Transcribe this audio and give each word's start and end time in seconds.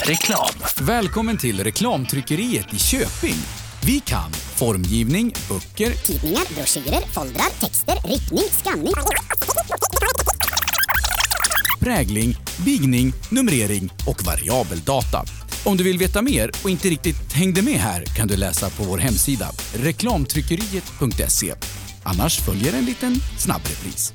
Reklam. 0.00 0.48
Välkommen 0.80 1.38
till 1.38 1.64
Reklamtryckeriet 1.64 2.74
i 2.74 2.78
Köping. 2.78 3.34
Vi 3.82 4.00
kan 4.00 4.32
formgivning, 4.32 5.34
böcker, 5.48 5.92
Tidningar, 5.92 6.42
broschyrer, 6.54 7.00
foldrar, 7.12 7.60
texter, 7.60 7.94
riktning, 8.08 8.44
skanning. 8.62 8.92
prägling, 11.80 12.36
bigning, 12.64 13.12
numrering 13.30 13.92
och 14.06 14.24
variabel 14.24 14.80
data. 14.80 15.24
Om 15.64 15.76
du 15.76 15.84
vill 15.84 15.98
veta 15.98 16.22
mer 16.22 16.50
och 16.64 16.70
inte 16.70 16.88
riktigt 16.88 17.32
hängde 17.32 17.62
med 17.62 17.80
här 17.80 18.04
kan 18.04 18.28
du 18.28 18.36
läsa 18.36 18.70
på 18.70 18.82
vår 18.82 18.98
hemsida 18.98 19.48
reklamtryckeriet.se. 19.74 21.54
Annars 22.02 22.40
följer 22.40 22.72
en 22.72 22.84
liten 22.84 23.14
snabbrepris. 23.38 24.12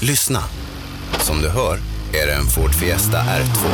Lyssna. 0.00 0.44
Som 1.20 1.42
du 1.42 1.48
hör 1.48 1.97
är 2.14 2.26
det 2.26 2.34
en 2.34 2.46
Ford 2.46 2.74
Fiesta 2.74 3.18
R2. 3.18 3.68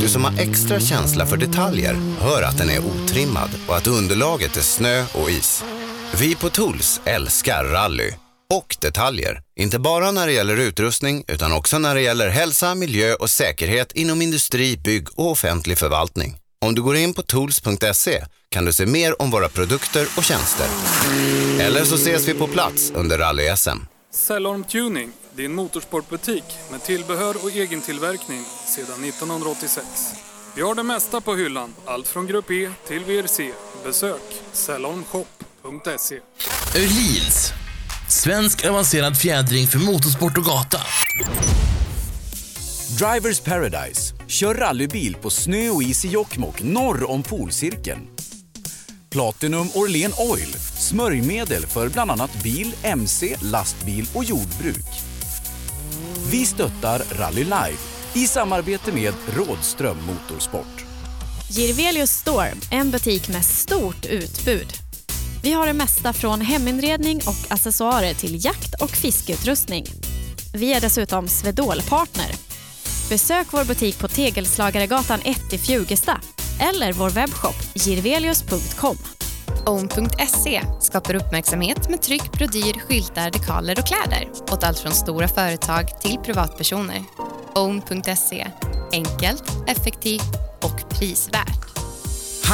Du 0.00 0.08
som 0.08 0.24
har 0.24 0.40
extra 0.40 0.80
känsla 0.80 1.26
för 1.26 1.36
detaljer 1.36 1.96
hör 2.20 2.42
att 2.42 2.58
den 2.58 2.70
är 2.70 2.78
otrimmad 2.78 3.50
och 3.68 3.76
att 3.76 3.86
underlaget 3.86 4.56
är 4.56 4.60
snö 4.60 5.04
och 5.12 5.30
is. 5.30 5.64
Vi 6.20 6.34
på 6.34 6.48
Tools 6.48 7.00
älskar 7.04 7.64
rally 7.64 8.10
och 8.54 8.76
detaljer. 8.80 9.42
Inte 9.56 9.78
bara 9.78 10.10
när 10.10 10.26
det 10.26 10.32
gäller 10.32 10.56
utrustning 10.56 11.24
utan 11.28 11.52
också 11.52 11.78
när 11.78 11.94
det 11.94 12.00
gäller 12.00 12.28
hälsa, 12.28 12.74
miljö 12.74 13.14
och 13.14 13.30
säkerhet 13.30 13.92
inom 13.92 14.22
industri, 14.22 14.76
bygg 14.76 15.08
och 15.18 15.30
offentlig 15.30 15.78
förvaltning. 15.78 16.36
Om 16.60 16.74
du 16.74 16.82
går 16.82 16.96
in 16.96 17.14
på 17.14 17.22
tools.se 17.22 18.24
kan 18.50 18.64
du 18.64 18.72
se 18.72 18.86
mer 18.86 19.22
om 19.22 19.30
våra 19.30 19.48
produkter 19.48 20.06
och 20.16 20.24
tjänster. 20.24 20.66
Eller 21.60 21.84
så 21.84 21.94
ses 21.94 22.28
vi 22.28 22.34
på 22.34 22.46
plats 22.46 22.92
under 22.94 23.18
rally-SM. 23.18 23.78
Cellorm 24.14 24.64
Tuning, 24.64 25.12
din 25.36 25.54
motorsportbutik 25.54 26.44
med 26.70 26.82
tillbehör 26.82 27.36
och 27.42 27.50
egen 27.50 27.80
tillverkning 27.80 28.44
sedan 28.66 29.04
1986. 29.04 29.86
Vi 30.56 30.62
har 30.62 30.74
det 30.74 30.82
mesta 30.82 31.20
på 31.20 31.34
hyllan, 31.34 31.74
allt 31.84 32.08
från 32.08 32.26
Grupp 32.26 32.50
E 32.50 32.70
till 32.86 33.04
VRC. 33.04 33.52
Besök 33.84 34.42
cellormshop.se. 34.52 36.20
Öhlins. 36.76 37.52
Svensk 38.08 38.64
avancerad 38.64 39.18
fjädring 39.18 39.66
för 39.66 39.78
motorsport 39.78 40.38
och 40.38 40.44
gata. 40.44 40.80
Drivers 42.98 43.40
Paradise. 43.40 44.14
Kör 44.26 44.54
rallybil 44.54 45.16
på 45.16 45.30
snö 45.30 45.70
och 45.70 45.82
is 45.82 46.04
i 46.04 46.08
Jokkmokk 46.08 46.62
norr 46.62 47.10
om 47.10 47.22
polcirkeln. 47.22 48.00
Platinum 49.10 49.68
Orlen 49.74 50.12
Oil. 50.18 50.54
Smörjmedel 50.78 51.66
för 51.66 51.88
bland 51.88 52.10
annat 52.10 52.42
bil, 52.42 52.74
mc, 52.82 53.36
lastbil 53.42 54.08
och 54.14 54.24
jordbruk. 54.24 55.03
Vi 56.30 56.46
stöttar 56.46 57.02
Rally 57.18 57.44
Live 57.44 57.78
i 58.14 58.26
samarbete 58.26 58.92
med 58.92 59.14
Rådström 59.36 59.96
Motorsport. 60.06 60.84
Girvelius 61.50 62.10
Store, 62.10 62.52
en 62.70 62.90
butik 62.90 63.28
med 63.28 63.44
stort 63.44 64.06
utbud. 64.06 64.66
Vi 65.42 65.52
har 65.52 65.66
det 65.66 65.72
mesta 65.72 66.12
från 66.12 66.40
heminredning 66.40 67.16
och 67.16 67.52
accessoarer 67.52 68.14
till 68.14 68.44
jakt 68.44 68.82
och 68.82 68.90
fiskeutrustning. 68.90 69.86
Vi 70.54 70.72
är 70.72 70.80
dessutom 70.80 71.28
Swedol-partner. 71.28 72.30
Besök 73.08 73.46
vår 73.50 73.64
butik 73.64 73.98
på 73.98 74.08
Tegelslagaregatan 74.08 75.20
1 75.24 75.52
i 75.52 75.58
Fjugesta 75.58 76.20
eller 76.60 76.92
vår 76.92 77.10
webbshop 77.10 77.56
girvelius.com. 77.74 78.96
Own.se 79.66 80.62
skapar 80.80 81.14
uppmärksamhet 81.14 81.90
med 81.90 82.02
tryck, 82.02 82.32
brodyr, 82.32 82.80
skyltar, 82.80 83.30
dekaler 83.30 83.78
och 83.78 83.86
kläder 83.86 84.28
åt 84.52 84.64
allt 84.64 84.78
från 84.78 84.92
stora 84.92 85.28
företag 85.28 86.00
till 86.00 86.18
privatpersoner. 86.24 87.04
Own.se 87.54 88.46
enkelt, 88.92 89.44
effektivt 89.66 90.34
och 90.62 90.98
prisvärt. 90.98 91.64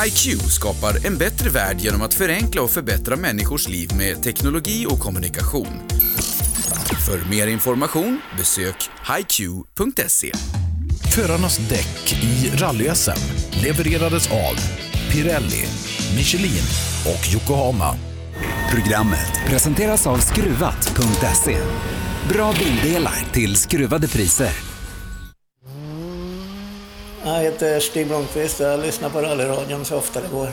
HiQ 0.05 0.41
skapar 0.43 1.07
en 1.07 1.19
bättre 1.19 1.51
värld 1.51 1.77
genom 1.81 2.03
att 2.03 2.15
förenkla 2.15 2.63
och 2.63 2.71
förbättra 2.71 3.17
människors 3.17 3.69
liv 3.69 3.91
med 3.97 4.23
teknologi 4.23 4.87
och 4.87 5.01
kommunikation. 5.01 5.83
För 7.07 7.31
mer 7.31 7.47
information 7.47 8.21
besök 8.39 8.91
hiq.se. 9.17 10.33
Förarnas 11.15 11.59
däck 11.59 12.23
i 12.23 12.51
rally-SM 12.57 13.21
levererades 13.63 14.31
av 14.31 14.55
Pirelli, 15.13 15.65
Michelin 16.17 16.67
och 17.07 17.35
Yokohama. 17.35 17.95
Programmet 18.71 19.33
presenteras 19.47 20.07
av 20.07 20.17
Skruvat.se. 20.17 21.57
Bra 22.29 22.53
bildelar 22.59 23.33
till 23.33 23.57
skruvade 23.57 24.09
priser. 24.09 24.51
Jag 27.25 27.43
heter 27.43 27.81
Stig 27.81 28.07
Blomqvist 28.07 28.61
och 28.61 28.67
jag 28.67 28.81
lyssnar 28.81 29.11
på 29.11 29.19
rallyradion 29.19 29.85
så 29.85 29.97
ofta 29.97 30.21
det 30.21 30.29
går. 30.33 30.49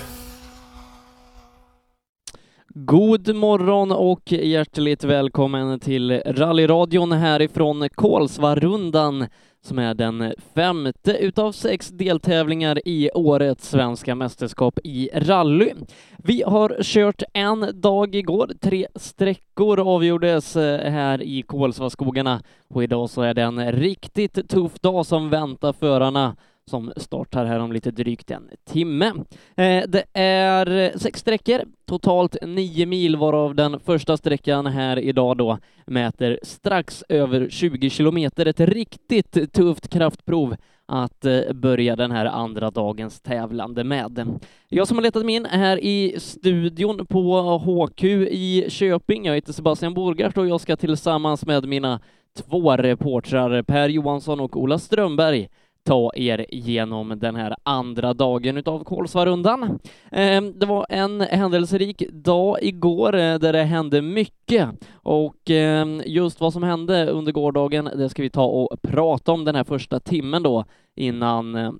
God 2.74 3.36
morgon 3.36 3.92
och 3.92 4.32
hjärtligt 4.32 5.04
välkommen 5.04 5.80
till 5.80 6.12
rallyradion 6.26 7.12
härifrån 7.12 7.90
Kolsvarundan 7.96 9.28
som 9.68 9.80
är 9.80 9.94
den 9.94 10.34
femte 10.56 11.18
utav 11.18 11.52
sex 11.52 11.90
deltävlingar 11.90 12.82
i 12.86 13.10
årets 13.14 13.70
svenska 13.70 14.16
mästerskap 14.16 14.80
i 14.84 15.10
rally. 15.14 15.74
Vi 16.18 16.44
har 16.44 16.78
kört 16.84 17.24
en 17.34 17.82
dag 17.82 18.16
igår, 18.16 18.52
tre 18.62 18.88
sträckor 18.96 19.80
avgjordes 19.80 20.56
eh, 20.56 20.92
här 20.92 21.22
i 21.22 21.42
Kolsvaskogarna 21.42 22.42
och 22.68 22.84
idag 22.84 23.10
så 23.10 23.22
är 23.22 23.34
det 23.34 23.42
en 23.42 23.72
riktigt 23.72 24.50
tuff 24.50 24.80
dag 24.80 25.06
som 25.06 25.30
väntar 25.30 25.74
förarna 25.74 26.36
som 26.70 26.94
startar 26.98 27.46
här 27.46 27.60
om 27.60 27.72
lite 27.72 27.92
drygt 27.92 28.32
en 28.32 28.50
timme. 28.66 29.14
Eh, 29.56 29.84
det 29.88 30.04
är 30.14 30.98
sex 30.98 31.20
sträckor, 31.20 31.62
totalt 31.86 32.38
nio 32.42 32.86
mil 32.86 33.16
varav 33.16 33.56
den 33.56 33.80
första 33.80 34.18
sträckan 34.18 34.66
här 34.66 35.00
idag 35.00 35.38
då 35.38 35.58
mäter 35.86 36.40
strax 36.44 37.04
över 37.10 37.50
20 37.50 37.90
kilometer. 37.90 38.46
Ett 38.46 38.60
riktigt 38.60 39.54
tufft 39.54 39.88
kraftprov 39.88 40.56
att 40.86 41.26
eh, 41.26 41.54
börja 41.54 41.96
den 41.96 42.12
här 42.12 42.26
andra 42.26 42.72
dagens 42.72 43.22
tävlande 43.22 43.84
med. 43.84 44.40
Jag 44.70 44.88
som 44.88 44.98
har 44.98 45.04
letat 45.04 45.26
mig 45.26 45.36
in 45.36 45.46
här 45.46 45.84
i 45.84 46.16
studion 46.20 47.06
på 47.06 47.42
HQ 47.58 48.04
i 48.04 48.66
Köping, 48.70 49.26
jag 49.26 49.36
heter 49.36 49.54
Sebastian 49.54 49.94
Borgart 49.94 50.38
och 50.38 50.48
jag 50.48 50.62
ska 50.62 50.76
tillsammans 50.76 51.46
med 51.46 51.68
mina 51.68 52.00
två 52.38 52.78
reportrar 52.78 53.62
Per 53.64 53.90
Johansson 53.90 54.40
och 54.40 54.58
Ola 54.58 54.80
Strömberg 54.80 55.48
ta 55.88 56.12
er 56.16 56.54
igenom 56.54 57.20
den 57.20 57.36
här 57.36 57.56
andra 57.64 58.14
dagen 58.14 58.58
utav 58.58 58.84
Kolsvarundan. 58.84 59.80
Ehm, 60.12 60.60
det 60.60 60.66
var 60.66 60.86
en 60.90 61.22
händelserik 61.22 62.04
dag 62.12 62.58
igår 62.62 63.16
eh, 63.16 63.40
där 63.40 63.54
det 63.54 63.64
hände 63.64 64.02
mycket 64.02 64.70
och 64.94 65.50
ehm, 65.50 66.02
just 66.06 66.42
vad 66.42 66.54
som 66.54 66.64
hände 66.64 67.10
under 67.10 67.32
gårdagen, 67.32 67.90
det 67.96 68.10
ska 68.10 68.22
vi 68.22 68.30
ta 68.30 68.46
och 68.46 68.82
prata 68.82 69.32
om 69.32 69.46
den 69.46 69.56
här 69.56 69.64
första 69.64 70.00
timmen 70.00 70.44
då 70.44 70.66
innan 70.96 71.56
eh, 71.56 71.72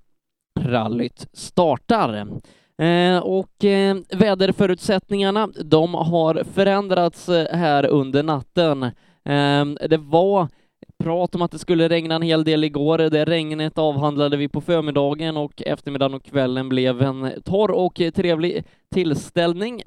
rallyt 0.60 1.28
startar. 1.34 2.28
Ehm, 2.78 3.24
och 3.24 3.56
väderförutsättningarna, 4.10 5.48
de 5.48 5.94
har 5.94 6.44
förändrats 6.54 7.30
eh, 7.30 7.58
här 7.58 7.86
under 7.86 8.24
natten. 8.24 8.92
det 9.90 9.98
var 9.98 10.48
prat 11.04 11.36
om 11.36 11.42
att 11.42 11.52
det 11.52 11.60
skulle 11.60 11.90
regna 11.90 12.16
en 12.16 12.22
hel 12.22 12.44
del 12.44 12.64
igår. 12.64 12.98
Det 12.98 13.26
regnet 13.26 13.78
avhandlade 13.78 14.38
vi 14.38 14.48
på 14.48 14.62
förmiddagen 14.62 15.38
och 15.38 15.62
eftermiddagen 15.62 16.14
och 16.14 16.24
kvällen 16.24 16.70
blev 16.70 17.02
en 17.02 17.32
torr 17.46 17.72
och 17.72 18.02
trevlig 18.16 18.64
tillställning. 18.94 19.84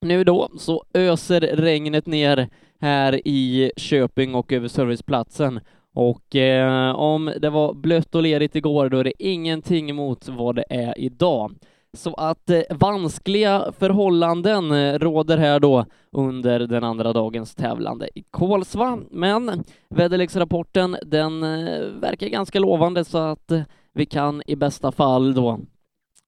Nu 0.00 0.24
då 0.24 0.48
så 0.58 0.84
öser 0.94 1.40
regnet 1.40 2.06
ner 2.06 2.48
här 2.80 3.28
i 3.28 3.72
Köping 3.76 4.34
och 4.34 4.52
över 4.52 4.68
serviceplatsen 4.68 5.60
och 5.94 6.36
eh, 6.36 6.94
om 6.94 7.32
det 7.40 7.50
var 7.50 7.74
blött 7.74 8.14
och 8.14 8.22
lerigt 8.22 8.56
igår 8.56 8.88
då 8.88 8.98
är 8.98 9.04
det 9.04 9.22
ingenting 9.22 9.94
mot 9.94 10.28
vad 10.28 10.56
det 10.56 10.64
är 10.68 10.98
idag. 10.98 11.54
Så 11.96 12.14
att 12.14 12.50
eh, 12.50 12.62
vanskliga 12.70 13.72
förhållanden 13.78 14.72
eh, 14.72 14.98
råder 14.98 15.38
här 15.38 15.60
då 15.60 15.86
under 16.12 16.60
den 16.60 16.84
andra 16.84 17.12
dagens 17.12 17.54
tävlande 17.54 18.08
i 18.14 18.22
Kolsva. 18.30 18.98
Men 19.10 19.64
väderleksrapporten 19.88 20.96
den 21.06 21.42
eh, 21.42 21.80
verkar 22.00 22.28
ganska 22.28 22.60
lovande 22.60 23.04
så 23.04 23.18
att 23.18 23.50
eh, 23.50 23.62
vi 23.94 24.06
kan 24.06 24.42
i 24.46 24.56
bästa 24.56 24.92
fall 24.92 25.34
då 25.34 25.60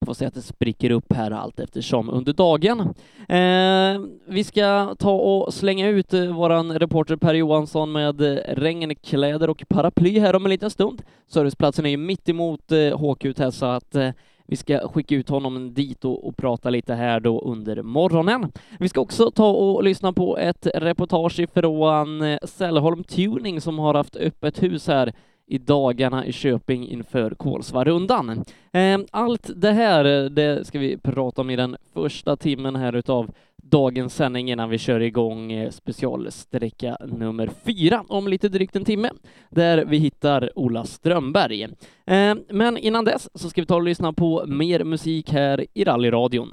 få 0.06 0.14
se 0.14 0.26
att 0.26 0.34
det 0.34 0.42
spricker 0.42 0.90
upp 0.90 1.12
här 1.12 1.30
allt 1.30 1.60
eftersom 1.60 2.10
under 2.10 2.32
dagen. 2.32 2.80
Eh, 3.28 4.08
vi 4.26 4.44
ska 4.44 4.94
ta 4.98 5.12
och 5.12 5.54
slänga 5.54 5.88
ut 5.88 6.14
eh, 6.14 6.36
våran 6.36 6.78
reporter 6.78 7.16
Per 7.16 7.34
Johansson 7.34 7.92
med 7.92 8.20
eh, 8.20 8.54
regnkläder 8.54 9.50
och 9.50 9.64
paraply 9.68 10.18
här 10.18 10.36
om 10.36 10.44
en 10.44 10.50
liten 10.50 10.70
stund. 10.70 11.02
Serviceplatsen 11.26 11.86
är 11.86 11.90
ju 11.90 11.96
mitt 11.96 12.28
emot 12.28 12.72
eh, 12.72 12.78
HQ 12.78 13.38
här 13.38 13.50
så 13.50 13.66
att 13.66 13.94
eh, 13.94 14.10
vi 14.46 14.56
ska 14.56 14.88
skicka 14.88 15.14
ut 15.14 15.28
honom 15.28 15.74
dit 15.74 16.04
och, 16.04 16.28
och 16.28 16.36
prata 16.36 16.70
lite 16.70 16.94
här 16.94 17.20
då 17.20 17.40
under 17.40 17.82
morgonen. 17.82 18.52
Vi 18.78 18.88
ska 18.88 19.00
också 19.00 19.30
ta 19.30 19.50
och 19.50 19.84
lyssna 19.84 20.12
på 20.12 20.38
ett 20.38 20.66
reportage 20.74 21.40
ifrån 21.40 22.22
eh, 22.22 22.38
Sällholm 22.42 23.04
Tuning 23.04 23.60
som 23.60 23.78
har 23.78 23.94
haft 23.94 24.16
öppet 24.16 24.62
hus 24.62 24.86
här 24.86 25.12
i 25.46 25.58
dagarna 25.58 26.26
i 26.26 26.32
Köping 26.32 26.88
inför 26.88 27.30
Kolsvarundan. 27.30 28.44
Ehm, 28.72 29.06
allt 29.10 29.50
det 29.56 29.72
här, 29.72 30.04
eh, 30.04 30.30
det 30.30 30.66
ska 30.66 30.78
vi 30.78 30.96
prata 30.96 31.40
om 31.40 31.50
i 31.50 31.56
den 31.56 31.76
första 31.94 32.36
timmen 32.36 32.76
här 32.76 32.92
utav 32.96 33.30
dagens 33.62 34.14
sändning 34.14 34.50
innan 34.50 34.70
vi 34.70 34.78
kör 34.78 35.00
igång 35.00 35.52
eh, 35.52 35.70
specialsträcka 35.70 36.96
nummer 37.06 37.50
fyra 37.64 38.04
om 38.08 38.28
lite 38.28 38.48
drygt 38.48 38.76
en 38.76 38.84
timme, 38.84 39.10
där 39.50 39.84
vi 39.84 39.98
hittar 39.98 40.58
Ola 40.58 40.84
Strömberg. 40.84 41.68
Ehm, 42.06 42.44
men 42.50 42.76
innan 42.76 43.04
dess 43.04 43.28
så 43.34 43.48
ska 43.48 43.60
vi 43.60 43.66
ta 43.66 43.74
och 43.74 43.82
lyssna 43.82 44.12
på 44.12 44.44
mer 44.46 44.84
musik 44.84 45.30
här 45.32 45.66
i 45.74 45.84
rallyradion. 45.84 46.52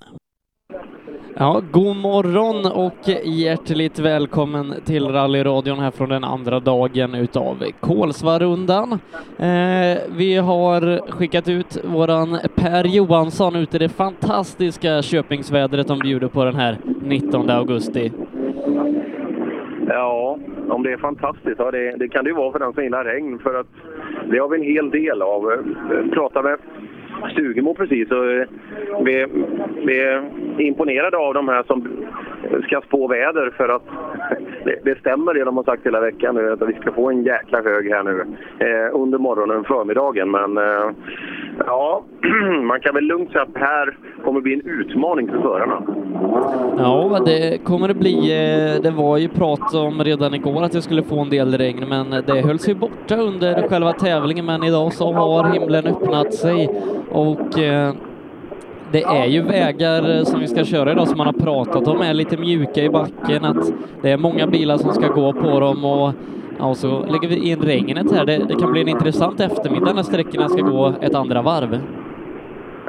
Ja, 1.35 1.61
god 1.71 1.95
morgon 1.95 2.65
och 2.65 3.07
hjärtligt 3.23 3.99
välkommen 3.99 4.73
till 4.85 5.07
rallyradion 5.07 5.79
här 5.79 5.91
från 5.91 6.09
den 6.09 6.23
andra 6.23 6.59
dagen 6.59 7.15
utav 7.15 7.63
Kolsvarundan. 7.79 8.91
Eh, 9.37 9.97
vi 10.17 10.37
har 10.37 11.11
skickat 11.11 11.49
ut 11.49 11.85
våran 11.85 12.37
Per 12.55 12.83
Johansson 12.83 13.55
ut 13.55 13.75
i 13.75 13.77
det 13.77 13.89
fantastiska 13.89 15.01
Köpingsvädret 15.01 15.87
de 15.87 15.99
bjuder 15.99 16.27
på 16.27 16.45
den 16.45 16.55
här 16.55 16.77
19 17.01 17.49
augusti. 17.49 18.11
Ja, 19.87 20.37
om 20.69 20.83
det 20.83 20.91
är 20.91 20.97
fantastiskt, 20.97 21.59
ja, 21.59 21.71
det, 21.71 21.95
det 21.97 22.07
kan 22.07 22.23
det 22.23 22.29
ju 22.29 22.35
vara 22.35 22.51
för 22.51 22.59
den 22.59 22.73
som 22.73 22.83
gillar 22.83 23.03
regn 23.03 23.39
för 23.39 23.59
att 23.59 23.67
det 24.31 24.37
har 24.37 24.49
vi 24.49 24.57
en 24.57 24.73
hel 24.73 24.89
del 24.89 25.21
av. 25.21 25.51
Eh, 25.51 26.13
prata 26.13 26.41
med 26.41 26.57
Stugemo 27.29 27.73
precis. 27.73 28.11
Och 28.11 28.31
eh, 28.31 28.47
vi, 29.03 29.25
vi 29.85 29.99
är 29.99 30.23
imponerade 30.57 31.17
av 31.17 31.33
de 31.33 31.47
här 31.47 31.63
som 31.63 31.87
ska 32.63 32.81
spå 32.81 33.07
väder 33.07 33.53
för 33.57 33.69
att 33.69 33.83
det, 34.65 34.79
det, 34.83 34.99
stämmer 34.99 35.33
det 35.33 35.43
de 35.43 35.57
har 35.57 35.63
sagt 35.63 35.85
hela 35.85 35.99
veckan 35.99 36.35
nu 36.35 36.51
att 36.51 36.61
vi 36.61 36.73
ska 36.73 36.91
få 36.91 37.09
en 37.09 37.23
jäkla 37.23 37.61
hög 37.61 37.89
här 37.89 38.03
nu 38.03 38.25
eh, 38.59 38.95
under 38.95 39.17
morgonen, 39.17 39.63
förmiddagen. 39.63 40.31
Men 40.31 40.57
eh, 40.57 40.91
ja, 41.65 42.03
man 42.63 42.79
kan 42.79 42.95
väl 42.95 43.03
lugnt 43.03 43.31
säga 43.31 43.43
att 43.43 43.53
det 43.53 43.59
här 43.59 43.97
kommer 44.23 44.41
bli 44.41 44.53
en 44.53 44.61
utmaning 44.61 45.27
för 45.27 45.41
förarna. 45.41 45.83
Ja, 46.77 47.19
det 47.25 47.63
kommer 47.63 47.87
det 47.87 47.93
bli. 47.93 48.15
Eh, 48.15 48.81
det 48.81 48.91
var 48.91 49.17
ju 49.17 49.29
prat 49.29 49.75
om 49.75 50.03
redan 50.03 50.33
igår 50.33 50.63
att 50.63 50.75
vi 50.75 50.81
skulle 50.81 51.03
få 51.03 51.19
en 51.19 51.29
del 51.29 51.57
regn, 51.57 51.85
men 51.89 52.09
det 52.09 52.41
hölls 52.47 52.69
ju 52.69 52.75
borta 52.75 53.15
under 53.15 53.67
själva 53.67 53.93
tävlingen. 53.93 54.45
Men 54.45 54.63
idag 54.63 54.93
så 54.93 55.13
har 55.13 55.53
himlen 55.53 55.87
öppnat 55.87 56.33
sig 56.33 56.69
och 57.11 57.59
eh, 57.59 57.93
det 58.91 59.03
är 59.03 59.25
ju 59.25 59.41
vägar 59.41 60.17
eh, 60.17 60.23
som 60.23 60.39
vi 60.39 60.47
ska 60.47 60.65
köra 60.65 60.91
idag 60.91 61.07
som 61.07 61.17
man 61.17 61.27
har 61.27 61.33
pratat 61.33 61.87
om 61.87 62.01
är 62.01 62.13
lite 62.13 62.37
mjuka 62.37 62.83
i 62.83 62.89
backen, 62.89 63.45
att 63.45 63.73
det 64.01 64.11
är 64.11 64.17
många 64.17 64.47
bilar 64.47 64.77
som 64.77 64.93
ska 64.93 65.07
gå 65.07 65.33
på 65.33 65.59
dem 65.59 65.85
och 65.85 66.13
ja, 66.59 66.75
så 66.75 67.05
lägger 67.05 67.27
vi 67.27 67.49
in 67.49 67.59
regnet 67.59 68.11
här. 68.11 68.25
Det, 68.25 68.37
det 68.37 68.55
kan 68.55 68.71
bli 68.71 68.81
en 68.81 68.87
intressant 68.87 69.39
eftermiddag 69.39 69.93
när 69.93 70.03
sträckorna 70.03 70.49
ska 70.49 70.61
gå 70.61 70.93
ett 71.01 71.15
andra 71.15 71.41
varv. 71.41 71.79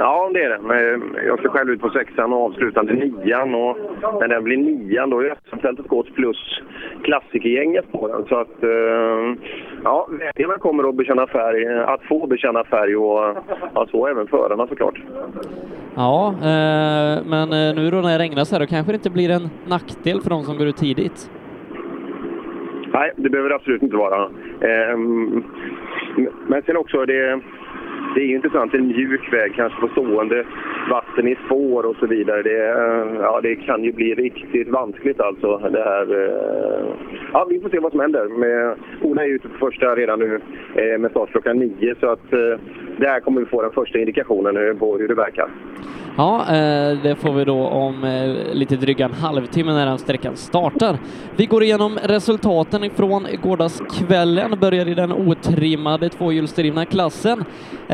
Ja, 0.02 0.30
det 0.34 0.42
är 0.44 0.48
det. 0.48 1.26
Jag 1.26 1.38
ska 1.38 1.48
själv 1.48 1.70
ut 1.70 1.80
på 1.80 1.90
sexan 1.90 2.32
och 2.32 2.44
avslutande 2.44 2.92
nian. 2.92 3.54
Och 3.54 3.76
när 4.20 4.28
den 4.28 4.44
blir 4.44 4.56
nian 4.56 5.10
då 5.10 5.20
är 5.20 5.34
SM-fältet 5.48 5.88
gått 5.88 6.14
plus 6.14 6.60
klassikergänget 7.02 7.92
på 7.92 8.08
den. 8.08 8.24
Så 8.28 8.36
att, 8.36 8.62
eh, 8.62 9.34
ja, 9.84 10.08
vägarna 10.36 10.58
kommer 10.58 10.88
att 10.88 10.94
bekänna 10.94 11.26
färg, 11.26 11.66
att 11.84 12.02
få 12.02 12.26
bekänna 12.26 12.64
färg 12.64 12.96
och 12.96 13.88
så 13.90 14.06
även 14.06 14.26
förarna 14.26 14.66
såklart. 14.66 15.02
Ja, 15.94 16.28
eh, 16.28 17.24
men 17.26 17.48
nu 17.76 17.90
då 17.90 17.96
när 17.96 18.18
det 18.18 18.24
regnar 18.24 18.44
så 18.44 18.54
här, 18.54 18.60
då 18.60 18.66
kanske 18.66 18.92
det 18.92 18.96
inte 18.96 19.10
blir 19.10 19.30
en 19.30 19.50
nackdel 19.66 20.20
för 20.20 20.30
de 20.30 20.42
som 20.42 20.58
går 20.58 20.66
ut 20.66 20.76
tidigt? 20.76 21.30
Nej, 22.92 23.12
det 23.16 23.30
behöver 23.30 23.48
det 23.48 23.54
absolut 23.54 23.82
inte 23.82 23.96
vara. 23.96 24.22
Eh, 24.60 24.96
men 26.46 26.62
sen 26.66 26.76
också, 26.76 27.04
det 27.06 27.40
det 28.14 28.20
är 28.20 28.26
ju 28.26 28.34
intressant, 28.34 28.74
en 28.74 28.86
mjuk 28.86 29.32
väg 29.32 29.54
kanske 29.54 29.80
på 29.80 29.88
stående 29.88 30.44
vatten 30.90 31.28
i 31.28 31.36
spår 31.46 31.86
och 31.86 31.96
så 32.00 32.06
vidare. 32.06 32.42
Det, 32.42 32.68
eh, 32.68 33.20
ja, 33.20 33.40
det 33.42 33.56
kan 33.56 33.84
ju 33.84 33.92
bli 33.92 34.14
riktigt 34.14 34.68
vanskligt 34.68 35.20
alltså. 35.20 35.58
Det 35.58 35.82
här, 35.82 36.06
eh. 36.24 36.86
ja, 37.32 37.46
vi 37.50 37.60
får 37.60 37.68
se 37.68 37.78
vad 37.78 37.92
som 37.92 38.00
händer. 38.00 38.28
Med, 38.28 38.76
Ola 39.02 39.24
är 39.24 39.28
ute 39.28 39.48
på 39.48 39.58
första 39.58 39.86
redan 39.94 40.18
nu 40.18 40.40
eh, 40.74 40.98
med 40.98 41.10
start 41.10 41.30
klockan 41.30 41.58
nio 41.58 41.94
så 42.00 42.10
att 42.10 42.30
där 42.96 43.20
kommer 43.20 43.40
vi 43.40 43.46
få 43.46 43.62
den 43.62 43.72
första 43.72 43.98
indikationen 43.98 44.78
på 44.78 44.98
hur 44.98 45.08
det 45.08 45.14
verkar. 45.14 45.48
Ja, 46.16 46.44
det 47.02 47.14
får 47.14 47.32
vi 47.32 47.44
då 47.44 47.66
om 47.66 47.94
lite 48.52 48.76
drygt 48.76 49.00
en 49.00 49.12
halvtimme 49.12 49.72
när 49.72 49.86
den 49.86 49.98
sträckan 49.98 50.36
startar. 50.36 50.96
Vi 51.36 51.46
går 51.46 51.62
igenom 51.62 51.98
resultaten 52.02 52.90
från 52.90 53.26
gårdagskvällen, 53.42 54.58
börjar 54.60 54.88
i 54.88 54.94
den 54.94 55.12
otrimmade 55.12 56.08
tvåhjulsdrivna 56.08 56.84
klassen 56.84 57.44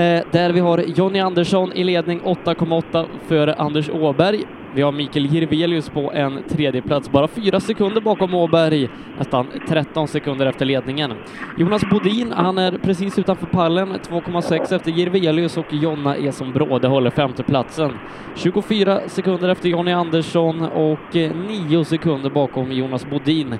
Eh, 0.08 0.22
där 0.30 0.52
vi 0.52 0.60
har 0.60 0.78
Jonny 0.78 1.20
Andersson 1.20 1.72
i 1.72 1.84
ledning 1.84 2.20
8,8 2.20 3.06
före 3.26 3.54
Anders 3.54 3.90
Åberg. 3.90 4.44
Vi 4.74 4.82
har 4.82 4.92
Mikael 4.92 5.26
Jirvelius 5.26 5.88
på 5.88 6.12
en 6.12 6.42
tredje 6.48 6.82
plats, 6.82 7.10
bara 7.10 7.28
fyra 7.28 7.60
sekunder 7.60 8.00
bakom 8.00 8.34
Åberg, 8.34 8.88
nästan 9.18 9.46
13 9.68 10.08
sekunder 10.08 10.46
efter 10.46 10.66
ledningen. 10.66 11.12
Jonas 11.58 11.82
Bodin, 11.90 12.32
han 12.32 12.58
är 12.58 12.78
precis 12.78 13.18
utanför 13.18 13.46
pallen, 13.46 13.88
2,6 13.88 14.74
efter 14.74 14.90
Jirvelius 14.90 15.56
och 15.56 15.72
Jonna 15.72 16.16
Eson 16.16 16.52
Bråde 16.52 16.88
håller 16.88 17.10
femteplatsen. 17.10 17.92
24 18.36 19.00
sekunder 19.06 19.48
efter 19.48 19.68
Jonny 19.68 19.92
Andersson 19.92 20.62
och 20.62 21.16
eh, 21.16 21.32
9 21.48 21.84
sekunder 21.84 22.30
bakom 22.30 22.72
Jonas 22.72 23.06
Bodin. 23.10 23.52
Eh, 23.52 23.58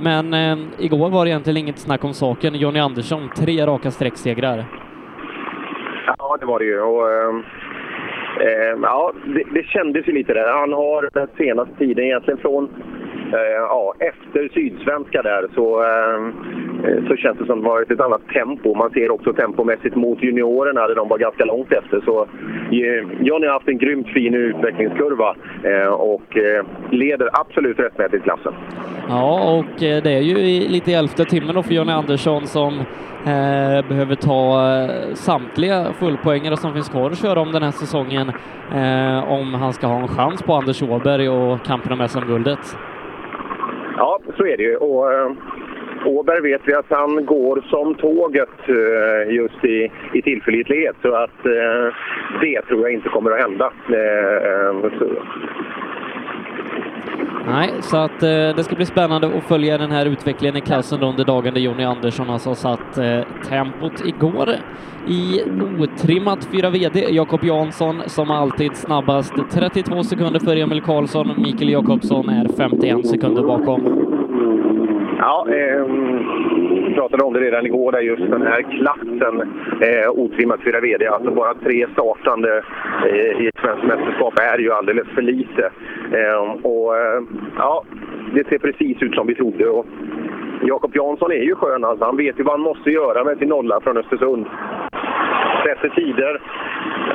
men 0.00 0.34
igår 0.78 1.10
var 1.10 1.24
det 1.24 1.30
egentligen 1.30 1.56
inget 1.56 1.78
snack 1.78 2.04
om 2.04 2.14
saken. 2.14 2.54
Jonny 2.54 2.78
Andersson, 2.78 3.30
tre 3.36 3.66
raka 3.66 3.90
sträcksegrar. 3.90 4.89
Ja, 6.18 6.36
det 6.40 6.46
var 6.46 6.58
det 6.58 6.64
ju. 6.64 6.80
Och, 6.80 7.10
eh, 8.42 8.78
ja, 8.82 9.12
det, 9.24 9.44
det 9.54 9.62
kändes 9.62 10.08
ju 10.08 10.12
lite 10.12 10.34
där. 10.34 10.52
Han 10.52 10.72
har 10.72 11.08
den 11.12 11.28
senaste 11.38 11.74
tiden 11.78 12.04
egentligen 12.04 12.40
från 12.40 12.68
Eh, 13.32 13.60
ja, 13.68 13.94
efter 13.98 14.48
Sydsvenska 14.54 15.22
där 15.22 15.48
så, 15.54 15.82
eh, 15.82 17.08
så 17.08 17.16
känns 17.16 17.38
det 17.38 17.46
som 17.46 17.58
att 17.58 17.64
det 17.64 17.68
varit 17.68 17.90
ett 17.90 18.00
annat 18.00 18.28
tempo. 18.28 18.74
Man 18.74 18.90
ser 18.90 19.10
också 19.10 19.32
tempomässigt 19.32 19.96
mot 19.96 20.22
juniorerna 20.22 20.86
där 20.86 20.94
de 20.94 21.08
var 21.08 21.18
ganska 21.18 21.44
långt 21.44 21.72
efter. 21.72 22.00
Så 22.04 22.22
eh, 22.22 23.26
Johnny 23.26 23.46
har 23.46 23.52
haft 23.52 23.68
en 23.68 23.78
grymt 23.78 24.08
fin 24.08 24.34
utvecklingskurva 24.34 25.36
eh, 25.62 25.92
och 25.92 26.36
eh, 26.36 26.64
leder 26.90 27.28
absolut 27.32 27.78
rättmätigt 27.78 28.24
klassen. 28.24 28.52
Ja, 29.08 29.58
och 29.58 29.82
eh, 29.82 30.02
det 30.02 30.12
är 30.12 30.20
ju 30.20 30.34
lite 30.68 30.90
i 30.90 30.94
elfte 30.94 31.24
timmen 31.24 31.54
då 31.54 31.62
för 31.62 31.74
Johnny 31.74 31.92
Andersson 31.92 32.46
som 32.46 32.78
eh, 33.26 33.88
behöver 33.88 34.14
ta 34.14 34.60
samtliga 35.14 35.92
fullpoängare 35.98 36.56
som 36.56 36.72
finns 36.72 36.88
kvar 36.88 37.10
att 37.10 37.18
köra 37.22 37.40
om 37.40 37.52
den 37.52 37.62
här 37.62 37.70
säsongen 37.70 38.32
eh, 38.74 39.32
om 39.32 39.54
han 39.54 39.72
ska 39.72 39.86
ha 39.86 40.00
en 40.00 40.08
chans 40.08 40.42
på 40.42 40.54
Anders 40.54 40.82
Åberg 40.82 41.28
och 41.28 41.62
kampen 41.64 41.92
om 41.92 42.08
SM-guldet. 42.08 42.76
Ja, 44.00 44.20
så 44.36 44.46
är 44.46 44.56
det 44.56 44.62
ju. 44.62 44.76
Och, 44.76 45.12
eh, 45.12 45.30
Åberg 46.04 46.40
vet 46.40 46.60
vi 46.64 46.74
att 46.74 46.90
han 46.90 47.26
går 47.26 47.64
som 47.70 47.94
tåget 47.94 48.58
eh, 48.68 49.34
just 49.34 49.64
i, 49.64 49.90
i 50.12 50.22
tillförlitlighet. 50.22 50.96
Så 51.02 51.14
att 51.14 51.46
eh, 51.46 51.94
det 52.40 52.62
tror 52.62 52.80
jag 52.80 52.92
inte 52.92 53.08
kommer 53.08 53.30
att 53.30 53.40
hända. 53.40 53.72
Eh, 53.88 54.50
eh, 54.50 54.98
så. 54.98 55.06
Nej, 57.46 57.70
så 57.80 57.96
att 57.96 58.22
eh, 58.22 58.28
det 58.28 58.64
ska 58.64 58.76
bli 58.76 58.86
spännande 58.86 59.26
att 59.36 59.44
följa 59.44 59.78
den 59.78 59.90
här 59.90 60.06
utvecklingen 60.06 60.56
i 60.56 60.60
klassen 60.60 61.02
under 61.02 61.24
dagen 61.24 61.54
där 61.54 61.60
Jonny 61.60 61.84
Andersson 61.84 62.30
alltså 62.30 62.54
satt 62.54 62.98
eh, 62.98 63.20
tempot 63.48 64.04
igår 64.06 64.48
i 65.08 65.42
otrimmat 65.78 66.48
4 66.52 66.70
VD. 66.70 67.06
Jakob 67.10 67.44
Jansson 67.44 68.02
som 68.06 68.30
alltid 68.30 68.76
snabbast 68.76 69.34
32 69.50 70.02
sekunder 70.02 70.40
före 70.40 70.60
Emil 70.60 70.80
Karlsson. 70.82 71.34
Mikael 71.36 71.70
Jakobsson 71.70 72.28
är 72.28 72.48
51 72.56 73.06
sekunder 73.06 73.42
bakom. 73.42 74.06
Ja, 75.18 75.46
eh, 75.48 75.84
vi 76.90 76.96
pratade 76.96 77.24
om 77.24 77.32
det 77.32 77.40
redan 77.40 77.66
igår, 77.66 77.92
där 77.92 78.00
just 78.00 78.30
den 78.30 78.42
här 78.42 78.62
klassen 78.62 79.40
eh, 79.80 80.10
otrimmat 80.10 80.60
4 80.64 80.80
VD, 80.80 81.06
alltså 81.06 81.30
bara 81.30 81.54
tre 81.54 81.86
startande 81.92 82.62
eh, 83.06 83.42
i 83.42 83.46
ett 83.46 83.60
svenskt 83.60 83.86
mästerskap 83.86 84.38
är 84.38 84.58
ju 84.58 84.72
alldeles 84.72 85.08
för 85.14 85.22
lite. 85.22 85.70
Eh, 86.12 86.40
och 86.62 86.96
eh, 86.96 87.22
ja, 87.56 87.84
det 88.34 88.48
ser 88.48 88.58
precis 88.58 89.02
ut 89.02 89.14
som 89.14 89.26
vi 89.26 89.34
trodde. 89.34 89.68
Och 89.68 89.86
Jakob 90.62 90.96
Jansson 90.96 91.32
är 91.32 91.44
ju 91.44 91.54
skön 91.54 91.84
alltså. 91.84 92.04
Han 92.04 92.16
vet 92.16 92.38
ju 92.38 92.42
vad 92.42 92.54
han 92.54 92.60
måste 92.60 92.90
göra 92.90 93.24
med 93.24 93.38
sin 93.38 93.48
nolla 93.48 93.80
från 93.80 93.96
Östersund. 93.96 94.46
Sätter 95.64 95.88
tider 95.88 96.40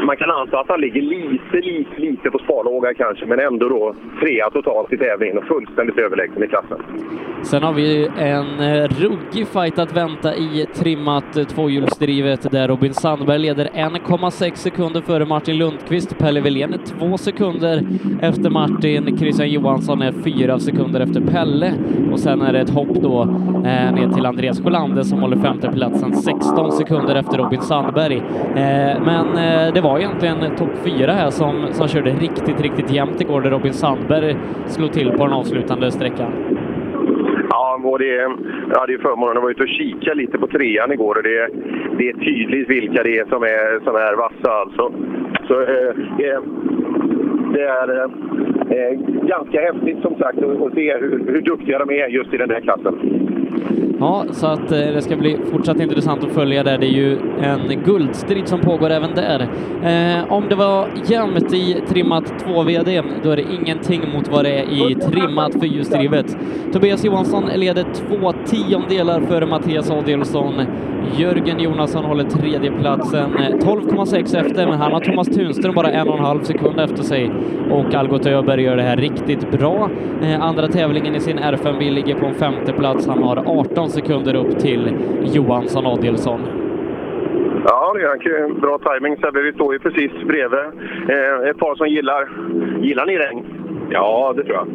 man 0.06 0.18
kan 0.18 0.32
anta 0.32 0.60
att 0.60 0.70
han 0.70 0.82
ligger 0.82 1.02
lite, 1.02 1.58
lite, 1.58 2.02
lite 2.02 2.32
på 2.32 2.40
sparlåga 2.40 2.94
kanske, 2.94 3.26
men 3.26 3.40
ändå 3.40 3.70
då 3.70 3.96
trea 4.22 4.50
totalt 4.50 4.94
i 4.94 4.98
tävlingen 4.98 5.38
och 5.38 5.44
fullständigt 5.44 5.98
överlägsen 5.98 6.44
i 6.44 6.48
klassen. 6.48 6.78
Sen 7.44 7.64
har 7.64 7.74
vi 7.74 8.10
en 8.18 8.88
ruggig 8.88 9.48
fight 9.48 9.80
att 9.80 9.98
vänta 9.98 10.36
i 10.36 10.66
trimmat 10.74 11.50
tvåhjulsdrivet 11.50 12.52
där 12.52 12.68
Robin 12.68 12.94
Sandberg 12.94 13.40
leder 13.40 13.66
1,6 13.66 14.56
sekunder 14.56 15.02
före 15.02 15.26
Martin 15.26 15.58
Lundqvist. 15.58 16.18
Pelle 16.18 16.42
Wilén 16.42 16.74
är 16.74 16.78
två 16.78 17.18
sekunder 17.18 17.82
efter 18.22 18.50
Martin. 18.50 19.18
Christian 19.18 19.50
Johansson 19.50 20.02
är 20.02 20.12
fyra 20.12 20.60
sekunder 20.60 21.00
efter 21.00 21.22
Pelle 21.22 21.74
och 22.12 22.20
sen 22.20 22.42
är 22.42 22.54
det 22.54 22.60
ett 22.60 22.70
hopp 22.70 22.94
då 22.94 23.22
eh, 23.56 23.94
ner 23.94 24.14
till 24.14 24.26
Andreas 24.26 24.62
Sjölander 24.62 25.04
som 25.04 25.20
håller 25.20 25.38
femteplatsen 25.38 26.16
16 26.16 26.72
sekunder 26.72 27.16
efter 27.16 27.38
Robin 27.38 27.62
Sandberg. 27.62 28.18
Eh, 28.56 29.02
men 29.06 29.38
eh, 29.38 29.55
Eh, 29.56 29.74
det 29.74 29.82
var 29.82 30.00
egentligen 30.00 30.56
topp 30.58 30.70
fyra 30.84 31.12
här 31.12 31.30
som, 31.30 31.68
som 31.72 31.88
körde 31.88 32.10
riktigt, 32.10 32.62
riktigt 32.62 32.92
jämnt 32.92 33.22
igår 33.22 33.42
där 33.42 33.50
Robin 33.50 33.74
Sandberg 33.74 34.36
slog 34.68 34.94
till 34.94 35.12
på 35.12 35.24
den 35.26 35.34
avslutande 35.34 35.92
sträckan. 35.92 36.32
Ja, 37.50 37.80
och 37.84 38.00
det, 38.00 38.16
jag 38.72 38.80
hade 38.80 38.92
ju 38.92 39.00
förmånen 39.00 39.38
att 39.38 39.44
vara 39.44 39.52
ute 39.52 39.64
och 39.64 39.70
kika 39.70 40.14
lite 40.14 40.38
på 40.38 40.48
trean 40.48 40.92
igår 40.92 41.18
och 41.18 41.24
det, 41.24 41.50
det 41.98 42.10
är 42.10 42.14
tydligt 42.14 42.70
vilka 42.70 43.04
det 43.04 43.18
är 43.18 43.26
som 43.26 43.44
är, 43.44 43.84
som 43.84 43.96
är 43.96 44.16
vassa 44.16 44.52
alltså. 44.52 44.92
Så 45.48 45.62
eh, 45.62 45.96
det, 47.54 47.62
är 47.62 48.04
eh, 48.04 49.00
ganska 49.28 49.62
häftigt 49.62 50.02
som 50.02 50.16
sagt 50.16 50.38
att 50.38 50.62
att 50.62 50.74
se 50.74 50.98
hur, 50.98 51.24
hur 51.28 51.42
duktiga 51.42 51.80
de 51.80 51.90
är 51.90 52.08
just 52.08 52.34
i 52.34 52.38
den 52.38 52.50
här 52.50 52.62
klassen. 52.62 52.96
Ja, 54.06 54.26
så 54.32 54.48
att 54.48 54.72
eh, 54.72 54.78
det 54.78 55.02
ska 55.02 55.16
bli 55.16 55.38
fortsatt 55.52 55.80
intressant 55.80 56.24
att 56.24 56.32
följa 56.32 56.64
där. 56.64 56.78
Det 56.78 56.86
är 56.86 56.92
ju 56.92 57.18
en 57.42 57.84
guldstrid 57.86 58.48
som 58.48 58.60
pågår 58.60 58.90
även 58.90 59.16
där. 59.16 59.42
Eh, 59.84 60.34
om 60.34 60.50
det 60.50 60.56
var 60.56 60.88
jämnt 61.06 61.54
i 61.54 61.82
trimmat 61.90 62.24
2VD, 62.46 63.04
då 63.24 63.32
är 63.32 63.36
det 63.36 63.46
ingenting 63.62 64.02
mot 64.14 64.28
vad 64.28 64.46
det 64.46 64.60
är 64.60 64.92
i 64.92 64.96
trimmat 64.96 65.54
fyrhjulsdrivet. 65.54 66.38
Tobias 66.74 67.06
Johansson 67.06 67.46
leder 67.56 67.86
två 67.94 68.34
tiondelar 68.46 69.22
före 69.22 69.46
Mattias 69.46 69.92
Adielsson. 69.92 70.66
Jörgen 71.18 71.60
Jonasson 71.60 72.06
håller 72.06 72.24
tredjeplatsen 72.24 73.32
12,6 73.34 74.36
eh, 74.36 74.46
efter, 74.46 74.68
men 74.68 74.80
han 74.80 74.92
har 74.92 75.00
Thomas 75.00 75.28
Tunström 75.28 75.76
bara 75.76 75.92
en 75.92 76.08
och 76.08 76.18
en 76.18 76.26
halv 76.26 76.44
sekund 76.44 76.80
efter 76.80 77.04
sig 77.04 77.32
och 77.72 77.94
Algot 77.94 78.26
Öberg 78.26 78.64
gör 78.64 78.76
det 78.76 78.84
här 78.84 78.98
riktigt 78.98 79.52
bra. 79.52 79.90
Eh, 80.22 80.42
andra 80.42 80.68
tävlingen 80.68 81.16
i 81.16 81.20
sin 81.20 81.40
R5-bil 81.40 81.94
ligger 81.94 82.16
på 82.16 82.26
en 82.26 82.34
femte 82.34 82.74
plats. 82.74 83.08
Han 83.08 83.24
har 83.24 83.38
18 83.38 83.90
sekunder 83.96 84.36
upp 84.36 84.60
till 84.60 84.94
Johansson 85.36 85.86
Adielsson. 85.86 86.42
Ja, 87.68 87.94
det 87.94 88.02
är 88.02 88.60
bra 88.62 88.80
timing 88.80 89.18
Sebbe. 89.18 89.42
Vi 89.42 89.54
står 89.54 89.74
ju 89.74 89.80
precis 89.80 90.12
bredvid 90.12 90.60
eh, 91.10 91.50
ett 91.50 91.58
par 91.58 91.76
som 91.76 91.88
gillar... 91.88 92.30
Gillar 92.82 93.06
ni 93.06 93.18
regn? 93.18 93.46
Ja, 93.90 94.34
det 94.38 94.44
tror 94.44 94.56
jag. 94.56 94.68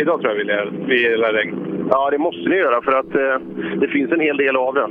Idag 0.00 0.20
tror 0.20 0.32
jag 0.32 0.36
vi 0.36 0.40
gillar, 0.40 0.72
vi 0.86 1.10
gillar 1.10 1.32
regn. 1.32 1.86
Ja, 1.90 2.10
det 2.10 2.18
måste 2.18 2.48
ni 2.48 2.56
göra 2.56 2.82
för 2.82 2.92
att 2.92 3.14
eh, 3.14 3.46
det 3.80 3.88
finns 3.88 4.12
en 4.12 4.20
hel 4.20 4.36
del 4.36 4.56
av 4.56 4.74
det. 4.74 4.88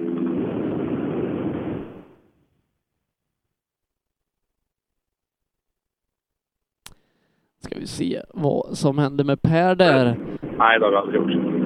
Ska 7.59 7.79
vi 7.79 7.87
se 7.87 8.21
vad 8.33 8.77
som 8.77 8.97
händer 8.97 9.23
med 9.23 9.41
Per 9.41 9.75
där. 9.75 10.15
Nej, 10.57 10.79
det 10.79 10.85
har 10.85 10.91
vi 10.91 10.97
aldrig 10.97 11.21
gjort. 11.21 11.62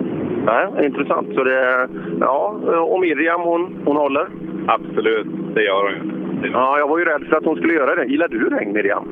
Nej, 0.47 0.85
intressant. 0.85 1.27
Så 1.35 1.43
det, 1.43 1.89
ja, 2.19 2.47
och 2.81 2.99
Miriam, 2.99 3.41
hon, 3.41 3.81
hon 3.85 3.97
håller? 3.97 4.27
Absolut, 4.67 5.27
det 5.55 5.63
gör 5.63 5.83
hon. 5.83 6.51
Ja, 6.53 6.79
jag 6.79 6.87
var 6.87 6.97
ju 6.99 7.05
rädd 7.05 7.23
för 7.29 7.35
att 7.35 7.45
hon 7.45 7.57
skulle 7.57 7.73
göra 7.73 7.95
det. 7.95 8.05
Gillar 8.05 8.27
du 8.27 8.49
regn, 8.49 8.73
Miriam? 8.73 9.07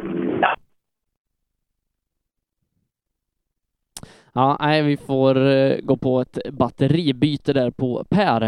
Ja, 4.33 4.57
nej, 4.59 4.83
vi 4.83 4.97
får 4.97 5.47
eh, 5.47 5.77
gå 5.83 5.97
på 5.97 6.21
ett 6.21 6.37
batteribyte 6.51 7.53
där 7.53 7.71
på 7.71 8.03
Per. 8.09 8.41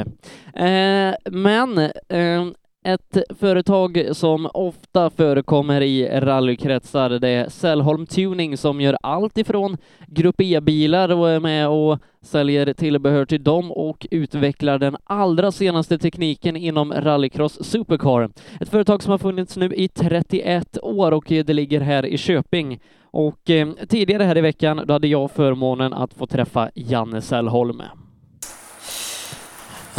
Eh, 0.56 1.16
men 1.32 1.78
eh, 2.10 2.44
ett 2.88 3.18
företag 3.40 4.08
som 4.12 4.50
ofta 4.54 5.10
förekommer 5.10 5.82
i 5.82 6.10
rallykretsar, 6.20 7.10
det 7.10 7.30
är 7.30 7.50
Sällholm 7.50 8.06
Tuning 8.06 8.58
som 8.58 8.82
gör 8.82 8.98
allt 9.02 9.38
ifrån 9.38 9.78
Grupp 10.08 10.42
E-bilar 10.42 11.10
och 11.10 11.30
är 11.30 11.40
med 11.40 11.68
och 11.70 12.00
säljer 12.22 12.74
tillbehör 12.74 13.26
till 13.26 13.44
dem 13.44 13.72
och 13.72 14.08
utvecklar 14.12 14.80
den 14.80 14.98
allra 15.04 15.52
senaste 15.52 15.98
tekniken 15.98 16.56
inom 16.56 16.94
rallycross 16.94 17.64
Supercar. 17.64 18.30
Ett 18.60 18.70
företag 18.70 19.04
som 19.04 19.12
har 19.12 19.18
funnits 19.18 19.58
nu 19.58 19.74
i 19.74 19.88
31 19.88 20.78
år 20.82 21.12
och 21.12 21.26
det 21.28 21.54
ligger 21.54 21.82
här 21.82 22.06
i 22.06 22.18
Köping. 22.18 22.80
Och 23.04 23.50
eh, 23.50 23.70
tidigare 23.88 24.24
här 24.24 24.38
i 24.38 24.42
veckan, 24.42 24.82
då 24.86 24.94
hade 24.94 25.08
jag 25.08 25.32
förmånen 25.32 25.94
att 25.94 26.14
få 26.14 26.26
träffa 26.26 26.70
Janne 26.76 27.22
Sällholm. 27.22 27.82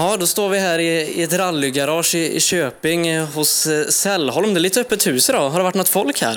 Ja, 0.00 0.17
då 0.17 0.26
står 0.26 0.49
vi 0.49 0.59
här 0.59 0.78
i, 0.78 0.87
i 0.87 1.23
ett 1.23 1.33
rallygarage 1.33 2.14
i, 2.14 2.37
i 2.37 2.40
Köping 2.40 3.09
eh, 3.09 3.25
hos 3.25 3.67
eh, 3.67 3.87
Sällholm. 3.87 4.55
Det 4.55 4.59
är 4.59 4.61
lite 4.61 4.81
öppet 4.81 5.07
hus 5.07 5.28
idag. 5.28 5.50
Har 5.50 5.59
det 5.59 5.64
varit 5.64 5.75
något 5.75 5.88
folk 5.88 6.23
här? 6.23 6.35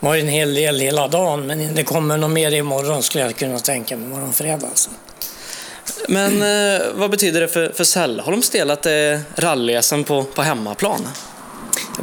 Det 0.00 0.06
var 0.06 0.16
en 0.16 0.28
hel 0.28 0.54
del 0.54 0.80
hela 0.80 1.08
dagen, 1.08 1.46
men 1.46 1.74
det 1.74 1.84
kommer 1.84 2.16
nog 2.16 2.30
mer 2.30 2.52
imorgon 2.52 3.02
skulle 3.02 3.24
jag 3.24 3.36
kunna 3.36 3.58
tänka 3.58 3.96
mig, 3.96 4.06
imorgon 4.06 4.32
fredag. 4.32 4.66
Alltså. 4.66 4.90
Men 6.08 6.42
eh, 6.42 6.82
vad 6.94 7.10
betyder 7.10 7.40
det 7.40 7.48
för, 7.48 7.72
för 7.74 7.84
Sällholms 7.84 8.50
del 8.50 8.70
att 8.70 8.82
det 8.82 8.92
är 8.92 9.20
rally 9.36 9.80
på, 10.06 10.24
på 10.24 10.42
hemmaplan? 10.42 11.08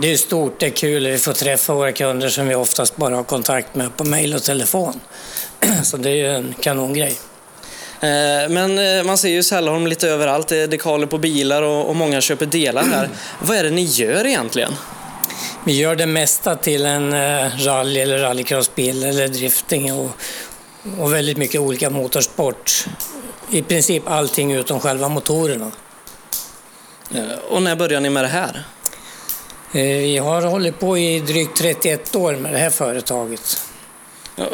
Det 0.01 0.11
är 0.11 0.17
stort, 0.17 0.59
det 0.59 0.65
är 0.65 0.69
kul. 0.69 1.07
Vi 1.07 1.17
får 1.17 1.33
träffa 1.33 1.73
våra 1.73 1.91
kunder 1.91 2.29
som 2.29 2.47
vi 2.47 2.55
oftast 2.55 2.95
bara 2.95 3.15
har 3.15 3.23
kontakt 3.23 3.75
med 3.75 3.97
på 3.97 4.03
mejl 4.03 4.33
och 4.33 4.43
telefon. 4.43 4.99
Så 5.83 5.97
det 5.97 6.09
är 6.09 6.15
ju 6.15 6.35
en 6.35 6.55
kanongrej. 6.61 7.17
Eh, 8.01 8.49
men 8.49 8.79
eh, 8.79 9.03
man 9.03 9.17
ser 9.17 9.29
ju 9.29 9.43
Sällholm 9.43 9.87
lite 9.87 10.09
överallt. 10.09 10.47
Det 10.47 10.57
är 10.57 10.67
dekaler 10.67 11.07
på 11.07 11.17
bilar 11.17 11.61
och, 11.61 11.95
många 11.95 12.21
köper 12.21 12.45
delar 12.45 12.83
här. 12.83 13.09
Vad 13.39 13.57
är 13.57 13.63
det 13.63 13.69
ni 13.69 13.83
gör 13.83 14.25
egentligen? 14.25 14.75
Vi 15.65 15.77
gör 15.77 15.95
det 15.95 16.05
mesta 16.05 16.55
till 16.55 16.85
en 16.85 17.13
eh, 17.13 17.49
rally 17.57 17.99
eller 17.99 18.19
rallycrossbil 18.19 19.03
eller 19.03 19.27
drifting 19.27 19.93
och, 19.93 20.11
och 20.99 21.13
väldigt 21.13 21.37
mycket 21.37 21.61
olika 21.61 21.89
motorsport. 21.89 22.85
I 23.49 23.61
princip 23.61 24.03
allting 24.07 24.51
utom 24.51 24.79
själva 24.79 25.09
motorerna. 25.09 25.71
Och 27.49 27.61
när 27.61 27.75
började 27.75 27.99
ni 27.99 28.09
med 28.09 28.23
det 28.23 28.27
här? 28.27 28.63
Vi 29.71 30.17
har 30.17 30.41
hållit 30.41 30.79
på 30.79 30.97
i 30.97 31.19
drygt 31.19 31.57
31 31.57 32.15
år 32.15 32.35
med 32.35 32.53
det 32.53 32.57
här 32.57 32.69
företaget. 32.69 33.61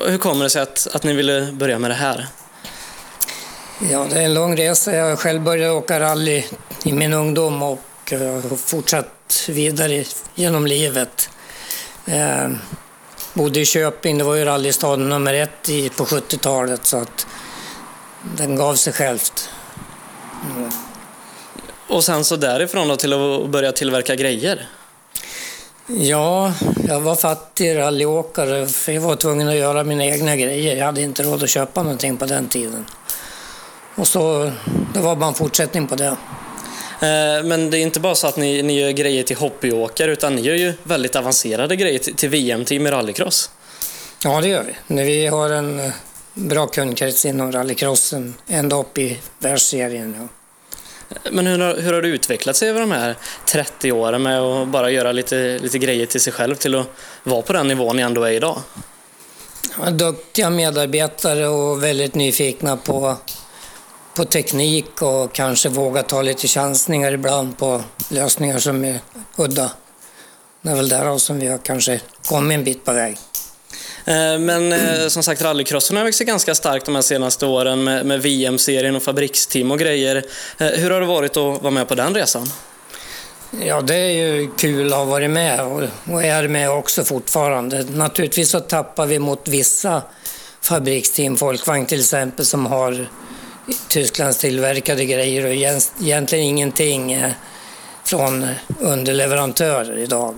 Hur 0.07 0.17
kommer 0.17 0.43
det 0.43 0.49
sig 0.49 0.61
att, 0.61 0.87
att 0.93 1.03
ni 1.03 1.13
ville 1.13 1.51
börja 1.51 1.79
med 1.79 1.91
det 1.91 1.95
här? 1.95 2.27
Ja, 3.79 4.07
det 4.09 4.21
är 4.21 4.25
en 4.25 4.33
lång 4.33 4.57
resa. 4.57 4.95
Jag 4.95 5.19
själv 5.19 5.41
började 5.41 5.73
åka 5.73 5.99
rally 5.99 6.43
i 6.83 6.93
min 6.93 7.13
ungdom 7.13 7.63
och 7.63 7.79
har 8.11 8.57
fortsatt 8.57 9.45
vidare 9.47 10.03
genom 10.35 10.67
livet. 10.67 11.29
Eh, 12.05 12.49
bodde 13.33 13.59
i 13.59 13.65
Köping, 13.65 14.17
det 14.17 14.23
var 14.23 14.35
ju 14.35 14.45
rallystaden 14.45 15.09
nummer 15.09 15.33
ett 15.33 15.69
i, 15.69 15.89
på 15.89 16.05
70-talet 16.05 16.85
så 16.85 16.97
att 16.97 17.27
den 18.37 18.55
gav 18.55 18.75
sig 18.75 18.93
självt. 18.93 19.49
Mm. 20.57 20.71
Och 21.87 22.03
sen 22.03 22.25
så 22.25 22.35
därifrån 22.35 22.87
då 22.87 22.95
till 22.95 23.13
att 23.13 23.49
börja 23.49 23.71
tillverka 23.71 24.15
grejer? 24.15 24.67
Ja, 25.87 26.53
jag 26.87 27.01
var 27.01 27.15
fattig 27.15 27.77
rallyåkare 27.77 28.67
för 28.67 28.91
jag 28.91 29.01
var 29.01 29.15
tvungen 29.15 29.47
att 29.47 29.55
göra 29.55 29.83
mina 29.83 30.05
egna 30.05 30.35
grejer. 30.35 30.75
Jag 30.75 30.85
hade 30.85 31.01
inte 31.01 31.23
råd 31.23 31.43
att 31.43 31.49
köpa 31.49 31.83
någonting 31.83 32.17
på 32.17 32.25
den 32.25 32.47
tiden. 32.47 32.85
Och 33.95 34.07
så, 34.07 34.51
det 34.93 34.99
var 34.99 35.15
bara 35.15 35.27
en 35.27 35.33
fortsättning 35.33 35.87
på 35.87 35.95
det. 35.95 36.17
Eh, 36.99 37.43
men 37.43 37.69
det 37.69 37.77
är 37.77 37.81
inte 37.81 37.99
bara 37.99 38.15
så 38.15 38.27
att 38.27 38.37
ni, 38.37 38.63
ni 38.63 38.79
gör 38.79 38.91
grejer 38.91 39.23
till 39.23 39.37
hobbyåkare 39.37 40.11
utan 40.11 40.35
ni 40.35 40.41
gör 40.41 40.55
ju 40.55 40.73
väldigt 40.83 41.15
avancerade 41.15 41.75
grejer 41.75 41.99
till, 41.99 42.15
till 42.15 42.29
VM-team 42.29 42.87
i 42.87 42.91
rallycross. 42.91 43.49
Ja, 44.23 44.41
det 44.41 44.47
gör 44.47 44.63
vi. 44.87 45.03
Vi 45.03 45.27
har 45.27 45.49
en 45.49 45.79
eh, 45.79 45.91
bra 46.33 46.67
kundkrets 46.67 47.25
inom 47.25 47.51
rallycrossen, 47.51 48.33
ända 48.47 48.75
upp 48.75 48.97
i 48.97 49.17
världsserien. 49.39 50.15
Ja. 50.19 50.27
Men 51.31 51.47
hur 51.47 51.59
har, 51.59 51.75
hur 51.75 51.93
har 51.93 52.01
det 52.01 52.07
utvecklat 52.07 52.55
sig 52.55 52.69
över 52.69 52.79
de 52.79 52.91
här 52.91 53.15
30 53.45 53.91
åren 53.91 54.23
med 54.23 54.39
att 54.39 54.67
bara 54.67 54.91
göra 54.91 55.11
lite, 55.11 55.59
lite 55.59 55.77
grejer 55.77 56.05
till 56.05 56.21
sig 56.21 56.33
själv 56.33 56.55
till 56.55 56.75
att 56.75 56.87
vara 57.23 57.41
på 57.41 57.53
den 57.53 57.67
nivån 57.67 57.95
ni 57.95 58.01
ändå 58.01 58.23
är 58.23 58.31
idag? 58.31 58.61
Ja, 59.79 59.89
duktiga 59.91 60.49
medarbetare 60.49 61.47
och 61.47 61.83
väldigt 61.83 62.15
nyfikna 62.15 62.77
på 62.77 63.17
på 64.15 64.25
teknik 64.25 65.01
och 65.01 65.33
kanske 65.33 65.69
våga 65.69 66.03
ta 66.03 66.21
lite 66.21 66.47
chansningar 66.47 67.11
ibland 67.11 67.57
på 67.57 67.81
lösningar 68.09 68.59
som 68.59 68.85
är 68.85 68.99
udda. 69.35 69.71
Det 70.61 70.69
är 70.69 70.75
väl 70.75 70.89
därav 70.89 71.17
som 71.17 71.39
vi 71.39 71.47
har 71.47 71.57
kanske 71.57 71.99
kommit 72.25 72.55
en 72.55 72.63
bit 72.63 72.85
på 72.85 72.93
väg. 72.93 73.17
Eh, 74.05 74.39
men 74.39 74.73
eh, 74.73 75.07
som 75.07 75.23
sagt, 75.23 75.41
rallycrossen 75.41 75.97
har 75.97 76.03
växt 76.03 76.19
ganska 76.19 76.55
starkt 76.55 76.85
de 76.85 76.95
här 76.95 77.01
senaste 77.01 77.45
åren 77.45 77.83
med, 77.83 78.05
med 78.05 78.21
VM-serien 78.21 78.95
och 78.95 79.03
fabriksteam 79.03 79.71
och 79.71 79.79
grejer. 79.79 80.23
Eh, 80.57 80.67
hur 80.67 80.91
har 80.91 81.01
det 81.01 81.07
varit 81.07 81.37
att 81.37 81.61
vara 81.61 81.71
med 81.71 81.87
på 81.87 81.95
den 81.95 82.15
resan? 82.15 82.47
Ja, 83.65 83.81
det 83.81 83.95
är 83.95 84.09
ju 84.09 84.51
kul 84.57 84.93
att 84.93 84.99
ha 84.99 85.05
varit 85.05 85.29
med 85.29 85.65
och, 85.65 85.83
och 86.13 86.23
är 86.23 86.47
med 86.47 86.71
också 86.71 87.03
fortfarande. 87.03 87.83
Naturligtvis 87.83 88.49
så 88.49 88.59
tappar 88.59 89.05
vi 89.05 89.19
mot 89.19 89.47
vissa 89.47 90.01
fabriksteam, 90.61 91.37
Folkvagn 91.37 91.85
till 91.85 91.99
exempel, 91.99 92.45
som 92.45 92.65
har 92.65 93.07
Tysklands 93.87 94.37
tillverkade 94.37 95.05
grejer 95.05 95.45
och 95.45 95.53
egentligen 96.01 96.45
ingenting 96.45 97.13
eh, 97.13 97.31
från 98.03 98.47
underleverantörer 98.79 99.97
idag. 99.97 100.35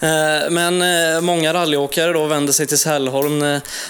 Eh, 0.00 0.50
men 0.50 0.82
eh, 0.82 1.20
många 1.20 1.54
rallyåkare 1.54 2.12
då 2.12 2.26
vänder 2.26 2.52
sig 2.52 2.66
till 2.66 2.78
Sällholm 2.78 3.38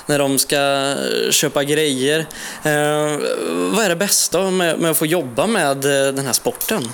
när 0.06 0.18
de 0.18 0.38
ska 0.38 0.94
köpa 1.30 1.64
grejer. 1.64 2.26
Vad 3.74 3.84
är 3.84 3.88
det 3.88 3.96
bästa 3.96 4.50
med 4.50 4.84
att 4.84 4.96
få 4.96 5.06
jobba 5.06 5.46
med 5.46 5.76
den 5.76 6.26
här 6.26 6.32
sporten? 6.32 6.92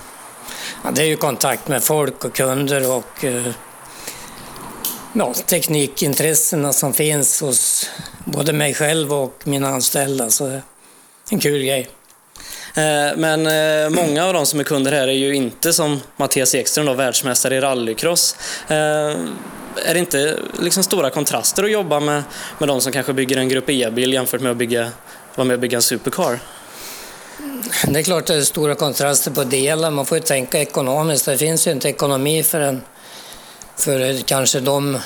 Ja, 0.84 0.90
det 0.90 1.02
är 1.02 1.06
ju 1.06 1.16
kontakt 1.16 1.68
med 1.68 1.84
folk 1.84 2.24
och 2.24 2.34
kunder 2.34 2.90
och 2.90 3.24
ja, 5.12 5.34
teknikintressena 5.46 6.72
som 6.72 6.92
finns 6.92 7.40
hos 7.40 7.90
både 8.24 8.52
mig 8.52 8.74
själv 8.74 9.12
och 9.12 9.42
mina 9.44 9.68
anställda. 9.68 10.30
Så 10.30 10.60
en 11.30 11.40
kul 11.40 11.62
grej. 11.62 11.88
Eh, 12.74 13.16
men 13.16 13.46
eh, 13.46 13.90
många 13.90 14.24
av 14.24 14.34
de 14.34 14.46
som 14.46 14.60
är 14.60 14.64
kunder 14.64 14.92
här 14.92 15.08
är 15.08 15.12
ju 15.12 15.34
inte 15.34 15.72
som 15.72 16.00
Mattias 16.16 16.54
Ekström, 16.54 16.86
då, 16.86 16.94
världsmästare 16.94 17.56
i 17.56 17.60
rallycross. 17.60 18.36
Eh, 18.68 18.76
är 19.84 19.94
det 19.94 19.98
inte 19.98 20.36
liksom 20.58 20.82
stora 20.82 21.10
kontraster 21.10 21.64
att 21.64 21.70
jobba 21.70 22.00
med, 22.00 22.22
med 22.58 22.68
de 22.68 22.80
som 22.80 22.92
kanske 22.92 23.12
bygger 23.12 23.36
en 23.36 23.48
Grupp 23.48 23.70
E-bil 23.70 24.12
jämfört 24.12 24.40
med 24.40 24.50
att 24.50 24.56
bygga, 24.56 24.90
vara 25.34 25.44
med 25.44 25.54
och 25.54 25.60
bygga 25.60 25.76
en 25.76 25.82
supercar? 25.82 26.38
Det 27.88 27.98
är 27.98 28.02
klart 28.02 28.20
att 28.20 28.26
det 28.26 28.34
är 28.34 28.42
stora 28.42 28.74
kontraster 28.74 29.30
på 29.30 29.44
delar. 29.44 29.90
Man 29.90 30.06
får 30.06 30.18
ju 30.18 30.24
tänka 30.24 30.60
ekonomiskt. 30.60 31.26
Det 31.26 31.38
finns 31.38 31.66
ju 31.66 31.70
inte 31.70 31.88
ekonomi 31.88 32.42
för, 32.42 32.60
en, 32.60 32.82
för 33.76 34.22
kanske 34.26 34.60
de 34.60 34.98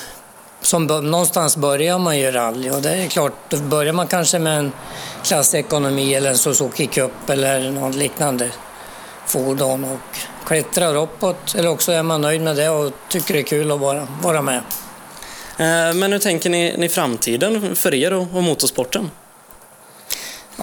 som 0.65 0.87
någonstans 0.87 1.57
börjar 1.57 1.99
man 1.99 2.19
ju 2.19 2.31
rally 2.31 2.71
och 2.71 2.83
det 2.83 2.91
är 2.91 3.09
klart, 3.09 3.33
då 3.49 3.57
börjar 3.57 3.93
man 3.93 4.07
kanske 4.07 4.39
med 4.39 4.59
en 4.59 4.73
klassekonomi 5.25 6.15
eller 6.15 6.31
en 6.31 6.39
Suzuki 6.39 6.87
Cup 6.87 7.31
eller 7.31 7.71
något 7.71 7.95
liknande 7.95 8.51
fordon 9.27 9.85
och 9.85 10.19
klättrar 10.47 10.97
uppåt. 10.97 11.55
Eller 11.55 11.69
också 11.69 11.93
är 11.93 12.03
man 12.03 12.21
nöjd 12.21 12.41
med 12.41 12.57
det 12.57 12.69
och 12.69 12.93
tycker 13.09 13.35
det 13.35 13.41
är 13.41 13.45
kul 13.45 13.73
att 13.73 13.81
vara, 13.81 14.09
vara 14.23 14.43
med. 14.43 14.63
Eh, 15.59 15.95
men 15.95 16.13
hur 16.13 16.19
tänker 16.19 16.51
ni, 16.51 16.75
ni 16.79 16.89
framtiden 16.89 17.77
för 17.77 17.95
er 17.95 18.13
och, 18.13 18.27
och 18.35 18.43
motorsporten? 18.43 19.11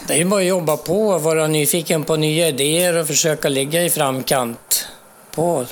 Det 0.08 0.14
är 0.14 0.18
ju 0.18 0.26
bara 0.26 0.40
att 0.40 0.48
jobba 0.48 0.78
på, 0.78 1.18
vara 1.18 1.48
nyfiken 1.48 2.04
på 2.04 2.16
nya 2.16 2.48
idéer 2.48 2.98
och 2.98 3.08
försöka 3.08 3.50
ligga 3.50 3.84
i 3.84 3.90
framkant 3.90 4.88
på 5.32 5.66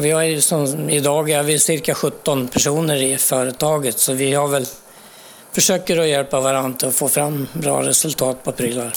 vi 0.00 0.10
har 0.10 0.22
ju 0.22 0.40
som, 0.40 0.90
idag 0.90 1.30
är 1.30 1.42
vi 1.42 1.58
cirka 1.58 1.94
17 1.94 2.48
personer 2.48 3.02
i 3.02 3.18
företaget 3.18 3.98
så 3.98 4.12
vi 4.12 4.34
har 4.34 4.48
väl 4.48 4.66
försöker 5.52 5.98
att 5.98 6.08
hjälpa 6.08 6.40
varandra 6.40 6.88
att 6.88 6.94
få 6.94 7.08
fram 7.08 7.48
bra 7.52 7.82
resultat 7.82 8.44
på 8.44 8.52
prylar. 8.52 8.92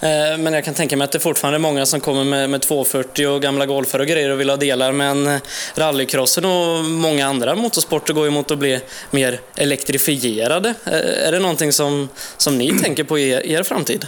Eh, 0.00 0.38
men 0.38 0.52
jag 0.52 0.64
kan 0.64 0.74
tänka 0.74 0.96
mig 0.96 1.04
att 1.04 1.12
det 1.12 1.20
fortfarande 1.20 1.56
är 1.56 1.60
många 1.60 1.86
som 1.86 2.00
kommer 2.00 2.24
med, 2.24 2.50
med 2.50 2.62
240 2.62 3.26
och 3.26 3.42
gamla 3.42 3.66
golfar 3.66 3.98
och 3.98 4.06
grejer 4.06 4.30
och 4.30 4.40
vill 4.40 4.50
ha 4.50 4.56
delar. 4.56 4.92
Men 4.92 5.26
eh, 5.26 5.40
rallycrossen 5.74 6.44
och 6.44 6.84
många 6.84 7.26
andra 7.26 7.54
motorsporter 7.54 8.14
går 8.14 8.24
ju 8.24 8.30
mot 8.30 8.50
att 8.50 8.58
bli 8.58 8.80
mer 9.10 9.40
elektrifierade. 9.56 10.74
Eh, 10.84 11.28
är 11.28 11.32
det 11.32 11.38
någonting 11.38 11.72
som, 11.72 12.08
som 12.36 12.58
ni 12.58 12.78
tänker 12.78 13.04
på 13.04 13.18
i 13.18 13.30
er, 13.30 13.46
er 13.46 13.62
framtid? 13.62 14.06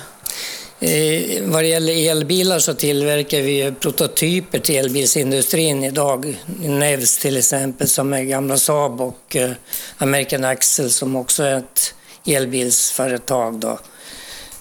Eh, 0.81 1.43
vad 1.43 1.63
det 1.63 1.69
gäller 1.69 2.11
elbilar 2.11 2.59
så 2.59 2.75
tillverkar 2.75 3.41
vi 3.41 3.73
prototyper 3.81 4.59
till 4.59 4.77
elbilsindustrin 4.77 5.85
idag. 5.85 6.37
Nevs 6.61 7.19
till 7.19 7.37
exempel 7.37 7.89
som 7.89 8.13
är 8.13 8.23
gamla 8.23 8.57
Saab 8.57 9.01
och 9.01 9.37
eh, 9.37 9.51
American 9.99 10.45
Axel 10.45 10.91
som 10.91 11.17
också 11.17 11.43
är 11.43 11.57
ett 11.57 11.95
elbilsföretag. 12.27 13.55
Då. 13.55 13.79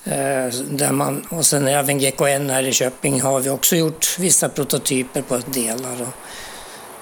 Eh, 0.03 0.47
där 0.71 0.91
man, 0.91 1.27
och 1.29 1.45
sen 1.45 1.67
även 1.67 1.97
GKN 1.97 2.49
här 2.49 2.67
i 2.67 2.71
Köping 2.71 3.21
har 3.21 3.39
vi 3.39 3.49
också 3.49 3.75
gjort 3.75 4.15
vissa 4.19 4.49
prototyper 4.49 5.21
på 5.21 5.37
delar. 5.45 6.01
Och 6.01 6.13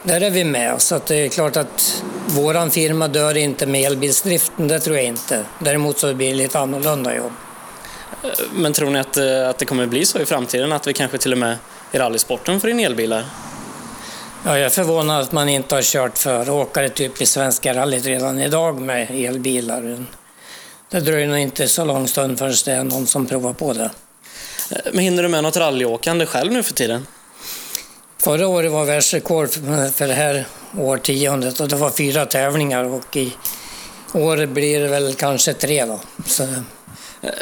där 0.03 0.21
är 0.21 0.29
vi 0.29 0.43
med, 0.43 0.81
så 0.81 0.95
att 0.95 1.05
det 1.05 1.15
är 1.15 1.29
klart 1.29 1.57
att 1.57 2.03
våran 2.27 2.71
firma 2.71 3.07
dör 3.07 3.37
inte 3.37 3.65
med 3.65 3.81
elbilsdriften, 3.81 4.67
det 4.67 4.79
tror 4.79 4.95
jag 4.95 5.05
inte. 5.05 5.45
Däremot 5.59 5.99
så 5.99 6.13
blir 6.13 6.29
det 6.29 6.35
lite 6.35 6.59
annorlunda 6.59 7.15
jobb. 7.15 7.31
Men 8.53 8.73
tror 8.73 8.89
ni 8.89 8.99
att, 8.99 9.17
eh, 9.17 9.49
att 9.49 9.57
det 9.57 9.65
kommer 9.65 9.85
bli 9.85 10.05
så 10.05 10.19
i 10.19 10.25
framtiden, 10.25 10.71
att 10.71 10.87
vi 10.87 10.93
kanske 10.93 11.17
till 11.17 11.31
och 11.31 11.37
med 11.37 11.57
i 11.91 11.97
rallysporten 11.97 12.59
får 12.61 12.69
in 12.69 12.79
elbilar? 12.79 13.25
Ja, 14.45 14.57
jag 14.57 14.65
är 14.65 14.69
förvånad 14.69 15.21
att 15.21 15.31
man 15.31 15.49
inte 15.49 15.75
har 15.75 15.81
kört 15.81 16.17
för 16.17 16.49
åkare 16.49 16.89
typ 16.89 17.21
i 17.21 17.25
Svenska 17.25 17.73
rallyt 17.73 18.05
redan 18.05 18.39
idag 18.39 18.81
med 18.81 19.11
elbilar. 19.11 20.05
Det 20.89 20.99
dröjer 20.99 21.27
nog 21.27 21.37
inte 21.37 21.67
så 21.67 21.85
lång 21.85 22.07
stund 22.07 22.39
förrän 22.39 22.53
det 22.65 22.71
är 22.71 22.83
någon 22.83 23.07
som 23.07 23.25
provar 23.25 23.53
på 23.53 23.73
det. 23.73 23.89
Eh, 24.71 24.77
men 24.93 25.03
hinner 25.03 25.23
du 25.23 25.29
med 25.29 25.43
något 25.43 25.57
rallyåkande 25.57 26.25
själv 26.25 26.51
nu 26.51 26.63
för 26.63 26.73
tiden? 26.73 27.07
Förra 28.17 28.47
året 28.47 28.71
var 28.71 28.85
världsrekord 28.85 29.49
för 29.93 30.07
det 30.07 30.13
här 30.13 30.45
årtiondet 30.77 31.59
och 31.59 31.67
det 31.67 31.75
var 31.75 31.89
fyra 31.89 32.25
tävlingar 32.25 32.83
och 32.83 33.17
i 33.17 33.33
år 34.13 34.45
blir 34.45 34.79
det 34.79 34.87
väl 34.87 35.13
kanske 35.13 35.53
tre 35.53 35.85
då. 35.85 35.99
Så 36.25 36.47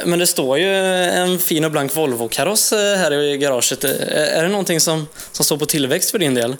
men 0.06 0.20
det 0.20 0.28
står 0.28 0.58
ju 0.58 0.76
en 0.76 1.40
fin 1.40 1.66
och 1.66 1.72
blank 1.72 1.96
Volvo-kaross 1.96 2.74
eh, 2.74 2.98
här 2.98 3.14
i 3.14 3.38
garaget. 3.38 3.84
Eh, 3.84 3.92
är 4.38 4.44
det 4.44 4.50
någonting 4.50 4.80
som, 4.80 5.08
som 5.32 5.46
står 5.46 5.58
på 5.58 5.66
tillväxt 5.66 6.12
för 6.12 6.20
din 6.20 6.34
del? 6.34 6.56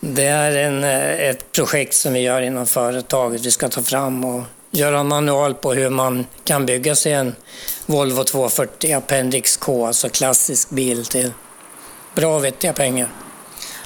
Det 0.00 0.24
är 0.24 0.56
en, 0.56 0.84
ett 0.84 1.52
projekt 1.52 1.94
som 1.94 2.12
vi 2.12 2.20
gör 2.20 2.40
inom 2.40 2.66
företaget. 2.66 3.46
Vi 3.46 3.50
ska 3.50 3.68
ta 3.68 3.82
fram 3.82 4.24
och 4.24 4.42
göra 4.70 5.00
en 5.00 5.08
manual 5.08 5.54
på 5.54 5.72
hur 5.72 5.90
man 5.90 6.26
kan 6.44 6.66
bygga 6.66 6.94
sig 6.94 7.12
en 7.12 7.34
Volvo 7.86 8.24
240 8.24 8.92
Appendix 8.92 9.56
K, 9.56 9.86
alltså 9.86 10.08
klassisk 10.08 10.70
bil 10.70 11.06
till 11.06 11.32
bra 12.14 12.36
och 12.36 12.44
vettiga 12.44 12.72
pengar. 12.72 13.08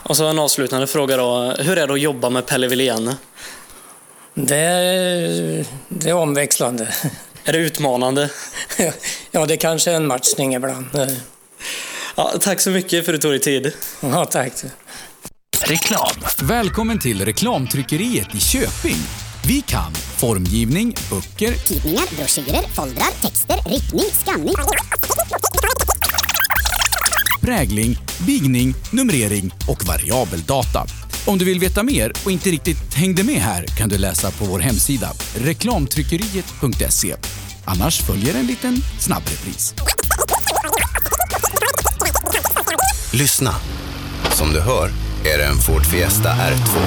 Och 0.02 0.16
så 0.16 0.26
en 0.26 0.38
avslutande 0.38 0.86
fråga 0.86 1.16
då. 1.16 1.54
Hur 1.58 1.78
är 1.78 1.86
det 1.86 1.94
att 1.94 2.00
jobba 2.00 2.30
med 2.30 2.46
Pelle 2.46 2.68
Wilén? 2.68 3.14
Det 4.34 4.56
är, 4.56 5.64
det 5.88 6.10
är 6.10 6.14
omväxlande. 6.14 6.88
Är 7.44 7.52
det 7.52 7.58
utmanande? 7.58 8.30
ja, 9.30 9.46
det 9.46 9.56
kanske 9.56 9.90
är 9.90 9.96
en 9.96 10.06
matchning 10.06 10.54
ibland. 10.54 10.86
Ja, 12.16 12.32
tack 12.40 12.60
så 12.60 12.70
mycket 12.70 13.04
för 13.04 13.14
att 13.14 13.20
du 13.20 13.22
tog 13.22 13.32
dig 13.32 13.40
tid. 13.40 13.72
Ja, 14.00 14.24
tack. 14.24 14.52
Reklam. 15.64 16.10
Välkommen 16.42 16.98
till 16.98 17.24
Reklamtryckeriet 17.24 18.34
i 18.34 18.40
Köping. 18.40 18.96
Vi 19.46 19.60
kan 19.60 19.94
formgivning, 19.94 20.94
böcker, 21.10 21.54
tidningar, 21.54 22.16
broschyrer, 22.16 22.62
foldrar, 22.74 23.22
texter, 23.22 23.56
ritning, 23.56 24.10
skanning. 24.24 24.54
Prägling, 27.40 27.98
bigning, 28.26 28.74
numrering 28.92 29.54
och 29.68 29.84
variabeldata. 29.84 30.86
Om 31.26 31.38
du 31.38 31.44
vill 31.44 31.60
veta 31.60 31.82
mer 31.82 32.12
och 32.24 32.30
inte 32.30 32.50
riktigt 32.50 32.94
hängde 32.94 33.22
med 33.22 33.40
här 33.40 33.66
kan 33.66 33.88
du 33.88 33.98
läsa 33.98 34.30
på 34.30 34.44
vår 34.44 34.58
hemsida 34.58 35.12
reklamtryckeriet.se. 35.34 37.16
Annars 37.64 38.00
följer 38.02 38.34
en 38.34 38.46
liten 38.46 38.76
snabbrepris. 38.98 39.74
Lyssna. 43.12 43.54
Som 44.32 44.52
du 44.52 44.60
hör 44.60 44.90
är 45.24 45.38
det 45.38 45.44
en 45.44 45.56
Ford 45.56 45.86
Fiesta 45.86 46.28
R2. 46.28 46.78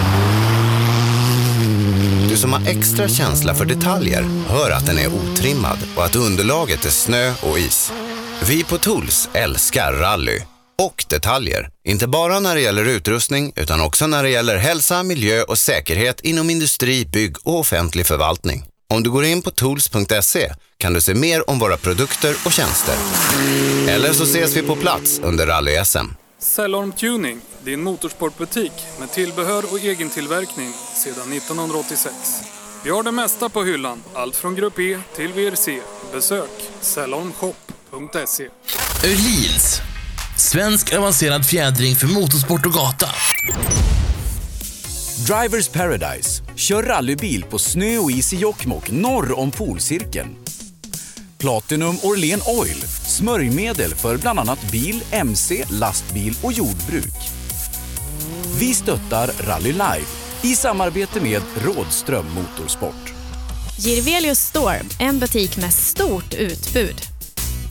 Du 2.29 2.37
som 2.37 2.53
har 2.53 2.67
extra 2.67 3.07
känsla 3.07 3.55
för 3.55 3.65
detaljer 3.65 4.23
hör 4.47 4.71
att 4.71 4.85
den 4.85 4.97
är 4.97 5.07
otrimmad 5.07 5.77
och 5.95 6.05
att 6.05 6.15
underlaget 6.15 6.85
är 6.85 6.89
snö 6.89 7.33
och 7.41 7.59
is. 7.59 7.91
Vi 8.47 8.63
på 8.63 8.77
Tools 8.77 9.29
älskar 9.33 9.93
rally 9.93 10.41
och 10.81 11.05
detaljer. 11.09 11.69
Inte 11.83 12.07
bara 12.07 12.39
när 12.39 12.55
det 12.55 12.61
gäller 12.61 12.85
utrustning 12.85 13.53
utan 13.55 13.81
också 13.81 14.07
när 14.07 14.23
det 14.23 14.29
gäller 14.29 14.57
hälsa, 14.57 15.03
miljö 15.03 15.43
och 15.43 15.57
säkerhet 15.57 16.21
inom 16.21 16.49
industri, 16.49 17.05
bygg 17.05 17.35
och 17.43 17.59
offentlig 17.59 18.05
förvaltning. 18.05 18.65
Om 18.89 19.03
du 19.03 19.11
går 19.11 19.25
in 19.25 19.41
på 19.41 19.51
tools.se 19.51 20.53
kan 20.77 20.93
du 20.93 21.01
se 21.01 21.13
mer 21.13 21.49
om 21.49 21.59
våra 21.59 21.77
produkter 21.77 22.35
och 22.45 22.51
tjänster. 22.51 22.95
Eller 23.87 24.13
så 24.13 24.23
ses 24.23 24.55
vi 24.55 24.61
på 24.61 24.75
plats 24.75 25.19
under 25.23 25.47
rally-SM. 25.47 26.07
Cellorm 26.39 26.91
Tuning, 26.91 27.41
din 27.63 27.83
motorsportbutik 27.83 28.71
med 28.99 29.11
tillbehör 29.11 29.63
och 29.71 29.79
egentillverkning 29.79 30.73
sedan 30.95 31.33
1986. 31.33 32.15
Vi 32.83 32.89
har 32.89 33.03
det 33.03 33.11
mesta 33.11 33.49
på 33.49 33.63
hyllan, 33.63 34.03
allt 34.13 34.35
från 34.35 34.55
Grupp 34.55 34.79
E 34.79 34.99
till 35.15 35.33
VRC. 35.33 35.81
Besök 36.13 36.49
cellormshop.se. 36.81 38.47
Öhlins 39.03 39.81
Svensk 40.37 40.93
avancerad 40.93 41.45
fjädring 41.45 41.95
för 41.95 42.07
motorsport 42.07 42.65
och 42.65 42.73
gata. 42.73 43.09
Drivers 45.27 45.67
Paradise. 45.67 46.43
Kör 46.55 46.83
rallybil 46.83 47.43
på 47.43 47.59
snö 47.59 47.97
och 47.97 48.11
is 48.11 48.33
i 48.33 48.37
Jokkmokk 48.37 48.91
norr 48.91 49.39
om 49.39 49.51
polcirkeln. 49.51 50.35
Platinum 51.37 51.97
Orlen 52.03 52.41
Oil 52.45 52.81
Smörjmedel 53.05 53.95
för 53.95 54.17
bland 54.17 54.39
annat 54.39 54.71
bil, 54.71 55.03
mc, 55.11 55.63
lastbil 55.69 56.37
och 56.43 56.53
jordbruk. 56.53 57.15
Vi 58.59 58.73
stöttar 58.73 59.31
Rally 59.39 59.71
Life 59.71 60.11
i 60.41 60.55
samarbete 60.55 61.21
med 61.21 61.41
Rådström 61.65 62.25
Motorsport. 62.33 63.13
Girvelius 63.77 64.39
Store, 64.39 64.81
en 64.99 65.19
butik 65.19 65.57
med 65.57 65.73
stort 65.73 66.33
utbud. 66.33 67.16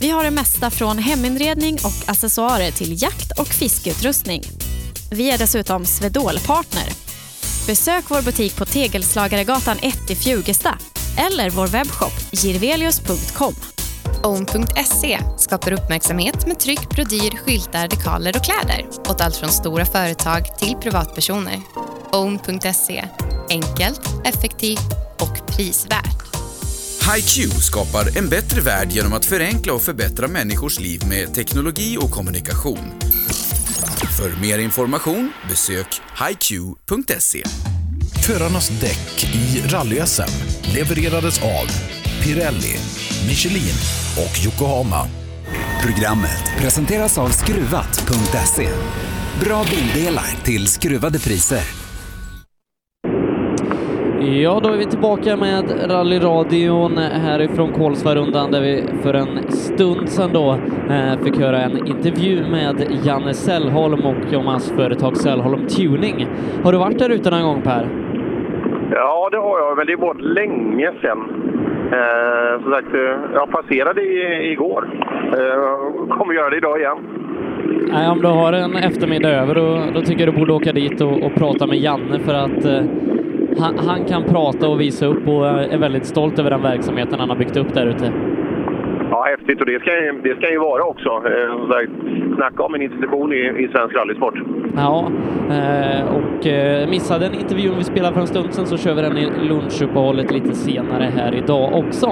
Vi 0.00 0.10
har 0.10 0.24
det 0.24 0.30
mesta 0.30 0.70
från 0.70 0.98
heminredning 0.98 1.74
och 1.74 2.10
accessoarer 2.10 2.70
till 2.70 3.02
jakt 3.02 3.38
och 3.38 3.48
fiskeutrustning. 3.48 4.42
Vi 5.10 5.30
är 5.30 5.38
dessutom 5.38 5.84
Swedol-partner. 5.84 6.88
Besök 7.66 8.04
vår 8.08 8.22
butik 8.22 8.56
på 8.56 8.64
Tegelslagaregatan 8.64 9.76
1 9.82 10.10
i 10.10 10.14
Fjugesta 10.14 10.78
eller 11.16 11.50
vår 11.50 11.66
webbshop 11.66 12.12
girvelius.com. 12.32 13.54
Own.se 14.22 15.18
skapar 15.38 15.72
uppmärksamhet 15.72 16.46
med 16.46 16.60
tryck, 16.60 16.88
brodyr, 16.90 17.36
skyltar, 17.36 17.88
dekaler 17.88 18.36
och 18.36 18.44
kläder 18.44 18.86
åt 19.08 19.20
allt 19.20 19.36
från 19.36 19.48
stora 19.48 19.84
företag 19.84 20.58
till 20.58 20.74
privatpersoner. 20.74 21.60
Own.se 22.12 23.04
enkelt, 23.50 24.00
effektivt 24.24 24.92
och 25.20 25.46
prisvärt. 25.46 26.25
HiQ 27.14 27.50
skapar 27.52 28.18
en 28.18 28.28
bättre 28.28 28.60
värld 28.60 28.88
genom 28.90 29.12
att 29.12 29.24
förenkla 29.24 29.72
och 29.72 29.82
förbättra 29.82 30.28
människors 30.28 30.80
liv 30.80 31.02
med 31.08 31.34
teknologi 31.34 31.98
och 32.00 32.10
kommunikation. 32.10 32.92
För 34.18 34.40
mer 34.40 34.58
information 34.58 35.32
besök 35.48 35.86
hiq.se. 36.28 37.42
Förarnas 38.26 38.68
däck 38.68 39.34
i 39.34 39.62
rally-SM 39.68 40.30
levererades 40.74 41.42
av 41.42 41.66
Pirelli, 42.22 42.76
Michelin 43.28 43.76
och 44.16 44.44
Yokohama. 44.44 45.08
Programmet 45.82 46.52
presenteras 46.58 47.18
av 47.18 47.28
Skruvat.se. 47.28 48.68
Bra 49.40 49.64
bildelar 49.70 50.36
till 50.44 50.68
skruvade 50.68 51.18
priser. 51.18 51.85
Ja, 54.28 54.60
då 54.62 54.68
är 54.68 54.76
vi 54.76 54.84
tillbaka 54.84 55.36
med 55.36 55.90
rallyradion 55.90 56.96
härifrån 56.98 57.72
Kolsvarundan 57.72 58.50
där 58.50 58.60
vi 58.60 58.84
för 59.02 59.14
en 59.14 59.50
stund 59.50 60.08
sedan 60.08 60.30
då 60.32 60.58
eh, 60.90 61.24
fick 61.24 61.40
höra 61.40 61.58
en 61.58 61.86
intervju 61.86 62.50
med 62.50 62.74
Janne 63.04 63.34
Sällholm 63.34 64.00
och 64.06 64.38
om 64.38 64.46
hans 64.46 64.72
företag 64.76 65.16
Sällholm 65.16 65.66
Tuning. 65.66 66.26
Har 66.64 66.72
du 66.72 66.78
varit 66.78 66.98
där 66.98 67.10
ute 67.10 67.30
någon 67.30 67.42
gång 67.42 67.62
Per? 67.62 67.88
Ja, 68.92 69.28
det 69.30 69.36
har 69.36 69.58
jag, 69.58 69.76
men 69.76 69.86
det 69.86 69.96
var 69.96 70.14
länge 70.14 70.92
sedan. 71.00 71.18
Eh, 71.92 72.62
som 72.62 72.72
sagt, 72.72 72.94
eh, 72.94 73.34
jag 73.34 73.50
passerade 73.50 74.02
i, 74.02 74.52
igår. 74.52 74.88
Eh, 75.24 76.16
kommer 76.16 76.34
göra 76.34 76.50
det 76.50 76.56
idag 76.56 76.80
igen. 76.80 76.98
Nej, 77.92 78.10
om 78.10 78.18
du 78.22 78.28
har 78.28 78.52
en 78.52 78.76
eftermiddag 78.76 79.28
över 79.28 79.54
då, 79.54 79.78
då 79.94 80.00
tycker 80.00 80.26
jag 80.26 80.34
du 80.34 80.38
borde 80.38 80.52
åka 80.52 80.72
dit 80.72 81.00
och, 81.00 81.22
och 81.22 81.34
prata 81.34 81.66
med 81.66 81.78
Janne 81.78 82.18
för 82.18 82.34
att 82.34 82.64
eh, 82.64 82.82
han, 83.58 83.78
han, 83.78 84.04
kan 84.04 84.24
prata 84.24 84.68
och 84.68 84.80
visa 84.80 85.06
upp 85.06 85.28
och 85.28 85.46
är 85.46 85.78
väldigt 85.78 86.06
stolt 86.06 86.38
över 86.38 86.50
den 86.50 86.62
verksamheten 86.62 87.20
han 87.20 87.28
har 87.28 87.36
byggt 87.36 87.56
upp 87.56 87.74
där 87.74 87.86
ute. 87.86 88.35
Ja, 89.26 89.30
häftigt 89.30 89.60
och 89.60 89.66
det 89.66 89.80
ska, 89.80 89.90
det 90.22 90.36
ska 90.36 90.50
ju 90.50 90.58
vara 90.58 90.84
också. 90.84 91.08
Eh, 91.08 92.34
snacka 92.36 92.62
om 92.62 92.74
en 92.74 92.82
institution 92.82 93.32
i, 93.32 93.36
i 93.36 93.68
svensk 93.72 93.94
rallysport. 93.94 94.34
Ja, 94.76 95.10
eh, 95.50 96.16
och 96.16 96.46
eh, 96.46 96.88
missade 96.88 97.26
en 97.26 97.34
intervju 97.34 97.70
vi 97.78 97.84
spelade 97.84 98.14
för 98.14 98.20
en 98.20 98.26
stund 98.26 98.54
sedan 98.54 98.66
så 98.66 98.76
kör 98.76 98.94
vi 98.94 99.02
den 99.02 99.18
i 99.18 99.30
lunchuppehållet 99.48 100.30
lite 100.30 100.54
senare 100.54 101.04
här 101.16 101.34
idag 101.34 101.74
också. 101.74 102.06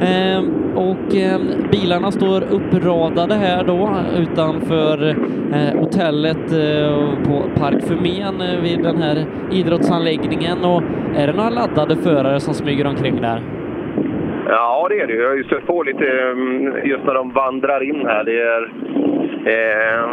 Eh, 0.00 0.42
och 0.74 1.16
eh, 1.16 1.40
bilarna 1.72 2.10
står 2.10 2.42
uppradade 2.50 3.34
här 3.34 3.64
då 3.64 3.96
utanför 4.16 5.08
eh, 5.52 5.80
hotellet 5.80 6.52
eh, 6.52 7.24
på 7.26 7.60
Park 7.60 7.82
Förmen 7.82 8.40
eh, 8.40 8.60
vid 8.62 8.82
den 8.82 8.96
här 9.02 9.26
idrottsanläggningen 9.52 10.64
och 10.64 10.82
är 11.16 11.26
det 11.26 11.32
några 11.32 11.50
laddade 11.50 11.96
förare 11.96 12.40
som 12.40 12.54
smyger 12.54 12.86
omkring 12.86 13.20
där? 13.20 13.63
Ja, 14.48 14.86
det 14.90 15.00
är 15.00 15.06
det. 15.06 15.14
Jag 15.14 15.28
har 15.28 15.36
ju 15.36 15.44
stött 15.44 15.66
på 15.66 15.82
lite 15.82 16.20
mm, 16.20 16.76
just 16.84 17.04
när 17.04 17.14
de 17.14 17.32
vandrar 17.32 17.82
in 17.82 18.06
här. 18.06 18.24
Det 18.24 18.40
är, 18.40 18.62
eh, 19.46 20.08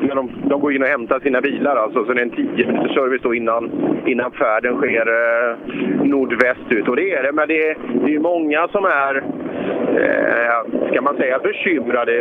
när 0.00 0.14
de, 0.14 0.30
de 0.42 0.60
går 0.60 0.72
in 0.72 0.82
och 0.82 0.88
hämtar 0.88 1.20
sina 1.20 1.40
bilar 1.40 1.76
alltså, 1.76 2.04
så 2.04 2.12
det 2.12 2.20
är 2.20 2.22
en 2.22 2.30
10 2.30 2.66
minuters 2.66 2.94
service 2.94 3.22
då 3.22 3.34
innan, 3.34 3.70
innan 4.06 4.30
färden 4.30 4.76
sker 4.76 5.06
eh, 5.06 5.56
nordväst 6.04 6.70
ut. 6.70 6.88
Och 6.88 6.96
det 6.96 7.12
är 7.12 7.22
det, 7.22 7.32
men 7.32 7.48
det 7.48 7.68
är, 7.68 7.76
det 8.06 8.14
är 8.14 8.18
många 8.18 8.68
som 8.68 8.84
är, 8.84 9.16
eh, 9.96 10.88
ska 10.90 11.02
man 11.02 11.16
säga, 11.16 11.38
bekymrade. 11.38 12.12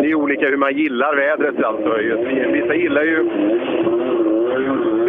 Det 0.00 0.10
är 0.10 0.14
olika 0.14 0.46
hur 0.46 0.56
man 0.56 0.76
gillar 0.76 1.16
vädret 1.16 1.64
alltså. 1.64 1.96
Vissa 2.52 2.74
gillar 2.74 3.02
ju 3.02 3.30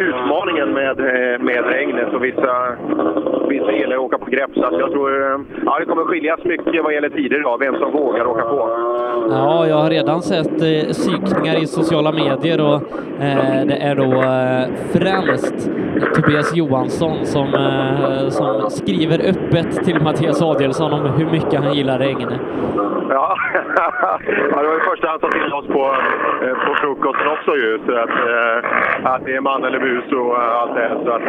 utmaningen 0.02 0.74
med, 0.74 0.98
med 1.42 1.66
regnet 1.66 2.14
och 2.14 2.24
vissa, 2.24 2.76
vissa 3.50 3.72
gillar 3.72 3.96
att 3.96 4.02
åka 4.02 4.18
på 4.18 4.26
grepp. 4.26 4.52
Så 4.54 4.68
jag 4.80 4.92
tror 4.92 5.12
ja, 5.66 5.80
det 5.80 5.86
kommer 5.86 6.04
skiljas 6.04 6.44
mycket 6.44 6.84
vad 6.84 6.94
gäller 6.94 7.10
tider 7.10 7.40
idag, 7.40 7.60
vem 7.60 7.76
som 7.76 7.92
vågar 7.92 8.26
åka 8.26 8.42
på. 8.42 8.70
Ja, 9.30 9.68
jag 9.68 9.76
har 9.76 9.90
redan 9.90 10.22
sett 10.22 10.62
eh, 10.62 10.92
psykningar 10.92 11.64
i 11.64 11.66
sociala 11.66 12.12
medier 12.12 12.62
och 12.62 12.76
eh, 13.24 13.66
det 13.66 13.78
är 13.82 13.96
då 13.96 14.12
eh, 14.14 14.68
främst 14.94 15.72
Tobias 16.16 16.56
Johansson 16.56 17.26
som, 17.26 17.48
eh, 17.54 18.30
som 18.30 18.70
skriver 18.70 19.20
öppet 19.30 19.86
till 19.86 20.02
Mattias 20.02 20.42
Adielsson 20.42 20.94
om 20.94 21.06
hur 21.06 21.26
mycket 21.26 21.64
han 21.64 21.74
gillar 21.74 22.00
regn. 22.00 22.34
Ja, 23.10 23.38
ja 23.76 24.62
det 24.62 24.68
var 24.68 24.74
ju 24.74 24.80
första 24.80 25.08
han 25.08 25.20
sa 25.20 25.30
till 25.30 25.54
oss 25.54 25.68
på, 25.68 25.84
eh, 26.46 26.56
på 26.66 26.76
frukosten 26.76 27.28
också 27.28 27.56
ju. 27.56 27.80
Så 27.86 27.92
att, 27.96 28.10
eh, 28.10 29.14
att 29.14 29.26
det 29.26 29.36
är 29.36 29.42
man 29.42 29.64
eller 29.64 29.80
mus 29.80 30.12
och 30.12 30.44
allt 30.44 30.76
det 30.76 30.82
här. 30.82 30.98
Så 31.06 31.12
att, 31.12 31.22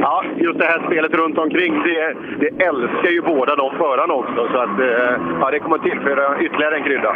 ja, 0.00 0.24
just 0.36 0.58
det 0.58 0.64
här 0.64 0.82
spelet 0.86 1.14
runt 1.14 1.38
omkring, 1.38 1.82
det, 1.82 2.14
det 2.40 2.64
älskar 2.64 3.10
ju 3.10 3.20
båda 3.22 3.56
de 3.56 3.76
förarna 3.76 4.14
också. 4.14 4.48
Så 4.52 4.58
att, 4.58 4.76
ja, 5.40 5.50
det 5.50 5.58
kommer 5.58 5.78
tillföra 5.78 6.40
ytterligare 6.40 6.76
en 6.76 6.84
krydda. 6.84 7.14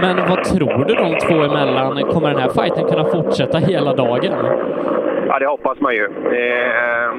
Men 0.00 0.16
vad 0.28 0.44
tror 0.44 0.84
du 0.88 0.94
de 0.94 1.18
två 1.18 1.34
emellan? 1.34 2.02
Kommer 2.12 2.28
den 2.28 2.38
här 2.38 2.48
fighten 2.48 2.84
kunna 2.88 3.04
fortsätta 3.04 3.58
hela 3.58 3.94
dagen? 3.94 4.32
Ja, 5.28 5.38
det 5.38 5.46
hoppas 5.46 5.80
man 5.80 5.94
ju. 5.94 6.04
Eh, 6.04 7.10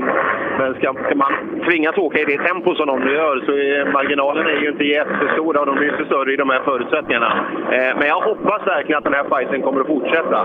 men 0.60 0.74
ska, 0.74 0.94
ska, 1.06 1.16
man 1.16 1.34
tvingas 1.66 1.98
åka 1.98 2.20
i 2.20 2.26
det 2.26 2.38
tempo 2.38 2.76
som 2.76 2.88
de 2.88 3.10
gör 3.10 3.44
så 3.46 3.52
är 3.52 3.92
marginalen 3.92 4.48
är 4.48 4.62
ju 4.62 4.70
inte 4.70 4.84
jättestora 4.84 5.60
och 5.60 5.66
de 5.66 5.78
är 5.78 5.90
inte 5.92 6.06
större 6.06 6.34
i 6.34 6.36
de 6.36 6.50
här 6.50 6.59
förutsättningarna. 6.66 7.32
Eh, 7.72 7.92
men 7.98 8.08
jag 8.08 8.22
hoppas 8.22 8.68
verkligen 8.68 8.98
att 8.98 9.04
den 9.04 9.14
här 9.14 9.28
fighten 9.34 9.62
kommer 9.62 9.82
att 9.82 9.88
fortsätta. 9.88 10.40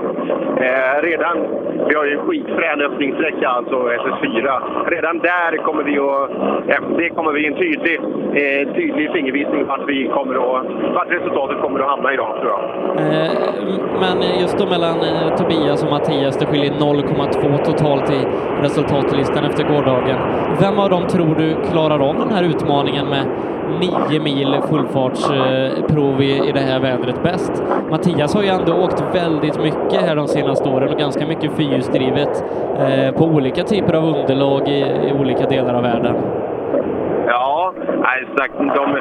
Eh, 0.67 1.03
redan, 1.03 1.37
vi 1.89 1.95
har 1.95 2.05
ju 2.05 2.13
en 2.13 2.25
skitfrän 2.27 2.81
öppningssträcka, 2.81 3.49
alltså 3.49 3.77
SS4. 3.77 4.47
Redan 4.95 5.19
där 5.19 5.57
kommer 5.57 5.83
vi 5.85 5.99
att, 5.99 6.99
det 6.99 7.09
kommer 7.09 7.33
vi 7.33 7.47
en 7.47 7.55
tydlig, 7.55 7.97
eh, 8.41 8.75
tydlig 8.75 9.13
fingervisning 9.13 9.67
vart 9.67 9.89
vi 9.89 10.09
kommer 10.09 10.35
att, 10.35 10.67
vart 10.95 11.11
resultatet 11.11 11.61
kommer 11.63 11.81
att 11.81 11.91
hamna 11.91 12.13
idag, 12.13 12.37
tror 12.41 12.53
jag. 12.55 12.63
Eh, 13.07 13.31
men 14.01 14.17
just 14.41 14.59
då 14.59 14.67
mellan 14.67 14.97
eh, 15.09 15.37
Tobias 15.37 15.85
och 15.85 15.91
Mattias, 15.91 16.39
det 16.39 16.47
skiljer 16.47 16.73
0,2 16.73 17.65
totalt 17.65 18.11
i 18.11 18.21
resultatlistan 18.63 19.45
efter 19.45 19.65
gårdagen. 19.65 20.19
Vem 20.61 20.79
av 20.79 20.91
dem 20.91 21.07
tror 21.07 21.35
du 21.35 21.57
klarar 21.71 22.09
av 22.09 22.15
den 22.15 22.31
här 22.35 22.45
utmaningen 22.45 23.07
med 23.09 23.27
nio 23.81 24.21
mil 24.21 24.61
fullfartsprov 24.71 26.04
i, 26.23 26.49
i 26.49 26.53
det 26.53 26.61
här 26.61 26.81
vädret 26.81 27.23
bäst? 27.23 27.63
Mattias 27.91 28.35
har 28.35 28.43
ju 28.43 28.49
ändå 28.49 28.73
åkt 28.85 29.05
väldigt 29.15 29.59
mycket 29.59 30.01
här 30.01 30.17
de 30.17 30.29
senaste 30.29 30.69
åren 30.69 30.89
och 30.93 30.99
ganska 30.99 31.27
mycket 31.27 31.57
fyrhjulsdrivet 31.57 32.45
eh, 32.79 33.15
på 33.15 33.25
olika 33.25 33.63
typer 33.63 33.95
av 33.95 34.05
underlag 34.05 34.69
i, 34.69 34.81
i 34.81 35.13
olika 35.21 35.47
delar 35.47 35.75
av 35.75 35.83
världen. 35.83 36.15
Ja, 37.27 37.75
nej, 38.03 38.27
sagt, 38.37 38.55
de, 38.59 38.99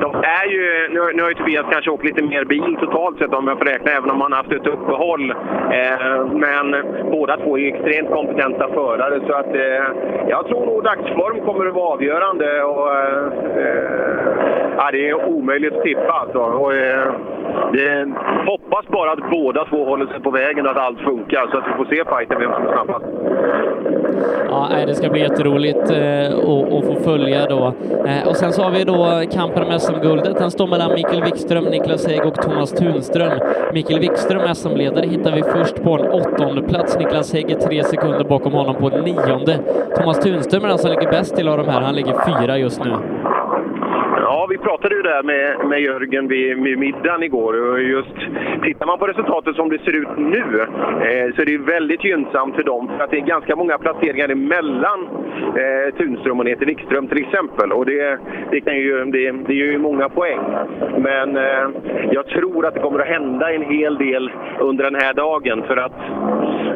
de 0.00 0.14
är 0.14 0.46
ju, 0.46 0.88
nu, 0.90 1.12
nu 1.14 1.22
har 1.22 1.28
ju 1.28 1.34
Tobias 1.34 1.66
kanske 1.70 1.90
åkt 1.90 2.04
lite 2.04 2.22
mer 2.22 2.44
bil 2.44 2.76
totalt 2.80 3.18
sett 3.18 3.34
om 3.34 3.48
jag 3.48 3.58
får 3.58 3.64
räkna, 3.64 3.90
även 3.90 4.10
om 4.10 4.20
han 4.20 4.32
haft 4.32 4.52
ett 4.52 4.66
uppehåll. 4.66 5.30
Eh, 5.30 6.26
men 6.32 6.76
båda 7.10 7.36
två 7.36 7.58
är 7.58 7.60
ju 7.60 7.68
extremt 7.68 8.10
kompetenta 8.10 8.68
förare 8.68 9.20
så 9.26 9.32
att 9.32 9.54
eh, 9.54 9.84
jag 10.28 10.46
tror 10.46 10.66
nog 10.66 10.84
dagsform 10.84 11.40
kommer 11.40 11.66
att 11.66 11.74
vara 11.74 11.94
avgörande. 11.94 12.62
Och, 12.62 12.94
eh, 12.94 13.26
eh 13.62 14.37
ja, 14.76 14.90
det 14.92 15.08
är 15.08 15.28
omöjligt 15.28 15.76
att 15.76 15.82
tippa 15.82 16.12
alltså. 16.12 16.38
Och, 16.38 16.74
eh, 16.74 17.12
det, 17.72 18.08
hoppas 18.46 18.86
bara 18.88 19.12
att 19.12 19.30
båda 19.30 19.64
två 19.64 19.84
håller 19.84 20.06
sig 20.06 20.20
på 20.20 20.30
vägen 20.30 20.66
och 20.66 20.72
att 20.72 20.78
allt 20.78 21.00
funkar 21.00 21.46
så 21.50 21.58
att 21.58 21.64
vi 21.68 21.72
får 21.76 21.84
se 21.84 22.04
fighten 22.16 22.40
vem 22.40 22.52
som 22.52 22.66
är 22.66 22.72
snabbast. 22.72 23.04
Ja, 24.48 24.68
det 24.86 24.94
ska 24.94 25.08
bli 25.08 25.20
jätteroligt 25.20 25.90
eh, 25.90 26.38
att 26.78 26.84
få 26.86 26.94
följa 27.04 27.46
då. 27.46 27.72
Eh, 28.06 28.28
och 28.28 28.36
sen 28.36 28.52
så 28.52 28.62
har 28.62 28.70
vi 28.70 28.84
då 28.84 29.22
kampen 29.32 29.62
om 29.62 29.78
SM-guldet. 29.80 30.38
Den 30.38 30.50
står 30.50 30.66
mellan 30.66 30.94
Mikael 30.94 31.24
Wikström, 31.24 31.64
Niklas 31.64 32.06
Hägg 32.06 32.26
och 32.26 32.34
Thomas 32.34 32.72
Tunström. 32.72 33.40
Mikael 33.72 34.00
Wikström, 34.00 34.54
SM-ledare, 34.54 35.06
hittar 35.06 35.32
vi 35.32 35.42
först 35.42 35.82
på 35.82 35.92
en 35.92 36.08
åttonde 36.08 36.62
plats. 36.62 36.98
Niklas 36.98 37.32
Hägg 37.32 37.50
är 37.50 37.54
tre 37.54 37.84
sekunder 37.84 38.24
bakom 38.24 38.52
honom 38.52 38.74
på 38.74 38.88
nionde. 38.88 39.58
Thomas 39.96 40.20
Tunström 40.20 40.64
är 40.64 40.68
den 40.68 40.78
som 40.78 40.90
ligger 40.90 41.10
bäst 41.10 41.36
till 41.36 41.48
av 41.48 41.58
de 41.58 41.68
här. 41.68 41.80
Han 41.80 41.94
ligger 41.94 42.14
fyra 42.26 42.58
just 42.58 42.84
nu 42.84 42.92
ja, 44.28 44.46
vi 44.50 44.58
pratade 44.58 44.94
ju 44.94 45.02
där 45.02 45.22
med, 45.22 45.68
med 45.68 45.80
Jörgen 45.80 46.28
vid, 46.28 46.62
vid 46.62 46.78
middagen 46.78 47.22
igår 47.22 47.70
och 47.70 47.82
just 47.82 48.16
tittar 48.62 48.86
man 48.86 48.98
på 48.98 49.06
resultatet 49.06 49.56
som 49.56 49.68
det 49.68 49.78
ser 49.78 49.96
ut 49.96 50.08
nu 50.16 50.60
eh, 50.60 51.34
så 51.34 51.42
är 51.42 51.46
det 51.46 51.58
väldigt 51.58 52.04
gynnsamt 52.04 52.54
för 52.54 52.62
dem 52.62 52.90
för 52.96 53.04
att 53.04 53.10
det 53.10 53.16
är 53.16 53.20
ganska 53.20 53.56
många 53.56 53.78
placeringar 53.78 54.28
emellan 54.28 55.08
eh, 55.62 55.94
Tunström 55.96 56.38
och 56.38 56.44
ner 56.44 56.56
till 56.56 56.66
Wikström 56.66 57.08
till 57.08 57.18
exempel 57.18 57.72
och 57.72 57.86
det, 57.86 58.18
det, 58.50 58.60
kan 58.60 58.76
ju, 58.76 59.04
det, 59.04 59.32
det 59.32 59.54
ger 59.54 59.72
ju 59.72 59.78
många 59.78 60.08
poäng. 60.08 60.40
Men 60.98 61.36
eh, 61.36 61.68
jag 62.10 62.26
tror 62.26 62.66
att 62.66 62.74
det 62.74 62.80
kommer 62.80 63.00
att 63.00 63.08
hända 63.08 63.52
en 63.52 63.62
hel 63.62 63.98
del 63.98 64.30
under 64.60 64.84
den 64.84 64.94
här 64.94 65.14
dagen 65.14 65.62
för 65.66 65.76
att 65.76 65.98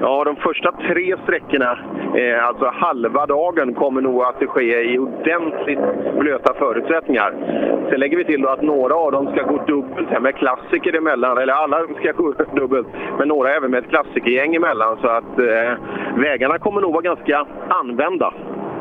ja, 0.03 0.25
de 0.25 0.37
första 0.37 0.73
tre 0.73 1.17
sträckorna, 1.23 1.79
eh, 2.15 2.47
alltså 2.47 2.71
halva 2.75 3.27
dagen, 3.27 3.75
kommer 3.75 4.01
nog 4.01 4.23
att 4.23 4.49
ske 4.49 4.93
i 4.93 4.99
ordentligt 4.99 5.79
blöta 6.19 6.55
förutsättningar. 6.55 7.35
Sen 7.91 8.01
lägger 8.01 8.17
vi 8.17 8.25
till 8.25 8.43
då 8.43 8.49
att 8.49 8.63
några 8.63 8.95
av 8.95 9.13
dem 9.13 9.27
ska 9.33 9.43
gå 9.43 9.65
dubbelt 9.67 10.09
här 10.11 10.21
med 10.21 10.35
klassiker 10.35 10.97
emellan, 10.97 11.39
eller 11.39 11.53
alla 11.53 11.77
ska 12.01 12.13
gå 12.13 12.35
dubbelt, 12.57 12.87
men 13.19 13.29
några 13.29 13.55
även 13.57 13.71
med 13.71 13.85
ett 13.85 13.91
klassikergäng 13.91 14.55
emellan. 14.55 14.97
Så 15.01 15.09
att 15.09 15.39
eh, 15.39 15.73
vägarna 16.17 16.59
kommer 16.59 16.81
nog 16.81 16.93
vara 16.93 17.03
ganska 17.03 17.47
använda. 17.69 18.33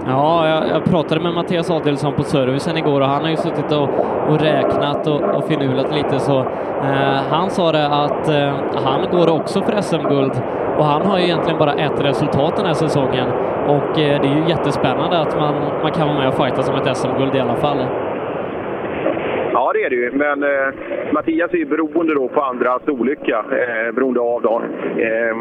Ja, 0.08 0.48
jag, 0.48 0.70
jag, 0.70 0.84
pratade 0.84 1.22
med 1.22 1.34
Mattias 1.34 1.72
Adelsson 1.72 2.14
på 2.14 2.24
servicen 2.24 2.78
igår 2.78 3.02
och 3.02 3.08
han 3.08 3.22
har 3.22 3.30
ju 3.30 3.38
suttit 3.38 3.72
och, 3.72 3.90
och 4.30 4.42
räknat 4.42 5.08
och, 5.08 5.22
och 5.22 5.48
finulat 5.48 5.96
lite 5.96 6.20
så 6.20 6.40
eh, 6.40 7.22
han 7.30 7.50
sa 7.50 7.72
det 7.72 7.88
att 7.88 8.30
eh, 8.30 8.54
han 8.86 9.08
går 9.12 9.30
också 9.30 9.62
för 9.62 9.82
SM-guld 9.82 10.42
och 10.78 10.86
han 10.86 11.02
har 11.02 11.18
ju 11.18 11.24
egentligen 11.24 11.60
bara 11.60 11.74
ett 11.74 12.04
resultat 12.04 12.56
den 12.56 12.66
här 12.66 12.74
säsongen 12.74 13.28
och 13.68 14.00
eh, 14.00 14.22
det 14.22 14.28
är 14.28 14.36
ju 14.36 14.50
jättespännande 14.50 15.20
att 15.20 15.40
man, 15.40 15.56
man 15.82 15.92
kan 15.92 16.08
vara 16.08 16.18
med 16.18 16.28
och 16.28 16.34
fighta 16.34 16.64
som 16.64 16.76
ett 16.76 16.98
SM-guld 16.98 17.36
i 17.36 17.40
alla 17.40 17.56
fall. 17.56 17.78
Ja, 19.62 19.72
det 19.74 19.84
är 19.84 19.90
det 19.90 19.96
ju. 19.96 20.12
Men 20.12 20.44
eh, 20.44 21.14
Mattias 21.14 21.54
är 21.54 21.58
ju 21.58 21.66
beroende 21.66 22.14
då 22.14 22.28
på 22.28 22.42
andras 22.42 22.82
olycka, 22.88 23.46
eh, 23.52 23.92
beroende 23.96 24.20
av 24.20 24.42
dem. 24.42 24.62
Eh, 24.98 25.36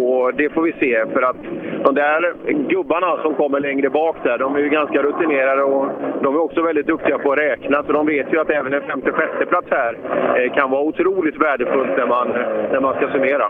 och 0.00 0.34
det 0.34 0.48
får 0.48 0.62
vi 0.62 0.72
se, 0.72 1.06
för 1.12 1.22
att 1.22 1.36
de 1.84 1.94
där 1.94 2.34
gubbarna 2.68 3.22
som 3.22 3.34
kommer 3.34 3.60
längre 3.60 3.90
bak 3.90 4.16
där, 4.22 4.38
de 4.38 4.56
är 4.56 4.60
ju 4.60 4.68
ganska 4.68 5.02
rutinerade 5.02 5.62
och 5.62 5.86
de 6.22 6.34
är 6.34 6.40
också 6.40 6.62
väldigt 6.62 6.86
duktiga 6.86 7.18
på 7.18 7.32
att 7.32 7.38
räkna. 7.38 7.82
Så 7.82 7.92
de 7.92 8.06
vet 8.06 8.32
ju 8.32 8.40
att 8.40 8.50
även 8.50 8.72
en 8.74 8.82
femte, 8.82 9.12
sjätte 9.12 9.46
plats 9.46 9.66
här 9.70 9.98
eh, 10.36 10.54
kan 10.54 10.70
vara 10.70 10.82
otroligt 10.82 11.40
värdefullt 11.40 11.96
när 11.96 12.06
man, 12.06 12.28
när 12.72 12.80
man 12.80 12.94
ska 12.94 13.12
summera. 13.12 13.48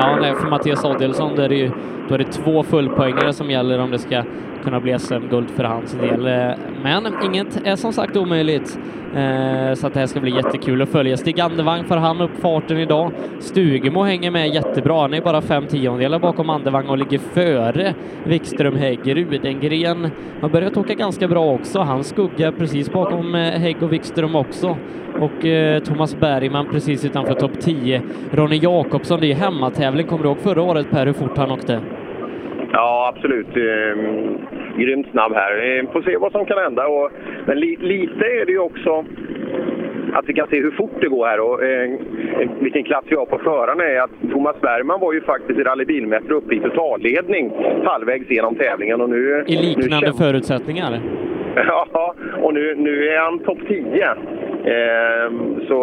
Ja, 0.00 0.18
nej, 0.20 0.34
för 0.34 0.50
Mattias 0.50 0.84
Adelsson 0.84 1.38
är, 1.38 1.48
det 1.48 1.54
ju, 1.54 1.70
då 2.08 2.14
är 2.14 2.18
det 2.18 2.32
två 2.32 2.62
fullpoängare 2.62 3.32
som 3.32 3.50
gäller 3.50 3.80
om 3.80 3.90
det 3.90 3.98
ska 3.98 4.22
kunna 4.64 4.80
bli 4.80 4.98
SM-guld 4.98 5.50
för 5.50 5.64
hans 5.64 5.92
del. 5.92 6.26
Eh, 6.26 6.56
men 6.82 7.06
inget 7.24 7.66
är 7.66 7.76
som 7.76 7.92
sagt 7.92 8.16
omöjligt. 8.16 8.78
Eh, 9.14 9.35
Eh, 9.36 9.74
så 9.74 9.86
att 9.86 9.94
det 9.94 10.00
här 10.00 10.06
ska 10.06 10.20
bli 10.20 10.36
jättekul 10.36 10.82
att 10.82 10.88
följa. 10.88 11.16
Stig 11.16 11.40
Andevang 11.40 11.84
får 11.84 11.96
han 11.96 12.20
upp 12.20 12.40
farten 12.40 12.78
idag. 12.78 13.12
Stugemo 13.40 14.02
hänger 14.02 14.30
med 14.30 14.54
jättebra. 14.54 15.00
Han 15.00 15.14
är 15.14 15.20
bara 15.20 15.42
fem 15.42 15.66
tiondelar 15.66 16.18
bakom 16.18 16.50
Andevang 16.50 16.88
och 16.88 16.98
ligger 16.98 17.18
före 17.18 17.94
Wikström 18.24 18.76
Hägg. 18.76 19.16
Rudengren 19.16 20.10
har 20.40 20.48
börjat 20.48 20.76
åka 20.76 20.94
ganska 20.94 21.28
bra 21.28 21.52
också. 21.52 21.80
Han 21.80 22.04
skuggar 22.04 22.52
precis 22.52 22.92
bakom 22.92 23.34
eh, 23.34 23.40
Hägg 23.40 23.82
och 23.82 23.92
Wikström 23.92 24.36
också. 24.36 24.76
Och 25.20 25.46
eh, 25.46 25.82
Thomas 25.82 26.20
Bergman 26.20 26.66
precis 26.72 27.04
utanför 27.04 27.34
topp 27.34 27.60
10. 27.60 28.02
Ronny 28.32 28.56
Jakobsson, 28.56 29.20
det 29.20 29.32
är 29.32 29.34
hemmatävling. 29.34 30.06
Kommer 30.06 30.22
du 30.22 30.28
ihåg 30.28 30.38
förra 30.38 30.62
året 30.62 30.90
Per 30.90 31.06
hur 31.06 31.12
fort 31.12 31.36
han 31.38 31.50
åkte? 31.50 31.80
Ja, 32.76 33.12
absolut. 33.14 33.56
Ehm, 33.56 34.38
grymt 34.78 35.06
snabb 35.10 35.32
här. 35.34 35.52
Ehm, 35.64 35.86
får 35.92 36.02
se 36.02 36.16
vad 36.16 36.32
som 36.32 36.46
kan 36.46 36.58
hända. 36.58 36.86
Och, 36.86 37.10
men 37.46 37.60
li, 37.60 37.76
lite 37.80 38.24
är 38.24 38.46
det 38.46 38.52
ju 38.52 38.58
också 38.58 39.04
att 40.12 40.24
vi 40.28 40.34
kan 40.34 40.48
se 40.48 40.60
hur 40.60 40.70
fort 40.70 41.00
det 41.00 41.08
går 41.08 41.26
här 41.26 41.40
och 41.40 41.64
eh, 41.64 41.90
vilken 42.60 42.84
klass 42.84 43.04
vi 43.08 43.16
har 43.16 43.26
på 43.26 43.38
förarna 43.38 43.84
är 43.84 44.00
att 44.00 44.30
Thomas 44.32 44.60
Bergman 44.60 45.00
var 45.00 45.12
ju 45.12 45.20
faktiskt 45.20 45.58
i 45.60 45.62
rallybilmetro 45.62 46.36
uppe 46.36 46.54
i 46.54 46.60
totalledning 46.60 47.52
halvvägs 47.84 48.30
genom 48.30 48.54
tävlingen. 48.54 49.00
Och 49.00 49.10
nu, 49.10 49.44
I 49.46 49.56
liknande 49.56 50.06
nu 50.06 50.12
förutsättningar? 50.12 51.00
Ja, 51.92 52.14
och 52.42 52.54
nu, 52.54 52.74
nu 52.74 53.08
är 53.08 53.18
han 53.20 53.38
topp 53.38 53.58
10. 53.68 54.04
Eh, 54.66 55.30
så, 55.68 55.78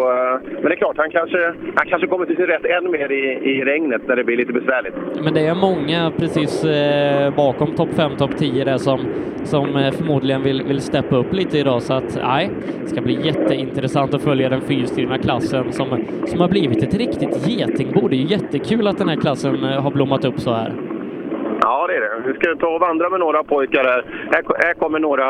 men 0.52 0.64
det 0.64 0.72
är 0.72 0.76
klart, 0.76 0.98
han 0.98 1.10
kanske, 1.10 1.54
han 1.76 1.88
kanske 1.88 2.08
kommer 2.08 2.26
till 2.26 2.36
sin 2.36 2.46
rätt 2.48 2.66
än 2.66 2.92
mer 2.92 3.12
i, 3.12 3.50
i 3.52 3.64
regnet 3.64 4.02
när 4.08 4.16
det 4.16 4.24
blir 4.24 4.38
lite 4.38 4.54
besvärligt. 4.54 4.94
Men 5.24 5.34
det 5.34 5.48
är 5.48 5.56
många 5.56 6.12
precis 6.18 6.64
eh, 6.66 7.36
bakom 7.36 7.76
topp 7.76 7.90
5, 7.96 8.16
topp 8.18 8.38
10 8.38 8.64
där 8.64 8.78
som, 8.78 9.00
som 9.44 9.76
eh, 9.76 9.92
förmodligen 9.92 10.44
vill, 10.44 10.64
vill 10.64 10.82
steppa 10.82 11.16
upp 11.16 11.34
lite 11.34 11.58
idag. 11.58 11.82
Så 11.82 11.94
att 11.94 12.20
nej, 12.24 12.50
det 12.82 12.88
ska 12.90 13.02
bli 13.02 13.26
jätteintressant 13.28 14.14
att 14.14 14.24
följa 14.24 14.50
den 14.50 14.62
fyrstyrna 14.62 15.18
klassen 15.18 15.72
som, 15.72 15.88
som 16.26 16.40
har 16.40 16.50
blivit 16.50 16.84
ett 16.84 16.96
riktigt 16.96 17.48
getingbo. 17.48 18.08
Det 18.08 18.16
är 18.16 18.18
ju 18.18 18.28
jättekul 18.28 18.88
att 18.88 18.98
den 18.98 19.10
här 19.10 19.16
klassen 19.18 19.64
eh, 19.64 19.82
har 19.82 19.92
blommat 19.92 20.26
upp 20.26 20.40
så 20.40 20.54
här. 20.54 20.74
Ja, 21.64 21.88
det 21.88 21.96
är 21.96 22.02
det. 22.02 22.22
Vi 22.26 22.34
ska 22.34 22.56
ta 22.56 22.68
och 22.68 22.80
vandra 22.80 23.10
med 23.10 23.20
några 23.20 23.44
pojkar 23.44 23.84
här. 23.84 24.04
Här, 24.32 24.66
här, 24.66 24.74
kommer, 24.74 25.00
några, 25.00 25.26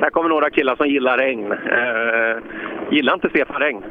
här 0.00 0.10
kommer 0.10 0.28
några 0.28 0.50
killar 0.50 0.76
som 0.76 0.86
gillar 0.88 1.18
regn. 1.18 1.52
Eh, 1.52 2.36
gillar 2.90 3.14
inte 3.14 3.28
Stefan 3.28 3.60
regn? 3.60 3.82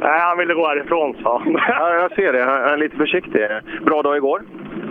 Nej, 0.00 0.20
han 0.20 0.38
ville 0.38 0.54
gå 0.54 0.66
härifrån 0.66 1.16
sa 1.22 1.38
han. 1.38 1.52
ja, 1.68 1.94
jag 1.94 2.12
ser 2.12 2.32
det. 2.32 2.42
Han 2.42 2.72
är 2.72 2.76
lite 2.76 2.96
försiktig. 2.96 3.48
Bra 3.82 4.02
dag 4.02 4.16
igår? 4.16 4.42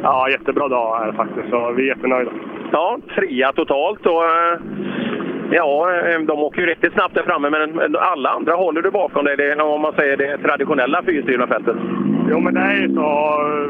Ja, 0.04 0.30
jättebra 0.30 0.68
dag 0.68 0.98
här 0.98 1.12
faktiskt. 1.12 1.50
Så 1.50 1.72
vi 1.72 1.84
är 1.84 1.88
jättenöjda. 1.88 2.32
Ja, 2.72 3.00
trea 3.16 3.52
totalt. 3.52 4.06
Och, 4.06 4.26
eh, 4.26 4.60
Ja, 5.52 5.92
eh, 5.92 6.20
de 6.20 6.40
åker 6.40 6.62
ju 6.62 6.68
riktigt 6.68 6.94
snabbt 6.94 7.16
där 7.16 7.24
framme, 7.24 7.50
men 7.50 7.96
alla 7.96 8.30
andra 8.30 8.54
håller 8.54 8.82
du 8.82 8.92
bakom 8.92 9.26
dig, 9.26 9.38
det, 9.38 9.56
om 9.56 9.82
man 9.82 9.94
säger 9.94 10.18
det 10.18 10.38
traditionella 10.38 11.04
fyrstyrda 11.04 11.48
fältet. 11.48 11.76
Jo, 12.32 12.40
men 12.40 12.54
det 12.54 12.60
är 12.60 12.76
ju 12.76 12.96
så. 12.96 13.10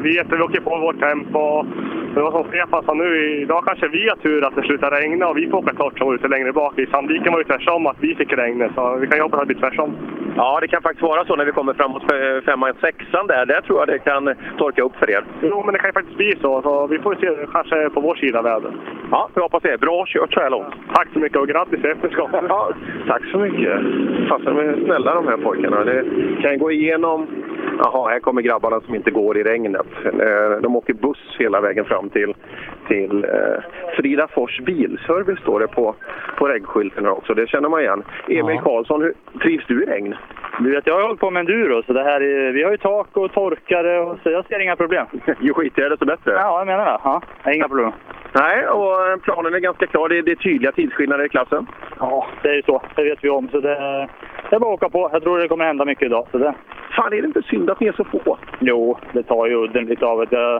Vi, 0.03 0.17
vet 0.17 0.27
vi 0.31 0.41
åker 0.41 0.61
på 0.61 0.77
vårt 0.77 0.99
tempo. 0.99 1.65
Det 2.13 2.21
var 2.21 2.31
som 2.31 2.43
Stefan 2.43 2.83
sa 2.85 2.93
nu, 2.93 3.41
idag 3.41 3.63
kanske 3.65 3.87
vi 3.87 4.09
har 4.09 4.15
tur 4.15 4.45
att 4.45 4.55
det 4.55 4.61
slutar 4.61 4.91
regna 4.91 5.27
och 5.27 5.37
vi 5.37 5.49
får 5.49 5.57
åka 5.57 5.73
torrt 5.73 5.97
som 5.97 6.07
var 6.07 6.15
ute 6.15 6.27
längre 6.27 6.53
bak. 6.53 6.79
I 6.79 6.85
Sandviken 6.85 7.31
var 7.33 7.39
det 7.39 7.45
tvärtom, 7.45 7.87
att 7.87 7.97
vi 7.99 8.15
fick 8.15 8.33
regnet. 8.33 8.71
Så 8.75 8.95
vi 8.95 9.07
kan 9.07 9.17
ju 9.17 9.23
hoppas 9.23 9.39
att 9.39 9.47
det 9.47 9.53
blir 9.53 9.69
tvärtom. 9.69 9.95
Ja, 10.35 10.59
det 10.61 10.67
kan 10.67 10.81
faktiskt 10.81 11.03
vara 11.03 11.25
så 11.25 11.35
när 11.35 11.45
vi 11.45 11.51
kommer 11.51 11.73
framåt 11.73 12.03
femman, 12.45 12.73
sexan 12.81 13.27
där. 13.27 13.45
Där 13.45 13.61
tror 13.61 13.79
jag 13.79 13.87
det 13.87 13.99
kan 13.99 14.35
torka 14.57 14.83
upp 14.83 14.95
för 14.95 15.09
er. 15.09 15.23
Jo, 15.41 15.63
men 15.65 15.73
det 15.73 15.79
kan 15.79 15.89
ju 15.89 15.93
faktiskt 15.93 16.17
bli 16.17 16.35
så. 16.41 16.61
Så 16.61 16.87
vi 16.87 16.99
får 16.99 17.15
se 17.15 17.47
kanske 17.51 17.89
på 17.89 18.01
vår 18.01 18.15
sida 18.15 18.41
väder. 18.41 18.71
Ja, 19.11 19.29
vi 19.33 19.41
hoppas 19.41 19.63
det. 19.63 19.77
Bra 19.77 20.05
kört 20.07 20.33
så 20.33 20.39
här 20.39 20.49
långt. 20.49 20.73
Tack 20.93 21.07
så 21.13 21.19
mycket 21.19 21.37
och 21.37 21.47
grattis 21.47 21.81
till 21.81 21.89
mästerskapet. 21.89 22.43
Ja, 22.49 22.71
tack 23.07 23.21
så 23.31 23.37
mycket. 23.37 23.79
Fasen, 24.29 24.55
de 24.55 24.59
är 24.59 24.85
snälla 24.85 25.15
de 25.15 25.27
här 25.27 25.37
pojkarna. 25.37 25.83
Det 25.83 26.05
kan 26.41 26.59
gå 26.59 26.71
igenom... 26.71 27.27
Jaha, 27.83 28.09
här 28.09 28.19
kommer 28.19 28.41
grabbarna 28.41 28.81
som 28.81 28.95
inte 28.95 29.11
går 29.11 29.37
i 29.37 29.43
regnet. 29.43 29.87
Eh, 30.05 30.61
de 30.61 30.75
åker 30.75 30.93
buss 30.93 31.35
hela 31.39 31.61
vägen 31.61 31.85
fram 31.85 32.09
till, 32.09 32.33
till 32.89 33.23
eh, 33.23 33.63
Fridafors 33.95 34.59
bilservice 34.59 35.39
står 35.39 35.59
det 35.59 35.67
på, 35.67 35.95
på 36.37 36.47
reggskylten 36.47 37.07
också. 37.07 37.33
Det 37.33 37.49
känner 37.49 37.69
man 37.69 37.81
igen. 37.81 38.03
Emil 38.27 38.55
ja. 38.55 38.61
Karlsson, 38.61 39.01
hur, 39.01 39.13
trivs 39.39 39.65
du 39.67 39.83
i 39.83 39.85
regn? 39.85 40.15
Du 40.59 40.71
vet, 40.71 40.87
jag 40.87 40.95
har 40.95 41.01
hållit 41.01 41.19
på 41.19 41.31
med 41.31 41.39
enduro, 41.39 41.83
så 41.83 41.93
det 41.93 42.03
här 42.03 42.21
är, 42.21 42.51
vi 42.51 42.63
har 42.63 42.71
ju 42.71 42.77
tak 42.77 43.17
och 43.17 43.31
torkare, 43.31 43.99
och, 43.99 44.17
så 44.23 44.29
jag 44.29 44.45
ser 44.45 44.59
inga 44.59 44.75
problem. 44.75 45.05
ju 45.39 45.53
skitigare 45.53 45.89
desto 45.89 46.05
bättre. 46.05 46.31
Ja, 46.31 46.59
jag 46.59 46.67
menar 46.67 46.85
det. 46.85 46.99
Ja, 47.03 47.21
inga 47.53 47.67
problem. 47.67 47.91
Nej, 48.33 48.67
och 48.67 49.21
planen 49.21 49.53
är 49.53 49.59
ganska 49.59 49.87
klar. 49.87 50.09
Det 50.09 50.17
är, 50.17 50.21
det 50.21 50.31
är 50.31 50.35
tydliga 50.35 50.71
tidsskillnader 50.71 51.25
i 51.25 51.29
klassen. 51.29 51.67
Ja, 51.99 52.27
det 52.43 52.49
är 52.49 52.53
ju 52.53 52.61
så. 52.61 52.81
Det 52.95 53.03
vet 53.03 53.23
vi 53.23 53.29
om. 53.29 53.49
Så 53.49 53.59
det, 53.59 54.07
det 54.49 54.55
är 54.55 54.59
bara 54.59 54.73
att 54.73 54.83
åka 54.83 54.89
på. 54.89 55.09
Jag 55.13 55.23
tror 55.23 55.39
det 55.39 55.47
kommer 55.47 55.65
hända 55.65 55.85
mycket 55.85 56.05
idag. 56.05 56.27
Så 56.31 56.37
det. 56.37 56.53
Fan, 56.95 57.13
är 57.13 57.21
det 57.21 57.27
inte 57.27 57.41
synd 57.41 57.69
att 57.69 57.79
ni 57.79 57.87
är 57.87 57.93
så 57.93 58.03
få? 58.03 58.37
Jo, 58.59 58.97
det 59.13 59.23
tar 59.23 59.47
ju 59.47 59.55
udden 59.55 59.85
lite 59.85 60.05
av 60.05 60.27
det. 60.29 60.59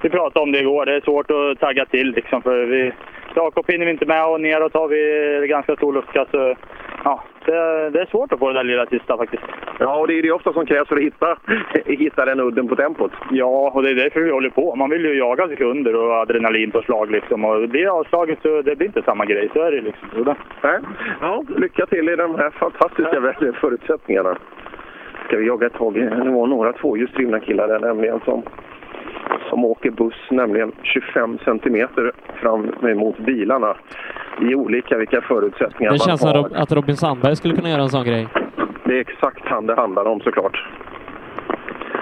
Vi 0.00 0.08
pratade 0.10 0.42
om 0.42 0.52
det 0.52 0.60
igår. 0.60 0.86
Det 0.86 0.94
är 0.94 1.00
svårt 1.00 1.30
att 1.30 1.60
tagga 1.60 1.84
till 1.84 2.10
liksom. 2.10 2.42
För 2.42 2.64
vi, 2.64 2.92
Jakob 3.34 3.70
hinner 3.70 3.84
vi 3.84 3.90
inte 3.90 4.06
med 4.06 4.26
och 4.26 4.40
neråt 4.40 4.74
har 4.74 4.88
vi 4.88 5.46
ganska 5.48 5.76
stor 5.76 5.92
lucka. 5.92 6.26
Så 6.30 6.56
ja, 7.04 7.24
det, 7.44 7.90
det, 7.90 8.00
är 8.00 8.06
svårt 8.06 8.32
att 8.32 8.38
få 8.38 8.48
det 8.48 8.58
där 8.58 8.64
lilla 8.64 8.86
sista 8.86 9.16
faktiskt. 9.16 9.42
Ja, 9.78 9.96
och 9.96 10.06
det 10.06 10.18
är 10.18 10.22
det 10.22 10.32
ofta 10.32 10.52
som 10.52 10.66
krävs 10.66 10.88
för 10.88 10.96
att 10.96 11.02
hitta, 11.02 11.38
hitta 11.84 12.24
den 12.24 12.40
udden 12.40 12.68
på 12.68 12.76
tempot. 12.76 13.12
Ja, 13.30 13.70
och 13.74 13.82
det 13.82 13.90
är 13.90 13.94
därför 13.94 14.20
vi 14.20 14.30
håller 14.30 14.50
på. 14.50 14.76
Man 14.76 14.90
vill 14.90 15.04
ju 15.04 15.18
jaga 15.18 15.48
sekunder 15.48 15.96
och 15.96 16.12
adrenalin 16.12 16.70
på 16.70 16.82
slag 16.82 17.10
liksom. 17.10 17.44
Och 17.44 17.68
blir 17.68 17.82
det 17.82 17.92
avslaget 17.92 18.38
så 18.42 18.62
det 18.62 18.76
blir 18.76 18.86
inte 18.86 19.02
samma 19.02 19.24
grej. 19.24 19.50
Så 19.52 19.62
är 19.62 19.72
det 19.72 19.80
liksom. 19.80 20.34
Nej. 20.62 20.78
Ja, 21.20 21.44
lycka 21.56 21.86
till 21.86 22.08
i 22.08 22.16
de 22.16 22.34
här 22.34 22.50
fantastiska 22.50 23.20
väderförutsättningarna. 23.20 24.36
Ska 25.26 25.36
vi 25.36 25.46
jaga 25.46 25.66
ett 25.66 25.74
tag? 25.74 25.94
Det 25.94 26.30
var 26.30 26.46
några 26.46 26.72
tvåhjulsdrivna 26.72 27.40
killar 27.40 27.68
där 27.68 27.78
nämligen 27.78 28.20
som 28.24 28.42
som 29.48 29.64
åker 29.64 29.90
buss, 29.90 30.14
nämligen 30.30 30.72
25 30.82 31.38
centimeter 31.44 32.12
fram 32.40 32.72
emot 32.82 33.18
bilarna. 33.18 33.76
I 34.40 34.54
olika 34.54 34.98
vilka 34.98 35.20
förutsättningar 35.20 35.92
Det 35.92 35.98
känns 35.98 36.22
man 36.22 36.36
har. 36.36 36.50
att 36.54 36.72
Robin 36.72 36.96
Sandberg 36.96 37.36
skulle 37.36 37.54
kunna 37.54 37.70
göra 37.70 37.82
en 37.82 37.88
sån 37.88 38.04
grej. 38.04 38.28
Det 38.84 38.96
är 38.96 39.00
exakt 39.00 39.40
han 39.44 39.66
det 39.66 39.74
handlar 39.74 40.04
om 40.04 40.20
såklart. 40.20 40.64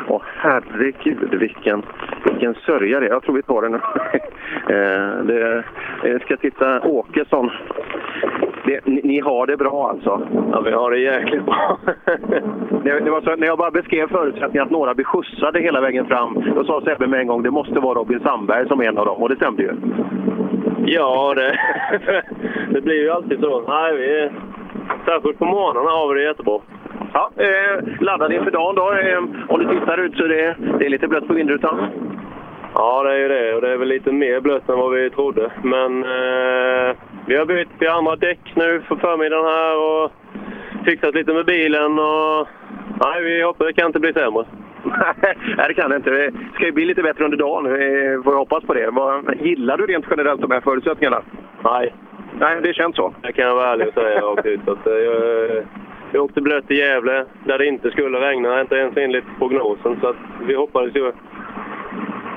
Och 0.08 0.22
herregud 0.24 1.34
vilken, 1.34 1.82
vilken 2.24 2.54
sörja 2.54 3.00
det 3.00 3.06
är. 3.06 3.10
Jag 3.10 3.22
tror 3.22 3.34
vi 3.34 3.42
tar 3.42 3.62
den 3.62 3.72
nu. 3.72 3.80
Eh, 4.68 5.24
det, 5.24 5.64
jag 6.04 6.22
ska 6.22 6.36
titta 6.36 6.80
Åkesson 6.80 7.50
det, 8.66 8.86
ni, 8.86 9.00
ni 9.04 9.20
har 9.20 9.46
det 9.46 9.56
bra 9.56 9.88
alltså? 9.88 10.28
Ja, 10.52 10.60
vi 10.60 10.70
har 10.70 10.90
det 10.90 10.98
jäkligt 10.98 11.44
bra. 11.44 11.78
det, 12.84 13.00
det 13.00 13.10
var 13.10 13.20
så, 13.20 13.36
när 13.36 13.46
jag 13.46 13.58
bara 13.58 13.70
beskrev 13.70 14.08
förutsättningarna 14.08 14.66
att 14.66 14.70
några 14.70 14.94
blir 14.94 15.04
skjutsade 15.04 15.60
hela 15.60 15.80
vägen 15.80 16.06
fram, 16.06 16.52
då 16.54 16.64
sa 16.64 16.80
Sebbe 16.80 17.06
med 17.06 17.20
en 17.20 17.26
gång 17.26 17.42
det 17.42 17.50
måste 17.50 17.80
vara 17.80 17.98
Robin 17.98 18.20
Sandberg 18.20 18.68
som 18.68 18.80
är 18.80 18.84
en 18.88 18.98
av 18.98 19.06
dem, 19.06 19.22
och 19.22 19.28
det 19.28 19.36
stämde 19.36 19.62
ju. 19.62 19.72
Ja, 20.86 21.34
det, 21.34 21.58
det 22.70 22.80
blir 22.80 23.02
ju 23.02 23.10
alltid 23.10 23.40
så. 23.40 23.62
Nej, 23.68 23.96
vi, 23.96 24.30
särskilt 25.06 25.38
på 25.38 25.44
morgonen 25.44 25.92
har 25.92 26.14
vi 26.14 26.20
det 26.20 26.26
jättebra. 26.26 26.58
Ja, 27.12 27.30
eh, 27.36 27.84
laddad 28.00 28.32
inför 28.32 28.50
dagen 28.50 28.74
då. 28.74 28.92
Eh, 28.92 29.18
om 29.48 29.58
du 29.58 29.78
tittar 29.78 29.98
ut 29.98 30.16
så 30.16 30.24
är 30.24 30.28
det, 30.28 30.56
det 30.78 30.86
är 30.86 30.90
lite 30.90 31.08
blött 31.08 31.28
på 31.28 31.34
vindrutan. 31.34 31.78
Ja, 32.74 33.02
det 33.02 33.12
är 33.12 33.18
ju 33.18 33.28
det. 33.28 33.54
Och 33.54 33.60
det 33.60 33.72
är 33.72 33.76
väl 33.76 33.88
lite 33.88 34.12
mer 34.12 34.40
blött 34.40 34.68
än 34.68 34.78
vad 34.78 34.92
vi 34.92 35.10
trodde. 35.10 35.50
Men 35.62 36.04
eh, 36.04 36.96
vi 37.26 37.36
har 37.36 37.46
bytt 37.46 37.78
till 37.78 37.88
andra 37.88 38.16
däck 38.16 38.40
nu 38.54 38.82
för 38.88 38.96
förmiddagen 38.96 39.46
här 39.46 39.76
och 39.76 40.12
fixat 40.84 41.14
lite 41.14 41.32
med 41.32 41.46
bilen. 41.46 41.98
Och, 41.98 42.48
nej, 43.04 43.22
vi 43.22 43.42
hoppas 43.42 43.66
det 43.66 43.72
kan 43.72 43.86
inte 43.86 44.00
bli 44.00 44.12
sämre. 44.12 44.44
Nej, 45.56 45.68
det 45.68 45.74
kan 45.74 45.90
det 45.90 45.96
inte. 45.96 46.10
Det 46.10 46.32
ska 46.54 46.64
ju 46.64 46.72
bli 46.72 46.84
lite 46.84 47.02
bättre 47.02 47.24
under 47.24 47.38
dagen. 47.38 47.72
Vi 47.72 48.20
får 48.24 48.34
hoppas 48.34 48.64
på 48.64 48.74
det. 48.74 48.90
Gillar 49.40 49.76
du 49.76 49.86
rent 49.86 50.06
generellt 50.10 50.40
de 50.40 50.50
här 50.50 50.60
förutsättningarna? 50.60 51.22
Nej. 51.64 51.94
Nej, 52.40 52.60
det 52.62 52.74
känns 52.74 52.96
så. 52.96 53.14
Det 53.22 53.32
kan 53.32 53.44
jag 53.44 53.54
vara 53.54 53.72
ärlig 53.72 53.88
och 53.88 53.94
säga 53.94 54.20
rakt 54.20 54.46
ut. 54.46 54.68
Att, 54.68 54.86
eh, 54.86 54.92
jag, 54.92 55.64
jag 56.12 56.24
åkte 56.24 56.40
blött 56.40 56.70
i 56.70 56.74
Gävle 56.74 57.24
där 57.44 57.58
det 57.58 57.66
inte 57.66 57.90
skulle 57.90 58.20
regna, 58.20 58.60
inte 58.60 58.74
ens 58.74 58.96
enligt 58.96 59.24
prognosen. 59.38 59.96
Så 60.00 60.08
att 60.08 60.16
vi 60.46 60.54
hoppades 60.54 60.96
ju 60.96 61.12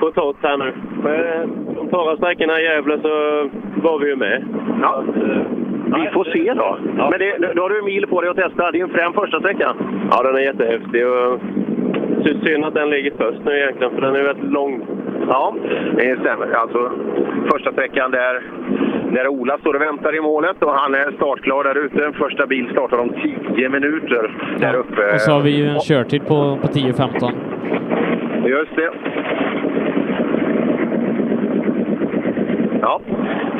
på 0.00 0.10
tot 0.10 0.36
här 0.42 0.56
nu. 0.56 0.72
Men 1.02 1.74
de 1.74 1.88
torra 1.88 2.16
sträckorna 2.16 2.60
i 2.60 2.64
Gävle 2.64 2.98
så 3.02 3.08
var 3.82 3.98
vi 3.98 4.08
ju 4.08 4.16
med. 4.16 4.44
Ja. 4.82 5.04
Vi 5.96 6.10
får 6.12 6.24
se 6.24 6.54
då. 6.54 6.78
Men 7.10 7.18
det, 7.18 7.52
då 7.54 7.62
har 7.62 7.68
du 7.70 7.78
en 7.78 7.84
mil 7.84 8.06
på 8.06 8.20
dig 8.20 8.30
att 8.30 8.36
testa. 8.36 8.70
Det 8.70 8.78
är 8.78 8.82
en 8.82 8.90
frän 8.90 9.12
första 9.12 9.40
sträcka. 9.40 9.74
Ja, 10.10 10.22
den 10.22 10.36
är 10.36 10.40
jättehäftig. 10.40 11.06
Och 11.06 11.40
synd 12.44 12.64
att 12.64 12.74
den 12.74 12.90
ligger 12.90 13.12
först 13.18 13.38
nu 13.44 13.58
egentligen, 13.58 13.94
för 13.94 14.00
den 14.00 14.16
är 14.16 14.22
väldigt 14.22 14.52
lång. 14.52 14.86
Ja, 15.28 15.54
det 15.96 16.20
stämmer. 16.20 16.52
Alltså, 16.54 16.90
första 17.52 17.72
sträckan 17.72 18.10
där, 18.10 18.42
där 19.12 19.28
Ola 19.28 19.58
står 19.58 19.74
och 19.74 19.80
väntar 19.80 20.16
i 20.16 20.20
målet 20.20 20.62
och 20.62 20.72
han 20.72 20.94
är 20.94 21.12
startklar 21.16 21.64
där 21.64 21.78
ute. 21.78 22.12
Första 22.18 22.46
bil 22.46 22.68
startar 22.72 22.98
om 22.98 23.12
10 23.54 23.68
minuter 23.68 24.30
där 24.58 24.74
uppe. 24.74 25.12
Och 25.14 25.20
så 25.20 25.32
har 25.32 25.40
vi 25.40 25.50
ju 25.50 25.66
en 25.66 25.80
körtid 25.80 26.26
på, 26.26 26.58
på 26.62 26.68
10-15. 26.68 27.32
Just 28.46 28.76
det. 28.76 28.90
Ja, 32.80 33.00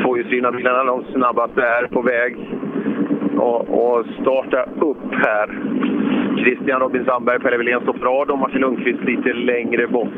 tvåhjulsdrivna 0.02 0.52
bilarna, 0.52 0.84
de 0.84 1.04
snabbaste 1.12 1.62
är 1.62 1.86
på 1.86 2.02
väg 2.02 2.36
och, 3.36 3.60
och 3.68 4.06
starta 4.20 4.62
upp 4.62 5.14
här. 5.26 5.58
Christian 6.44 6.80
Robin 6.80 7.04
Sandberg, 7.04 7.40
Pelle 7.40 7.56
Wilén 7.56 7.80
står 7.80 7.92
bra 7.92 8.26
och 8.28 8.38
Martin 8.38 8.60
Lundqvist 8.60 9.04
lite 9.04 9.32
längre 9.32 9.86
bort. 9.86 10.08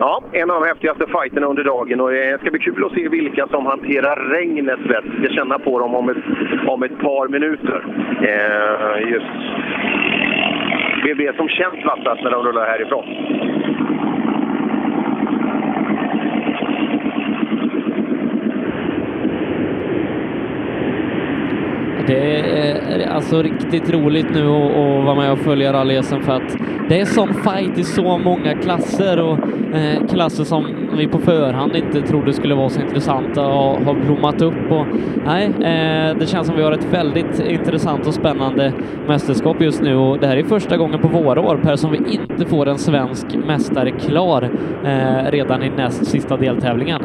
Ja, 0.00 0.22
en 0.32 0.50
av 0.50 0.60
de 0.60 0.68
häftigaste 0.68 1.06
fighterna 1.06 1.46
under 1.46 1.64
dagen 1.64 2.00
och 2.00 2.10
det 2.10 2.40
ska 2.40 2.50
bli 2.50 2.60
kul 2.60 2.84
att 2.84 2.92
se 2.92 3.08
vilka 3.08 3.46
som 3.46 3.66
hanterar 3.66 4.16
regnet 4.16 4.88
bäst. 4.88 5.06
Vi 5.16 5.26
ska 5.26 5.34
känna 5.34 5.58
på 5.58 5.78
dem 5.78 5.94
om 5.94 6.08
ett, 6.08 6.24
om 6.66 6.82
ett 6.82 6.98
par 6.98 7.28
minuter. 7.28 7.84
Eh, 8.22 9.10
just 9.10 9.26
det 11.04 11.14
blir 11.14 11.26
det 11.26 11.36
som 11.36 11.48
känns 11.48 11.84
vattnat 11.84 12.22
när 12.22 12.30
de 12.30 12.44
rullar 12.44 12.66
härifrån. 12.66 13.04
Det 22.10 22.38
eh, 22.38 23.00
är 23.00 23.14
alltså 23.14 23.42
riktigt 23.42 23.90
roligt 23.90 24.26
nu 24.34 24.40
att, 24.40 25.04
vara 25.04 25.14
med 25.14 25.32
och 25.32 25.38
följa 25.38 25.72
rally 25.72 26.02
för 26.02 26.32
att 26.32 26.56
det 26.88 27.00
är 27.00 27.04
sån 27.04 27.34
fight 27.34 27.78
i 27.78 27.84
så 27.84 28.18
många 28.18 28.54
klasser 28.54 29.22
och 29.22 29.38
eh, 29.74 30.06
klasser 30.10 30.44
som 30.44 30.66
vi 30.96 31.08
på 31.08 31.18
förhand 31.18 31.76
inte 31.76 32.02
trodde 32.02 32.32
skulle 32.32 32.54
vara 32.54 32.68
så 32.68 32.80
intressanta 32.80 33.46
och 33.46 33.80
har 33.80 33.94
blommat 33.94 34.42
upp. 34.42 34.70
Och, 34.70 34.86
nej, 35.26 35.44
eh, 35.46 36.16
det 36.18 36.26
känns 36.26 36.46
som 36.46 36.56
vi 36.56 36.62
har 36.62 36.72
ett 36.72 36.92
väldigt 36.92 37.40
intressant 37.40 38.06
och 38.06 38.14
spännande 38.14 38.72
mästerskap 39.08 39.60
just 39.60 39.82
nu 39.82 39.94
och 39.94 40.18
det 40.18 40.26
här 40.26 40.36
är 40.36 40.42
första 40.42 40.76
gången 40.76 41.00
på 41.00 41.08
våra 41.08 41.40
år 41.40 41.60
Per 41.62 41.76
som 41.76 41.92
vi 41.92 41.98
inte 41.98 42.46
får 42.46 42.68
en 42.68 42.78
svensk 42.78 43.26
mästare 43.46 43.90
klar 43.90 44.50
eh, 44.84 45.30
redan 45.30 45.62
i 45.62 45.70
näst 45.70 46.06
sista 46.06 46.36
deltävlingen. 46.36 47.02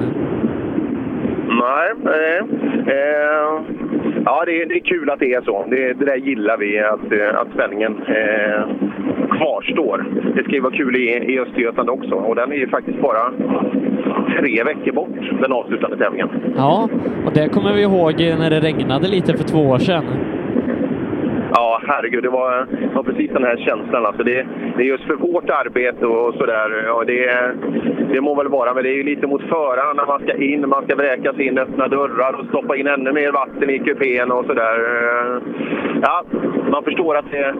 Nej, 1.48 1.94
nej. 2.04 2.42
Eh, 2.88 4.05
ja, 4.26 4.44
det 4.46 4.62
är, 4.62 4.66
det 4.66 4.76
är 4.76 4.80
kul 4.80 5.10
att 5.10 5.20
det 5.20 5.34
är 5.34 5.42
så. 5.42 5.66
Det, 5.70 5.94
det 5.94 6.06
där 6.06 6.16
gillar 6.16 6.58
vi, 6.58 6.80
att, 6.80 7.12
eh, 7.12 7.40
att 7.42 7.48
spänningen 7.54 7.94
eh, 8.08 8.62
kvarstår. 9.38 10.06
Det 10.36 10.44
ska 10.44 10.52
ju 10.52 10.60
vara 10.60 10.74
kul 10.74 10.96
i, 10.96 11.34
i 11.34 11.40
Östergötland 11.40 11.90
också 11.90 12.16
och 12.16 12.36
den 12.36 12.52
är 12.52 12.56
ju 12.56 12.68
faktiskt 12.68 13.02
bara 13.02 13.32
tre 14.40 14.64
veckor 14.64 14.92
bort, 14.92 15.42
den 15.42 15.52
avslutande 15.52 15.98
tävlingen. 15.98 16.30
Ja, 16.58 16.90
och 17.26 17.34
det 17.34 17.50
kommer 17.50 17.74
vi 17.74 17.82
ihåg 17.82 18.14
när 18.20 18.50
det 18.50 18.60
regnade 18.60 19.08
lite 19.08 19.38
för 19.38 19.44
två 19.44 19.60
år 19.60 19.78
sedan. 19.78 20.04
Ja, 21.58 21.82
herregud, 21.88 22.24
det 22.24 22.30
var, 22.30 22.68
det 22.82 22.96
var 22.96 23.04
precis 23.04 23.32
den 23.32 23.44
här 23.44 23.58
känslan. 23.58 24.06
Alltså 24.06 24.24
det, 24.24 24.48
det 24.78 24.84
är 24.84 24.88
just 24.88 25.04
för 25.04 25.16
vårt 25.16 25.50
arbete 25.50 26.06
och 26.06 26.34
sådär. 26.34 26.84
Ja, 26.86 27.04
det, 27.08 27.52
det 28.14 28.22
må 28.22 28.36
väl 28.36 28.48
vara, 28.48 28.74
men 28.74 28.84
det 28.84 28.90
är 28.90 28.96
ju 28.96 29.04
lite 29.04 29.28
mot 29.28 29.42
föraren 29.42 29.96
när 29.96 30.06
man 30.06 30.20
ska 30.20 30.34
in, 30.34 30.70
man 30.70 30.84
ska 30.84 30.96
vräkas 30.96 31.40
in, 31.40 31.58
öppna 31.58 31.88
dörrar 31.88 32.34
och 32.40 32.46
stoppa 32.46 32.76
in 32.76 32.88
ännu 32.88 33.12
mer 33.12 33.32
vatten 33.32 33.70
i 33.70 33.80
kupén 33.80 34.32
och 34.32 34.46
sådär. 34.46 34.78
Ja, 36.02 36.24
man 36.72 36.84
förstår 36.84 37.16
att 37.16 37.32
det, 37.32 37.56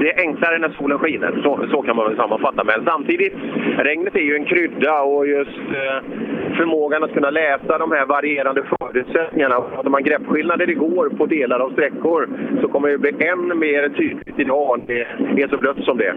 det 0.00 0.12
är 0.12 0.20
enklare 0.20 0.58
när 0.58 0.68
solen 0.68 0.98
skiner, 0.98 1.40
så, 1.42 1.66
så 1.70 1.82
kan 1.82 1.96
man 1.96 2.06
väl 2.08 2.16
sammanfatta. 2.16 2.64
Men 2.64 2.84
samtidigt, 2.84 3.34
regnet 3.78 4.16
är 4.16 4.20
ju 4.20 4.36
en 4.36 4.44
krydda 4.44 5.00
och 5.02 5.26
just 5.26 5.58
eh, 5.58 5.98
förmågan 6.56 7.04
att 7.04 7.12
kunna 7.12 7.30
läsa 7.30 7.78
de 7.78 7.92
här 7.92 8.06
varierande 8.06 8.62
förutsättningarna. 8.78 9.54
Hade 9.76 9.90
man 9.90 10.02
greppskillnader 10.02 10.70
igår 10.70 11.10
på 11.18 11.26
delar 11.26 11.60
av 11.60 11.70
sträckor 11.70 12.28
så 12.60 12.68
kommer 12.68 12.88
det 12.88 12.98
bli 12.98 13.10
än 13.10 13.58
mer 13.58 13.88
tydligt 13.88 14.38
idag 14.38 14.80
när 14.86 15.34
det 15.36 15.42
är 15.42 15.48
så 15.48 15.56
blött 15.56 15.84
som 15.84 15.98
det 15.98 16.06
är. 16.06 16.14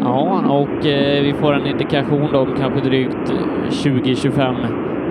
Ja, 0.00 0.42
och 0.48 0.86
eh, 0.86 1.22
vi 1.22 1.34
får 1.40 1.52
en 1.52 1.66
indikation 1.66 2.28
då 2.32 2.38
om 2.38 2.54
kanske 2.58 2.88
drygt 2.88 3.30
eh, 3.30 3.70
20-25 3.70 4.54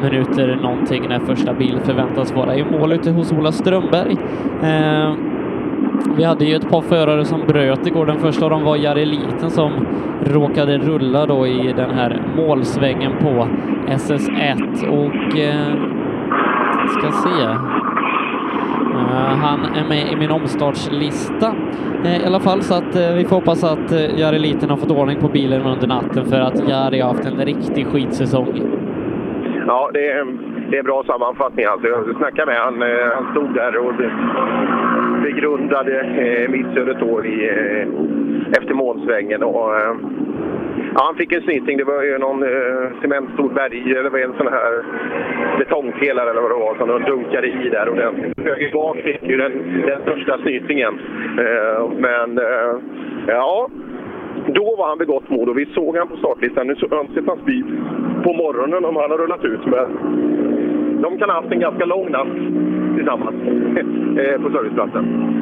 minuter 0.03 0.55
någonting 0.55 1.03
när 1.09 1.19
första 1.19 1.53
bil 1.53 1.79
förväntas 1.85 2.33
vara 2.33 2.55
i 2.55 2.63
mål 2.63 2.93
ute 2.93 3.11
hos 3.11 3.31
Ola 3.31 3.51
Strömberg. 3.51 4.17
Eh, 4.63 5.13
vi 6.17 6.23
hade 6.23 6.45
ju 6.45 6.55
ett 6.55 6.69
par 6.69 6.81
förare 6.81 7.25
som 7.25 7.47
bröt 7.47 7.87
igår. 7.87 8.05
Den 8.05 8.19
första 8.19 8.45
av 8.45 8.51
dem 8.51 8.63
var 8.63 8.75
Jari 8.75 9.05
Liten 9.05 9.49
som 9.49 9.71
råkade 10.23 10.77
rulla 10.77 11.25
då 11.25 11.47
i 11.47 11.73
den 11.73 11.89
här 11.89 12.21
målsvängen 12.35 13.11
på 13.21 13.47
SS1 13.87 14.87
och 14.87 15.39
eh, 15.39 15.97
ska 16.89 17.11
se. 17.11 17.43
Eh, 18.97 19.37
han 19.37 19.59
är 19.65 19.87
med 19.89 20.11
i 20.11 20.15
min 20.15 20.31
omstartslista 20.31 21.55
eh, 22.05 22.21
i 22.23 22.25
alla 22.25 22.39
fall 22.39 22.61
så 22.61 22.73
att 22.73 22.95
eh, 22.95 23.15
vi 23.15 23.25
får 23.25 23.35
hoppas 23.35 23.63
att 23.63 23.91
Jari 24.19 24.39
Liten 24.39 24.69
har 24.69 24.77
fått 24.77 24.91
ordning 24.91 25.19
på 25.19 25.27
bilen 25.27 25.61
under 25.61 25.87
natten 25.87 26.25
för 26.25 26.39
att 26.39 26.69
Jari 26.69 26.99
har 26.99 27.13
haft 27.13 27.25
en 27.25 27.45
riktig 27.45 27.87
skitsäsong. 27.87 28.61
Ja, 29.67 29.89
det 29.93 30.07
är, 30.11 30.25
det 30.71 30.77
är 30.77 30.83
bra 30.83 31.03
sammanfattning. 31.03 31.65
Alltså, 31.65 31.87
jag 31.87 32.15
snackade 32.17 32.51
med 32.51 32.61
han, 32.61 32.81
han 33.15 33.31
stod 33.31 33.53
där 33.53 33.77
och 33.77 33.93
begrundade 35.23 35.99
eh, 35.99 36.49
Middsödet 36.49 36.97
i, 37.25 37.49
eh, 37.49 37.87
efter 38.57 38.73
målsvängen. 38.73 39.43
Och, 39.43 39.75
eh, 39.75 39.95
ja, 40.93 41.03
han 41.05 41.15
fick 41.15 41.31
en 41.31 41.41
snyting. 41.41 41.77
Det 41.77 41.83
var 41.83 42.03
ju 42.03 42.17
någon 42.17 42.43
eh, 42.43 43.01
cementstor 43.01 43.49
berg, 43.49 43.97
eller 43.97 44.09
var 44.09 44.19
en 44.19 44.37
sån 44.37 44.47
här 44.47 44.83
betongpelare 45.57 46.29
eller 46.29 46.41
vad 46.41 46.51
det 46.51 46.65
var, 46.65 46.75
som 46.75 46.87
de 46.87 47.03
dunkade 47.03 47.47
i 47.47 47.69
där. 47.69 47.89
Och 47.89 47.95
den 47.95 48.33
höger 48.45 48.71
bak 48.73 48.97
fick 48.97 49.23
ju 49.23 49.37
den, 49.37 49.83
den 49.87 50.01
största 50.01 50.37
snytingen. 50.37 50.99
Eh, 51.39 51.89
men 51.97 52.37
eh, 52.37 52.75
ja, 53.27 53.69
då 54.47 54.75
var 54.75 54.87
han 54.87 54.99
vid 54.99 55.07
gott 55.07 55.29
mod 55.29 55.49
och 55.49 55.57
vi 55.57 55.65
såg 55.65 55.97
han 55.97 56.07
på 56.07 56.17
startlistan. 56.17 56.67
Nu 56.67 56.75
sitter 56.75 57.25
hans 57.27 57.45
bil 57.45 57.65
på 58.23 58.33
morgonen 58.33 58.85
om 58.85 58.95
han 58.95 59.11
har 59.11 59.17
rullat 59.17 59.45
ut. 59.45 59.65
Men 59.65 59.87
de 61.01 61.17
kan 61.17 61.29
ha 61.29 61.35
haft 61.35 61.51
en 61.51 61.59
ganska 61.59 61.85
lång 61.85 62.11
natt 62.11 62.27
tillsammans 62.95 63.35
eh, 64.19 64.41
på 64.41 64.49
serviceplatsen. 64.49 65.33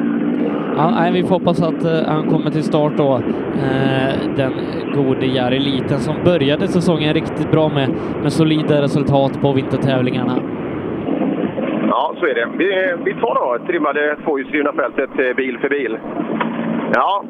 Ja, 0.76 0.90
nej, 0.90 1.12
vi 1.12 1.22
får 1.22 1.28
hoppas 1.28 1.62
att 1.62 1.84
uh, 1.84 2.08
han 2.08 2.26
kommer 2.28 2.50
till 2.50 2.62
start 2.62 2.92
då, 2.96 3.14
uh, 3.14 4.34
den 4.36 4.52
gode 4.94 5.26
Jari 5.26 5.58
Liten 5.58 5.98
som 5.98 6.14
började 6.24 6.68
säsongen 6.68 7.14
riktigt 7.14 7.50
bra 7.50 7.68
med, 7.68 7.88
med 8.22 8.32
solida 8.32 8.82
resultat 8.82 9.40
på 9.42 9.52
vintertävlingarna. 9.52 10.38
Ja, 11.88 12.14
så 12.20 12.26
är 12.26 12.34
det. 12.34 12.48
Vi, 12.58 12.94
vi 13.04 13.14
tar 13.20 13.34
då 13.34 13.66
trimmade 13.66 14.16
tvåhjulsdrivna 14.24 14.72
fältet 14.72 15.36
bil 15.36 15.58
för 15.58 15.68
bil. 15.68 15.98
Ja, 16.94 17.24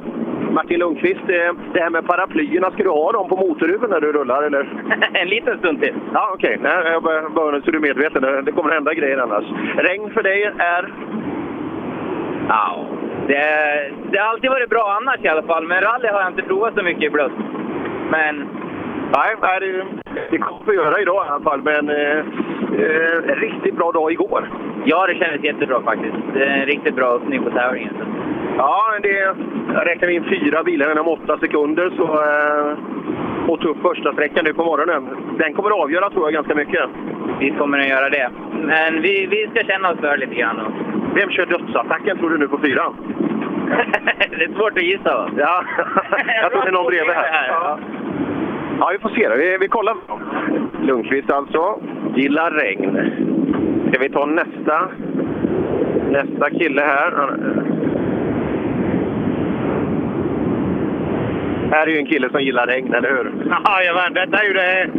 Martin 0.51 0.79
Lundqvist, 0.79 1.21
eh, 1.29 1.53
det 1.73 1.81
här 1.81 1.91
med 1.91 2.07
paraplyerna, 2.07 2.71
ska 2.71 2.83
du 2.83 2.89
ha 2.91 3.13
dem 3.13 3.29
på 3.29 3.37
motorhuven 3.37 3.91
när 3.91 4.01
du 4.01 4.13
rullar 4.13 4.43
eller? 4.43 4.67
en 5.13 5.29
liten 5.29 5.59
stund 5.59 5.81
till. 5.83 5.95
Ja, 6.15 6.31
okej. 6.35 6.59
Nej, 6.63 6.73
jag 6.93 7.03
bara, 7.33 7.61
så 7.61 7.71
du 7.71 7.77
är 7.77 7.81
medveten. 7.81 8.23
Det- 8.45 8.53
kommer 8.53 8.71
hända 8.75 8.95
grejer 8.95 9.19
annars. 9.19 9.45
Regn 9.77 10.11
för 10.11 10.23
dig 10.23 10.43
är? 10.59 10.93
Ja, 12.49 12.85
det, 13.27 13.43
det 14.11 14.19
har 14.19 14.27
alltid 14.29 14.51
varit 14.51 14.71
bra 14.71 14.99
annars 15.01 15.25
i 15.25 15.29
alla 15.29 15.43
fall, 15.43 15.65
men 15.67 15.81
rally 15.81 16.09
har 16.09 16.21
jag 16.21 16.31
inte 16.31 16.43
provat 16.43 16.75
så 16.75 16.83
mycket 16.83 17.03
i 17.03 17.11
blött. 17.11 17.33
Men 18.11 18.49
Nej, 19.17 19.35
nej 19.43 19.61
det, 19.61 19.85
det 20.31 20.39
kommer 20.39 20.71
vi 20.73 20.77
göra 20.77 21.01
idag 21.01 21.27
i 21.27 21.29
alla 21.31 21.45
fall. 21.45 21.63
Men 21.63 21.89
eh, 21.89 22.19
eh, 22.19 23.37
riktigt 23.37 23.77
bra 23.77 23.93
dag 23.93 24.13
igår. 24.13 24.51
ja, 24.85 25.07
det 25.07 25.15
kändes 25.15 25.45
jättebra 25.45 25.83
faktiskt. 25.83 26.17
Det 26.35 26.45
är 26.45 26.57
en 26.61 26.67
riktigt 26.67 26.95
bra 26.95 27.07
öppning 27.07 27.43
på 27.43 27.51
tävlingen. 27.51 27.95
Ja, 28.57 28.99
det 29.03 29.35
räknar 29.85 30.09
vi 30.09 30.15
in 30.15 30.25
fyra 30.25 30.63
bilar 30.63 30.93
inom 30.93 31.09
åtta 31.09 31.39
sekunder 31.39 31.91
så, 31.97 32.05
eh, 32.05 32.77
och 33.51 33.61
tuff 33.61 33.77
första 33.83 34.13
sträcka 34.13 34.43
nu 34.43 34.55
på 34.55 34.65
morgonen. 34.65 35.09
Den 35.39 35.55
kommer 35.55 35.71
att 35.71 35.83
avgöra 35.83 36.11
tror 36.11 36.25
jag 36.27 36.33
ganska 36.33 36.55
mycket. 36.55 36.83
Visst 37.41 37.59
kommer 37.59 37.79
den 37.79 37.89
göra 37.89 38.11
det. 38.11 38.31
Men 38.63 39.03
vi, 39.03 39.27
vi 39.27 39.49
ska 39.51 39.73
känna 39.73 39.91
oss 39.91 39.99
för 40.01 40.17
lite 40.17 40.35
grann. 40.35 40.61
Och... 40.61 40.73
Vem 41.17 41.31
kör 41.31 41.47
dödsattacken 41.47 42.19
tror 42.19 42.31
du 42.31 42.39
nu 42.39 42.49
på 42.49 42.59
fyran? 42.59 42.97
det 44.31 44.45
är 44.45 44.55
svårt 44.55 44.79
att 44.79 44.85
gissa 44.85 45.17
va? 45.17 45.31
Ja, 45.39 45.65
jag 46.43 46.53
tror 46.53 46.63
det 46.63 46.69
är 46.69 46.73
någon 46.73 46.87
bredvid 46.87 47.15
här. 47.15 47.49
Ja. 47.49 47.79
Ja, 48.81 48.91
vi 48.93 48.99
får 48.99 49.09
se. 49.09 49.29
Då. 49.29 49.35
Vi, 49.37 49.59
vi 49.61 49.69
kollar. 49.69 49.97
Lundqvist 50.83 51.31
alltså. 51.31 51.81
Gillar 52.15 52.51
regn. 52.51 53.01
Ska 53.91 54.01
vi 54.01 54.09
ta 54.09 54.27
nästa, 54.27 54.89
nästa 56.11 56.51
kille 56.51 56.83
här? 56.83 57.13
Han- 57.13 57.57
Här 61.77 61.87
är 61.87 61.91
ju 61.91 61.99
en 61.99 62.07
kille 62.07 62.31
som 62.31 62.43
gillar 62.43 62.67
regn, 62.67 62.95
eller 62.95 63.09
hur? 63.09 63.25
Jajamän, 63.69 64.15
detta 64.15 64.37
är 64.43 64.47
ju 64.49 64.53
det 64.53 64.91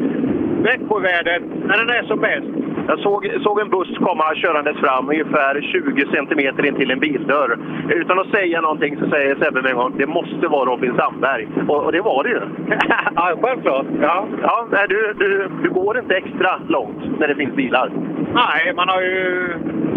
Växjövädret 0.63 1.43
när 1.67 1.77
den 1.77 1.89
är 1.89 2.03
som 2.03 2.19
bäst. 2.19 2.47
Jag 2.87 2.99
såg, 2.99 3.31
såg 3.43 3.59
en 3.59 3.69
buss 3.69 3.97
komma 3.97 4.35
körandes 4.35 4.77
fram 4.77 5.09
ungefär 5.09 5.61
20 5.61 6.05
centimeter 6.15 6.65
in 6.65 6.75
till 6.75 6.91
en 6.91 6.99
bildörr. 6.99 7.57
Utan 7.89 8.19
att 8.19 8.27
säga 8.27 8.61
någonting 8.61 8.97
så 8.99 9.09
säger 9.09 9.35
Sebbe 9.35 9.61
med 9.61 9.71
en 9.71 9.77
gång 9.77 9.93
det 9.97 10.07
måste 10.07 10.47
vara 10.47 10.69
Robin 10.69 10.93
Sandberg. 10.97 11.47
Och, 11.67 11.83
och 11.85 11.91
det 11.91 12.01
var 12.01 12.23
det 12.23 12.29
ju. 12.29 12.41
ja, 13.15 13.33
självklart. 13.41 13.85
Ja, 14.01 14.27
ja 14.41 14.67
nej, 14.71 14.85
du, 14.89 15.13
du, 15.19 15.49
du 15.63 15.69
går 15.69 15.99
inte 15.99 16.15
extra 16.15 16.51
långt 16.67 17.19
när 17.19 17.27
det 17.27 17.35
finns 17.35 17.55
bilar. 17.55 17.91
Nej, 18.33 18.73
man 18.75 18.89
har 18.89 19.01
ju... 19.01 19.47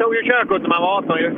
tog 0.01 0.15
ju 0.15 0.23
körkort 0.23 0.63
när 0.63 0.69
man 0.69 0.83
var 0.83 0.99
18 0.99 1.19
ju. 1.19 1.31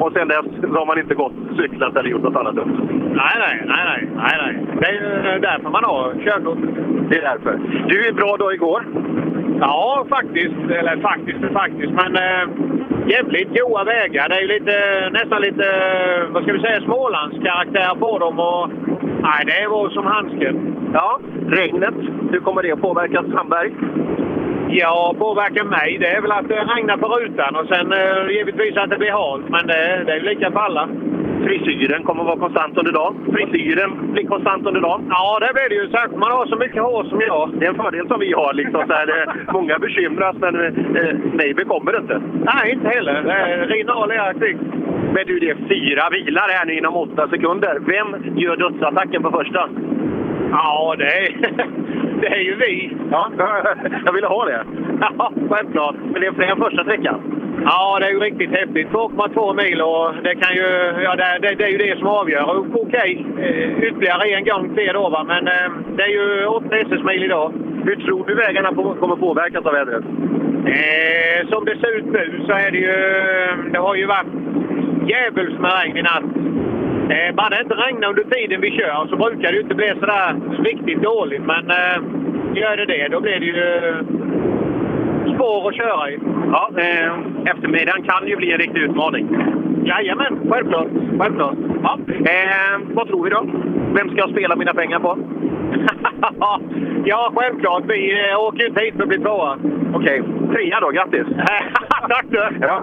Och 0.00 0.12
sen 0.12 0.28
dess 0.28 0.46
har 0.76 0.86
man 0.86 0.98
inte 0.98 1.14
gått, 1.14 1.32
cyklat 1.56 1.96
eller 1.96 2.10
gjort 2.10 2.22
något 2.22 2.36
annat 2.36 2.54
dumt. 2.54 2.93
Nej, 3.14 3.36
nej, 3.38 3.62
nej, 3.66 3.84
nej, 3.84 4.08
nej, 4.16 4.36
nej. 4.42 4.54
Det 4.80 4.86
är 4.86 4.92
ju 4.92 5.38
därför 5.40 5.70
man 5.70 5.84
har 5.84 6.14
körkort. 6.24 6.58
Det 7.08 7.16
är 7.18 7.22
därför. 7.22 7.60
Du, 7.88 8.06
är 8.08 8.12
bra 8.12 8.36
dag 8.36 8.54
igår. 8.54 8.86
Ja, 9.60 10.06
faktiskt. 10.08 10.54
Eller 10.70 10.96
faktiskt 10.96 11.38
faktiskt. 11.52 11.92
Men 11.92 12.16
äh, 12.16 12.48
jävligt 13.06 13.58
goa 13.58 13.84
vägar. 13.84 14.28
Det 14.28 14.34
är 14.34 14.46
lite, 14.46 14.74
nästan 15.12 15.42
lite, 15.42 15.66
vad 16.30 16.42
ska 16.42 16.52
vi 16.52 16.60
säga, 16.60 16.80
Smålandskaraktär 16.80 17.94
på 17.94 18.18
dem. 18.18 18.38
Och, 18.38 18.70
nej, 19.22 19.44
det 19.46 19.68
var 19.68 19.90
som 19.90 20.06
handsken. 20.06 20.76
Ja, 20.92 21.20
regnet. 21.48 21.94
Hur 22.30 22.40
kommer 22.40 22.62
det 22.62 22.72
att 22.72 22.80
påverka 22.80 23.24
Sandberg? 23.32 23.72
Ja, 24.68 25.14
påverkar 25.18 25.64
mig 25.64 25.98
det 25.98 26.06
är 26.06 26.20
väl 26.20 26.32
att 26.32 26.48
det 26.48 26.54
regnar 26.54 26.96
på 26.96 27.08
rutan 27.08 27.56
och 27.56 27.66
sen 27.66 27.92
eh, 27.92 28.36
givetvis 28.36 28.76
att 28.76 28.90
det 28.90 28.98
blir 28.98 29.10
halt. 29.10 29.48
Men 29.48 29.66
det, 29.66 30.02
det 30.06 30.12
är 30.12 30.20
lika 30.20 30.50
för 30.50 30.60
alla. 30.60 30.88
Frisyren 31.42 32.02
kommer 32.02 32.20
att 32.20 32.26
vara 32.26 32.38
konstant 32.38 32.78
under 32.78 32.92
dagen. 32.92 33.14
Frisyren 33.32 33.90
blir 34.12 34.26
konstant 34.26 34.66
under 34.66 34.80
dagen. 34.80 35.06
Ja, 35.10 35.38
det 35.40 35.52
blir 35.54 35.68
det 35.68 35.74
ju. 35.82 35.90
Särskilt 35.90 36.18
man 36.18 36.32
har 36.32 36.46
så 36.46 36.56
mycket 36.56 36.82
hår 36.82 37.04
som 37.04 37.20
jag. 37.20 37.50
Det 37.58 37.66
är 37.66 37.70
en 37.70 37.82
fördel 37.84 38.08
som 38.08 38.20
vi 38.20 38.32
har. 38.32 38.52
Liksom, 38.52 38.80
så 38.88 38.92
här, 38.92 39.08
många 39.52 39.78
bekymras, 39.78 40.36
men 40.38 40.54
eh, 40.60 41.56
bekommer 41.56 41.92
det 41.92 41.98
inte. 41.98 42.22
Nej, 42.54 42.72
inte 42.72 42.88
heller. 42.88 43.14
Av 43.94 44.08
lera 44.08 44.34
kvickt. 44.34 44.60
Men 45.14 45.26
du, 45.26 45.38
det 45.38 45.50
är 45.50 45.56
fyra 45.68 46.10
bilar 46.10 46.48
här 46.48 46.66
nu 46.66 46.72
inom 46.78 46.96
åtta 46.96 47.28
sekunder. 47.28 47.78
Vem 47.86 48.36
gör 48.36 48.56
dödsattacken 48.56 49.22
på 49.22 49.30
första? 49.30 49.68
Ja, 50.50 50.94
det 50.98 51.04
är, 51.04 51.34
det 52.24 52.36
är 52.36 52.40
ju 52.40 52.54
vi. 52.54 52.96
Ja, 53.10 53.30
jag 54.04 54.12
ville 54.12 54.26
ha 54.26 54.44
det. 54.44 54.64
Ja, 55.00 55.32
självklart. 55.50 55.96
Men 56.12 56.20
det 56.20 56.26
är 56.26 56.32
frän 56.32 56.56
första 56.56 56.82
sträckan. 56.84 57.20
Ja, 57.64 57.98
det 58.00 58.06
är 58.06 58.10
ju 58.10 58.20
riktigt 58.20 58.50
häftigt. 58.50 58.88
2,2 58.88 59.62
mil 59.62 59.80
och 59.80 60.14
det 60.22 60.34
kan 60.34 60.54
ju... 60.56 60.68
Ja, 61.02 61.16
det, 61.16 61.38
det, 61.42 61.54
det 61.54 61.64
är 61.64 61.68
ju 61.68 61.78
det 61.78 61.98
som 61.98 62.08
avgör. 62.08 62.64
Okej, 62.74 63.26
eh, 63.38 63.84
ytterligare 63.86 64.28
en 64.28 64.44
gång 64.44 64.74
till 64.74 64.90
då 64.94 65.08
va, 65.08 65.24
men 65.24 65.48
eh, 65.48 65.70
det 65.96 66.02
är 66.02 66.08
ju 66.08 66.46
8 66.46 66.76
SS-mil 66.76 67.24
idag. 67.24 67.52
Hur 67.84 67.96
tror 67.96 68.26
du 68.26 68.34
vägarna 68.34 68.72
på, 68.72 68.94
kommer 68.94 69.16
påverkas 69.16 69.66
av 69.66 69.72
vädret? 69.72 70.04
Eh, 70.66 71.48
som 71.48 71.64
det 71.64 71.76
ser 71.80 71.96
ut 71.98 72.06
nu 72.06 72.42
så 72.46 72.52
är 72.52 72.70
det 72.70 72.78
ju... 72.78 72.96
Det 73.72 73.78
har 73.78 73.94
ju 73.94 74.06
varit 74.06 74.32
djävulskt 75.08 75.60
med 75.60 75.72
regn 75.80 75.96
i 75.96 76.02
natt. 76.02 76.24
Eh, 77.10 77.34
bara 77.34 77.48
det 77.48 77.60
inte 77.62 77.74
regnar 77.74 78.08
under 78.08 78.24
tiden 78.24 78.60
vi 78.60 78.70
kör 78.70 79.06
så 79.10 79.16
brukar 79.16 79.48
det 79.50 79.56
ju 79.56 79.60
inte 79.60 79.74
bli 79.74 79.88
sådär 80.00 80.36
riktigt 80.64 81.02
dåligt. 81.02 81.42
Men 81.42 81.70
eh, 81.70 81.96
gör 82.54 82.76
det 82.76 82.84
det, 82.84 83.08
då 83.08 83.20
blir 83.20 83.40
det 83.40 83.46
ju 83.46 83.94
spår 85.34 85.68
att 85.68 85.76
köra 85.76 86.10
i. 86.10 86.18
Ja, 86.52 86.70
eh, 86.76 87.12
eftermiddagen 87.50 88.02
kan 88.02 88.28
ju 88.28 88.36
bli 88.36 88.52
en 88.52 88.58
riktig 88.58 88.80
utmaning. 88.80 89.28
Jajamän, 89.84 90.40
självklart. 90.50 90.88
självklart. 91.18 91.56
Ja. 91.82 91.98
Eh, 92.08 92.78
vad 92.94 93.08
tror 93.08 93.24
vi 93.24 93.30
då? 93.30 93.46
Vem 93.94 94.08
ska 94.08 94.18
jag 94.18 94.30
spela 94.30 94.56
mina 94.56 94.74
pengar 94.74 94.98
på? 94.98 95.18
ja, 97.04 97.32
självklart. 97.36 97.82
Vi 97.86 98.30
eh, 98.30 98.40
åker 98.40 98.68
inte 98.68 98.84
hit 98.84 98.94
för 98.94 99.02
att 99.02 99.08
bli 99.08 99.18
tvåa. 99.18 99.58
Okej, 99.94 100.22
trea 100.52 100.80
då. 100.80 100.90
Grattis! 100.90 101.26
Tack 102.08 102.26
du! 102.28 102.48
Ja. 102.60 102.82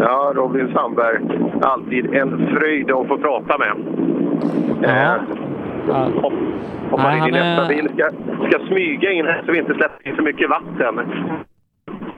Ja, 0.00 0.32
Robin 0.34 0.72
Sandberg. 0.74 1.18
Alltid 1.62 2.14
en 2.14 2.46
fröjd 2.56 2.90
att 2.90 3.08
få 3.08 3.18
prata 3.18 3.58
med. 3.58 3.72
Eh, 4.84 5.20
hopp, 6.22 6.32
hoppar 6.90 7.04
Nej, 7.04 7.18
in 7.28 7.34
i 7.34 7.38
han 7.38 7.46
är- 7.48 7.56
nästa 7.56 7.68
bil. 7.68 7.88
Ska, 7.94 8.10
ska 8.48 8.66
smyga 8.66 9.10
in 9.12 9.26
här 9.26 9.42
så 9.46 9.52
vi 9.52 9.58
inte 9.58 9.74
släpper 9.74 10.08
in 10.08 10.16
för 10.16 10.22
mycket 10.22 10.50
vatten. 10.50 11.00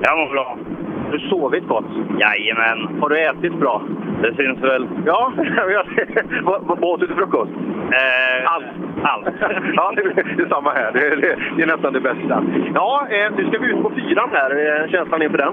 Jag 0.00 0.18
mår 0.18 0.32
bra. 0.32 0.56
Har 1.04 1.12
du 1.12 1.18
sovit 1.18 1.68
gott? 1.68 1.84
Jajamän. 2.18 3.00
Har 3.00 3.08
du 3.08 3.20
ätit 3.26 3.54
bra? 3.54 3.82
Det 4.22 4.34
syns 4.34 4.58
väl. 4.62 4.86
Ja, 5.06 5.32
vad, 6.42 6.84
åt 6.84 7.00
du 7.00 7.06
till 7.06 7.16
frukost? 7.16 7.50
Eh, 7.90 8.52
allt. 8.54 8.64
allt. 9.02 9.26
ja, 9.76 9.92
det, 9.96 10.02
det 10.36 10.42
är 10.42 10.48
samma 10.48 10.70
här. 10.70 10.92
Det, 10.92 11.16
det, 11.16 11.36
det 11.56 11.62
är 11.62 11.66
nästan 11.66 11.92
det 11.92 12.00
bästa. 12.00 12.44
Ja, 12.74 13.06
eh, 13.10 13.32
nu 13.36 13.48
ska 13.48 13.58
vi 13.58 13.66
ut 13.72 13.82
på 13.82 13.90
fyran 13.90 14.28
här. 14.32 14.88
Känslan 14.90 15.22
inför 15.22 15.38
den? 15.38 15.52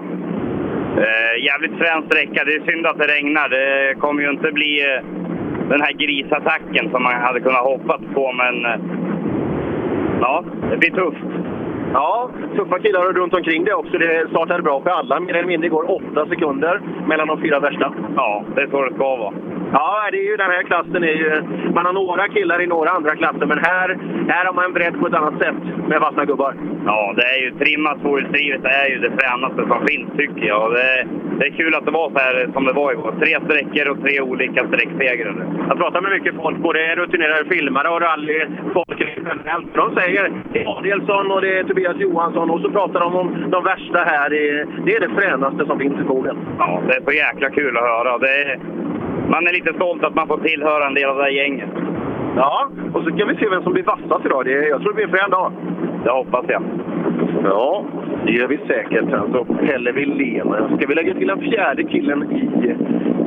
Eh, 0.99 1.43
jävligt 1.45 1.77
frän 1.77 2.03
sträcka. 2.07 2.43
Det 2.45 2.53
är 2.55 2.71
synd 2.71 2.85
att 2.85 2.97
det 2.97 3.07
regnar. 3.07 3.49
Det 3.49 3.95
kommer 3.99 4.21
ju 4.21 4.29
inte 4.29 4.51
bli 4.51 4.81
eh, 4.81 5.03
den 5.69 5.81
här 5.81 5.91
grisattacken 5.91 6.89
som 6.91 7.03
man 7.03 7.13
hade 7.13 7.39
kunnat 7.39 7.63
hoppas 7.63 8.01
på, 8.13 8.31
men 8.31 8.65
eh, 8.65 8.79
ja, 10.21 10.43
det 10.71 10.77
blir 10.77 10.91
tufft. 10.91 11.38
Ja, 11.93 12.29
tuffa 12.55 12.79
killar 12.79 13.13
runt 13.13 13.33
omkring 13.33 13.63
det 13.63 13.73
också. 13.73 13.97
Det 13.97 14.27
startade 14.29 14.63
bra 14.63 14.81
för 14.81 14.89
alla. 14.89 15.19
Mer 15.19 15.35
eller 15.35 15.47
mindre 15.47 15.69
går 15.69 15.91
åtta 15.91 16.25
sekunder 16.29 16.81
mellan 17.07 17.27
de 17.27 17.41
fyra 17.41 17.59
värsta. 17.59 17.93
Ja, 18.15 18.43
det 18.55 18.61
är 18.61 18.67
så 18.67 18.81
det 18.85 18.95
ska 18.95 19.15
vara. 19.15 19.33
Ja, 19.71 20.09
det 20.11 20.17
är 20.17 20.23
ju 20.31 20.37
den 20.37 20.51
här 20.51 20.63
klassen. 20.63 21.03
Är 21.03 21.07
ju, 21.07 21.41
man 21.73 21.85
har 21.85 21.93
några 21.93 22.27
killar 22.27 22.61
i 22.61 22.67
några 22.67 22.89
andra 22.89 23.15
klasser, 23.15 23.45
men 23.45 23.57
här, 23.57 23.97
här 24.29 24.45
har 24.45 24.53
man 24.53 24.65
en 24.65 24.73
bredd 24.73 24.99
på 24.99 25.07
ett 25.07 25.13
annat 25.13 25.37
sätt 25.39 25.55
med 25.87 26.01
vassna 26.01 26.25
gubbar. 26.25 26.53
Ja, 26.85 27.13
det 27.15 27.23
är 27.23 27.41
ju 27.41 27.51
trimmat 27.51 28.01
tvåhjulsdrivet. 28.01 28.63
Det 28.63 28.69
är 28.69 28.89
ju 28.89 28.99
det 28.99 29.11
fränaste 29.19 29.67
som 29.67 29.87
finns 29.87 30.09
tycker 30.17 30.47
jag. 30.47 30.73
Det, 30.73 31.07
det 31.39 31.45
är 31.45 31.51
kul 31.51 31.75
att 31.75 31.85
det 31.85 31.91
var 31.91 32.09
så 32.09 32.19
här 32.19 32.49
som 32.53 32.65
det 32.65 32.73
var 32.73 32.91
igår. 32.91 33.13
Tre 33.19 33.37
sträckor 33.45 33.87
och 33.91 34.01
tre 34.01 34.21
olika 34.21 34.67
sträcksegrar. 34.67 35.45
Jag 35.67 35.77
pratar 35.77 36.01
med 36.01 36.11
mycket 36.11 36.35
folk, 36.35 36.57
både 36.57 36.95
rutinerade 36.95 37.45
filmare 37.49 37.89
och 37.89 38.01
rallyfolk 38.01 38.99
generellt. 39.15 39.73
De 39.73 39.95
säger 39.95 40.31
det 40.53 40.59
är 40.59 40.65
Danielsson 40.65 41.31
och 41.31 41.41
det 41.41 41.59
är 41.59 41.63
Tobias 41.63 41.78
Johansson 41.79 42.49
och 42.49 42.59
så 42.61 42.69
pratar 42.71 42.99
de 42.99 43.15
om 43.15 43.45
de 43.51 43.63
värsta 43.63 43.99
här. 43.99 44.29
Det 44.29 44.95
är 44.95 44.99
det, 44.99 45.09
fränaste 45.21 45.65
som 45.65 45.79
finns 45.79 45.99
i 46.01 46.03
skogen. 46.03 46.37
Ja, 46.59 46.79
det 46.87 46.93
är 46.95 47.01
så 47.05 47.11
jäkla 47.11 47.49
kul 47.49 47.77
att 47.77 47.83
höra. 47.83 48.17
Det 48.17 48.41
är, 48.41 48.59
man 49.29 49.47
är 49.47 49.53
lite 49.53 49.73
stolt 49.73 50.03
att 50.03 50.15
man 50.15 50.27
får 50.27 50.37
tillhöra 50.37 50.87
en 50.87 50.93
del 50.93 51.09
av 51.09 51.17
det 51.17 51.23
här 51.23 51.29
gänget. 51.29 51.69
Ja, 52.35 52.69
och 52.93 53.03
så 53.03 53.11
kan 53.11 53.27
vi 53.27 53.35
se 53.35 53.49
vem 53.49 53.63
som 53.63 53.73
blir 53.73 53.83
vassast 53.83 54.25
idag. 54.25 54.45
Det, 54.45 54.53
är- 54.53 54.69
jag 54.69 54.81
tror 54.81 54.91
det 54.91 54.95
blir 54.95 55.05
en 55.05 55.11
frän 55.17 55.29
dag. 55.31 55.51
Det 56.03 56.11
hoppas 56.11 56.45
jag. 56.47 56.61
Ja, 57.43 57.83
det 58.25 58.31
gör 58.31 58.47
vi 58.47 58.57
säkert. 58.67 59.13
Alltså 59.13 59.45
Pelle 59.45 59.91
Wilén. 59.91 60.53
Ska 60.77 60.87
vi 60.87 60.95
lägga 60.95 61.13
till 61.13 61.27
den 61.27 61.39
fjärde 61.41 61.83
killen 61.83 62.31
i, 62.31 62.75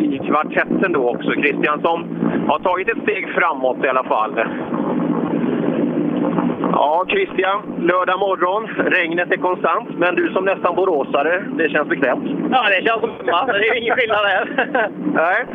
i 0.05 0.19
kvartetten 0.29 0.93
då 0.93 1.11
också? 1.11 1.33
Christian 1.33 1.81
som 1.81 2.05
har 2.49 2.59
tagit 2.59 2.89
ett 2.89 3.03
steg 3.03 3.29
framåt 3.29 3.85
i 3.85 3.89
alla 3.89 4.05
fall. 4.05 4.35
Ja, 6.73 7.05
Christian. 7.09 7.63
Lördag 7.79 8.19
morgon. 8.19 8.67
Regnet 8.97 9.33
är 9.33 9.37
konstant, 9.37 9.89
men 9.99 10.15
du 10.15 10.33
som 10.33 10.45
nästan 10.45 10.75
boråsare, 10.75 11.45
det 11.59 11.69
känns 11.71 11.89
bekvämt. 11.89 12.25
Ja, 12.51 12.63
det 12.69 12.87
känns 12.87 13.01
som. 13.01 13.11
Det 13.47 13.69
är 13.69 13.83
ingen 13.83 13.97
skillnad 13.97 14.25
där. 14.25 14.69
Nej. 15.15 15.47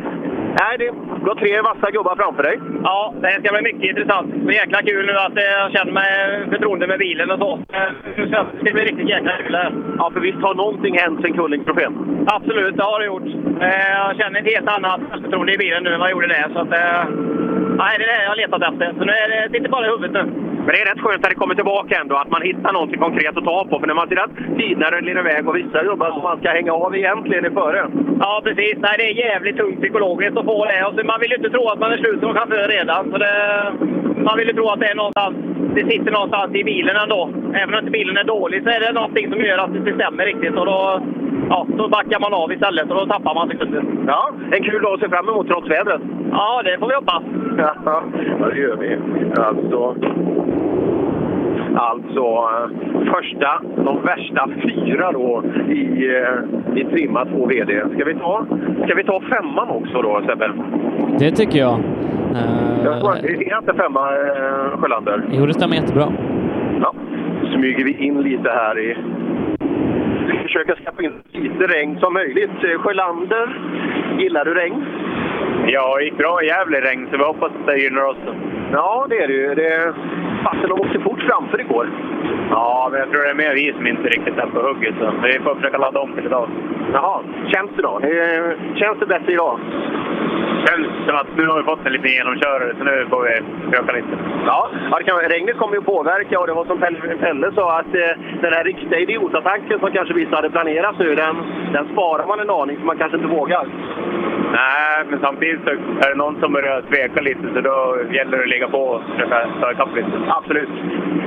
Nej, 0.60 0.78
det, 0.78 0.84
du 1.22 1.28
har 1.30 1.34
tre 1.34 1.60
vassa 1.60 1.90
gubbar 1.90 2.16
framför 2.16 2.42
dig. 2.42 2.58
Ja, 2.82 3.14
det 3.22 3.30
ska 3.40 3.52
bli 3.52 3.62
mycket 3.62 3.90
intressant. 3.90 4.28
Det 4.34 4.50
är 4.56 4.60
jäkla 4.62 4.82
kul 4.82 5.06
nu 5.06 5.12
att 5.12 5.36
eh, 5.36 5.44
jag 5.44 5.72
känner 5.72 5.92
mig 5.92 6.10
förtroende 6.52 6.86
med 6.86 6.98
bilen 6.98 7.30
och 7.30 7.38
så. 7.38 7.52
Eh, 7.72 7.90
Det 8.16 8.26
ska 8.28 8.46
bli 8.60 8.84
riktigt 8.84 9.08
jäkla 9.08 9.32
kul 9.42 9.54
här. 9.54 9.72
Ja, 9.98 10.10
för 10.12 10.20
visst 10.20 10.42
har 10.42 10.54
någonting 10.54 10.98
hänt 10.98 11.20
sen 11.22 11.32
Kullingstrofén? 11.32 12.24
Absolut, 12.26 12.76
det 12.76 12.82
har 12.82 13.00
det 13.00 13.06
gjort. 13.06 13.28
Eh, 13.60 13.90
Jag 14.06 14.16
känner 14.16 14.40
ett 14.40 14.52
helt 14.54 14.68
annat 14.76 15.00
självförtroende 15.10 15.54
i 15.54 15.58
bilen 15.58 15.82
nu 15.84 15.90
än 15.94 16.00
vad 16.00 16.08
jag 16.08 16.14
gjorde 16.16 16.26
det. 16.26 16.48
Så 16.52 16.58
att, 16.60 16.70
nej, 17.82 17.92
det 17.98 18.04
är 18.04 18.08
det 18.16 18.22
jag 18.22 18.30
har 18.30 18.36
letat 18.36 18.62
efter. 18.62 18.86
Så 18.98 19.04
nu 19.04 19.12
är 19.12 19.28
det, 19.28 19.48
det 19.48 19.52
sitter 19.54 19.68
bara 19.70 19.86
i 19.86 19.90
huvudet 19.90 20.12
nu. 20.12 20.24
Men 20.64 20.74
det 20.76 20.82
är 20.82 20.86
rätt 20.94 21.00
skönt 21.04 21.24
att 21.24 21.30
det 21.30 21.34
kommer 21.42 21.54
tillbaka 21.54 22.00
ändå, 22.00 22.16
att 22.16 22.30
man 22.30 22.42
hittar 22.42 22.72
någonting 22.72 23.00
konkret 23.00 23.36
att 23.36 23.44
ta 23.44 23.64
på. 23.70 23.80
För 23.80 23.86
när 23.86 23.94
man 23.94 24.08
ser 24.08 24.16
att 24.24 24.30
tiderna 24.58 24.90
rinner 24.90 25.20
iväg 25.20 25.48
och 25.48 25.56
vissa 25.56 25.82
gubbar 25.84 26.10
som 26.10 26.22
man 26.22 26.38
ska 26.38 26.48
hänga 26.50 26.72
av 26.72 26.96
egentligen 26.96 27.44
är 27.44 27.50
före. 27.50 27.82
Ja, 28.20 28.40
precis. 28.44 28.74
Nej, 28.78 28.94
det 28.98 29.04
är 29.10 29.14
jävligt 29.26 29.56
tungt 29.56 29.80
psykologiskt 29.80 30.36
att 30.38 30.44
få 30.44 30.64
det. 30.64 30.84
Och 30.86 30.94
så 30.94 31.06
man 31.06 31.20
vill 31.20 31.30
ju 31.30 31.36
inte 31.36 31.50
tro 31.50 31.68
att 31.68 31.80
man 31.80 31.92
är 31.92 31.96
slut 31.96 32.20
som 32.20 32.34
chaufför 32.34 32.68
redan. 32.68 33.10
Så 33.12 33.18
det, 33.18 33.34
man 34.26 34.36
vill 34.38 34.48
ju 34.48 34.54
tro 34.54 34.68
att 34.68 34.80
det 34.80 34.90
är 34.90 34.94
någonstans, 34.94 35.34
det 35.74 35.84
sitter 35.90 36.10
någonstans 36.12 36.54
i 36.54 36.64
bilen 36.64 36.96
ändå. 36.96 37.30
Även 37.60 37.74
om 37.74 37.80
inte 37.80 37.90
bilen 37.98 38.16
är 38.16 38.24
dålig 38.24 38.62
så 38.62 38.68
är 38.70 38.80
det 38.80 38.92
någonting 38.92 39.32
som 39.32 39.40
gör 39.40 39.58
att 39.58 39.72
det 39.72 39.78
inte 39.78 39.94
stämmer 39.94 40.24
riktigt. 40.24 40.56
Och 40.60 40.66
då, 40.66 41.02
ja, 41.50 41.66
då 41.78 41.88
backar 41.88 42.20
man 42.20 42.34
av 42.34 42.52
istället 42.52 42.90
och 42.90 42.96
då 42.96 43.06
tappar 43.06 43.34
man 43.34 43.48
sekunder. 43.48 43.82
Ja, 44.06 44.32
en 44.52 44.62
kul 44.62 44.82
dag 44.82 44.94
att 44.94 45.00
se 45.00 45.08
fram 45.08 45.28
emot 45.28 45.46
trots 45.48 45.70
vädret. 45.70 46.02
Ja, 46.30 46.62
det 46.64 46.78
får 46.78 46.88
vi 46.88 46.94
hoppas. 46.94 47.22
Ja, 48.40 48.48
det 48.52 48.58
gör 48.60 48.76
vi. 48.76 48.96
Alltså, 49.36 49.94
alltså 51.78 52.20
eh, 52.20 53.12
första, 53.12 53.60
de 53.84 54.02
värsta 54.02 54.48
fyra 54.62 55.12
då 55.12 55.42
i, 55.68 56.06
eh, 56.16 56.78
i 56.80 56.84
trimma 56.84 57.24
2 57.24 57.46
VD. 57.46 57.82
Ska 57.94 58.04
vi, 58.04 58.14
ta, 58.14 58.46
ska 58.84 58.94
vi 58.94 59.04
ta 59.04 59.20
femman 59.20 59.68
också 59.68 60.02
då, 60.02 60.22
Sebbe? 60.28 60.50
Det 61.18 61.30
tycker 61.30 61.58
jag. 61.58 61.74
Eh, 62.34 62.84
Jag 62.84 63.00
tror 63.00 63.12
att 63.12 63.22
det 63.22 63.28
är 63.28 63.58
inte 63.58 63.74
femma, 63.74 64.00
eh, 64.16 64.78
Sjölander. 64.80 65.22
Jo, 65.30 65.46
det 65.46 65.54
stämmer 65.54 65.74
jättebra. 65.76 66.12
Ja, 66.82 66.92
smyger 67.54 67.84
vi 67.84 67.92
in 68.06 68.20
lite 68.22 68.50
här 68.50 68.78
i... 68.78 68.96
Ska 70.28 70.42
försöka 70.42 70.74
skaffa 70.84 71.02
in 71.02 71.12
lite 71.32 71.66
regn 71.66 71.98
som 72.00 72.12
möjligt. 72.14 72.50
Eh, 72.64 72.78
Sjölander, 72.82 73.58
gillar 74.18 74.44
du 74.44 74.54
regn? 74.54 74.84
Ja, 75.66 75.96
det 75.98 76.04
gick 76.04 76.16
bra 76.16 76.42
i 76.42 76.46
Gävle 76.46 76.80
regn, 76.80 77.08
så 77.10 77.16
vi 77.16 77.24
hoppas 77.24 77.52
att 77.60 77.66
det 77.66 77.78
gynnar 77.78 78.02
oss. 78.02 78.16
Ja, 78.72 79.06
det 79.08 79.18
är 79.22 79.28
det 79.28 79.34
ju. 79.34 79.54
Det... 79.54 79.94
Fasen, 80.44 80.68
de 80.68 80.80
åkte 80.80 81.00
fort 81.00 81.22
framför 81.22 81.60
igår. 81.60 81.90
Ja, 82.50 82.88
men 82.90 83.00
jag 83.00 83.10
tror 83.10 83.22
det 83.22 83.30
är 83.30 83.34
mer 83.34 83.54
vi 83.54 83.72
som 83.72 83.86
inte 83.86 84.08
riktigt 84.08 84.38
är 84.38 84.46
på 84.46 84.60
hugget. 84.60 84.94
Så 85.00 85.12
vi 85.22 85.38
får 85.38 85.54
försöka 85.54 85.78
ladda 85.78 86.00
om 86.00 86.12
till 86.12 86.26
idag. 86.26 86.48
Jaha, 86.92 87.20
känns 87.52 87.70
det 87.76 87.82
då? 87.82 88.00
Känns 88.74 88.98
det 88.98 89.06
bättre 89.06 89.32
idag? 89.32 89.58
Känns 90.66 90.86
som 91.06 91.16
att 91.16 91.36
nu 91.36 91.46
har 91.46 91.56
vi 91.58 91.64
fått 91.64 91.86
en 91.86 91.92
liten 91.92 92.10
genomkörare, 92.10 92.74
så 92.78 92.84
nu 92.84 93.06
får 93.10 93.22
vi 93.22 93.34
försöka 93.64 93.92
lite. 93.92 94.14
Ja, 94.46 94.70
ja 94.90 94.98
det 94.98 95.04
kan, 95.04 95.18
regnet 95.18 95.56
kommer 95.56 95.74
ju 95.74 95.82
påverka 95.82 96.40
och 96.40 96.46
det 96.46 96.52
var 96.52 96.64
som 96.64 96.78
Pelle, 96.78 96.98
Pelle 97.20 97.52
sa 97.54 97.78
att 97.78 97.94
eh, 97.94 98.40
den 98.42 98.52
här 98.52 98.64
riktiga 98.64 98.98
idiotatanken 98.98 99.78
som 99.78 99.92
kanske 99.92 100.14
vissa 100.14 100.36
hade 100.36 100.50
planerat 100.50 100.98
nu, 100.98 101.14
den, 101.14 101.36
den 101.72 101.88
sparar 101.92 102.26
man 102.26 102.40
en 102.40 102.50
aning 102.50 102.76
för 102.76 102.84
man 102.84 102.98
kanske 102.98 103.16
inte 103.16 103.28
vågar. 103.28 103.66
Nej, 104.52 105.04
men 105.10 105.20
samtidigt 105.20 105.60
så 105.64 105.70
är 105.70 106.08
det 106.08 106.14
någon 106.14 106.40
som 106.40 106.52
börjar 106.52 106.82
tveka 106.82 107.20
lite, 107.20 107.54
så 107.54 107.60
då 107.60 107.96
gäller 108.10 108.36
det 108.36 108.42
att 108.42 108.48
ligga 108.48 108.68
på 108.68 108.82
och 108.82 109.02
försöka 109.12 109.46
ta 109.60 109.72
ikapp 109.72 109.96
lite. 109.96 110.08
Absolut. 110.28 110.68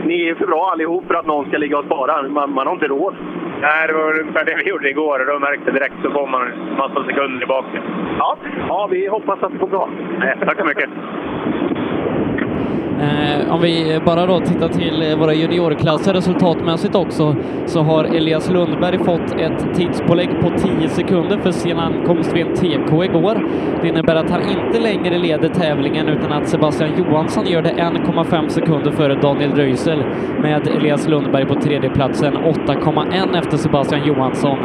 Ni 0.05 0.27
är 0.27 0.35
för 0.35 0.47
bra 0.47 0.69
allihop 0.71 1.07
för 1.07 1.13
att 1.13 1.25
någon 1.25 1.47
ska 1.47 1.57
ligga 1.57 1.77
och 1.77 1.85
spara. 1.85 2.21
Man, 2.21 2.53
man 2.53 2.67
har 2.67 2.73
inte 2.73 2.87
råd. 2.87 3.15
Nej, 3.61 3.87
det 3.87 3.93
var 3.93 4.19
ungefär 4.19 4.45
det 4.45 4.55
vi 4.55 4.69
gjorde 4.69 4.89
igår 4.89 5.19
och 5.19 5.25
då 5.25 5.39
märkte 5.39 5.71
direkt 5.71 5.95
så 6.03 6.11
får 6.11 6.27
man 6.27 6.41
en 6.41 6.77
massa 6.77 7.03
sekunder 7.05 7.37
tillbaka. 7.37 7.67
Ja, 8.19 8.37
ja 8.67 8.87
vi 8.91 9.07
hoppas 9.07 9.43
att 9.43 9.51
det 9.51 9.57
går 9.57 9.67
bra. 9.67 9.89
Nej, 10.19 10.35
tack 10.45 10.57
så 10.57 10.65
mycket. 10.65 10.89
Eh, 13.01 13.53
om 13.53 13.61
vi 13.61 13.99
bara 14.05 14.25
då 14.25 14.39
tittar 14.39 14.67
till 14.67 15.11
eh, 15.11 15.17
våra 15.17 15.33
juniorklasser 15.33 16.13
resultatmässigt 16.13 16.95
också 16.95 17.35
så 17.65 17.81
har 17.81 18.03
Elias 18.03 18.49
Lundberg 18.49 18.97
fått 18.97 19.31
ett 19.39 19.75
tidspålägg 19.75 20.29
på 20.41 20.49
10 20.49 20.89
sekunder 20.89 21.37
för 21.37 21.51
sin 21.51 21.77
ankomst 21.77 22.35
vid 22.35 22.47
en 22.47 22.53
TK 22.53 23.03
igår. 23.03 23.47
Det 23.81 23.87
innebär 23.87 24.15
att 24.15 24.29
han 24.29 24.41
inte 24.41 24.79
längre 24.79 25.17
leder 25.17 25.49
tävlingen 25.49 26.07
utan 26.07 26.31
att 26.31 26.47
Sebastian 26.47 26.89
Johansson 26.97 27.47
gör 27.47 27.61
det 27.61 27.69
1,5 27.69 28.47
sekunder 28.47 28.91
före 28.91 29.15
Daniel 29.15 29.51
Röisel 29.51 30.03
med 30.41 30.67
Elias 30.67 31.07
Lundberg 31.07 31.45
på 31.45 31.55
tredjeplatsen 31.55 32.33
8,1 32.33 33.37
efter 33.37 33.57
Sebastian 33.57 34.07
Johansson. 34.07 34.59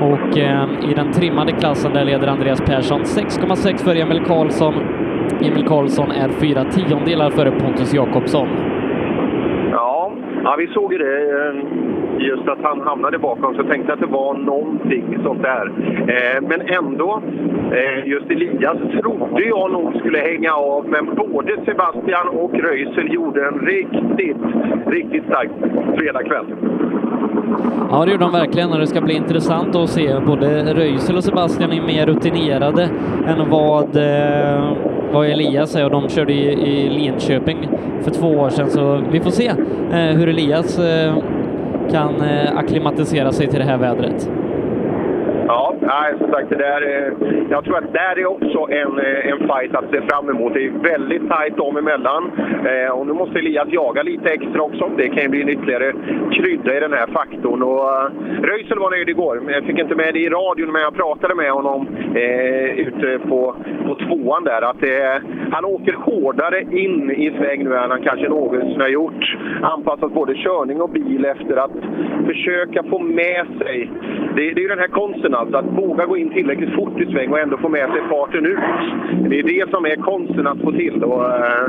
Och 0.00 0.38
eh, 0.38 0.90
i 0.90 0.94
den 0.94 1.12
trimmade 1.12 1.52
klassen 1.52 1.92
där 1.92 2.04
leder 2.04 2.26
Andreas 2.26 2.60
Persson 2.60 3.02
6,6 3.02 3.76
för 3.76 3.96
Emil 3.96 4.24
Karlsson 4.26 4.74
Emil 5.40 5.66
Karlsson 5.66 6.10
är 6.10 6.28
fyra 6.28 6.64
tiondelar 6.64 7.30
före 7.30 7.50
Pontus 7.50 7.94
Jakobsson. 7.94 8.48
Ja, 9.72 10.12
ja 10.44 10.54
vi 10.58 10.66
såg 10.66 10.92
ju 10.92 10.98
det. 10.98 11.30
eh, 11.48 11.54
Just 12.18 12.48
att 12.48 12.58
han 12.62 12.80
hamnade 12.80 13.18
bakom, 13.18 13.54
så 13.54 13.60
jag 13.60 13.68
tänkte 13.68 13.92
att 13.92 14.00
det 14.00 14.06
var 14.06 14.34
någonting 14.34 15.18
sånt 15.24 15.42
där. 15.42 15.72
Eh, 15.98 16.42
men 16.48 16.60
ändå, 16.60 17.22
eh, 17.72 18.08
just 18.08 18.30
Elias 18.30 18.76
trodde 19.00 19.42
jag 19.44 19.72
nog 19.72 19.94
skulle 19.96 20.18
hänga 20.18 20.52
av, 20.54 20.86
men 20.88 21.14
både 21.14 21.52
Sebastian 21.64 22.28
och 22.28 22.54
Röisel 22.54 23.12
gjorde 23.14 23.46
en 23.46 23.58
riktigt, 23.58 24.36
riktigt 24.86 25.24
stark 25.24 25.50
fredagkväll. 25.98 26.44
Ja, 27.90 28.04
det 28.04 28.12
gjorde 28.12 28.24
de 28.24 28.32
verkligen 28.32 28.72
och 28.72 28.78
det 28.78 28.86
ska 28.86 29.00
bli 29.00 29.14
intressant 29.14 29.76
att 29.76 29.88
se. 29.88 30.20
Både 30.26 30.74
Röisel 30.74 31.16
och 31.16 31.24
Sebastian 31.24 31.72
är 31.72 31.82
mer 31.82 32.06
rutinerade 32.06 32.82
än 33.26 33.50
vad, 33.50 33.96
eh, 33.96 34.72
vad 35.12 35.26
Elias 35.26 35.74
är 35.74 35.84
och 35.84 35.90
de 35.90 36.08
körde 36.08 36.32
i, 36.32 36.52
i 36.52 36.88
Linköping 36.88 37.68
för 38.02 38.10
två 38.10 38.28
år 38.28 38.50
sedan 38.50 38.70
så 38.70 39.02
vi 39.12 39.20
får 39.20 39.30
se 39.30 39.46
eh, 39.92 40.16
hur 40.16 40.28
Elias 40.28 40.78
eh, 40.78 41.14
kan 41.90 42.20
eh, 42.20 42.56
akklimatisera 42.56 43.32
sig 43.32 43.46
till 43.46 43.58
det 43.58 43.64
här 43.64 43.78
vädret. 43.78 44.30
Nej, 45.86 46.14
som 46.18 46.30
sagt, 46.30 46.50
det 46.50 46.56
där, 46.56 47.12
jag 47.50 47.64
tror 47.64 47.78
att 47.78 47.92
där 47.92 48.18
är 48.18 48.26
också 48.26 48.58
en, 48.70 48.98
eh, 48.98 49.30
en 49.30 49.38
fight 49.38 49.74
att 49.74 49.90
se 49.90 50.00
fram 50.00 50.30
emot. 50.30 50.54
Det 50.54 50.66
är 50.66 50.70
väldigt 50.70 51.28
tajt 51.28 51.56
dem 51.56 51.76
emellan. 51.76 52.30
Eh, 52.66 52.90
och 52.90 53.06
nu 53.06 53.12
måste 53.12 53.38
Elias 53.38 53.68
jaga 53.70 54.02
lite 54.02 54.30
extra 54.30 54.62
också. 54.62 54.90
Det 54.96 55.08
kan 55.08 55.22
ju 55.22 55.28
bli 55.28 55.42
en 55.42 55.48
ytterligare 55.48 55.92
krydda 56.32 56.76
i 56.76 56.80
den 56.80 56.92
här 56.92 57.06
faktorn. 57.06 57.62
Och, 57.62 57.80
uh, 57.80 58.42
Röisel 58.42 58.78
var 58.78 58.90
nöjd 58.90 59.08
igår. 59.08 59.42
Jag 59.48 59.64
fick 59.64 59.78
inte 59.78 59.94
med 59.94 60.14
det 60.14 60.20
i 60.20 60.28
radion, 60.28 60.72
men 60.72 60.82
jag 60.82 60.94
pratade 60.94 61.34
med 61.34 61.50
honom 61.52 61.86
eh, 62.14 62.70
ute 62.86 63.18
på, 63.28 63.54
på 63.86 63.94
tvåan 63.94 64.44
där. 64.44 64.62
Att 64.62 64.82
eh, 64.82 65.28
han 65.52 65.64
åker 65.64 65.92
hårdare 65.92 66.60
in 66.60 67.10
i 67.10 67.32
sväng 67.38 67.64
nu 67.64 67.76
än 67.76 67.90
han 67.90 68.02
kanske 68.02 68.28
någonsin 68.28 68.80
har 68.80 68.88
gjort. 68.88 69.36
Anpassat 69.62 70.12
både 70.12 70.34
körning 70.34 70.80
och 70.80 70.90
bil 70.90 71.24
efter 71.24 71.56
att 71.56 71.76
försöka 72.26 72.82
få 72.82 72.98
med 72.98 73.46
sig... 73.58 73.90
Det, 74.36 74.42
det 74.42 74.60
är 74.60 74.62
ju 74.62 74.68
den 74.68 74.78
här 74.78 74.88
konsten 74.88 75.34
alltså, 75.34 75.56
att 75.56 75.71
våga 75.76 76.06
gå 76.06 76.16
in 76.16 76.30
tillräckligt 76.30 76.74
fort 76.74 77.00
i 77.00 77.06
sväng 77.06 77.30
och 77.30 77.38
ändå 77.38 77.58
få 77.58 77.68
med 77.68 77.90
sig 77.90 78.00
farten 78.08 78.46
ut. 78.46 78.58
Det 79.30 79.38
är 79.38 79.42
det 79.42 79.70
som 79.70 79.84
är 79.84 79.96
konsten 79.96 80.46
att 80.46 80.60
få 80.60 80.72
till. 80.72 81.04
Och, 81.04 81.24
eh, 81.24 81.68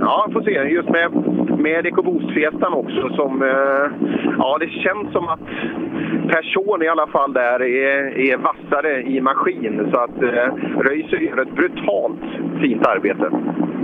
ja, 0.00 0.28
får 0.32 0.42
se. 0.42 0.50
Just 0.50 0.88
med, 0.88 1.12
med 1.58 1.86
EcoBoost-fiestan 1.86 2.72
också 2.72 3.08
som... 3.08 3.42
Eh, 3.42 4.08
ja, 4.38 4.58
det 4.60 4.68
känns 4.68 5.12
som 5.12 5.28
att 5.28 5.40
person 6.28 6.82
i 6.82 6.88
alla 6.88 7.06
fall 7.06 7.32
där 7.32 7.62
är, 7.62 8.18
är 8.18 8.36
vassare 8.36 9.02
i 9.02 9.20
maskin. 9.20 9.88
Så 9.92 10.00
att 10.00 10.22
eh, 10.22 11.22
gör 11.22 11.42
ett 11.42 11.54
brutalt 11.54 12.20
fint 12.60 12.86
arbete. 12.86 13.30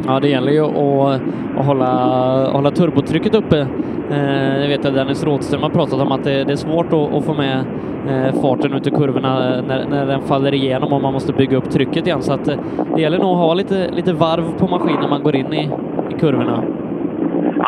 Ja, 0.07 0.21
det 0.21 0.29
gäller 0.29 0.53
ju 0.53 0.65
att, 0.65 1.21
att 1.59 1.67
hålla, 1.67 2.51
hålla 2.53 2.71
turbotrycket 2.71 3.35
uppe. 3.35 3.67
Eh, 4.11 4.61
jag 4.61 4.69
vet 4.69 4.85
att 4.85 4.95
Dennis 4.95 5.25
Rådström 5.25 5.63
har 5.63 5.71
pratat 5.71 6.01
om 6.01 6.13
att 6.13 6.25
det, 6.25 6.45
det 6.45 6.53
är 6.53 6.57
svårt 6.57 6.87
att, 6.87 7.15
att 7.15 7.25
få 7.25 7.35
med 7.35 7.65
eh, 8.09 8.41
farten 8.41 8.73
ut 8.73 8.87
i 8.87 8.91
kurvorna 8.91 9.63
när, 9.69 9.87
när 9.91 10.07
den 10.07 10.23
faller 10.23 10.55
igenom 10.55 10.93
och 10.93 11.03
man 11.03 11.13
måste 11.13 11.33
bygga 11.33 11.57
upp 11.57 11.71
trycket 11.71 12.07
igen. 12.07 12.23
Så 12.23 12.33
att 12.33 12.49
eh, 12.49 12.57
det 12.97 13.03
gäller 13.03 13.19
nog 13.19 13.31
att 13.31 13.37
ha 13.37 13.55
lite, 13.55 13.91
lite 13.91 14.13
varv 14.13 14.59
på 14.59 14.69
maskinen 14.69 15.01
när 15.01 15.09
man 15.09 15.23
går 15.23 15.37
in 15.37 15.53
i, 15.53 15.71
i 16.11 16.21
kurvorna. 16.21 16.63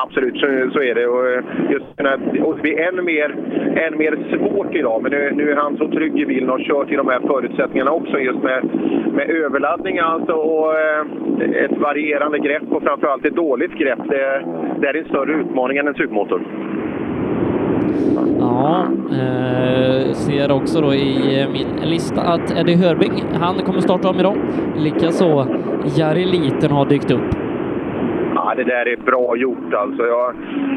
Absolut, 0.04 0.36
så, 0.36 0.46
så 0.72 0.82
är 0.82 0.94
det. 0.94 1.06
Och 1.06 1.26
eh, 1.28 1.44
just 1.70 1.84
och 2.44 2.56
det 2.56 2.62
blir 2.62 2.80
än 2.80 3.04
mer, 3.04 3.30
än 3.84 3.98
mer 3.98 4.14
svårt 4.30 4.74
idag. 4.74 5.02
Men 5.02 5.12
nu, 5.12 5.32
nu 5.34 5.50
är 5.50 5.56
han 5.56 5.76
så 5.76 5.88
trygg 5.88 6.20
i 6.20 6.26
bilen 6.26 6.50
och 6.50 6.58
har 6.58 6.64
kört 6.64 6.92
i 6.92 6.96
de 6.96 7.08
här 7.08 7.20
förutsättningarna 7.20 7.90
också. 7.90 8.18
Just 8.18 8.42
med, 8.42 8.64
med 9.12 9.30
överladdning 9.30 9.98
alltså 9.98 10.32
och 10.32 10.78
eh, 10.78 11.64
ett 11.64 11.78
varierande 11.78 12.38
grepp 12.38 12.72
och 12.72 12.82
framförallt 12.82 13.24
ett 13.24 13.36
dåligt 13.36 13.72
grepp. 13.72 13.98
Det, 14.08 14.44
det 14.80 14.86
är 14.88 14.96
en 14.96 15.04
större 15.04 15.32
utmaning 15.32 15.78
än 15.78 15.88
en 15.88 15.94
supermotor. 15.94 16.42
Ja, 18.38 18.86
eh, 19.10 20.12
ser 20.12 20.50
också 20.52 20.80
då 20.80 20.94
i 20.94 21.40
eh, 21.40 21.48
min 21.50 21.90
lista 21.90 22.20
att 22.20 22.58
Eddie 22.58 22.76
Hörbing, 22.76 23.24
han 23.32 23.54
kommer 23.54 23.80
starta 23.80 24.08
om 24.08 24.20
idag. 24.20 24.36
Likaså 24.76 25.46
Jari 25.96 26.24
Liten 26.24 26.70
har 26.70 26.86
dykt 26.86 27.10
upp. 27.10 27.49
Ja, 28.50 28.56
det 28.56 28.64
där 28.64 28.88
är 28.88 28.96
bra 28.96 29.36
gjort 29.36 29.74
alltså. 29.74 30.06
Jag, 30.06 30.34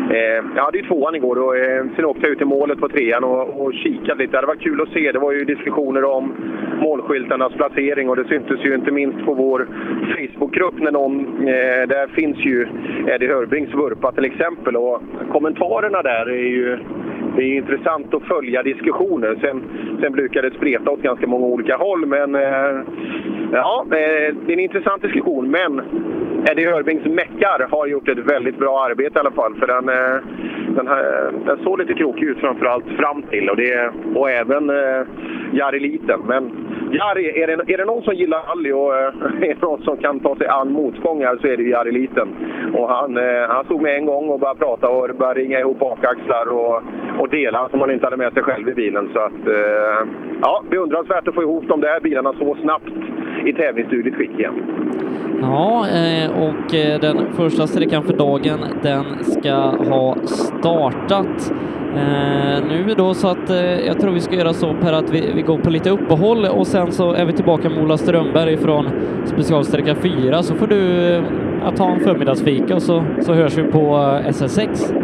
eh, 0.09 0.43
jag 0.55 0.63
hade 0.63 0.77
ju 0.77 0.83
tvåan 0.83 1.15
igår 1.15 1.39
och 1.39 1.57
eh, 1.57 1.85
sen 1.95 2.05
åkte 2.05 2.21
jag 2.21 2.31
ut 2.31 2.41
i 2.41 2.45
målet 2.45 2.79
på 2.79 2.89
trean 2.89 3.23
och, 3.23 3.61
och 3.61 3.73
kikade 3.73 4.23
lite. 4.23 4.41
Det 4.41 4.47
var 4.47 4.55
kul 4.55 4.81
att 4.81 4.89
se. 4.89 5.11
Det 5.11 5.19
var 5.19 5.31
ju 5.31 5.45
diskussioner 5.45 6.03
om 6.03 6.33
målskyltarnas 6.81 7.53
placering 7.53 8.09
och 8.09 8.15
det 8.15 8.27
syntes 8.27 8.65
ju 8.65 8.75
inte 8.75 8.91
minst 8.91 9.25
på 9.25 9.33
vår 9.33 9.67
Facebookgrupp 10.15 10.79
när 10.79 10.91
någon, 10.91 11.19
eh, 11.47 11.87
där 11.87 12.07
finns 12.07 12.37
ju 12.37 12.67
Eddie 13.07 13.27
Hörbrings 13.27 13.73
vurpa 13.73 14.11
till 14.11 14.25
exempel 14.25 14.75
och 14.75 15.01
kommentarerna 15.31 16.01
där 16.01 16.29
är 16.29 16.49
ju 16.49 16.77
det 17.35 17.43
är 17.43 17.57
intressant 17.57 18.13
att 18.13 18.23
följa 18.23 18.63
diskussioner. 18.63 19.37
Sen, 19.41 19.63
sen 20.01 20.11
brukar 20.11 20.41
det 20.41 20.51
spreta 20.51 20.91
åt 20.91 21.01
ganska 21.01 21.27
många 21.27 21.45
olika 21.45 21.77
håll, 21.77 22.05
men 22.05 22.35
eh, 22.35 22.81
ja, 23.51 23.85
eh, 23.85 24.35
det 24.45 24.51
är 24.51 24.53
en 24.53 24.59
intressant 24.59 25.01
diskussion. 25.01 25.51
Men 25.51 25.81
Eddie 26.51 26.65
Hörbings 26.65 27.05
meckar 27.05 27.67
har 27.71 27.87
gjort 27.87 28.09
ett 28.09 28.17
väldigt 28.17 28.57
bra 28.57 28.85
arbete 28.89 29.15
i 29.15 29.19
alla 29.19 29.31
fall. 29.31 29.55
För 29.55 29.67
den, 29.67 29.89
eh, 29.89 30.21
den, 30.75 30.87
här, 30.87 31.31
den 31.45 31.57
såg 31.63 31.79
lite 31.79 31.93
krokig 31.93 32.23
ut 32.23 32.39
framförallt 32.39 32.85
fram 32.85 33.23
till 33.23 33.49
och, 33.49 33.57
det, 33.57 33.91
och 34.15 34.29
även 34.29 34.69
eh, 34.69 35.01
Jari 35.53 35.79
Liten. 35.79 36.19
Men 36.27 36.51
Jari, 36.91 37.41
är 37.41 37.47
det, 37.47 37.73
är 37.73 37.77
det 37.77 37.85
någon 37.85 38.03
som 38.03 38.15
gillar 38.15 38.39
rally 38.39 38.71
och 38.71 38.95
eh, 38.95 39.13
är 39.41 39.55
det 39.55 39.61
någon 39.61 39.83
som 39.83 39.97
kan 39.97 40.19
ta 40.19 40.35
sig 40.35 40.47
an 40.47 40.71
motgångar 40.71 41.37
så 41.41 41.47
är 41.47 41.57
det 41.57 41.63
ju 41.63 41.69
Jari 41.69 41.91
Liten. 41.91 42.27
Och 42.73 42.89
han, 42.89 43.17
eh, 43.17 43.47
han 43.47 43.65
stod 43.65 43.81
med 43.81 43.95
en 43.95 44.05
gång 44.05 44.29
och 44.29 44.39
började 44.39 44.59
prata 44.59 44.89
och 44.89 45.15
började 45.15 45.39
ringa 45.39 45.59
ihop 45.59 45.79
bakaxlar 45.79 46.47
och, 46.47 46.81
och 47.19 47.29
delar 47.29 47.69
som 47.69 47.81
han 47.81 47.91
inte 47.91 48.05
hade 48.05 48.17
med 48.17 48.33
sig 48.33 48.43
själv 48.43 48.69
i 48.69 48.73
bilen. 48.73 49.09
Så 49.13 49.19
att, 49.19 49.47
eh, 49.47 50.07
ja, 50.41 50.63
beundransvärt 50.69 51.27
att 51.27 51.35
få 51.35 51.41
ihop 51.41 51.63
de 51.67 51.81
där 51.81 51.99
bilarna 51.99 52.33
så 52.33 52.57
snabbt 52.61 52.93
i 53.45 53.53
tävlingsdugligt 53.53 54.17
skick 54.17 54.39
igen. 54.39 54.53
Ja, 55.41 55.87
eh, 55.89 56.31
och 56.31 56.75
eh, 56.75 56.99
den 56.99 57.33
första 57.33 57.67
sträckan 57.67 58.03
för 58.03 58.13
dagen, 58.13 58.59
den 58.83 59.23
ska 59.23 59.53
ha 59.89 60.17
startat 60.23 61.53
eh, 61.95 62.67
nu 62.67 62.93
då, 62.97 63.13
så 63.13 63.27
att 63.27 63.49
jag 63.85 63.99
tror 63.99 64.11
vi 64.11 64.19
ska 64.19 64.35
göra 64.35 64.53
så 64.53 64.73
Per 64.73 64.93
att 64.93 65.09
vi, 65.09 65.31
vi 65.35 65.41
går 65.41 65.57
på 65.57 65.69
lite 65.69 65.89
uppehåll 65.89 66.45
och 66.45 66.67
sen 66.67 66.91
så 66.91 67.11
är 67.11 67.25
vi 67.25 67.33
tillbaka 67.33 67.69
med 67.69 67.83
Ola 67.83 67.97
Strömberg 67.97 68.57
från 68.57 68.89
specialsträcka 69.25 69.95
4, 69.95 70.43
så 70.43 70.55
får 70.55 70.67
du 70.67 70.77
ja, 71.63 71.71
ta 71.75 71.89
en 71.89 71.99
förmiddagsfika 71.99 72.75
och 72.75 72.81
så, 72.81 73.05
så 73.21 73.33
hörs 73.33 73.57
vi 73.57 73.63
på 73.63 73.95
SS6. 74.27 74.95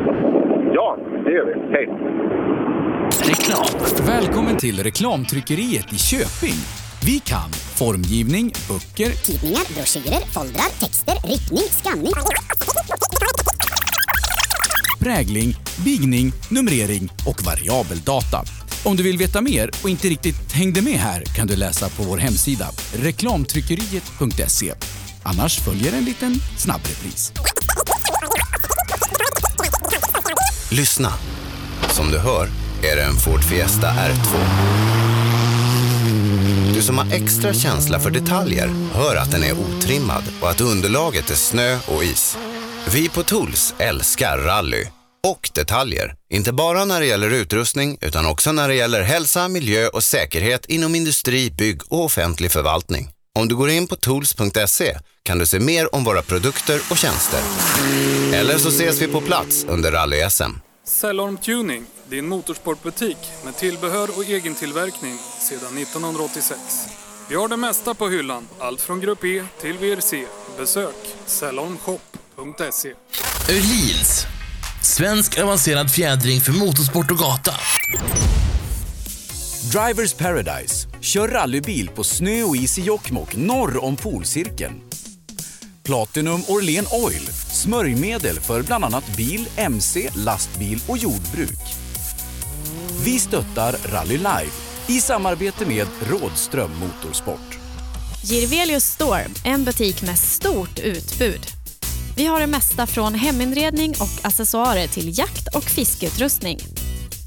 Ja, 0.73 0.97
det 1.25 1.31
gör 1.31 1.45
vi. 1.45 1.75
Hej! 1.75 1.89
Reklam. 3.29 4.07
Välkommen 4.07 4.57
till 4.57 4.83
reklamtryckeriet 4.83 5.93
i 5.93 5.97
Köping. 5.97 6.88
Vi 7.05 7.19
kan 7.19 7.51
formgivning, 7.53 8.53
böcker, 8.67 9.11
Tidningar, 9.11 9.73
broschyrer, 9.73 10.21
foldrar, 10.33 10.79
texter, 10.79 11.13
ritning, 11.27 11.63
skanning. 11.83 12.13
prägling, 14.99 15.55
bigning, 15.85 16.33
numrering 16.49 17.11
och 17.25 17.43
variabeldata. 17.43 18.43
Om 18.83 18.95
du 18.95 19.03
vill 19.03 19.17
veta 19.17 19.41
mer 19.41 19.69
och 19.83 19.89
inte 19.89 20.07
riktigt 20.07 20.51
hängde 20.51 20.81
med 20.81 20.99
här 20.99 21.23
kan 21.23 21.47
du 21.47 21.55
läsa 21.55 21.89
på 21.89 22.03
vår 22.03 22.17
hemsida 22.17 22.69
reklamtryckeriet.se. 22.93 24.73
Annars 25.23 25.59
följer 25.59 25.93
en 25.93 26.05
liten 26.05 26.35
snabbrepris. 26.57 27.33
Lyssna. 30.71 31.13
Som 31.89 32.11
du 32.11 32.19
hör 32.19 32.49
är 32.83 32.95
det 32.95 33.03
en 33.03 33.15
Ford 33.15 33.43
Fiesta 33.43 33.87
R2. 33.87 34.98
Du 36.73 36.81
som 36.81 36.97
har 36.97 37.13
extra 37.13 37.53
känsla 37.53 37.99
för 37.99 38.09
detaljer 38.09 38.69
hör 38.93 39.15
att 39.15 39.31
den 39.31 39.43
är 39.43 39.53
otrimmad 39.53 40.23
och 40.41 40.49
att 40.49 40.61
underlaget 40.61 41.29
är 41.29 41.35
snö 41.35 41.77
och 41.87 42.03
is. 42.03 42.37
Vi 42.93 43.09
på 43.09 43.23
Tools 43.23 43.73
älskar 43.77 44.37
rally 44.37 44.85
och 45.27 45.49
detaljer. 45.53 46.15
Inte 46.29 46.53
bara 46.53 46.85
när 46.85 46.99
det 46.99 47.05
gäller 47.05 47.29
utrustning 47.29 47.97
utan 48.01 48.25
också 48.25 48.51
när 48.51 48.67
det 48.67 48.75
gäller 48.75 49.01
hälsa, 49.01 49.47
miljö 49.47 49.87
och 49.87 50.03
säkerhet 50.03 50.65
inom 50.65 50.95
industri, 50.95 51.51
bygg 51.51 51.81
och 51.87 52.05
offentlig 52.05 52.51
förvaltning. 52.51 53.09
Om 53.39 53.47
du 53.47 53.55
går 53.55 53.69
in 53.69 53.87
på 53.87 53.95
tools.se 53.95 54.97
kan 55.23 55.39
du 55.39 55.45
se 55.45 55.59
mer 55.59 55.95
om 55.95 56.03
våra 56.03 56.21
produkter 56.21 56.81
och 56.91 56.97
tjänster. 56.97 57.39
Eller 58.33 58.57
så 58.57 58.69
ses 58.69 59.01
vi 59.01 59.07
på 59.07 59.21
plats 59.21 59.65
under 59.69 59.91
rally-SM. 59.91 60.68
Cellorm 60.89 61.37
Tuning, 61.37 61.85
din 62.09 62.27
motorsportbutik 62.27 63.17
med 63.45 63.57
tillbehör 63.57 64.09
och 64.17 64.23
egen 64.23 64.55
tillverkning 64.55 65.17
sedan 65.39 65.77
1986. 65.77 66.59
Vi 67.29 67.35
har 67.35 67.47
det 67.47 67.57
mesta 67.57 67.93
på 67.93 68.09
hyllan, 68.09 68.47
allt 68.59 68.81
från 68.81 68.99
Grupp 68.99 69.23
E 69.25 69.43
till 69.61 69.77
VRC. 69.77 70.25
Besök 70.57 70.95
cellormshop.se. 71.25 72.93
Öhlins. 73.49 74.25
Svensk 74.83 75.39
avancerad 75.39 75.91
fjädring 75.91 76.41
för 76.41 76.51
motorsport 76.51 77.11
och 77.11 77.17
gata. 77.17 77.53
Drivers 79.71 80.13
Paradise. 80.13 80.87
Kör 81.01 81.27
rallybil 81.27 81.89
på 81.89 82.03
snö 82.03 82.43
och 82.43 82.55
is 82.55 82.77
i 82.77 82.81
Jokkmokk 82.81 83.35
norr 83.35 83.83
om 83.83 83.95
polcirkeln. 83.95 84.81
Platinum 85.83 86.41
Orlen 86.47 86.85
Oil. 86.91 87.29
Smörjmedel 87.59 88.39
för 88.39 88.63
bland 88.63 88.85
annat 88.85 89.15
bil, 89.17 89.47
mc, 89.55 90.09
lastbil 90.15 90.81
och 90.87 90.97
jordbruk. 90.97 91.59
Vi 93.05 93.19
stöttar 93.19 93.75
Rally 93.85 94.17
Live 94.17 94.51
i 94.87 95.01
samarbete 95.01 95.65
med 95.65 95.87
Rådström 96.01 96.71
Motorsport. 96.79 97.59
Girvelius 98.23 98.85
Store, 98.85 99.25
en 99.45 99.63
butik 99.63 100.01
med 100.01 100.17
stort 100.17 100.79
utbud. 100.79 101.41
Vi 102.15 102.25
har 102.25 102.39
det 102.39 102.47
mesta 102.47 102.87
från 102.87 103.13
heminredning 103.13 103.89
och 103.89 104.25
accessoarer 104.25 104.87
till 104.87 105.17
jakt 105.17 105.55
och 105.55 105.63
fiskeutrustning. 105.63 106.59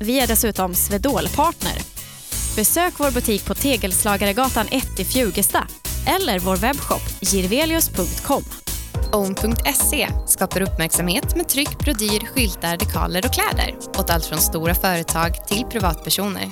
Vi 0.00 0.20
är 0.20 0.26
dessutom 0.26 0.74
Swedol-partner. 0.74 1.78
Besök 2.56 2.94
vår 2.96 3.10
butik 3.10 3.46
på 3.46 3.54
Tegelslagaregatan 3.54 4.66
1 4.70 5.00
i 5.00 5.04
Fjugesta 5.04 5.66
eller 6.06 6.38
vår 6.38 6.56
webbshop 6.56 7.02
girvelius.com. 7.20 8.44
Own.se 9.12 10.08
skapar 10.26 10.62
uppmärksamhet 10.62 11.36
med 11.36 11.48
tryck, 11.48 11.78
brodyr, 11.78 12.26
skyltar, 12.34 12.76
dekaler 12.76 13.26
och 13.26 13.32
kläder 13.32 13.74
åt 13.98 14.10
allt 14.10 14.24
från 14.24 14.38
stora 14.38 14.74
företag 14.74 15.46
till 15.48 15.64
privatpersoner. 15.64 16.50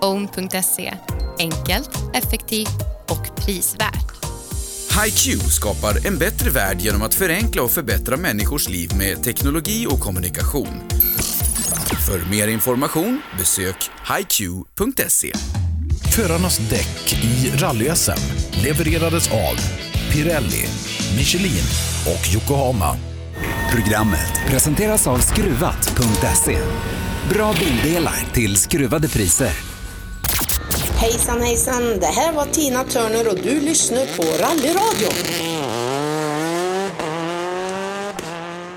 Own.se 0.00 0.94
enkelt, 1.38 1.90
effektivt 2.14 2.80
och 3.08 3.36
prisvärt. 3.36 4.12
HiQ 5.04 5.42
skapar 5.42 6.06
en 6.06 6.18
bättre 6.18 6.50
värld 6.50 6.80
genom 6.80 7.02
att 7.02 7.14
förenkla 7.14 7.62
och 7.62 7.70
förbättra 7.70 8.16
människors 8.16 8.68
liv 8.68 8.90
med 8.98 9.22
teknologi 9.22 9.86
och 9.90 10.00
kommunikation. 10.00 10.80
För 12.06 12.30
mer 12.30 12.48
information 12.48 13.22
besök 13.38 13.90
hiq.se. 14.18 15.32
Förarnas 16.16 16.58
däck 16.58 17.24
i 17.24 17.50
rally-SM 17.56 18.20
levererades 18.64 19.32
av 19.32 19.56
Pirelli, 20.12 20.64
Michelin 21.16 21.66
och 22.12 22.24
Yokohama. 22.34 22.90
Programmet 23.74 24.32
presenteras 24.50 25.08
av 25.08 25.16
Skruvat.se. 25.16 26.56
Bra 27.34 27.52
bildelar 27.60 28.32
till 28.34 28.56
skruvade 28.56 29.08
priser. 29.08 29.54
Hejsan 31.00 31.40
hejsan, 31.40 31.82
det 32.00 32.06
här 32.06 32.32
var 32.32 32.44
Tina 32.44 32.84
Turner 32.84 33.28
och 33.30 33.38
du 33.42 33.60
lyssnar 33.60 34.06
på 34.16 34.22
Rallyradion. 34.42 35.18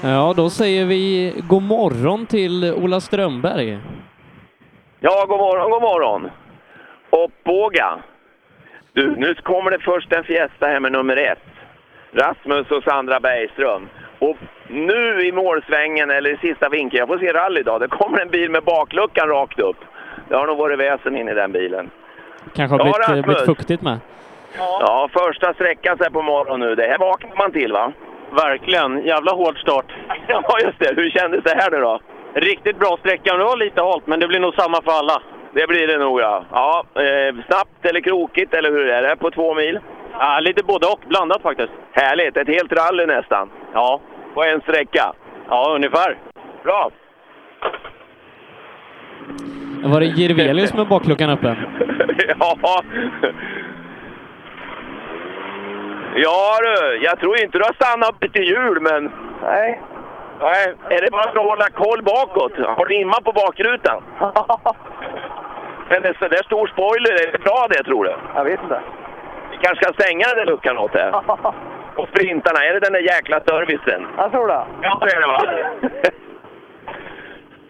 Ja, 0.01 0.33
då 0.37 0.49
säger 0.49 0.85
vi 0.85 1.33
god 1.49 1.63
morgon 1.63 2.25
till 2.25 2.73
Ola 2.73 2.99
Strömberg. 2.99 3.79
Ja, 4.99 5.25
god 5.29 5.37
morgon, 5.39 5.71
god 5.71 5.81
morgon. 5.81 6.21
Och 7.09 7.31
Båga. 7.45 7.99
Du, 8.95 9.15
nu 9.15 9.33
kommer 9.35 9.71
det 9.71 9.79
först 9.79 10.13
en 10.13 10.23
Fiesta 10.23 10.65
här 10.67 10.79
med 10.79 10.91
nummer 10.91 11.17
ett. 11.17 11.43
Rasmus 12.11 12.71
och 12.71 12.83
Sandra 12.83 13.19
Bergström. 13.19 13.89
Och 14.19 14.37
nu 14.67 15.21
i 15.21 15.31
målsvängen, 15.31 16.09
eller 16.11 16.29
i 16.29 16.37
sista 16.37 16.69
vinkeln, 16.69 16.99
jag 16.99 17.07
får 17.07 17.17
se 17.17 17.33
rally 17.33 17.59
idag, 17.59 17.79
det 17.81 17.87
kommer 17.87 18.19
en 18.21 18.29
bil 18.29 18.51
med 18.51 18.63
bakluckan 18.63 19.27
rakt 19.29 19.59
upp. 19.59 19.77
Det 20.29 20.35
har 20.35 20.47
nog 20.47 20.57
varit 20.57 20.79
väsen 20.79 21.17
in 21.17 21.29
i 21.29 21.33
den 21.33 21.51
bilen. 21.51 21.89
Kanske 22.55 22.73
har 22.77 22.79
Ja, 22.79 22.83
blivit, 22.83 22.99
Rasmus. 23.09 23.25
blivit 23.25 23.45
fuktigt 23.45 23.81
med. 23.81 23.99
Ja, 24.57 25.09
första 25.13 25.53
sträckan 25.53 25.97
så 25.97 26.03
här 26.03 26.11
på 26.11 26.21
morgonen 26.21 26.59
nu. 26.69 26.75
Det 26.75 26.87
här 26.87 26.97
vaknar 26.97 27.35
man 27.37 27.51
till 27.51 27.71
va? 27.73 27.91
Verkligen. 28.31 29.05
Jävla 29.05 29.31
hård 29.31 29.57
start. 29.57 29.85
ja, 30.27 30.57
just 30.63 30.79
det. 30.79 30.93
Hur 31.01 31.09
kändes 31.09 31.43
det 31.43 31.55
här 31.55 31.71
nu 31.71 31.77
då? 31.79 31.99
Riktigt 32.33 32.79
bra 32.79 32.97
sträcka. 32.99 33.37
Det 33.37 33.43
var 33.43 33.57
lite 33.57 33.81
halt, 33.81 34.07
men 34.07 34.19
det 34.19 34.27
blir 34.27 34.39
nog 34.39 34.53
samma 34.55 34.81
för 34.81 34.91
alla. 34.91 35.21
Det 35.55 35.67
blir 35.67 35.87
det 35.87 35.97
nog 35.97 36.21
ja. 36.21 36.43
ja 36.51 36.85
eh, 37.01 37.35
snabbt 37.47 37.85
eller 37.85 38.01
krokigt, 38.01 38.53
eller 38.53 38.71
hur 38.71 38.87
är 38.87 39.01
det? 39.01 39.15
På 39.15 39.31
två 39.31 39.53
mil? 39.53 39.79
Ja, 40.19 40.39
lite 40.39 40.63
både 40.63 40.87
och. 40.87 40.99
Blandat 41.07 41.41
faktiskt. 41.41 41.71
Härligt. 41.91 42.37
Ett 42.37 42.47
helt 42.47 42.73
rally 42.73 43.05
nästan. 43.05 43.49
Ja. 43.73 44.01
På 44.33 44.43
en 44.43 44.61
sträcka? 44.61 45.13
Ja, 45.49 45.71
ungefär. 45.75 46.17
Bra. 46.63 46.91
Var 49.83 49.99
det 49.99 50.05
Jirvelius 50.05 50.73
med 50.73 50.87
bakluckan 50.87 51.29
öppen? 51.29 51.55
ja. 52.39 52.81
Ja 56.15 56.57
du, 56.61 57.03
jag 57.03 57.19
tror 57.19 57.41
inte 57.41 57.57
du 57.57 57.63
har 57.63 57.73
stannat 57.73 58.09
upp 58.09 58.33
till 58.33 58.43
jul, 58.43 58.79
men 58.81 59.11
Nej. 59.43 59.81
Nej, 60.41 60.75
är 60.89 61.01
det 61.01 61.11
bara 61.11 61.31
för 61.31 61.39
att 61.39 61.45
hålla 61.45 61.69
koll 61.69 62.03
bakåt? 62.03 62.51
Har 62.77 62.85
du 62.85 62.95
imma 62.95 63.21
på 63.23 63.31
bakrutan? 63.31 64.03
Men 65.89 66.01
det 66.01 66.09
är 66.09 66.13
så 66.19 66.27
där 66.27 66.43
stor 66.43 66.67
spoiler, 66.67 67.11
är 67.27 67.31
det 67.31 67.43
bra 67.43 67.67
det 67.69 67.83
tror 67.83 68.03
du? 68.03 68.15
Jag 68.35 68.43
vet 68.43 68.63
inte. 68.63 68.81
Vi 69.51 69.57
kanske 69.61 69.83
ska 69.85 69.93
stänga 69.93 70.27
den 70.27 70.37
där 70.37 70.45
luckan 70.45 70.77
åt 70.77 70.93
det? 70.93 71.11
Och 71.95 72.07
sprintarna, 72.07 72.59
är 72.65 72.73
det 72.73 72.79
den 72.79 72.93
där 72.93 72.99
jäkla 72.99 73.39
servicen? 73.39 74.07
Jag 74.17 74.31
tror 74.31 74.47
det. 74.47 74.65
Ja, 74.81 75.01
det 75.01 75.15
är 75.15 75.21
det 75.21 75.27
va? 75.27 75.41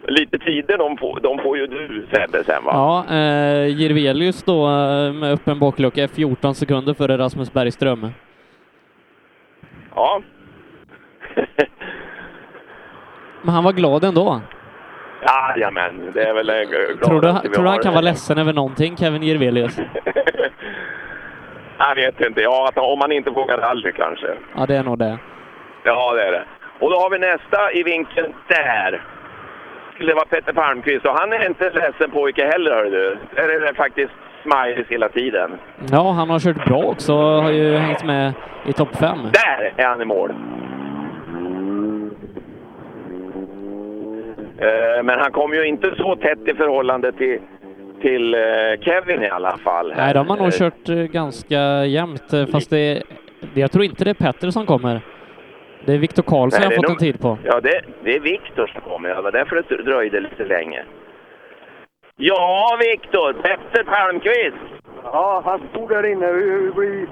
Lite 0.08 0.38
tider 0.38 0.78
de 0.78 0.96
får, 0.96 1.20
de 1.20 1.38
får 1.38 1.58
ju 1.58 1.66
du 1.66 2.06
Sebbe 2.12 2.44
sen 2.44 2.64
va? 2.64 2.70
Ja, 3.08 3.14
eh, 3.16 3.66
Jirvelius 3.66 4.42
då 4.42 4.66
eh, 4.66 5.12
med 5.12 5.32
öppen 5.32 5.58
baklucka 5.58 6.02
är 6.02 6.08
14 6.08 6.54
sekunder 6.54 6.94
före 6.94 7.18
Rasmus 7.18 7.52
Bergström. 7.52 8.08
Ja. 9.94 10.22
Men 13.42 13.54
han 13.54 13.64
var 13.64 13.72
glad 13.72 14.04
ändå. 14.04 14.40
Jajamän, 15.26 16.10
det 16.14 16.22
är 16.22 16.34
väl 16.34 16.46
Tror 17.04 17.20
du, 17.20 17.48
tror 17.48 17.64
du 17.64 17.70
han 17.70 17.78
kan 17.78 17.92
vara 17.92 18.02
ledsen 18.02 18.38
över 18.38 18.52
någonting, 18.52 18.96
Kevin 18.96 19.22
Jirvelius? 19.22 19.78
Jag 21.78 21.94
vet 21.94 22.20
inte, 22.20 22.42
ja 22.42 22.70
om 22.74 22.98
man 22.98 23.12
inte 23.12 23.30
vågar 23.30 23.58
rally 23.58 23.92
kanske. 23.92 24.26
Ja, 24.56 24.66
det 24.66 24.76
är 24.76 24.82
nog 24.82 24.98
det. 24.98 25.18
Ja, 25.84 26.14
det 26.14 26.22
är 26.22 26.32
det. 26.32 26.44
Och 26.80 26.90
då 26.90 26.96
har 26.96 27.10
vi 27.10 27.18
nästa 27.18 27.72
i 27.72 27.82
vinkeln 27.82 28.32
där. 28.48 29.02
Det 29.98 30.14
var 30.14 30.24
Petter 30.24 30.52
Palmqvist 30.52 31.06
och 31.06 31.18
han 31.18 31.32
är 31.32 31.46
inte 31.46 31.70
ledsen 31.70 32.10
pojke 32.10 32.46
heller 32.46 32.70
hör 32.70 32.84
du. 32.84 33.18
Där 33.34 33.48
är 33.48 33.60
det 33.60 33.74
faktiskt 33.74 34.12
smileys 34.42 34.86
hela 34.88 35.08
tiden. 35.08 35.50
Ja, 35.90 36.12
han 36.12 36.30
har 36.30 36.38
kört 36.38 36.64
bra 36.64 36.82
också, 36.82 37.12
har 37.14 37.50
ju 37.50 37.76
hängt 37.76 38.04
med 38.04 38.32
i 38.66 38.72
topp 38.72 38.96
fem. 38.96 39.18
Där 39.32 39.72
är 39.76 39.86
han 39.86 40.02
i 40.02 40.04
mål! 40.04 40.34
Men 45.04 45.18
han 45.18 45.32
kom 45.32 45.52
ju 45.54 45.66
inte 45.66 45.94
så 45.96 46.16
tätt 46.16 46.48
i 46.48 46.54
förhållande 46.54 47.12
till, 47.12 47.38
till 48.00 48.34
eh, 48.34 48.40
Kevin 48.80 49.22
i 49.22 49.28
alla 49.28 49.56
fall. 49.56 49.94
Nej, 49.96 50.14
de 50.14 50.28
har 50.28 50.36
nog 50.36 50.46
Eh, 50.46 50.50
kört 50.52 50.88
eh, 50.88 50.96
ganska 50.96 51.84
jämnt, 51.84 52.32
eh, 52.32 52.46
fast 52.46 52.70
det, 52.70 53.02
det, 53.54 53.60
jag 53.60 53.72
tror 53.72 53.84
inte 53.84 54.04
det 54.04 54.10
är 54.10 54.14
Petter 54.14 54.50
som 54.50 54.66
kommer. 54.66 55.00
Det 55.84 55.92
är 55.94 55.98
Viktor 55.98 56.22
Karlsson 56.22 56.60
Nej, 56.60 56.64
jag 56.70 56.70
har 56.70 56.76
fått 56.76 56.88
nog- 56.88 57.02
en 57.02 57.12
tid 57.12 57.20
på. 57.20 57.38
Ja, 57.44 57.60
det, 57.60 57.80
det 58.04 58.16
är 58.16 58.20
Viktor 58.20 58.66
som 58.66 58.80
kommer. 58.80 59.08
Det 59.08 59.22
var 59.22 59.32
därför 59.32 59.62
det 59.68 59.82
dröjde 59.82 60.20
lite 60.20 60.44
länge. 60.44 60.82
Ja, 62.16 62.78
Viktor! 62.80 63.32
Petter 63.32 63.84
Palmqvist! 63.84 64.56
Ja, 65.04 65.42
han 65.44 65.60
stod 65.70 65.88
där 65.88 66.06
inne. 66.06 66.32
Vi 66.32 66.70
blev 66.74 67.06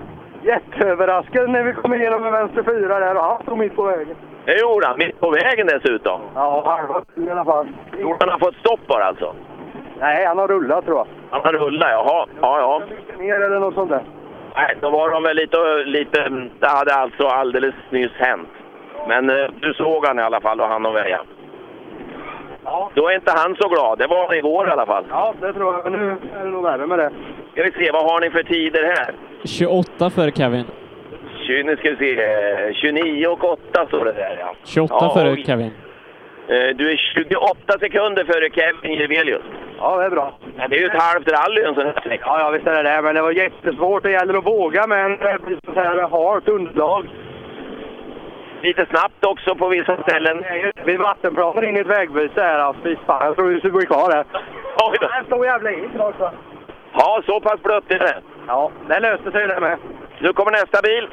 jätteöverraskade 0.44 1.46
när 1.46 1.62
vi 1.62 1.72
kom 1.72 1.94
igenom 1.94 2.24
en 2.26 2.32
vänster 2.32 2.62
fyra 2.62 2.98
där 3.00 3.14
och 3.16 3.22
han 3.22 3.42
stod 3.42 3.58
mitt 3.58 3.76
på 3.76 3.82
vägen. 3.82 4.16
Det 4.44 4.60
gjorde 4.60 4.86
han, 4.86 4.98
mitt 4.98 5.20
på 5.20 5.30
vägen 5.30 5.66
dessutom. 5.66 6.20
Ja, 6.34 6.62
halva 6.66 7.02
i 7.16 7.30
alla 7.30 7.44
fall. 7.44 7.68
Han 8.20 8.28
har 8.28 8.38
fått 8.38 8.54
stopp 8.56 8.80
bara 8.86 9.04
alltså? 9.04 9.34
Nej, 10.00 10.26
han 10.26 10.38
har 10.38 10.48
rullat 10.48 10.84
tror 10.84 10.96
jag. 10.96 11.06
Han 11.30 11.40
har 11.44 11.52
rullat, 11.52 11.88
jaha. 11.90 12.26
Ja, 12.40 12.58
ja. 12.58 12.82
Ner 13.18 13.40
eller 13.40 13.60
något 13.60 13.74
sånt 13.74 13.90
där. 13.90 14.02
Nej, 14.54 14.76
då 14.80 14.90
var 14.90 15.10
de 15.10 15.22
väl 15.22 15.36
lite, 15.36 15.58
lite... 15.84 16.48
Det 16.60 16.66
hade 16.66 16.94
alltså 16.94 17.26
alldeles 17.26 17.74
nyss 17.90 18.12
hänt. 18.18 18.48
Men 19.08 19.30
eh, 19.30 19.46
du 19.60 19.74
såg 19.74 20.06
han 20.06 20.18
i 20.18 20.22
alla 20.22 20.40
fall 20.40 20.60
och 20.60 20.68
han 20.68 20.86
och 20.86 20.94
väja. 20.94 21.20
Ja. 22.64 22.90
Då 22.94 23.08
är 23.08 23.14
inte 23.14 23.32
han 23.36 23.56
så 23.56 23.68
glad. 23.68 23.98
Det 23.98 24.06
var 24.06 24.26
han 24.26 24.36
igår 24.36 24.68
i 24.68 24.70
alla 24.70 24.86
fall. 24.86 25.04
Ja, 25.10 25.34
det 25.40 25.52
tror 25.52 25.74
jag. 25.74 25.90
Men 25.92 26.00
nu 26.00 26.16
är 26.40 26.44
det 26.44 26.50
nog 26.50 26.62
värre 26.62 26.86
med 26.86 26.98
det. 26.98 27.10
Ska 27.52 27.62
vi 27.62 27.72
se, 27.72 27.90
vad 27.92 28.10
har 28.10 28.20
ni 28.20 28.30
för 28.30 28.42
tider 28.42 28.82
här? 28.82 29.14
28 29.44 30.10
för 30.10 30.30
Kevin. 30.30 30.64
Nu 31.48 31.76
ska 31.76 31.90
vi 31.90 31.96
se. 31.96 32.22
eh, 32.22 32.72
29 32.74 33.26
och 33.26 33.44
8 33.44 33.86
står 33.86 34.04
det 34.04 34.12
där 34.12 34.36
ja. 34.40 34.54
28 34.64 34.94
Ja, 35.00 35.14
före 35.14 35.30
och- 35.30 35.38
Kevin. 35.46 35.70
Eh, 36.48 36.76
Du 36.76 36.90
är 36.92 36.96
28 36.96 37.78
sekunder 37.80 38.24
före 38.24 38.50
Kevin 38.50 38.92
Jirvelius. 38.98 39.42
Ja, 39.78 39.96
det 39.98 40.04
är 40.04 40.10
bra. 40.10 40.38
Men 40.56 40.70
det 40.70 40.76
är 40.76 40.80
ju 40.80 40.86
ett 40.86 41.02
halvt 41.02 41.28
rally 41.28 41.62
en 41.62 41.74
sån 41.74 41.84
här 41.86 42.00
sträcka. 42.00 42.24
Ja, 42.26 42.40
ja, 42.40 42.50
visst 42.50 42.66
är 42.66 42.82
det 42.82 42.90
det. 42.90 43.02
Men 43.02 43.14
det 43.14 43.22
var 43.22 43.30
jättesvårt. 43.30 44.02
Det 44.02 44.10
gäller 44.10 44.38
att 44.38 44.46
våga 44.46 44.86
med 44.86 45.04
en 45.06 45.18
så 45.74 45.80
här 45.80 46.08
halt 46.08 46.48
underlag. 46.48 47.08
Lite 48.62 48.86
snabbt 48.86 49.24
också 49.24 49.54
på 49.54 49.68
vissa 49.68 49.96
ställen. 50.02 50.44
Vid 50.84 50.98
vattenplanen 51.00 51.64
in 51.64 51.76
i 51.76 51.80
ett 51.80 51.86
vägbyte 51.86 52.42
här. 52.42 52.58
Ja, 52.58 52.74
fy 52.82 52.96
fan. 53.06 53.26
Jag 53.26 53.36
tror 53.36 53.48
vi 53.48 53.58
skulle 53.58 53.72
bli 53.72 53.86
kvar 53.86 54.12
här. 54.12 54.24
Oj 54.90 54.96
då. 55.00 55.06
Det 55.06 55.24
stod 55.26 55.44
jävla 55.46 55.70
is 55.70 55.90
också. 55.98 56.30
Ja, 56.92 57.22
så 57.26 57.40
pass 57.40 57.62
blött 57.62 57.90
är 57.90 57.98
det. 57.98 58.16
Ja, 58.46 58.70
det 58.88 59.00
löste 59.00 59.30
sig 59.32 59.46
det 59.48 59.60
med. 59.60 59.78
Nu 60.18 60.32
kommer 60.32 60.50
nästa 60.52 60.80
bil. 60.82 61.08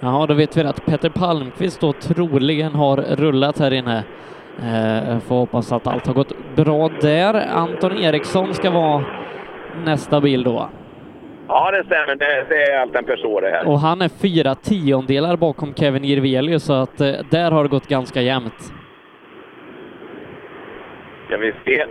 Jaha, 0.00 0.26
då 0.26 0.34
vet 0.34 0.56
vi 0.56 0.62
att 0.62 0.86
Petter 0.86 1.10
Palmqvist 1.10 1.80
då 1.80 1.92
troligen 1.92 2.74
har 2.74 2.96
rullat 2.96 3.58
här 3.58 3.70
inne. 3.70 4.04
Eh, 4.58 5.18
får 5.18 5.34
hoppas 5.34 5.72
att 5.72 5.86
allt 5.86 6.06
har 6.06 6.14
gått 6.14 6.32
bra 6.56 6.90
där. 7.00 7.46
Anton 7.48 7.98
Eriksson 7.98 8.54
ska 8.54 8.70
vara 8.70 9.04
nästa 9.84 10.20
bil 10.20 10.42
då. 10.42 10.70
Ja, 11.48 11.70
det 11.70 11.84
stämmer. 11.84 12.16
Det, 12.16 12.46
det 12.48 12.62
är 12.62 12.80
allt 12.80 12.94
en 12.94 13.04
person 13.04 13.42
det 13.42 13.50
här. 13.50 13.68
Och 13.68 13.78
han 13.80 14.02
är 14.02 14.08
fyra 14.08 14.54
tiondelar 14.54 15.36
bakom 15.36 15.74
Kevin 15.74 16.04
Jirvelius, 16.04 16.64
så 16.64 16.72
att 16.72 17.00
eh, 17.00 17.12
där 17.30 17.50
har 17.50 17.62
det 17.62 17.68
gått 17.68 17.88
ganska 17.88 18.20
jämnt. 18.20 18.72
Ska 21.26 21.36
vi 21.36 21.52
se. 21.64 21.84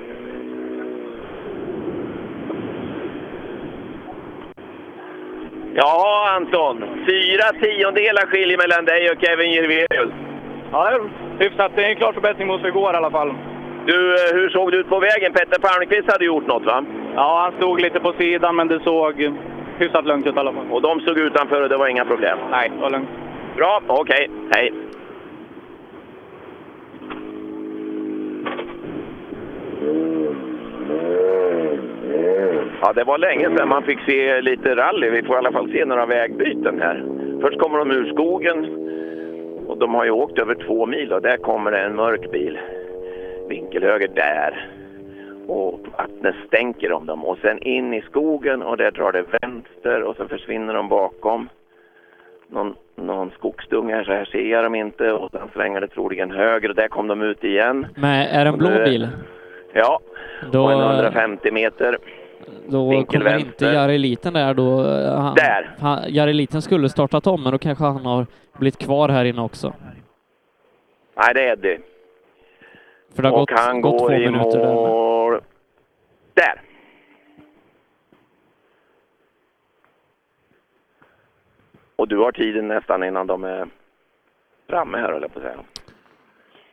Jaha, 5.79 6.35
Anton. 6.35 6.77
Fyra 7.07 7.47
tiondelar 7.61 8.25
skiljer 8.25 8.57
mellan 8.57 8.85
dig 8.85 9.09
och 9.11 9.21
Kevin 9.21 9.51
Jirvelius. 9.51 10.13
Ja, 10.71 10.99
hyfsat. 11.39 11.71
Det 11.75 11.85
är 11.85 11.89
en 11.89 11.95
klar 11.95 12.13
förbättring 12.13 12.47
mot 12.47 12.65
igår 12.65 12.93
i 12.93 12.97
alla 12.97 13.11
fall. 13.11 13.33
Du, 13.85 14.13
eh, 14.13 14.35
hur 14.35 14.49
såg 14.49 14.71
det 14.71 14.77
ut 14.77 14.89
på 14.89 14.99
vägen? 14.99 15.33
Petter 15.33 15.59
Palmqvist 15.61 16.11
hade 16.11 16.25
gjort 16.25 16.47
något, 16.47 16.65
va? 16.65 16.85
Ja, 17.15 17.39
han 17.43 17.51
stod 17.57 17.81
lite 17.81 17.99
på 17.99 18.13
sidan, 18.13 18.55
men 18.55 18.67
det 18.67 18.79
såg 18.83 19.13
hyfsat 19.77 20.05
lugnt 20.05 20.27
ut 20.27 20.35
i 20.35 20.39
alla 20.39 20.53
fall. 20.53 20.71
Och 20.71 20.81
de 20.81 20.99
stod 20.99 21.17
utanför 21.17 21.61
och 21.61 21.69
det 21.69 21.77
var 21.77 21.87
inga 21.87 22.05
problem? 22.05 22.37
Nej, 22.51 22.71
det 22.75 22.81
var 22.81 22.89
lugnt. 22.89 23.09
Bra, 23.55 23.81
okej. 23.87 24.29
Hej. 24.53 24.73
Ja, 32.81 32.93
det 32.93 33.03
var 33.03 33.17
länge 33.17 33.57
sedan 33.57 33.69
man 33.69 33.83
fick 33.83 33.99
se 34.05 34.41
lite 34.41 34.75
rally. 34.75 35.09
Vi 35.09 35.23
får 35.23 35.35
i 35.35 35.37
alla 35.37 35.51
fall 35.51 35.71
se 35.71 35.85
några 35.85 36.05
vägbyten 36.05 36.81
här. 36.81 37.03
Först 37.41 37.59
kommer 37.59 37.77
de 37.79 37.91
ur 37.91 38.13
skogen 38.13 38.65
och 39.67 39.77
de 39.77 39.93
har 39.95 40.05
ju 40.05 40.11
åkt 40.11 40.39
över 40.39 40.55
två 40.55 40.85
mil 40.85 41.13
och 41.13 41.21
där 41.21 41.37
kommer 41.37 41.71
det 41.71 41.79
en 41.79 41.95
mörk 41.95 42.31
bil. 42.31 42.59
Vinkelhöger 43.49 44.07
där. 44.07 44.69
Och 45.47 45.79
vattnet 45.97 46.35
stänker 46.47 46.91
om 46.91 47.05
dem. 47.05 47.25
Och 47.25 47.37
sen 47.41 47.59
in 47.63 47.93
i 47.93 48.01
skogen 48.01 48.61
och 48.61 48.77
där 48.77 48.91
drar 48.91 49.11
det 49.11 49.23
vänster 49.41 50.03
och 50.03 50.15
så 50.15 50.27
försvinner 50.27 50.73
de 50.73 50.89
bakom 50.89 51.49
någon, 52.49 52.75
någon 52.95 53.31
skogsdunge 53.31 53.95
här, 53.95 54.03
så 54.03 54.11
här 54.11 54.25
ser 54.25 54.51
jag 54.51 54.63
dem 54.63 54.75
inte. 54.75 55.11
Och 55.11 55.31
sen 55.31 55.49
svänger 55.53 55.81
det 55.81 55.87
troligen 55.87 56.31
höger 56.31 56.69
och 56.69 56.75
där 56.75 56.87
kom 56.87 57.07
de 57.07 57.21
ut 57.21 57.43
igen. 57.43 57.87
Men 57.95 58.27
är 58.27 58.45
det 58.45 58.49
en 58.49 58.57
blå 58.57 58.67
Och 58.67 58.83
bil? 58.83 59.07
Ja, 59.73 59.99
Då, 60.51 60.67
på 60.67 60.71
en 60.73 60.81
150 60.81 61.51
meter. 61.51 61.97
Då 62.67 62.89
vinkel 62.89 63.19
kommer 63.21 63.31
vänster. 63.31 63.47
inte 63.49 63.65
Jari 63.65 63.97
Liten 63.97 64.33
där 64.33 64.53
då. 64.53 64.83
eh, 64.85 65.19
Han, 65.21 65.35
Där. 65.35 65.75
Han, 65.79 65.99
Jari 66.07 66.33
Liten 66.33 66.61
skulle 66.61 66.89
startat 66.89 67.27
om, 67.27 67.43
men 67.43 67.51
då 67.51 67.57
kanske 67.57 67.83
han 67.83 68.05
har 68.05 68.25
blivit 68.57 68.77
kvar 68.79 69.09
här 69.09 69.25
inne 69.25 69.41
också. 69.41 69.73
Nej, 71.15 71.33
det 71.33 71.41
är 71.47 71.51
Eddie. 71.51 71.79
För 73.15 73.23
det 73.23 73.29
har 73.29 73.33
och 73.33 73.47
gått, 73.47 73.59
han 73.59 73.81
gått 73.81 73.99
går 73.99 74.07
två 74.09 74.13
i 74.15 74.19
minuter 74.31 74.59
där. 74.59 74.73
mål. 74.73 75.41
Där! 76.33 76.61
Och 81.95 82.07
du 82.07 82.17
har 82.17 82.31
tiden 82.31 82.67
nästan 82.67 83.03
innan 83.03 83.27
de 83.27 83.43
är 83.43 83.67
framme 84.69 84.97
här, 84.97 85.11
höll 85.11 85.21
jag 85.21 85.33
på 85.33 85.39
att 85.39 85.45
säga. 85.45 85.57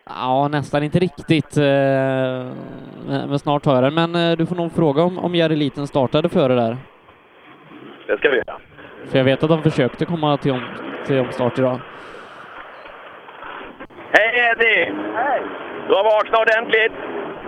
Ja, 0.06 0.48
nästan 0.48 0.82
inte 0.82 0.98
riktigt. 0.98 1.56
eh, 1.56 1.64
Men 3.28 3.38
snart 3.38 3.64
har 3.66 3.74
jag 3.74 3.82
den. 3.84 3.94
Men 3.94 4.14
eh, 4.14 4.36
du 4.36 4.46
får 4.46 4.56
nog 4.56 4.72
fråga 4.72 5.02
om, 5.02 5.18
om 5.18 5.34
Jari 5.34 5.56
Liten 5.56 5.86
startade 5.86 6.28
före 6.28 6.54
där. 6.54 6.76
Det 8.06 8.16
ska 8.18 8.30
vi 8.30 8.36
göra. 8.36 8.56
För 9.10 9.18
jag 9.18 9.24
vet 9.24 9.42
att 9.42 9.48
de 9.48 9.62
försökte 9.62 10.04
komma 10.04 10.36
till, 10.36 10.52
om, 10.52 10.62
till 11.06 11.18
omstart 11.18 11.58
idag. 11.58 11.80
Hej 14.12 14.30
Eddie! 14.50 14.92
Hej! 15.14 15.42
Du 15.88 15.94
har 15.94 16.04
vaknat 16.04 16.40
ordentligt. 16.40 16.92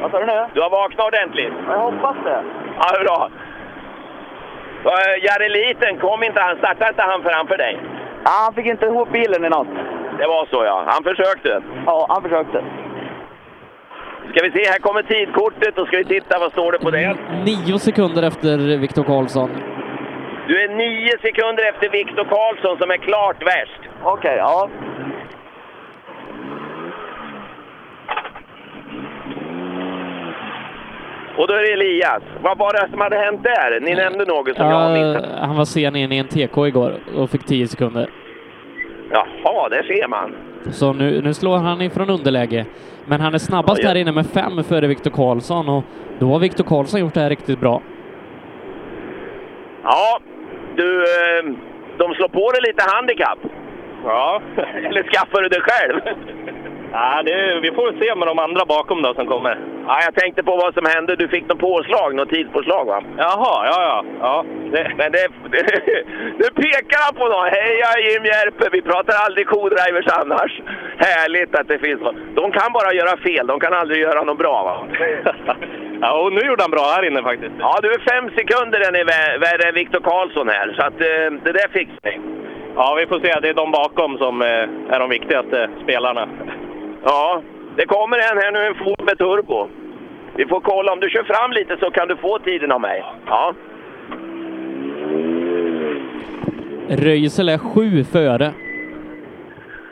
Vad 0.00 0.10
sa 0.10 0.20
du 0.20 0.26
nu? 0.26 0.46
Du 0.54 0.60
har 0.60 0.70
vaknat 0.70 1.06
ordentligt. 1.06 1.52
Jag 1.68 1.78
hoppas 1.78 2.16
det. 2.24 2.42
Ja, 2.78 3.02
bra. 3.04 3.30
Uh, 4.84 5.24
Jari 5.24 5.48
Liten, 5.48 5.98
kom 5.98 6.22
inte 6.22 6.40
han, 6.40 6.56
startade 6.56 6.88
inte 6.90 7.02
han 7.02 7.22
framför 7.22 7.56
dig? 7.56 7.78
Ja, 8.24 8.30
han 8.44 8.54
fick 8.54 8.66
inte 8.66 8.86
ihop 8.86 9.12
bilen 9.12 9.44
i 9.44 9.48
natt. 9.48 9.66
Det 10.18 10.26
var 10.26 10.46
så 10.50 10.64
ja. 10.64 10.84
Han 10.86 11.02
försökte. 11.04 11.62
Ja, 11.86 12.06
han 12.08 12.22
försökte. 12.22 12.64
Ska 14.30 14.44
vi 14.46 14.50
se, 14.50 14.70
här 14.70 14.78
kommer 14.78 15.02
tidkortet 15.02 15.76
Då 15.76 15.86
ska 15.86 15.96
vi 15.96 16.04
titta 16.04 16.38
vad 16.38 16.52
står 16.52 16.72
det 16.72 16.78
på 16.78 16.90
det. 16.90 17.16
Nio 17.44 17.78
sekunder 17.78 18.22
efter 18.22 18.78
Viktor 18.78 19.04
Karlsson. 19.04 19.50
Du 20.48 20.62
är 20.62 20.68
nio 20.68 21.18
sekunder 21.18 21.68
efter 21.68 21.88
Viktor 21.88 22.24
Karlsson 22.24 22.78
som 22.78 22.90
är 22.90 22.96
klart 22.96 23.42
värst. 23.42 23.80
Okej, 24.02 24.12
okay, 24.12 24.36
ja. 24.36 24.68
Och 31.38 31.48
då 31.48 31.54
är 31.54 31.62
det 31.62 31.72
Elias. 31.72 32.22
Vad 32.42 32.58
var 32.58 32.72
det 32.72 32.90
som 32.90 33.00
hade 33.00 33.16
hänt 33.16 33.42
där? 33.42 33.80
Ni 33.80 33.94
nämnde 33.94 34.24
något 34.24 34.56
som 34.56 34.66
uh, 34.66 34.72
jag 34.72 34.92
missade. 34.92 35.38
Han 35.40 35.56
var 35.56 35.64
sen 35.64 35.96
in 35.96 36.12
i 36.12 36.18
en 36.18 36.28
TK 36.28 36.66
igår 36.66 36.94
och 37.16 37.30
fick 37.30 37.46
tio 37.46 37.68
sekunder. 37.68 38.10
Jaha, 39.10 39.68
där 39.68 39.82
ser 39.82 40.08
man. 40.08 40.34
Så 40.70 40.92
nu, 40.92 41.22
nu 41.22 41.34
slår 41.34 41.56
han 41.58 41.82
ifrån 41.82 42.10
underläge. 42.10 42.66
Men 43.06 43.20
han 43.20 43.34
är 43.34 43.38
snabbast 43.38 43.78
Ja, 43.78 43.82
ja. 43.82 43.88
här 43.88 43.96
inne 43.96 44.12
med 44.12 44.26
fem 44.26 44.64
före 44.64 44.86
Viktor 44.86 45.10
Karlsson 45.10 45.68
och 45.68 45.84
då 46.18 46.26
har 46.32 46.38
Viktor 46.38 46.64
Karlsson 46.64 47.00
gjort 47.00 47.14
det 47.14 47.20
här 47.20 47.30
riktigt 47.30 47.60
bra. 47.60 47.82
Ja, 49.82 50.18
du, 50.76 51.02
eh, 51.02 51.44
de 51.98 52.14
slår 52.14 52.28
på 52.28 52.50
dig 52.52 52.60
lite 52.66 52.84
handikapp. 52.94 53.38
Ja. 54.04 54.40
Eller 54.84 55.02
skaffar 55.02 55.42
du 55.42 55.48
det 55.48 55.60
själv? 55.60 56.00
Ja, 56.98 57.22
det, 57.22 57.60
vi 57.60 57.70
får 57.72 57.88
se 58.00 58.14
med 58.14 58.28
de 58.28 58.38
andra 58.38 58.64
bakom 58.64 59.02
då 59.02 59.14
som 59.14 59.26
kommer. 59.26 59.58
Ja, 59.86 59.98
jag 60.04 60.14
tänkte 60.14 60.42
på 60.42 60.56
vad 60.56 60.74
som 60.74 60.86
hände. 60.86 61.16
Du 61.16 61.28
fick 61.28 61.48
något 61.48 61.58
påslag, 61.58 62.14
något 62.14 62.30
tidspåslag 62.30 62.84
va? 62.84 63.02
Jaha, 63.16 63.56
ja, 63.70 63.78
ja. 63.90 64.04
ja 64.20 64.44
det. 64.72 64.92
Men 65.00 65.12
det, 65.12 65.28
det, 65.52 65.62
det 66.40 66.50
pekar 66.62 66.98
han 67.04 67.14
på 67.14 67.26
någon. 67.28 67.48
Hej, 67.56 67.70
jag 67.82 67.90
är 67.98 68.02
Jim 68.08 68.24
Järpe. 68.24 68.68
Vi 68.72 68.82
pratar 68.82 69.14
aldrig 69.26 69.46
co-drivers 69.46 70.08
annars. 70.20 70.52
Härligt 70.98 71.54
att 71.54 71.68
det 71.68 71.78
finns 71.78 72.00
någon. 72.00 72.34
De 72.34 72.52
kan 72.52 72.72
bara 72.72 72.92
göra 72.92 73.16
fel. 73.16 73.46
De 73.46 73.60
kan 73.60 73.72
aldrig 73.72 74.00
göra 74.00 74.22
något 74.22 74.38
bra 74.38 74.56
va? 74.68 74.76
Ja, 76.00 76.22
och 76.22 76.32
nu 76.32 76.40
gjorde 76.40 76.62
han 76.62 76.70
bra 76.70 76.86
här 76.96 77.06
inne 77.06 77.22
faktiskt. 77.22 77.54
Ja, 77.58 77.78
du 77.82 77.88
är 77.90 78.10
fem 78.10 78.30
sekunder 78.38 78.80
värre 79.38 79.68
än 79.68 79.74
Viktor 79.74 80.00
Karlsson 80.00 80.48
här. 80.48 80.74
Så 80.78 80.82
att 80.86 81.00
eh, 81.00 81.28
det 81.44 81.52
där 81.52 81.68
fixar 81.72 81.98
vi. 82.02 82.20
Ja, 82.76 82.96
vi 83.00 83.06
får 83.06 83.20
se. 83.20 83.40
Det 83.40 83.48
är 83.48 83.54
de 83.54 83.70
bakom 83.70 84.18
som 84.18 84.42
eh, 84.42 84.94
är 84.94 84.98
de 84.98 85.10
viktigaste 85.10 85.70
spelarna. 85.84 86.28
Ja, 87.08 87.42
det 87.76 87.86
kommer 87.86 88.16
en 88.16 88.38
här 88.38 88.52
nu, 88.52 88.58
en 88.66 88.74
Ford 88.74 89.02
med 89.04 89.18
turbo. 89.18 89.68
Vi 90.36 90.46
får 90.46 90.60
kolla. 90.60 90.92
Om 90.92 91.00
du 91.00 91.10
kör 91.10 91.22
fram 91.22 91.52
lite 91.52 91.76
så 91.80 91.90
kan 91.90 92.08
du 92.08 92.16
få 92.16 92.38
tiden 92.38 92.72
av 92.72 92.80
mig. 92.80 93.04
Ja. 93.26 93.54
Röisel 96.88 97.48
är 97.48 97.58
sju 97.58 98.04
före. 98.04 98.52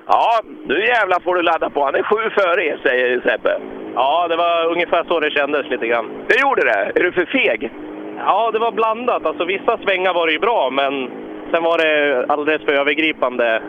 Ja, 0.07 0.41
nu 0.67 0.87
jävlar 0.87 1.21
får 1.21 1.35
du 1.35 1.43
ladda 1.43 1.71
på. 1.71 1.85
Han 1.85 1.95
är 1.95 2.03
sju 2.03 2.31
före 2.31 2.65
er, 2.65 2.79
säger 2.83 3.21
Sebbe. 3.21 3.61
Ja, 3.95 4.29
det 4.29 4.37
var 4.37 4.67
ungefär 4.73 5.05
så 5.09 5.21
det 5.21 5.31
kändes 5.31 5.71
lite 5.71 5.87
grann. 5.87 6.11
Det 6.29 6.41
gjorde 6.41 6.63
det? 6.65 6.93
Är 6.95 7.05
du 7.05 7.13
för 7.13 7.25
feg? 7.27 7.71
Ja, 8.19 8.51
det 8.53 8.59
var 8.59 8.73
blandat. 8.73 9.27
Alltså 9.27 9.45
vissa 9.45 9.79
svängar 9.79 10.15
var 10.15 10.27
det 10.27 10.33
ju 10.33 10.39
bra, 10.39 10.71
men 10.71 11.11
sen 11.51 11.63
var 11.63 11.79
det 11.79 12.27
alldeles 12.29 12.63
för 12.63 12.73
övergripande 12.73 13.63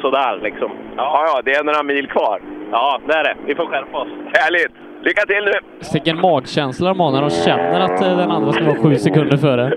sådär 0.00 0.38
liksom. 0.42 0.70
Ja, 0.96 1.24
ja, 1.26 1.42
det 1.44 1.52
är 1.52 1.64
några 1.64 1.82
mil 1.82 2.06
kvar. 2.06 2.40
Ja, 2.72 3.00
det 3.06 3.14
är 3.14 3.24
det. 3.24 3.34
Vi 3.46 3.54
får 3.54 3.66
skärpa 3.66 3.98
oss. 3.98 4.08
Härligt! 4.34 4.72
Lycka 5.02 5.26
till 5.26 5.44
nu! 5.44 5.52
Vilken 5.92 6.20
magkänsla 6.20 6.88
de 6.88 7.00
har 7.00 7.10
när 7.12 7.20
de 7.20 7.30
känner 7.30 7.80
att 7.80 8.02
eh, 8.02 8.16
den 8.16 8.30
andra 8.30 8.52
ska 8.52 8.64
vara 8.64 8.82
sju 8.82 8.96
sekunder 8.96 9.36
före. 9.36 9.72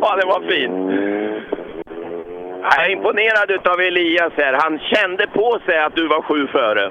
Ja, 0.00 0.16
det 0.16 0.26
var 0.26 0.40
fint. 0.40 1.00
Jag 2.62 2.86
är 2.86 2.90
imponerad 2.90 3.50
utav 3.50 3.80
Elias 3.80 4.32
här. 4.36 4.52
Han 4.62 4.78
kände 4.78 5.26
på 5.26 5.58
sig 5.66 5.78
att 5.82 5.94
du 5.94 6.08
var 6.08 6.22
sju 6.22 6.46
före. 6.46 6.90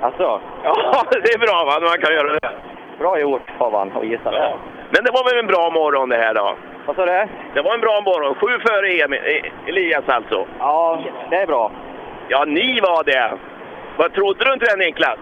Alltså? 0.00 0.40
Ja, 0.64 1.02
det 1.10 1.32
är 1.34 1.38
bra 1.38 1.64
va, 1.66 1.78
när 1.80 1.88
man 1.88 1.98
kan 1.98 2.14
göra 2.14 2.32
det. 2.32 2.50
Bra 2.98 3.20
gjort 3.20 3.48
av 3.58 3.72
han 3.78 3.92
att 3.96 4.06
gissa 4.06 4.30
det. 4.30 4.54
Men 4.90 5.04
det 5.04 5.10
var 5.12 5.24
väl 5.30 5.38
en 5.38 5.46
bra 5.46 5.70
morgon 5.70 6.08
det 6.08 6.16
här 6.16 6.34
då? 6.34 6.54
Vad 6.86 6.96
sa 6.96 7.06
du? 7.06 7.26
Det 7.54 7.62
var 7.62 7.74
en 7.74 7.80
bra 7.80 8.00
morgon. 8.04 8.34
Sju 8.34 8.58
före 8.66 8.88
Emil, 9.04 9.20
E- 9.24 9.50
Elias 9.66 10.04
alltså. 10.06 10.46
Ja, 10.58 11.00
det 11.30 11.36
är 11.36 11.46
bra. 11.46 11.70
Ja, 12.28 12.44
ni 12.44 12.80
var 12.80 13.04
det. 13.04 13.32
Vad 14.02 14.12
trodde 14.14 14.44
du 14.44 14.52
inte 14.52 14.66
det 14.66 14.84
Niklas? 14.84 15.18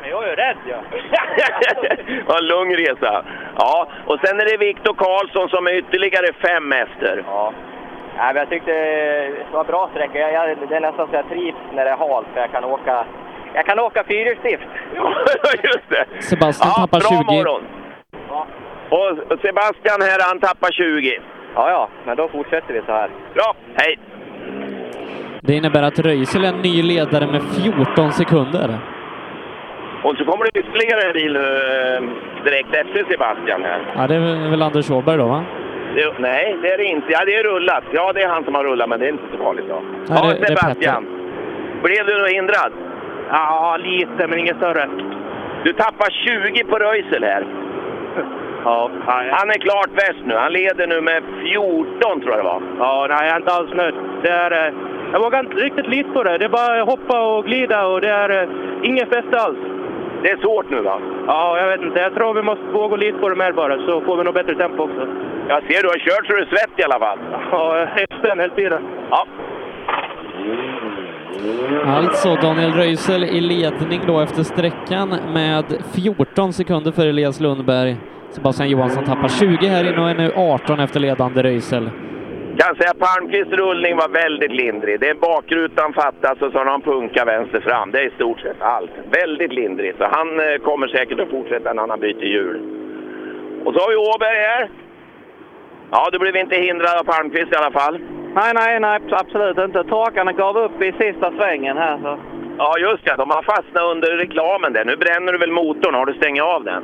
Men 0.00 0.10
jag 0.10 0.24
är 0.24 0.28
ju 0.28 0.34
rädd 0.34 0.56
ja. 0.72 0.80
Ja, 2.28 2.38
en 2.38 2.46
lugn 2.46 2.76
resa. 2.76 3.24
Ja, 3.58 3.88
och 4.06 4.18
sen 4.24 4.40
är 4.40 4.44
det 4.44 4.56
Viktor 4.56 4.94
Karlsson 4.94 5.48
som 5.48 5.66
är 5.66 5.72
ytterligare 5.72 6.32
fem 6.32 6.72
efter. 6.72 7.24
Ja. 7.26 7.52
Nej, 8.16 8.26
men 8.26 8.36
jag 8.36 8.48
tyckte 8.48 8.72
det 9.50 9.52
var 9.52 9.64
bra 9.64 9.88
sträcka. 9.92 10.18
Jag, 10.18 10.32
jag, 10.32 10.68
det 10.68 10.76
är 10.76 10.80
nästan 10.80 11.08
så 11.08 11.14
jag 11.16 11.28
trivs 11.28 11.56
när 11.74 11.84
det 11.84 11.90
är 11.90 11.96
halt, 11.96 12.26
för 12.34 12.40
jag 12.40 12.52
kan 12.52 12.64
åka, 12.64 13.04
jag 13.54 13.66
kan 13.66 13.78
åka 13.78 14.04
fyrhjulsdrift. 14.04 14.68
Just 15.62 15.88
det. 15.88 16.04
Sebastian 16.22 16.72
ja, 16.76 16.80
tappar 16.80 17.00
bra 17.00 17.24
20. 17.24 17.36
morgon. 17.36 17.62
Och 18.96 19.38
Sebastian 19.40 20.00
här, 20.08 20.18
han 20.28 20.40
tappar 20.40 20.70
20. 20.70 21.20
Ja, 21.54 21.70
ja, 21.70 21.88
men 22.06 22.16
då 22.16 22.28
fortsätter 22.28 22.74
vi 22.74 22.82
så 22.86 22.92
här. 22.92 23.10
Bra, 23.34 23.54
hej! 23.74 23.98
Det 25.46 25.54
innebär 25.54 25.82
att 25.82 25.98
Röisel 25.98 26.44
är 26.44 26.48
en 26.48 26.60
ny 26.62 26.82
ledare 26.82 27.26
med 27.26 27.42
14 27.42 28.12
sekunder. 28.12 28.78
Och 30.04 30.16
så 30.16 30.24
kommer 30.24 30.44
det 30.44 30.60
ytterligare 30.60 31.02
en 31.06 31.12
bil 31.12 31.36
eh, 31.36 32.00
direkt 32.44 32.74
efter 32.74 33.04
Sebastian 33.10 33.62
här. 33.62 33.80
Ja, 33.96 34.06
det 34.06 34.14
är 34.14 34.50
väl 34.50 34.62
Anders 34.62 34.90
Åberg 34.90 35.16
då, 35.18 35.26
va? 35.26 35.44
Det, 35.94 36.14
nej, 36.18 36.56
det 36.62 36.68
är 36.72 36.78
det 36.78 36.84
inte. 36.84 37.06
Ja, 37.12 37.24
det 37.26 37.34
är 37.34 37.44
rullat. 37.44 37.84
Ja, 37.92 38.12
det 38.12 38.22
är 38.22 38.28
han 38.28 38.44
som 38.44 38.54
har 38.54 38.64
rullat, 38.64 38.88
men 38.88 39.00
det 39.00 39.06
är 39.06 39.12
inte 39.12 39.24
så 39.32 39.44
farligt 39.44 39.64
då. 39.68 39.82
Nej, 40.08 40.18
ja, 40.22 40.34
det- 40.40 40.46
Sebastian. 40.46 41.06
Blev 41.82 42.06
du 42.06 42.18
nog 42.18 42.28
hindrad? 42.28 42.72
Ja, 43.30 43.76
lite, 43.84 44.26
men 44.28 44.38
inget 44.38 44.56
större. 44.56 44.88
Du 45.64 45.72
tappar 45.72 46.10
20 46.52 46.64
på 46.64 46.78
Röisel 46.78 47.24
här. 47.24 47.46
Ja. 48.64 48.90
Han 49.30 49.50
är 49.50 49.58
klart 49.58 49.90
bäst 49.94 50.20
nu. 50.24 50.34
Han 50.34 50.52
leder 50.52 50.86
nu 50.86 51.00
med 51.00 51.22
14 51.42 52.20
tror 52.20 52.30
jag 52.30 52.38
det 52.38 52.42
var. 52.42 52.62
Ja, 52.78 53.06
nej, 53.08 53.18
jag 53.26 53.32
är 53.32 53.36
inte 53.36 53.52
alls 53.52 53.74
nöjd. 53.74 53.94
Det 54.22 54.28
är, 54.28 54.66
eh, 54.66 54.72
jag 55.12 55.20
vågar 55.20 55.40
inte 55.40 55.56
riktigt 55.56 55.88
lita 55.88 56.12
på 56.12 56.22
det. 56.22 56.38
Det 56.38 56.44
är 56.44 56.48
bara 56.48 56.84
hoppa 56.84 57.20
och 57.20 57.44
glida 57.44 57.86
och 57.86 58.00
det 58.00 58.08
är 58.08 58.42
eh, 58.42 58.48
ingen 58.82 59.06
fäste 59.06 59.38
alls. 59.38 59.58
Det 60.22 60.30
är 60.30 60.36
svårt 60.36 60.70
nu 60.70 60.80
va? 60.80 61.00
Ja, 61.26 61.58
jag 61.60 61.68
vet 61.68 61.82
inte. 61.82 62.00
Jag 62.00 62.14
tror 62.14 62.34
vi 62.34 62.42
måste 62.42 62.64
våga 62.64 62.96
lita 62.96 63.18
på 63.18 63.28
det 63.28 63.36
mer 63.36 63.52
bara, 63.52 63.86
så 63.86 64.00
får 64.00 64.16
vi 64.16 64.24
nog 64.24 64.34
bättre 64.34 64.54
tempo 64.54 64.82
också. 64.82 65.06
Jag 65.48 65.62
ser 65.62 65.82
du 65.82 65.88
har 65.88 65.98
kört 65.98 66.26
så 66.26 66.32
du 66.32 66.42
är 66.42 66.46
svett 66.46 66.78
i 66.78 66.82
alla 66.82 66.98
fall. 66.98 67.18
Ja, 67.50 67.78
jag 67.78 68.00
är 68.02 68.18
spänd 68.18 68.40
hela 68.40 68.54
tiden. 68.54 68.82
Ja. 69.10 69.26
Alltså 71.86 72.34
Daniel 72.34 72.72
Röisel 72.72 73.24
i 73.24 73.40
ledning 73.40 74.00
då 74.06 74.20
efter 74.20 74.42
sträckan 74.42 75.08
med 75.34 75.64
14 75.94 76.52
sekunder 76.52 76.92
för 76.92 77.06
Elias 77.06 77.40
Lundberg. 77.40 77.96
Sebastian 78.30 78.68
Johansson 78.70 79.04
tappar 79.04 79.28
20 79.28 79.66
här 79.66 79.84
inne 79.84 80.02
och 80.02 80.10
är 80.10 80.14
nu 80.14 80.32
18 80.36 80.80
efter 80.80 81.00
ledande 81.00 81.42
Röisel. 81.42 81.90
Kan 82.58 82.76
säga 82.76 82.90
att 82.90 82.98
Palmqvists 82.98 83.52
rullning 83.52 83.96
var 83.96 84.08
väldigt 84.08 84.52
lindrig. 84.52 85.00
Det 85.00 85.08
är 85.08 85.14
bakrutan 85.14 85.92
fattas 85.92 86.42
och 86.42 86.52
så 86.52 86.58
har 86.58 86.66
han 86.66 86.82
punka 86.82 87.24
vänster 87.24 87.60
fram. 87.60 87.90
Det 87.90 87.98
är 87.98 88.06
i 88.06 88.10
stort 88.10 88.40
sett 88.40 88.62
allt. 88.62 88.90
Väldigt 89.10 89.52
lindrig. 89.52 89.94
Så 89.98 90.04
han 90.04 90.40
eh, 90.40 90.56
kommer 90.56 90.88
säkert 90.88 91.20
att 91.20 91.30
fortsätta 91.30 91.72
när 91.72 91.88
han 91.88 92.00
byter 92.00 92.24
hjul. 92.24 92.60
Och 93.64 93.74
så 93.74 93.80
har 93.80 93.90
vi 93.90 93.96
Åberg 93.96 94.38
här. 94.38 94.68
Ja, 95.90 96.08
du 96.12 96.18
blev 96.18 96.36
inte 96.36 96.56
hindrad 96.56 96.98
av 97.00 97.04
Palmqvist 97.04 97.52
i 97.52 97.56
alla 97.56 97.70
fall. 97.70 97.98
Nej, 98.34 98.52
nej, 98.54 98.80
nej, 98.80 99.00
absolut 99.10 99.58
inte. 99.58 99.84
Torkarna 99.84 100.32
gav 100.32 100.56
upp 100.58 100.82
i 100.82 100.92
sista 100.92 101.30
svängen 101.30 101.76
här. 101.76 101.98
Så. 102.02 102.18
Ja, 102.58 102.78
just 102.78 103.04
det. 103.04 103.14
De 103.16 103.30
har 103.30 103.42
fastnat 103.42 103.82
under 103.82 104.16
reklamen 104.16 104.72
där. 104.72 104.84
Nu 104.84 104.96
bränner 104.96 105.32
du 105.32 105.38
väl 105.38 105.52
motorn? 105.52 105.94
Har 105.94 106.06
du 106.06 106.14
stängt 106.14 106.42
av 106.42 106.64
den? 106.64 106.82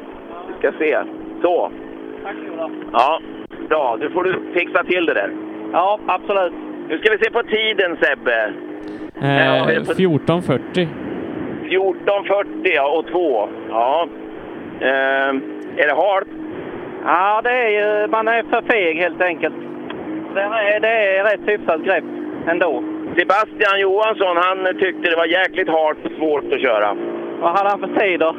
Vi 0.48 0.54
ska 0.58 0.78
se. 0.78 0.98
Så. 1.42 1.70
Tack 2.24 2.36
så 2.56 2.70
Ja, 2.92 3.20
bra. 3.68 3.96
Nu 4.00 4.10
får 4.10 4.24
du 4.24 4.40
fixa 4.54 4.84
till 4.84 5.06
det 5.06 5.14
där. 5.14 5.47
Ja, 5.72 5.98
absolut. 6.06 6.52
Nu 6.88 6.98
ska 6.98 7.12
vi 7.12 7.18
se 7.18 7.30
på 7.30 7.42
tiden, 7.42 7.96
Sebbe. 8.02 8.52
Eh, 9.20 9.66
14.40. 9.96 10.88
14.40 11.64 12.46
ja, 12.62 12.88
och 12.98 13.06
2. 13.06 13.48
Ja. 13.70 14.08
Eh, 14.80 15.28
är 15.76 15.86
det 15.86 15.94
halt? 15.94 16.28
Ja, 17.04 17.40
det 17.44 17.50
är 17.50 17.68
ju, 17.68 18.08
man 18.08 18.28
är 18.28 18.42
för 18.42 18.62
feg 18.62 18.96
helt 18.96 19.22
enkelt. 19.22 19.54
Det 20.34 20.40
är, 20.40 20.80
det 20.80 20.88
är 20.88 21.24
rätt 21.24 21.48
hyfsat 21.48 21.80
grepp 21.80 22.04
ändå. 22.46 22.82
Sebastian 23.18 23.80
Johansson, 23.80 24.36
han 24.36 24.78
tyckte 24.78 25.10
det 25.10 25.16
var 25.16 25.26
jäkligt 25.26 25.68
halt 25.68 25.98
och 26.04 26.12
svårt 26.18 26.52
att 26.52 26.60
köra. 26.60 26.96
Vad 27.40 27.56
hade 27.56 27.70
han 27.70 27.80
för 27.80 28.00
tid 28.00 28.20
då? 28.20 28.34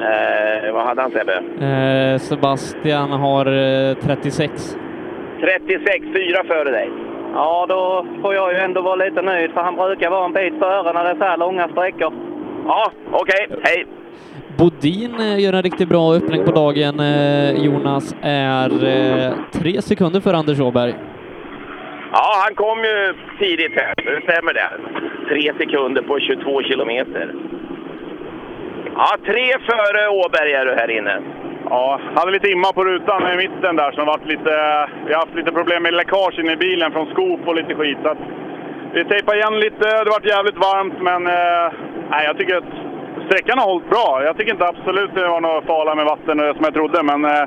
Eh, 0.00 0.72
vad 0.72 0.86
hade 0.86 1.02
han 1.02 1.10
Sebbe? 1.10 1.42
Eh, 1.66 2.18
Sebastian 2.18 3.10
har 3.10 3.46
eh, 3.46 3.94
36. 3.94 4.76
36, 5.40 6.06
fyra 6.14 6.44
före 6.44 6.70
dig. 6.70 6.90
Ja, 7.34 7.66
då 7.68 8.06
får 8.22 8.34
jag 8.34 8.52
ju 8.52 8.58
ändå 8.58 8.80
vara 8.82 8.94
lite 8.94 9.22
nöjd 9.22 9.50
för 9.52 9.60
han 9.60 9.76
brukar 9.76 10.10
vara 10.10 10.24
en 10.24 10.32
bit 10.32 10.54
före 10.58 10.92
när 10.92 11.04
det 11.04 11.10
är 11.10 11.14
så 11.14 11.24
här 11.24 11.36
långa 11.36 11.68
sträckor. 11.68 12.12
Ja, 12.66 12.92
okej. 13.12 13.48
Hej! 13.62 13.86
Bodin 14.58 15.14
eh, 15.20 15.40
gör 15.40 15.52
en 15.52 15.62
riktigt 15.62 15.88
bra 15.88 16.14
öppning 16.14 16.44
på 16.44 16.50
dagen. 16.50 17.00
Eh, 17.00 17.64
Jonas 17.64 18.14
är 18.22 18.70
eh, 18.84 19.32
tre 19.52 19.82
sekunder 19.82 20.20
för 20.20 20.34
Anders 20.34 20.60
Åberg. 20.60 20.94
Ja, 22.12 22.32
han 22.44 22.54
kom 22.54 22.78
ju 22.84 23.14
tidigt 23.38 23.72
här. 23.76 23.94
Det 23.96 24.32
stämmer 24.32 24.54
det. 24.54 24.70
Tre 25.28 25.52
sekunder 25.58 26.02
på 26.02 26.18
22 26.20 26.62
kilometer. 26.62 27.34
Ja, 28.94 29.16
tre 29.26 29.46
före 29.68 30.08
Åberg 30.08 30.52
är 30.52 30.66
du 30.66 30.74
här 30.74 30.90
inne. 30.90 31.22
Ja, 31.68 32.00
hade 32.14 32.30
lite 32.30 32.50
imma 32.50 32.72
på 32.72 32.84
rutan 32.84 33.32
i 33.32 33.36
mitten 33.36 33.76
där 33.76 33.92
som 33.92 34.06
varit 34.06 34.26
lite... 34.26 34.52
Vi 35.06 35.12
har 35.12 35.20
haft 35.20 35.34
lite 35.34 35.52
problem 35.52 35.82
med 35.82 35.94
läckage 35.94 36.38
inne 36.38 36.52
i 36.52 36.56
bilen 36.56 36.92
från 36.92 37.10
skop 37.10 37.40
och 37.46 37.54
lite 37.54 37.74
skit. 37.74 37.98
Så 38.02 38.08
att 38.08 38.18
vi 38.92 39.04
tejpade 39.04 39.38
igen 39.38 39.60
lite, 39.60 40.04
det 40.04 40.10
varit 40.10 40.34
jävligt 40.34 40.56
varmt 40.56 41.00
men... 41.00 41.26
Eh, 41.26 41.72
nej, 42.10 42.26
jag 42.26 42.38
tycker 42.38 42.56
att 42.56 42.72
sträckan 43.26 43.58
har 43.58 43.66
hållit 43.66 43.90
bra. 43.90 44.22
Jag 44.24 44.36
tycker 44.36 44.52
inte 44.52 44.66
absolut 44.66 45.14
det 45.14 45.28
var 45.28 45.40
något 45.40 45.66
fara 45.66 45.94
med 45.94 46.04
vatten 46.04 46.38
som 46.38 46.64
jag 46.64 46.74
trodde, 46.74 47.02
men 47.02 47.24
eh, 47.24 47.44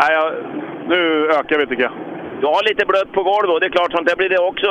nej, 0.00 0.12
jag, 0.12 0.32
nu 0.88 1.28
ökar 1.30 1.58
vi 1.58 1.66
tycker 1.66 1.82
jag. 1.82 2.11
Du 2.42 2.48
har 2.48 2.62
lite 2.70 2.84
blött 2.92 3.12
på 3.12 3.22
golvet 3.22 3.52
och 3.54 3.60
det 3.60 3.66
är 3.66 3.76
klart, 3.78 3.92
sånt 3.92 4.08
där 4.08 4.16
blir 4.20 4.32
det 4.34 4.42
också 4.50 4.70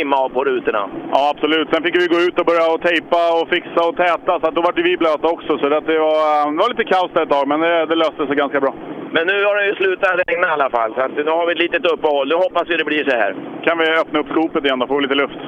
imma 0.00 0.16
av 0.24 0.28
på 0.36 0.44
rutorna. 0.44 0.82
Ja, 1.12 1.20
absolut. 1.32 1.68
Sen 1.72 1.82
fick 1.82 1.96
vi 2.00 2.06
gå 2.14 2.18
ut 2.26 2.38
och 2.40 2.46
börja 2.50 2.66
och 2.74 2.82
tejpa 2.88 3.22
och 3.38 3.48
fixa 3.54 3.80
och 3.88 3.96
täta, 3.96 4.32
så 4.40 4.46
att 4.46 4.54
då 4.54 4.62
var 4.62 4.72
vi 4.72 4.96
blöta 4.96 5.26
också. 5.34 5.58
Så 5.58 5.64
det, 5.68 5.80
var, 5.80 6.50
det 6.52 6.60
var 6.62 6.68
lite 6.74 6.90
kaos 6.92 7.10
där 7.14 7.22
ett 7.22 7.34
tag, 7.36 7.48
men 7.48 7.60
det, 7.60 7.86
det 7.86 7.96
löste 8.02 8.26
sig 8.26 8.36
ganska 8.36 8.60
bra. 8.60 8.74
Men 9.14 9.26
nu 9.26 9.36
har 9.44 9.54
det 9.56 9.66
ju 9.66 9.74
slutat 9.74 10.20
regna 10.26 10.46
i 10.48 10.50
alla 10.50 10.70
fall, 10.70 10.94
så 10.94 11.00
att 11.00 11.16
nu 11.16 11.30
har 11.38 11.46
vi 11.46 11.52
ett 11.52 11.64
litet 11.66 11.92
uppehåll. 11.92 12.28
Nu 12.28 12.34
hoppas 12.34 12.68
vi 12.68 12.76
det 12.76 12.84
blir 12.84 13.04
så 13.10 13.16
här. 13.16 13.32
Kan 13.64 13.78
vi 13.78 13.84
öppna 14.02 14.18
upp 14.20 14.30
skopet 14.34 14.64
igen 14.64 14.78
då, 14.78 14.86
få 14.86 15.00
lite 15.00 15.14
luft? 15.14 15.40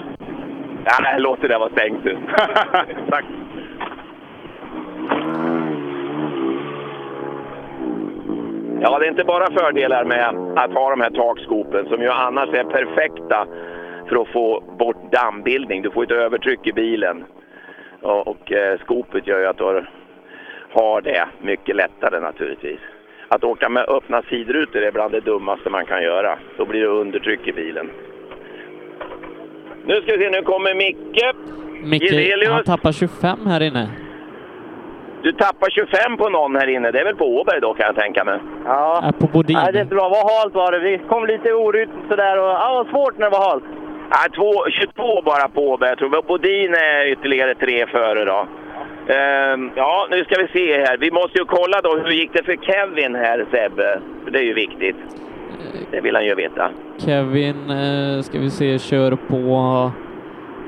Ja, 0.84 0.96
nej, 1.02 1.16
låt 1.18 1.40
det 1.42 1.48
där 1.48 1.58
vara 1.58 1.70
stängt 1.76 2.04
du. 2.04 2.12
Tack. 3.10 3.24
Ja, 8.84 8.98
det 8.98 9.06
är 9.06 9.10
inte 9.10 9.24
bara 9.24 9.50
fördelar 9.60 10.04
med 10.04 10.28
att 10.56 10.72
ha 10.72 10.90
de 10.90 11.00
här 11.00 11.10
takskopen 11.10 11.88
som 11.88 12.02
ju 12.02 12.08
annars 12.08 12.48
är 12.48 12.64
perfekta 12.64 13.46
för 14.08 14.22
att 14.22 14.28
få 14.28 14.60
bort 14.78 15.12
dammbildning. 15.12 15.82
Du 15.82 15.90
får 15.90 16.04
ett 16.04 16.10
övertryck 16.10 16.66
i 16.66 16.72
bilen. 16.72 17.24
Och, 18.00 18.52
eh, 18.52 18.80
skopet 18.80 19.26
gör 19.26 19.40
ju 19.40 19.46
att 19.46 19.58
du 19.58 19.84
har, 20.70 21.00
det 21.00 21.28
mycket 21.40 21.76
lättare 21.76 22.20
naturligtvis. 22.20 22.80
Att 23.28 23.44
åka 23.44 23.68
med 23.68 23.88
öppna 23.88 24.22
sidrutor 24.22 24.82
är 24.82 24.92
bland 24.92 25.12
det 25.12 25.20
dummaste 25.20 25.70
man 25.70 25.86
kan 25.86 26.02
göra. 26.02 26.38
Då 26.56 26.64
blir 26.64 26.80
det 26.80 26.86
undertryck 26.86 27.48
i 27.48 27.52
bilen. 27.52 27.90
Nu 29.86 29.94
ska 29.94 30.16
vi 30.16 30.24
se, 30.24 30.30
nu 30.30 30.42
kommer 30.42 30.74
Micke. 30.74 31.22
Micke, 31.84 32.02
Gillelius. 32.02 32.48
han 32.48 32.64
tappar 32.64 32.92
25 32.92 33.46
här 33.46 33.62
inne. 33.62 33.88
Du 35.22 35.32
tappar 35.32 35.70
25 35.70 36.16
på 36.16 36.28
någon 36.28 36.56
här 36.56 36.68
inne. 36.68 36.90
Det 36.90 37.00
är 37.00 37.04
väl 37.04 37.16
på 37.16 37.26
Åberg 37.38 37.60
då 37.60 37.74
kan 37.74 37.86
jag 37.86 37.96
tänka 37.96 38.24
mig. 38.24 38.38
Ja. 38.64 39.02
Är 39.04 39.12
på 39.12 39.26
Bodin. 39.26 39.56
Nej, 39.56 39.72
det 39.72 39.78
är 39.78 39.82
inte 39.82 39.94
bra. 39.94 40.08
Vad 40.08 40.32
halt 40.32 40.54
var 40.54 40.72
det. 40.72 40.78
Vi 40.78 40.98
kom 40.98 41.26
lite 41.26 41.52
orytm 41.52 41.90
sådär 42.08 42.38
och 42.38 42.52
ja, 42.62 42.72
var 42.74 42.84
svårt 42.90 43.18
när 43.18 43.30
det 43.30 43.36
var 43.38 43.50
halt. 43.50 43.64
Nej, 44.14 44.30
två, 44.36 44.50
22 44.70 45.22
bara 45.22 45.48
på 45.48 45.60
Åberg. 45.70 45.88
Jag 45.88 45.98
tror 45.98 46.22
Bodin 46.28 46.74
är 46.74 47.12
ytterligare 47.12 47.54
tre 47.54 47.86
före 47.86 48.24
då. 48.24 48.46
Ehm, 49.14 49.70
ja, 49.74 50.06
nu 50.10 50.24
ska 50.24 50.34
vi 50.42 50.48
se 50.48 50.78
här. 50.78 50.96
Vi 50.96 51.10
måste 51.10 51.38
ju 51.38 51.44
kolla 51.44 51.80
då, 51.80 51.96
hur 51.96 52.10
gick 52.10 52.32
det 52.32 52.42
för 52.42 52.56
Kevin 52.56 53.14
här 53.14 53.46
Sebbe? 53.50 54.00
Det 54.32 54.38
är 54.38 54.42
ju 54.42 54.54
viktigt. 54.54 54.96
Det 55.90 56.00
vill 56.00 56.14
han 56.14 56.24
ju 56.24 56.34
veta. 56.34 56.70
Kevin, 56.98 57.70
eh, 57.70 58.22
ska 58.22 58.38
vi 58.38 58.50
se, 58.50 58.78
kör 58.78 59.10
på 59.10 59.36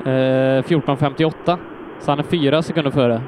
eh, 0.05 0.63
14.58. 0.63 1.59
Så 1.99 2.11
han 2.11 2.19
är 2.19 2.23
fyra 2.23 2.63
sekunder 2.63 2.91
före. 2.91 3.21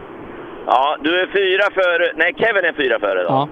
Ja, 0.67 0.97
du 1.01 1.21
är 1.21 1.27
fyra 1.27 1.63
före... 1.75 2.13
Nej, 2.15 2.35
Kevin 2.39 2.65
är 2.65 2.73
fyra 2.73 2.99
före 2.99 3.23
då. 3.23 3.29
Ja. 3.29 3.49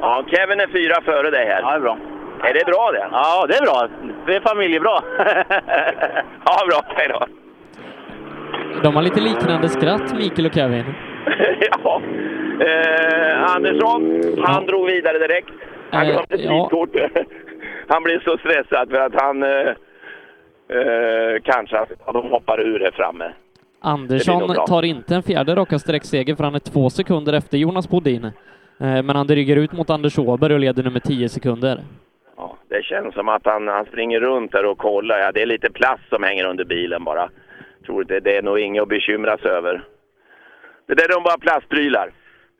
Ja, 0.00 0.24
Kevin 0.30 0.60
är 0.60 0.66
fyra 0.66 0.94
före 1.04 1.30
dig 1.30 1.46
här. 1.46 1.60
Ja, 1.62 1.70
det 1.70 1.76
är 1.76 1.80
bra. 1.80 1.98
Är 2.42 2.54
det 2.54 2.64
bra 2.66 2.90
det? 2.92 3.06
Ja, 3.12 3.46
det 3.48 3.54
är 3.54 3.62
bra. 3.62 3.88
Det 4.26 4.36
är 4.36 4.40
familjebra. 4.40 4.98
Ja, 6.44 6.66
bra. 6.68 6.80
Hej 6.96 7.08
då. 7.08 7.26
De 8.82 8.94
har 8.94 9.02
lite 9.02 9.20
liknande 9.20 9.68
skratt, 9.68 10.14
Mikael 10.14 10.46
och 10.46 10.54
Kevin. 10.54 10.84
ja. 11.84 12.00
Eh, 12.60 13.54
Andersson, 13.54 14.22
han 14.44 14.66
drog 14.66 14.86
vidare 14.86 15.18
direkt. 15.18 15.48
Han 15.90 16.02
Eh, 16.06 16.08
glömde 16.08 16.36
ja. 16.44 16.86
Han 17.88 18.02
blev 18.02 18.20
så 18.20 18.38
stressad 18.38 18.90
för 18.90 19.00
att 19.00 19.22
han 19.22 19.42
eh, 19.42 19.68
eh, 20.76 21.40
kanske 21.44 21.78
att 21.78 22.12
de 22.12 22.30
hoppar 22.30 22.60
ur 22.60 22.80
här 22.80 22.90
framme. 22.90 23.32
Andersson 23.80 24.54
tar 24.66 24.82
inte 24.82 25.14
en 25.14 25.22
fjärde 25.22 25.54
raka 25.54 25.78
sträckseger 25.78 26.34
för 26.36 26.44
han 26.44 26.54
är 26.54 26.58
två 26.58 26.90
sekunder 26.90 27.32
efter 27.32 27.58
Jonas 27.58 27.88
Bodin. 27.88 28.24
Eh, 28.24 28.32
Men 28.78 29.08
han 29.16 29.26
dryger 29.26 29.56
ut 29.56 29.72
mot 29.72 29.90
Anders 29.90 30.18
Åberg 30.18 30.54
och 30.54 30.60
leder 30.60 30.82
nu 30.82 30.90
med 30.90 31.02
10 31.02 31.28
sekunder. 31.28 31.84
Ja, 32.36 32.56
det 32.68 32.84
känns 32.84 33.14
som 33.14 33.28
att 33.28 33.44
han, 33.46 33.68
han 33.68 33.84
springer 33.84 34.20
runt 34.20 34.52
där 34.52 34.64
och 34.66 34.78
kollar. 34.78 35.18
Ja, 35.18 35.32
det 35.32 35.42
är 35.42 35.46
lite 35.46 35.70
plast 35.70 36.08
som 36.08 36.22
hänger 36.22 36.44
under 36.44 36.64
bilen 36.64 37.04
bara. 37.04 37.30
Tror 37.86 38.04
det, 38.04 38.20
det 38.20 38.36
är 38.36 38.42
nog 38.42 38.58
inget 38.58 38.82
att 38.82 38.88
bekymra 38.88 39.38
sig 39.38 39.50
över. 39.50 39.84
Det 40.86 40.94
där 40.94 41.04
är 41.10 41.14
nog 41.14 41.24
bara 41.24 41.38
plastprylar. 41.38 42.10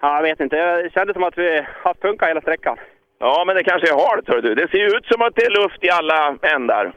Ja, 0.02 0.16
jag 0.16 0.22
vet 0.22 0.40
inte. 0.40 0.56
Det 0.82 0.92
kändes 0.92 1.14
som 1.14 1.24
att 1.24 1.38
vi 1.38 1.62
har 1.82 1.94
funkat 2.02 2.28
hela 2.28 2.40
sträckan. 2.40 2.76
Ja, 3.18 3.44
men 3.46 3.56
det 3.56 3.64
kanske 3.64 3.88
är 3.88 4.08
halt, 4.10 4.28
hör 4.28 4.42
du. 4.42 4.54
Det 4.54 4.70
ser 4.70 4.78
ju 4.78 4.86
ut 4.86 5.06
som 5.06 5.22
att 5.22 5.34
det 5.34 5.42
är 5.44 5.62
luft 5.62 5.84
i 5.84 5.90
alla 5.90 6.36
ändar. 6.56 6.92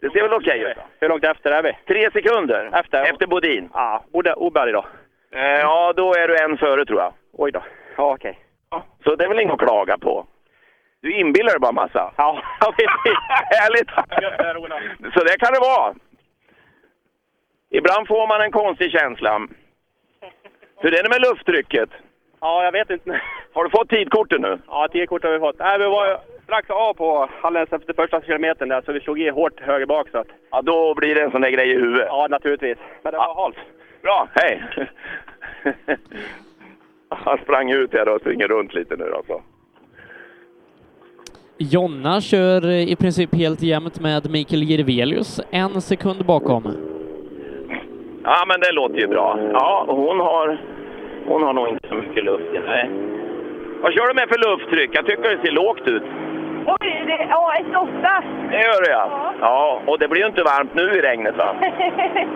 Det 0.00 0.10
ser 0.12 0.22
väl 0.22 0.32
okej 0.32 0.60
ut? 0.60 0.76
då? 0.76 0.82
Hur 1.00 1.08
långt 1.08 1.24
efter 1.24 1.50
är 1.50 1.62
vi? 1.62 1.72
Tre 1.86 2.10
sekunder 2.10 2.70
Efter? 2.80 3.02
efter 3.02 3.26
Bodin. 3.26 3.70
Ja, 3.74 4.04
borde 4.12 4.34
Oberg 4.34 4.72
då. 4.72 4.86
Eh, 5.32 5.40
ja, 5.60 5.92
då 5.96 6.14
är 6.14 6.28
du 6.28 6.36
en 6.38 6.58
före 6.58 6.84
tror 6.84 7.00
jag. 7.00 7.12
Oj 7.32 7.52
då. 7.52 7.62
Ja, 7.96 8.12
okej. 8.14 8.38
Så 9.04 9.16
det 9.16 9.24
är 9.24 9.28
väl 9.28 9.40
inget 9.40 9.52
att 9.54 9.58
klaga 9.68 9.98
på. 9.98 10.26
Du 11.02 11.12
inbillar 11.12 11.50
dig 11.50 11.60
bara 11.60 11.72
massa. 11.72 12.12
Ja, 12.16 12.42
Härligt! 13.50 13.90
Så 15.14 15.24
det 15.24 15.38
kan 15.38 15.52
det 15.52 15.60
vara. 15.60 15.94
Ibland 17.70 18.08
får 18.08 18.26
man 18.26 18.40
en 18.40 18.50
konstig 18.52 18.92
känsla. 18.92 19.48
Hur 20.80 20.94
är 20.94 21.02
det 21.02 21.08
med 21.08 21.20
lufttrycket? 21.20 21.90
Ja, 22.40 22.64
jag 22.64 22.72
vet 22.72 22.90
inte. 22.90 23.20
Har 23.54 23.64
du 23.64 23.70
fått 23.70 23.88
tidkortet 23.90 24.40
nu? 24.40 24.58
Ja, 24.66 24.88
tio 24.92 25.06
kort 25.06 25.24
har 25.24 25.30
vi 25.30 25.38
fått. 25.38 25.58
Nej, 25.58 25.78
vi 25.78 25.84
var 25.84 26.20
strax 26.48 26.70
av 26.70 26.94
på 26.94 27.28
alldeles 27.40 27.72
efter 27.72 27.92
första 27.92 28.20
kilometern 28.20 28.68
där, 28.68 28.82
så 28.86 28.92
vi 28.92 29.00
slog 29.00 29.20
i 29.20 29.30
hårt 29.30 29.60
höger 29.60 29.86
bak. 29.86 30.08
Så 30.10 30.18
att... 30.18 30.26
Ja, 30.50 30.62
då 30.62 30.94
blir 30.94 31.14
det 31.14 31.22
en 31.22 31.30
sån 31.30 31.40
där 31.40 31.50
grej 31.50 31.70
i 31.70 31.74
huvudet. 31.74 32.06
Ja, 32.08 32.26
naturligtvis. 32.30 32.78
Men 33.02 33.12
det 33.12 33.18
var 33.18 33.34
halt. 33.34 33.56
Bra, 34.02 34.28
hej! 34.34 34.62
Han 37.08 37.38
sprang 37.38 37.70
ut 37.70 37.92
här 37.92 38.08
och 38.08 38.20
springer 38.20 38.48
runt 38.48 38.74
lite 38.74 38.96
nu 38.96 39.04
då. 39.04 39.22
Så. 39.26 39.42
Jonna 41.58 42.20
kör 42.20 42.70
i 42.70 42.96
princip 42.96 43.34
helt 43.34 43.62
jämnt 43.62 44.00
med 44.00 44.30
Mikael 44.30 44.62
Jirvelius, 44.62 45.40
en 45.50 45.80
sekund 45.80 46.26
bakom. 46.26 46.62
Ja, 48.24 48.44
men 48.48 48.60
det 48.60 48.72
låter 48.72 48.98
ju 48.98 49.06
bra. 49.06 49.38
Ja, 49.52 49.84
hon 49.88 50.20
har, 50.20 50.60
hon 51.26 51.42
har 51.42 51.52
nog 51.52 51.68
inte 51.68 51.88
så 51.88 51.94
mycket 51.94 52.24
luft 52.24 52.54
i 52.54 52.58
nej. 52.58 52.90
Vad 53.82 53.92
kör 53.92 54.08
du 54.08 54.14
med 54.14 54.28
för 54.28 54.38
lufttryck? 54.38 54.90
Jag 54.92 55.06
tycker 55.06 55.36
det 55.36 55.46
ser 55.46 55.52
lågt 55.52 55.88
ut. 55.88 56.02
Oj, 56.70 57.04
det, 57.06 57.26
ja, 57.30 57.54
ett 57.60 57.76
åtta. 57.76 58.22
Det 58.50 58.60
gör 58.60 58.82
det 58.84 58.90
ja. 58.90 59.32
Ja, 59.40 59.80
och 59.86 59.98
det 59.98 60.08
blir 60.08 60.20
ju 60.20 60.26
inte 60.26 60.42
varmt 60.42 60.74
nu 60.74 60.82
i 60.82 61.00
regnet 61.02 61.36
va? 61.36 61.54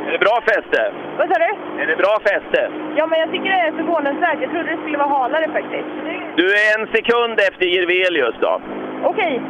Är 0.07 0.13
det 0.13 0.19
bra 0.19 0.41
fäste? 0.47 0.93
Vad 1.19 1.29
sa 1.29 1.35
du? 1.39 1.83
Är 1.83 1.87
det 1.87 1.97
bra 1.97 2.19
fäste? 2.25 2.71
Ja, 2.97 3.07
men 3.07 3.21
jag 3.21 3.31
tycker 3.33 3.45
det 3.51 3.61
är 3.61 3.73
förvånansvärt. 3.73 4.39
Jag 4.41 4.51
trodde 4.51 4.71
det 4.71 4.83
skulle 4.83 4.99
vara 4.99 5.09
halare 5.09 5.49
faktiskt. 5.53 5.89
Du 6.37 6.47
är 6.55 6.81
en 6.81 6.87
sekund 6.87 7.41
efter 7.49 7.67
Jirvelius 7.67 8.35
då. 8.41 8.61
Okej. 9.05 9.43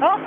Ja. 0.00 0.18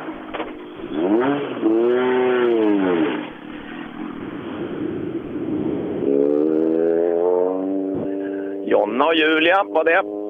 Jonna 8.66 9.06
och 9.06 9.16
Julia 9.16 9.64
var 9.64 9.84
det. 9.84 10.23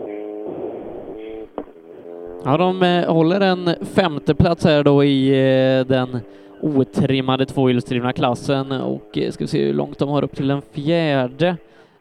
Ja, 2.45 2.57
de 2.57 2.83
eh, 2.83 3.13
håller 3.13 3.41
en 3.41 3.85
femteplats 3.95 4.65
här 4.65 4.83
då 4.83 5.03
i 5.03 5.29
eh, 5.29 5.87
den 5.87 6.19
otrimmade 6.61 7.45
tvåhjulsdrivna 7.45 8.13
klassen 8.13 8.71
och 8.71 9.17
eh, 9.17 9.29
ska 9.29 9.43
vi 9.43 9.47
se 9.47 9.65
hur 9.65 9.73
långt 9.73 9.99
de 9.99 10.09
har 10.09 10.23
upp 10.23 10.35
till 10.35 10.47
den 10.47 10.61
fjärde. 10.61 11.47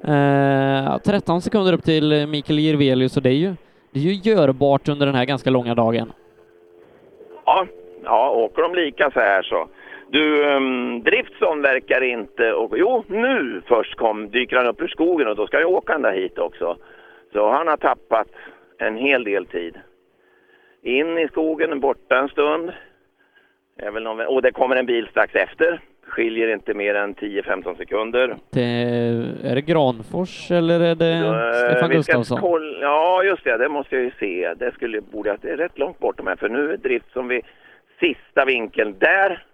Eh, 0.04 0.98
13 0.98 1.40
sekunder 1.40 1.72
upp 1.72 1.84
till 1.84 2.26
Mikael 2.26 2.58
Jirvelius 2.58 3.16
och 3.16 3.22
det 3.22 3.30
är 3.30 3.34
ju, 3.34 3.54
det 3.92 4.00
är 4.00 4.04
ju 4.04 4.30
görbart 4.30 4.88
under 4.88 5.06
den 5.06 5.14
här 5.14 5.24
ganska 5.24 5.50
långa 5.50 5.74
dagen. 5.74 6.12
Ja, 7.46 7.66
ja 8.04 8.30
åker 8.30 8.62
de 8.62 8.74
lika 8.74 9.10
så 9.10 9.20
här 9.20 9.42
så. 9.42 9.68
Du, 10.10 10.54
um, 10.56 11.02
Driftsson 11.02 11.62
verkar 11.62 12.00
inte... 12.00 12.52
Och, 12.52 12.78
jo, 12.78 13.04
nu 13.06 13.62
först 13.66 13.96
kom, 13.96 14.30
dyker 14.30 14.56
han 14.56 14.66
upp 14.66 14.82
ur 14.82 14.88
skogen 14.88 15.28
och 15.28 15.36
då 15.36 15.46
ska 15.46 15.60
jag 15.60 15.70
åka 15.70 15.94
ända 15.94 16.10
hit 16.10 16.38
också. 16.38 16.76
Så 17.32 17.50
han 17.50 17.68
har 17.68 17.76
tappat 17.76 18.28
en 18.78 18.96
hel 18.96 19.24
del 19.24 19.46
tid. 19.46 19.74
In 20.82 21.18
i 21.18 21.28
skogen, 21.28 21.80
borta 21.80 22.18
en 22.18 22.28
stund. 22.28 22.72
Väl 23.92 24.02
någon, 24.02 24.20
och 24.26 24.42
det 24.42 24.52
kommer 24.52 24.76
en 24.76 24.86
bil 24.86 25.06
strax 25.10 25.34
efter. 25.34 25.80
Skiljer 26.06 26.48
inte 26.48 26.74
mer 26.74 26.94
än 26.94 27.14
10-15 27.14 27.76
sekunder. 27.76 28.36
Det, 28.50 28.62
är 29.44 29.54
det 29.54 29.60
Granfors 29.62 30.50
eller 30.50 30.80
är 30.80 30.94
det 30.94 31.06
Eh, 31.08 31.70
Stefan 31.70 31.88
vi 31.90 31.94
Gustafsson? 31.96 32.40
kolla- 32.40 32.78
Ja, 32.80 33.22
just 33.24 33.44
det. 33.44 33.56
Det 33.58 33.68
måste 33.68 33.94
jag 33.96 34.04
ju 34.04 34.10
se. 34.20 34.54
Det 34.56 34.72
skulle 34.74 35.00
borde 35.00 35.36
det 35.42 35.50
är 35.50 35.56
rätt 35.56 35.78
långt 35.78 35.98
bort 35.98 36.16
de 36.16 36.26
här. 36.26 36.36
För 36.36 36.48
nu 36.48 36.72
är 36.72 36.76
drift 36.76 37.12
som 37.12 37.28
vid 37.28 37.44
sista 38.00 38.44
vinkeln 38.44 38.94
där. 38.98 39.44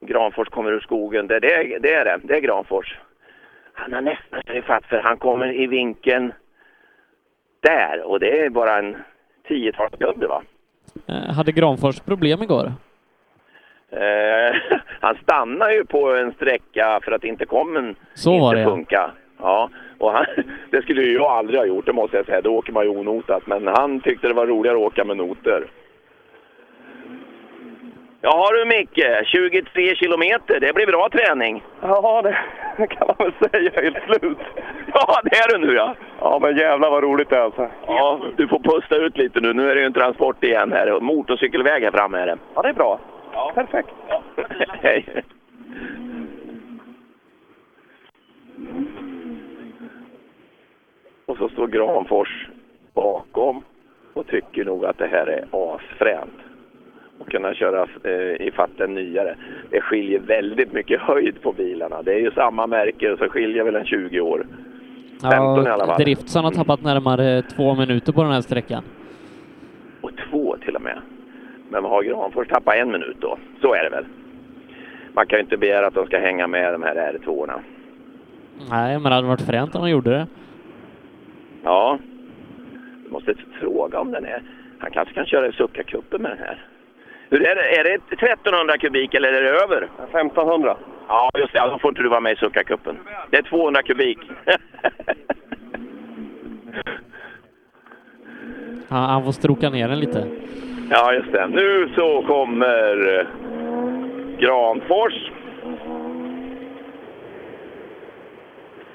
Granfors 0.00 0.48
kommer 0.48 0.72
ur 0.72 0.80
skogen. 0.80 1.26
Det, 1.26 1.40
det, 1.40 1.52
är- 1.54 1.78
det 1.80 1.94
är 1.94 2.04
det. 2.04 2.18
Det 2.22 2.34
är 2.36 2.40
Granfors. 2.40 2.98
Han 3.72 3.92
har 3.92 4.00
nästan 4.00 4.56
ifatt 4.56 4.84
för 4.86 4.98
han 5.00 5.16
kommer 5.16 5.52
i 5.52 5.66
vinkeln 5.66 6.32
där. 7.60 8.02
Och 8.02 8.20
det 8.20 8.40
är 8.44 8.50
bara 8.50 8.78
en 8.78 8.96
tiotal 9.48 9.90
sekunder 9.90 10.28
va? 10.28 10.42
Eh, 11.06 11.34
Hade 11.34 11.52
Granfors 11.52 12.00
problem 12.00 12.42
igår? 12.42 12.72
Eh, 13.90 14.56
han 15.00 15.16
stannar 15.22 15.70
ju 15.70 15.84
på 15.84 16.14
en 16.14 16.32
sträcka 16.32 17.00
för 17.04 17.12
att 17.12 17.24
inte 17.24 17.46
kommen 17.46 17.96
Så 18.14 18.38
var 18.38 18.46
inte 18.48 18.56
det, 18.56 18.62
ja. 18.62 18.70
funka. 18.70 19.10
Ja, 19.38 19.70
och 19.98 20.12
han, 20.12 20.24
det 20.70 20.82
skulle 20.82 21.02
ju 21.02 21.12
jag 21.14 21.30
aldrig 21.30 21.58
ha 21.58 21.66
gjort, 21.66 21.86
det 21.86 21.92
måste 21.92 22.16
jag 22.16 22.26
säga. 22.26 22.40
Då 22.40 22.56
åker 22.56 22.72
man 22.72 22.84
ju 22.84 22.90
onotat. 22.90 23.46
Men 23.46 23.66
han 23.66 24.00
tyckte 24.00 24.28
det 24.28 24.34
var 24.34 24.46
roligare 24.46 24.76
att 24.76 24.82
åka 24.82 25.04
med 25.04 25.16
noter. 25.16 25.66
Ja 28.26 28.50
du 28.52 28.64
Micke, 28.64 29.26
23 29.26 29.96
kilometer, 29.96 30.60
det 30.60 30.74
blir 30.74 30.86
bra 30.86 31.08
träning. 31.08 31.64
Ja, 31.80 32.22
det 32.76 32.86
kan 32.86 33.06
man 33.06 33.16
väl 33.18 33.50
säga. 33.50 33.82
Helt 33.82 34.04
slut. 34.04 34.38
Ja, 34.92 35.20
det 35.24 35.36
är 35.36 35.52
du 35.52 35.66
nu 35.66 35.74
ja. 35.74 35.94
Ja, 36.20 36.38
men 36.42 36.56
jävlar 36.56 36.90
vad 36.90 37.02
roligt 37.02 37.30
det 37.30 37.36
är 37.36 37.40
alltså. 37.40 37.68
Ja, 37.86 38.20
du 38.36 38.48
får 38.48 38.58
pusta 38.58 38.96
ut 38.96 39.16
lite 39.16 39.40
nu. 39.40 39.52
Nu 39.52 39.70
är 39.70 39.74
det 39.74 39.80
ju 39.80 39.86
en 39.86 39.92
transport 39.92 40.44
igen 40.44 40.72
här. 40.72 41.00
Motorcykelväg 41.00 41.82
här 41.82 41.90
framme 41.90 42.18
är 42.18 42.26
det. 42.26 42.38
Ja, 42.54 42.62
det 42.62 42.68
är 42.68 42.72
bra. 42.72 43.00
Perfekt. 43.54 43.94
Hej. 44.82 45.06
Och 51.26 51.36
så 51.36 51.48
står 51.48 51.66
Granfors 51.66 52.48
bakom 52.94 53.64
och 54.14 54.26
tycker 54.26 54.64
nog 54.64 54.84
att 54.84 54.98
det 54.98 55.06
här 55.06 55.26
är 55.26 55.44
asfränt. 55.50 56.43
Och 57.24 57.30
kunna 57.30 57.54
köra 57.54 57.86
eh, 58.02 58.46
ifatt 58.46 58.70
den 58.76 58.94
nyare. 58.94 59.36
Det 59.70 59.80
skiljer 59.80 60.20
väldigt 60.20 60.72
mycket 60.72 61.00
höjd 61.00 61.42
på 61.42 61.52
bilarna. 61.52 62.02
Det 62.02 62.14
är 62.14 62.18
ju 62.18 62.30
samma 62.30 62.66
märke 62.66 63.16
så 63.18 63.28
skiljer 63.28 63.64
väl 63.64 63.76
en 63.76 63.84
20 63.84 64.20
år. 64.20 64.46
15 65.22 65.66
i 65.66 65.70
alla 65.70 65.86
fall. 65.86 66.02
Driftson 66.02 66.44
har 66.44 66.50
tappat 66.50 66.82
närmare 66.82 67.42
två 67.42 67.74
minuter 67.74 68.12
på 68.12 68.22
den 68.22 68.32
här 68.32 68.40
sträckan. 68.40 68.82
Och 70.00 70.10
två 70.30 70.56
till 70.56 70.76
och 70.76 70.82
med. 70.82 70.98
Men 71.70 71.82
vad 71.82 71.92
har 71.92 72.02
Granfors 72.02 72.48
tappat 72.48 72.74
en 72.74 72.90
minut 72.92 73.16
då? 73.20 73.38
Så 73.60 73.74
är 73.74 73.84
det 73.84 73.90
väl. 73.90 74.04
Man 75.12 75.26
kan 75.26 75.38
ju 75.38 75.42
inte 75.42 75.56
begära 75.56 75.86
att 75.86 75.94
de 75.94 76.06
ska 76.06 76.18
hänga 76.18 76.46
med 76.46 76.72
de 76.72 76.82
här 76.82 77.12
R2orna. 77.12 77.60
Nej, 78.70 78.94
men 78.94 79.02
det 79.02 79.14
hade 79.14 79.28
varit 79.28 79.46
fränt 79.46 79.74
om 79.74 79.82
de 79.82 79.90
gjorde 79.90 80.10
det. 80.10 80.26
Ja. 81.62 81.98
Du 83.04 83.10
måste 83.10 83.34
fråga 83.60 84.00
om 84.00 84.10
den 84.10 84.24
är... 84.24 84.42
Han 84.78 84.90
kanske 84.90 85.14
kan 85.14 85.26
köra 85.26 85.46
i 85.46 85.50
Succa-cupen 85.50 86.18
med 86.18 86.30
den 86.30 86.38
här. 86.38 86.66
Hur 87.30 87.46
är 87.46 87.54
det? 87.54 87.80
Är 87.80 87.84
det 87.84 87.94
1300 88.14 88.78
kubik 88.78 89.14
eller 89.14 89.32
är 89.32 89.42
det 89.42 89.50
över? 89.62 89.88
1500. 90.04 90.76
Ja, 91.08 91.30
just 91.38 91.52
det. 91.52 91.58
Ja, 91.58 91.68
då 91.68 91.78
får 91.78 91.88
inte 91.88 92.02
du 92.02 92.08
vara 92.08 92.20
med 92.20 92.32
i 92.32 92.36
Succa-cupen. 92.36 92.96
Det 93.30 93.36
är 93.36 93.42
200 93.42 93.82
kubik. 93.82 94.18
Han, 98.88 99.10
han 99.10 99.24
får 99.24 99.32
stroka 99.32 99.70
ner 99.70 99.88
den 99.88 100.00
lite. 100.00 100.26
Ja, 100.90 101.12
just 101.12 101.32
det. 101.32 101.46
Nu 101.46 101.88
så 101.94 102.22
kommer 102.22 103.18
eh, 103.18 103.26
Granfors. 104.38 105.30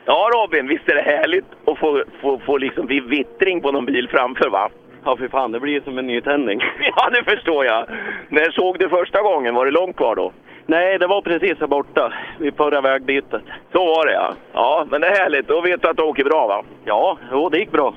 Ja, 0.06 0.30
Robin, 0.34 0.68
visst 0.68 0.90
är 0.90 0.96
det 0.96 1.02
härligt 1.02 1.46
att 1.66 1.78
få, 1.78 2.04
få, 2.22 2.40
få 2.40 2.58
liksom 2.58 2.88
vittring 2.88 3.62
på 3.62 3.72
någon 3.72 3.86
bil 3.86 4.10
framför, 4.12 4.50
va? 4.50 4.70
Ja, 5.06 5.18
för 5.18 5.28
fan, 5.28 5.52
det 5.52 5.60
blir 5.60 5.82
som 5.82 5.98
en 5.98 6.08
nytändning. 6.08 6.60
Ja, 6.96 7.10
det 7.10 7.24
förstår 7.24 7.66
jag. 7.66 7.86
När 8.30 8.52
såg 8.52 8.80
du 8.80 8.90
första 8.90 9.22
gången? 9.22 9.56
Var 9.56 9.66
det 9.66 9.72
långt 9.72 9.98
kvar 9.98 10.16
då? 10.16 10.32
Nej, 10.66 10.98
det 11.00 11.08
var 11.08 11.22
precis 11.22 11.60
här 11.60 11.68
borta, 11.68 12.14
vid 12.40 12.58
förra 12.58 12.82
vägbytet. 12.82 13.42
Så 13.72 13.86
var 13.86 14.06
det, 14.06 14.14
ja. 14.14 14.34
Ja, 14.54 14.86
men 14.92 15.02
det 15.02 15.08
är 15.08 15.16
härligt. 15.24 15.48
Då 15.48 15.62
vet 15.62 15.82
du 15.82 15.88
att 15.90 15.98
det 15.98 16.04
åker 16.04 16.24
bra, 16.24 16.48
va? 16.48 16.64
Ja, 16.86 17.18
jo, 17.32 17.50
det 17.50 17.58
gick 17.60 17.72
bra. 17.72 17.94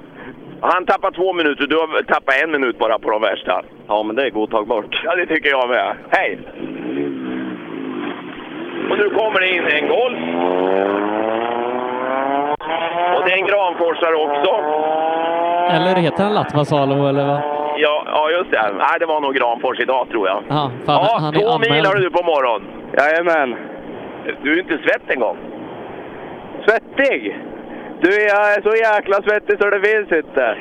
Han 0.60 0.86
tappade 0.86 1.16
två 1.16 1.32
minuter, 1.32 1.66
du 1.66 1.76
har 1.76 2.02
tappat 2.02 2.42
en 2.42 2.50
minut 2.50 2.78
bara 2.78 2.98
på 2.98 3.10
de 3.10 3.20
värsta. 3.22 3.62
Ja, 3.88 4.02
men 4.02 4.16
det 4.16 4.22
är 4.26 4.30
godtagbart. 4.30 5.00
Ja, 5.04 5.16
det 5.16 5.26
tycker 5.26 5.50
jag 5.50 5.68
med. 5.68 5.96
Hej! 6.10 6.38
Och 8.90 8.98
nu 8.98 9.10
kommer 9.10 9.40
det 9.40 9.48
in 9.48 9.64
en 9.64 9.88
Golf. 9.88 10.18
Och 13.16 13.22
det 13.24 13.32
är 13.32 13.38
en 13.38 13.46
Granforsare 13.46 14.14
också. 14.14 14.52
Eller 15.76 15.96
heter 15.96 16.24
han 16.24 16.34
Latvasalo 16.34 17.08
eller 17.08 17.26
vad? 17.26 17.40
Ja, 17.76 18.04
ja, 18.06 18.30
just 18.30 18.50
det. 18.50 18.72
Nej, 18.78 18.96
det 19.00 19.06
var 19.06 19.20
nog 19.20 19.34
Granfors 19.34 19.80
idag 19.80 20.08
tror 20.10 20.28
jag. 20.28 20.42
Ja, 20.48 20.70
fan, 20.86 21.06
ja, 21.08 21.16
han 21.20 21.34
två 21.34 21.58
mil 21.58 21.86
har 21.86 21.94
du 21.94 22.10
på 22.10 22.22
morgonen. 22.22 22.68
Jajamän. 22.98 23.56
Du 24.42 24.52
är 24.52 24.58
inte 24.58 24.78
svett 24.78 25.02
en 25.08 25.20
gång. 25.20 25.36
Svettig? 26.66 27.38
Du, 28.00 28.10
jag 28.22 28.54
är 28.54 28.62
så 28.62 28.76
jäkla 28.76 29.16
svettig 29.22 29.58
så 29.58 29.70
det 29.70 29.80
finns 29.80 30.12
inte. 30.12 30.42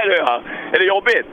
är 0.00 0.08
du 0.08 0.16
ja. 0.16 0.40
Är 0.72 0.78
det 0.78 0.84
jobbigt? 0.84 1.26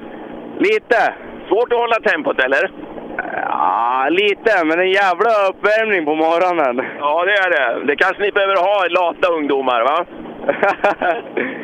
Lite. 0.58 1.14
Svårt 1.48 1.74
att 1.74 1.80
hålla 1.80 2.00
tempot 2.00 2.40
eller? 2.40 2.72
Ja, 3.18 4.08
lite, 4.10 4.66
men 4.66 4.80
en 4.80 4.92
jävla 4.92 5.30
uppvärmning 5.50 6.06
på 6.06 6.16
morgonen. 6.16 6.86
Ja, 7.00 7.26
det 7.26 7.32
är 7.34 7.50
det. 7.50 7.86
Det 7.86 7.96
kanske 7.96 8.24
ni 8.24 8.32
behöver 8.32 8.56
ha, 8.56 8.88
lata 8.90 9.28
ungdomar, 9.34 9.82
va? 9.82 10.06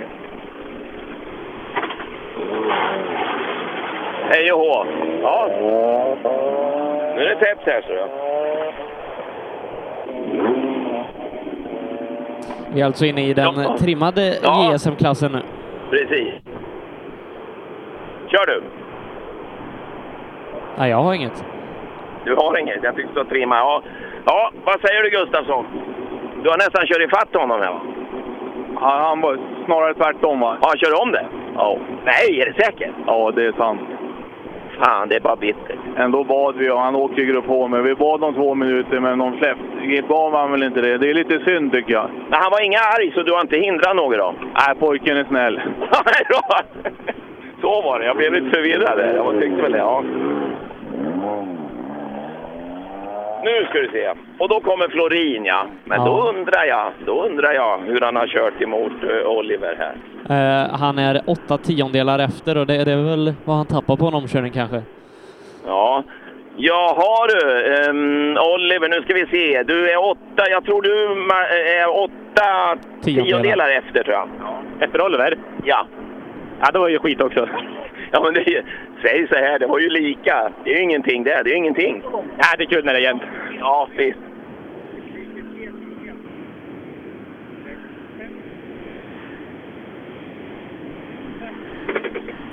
Hej 4.30 4.52
och 4.52 4.60
hå. 4.60 4.86
Ja. 5.22 5.48
Nu 7.16 7.22
är 7.22 7.30
det 7.30 7.36
täppt 7.36 7.66
här, 7.68 7.82
så 7.88 7.94
jag. 7.94 8.10
Vi 12.74 12.82
är 12.82 12.86
alltså 12.86 13.06
inne 13.06 13.26
i 13.28 13.34
den 13.34 13.62
Ja. 13.62 13.78
trimmade 13.78 14.34
Ja. 14.44 14.72
JSM-klassen 14.74 15.32
nu. 15.32 15.42
Precis. 15.90 16.34
Kör 18.32 18.46
du. 18.46 18.62
Nej, 20.80 20.90
jag 20.90 20.98
har 20.98 21.14
inget. 21.14 21.46
Du 22.26 22.36
har 22.36 22.60
inget. 22.60 22.84
Jag 22.84 22.96
tyckte 22.96 23.14
så 23.14 23.24
trimma. 23.24 23.56
Ja. 23.58 23.82
ja, 24.26 24.52
vad 24.66 24.82
säger 24.82 25.04
du 25.04 25.10
Gustafsson? 25.10 25.66
Du 26.44 26.50
har 26.50 26.58
nästan 26.58 26.86
kört 26.86 27.02
ifatt 27.02 27.36
honom 27.36 27.62
här 27.62 27.72
va? 27.72 27.82
Ja, 28.76 29.00
han 29.08 29.22
var 29.22 29.40
snarare 29.66 29.94
tvärtom 29.94 30.40
va? 30.40 30.58
Ja, 30.62 30.68
han 30.68 30.78
kör 30.78 31.02
om 31.02 31.12
det? 31.12 31.26
Ja. 31.56 31.78
Nej, 32.06 32.42
är 32.42 32.46
det 32.46 32.66
säkert? 32.66 32.92
Ja, 33.08 33.32
det 33.36 33.46
är 33.46 33.52
sant. 33.52 33.82
Fan, 34.80 35.10
det 35.10 35.16
är 35.16 35.20
bara 35.20 35.36
bittert. 35.36 35.80
Ändå 35.98 36.24
bad 36.24 36.56
vi 36.56 36.70
och 36.70 36.80
han 36.80 36.96
åker 36.96 37.24
grupp 37.24 37.48
på 37.48 37.68
med. 37.68 37.84
Vi 37.84 37.96
bad 37.96 38.24
om 38.24 38.34
två 38.34 38.56
minuter 38.56 39.00
men 39.00 39.18
de 39.18 39.38
släppte. 39.38 40.02
gav 40.08 40.36
han 40.36 40.52
väl 40.52 40.64
inte 40.64 40.82
det. 40.82 40.98
Det 40.98 41.10
är 41.10 41.14
lite 41.14 41.40
synd 41.40 41.72
tycker 41.72 41.94
jag. 41.94 42.10
Men 42.30 42.40
han 42.42 42.52
var 42.52 42.62
inga 42.66 42.80
arg, 42.80 43.12
så 43.14 43.24
du 43.24 43.32
har 43.32 43.42
inte 43.42 43.58
hindrat 43.58 43.96
något 43.96 44.18
då? 44.18 44.34
Nej, 44.40 44.76
pojken 44.80 45.18
är 45.18 45.24
snäll. 45.24 45.62
Men. 46.84 46.94
Så 47.62 47.82
var 47.82 48.00
det. 48.00 48.06
Jag 48.06 48.18
blev 48.18 48.34
lite 48.34 48.50
förvirrad 48.50 48.98
där. 48.98 49.16
Jag 49.16 49.42
tyckte 49.42 49.62
väl 49.62 49.72
det, 49.72 49.78
ja. 49.78 50.04
Nu 53.44 53.66
ska 53.70 53.80
du 53.80 53.90
se. 53.92 54.10
Och 54.38 54.50
då 54.50 54.60
kommer 54.60 54.88
Florin, 54.88 55.46
ja. 55.46 55.66
Men 55.86 56.06
då 56.06 56.12
Ja. 56.26 56.34
undrar 56.38 56.66
jag, 56.66 56.92
då 57.06 57.26
undrar 57.26 57.54
jag 57.54 57.78
hur 57.78 58.02
han 58.02 58.16
har 58.16 58.28
kört 58.28 58.62
emot 58.62 58.92
eh, 59.04 59.28
Oliver 59.28 59.76
här. 59.80 59.96
Eh, 60.64 60.78
han 60.80 60.98
är 61.00 61.22
åtta 61.28 61.58
tiondelar 61.58 62.20
efter 62.20 62.58
och 62.58 62.68
det, 62.68 62.84
det 62.84 62.92
är 62.92 63.10
väl 63.10 63.34
vad 63.46 63.56
han 63.56 63.66
tappar 63.66 63.96
på 63.96 64.06
en 64.06 64.14
omkörning 64.14 64.52
kanske. 64.52 64.82
Ja. 65.66 66.04
Jaha 66.62 67.28
du, 67.28 67.74
ehm, 67.76 68.38
Oliver, 68.54 68.90
nu 68.90 69.02
ska 69.02 69.14
vi 69.14 69.26
se. 69.26 69.64
Du 69.64 69.90
är 69.92 69.98
åtta, 70.06 70.44
jag 70.50 70.66
tror 70.66 70.82
du 70.82 71.08
ma- 71.08 71.80
är 71.82 71.90
åtta 72.04 72.78
Tiondelar. 73.04 73.30
tiondelar 73.30 73.70
efter 73.70 74.04
tror 74.04 74.16
jag. 74.16 74.28
Efter 74.80 75.06
Oliver? 75.06 75.38
Ja. 75.64 75.86
Ja, 76.62 76.72
det 76.74 76.80
var 76.80 76.88
ju 76.90 77.00
skit 77.00 77.22
också. 77.22 77.48
Ja, 78.12 78.22
men 78.24 78.34
det, 78.34 78.64
säg 79.02 79.28
så 79.28 79.36
här, 79.36 79.60
det 79.60 79.68
var 79.68 79.80
ju 79.80 79.90
lika. 79.90 80.52
Det 80.64 80.74
är 80.74 80.78
ju 80.78 80.84
ingenting 80.84 81.24
det, 81.24 81.42
det 81.44 81.50
är 81.50 81.54
ju 81.54 81.58
ingenting. 81.58 82.02
Ja, 82.38 82.46
det 82.58 82.64
är 82.64 82.68
kul 82.68 82.86
när 82.86 82.94
det 82.94 83.00
är 83.00 83.04
jämnt. 83.04 83.24
Ja, 83.60 83.90
visst. 83.98 84.20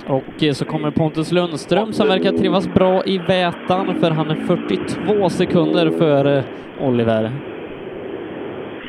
Och 0.07 0.43
eh, 0.43 0.53
så 0.53 0.65
kommer 0.65 0.91
Pontus 0.91 1.33
Lundström 1.33 1.93
som 1.93 2.09
verkar 2.09 2.33
trivas 2.33 2.75
bra 2.75 3.05
i 3.05 3.19
Vätan 3.19 4.01
för 4.01 4.11
han 4.11 4.31
är 4.31 4.35
42 4.35 5.31
sekunder 5.31 5.91
före 5.91 6.45
Oliver. 6.81 7.33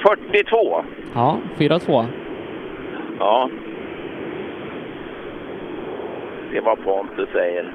42. 0.02 0.84
Ja, 1.14 1.38
4-2. 1.58 2.06
Ja. 3.20 3.50
Det 6.52 6.60
var 6.60 6.76
Pontus 6.76 7.30
säger. 7.34 7.74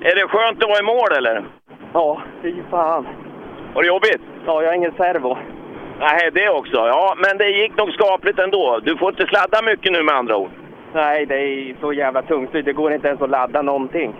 Är 0.00 0.14
det 0.14 0.28
skönt 0.28 0.62
att 0.62 0.68
vara 0.68 0.78
i 0.78 0.82
mål 0.82 1.12
eller? 1.18 1.44
Ja, 1.92 2.22
fy 2.42 2.54
fan. 2.70 3.08
Var 3.74 3.82
det 3.82 3.88
jobbigt? 3.88 4.22
Ja, 4.46 4.62
jag 4.62 4.68
har 4.68 4.74
ingen 4.74 4.92
servo. 4.96 5.36
Nej, 6.00 6.30
det 6.32 6.48
också. 6.48 6.76
Ja, 6.76 7.14
men 7.16 7.38
det 7.38 7.50
gick 7.50 7.76
nog 7.76 7.92
skapligt 7.92 8.38
ändå. 8.38 8.80
Du 8.82 8.96
får 8.96 9.08
inte 9.08 9.26
sladda 9.26 9.62
mycket 9.62 9.92
nu 9.92 10.02
med 10.02 10.14
andra 10.14 10.36
ord. 10.36 10.50
Nej, 10.92 11.26
det 11.26 11.34
är 11.34 11.74
så 11.80 11.92
jävla 11.92 12.22
tungt. 12.22 12.52
Det 12.52 12.72
går 12.72 12.92
inte 12.92 13.08
ens 13.08 13.22
att 13.22 13.30
ladda 13.30 13.62
någonting. 13.62 14.14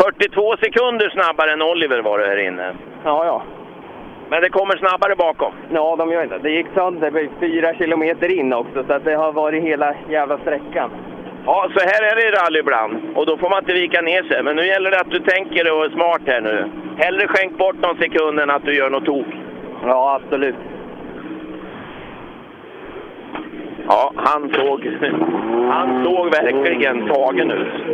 42 0.00 0.56
sekunder 0.56 1.10
snabbare 1.10 1.52
än 1.52 1.62
Oliver 1.62 2.02
var 2.02 2.18
det 2.18 2.26
här 2.26 2.46
inne. 2.46 2.74
Ja, 3.04 3.24
ja. 3.24 3.42
Men 4.30 4.42
det 4.42 4.48
kommer 4.48 4.76
snabbare 4.76 5.16
bakom. 5.16 5.52
Ja, 5.70 5.96
de 5.96 6.10
gör 6.10 6.22
inte. 6.22 6.38
Det 6.38 6.50
gick 6.50 6.66
sönder 6.74 7.28
fyra 7.40 7.74
kilometer 7.74 8.38
in 8.38 8.52
också, 8.52 8.84
så 8.84 8.92
att 8.92 9.04
det 9.04 9.14
har 9.14 9.32
varit 9.32 9.62
hela 9.62 9.94
jävla 10.08 10.38
sträckan. 10.38 10.90
Ja, 11.46 11.68
så 11.74 11.80
här 11.80 12.02
är 12.12 12.16
det 12.16 12.28
i 12.28 12.30
rally 12.30 12.58
ibland. 12.58 12.96
Och 13.14 13.26
då 13.26 13.36
får 13.36 13.50
man 13.50 13.58
inte 13.58 13.72
vika 13.72 14.00
ner 14.00 14.22
sig. 14.22 14.42
Men 14.42 14.56
nu 14.56 14.66
gäller 14.66 14.90
det 14.90 15.00
att 15.00 15.10
du 15.10 15.18
tänker 15.20 15.72
och 15.78 15.84
är 15.84 15.90
smart 15.90 16.20
här 16.26 16.40
nu. 16.40 16.64
Hellre 16.98 17.28
skänk 17.28 17.58
bort 17.58 17.76
någon 17.82 17.96
sekund 17.96 18.40
än 18.40 18.50
att 18.50 18.64
du 18.64 18.74
gör 18.76 18.90
något 18.90 19.04
tok. 19.04 19.26
Ja, 19.84 20.20
absolut. 20.22 20.54
Ja, 23.88 24.12
han 24.16 24.50
såg, 24.54 24.86
han 25.70 26.04
såg 26.04 26.30
verkligen 26.30 27.08
tagen 27.08 27.50
ut. 27.50 27.86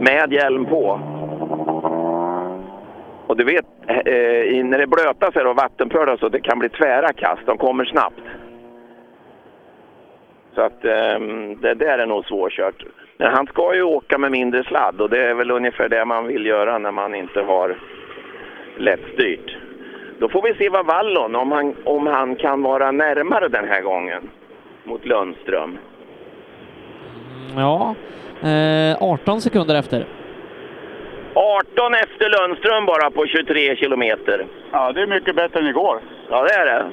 Med 0.00 0.32
hjälm 0.32 0.64
på. 0.64 1.00
Och 3.26 3.36
du 3.36 3.44
vet, 3.44 3.66
eh, 4.06 4.42
i- 4.42 4.62
när 4.62 4.78
det 4.78 4.86
blöta 4.86 5.32
sig 5.32 5.44
och 5.44 5.56
vattenpölar 5.56 6.16
så 6.16 6.28
det 6.28 6.40
kan 6.40 6.58
bli 6.58 6.68
tvära 6.68 7.12
kast. 7.12 7.46
De 7.46 7.58
kommer 7.58 7.84
snabbt. 7.84 8.20
Så 10.54 10.60
att 10.60 10.84
ehm, 10.84 11.60
det 11.60 11.74
där 11.74 11.98
är 11.98 12.06
nog 12.06 12.24
svårkört. 12.24 12.84
Men 13.16 13.34
han 13.34 13.46
ska 13.46 13.74
ju 13.74 13.82
åka 13.82 14.18
med 14.18 14.30
mindre 14.30 14.64
sladd 14.64 15.00
och 15.00 15.10
det 15.10 15.18
är 15.18 15.34
väl 15.34 15.50
ungefär 15.50 15.88
det 15.88 16.04
man 16.04 16.26
vill 16.26 16.46
göra 16.46 16.78
när 16.78 16.92
man 16.92 17.14
inte 17.14 17.40
har 17.40 17.76
lättstyrt. 18.76 19.56
Då 20.18 20.28
får 20.28 20.42
vi 20.42 20.54
se 20.54 20.68
vad 20.68 20.86
Wallon, 20.86 21.36
om 21.36 21.52
han, 21.52 21.74
om 21.84 22.06
han 22.06 22.36
kan 22.36 22.62
vara 22.62 22.92
närmare 22.92 23.48
den 23.48 23.68
här 23.68 23.80
gången 23.80 24.30
mot 24.84 25.06
Lundström. 25.06 25.78
Ja, 27.56 27.94
eh, 28.42 29.02
18 29.02 29.40
sekunder 29.40 29.74
efter. 29.74 30.06
18 31.34 31.94
efter 31.94 32.28
Lundström 32.30 32.86
bara 32.86 33.10
på 33.10 33.26
23 33.26 33.76
kilometer. 33.76 34.46
Ja, 34.72 34.92
det 34.92 35.02
är 35.02 35.06
mycket 35.06 35.36
bättre 35.36 35.60
än 35.60 35.66
igår. 35.66 36.00
Ja, 36.30 36.44
det 36.44 36.54
är 36.54 36.66
det. 36.66 36.86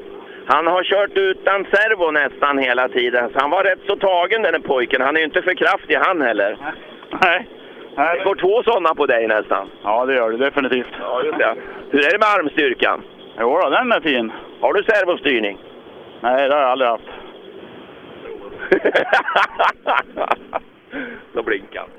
Han 0.52 0.68
har 0.68 0.84
kört 0.84 1.18
utan 1.18 1.66
servo 1.66 2.12
nästan 2.12 2.58
hela 2.58 2.90
tiden, 2.90 3.30
så 3.30 3.40
han 3.40 3.50
var 3.50 3.64
rätt 3.64 3.80
så 3.88 3.96
tagen 3.96 4.42
den 4.42 4.62
pojken. 4.62 5.02
Han 5.02 5.16
är 5.16 5.20
ju 5.20 5.26
inte 5.26 5.42
för 5.42 5.54
kraftig 5.54 5.96
han 5.96 6.22
heller. 6.22 6.58
Nej. 7.22 7.48
Det 7.96 8.24
går 8.24 8.36
två 8.36 8.64
sådana 8.64 8.96
på 8.96 9.06
dig 9.06 9.28
nästan. 9.28 9.70
Ja, 9.84 10.06
det 10.06 10.16
gör 10.16 10.32
det 10.32 10.38
definitivt. 10.38 10.88
Ja, 11.00 11.24
just 11.24 11.38
det. 11.38 11.56
Hur 11.90 12.08
är 12.08 12.12
det 12.12 12.20
med 12.20 12.28
armstyrkan? 12.28 13.04
Jo 13.40 13.60
då, 13.64 13.70
den 13.70 13.92
är 13.92 14.02
fin. 14.02 14.32
Har 14.62 14.74
du 14.74 14.84
servostyrning? 14.84 15.58
Nej, 16.22 16.50
det 16.50 16.56
har 16.56 16.62
jag 16.62 16.72
aldrig 16.72 16.90
haft. 16.90 17.04
Då 21.34 21.44
blinkar 21.44 21.80
han. 21.80 21.90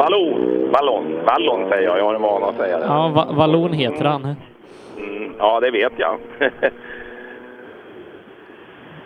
Ballon, 0.00 0.70
ballon, 0.72 1.20
ballon 1.26 1.68
säger 1.68 1.88
jag. 1.88 1.98
Jag 1.98 2.04
har 2.04 2.14
en 2.14 2.22
vana 2.22 2.46
att 2.46 2.56
säga 2.56 2.78
det. 2.78 2.84
Ja, 2.84 3.08
Va 3.14 3.26
Vallon 3.32 3.72
heter 3.72 4.04
han. 4.04 4.36
Mm, 4.98 5.34
ja, 5.38 5.60
det 5.60 5.70
vet 5.70 5.92
jag. 5.96 6.18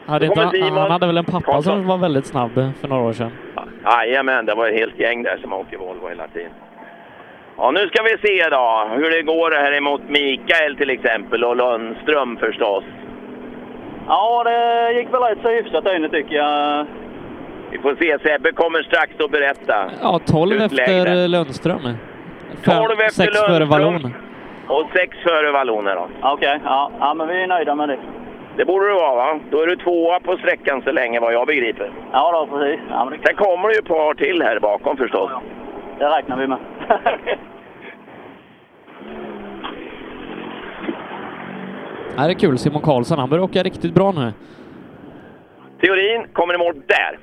Hade 0.07 0.27
Då 0.27 0.33
inte, 0.33 0.51
Simon 0.51 0.79
han 0.79 0.91
hade 0.91 1.07
väl 1.07 1.17
en 1.19 1.25
pappa 1.25 1.41
Karlsson. 1.53 1.79
som 1.79 1.87
var 1.87 1.99
väldigt 1.99 2.27
snabb 2.27 2.51
för 2.81 2.89
några 2.89 3.03
år 3.03 3.13
sedan. 3.13 3.31
Jajamän, 3.85 4.47
det 4.47 4.55
var 4.55 4.69
ett 4.69 4.75
helt 4.75 4.99
gäng 4.99 5.23
där 5.23 5.39
som 5.43 5.53
åker 5.53 5.79
Volvo 5.79 6.09
hela 6.09 6.27
tiden. 6.29 6.51
Ja, 7.57 7.71
nu 7.71 7.87
ska 7.89 8.03
vi 8.03 8.29
se 8.29 8.49
då 8.51 8.89
hur 8.97 9.11
det 9.11 9.23
går 9.23 9.51
här 9.51 9.73
emot 9.73 10.01
Mikael 10.09 10.77
till 10.77 10.91
exempel 10.91 11.45
och 11.45 11.57
Lundström 11.57 12.37
förstås. 12.37 12.85
Ja, 14.09 14.45
det 14.45 14.93
gick 14.93 15.13
väl 15.15 15.23
rätt 15.23 15.39
så 15.43 15.49
hyfsat 15.49 15.85
där 15.85 15.97
inne 15.97 16.09
tycker 16.09 16.35
jag. 16.37 16.87
Vi 17.75 17.81
får 17.81 17.97
se, 17.97 18.19
Sebbe 18.19 18.53
kommer 18.53 18.83
strax 18.83 19.13
att 19.21 19.31
berätta. 19.31 19.91
Ja, 20.03 20.21
12 20.27 20.53
Utlägg 20.63 20.89
efter 20.89 21.29
Lundström. 21.29 21.81
12 22.65 23.01
efter 23.01 23.11
sex 23.11 23.39
före 23.39 23.59
Lundström. 23.59 23.69
Vallon. 23.69 24.15
Och 24.69 24.91
sex 24.93 25.17
före 25.19 25.51
Valloner 25.53 25.95
då. 25.95 26.09
Okej, 26.23 26.61
ja. 26.65 26.91
ja, 27.01 27.15
men 27.15 27.29
vi 27.29 27.43
är 27.43 27.47
nöjda 27.47 27.75
med 27.75 27.89
det. 27.89 27.99
Det 28.57 28.65
borde 28.65 28.89
du 28.89 28.95
vara 28.95 29.15
va? 29.15 29.41
Då 29.51 29.63
är 29.63 29.67
du 29.67 29.77
tvåa 29.77 30.21
på 30.21 30.37
sträckan 30.37 30.83
så 30.83 30.93
länge 30.93 31.21
vad 31.21 31.35
jag 31.35 31.47
begriper. 31.47 31.91
Ja, 32.13 32.33
då, 32.33 32.59
precis. 32.59 32.81
Ja, 32.91 33.05
men 33.05 33.19
det, 33.19 33.27
Sen 33.27 33.37
kommer 33.37 33.69
det 33.69 33.75
ju 33.75 33.79
ett 33.79 33.89
par 33.89 34.15
till 34.15 34.43
här 34.43 34.59
bakom 34.61 34.97
förstås. 34.97 35.31
det 35.99 36.05
räknar 36.05 36.37
vi 36.37 36.47
med. 36.47 36.59
Ja, 42.17 42.23
det 42.27 42.33
är 42.33 42.35
kul. 42.35 42.59
Simon 42.59 42.83
Karlsson, 42.83 43.19
han 43.19 43.31
börjar 43.31 43.45
åka 43.45 43.63
riktigt 43.63 43.95
bra 43.95 44.13
nu. 44.13 44.33
Teorin 45.81 46.27
kommer 46.33 46.55
i 46.55 46.59
mål 46.59 46.75
där. 46.87 47.19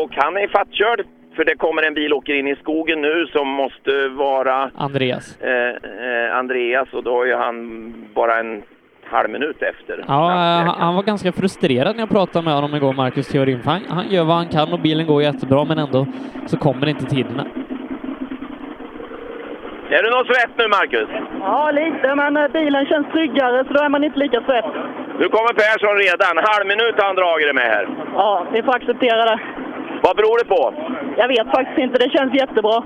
Och 0.00 0.10
han 0.16 0.36
är 0.36 0.48
fattkörd, 0.48 1.00
för 1.36 1.44
det 1.44 1.54
kommer 1.56 1.82
en 1.82 1.94
bil 1.94 2.12
åker 2.12 2.34
in 2.34 2.48
i 2.48 2.56
skogen 2.56 3.00
nu 3.00 3.26
som 3.26 3.48
måste 3.48 4.08
vara 4.08 4.70
Andreas. 4.74 5.40
eh, 5.42 5.74
eh, 6.08 6.36
Andreas 6.38 6.88
och 6.92 7.02
då 7.02 7.22
är 7.22 7.36
han 7.36 7.56
bara 8.14 8.38
en 8.38 8.62
halv 9.10 9.30
minut 9.30 9.62
efter. 9.62 10.04
Ja, 10.08 10.30
eh, 10.30 10.66
han, 10.66 10.68
han 10.78 10.94
var 10.94 11.02
ganska 11.02 11.32
frustrerad 11.32 11.96
när 11.96 12.02
jag 12.02 12.10
pratade 12.10 12.44
med 12.44 12.54
honom 12.54 12.74
igår, 12.74 12.92
Marcus 12.92 13.28
Theorin. 13.28 13.60
Han, 13.64 13.80
han 13.88 14.08
gör 14.08 14.24
vad 14.24 14.36
han 14.36 14.48
kan 14.48 14.72
och 14.72 14.80
bilen 14.80 15.06
går 15.06 15.22
jättebra, 15.22 15.64
men 15.64 15.78
ändå 15.78 16.06
så 16.46 16.56
kommer 16.56 16.86
inte 16.86 17.04
tiderna. 17.04 17.46
Är 19.90 20.02
du 20.02 20.10
något 20.10 20.26
svett 20.26 20.54
nu 20.58 20.68
Marcus? 20.68 21.08
Ja, 21.40 21.70
lite, 21.70 22.14
men 22.14 22.36
eh, 22.36 22.48
bilen 22.48 22.86
känns 22.86 23.06
tryggare 23.12 23.64
så 23.66 23.72
då 23.72 23.80
är 23.82 23.88
man 23.88 24.04
inte 24.04 24.18
lika 24.18 24.40
svett. 24.40 24.64
Nu 25.20 25.28
kommer 25.28 25.52
Persson 25.62 25.96
redan. 26.06 26.34
Halv 26.50 26.66
minut 26.66 26.94
har 26.98 27.06
han 27.06 27.16
dragit 27.16 27.46
det 27.48 27.52
med 27.60 27.64
här. 27.74 27.88
Ja, 28.14 28.46
vi 28.52 28.62
får 28.62 28.76
acceptera 28.76 29.24
det. 29.24 29.38
Vad 30.02 30.16
beror 30.16 30.38
det 30.38 30.48
på? 30.54 30.74
Jag 31.16 31.28
vet 31.28 31.46
faktiskt 31.56 31.78
inte, 31.78 31.98
det 32.04 32.10
känns 32.10 32.34
jättebra. 32.34 32.82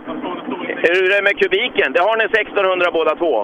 Hur 0.86 1.00
är 1.12 1.16
det 1.16 1.22
med 1.22 1.38
kubiken? 1.42 1.92
Det 1.92 2.00
har 2.00 2.16
ni 2.16 2.24
1600 2.24 2.90
båda 2.92 3.14
två. 3.22 3.34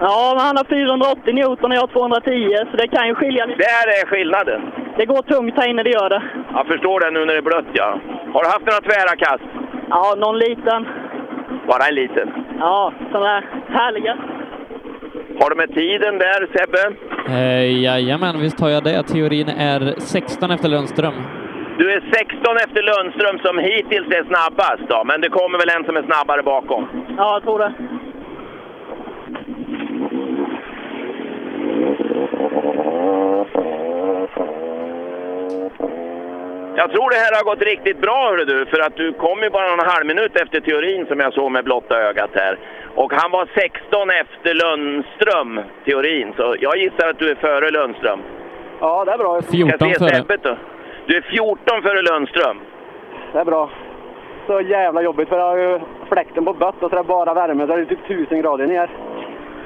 Ja, 0.00 0.32
men 0.36 0.42
han 0.46 0.56
har 0.56 0.64
480 0.64 1.34
Newton 1.34 1.70
och 1.70 1.76
jag 1.76 1.80
har 1.86 1.92
210, 2.20 2.56
så 2.70 2.76
det 2.76 2.88
kan 2.88 3.08
ju 3.08 3.14
skilja 3.14 3.44
lite. 3.46 3.62
Där 3.72 3.86
är 3.98 4.06
skillnaden. 4.06 4.60
Det 4.98 5.06
går 5.06 5.22
tungt 5.22 5.54
här 5.56 5.68
inne, 5.70 5.82
det 5.82 5.90
gör 5.90 6.10
det. 6.10 6.22
Jag 6.52 6.66
förstår 6.66 7.00
det 7.00 7.10
nu 7.10 7.20
när 7.20 7.32
det 7.32 7.38
är 7.38 7.50
blött 7.50 7.70
ja. 7.72 8.00
Har 8.34 8.42
du 8.42 8.48
haft 8.48 8.66
några 8.66 8.82
tvära 8.88 9.16
kast? 9.24 9.44
Ja, 9.90 10.14
någon 10.24 10.38
liten. 10.38 10.86
Bara 11.68 11.86
en 11.88 11.94
liten. 11.94 12.28
Ja, 12.58 12.92
sådana 13.12 13.28
här 13.28 13.44
härliga. 13.68 14.16
Har 15.40 15.50
du 15.50 15.56
med 15.56 15.74
tiden 15.74 16.18
där 16.18 16.40
Sebbe? 16.54 16.84
Eh, 17.28 17.82
jajamän, 17.82 18.40
visst 18.40 18.60
har 18.60 18.68
jag 18.68 18.84
det. 18.84 19.02
Teorin 19.02 19.48
är 19.48 19.94
16 19.98 20.50
efter 20.50 20.68
Lundström. 20.68 21.14
Du 21.78 21.92
är 21.92 22.00
16 22.12 22.56
efter 22.56 22.82
Lundström 22.82 23.38
som 23.38 23.58
hittills 23.58 24.08
är 24.08 24.24
snabbast 24.24 24.88
då, 24.88 25.04
men 25.04 25.20
det 25.20 25.28
kommer 25.28 25.58
väl 25.58 25.68
en 25.68 25.84
som 25.84 25.96
är 25.96 26.02
snabbare 26.02 26.42
bakom? 26.42 26.88
Ja, 27.18 27.32
jag 27.32 27.42
tror 27.42 27.58
det. 27.58 27.72
Jag 36.76 36.90
tror 36.90 37.10
det 37.10 37.16
här 37.16 37.36
har 37.36 37.44
gått 37.44 37.62
riktigt 37.62 38.00
bra 38.00 38.28
hörru 38.28 38.44
du, 38.44 38.66
för 38.66 38.80
att 38.80 38.96
du 38.96 39.12
kom 39.12 39.42
ju 39.42 39.50
bara 39.50 39.72
en 39.72 39.78
halv 39.78 40.06
minut 40.06 40.36
efter 40.36 40.60
teorin 40.60 41.06
som 41.06 41.20
jag 41.20 41.32
såg 41.32 41.52
med 41.52 41.64
blotta 41.64 41.98
ögat 41.98 42.30
här. 42.34 42.58
Och 42.94 43.12
han 43.12 43.30
var 43.30 43.48
16 43.54 44.10
efter 44.10 44.54
Lundström, 44.54 45.60
teorin, 45.84 46.32
så 46.36 46.56
jag 46.60 46.76
gissar 46.78 47.08
att 47.08 47.18
du 47.18 47.30
är 47.30 47.34
före 47.34 47.70
Lundström. 47.70 48.20
Ja, 48.80 49.04
det 49.04 49.12
är 49.12 49.18
bra. 49.18 49.42
14 49.42 49.70
Ska 49.70 49.86
se 49.86 49.98
före. 49.98 50.16
Sebbet 50.16 50.42
då. 50.42 50.56
Du 51.06 51.16
är 51.16 51.20
14 51.22 51.82
före 51.82 52.02
Lundström. 52.02 52.60
Det 53.32 53.38
är 53.38 53.44
bra. 53.44 53.70
Så 54.46 54.60
jävla 54.60 55.02
jobbigt 55.02 55.28
för 55.28 55.38
jag 55.38 55.44
har 55.44 55.56
ju 55.56 55.80
fläkten 56.08 56.44
på 56.44 56.52
bött 56.52 56.82
och 56.82 56.90
så 56.90 56.96
är 56.96 57.02
det 57.02 57.08
bara 57.08 57.34
värme 57.34 57.66
så 57.66 57.76
det 57.76 57.82
är 57.82 57.84
typ 57.84 58.10
1000 58.10 58.40
grader 58.42 58.66
ner. 58.66 58.90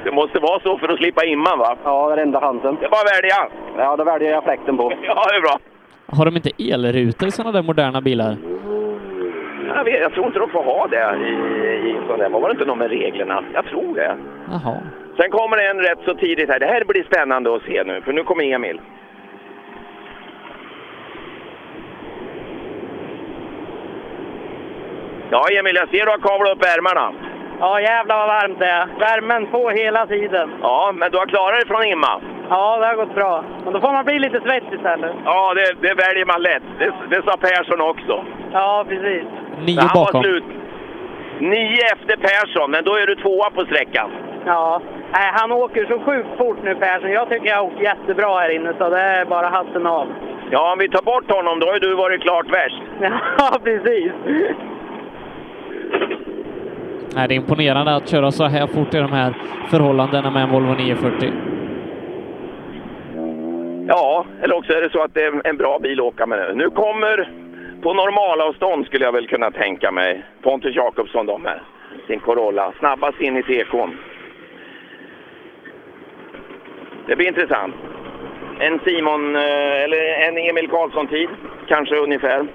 Det 0.04 0.10
måste 0.10 0.38
vara 0.38 0.60
så 0.60 0.78
för 0.78 0.88
att 0.88 0.98
slippa 0.98 1.24
imman 1.24 1.58
va? 1.58 1.76
Ja, 1.84 2.08
det 2.08 2.22
är 2.22 2.26
enda 2.26 2.40
chansen. 2.40 2.76
Det 2.80 2.86
är 2.86 2.90
bara 2.90 3.00
att 3.00 3.22
välja. 3.22 3.48
Ja, 3.78 3.96
då 3.96 4.04
väljer 4.04 4.30
jag 4.30 4.44
fläkten 4.44 4.76
på. 4.76 4.92
Ja, 5.02 5.24
det 5.30 5.36
är 5.36 5.40
bra. 5.40 5.58
Har 6.06 6.24
de 6.24 6.36
inte 6.36 6.50
elrutor 6.58 7.28
i 7.28 7.30
sådana 7.30 7.52
där 7.52 7.62
moderna 7.62 8.00
bilar? 8.00 8.36
Jag, 9.74 9.84
vet, 9.84 10.00
jag 10.00 10.12
tror 10.12 10.26
inte 10.26 10.38
de 10.38 10.50
får 10.50 10.62
ha 10.62 10.86
det 10.86 11.16
i, 11.28 11.32
i 11.90 11.96
sån 12.08 12.18
där. 12.18 12.28
Var 12.28 12.48
det 12.48 12.52
inte 12.52 12.64
någon 12.64 12.78
med 12.78 12.90
reglerna? 12.90 13.44
Jag 13.54 13.64
tror 13.64 13.94
det. 13.94 14.16
Jaha. 14.50 14.76
Sen 15.16 15.30
kommer 15.30 15.56
det 15.56 15.66
en 15.70 15.80
rätt 15.80 15.98
så 16.04 16.14
tidigt 16.14 16.50
här. 16.50 16.58
Det 16.58 16.66
här 16.66 16.84
blir 16.84 17.04
spännande 17.04 17.54
att 17.56 17.62
se 17.62 17.84
nu, 17.84 18.00
för 18.00 18.12
nu 18.12 18.24
kommer 18.24 18.44
Emil. 18.44 18.80
Ja, 25.30 25.46
Emil, 25.58 25.74
jag 25.76 25.88
ser 25.88 26.04
du 26.06 26.10
har 26.10 26.18
kavlat 26.18 26.52
upp 26.56 26.64
ärmarna. 26.64 27.12
Ja, 27.60 27.80
jävlar 27.80 28.16
vad 28.18 28.28
varmt 28.28 28.58
det 28.58 28.66
är. 28.66 28.86
Värmen 28.98 29.46
på 29.46 29.70
hela 29.70 30.06
tiden. 30.06 30.50
Ja, 30.62 30.92
men 30.94 31.10
du 31.10 31.18
har 31.18 31.26
klarat 31.26 31.54
dig 31.60 31.66
från 31.66 31.84
imma. 31.84 32.20
Ja, 32.50 32.78
det 32.78 32.86
har 32.86 32.94
gått 32.94 33.14
bra. 33.14 33.44
Men 33.64 33.72
då 33.72 33.80
får 33.80 33.92
man 33.92 34.04
bli 34.04 34.18
lite 34.18 34.40
svettig 34.40 34.76
istället. 34.76 35.12
Ja, 35.24 35.54
det, 35.54 35.88
det 35.88 35.94
väljer 35.94 36.24
man 36.26 36.42
lätt. 36.42 36.62
Det, 36.78 36.92
det 37.10 37.22
sa 37.22 37.36
Persson 37.36 37.80
också. 37.80 38.24
Ja, 38.52 38.84
precis. 38.88 39.24
Nio 39.66 39.80
han 39.80 39.88
var 39.94 40.04
bakom. 40.04 40.22
slut. 40.22 40.44
Nio 41.38 41.82
efter 41.92 42.16
Persson, 42.16 42.70
men 42.70 42.84
då 42.84 42.94
är 42.96 43.06
du 43.06 43.14
tvåa 43.14 43.50
på 43.50 43.64
sträckan. 43.64 44.10
Ja, 44.46 44.80
Nej, 45.12 45.30
han 45.32 45.52
åker 45.52 45.86
så 45.86 45.98
sjukt 46.00 46.28
fort 46.38 46.58
nu 46.62 46.74
Persson. 46.74 47.10
Jag 47.10 47.28
tycker 47.28 47.48
jag 47.48 47.56
har 47.56 47.62
åkt 47.64 47.80
jättebra 47.82 48.38
här 48.38 48.50
inne 48.50 48.72
så 48.78 48.88
det 48.90 49.00
är 49.00 49.24
bara 49.24 49.48
hatten 49.48 49.86
av. 49.86 50.06
Ja, 50.50 50.72
om 50.72 50.78
vi 50.78 50.88
tar 50.88 51.02
bort 51.02 51.30
honom, 51.30 51.60
då 51.60 51.66
har 51.66 51.74
ju 51.74 51.78
du 51.80 51.94
varit 51.94 52.22
klart 52.22 52.46
värst. 52.46 52.82
Ja, 53.38 53.58
precis. 53.64 54.12
Nej, 57.14 57.28
det 57.28 57.34
är 57.34 57.36
imponerande 57.36 57.94
att 57.96 58.08
köra 58.08 58.30
så 58.30 58.44
här 58.44 58.66
fort 58.66 58.94
i 58.94 58.98
de 58.98 59.12
här 59.12 59.34
förhållandena 59.70 60.30
med 60.30 60.42
en 60.42 60.50
Volvo 60.50 60.74
940. 60.74 61.32
Ja, 63.88 64.24
eller 64.42 64.56
också 64.56 64.72
är 64.72 64.80
det 64.80 64.90
så 64.90 65.02
att 65.02 65.14
det 65.14 65.22
är 65.22 65.46
en 65.46 65.56
bra 65.56 65.78
bil 65.78 66.00
att 66.00 66.06
åka 66.06 66.26
med 66.26 66.38
nu. 66.38 66.54
Nu 66.64 66.70
kommer 66.70 67.30
på 67.82 67.94
normalavstånd 67.94 68.86
skulle 68.86 69.04
jag 69.04 69.12
väl 69.12 69.28
kunna 69.28 69.50
tänka 69.50 69.90
mig 69.90 70.22
Pontus 70.42 70.76
Jakobsson 70.76 71.26
då 71.26 71.38
med 71.38 71.60
sin 72.06 72.20
Corolla. 72.20 72.72
Snabbast 72.78 73.20
in 73.20 73.36
i 73.36 73.42
tekon. 73.42 73.96
Det 77.06 77.16
blir 77.16 77.28
intressant. 77.28 77.74
En 78.60 78.80
Simon, 78.84 79.36
eh, 79.36 79.82
eller 79.84 80.28
en 80.28 80.38
Emil 80.38 80.68
Karlsson-tid, 80.68 81.28
kanske 81.66 81.96
ungefär. 81.96 82.46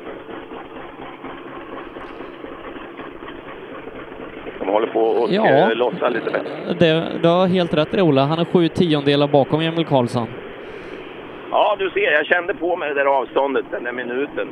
De 4.65 4.71
håller 4.71 4.87
på 4.87 4.99
och 5.01 5.29
Ja. 5.31 5.49
ja. 5.49 5.73
lossa 5.73 6.09
lite 6.09 6.29
bättre. 6.31 6.73
Det, 6.79 7.03
du 7.21 7.27
har 7.27 7.47
helt 7.47 7.73
rätt 7.73 7.93
Ola. 8.01 8.21
Han 8.25 8.39
är 8.39 8.45
sju 8.45 8.67
tiondelar 8.67 9.27
bakom 9.27 9.61
Emil 9.61 9.85
Karlsson. 9.85 10.27
Ja, 11.51 11.75
du 11.79 11.89
ser, 11.89 12.11
jag 12.11 12.25
kände 12.25 12.53
på 12.53 12.75
mig 12.75 12.89
det 12.89 12.95
där 12.95 13.05
avståndet, 13.05 13.65
den 13.71 13.83
där 13.83 13.91
minuten. 13.91 14.47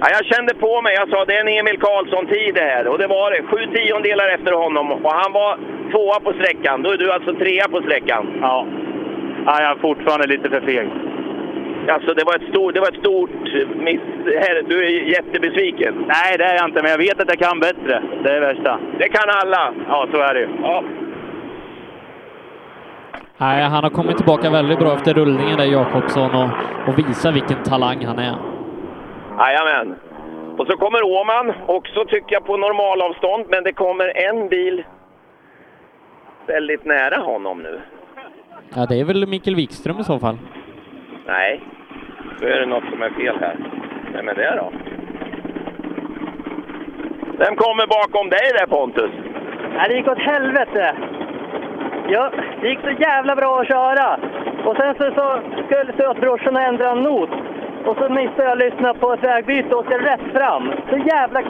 Ja, 0.00 0.06
jag 0.16 0.24
kände 0.24 0.54
på 0.54 0.82
mig, 0.82 0.94
jag 0.94 1.08
sa 1.08 1.24
det 1.24 1.36
är 1.36 1.40
en 1.40 1.48
Emil 1.60 1.78
Karlsson-tid 1.80 2.54
det 2.54 2.60
här. 2.60 2.86
Och 2.88 2.98
det 2.98 3.06
var 3.06 3.30
det, 3.30 3.42
sju 3.42 3.60
tiondelar 3.76 4.28
efter 4.28 4.52
honom. 4.52 4.92
Och 4.92 5.12
han 5.12 5.32
var 5.32 5.58
tvåa 5.92 6.20
på 6.20 6.32
sträckan. 6.32 6.82
Då 6.82 6.90
är 6.90 6.96
du 6.98 7.12
alltså 7.12 7.34
trea 7.34 7.68
på 7.68 7.80
sträckan. 7.82 8.38
Ja. 8.40 8.66
ja 9.46 9.62
jag 9.62 9.70
är 9.70 9.80
fortfarande 9.80 10.26
lite 10.26 10.50
för 10.50 10.60
feg. 10.60 10.88
Alltså 11.88 12.14
det 12.14 12.24
var 12.24 12.34
ett 12.36 12.48
stort, 12.48 12.74
det 12.74 12.80
var 12.80 12.88
ett 12.88 13.00
stort 13.00 13.30
miss. 13.76 14.00
Här, 14.26 14.62
du 14.68 14.84
är 14.84 14.90
jättebesviken. 14.90 16.04
Nej, 16.08 16.38
det 16.38 16.44
är 16.44 16.54
jag 16.54 16.68
inte, 16.68 16.82
men 16.82 16.90
jag 16.90 16.98
vet 16.98 17.20
att 17.20 17.28
jag 17.28 17.38
kan 17.38 17.60
bättre. 17.60 18.02
Det 18.22 18.30
är 18.30 18.34
det 18.34 18.40
värsta. 18.40 18.78
Det 18.98 19.08
kan 19.08 19.30
alla. 19.42 19.74
Ja, 19.88 20.06
så 20.12 20.16
är 20.20 20.34
det 20.34 20.40
ju. 20.40 20.48
Ja. 20.62 20.84
Nej, 23.36 23.62
han 23.62 23.84
har 23.84 23.90
kommit 23.90 24.16
tillbaka 24.16 24.50
väldigt 24.50 24.78
bra 24.78 24.94
efter 24.94 25.14
rullningen 25.14 25.58
där, 25.58 25.64
Jakobsson, 25.64 26.34
och, 26.34 26.48
och 26.88 26.98
visar 26.98 27.32
vilken 27.32 27.62
talang 27.62 28.04
han 28.04 28.18
är. 28.18 28.36
Jajamän. 29.38 29.94
Och 30.58 30.66
så 30.66 30.76
kommer 30.76 31.02
Åman, 31.04 31.52
också 31.66 32.04
tycker 32.04 32.32
jag 32.34 32.44
på 32.44 32.56
normalavstånd, 32.56 33.44
men 33.48 33.64
det 33.64 33.72
kommer 33.72 34.28
en 34.28 34.48
bil 34.48 34.84
väldigt 36.46 36.84
nära 36.84 37.20
honom 37.20 37.58
nu. 37.62 37.80
Ja, 38.74 38.86
det 38.86 39.00
är 39.00 39.04
väl 39.04 39.26
Mikael 39.26 39.56
Wikström 39.56 40.00
i 40.00 40.04
så 40.04 40.18
fall. 40.18 40.38
Nej, 41.26 41.60
då 42.40 42.46
är 42.46 42.60
det 42.60 42.66
något 42.66 42.84
som 42.90 43.02
är 43.02 43.10
fel 43.10 43.36
här. 43.40 43.56
Vem 44.12 44.28
är 44.28 44.34
det 44.34 44.56
då? 44.56 44.72
Vem 47.38 47.56
kommer 47.56 47.86
bakom 47.86 48.28
dig 48.28 48.52
där 48.58 48.66
Pontus? 48.66 49.10
Nej, 49.76 49.88
det 49.88 49.94
gick 49.94 50.08
åt 50.08 50.18
helvete. 50.18 50.94
Ja, 52.08 52.30
det 52.60 52.68
gick 52.68 52.80
så 52.80 52.90
jävla 52.90 53.36
bra 53.36 53.60
att 53.60 53.68
köra. 53.68 54.18
Och 54.64 54.76
sen 54.76 54.94
så, 54.94 55.04
så 55.14 55.40
skulle 55.66 55.92
sötbrorsan 55.96 56.56
ändra 56.56 56.90
en 56.90 56.98
not. 56.98 57.30
Och 57.84 57.96
så 57.96 58.08
missade 58.08 58.42
jag 58.42 58.52
att 58.52 58.58
lyssna 58.58 58.94
på 58.94 59.12
ett 59.12 59.24
vägbyte 59.24 59.74
och 59.74 59.80
åkte 59.80 59.98
rätt 59.98 60.32
fram. 60.32 60.72
Så 60.90 60.96
jävla. 60.96 61.42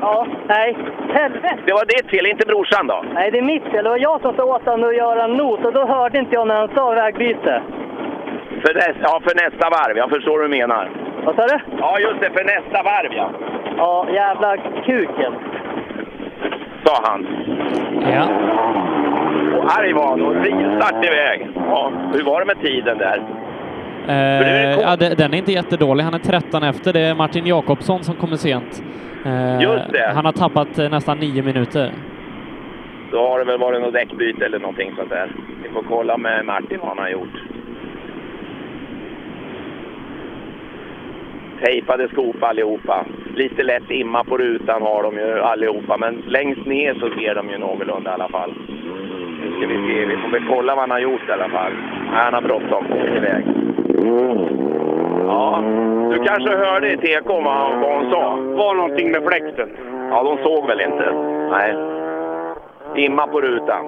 Ja, 0.00 0.26
nej. 0.48 0.76
Helvete! 1.08 1.58
Det 1.66 1.72
var 1.72 1.84
ditt 1.84 2.10
fel, 2.10 2.26
inte 2.26 2.46
brorsan 2.46 2.86
då? 2.86 3.04
Nej, 3.14 3.30
det 3.30 3.38
är 3.38 3.42
mitt 3.42 3.64
fel. 3.64 3.84
Det 3.84 3.90
var 3.90 3.98
jag 3.98 4.20
som 4.20 4.36
sa 4.36 4.44
åt 4.44 4.64
honom 4.64 4.88
att 4.88 4.96
göra 4.96 5.24
en 5.24 5.32
not 5.32 5.64
och 5.64 5.72
då 5.72 5.86
hörde 5.86 6.18
inte 6.18 6.34
jag 6.34 6.46
när 6.48 6.54
han 6.54 6.68
sa 6.74 6.90
vägbyte. 6.90 7.62
För, 8.62 8.74
nästa, 8.74 8.98
ja, 9.02 9.20
för 9.28 9.34
nästa 9.44 9.70
varv, 9.70 9.96
jag 9.96 10.10
förstår 10.10 10.32
hur 10.36 10.42
du 10.42 10.48
menar. 10.48 10.90
Vad 11.24 11.36
sa 11.36 11.46
du? 11.46 11.58
Ja, 11.78 11.98
just 11.98 12.20
det, 12.20 12.30
för 12.30 12.44
nästa 12.44 12.82
varv 12.82 13.12
ja. 13.12 13.30
Ja, 13.76 14.06
jävla 14.12 14.56
kuken. 14.86 15.32
Sa 16.84 16.94
han. 17.04 17.26
Ja. 18.14 18.24
Och 19.58 19.78
arg 19.78 19.92
var 19.92 20.08
han 20.08 20.22
och 20.22 20.34
rivstart 20.44 21.04
iväg. 21.04 21.48
Ja, 21.54 21.92
hur 22.14 22.24
var 22.24 22.40
det 22.40 22.46
med 22.46 22.60
tiden 22.60 22.98
där? 22.98 23.22
Eh, 24.08 24.80
ja, 24.80 24.96
de- 24.96 25.14
den 25.14 25.34
är 25.34 25.38
inte 25.38 25.52
jättedålig. 25.52 26.04
Han 26.04 26.14
är 26.14 26.18
13 26.18 26.62
efter. 26.62 26.92
Det 26.92 27.00
är 27.00 27.14
Martin 27.14 27.46
Jakobsson 27.46 28.04
som 28.04 28.14
kommer 28.14 28.36
sent. 28.36 28.82
Eh, 29.24 29.62
Just 29.62 29.92
det. 29.92 30.12
Han 30.14 30.24
har 30.24 30.32
tappat 30.32 30.78
eh, 30.78 30.88
nästan 30.90 31.18
nio 31.18 31.42
minuter. 31.42 31.90
Då 33.12 33.28
har 33.28 33.38
det 33.38 33.44
väl 33.44 33.58
varit 33.58 33.80
något 33.80 33.92
däckbyte 33.92 34.44
eller 34.44 34.58
någonting 34.58 34.92
sånt 34.96 35.10
där. 35.10 35.30
Vi 35.62 35.68
får 35.68 35.82
kolla 35.88 36.16
med 36.16 36.44
Martin 36.44 36.78
vad 36.80 36.88
han 36.88 36.98
har 36.98 37.08
gjort. 37.08 37.34
Tejpade 41.64 42.08
skop 42.08 42.36
allihopa. 42.42 43.04
Lite 43.34 43.62
lätt 43.62 43.90
imma 43.90 44.24
på 44.24 44.36
rutan 44.38 44.82
har 44.82 45.02
de 45.02 45.16
ju 45.16 45.40
allihopa, 45.40 45.96
men 45.96 46.22
längst 46.26 46.66
ner 46.66 46.94
så 46.94 47.08
ser 47.10 47.34
de 47.34 47.50
ju 47.50 47.58
någorlunda 47.58 48.10
i 48.10 48.14
alla 48.14 48.28
fall. 48.28 48.54
Nu 49.42 49.50
ska 49.58 49.66
vi 49.66 49.74
se, 49.74 50.04
vi 50.06 50.16
får 50.16 50.28
väl 50.28 50.44
kolla 50.48 50.74
vad 50.74 50.82
han 50.82 50.90
har 50.90 50.98
gjort 50.98 51.28
i 51.28 51.32
alla 51.32 51.48
fall. 51.48 51.72
Nej, 52.12 52.24
han 52.24 52.34
har 52.34 52.42
bråttom 52.42 52.84
iväg. 53.16 53.44
Ja, 55.26 55.62
du 56.10 56.18
kanske 56.24 56.56
hörde 56.56 56.92
i 56.92 56.96
TK 56.96 57.28
vad, 57.28 57.44
han- 57.44 57.80
vad 57.80 57.94
hon 57.96 58.10
sa? 58.10 58.36
var 58.36 58.74
någonting 58.74 59.10
med 59.10 59.22
fläkten. 59.24 59.68
Ja, 60.10 60.22
de 60.22 60.38
såg 60.42 60.66
väl 60.66 60.80
inte. 60.80 61.12
Nej. 61.50 61.74
Imma 63.04 63.26
på 63.26 63.40
rutan. 63.40 63.84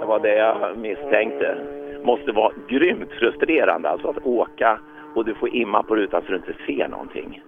Det 0.00 0.06
var 0.06 0.18
det 0.20 0.34
jag 0.36 0.56
misstänkte. 0.76 1.56
Måste 2.04 2.32
vara 2.32 2.52
grymt 2.68 3.12
frustrerande 3.20 3.88
alltså 3.88 4.08
att 4.08 4.26
åka 4.26 4.78
och 5.16 5.24
du 5.24 5.34
får 5.34 5.54
imma 5.54 5.82
på 5.82 5.96
rutan 5.96 6.22
så 6.26 6.32
du 6.32 6.36
inte 6.36 6.54
ser 6.66 6.88
någonting. 6.88 7.40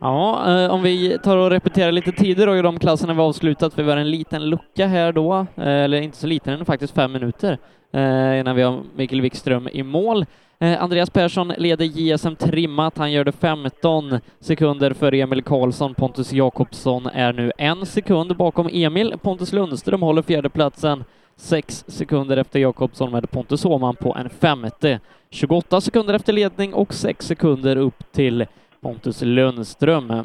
Ja, 0.00 0.50
eh, 0.50 0.70
om 0.74 0.82
vi 0.82 1.18
tar 1.18 1.36
och 1.36 1.50
repeterar 1.50 1.92
lite 1.92 2.12
tider 2.12 2.46
då 2.46 2.56
i 2.56 2.62
de 2.62 2.78
klasserna 2.78 3.14
vi 3.14 3.20
avslutat, 3.20 3.78
vi 3.78 3.82
har 3.82 3.96
en 3.96 4.10
liten 4.10 4.50
lucka 4.50 4.86
här 4.86 5.12
då, 5.12 5.46
eh, 5.56 5.68
eller 5.68 6.00
inte 6.00 6.16
så 6.16 6.26
liten, 6.26 6.52
den 6.52 6.60
är 6.60 6.64
faktiskt 6.64 6.94
fem 6.94 7.12
minuter, 7.12 7.58
eh, 7.92 8.40
innan 8.40 8.56
vi 8.56 8.62
har 8.62 8.80
Mikael 8.96 9.20
Wikström 9.20 9.68
i 9.72 9.82
mål. 9.82 10.26
Eh, 10.60 10.82
Andreas 10.82 11.10
Persson 11.10 11.48
leder 11.48 11.84
JSM 11.84 12.36
trimmat, 12.36 12.98
han 12.98 13.12
gör 13.12 13.24
det 13.24 13.32
15 13.32 14.20
sekunder 14.40 14.92
för 14.92 15.14
Emil 15.14 15.42
Karlsson. 15.42 15.94
Pontus 15.94 16.32
Jakobsson 16.32 17.06
är 17.06 17.32
nu 17.32 17.52
en 17.58 17.86
sekund 17.86 18.36
bakom 18.36 18.68
Emil. 18.72 19.14
Pontus 19.22 19.52
Lundström 19.52 20.02
håller 20.02 20.22
fjärdeplatsen 20.22 21.04
sex 21.38 21.84
sekunder 21.88 22.36
efter 22.36 22.60
Jakobsson 22.60 23.12
med 23.12 23.30
Pontus 23.30 23.64
Åhman 23.64 23.96
på 23.96 24.16
en 24.18 24.30
femte. 24.30 25.00
28 25.30 25.80
sekunder 25.80 26.14
efter 26.14 26.32
ledning 26.32 26.74
och 26.74 26.94
6 26.94 27.26
sekunder 27.26 27.76
upp 27.76 28.12
till 28.12 28.46
Pontus 28.80 29.22
Lundström. 29.22 30.24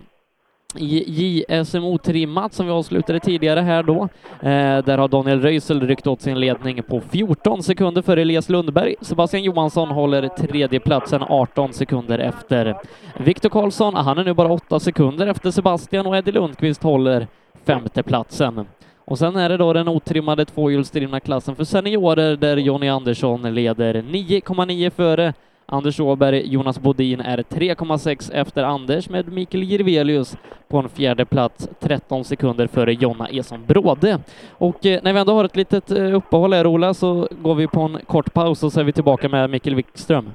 I 0.75 1.03
JSMO 1.07 1.97
trimmat 1.97 2.53
som 2.53 2.65
vi 2.65 2.71
avslutade 2.71 3.19
tidigare 3.19 3.59
här 3.59 3.83
då, 3.83 4.03
eh, 4.41 4.83
där 4.85 4.97
har 4.97 5.07
Daniel 5.07 5.41
Röisel 5.41 5.87
ryckt 5.87 6.07
åt 6.07 6.21
sin 6.21 6.39
ledning 6.39 6.83
på 6.83 7.01
14 7.01 7.63
sekunder 7.63 8.01
för 8.01 8.17
Elias 8.17 8.49
Lundberg. 8.49 8.95
Sebastian 9.01 9.43
Johansson 9.43 9.89
håller 9.89 10.27
tredjeplatsen 10.27 11.23
18 11.23 11.73
sekunder 11.73 12.19
efter 12.19 12.75
Viktor 13.17 13.49
Karlsson. 13.49 13.95
Han 13.95 14.17
är 14.17 14.23
nu 14.23 14.33
bara 14.33 14.53
8 14.53 14.79
sekunder 14.79 15.27
efter 15.27 15.51
Sebastian 15.51 16.05
och 16.05 16.17
Eddie 16.17 16.31
Lundqvist 16.31 16.83
håller 16.83 17.27
femteplatsen. 17.65 18.65
Och 19.05 19.19
sen 19.19 19.35
är 19.35 19.49
det 19.49 19.57
då 19.57 19.73
den 19.73 19.87
otrimmade 19.87 20.45
tvåhjulsdrivna 20.45 21.19
klassen 21.19 21.55
för 21.55 21.63
seniorer 21.63 22.35
där 22.35 22.57
Jonny 22.57 22.89
Andersson 22.89 23.53
leder 23.55 23.93
9,9 23.93 24.89
före 24.89 25.33
Anders 25.65 25.99
Åberg, 25.99 26.47
Jonas 26.47 26.79
Bodin 26.79 27.19
är 27.19 27.37
3,6 27.37 28.33
efter 28.33 28.63
Anders 28.63 29.09
med 29.09 29.31
Mikael 29.31 29.63
Jirvelius 29.63 30.37
på 30.67 30.77
en 30.77 30.89
fjärde 30.89 31.25
plats, 31.25 31.67
13 31.79 32.25
sekunder 32.25 32.67
före 32.67 32.93
Jonna 32.93 33.27
Eson 33.29 33.65
Bråde. 33.65 34.19
Och 34.49 34.85
eh, 34.85 34.99
när 35.03 35.13
vi 35.13 35.19
ändå 35.19 35.33
har 35.33 35.45
ett 35.45 35.55
litet 35.55 35.91
eh, 35.91 36.15
uppehåll 36.15 36.53
här 36.53 36.67
Ola 36.67 36.93
så 36.93 37.27
går 37.41 37.55
vi 37.55 37.67
på 37.67 37.81
en 37.81 37.99
kort 38.07 38.33
paus 38.33 38.63
och 38.63 38.73
så 38.73 38.79
är 38.79 38.83
vi 38.83 38.93
tillbaka 38.93 39.29
med 39.29 39.49
Mikael 39.49 39.75
Wikström. 39.75 40.31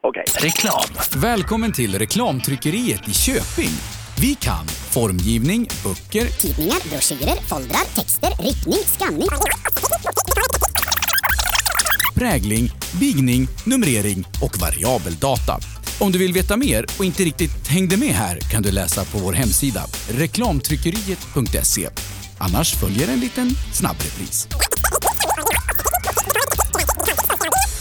Okej. 0.00 0.24
Reklam. 0.42 1.22
Välkommen 1.22 1.72
till 1.72 1.98
Reklamtryckeriet 1.98 3.08
i 3.08 3.12
Köping. 3.12 4.01
Vi 4.22 4.34
kan 4.34 4.66
formgivning, 4.68 5.68
böcker, 5.84 6.28
Tidningar, 6.28 6.88
broschyrer, 6.90 7.36
foldrar, 7.48 7.94
texter, 7.94 8.28
riktning, 8.42 8.78
skanning. 8.98 9.28
prägling, 12.14 12.72
bigning, 13.00 13.48
numrering 13.64 14.26
och 14.42 14.58
variabel 14.58 15.14
data. 15.16 15.58
Om 15.98 16.12
du 16.12 16.18
vill 16.18 16.32
veta 16.32 16.56
mer 16.56 16.86
och 16.98 17.04
inte 17.04 17.22
riktigt 17.22 17.68
hängde 17.68 17.96
med 17.96 18.14
här 18.14 18.38
kan 18.40 18.62
du 18.62 18.70
läsa 18.70 19.04
på 19.04 19.18
vår 19.18 19.32
hemsida 19.32 19.82
reklamtryckeriet.se. 20.08 21.88
Annars 22.38 22.74
följer 22.74 23.08
en 23.08 23.20
liten 23.20 23.50
snabbrepris. 23.72 24.48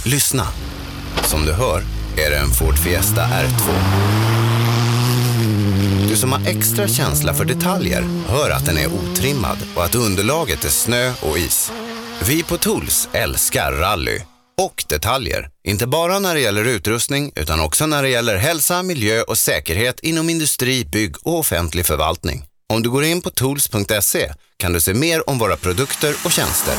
Lyssna. 0.05 0.47
Som 1.23 1.45
du 1.45 1.53
hör 1.53 1.83
är 2.17 2.29
det 2.29 2.37
en 2.37 2.49
Ford 2.49 2.77
Fiesta 2.77 3.27
R2. 3.27 4.40
Du 6.09 6.15
som 6.15 6.31
har 6.31 6.47
extra 6.47 6.87
känsla 6.87 7.33
för 7.33 7.45
detaljer 7.45 8.01
hör 8.27 8.49
att 8.49 8.65
den 8.65 8.77
är 8.77 8.87
otrimmad 8.87 9.57
och 9.75 9.83
att 9.83 9.95
underlaget 9.95 10.65
är 10.65 10.69
snö 10.69 11.13
och 11.21 11.37
is. 11.37 11.71
Vi 12.27 12.43
på 12.43 12.57
Tools 12.57 13.09
älskar 13.13 13.71
rally 13.71 14.19
och 14.61 14.83
detaljer. 14.89 15.49
Inte 15.63 15.87
bara 15.87 16.19
när 16.19 16.35
det 16.35 16.41
gäller 16.41 16.65
utrustning 16.65 17.31
utan 17.35 17.59
också 17.59 17.85
när 17.85 18.03
det 18.03 18.09
gäller 18.09 18.37
hälsa, 18.37 18.83
miljö 18.83 19.21
och 19.21 19.37
säkerhet 19.37 19.99
inom 19.99 20.29
industri, 20.29 20.85
bygg 20.85 21.15
och 21.23 21.39
offentlig 21.39 21.85
förvaltning. 21.85 22.43
Om 22.73 22.83
du 22.83 22.89
går 22.89 23.03
in 23.03 23.21
på 23.21 23.29
tools.se 23.29 24.33
kan 24.57 24.73
du 24.73 24.81
se 24.81 24.93
mer 24.93 25.29
om 25.29 25.37
våra 25.37 25.55
produkter 25.57 26.15
och 26.25 26.31
tjänster. 26.31 26.73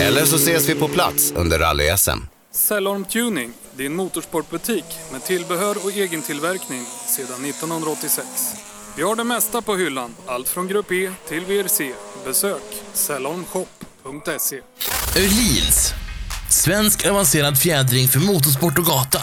Eller 0.00 0.24
så 0.24 0.36
ses 0.36 0.68
vi 0.68 0.74
på 0.74 0.88
plats 0.88 1.32
under 1.36 1.58
rally-SM. 1.58 2.18
Cellorm 2.54 3.04
Tuning, 3.04 3.52
din 3.76 3.94
motorsportbutik 3.94 4.84
med 5.12 5.24
tillbehör 5.24 5.76
och 5.84 5.90
egen 5.90 6.22
tillverkning 6.22 6.84
sedan 7.06 7.44
1986. 7.44 8.26
Vi 8.96 9.02
har 9.02 9.16
det 9.16 9.24
mesta 9.24 9.62
på 9.62 9.76
hyllan, 9.76 10.14
allt 10.26 10.48
från 10.48 10.68
Grupp 10.68 10.92
E 10.92 11.12
till 11.28 11.44
VRC. 11.44 11.92
Besök 12.24 12.62
cellormshop.se. 12.92 14.60
Öhlins. 15.16 15.92
Svensk 16.50 17.06
avancerad 17.06 17.58
fjädring 17.58 18.08
för 18.08 18.20
motorsport 18.20 18.78
och 18.78 18.84
gata. 18.84 19.20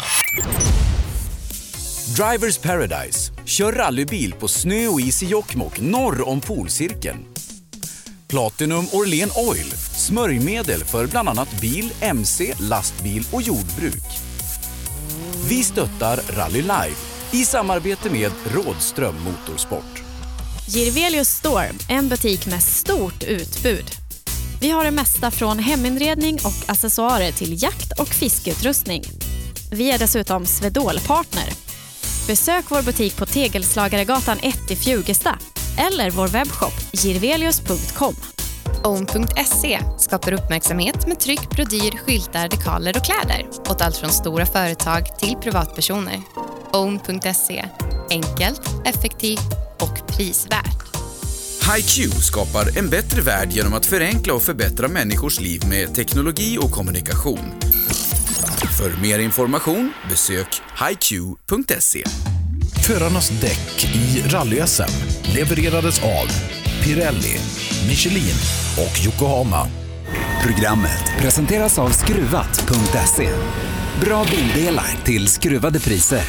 Drivers 2.15 2.57
Paradise. 2.57 3.31
Kör 3.45 3.71
rallybil 3.71 4.33
på 4.33 4.47
snö 4.47 4.87
och 4.87 5.01
is 5.01 5.23
i 5.23 5.25
Jokkmokk 5.25 5.79
norr 5.79 6.27
om 6.29 6.41
polcirkeln. 6.41 7.25
Platinum 8.27 8.85
Orlen 8.91 9.29
Oil. 9.35 9.71
Smörjmedel 9.97 10.83
för 10.83 11.07
bland 11.07 11.29
annat 11.29 11.61
bil, 11.61 11.93
mc, 12.01 12.53
lastbil 12.59 13.25
och 13.31 13.41
jordbruk. 13.41 14.20
Vi 15.49 15.63
stöttar 15.63 16.19
Rally 16.29 16.61
Live 16.61 16.95
i 17.31 17.45
samarbete 17.45 18.09
med 18.09 18.31
Rådström 18.45 19.15
Motorsport. 19.23 20.03
Girvelius 20.67 21.29
Store, 21.29 21.71
en 21.89 22.09
butik 22.09 22.45
med 22.47 22.63
stort 22.63 23.23
utbud. 23.23 23.85
Vi 24.61 24.69
har 24.69 24.85
det 24.85 24.91
mesta 24.91 25.31
från 25.31 25.59
heminredning 25.59 26.35
och 26.35 26.69
accessoarer 26.69 27.31
till 27.31 27.63
jakt 27.63 27.99
och 27.99 28.07
fiskeutrustning. 28.07 29.03
Vi 29.71 29.91
är 29.91 29.99
dessutom 29.99 30.45
Swedol-partner. 30.45 31.53
Besök 32.27 32.65
vår 32.69 32.81
butik 32.81 33.17
på 33.17 33.25
Tegelslagaregatan 33.25 34.37
1 34.41 34.71
i 34.71 34.75
Fjugesta 34.75 35.37
eller 35.77 36.11
vår 36.11 36.27
webbshop 36.27 36.73
girvelius.com. 36.93 38.15
Own.se 38.83 39.79
skapar 39.97 40.33
uppmärksamhet 40.33 41.07
med 41.07 41.19
tryck, 41.19 41.49
brodyr, 41.49 41.97
skyltar, 41.97 42.47
dekaler 42.47 42.97
och 42.97 43.05
kläder 43.05 43.47
åt 43.69 43.81
allt 43.81 43.97
från 43.97 44.09
stora 44.09 44.45
företag 44.45 45.19
till 45.19 45.35
privatpersoner. 45.35 46.21
Own.se 46.73 47.65
enkelt, 48.09 48.61
effektivt 48.85 49.51
och 49.79 50.07
prisvärt. 50.07 50.81
HiQ 51.75 52.13
skapar 52.13 52.77
en 52.77 52.89
bättre 52.89 53.21
värld 53.21 53.51
genom 53.51 53.73
att 53.73 53.85
förenkla 53.85 54.33
och 54.33 54.41
förbättra 54.41 54.87
människors 54.87 55.39
liv 55.39 55.61
med 55.69 55.95
teknologi 55.95 56.57
och 56.61 56.71
kommunikation. 56.71 57.51
För 58.77 59.01
mer 59.01 59.19
information 59.19 59.93
besök 60.09 60.61
hiq.se. 60.89 62.03
Förarnas 62.87 63.29
däck 63.29 63.95
i 63.95 64.21
rally-SM 64.27 64.91
levererades 65.35 66.03
av 66.03 66.27
Pirelli, 66.83 67.37
Michelin 67.87 68.35
och 68.77 69.05
Yokohama. 69.05 69.67
Programmet 70.43 71.11
presenteras 71.21 71.79
av 71.79 71.89
Skruvat.se. 71.89 73.29
Bra 74.05 74.25
bildelar 74.31 74.97
till 75.05 75.27
skruvade 75.27 75.79
priser. 75.79 76.23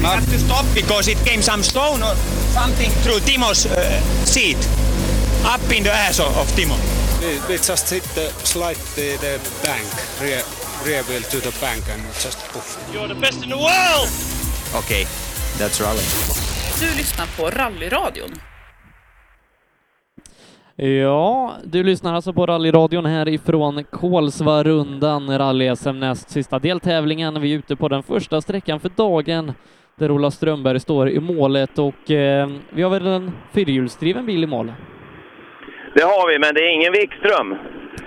We 0.00 0.08
had 0.08 0.24
to 0.24 0.38
stop 0.38 0.64
because 0.74 1.10
it 1.12 1.24
came 1.24 1.42
some 1.42 1.62
stone 1.62 2.02
or 2.02 2.14
something 2.54 2.90
through 2.90 3.20
Timo's 3.20 3.66
uh, 3.66 4.00
seat, 4.24 4.68
up 5.44 5.72
in 5.72 5.84
the 5.84 5.90
ass 5.90 6.20
of, 6.20 6.36
of 6.38 6.56
Timo. 6.56 6.74
We, 7.20 7.38
we 7.48 7.58
just 7.58 7.90
hit 7.90 8.02
the 8.14 8.28
slide 8.44 8.76
the, 8.96 9.16
the 9.20 9.38
bank, 9.62 9.86
rear, 10.20 10.42
rear 10.84 11.02
wheel 11.04 11.22
to 11.22 11.38
the 11.40 11.56
bank 11.60 11.84
and 11.88 12.02
just 12.20 12.38
poof. 12.52 12.78
You're 12.92 13.08
the 13.08 13.20
best 13.20 13.42
in 13.44 13.50
the 13.50 13.58
world! 13.58 14.08
Okay, 14.74 15.06
that's 15.58 15.80
rally. 15.80 16.61
Du 16.82 16.88
lyssnar 16.88 17.26
på 17.38 17.62
Rallyradion. 17.62 18.28
Ja, 20.76 21.56
du 21.64 21.82
lyssnar 21.82 22.14
alltså 22.14 22.32
på 22.32 22.46
rallyradion 22.46 23.06
härifrån 23.06 23.84
Kolsvarundan, 23.84 25.38
rally-SM 25.38 25.92
näst 25.92 26.30
sista 26.30 26.58
deltävlingen. 26.58 27.40
Vi 27.40 27.54
är 27.54 27.58
ute 27.58 27.76
på 27.76 27.88
den 27.88 28.02
första 28.02 28.40
sträckan 28.40 28.80
för 28.80 28.88
dagen 28.96 29.52
där 29.98 30.10
Ola 30.10 30.30
Strömberg 30.30 30.80
står 30.80 31.08
i 31.10 31.20
målet 31.20 31.78
och 31.78 32.10
eh, 32.10 32.48
vi 32.70 32.82
har 32.82 32.90
väl 32.90 33.06
en 33.06 33.32
fyrhjulsdriven 33.52 34.26
bil 34.26 34.44
i 34.44 34.46
mål. 34.46 34.72
Det 35.94 36.02
har 36.02 36.32
vi, 36.32 36.38
men 36.38 36.54
det 36.54 36.60
är 36.60 36.74
ingen 36.74 36.92
Wikström. 36.92 37.56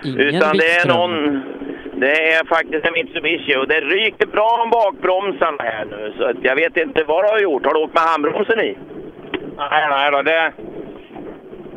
Ingen 0.03 0.19
utan 0.19 0.57
det 0.57 0.63
är 0.65 0.75
Wikström. 0.75 0.97
någon... 0.97 1.43
Det 1.97 2.33
är 2.33 2.45
faktiskt 2.45 2.85
en 2.85 2.93
Mitsubishi 2.93 3.55
och 3.55 3.67
det 3.67 3.79
ryker 3.79 4.27
bra 4.27 4.59
om 4.63 4.69
bakbromsarna 4.69 5.63
här 5.63 5.85
nu. 5.85 6.13
Så 6.17 6.33
jag 6.41 6.55
vet 6.55 6.77
inte 6.77 7.03
vad 7.03 7.23
du 7.23 7.29
har 7.29 7.39
gjort. 7.39 7.65
Har 7.65 7.73
du 7.73 7.79
åkt 7.79 7.93
med 7.93 8.03
handbromsen 8.03 8.59
i? 8.59 8.77
Nej, 9.57 9.87
nej 9.89 10.11
då, 10.11 10.21
det, 10.21 10.53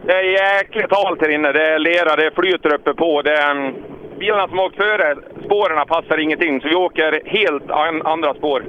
det 0.06 0.12
är 0.12 0.22
jäkligt 0.22 0.92
halt 0.96 1.20
här 1.20 1.28
inne. 1.28 1.52
Det 1.52 1.66
är 1.66 1.78
lera, 1.78 2.16
det 2.16 2.34
flyter 2.34 2.74
uppe 2.74 2.94
på. 2.94 3.22
Det 3.22 3.72
bilarna 4.18 4.48
som 4.48 4.58
åkt 4.58 4.76
före, 4.76 5.16
spåren 5.44 5.86
passar 5.86 6.18
ingenting, 6.18 6.60
så 6.60 6.68
vi 6.68 6.74
åker 6.74 7.20
helt 7.24 7.70
an, 7.70 8.02
andra 8.02 8.34
spår. 8.34 8.62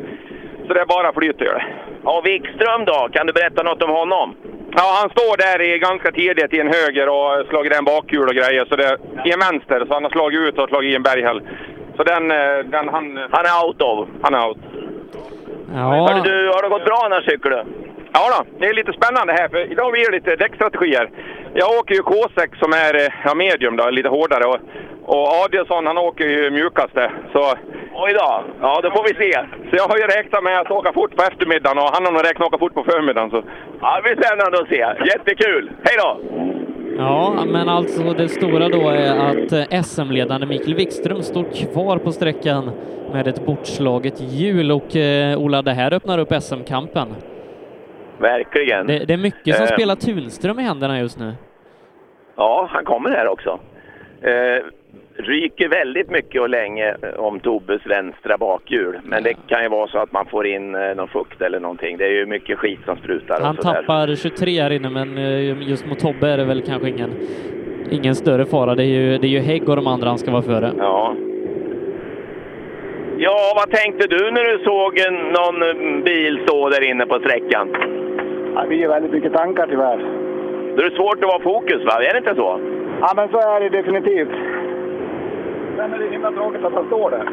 Så 0.68 0.74
det 0.74 0.82
är 0.82 0.86
bara 0.86 1.14
flyt 1.14 1.42
gör 1.42 1.54
det. 1.54 1.66
Ja, 2.04 2.22
Wikström 2.26 2.86
då? 2.86 3.10
Kan 3.12 3.28
du 3.28 3.34
berätta 3.34 3.64
något 3.64 3.84
om 3.84 3.90
honom? 3.90 4.36
Ja, 4.82 4.88
han 5.02 5.10
står 5.10 5.38
där 5.38 5.62
i 5.62 5.80
ganska 5.80 6.12
tidigt 6.12 6.54
i 6.54 6.60
en 6.60 6.74
höger 6.74 7.08
och 7.10 7.46
slagit 7.50 7.78
en 7.78 7.86
bakhjul 7.86 8.28
och 8.28 8.36
grejer. 8.36 8.66
Så 8.70 8.76
det, 8.76 8.98
I 9.26 9.32
en 9.32 9.40
vänster, 9.40 9.86
så 9.88 9.94
han 9.94 10.04
har 10.04 10.12
slagit 10.12 10.40
ut 10.40 10.60
och 10.60 10.70
slagit 10.70 10.92
i 10.94 10.96
en 10.96 11.04
berghäll. 11.04 11.42
Så 11.98 12.04
den, 12.04 12.32
eh, 12.32 12.58
den 12.76 12.90
han... 12.90 13.06
Han 13.32 13.46
är 13.46 13.66
out 13.66 13.82
of? 13.82 14.08
Han 14.22 14.34
är 14.34 14.48
out. 14.48 14.58
Hörru 15.74 16.22
du, 16.22 16.48
har 16.48 16.64
det 16.64 16.70
gått 16.70 16.86
bra 16.86 17.02
annars 17.06 17.26
tycker 17.26 17.50
du? 17.50 17.64
Ja 18.14 18.24
då, 18.34 18.46
det 18.60 18.66
är 18.66 18.74
lite 18.74 18.94
spännande 18.94 19.34
här 19.34 19.48
för 19.50 19.72
idag 19.72 19.92
blir 19.92 20.06
det 20.06 20.18
lite 20.18 20.36
däckstrategier. 20.36 21.10
Jag 21.54 21.70
åker 21.80 21.96
ju 21.96 22.02
K6 22.02 22.60
som 22.60 22.72
är 22.74 22.94
eh, 22.96 23.14
ja, 23.26 23.36
medium 23.36 23.76
då, 23.78 23.90
lite 23.90 24.10
hårdare 24.10 24.46
och, 24.52 24.60
och 25.16 25.28
Adielsson 25.44 25.88
han 25.88 25.98
åker 25.98 26.26
ju 26.26 26.52
mjukaste. 26.52 27.12
Så... 27.34 27.44
Oj 27.94 28.14
då, 28.14 28.44
ja 28.62 28.80
då 28.84 28.92
får 28.92 29.04
vi 29.10 29.14
se. 29.24 29.40
Så 29.70 29.76
jag 29.76 29.88
har 29.88 29.98
ju 29.98 30.04
räknat 30.04 30.44
med 30.44 30.60
att 30.60 30.72
åka 30.72 30.94
fort 30.94 31.16
på 31.16 31.24
eftermiddagen 31.24 31.78
och 31.78 31.90
han 31.94 32.06
har 32.06 32.12
nog 32.12 32.24
räknat 32.24 32.48
åka 32.48 32.58
fort 32.58 32.74
på 32.74 32.84
förmiddagen. 32.84 33.30
Så... 33.30 33.44
Ja, 33.82 33.96
det 33.96 34.02
blir 34.02 34.24
spännande 34.24 34.58
att 34.62 34.70
se. 34.70 35.06
Jättekul! 35.12 35.72
Hej 35.84 35.96
då! 36.04 36.10
Ja, 36.98 37.44
men 37.48 37.70
alltså 37.70 38.04
det 38.14 38.30
stora 38.30 38.70
då 38.70 38.90
är 38.90 39.30
att 39.30 39.52
eh, 39.52 39.82
SM-ledande 39.82 40.48
Mikael 40.48 40.76
Wikström 40.76 41.24
står 41.24 41.44
kvar 41.44 41.98
på 41.98 42.12
sträckan 42.12 42.72
med 43.14 43.28
ett 43.28 43.46
bortslaget 43.46 44.22
hjul 44.22 44.72
och 44.72 44.96
eh, 44.96 45.40
Ola, 45.40 45.62
det 45.62 45.74
här 45.74 45.94
öppnar 45.94 46.18
upp 46.18 46.34
SM-kampen. 46.44 47.08
Verkligen. 48.20 48.88
Det, 48.88 49.06
det 49.06 49.14
är 49.14 49.18
mycket 49.18 49.56
som 49.56 49.66
Eh, 49.66 49.72
spelar 49.72 49.96
Tunström 49.96 50.60
i 50.60 50.64
händerna 50.64 51.00
just 51.00 51.20
nu. 51.20 51.34
Ja, 52.36 52.68
han 52.72 52.86
kommer 52.86 53.10
här 53.10 53.28
också. 53.28 53.60
Eh, 54.22 54.64
ryker 55.16 55.68
väldigt 55.70 56.10
mycket 56.10 56.42
och 56.42 56.50
länge 56.50 56.90
eh, 57.02 57.20
om 57.20 57.40
Tobbes 57.40 57.86
vänstra 57.86 58.38
bakhjul. 58.38 59.00
Men 59.04 59.24
det 59.24 59.34
kan 59.48 59.64
ju 59.64 59.70
vara 59.70 59.88
så 59.88 59.98
att 59.98 60.12
man 60.12 60.26
får 60.26 60.48
in 60.48 60.76
eh, 60.76 60.96
någon 60.96 61.08
fukt 61.08 61.42
eller 61.42 61.60
någonting. 61.60 61.98
Det 61.98 62.06
är 62.06 62.12
ju 62.12 62.26
mycket 62.26 62.58
skit 62.58 62.80
som 62.86 62.98
sprutar. 62.98 63.42
Han 63.42 63.56
tappar 63.58 64.16
23 64.16 64.62
här 64.62 64.72
inne, 64.72 64.90
men 64.90 65.18
eh, 65.18 65.70
just 65.70 65.86
mot 65.86 66.00
Tobbe 66.00 66.28
är 66.30 66.38
det 66.38 66.46
väl 66.46 66.62
kanske 66.62 66.90
ingen, 66.90 67.10
ingen 67.92 68.16
större 68.16 68.46
fara. 68.46 68.76
Det 68.76 68.84
är 68.84 69.00
ju, 69.02 69.18
det 69.18 69.28
är 69.28 69.32
ju 69.32 69.40
Hägg 69.40 69.70
och 69.70 69.76
de 69.76 69.88
andra 69.88 70.08
han 70.08 70.18
ska 70.18 70.32
vara 70.32 70.42
före. 70.42 70.72
Ja. 70.78 71.16
Ja, 73.22 73.54
vad 73.56 73.72
tänkte 73.72 74.08
du 74.08 74.32
när 74.32 74.44
du 74.44 74.64
såg 74.64 74.94
någon 75.34 75.64
eh, 75.98 76.04
bil 76.04 76.40
stå 76.44 76.70
där 76.70 76.84
inne 76.90 77.06
på 77.06 77.20
sträckan? 77.20 77.70
Det 78.56 78.68
blir 78.68 78.78
ju 78.78 78.88
väldigt 78.88 79.12
mycket 79.12 79.34
tankar 79.34 79.68
tyvärr. 79.70 79.98
Det 80.76 80.84
är 80.86 80.90
svårt 80.90 81.24
att 81.24 81.32
vara 81.34 81.44
fokus, 81.44 81.86
va? 81.86 82.04
Är 82.04 82.14
det 82.14 82.18
inte 82.18 82.36
så? 82.36 82.60
Ja, 83.02 83.14
men 83.16 83.30
så 83.30 83.38
är 83.38 83.60
det 83.60 83.70
definitivt. 83.70 84.30
Sen 85.78 85.94
är 85.94 86.00
det 86.00 86.10
himla 86.12 86.32
tråkigt 86.32 86.66
att 86.66 86.74
han 86.74 86.88
står 86.88 87.12
där. 87.12 87.24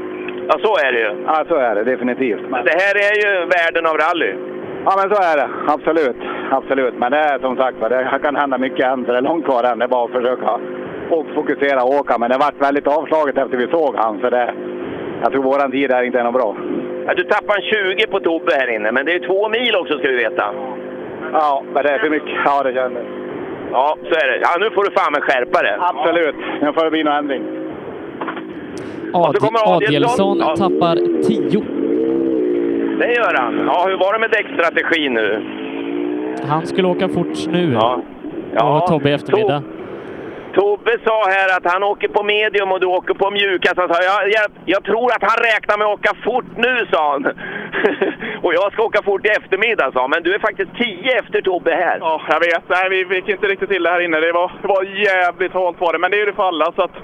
Ja, 0.48 0.54
så 0.62 0.86
är 0.86 0.92
det 0.92 0.98
ju. 0.98 1.10
Ja, 1.26 1.44
så 1.48 1.54
är 1.54 1.74
det 1.74 1.84
definitivt. 1.84 2.40
Men 2.50 2.64
det 2.64 2.76
här 2.82 2.94
är 3.08 3.14
ju 3.24 3.46
världen 3.46 3.86
av 3.86 3.96
rally. 3.96 4.32
Ja, 4.84 4.92
men 5.00 5.14
så 5.14 5.22
är 5.22 5.36
det. 5.36 5.48
Absolut. 5.74 6.16
Absolut. 6.50 6.94
Men 6.98 7.12
det 7.12 7.18
är 7.18 7.38
som 7.38 7.56
sagt 7.56 7.76
det 7.80 8.20
kan 8.22 8.36
hända 8.36 8.58
mycket 8.58 8.86
än, 8.86 9.04
så 9.04 9.12
det 9.12 9.18
är 9.18 9.22
långt 9.22 9.44
kvar 9.44 9.64
än. 9.64 9.78
Det 9.78 9.84
är 9.84 9.88
bara 9.88 10.04
att 10.04 10.10
försöka 10.10 10.50
och 11.10 11.26
fokusera 11.34 11.82
och 11.82 11.94
åka. 12.00 12.18
Men 12.18 12.30
det 12.30 12.38
vart 12.38 12.62
väldigt 12.68 12.86
avslaget 12.86 13.38
efter 13.38 13.56
vi 13.56 13.66
såg 13.66 13.94
han, 13.96 14.20
så 14.20 14.30
det... 14.30 14.54
Jag 15.22 15.32
tror 15.32 15.42
våran 15.42 15.70
tid 15.70 15.90
är 15.90 16.02
inte 16.02 16.18
är 16.18 16.24
något 16.24 16.34
bra. 16.34 16.56
Ja, 17.06 17.14
du 17.14 17.24
tappar 17.24 17.56
en 17.56 17.96
20 17.96 18.06
på 18.06 18.20
Tobbe 18.20 18.52
här 18.54 18.74
inne, 18.74 18.92
men 18.92 19.06
det 19.06 19.12
är 19.14 19.26
två 19.26 19.48
mil 19.48 19.76
också 19.76 19.98
ska 19.98 20.08
vi 20.08 20.16
veta. 20.16 20.54
Ja, 21.32 21.62
men 21.74 21.82
det 21.84 21.90
är 21.90 21.98
för 21.98 22.10
mycket. 22.10 22.30
Ja, 22.44 22.62
det 22.62 22.72
kändes. 22.74 23.04
Ja, 23.72 23.96
så 24.02 24.08
är 24.08 24.26
det. 24.30 24.38
Ja, 24.42 24.48
nu 24.60 24.70
får 24.70 24.84
du 24.84 24.90
fan 24.90 25.12
med 25.12 25.22
skärpa 25.22 25.62
det. 25.62 25.76
Absolut. 25.80 26.34
Nu 26.62 26.72
får 26.72 26.84
det 26.84 26.90
bli 26.90 27.02
någon 27.04 27.14
ändring. 27.14 27.42
Adi, 29.12 29.86
Adielsson. 29.86 30.38
Ja. 30.38 30.56
tappar 30.56 31.22
10. 31.22 31.64
Det 32.98 33.12
gör 33.12 33.34
han. 33.34 33.66
Ja, 33.66 33.84
hur 33.88 33.96
var 33.96 34.12
det 34.12 34.18
med 34.18 34.30
däckstrategi 34.30 35.08
nu? 35.08 35.42
Han 36.48 36.66
skulle 36.66 36.88
åka 36.88 37.08
fort 37.08 37.46
nu. 37.50 37.72
Ja. 37.72 38.00
Ja, 38.54 38.76
och 38.76 38.86
Tobbe 38.86 39.10
i 39.10 39.12
eftermiddag. 39.12 39.62
Tobbe 40.56 40.92
sa 41.06 41.18
här 41.36 41.48
att 41.56 41.72
han 41.72 41.82
åker 41.82 42.08
på 42.08 42.22
medium 42.22 42.72
och 42.72 42.80
du 42.80 42.86
åker 42.86 43.14
på 43.14 43.30
mjukast. 43.30 43.76
Han 43.76 43.94
sa, 43.94 44.02
jag, 44.02 44.20
jag, 44.38 44.46
jag 44.64 44.84
tror 44.84 45.08
att 45.12 45.24
han 45.30 45.38
räknar 45.50 45.78
med 45.78 45.86
att 45.86 45.98
åka 45.98 46.12
fort 46.24 46.50
nu, 46.56 46.86
sa 46.92 47.12
han. 47.12 47.22
och 48.44 48.54
jag 48.54 48.72
ska 48.72 48.82
åka 48.82 49.02
fort 49.02 49.26
i 49.26 49.28
eftermiddag, 49.28 49.92
sa 49.92 50.00
han. 50.00 50.10
Men 50.10 50.22
du 50.22 50.34
är 50.34 50.38
faktiskt 50.38 50.70
tio 50.76 51.18
efter 51.20 51.40
Tobbe 51.42 51.74
här. 51.74 51.98
Ja, 52.00 52.22
jag 52.28 52.40
vet. 52.40 52.64
Nej, 52.68 52.88
vi 52.88 53.04
fick 53.04 53.28
inte 53.28 53.46
riktigt 53.46 53.70
till 53.70 53.82
det 53.82 53.90
här 53.90 54.00
inne. 54.00 54.20
Det 54.20 54.32
var, 54.32 54.52
det 54.62 54.68
var 54.68 54.82
jävligt 54.84 55.52
halt 55.52 55.80
var 55.80 55.92
det, 55.92 55.98
men 55.98 56.10
det 56.10 56.16
är 56.16 56.24
ju 56.24 56.26
det 56.26 56.38
för 56.40 56.48
alla. 56.48 56.72
Så 56.72 56.82
att 56.82 56.96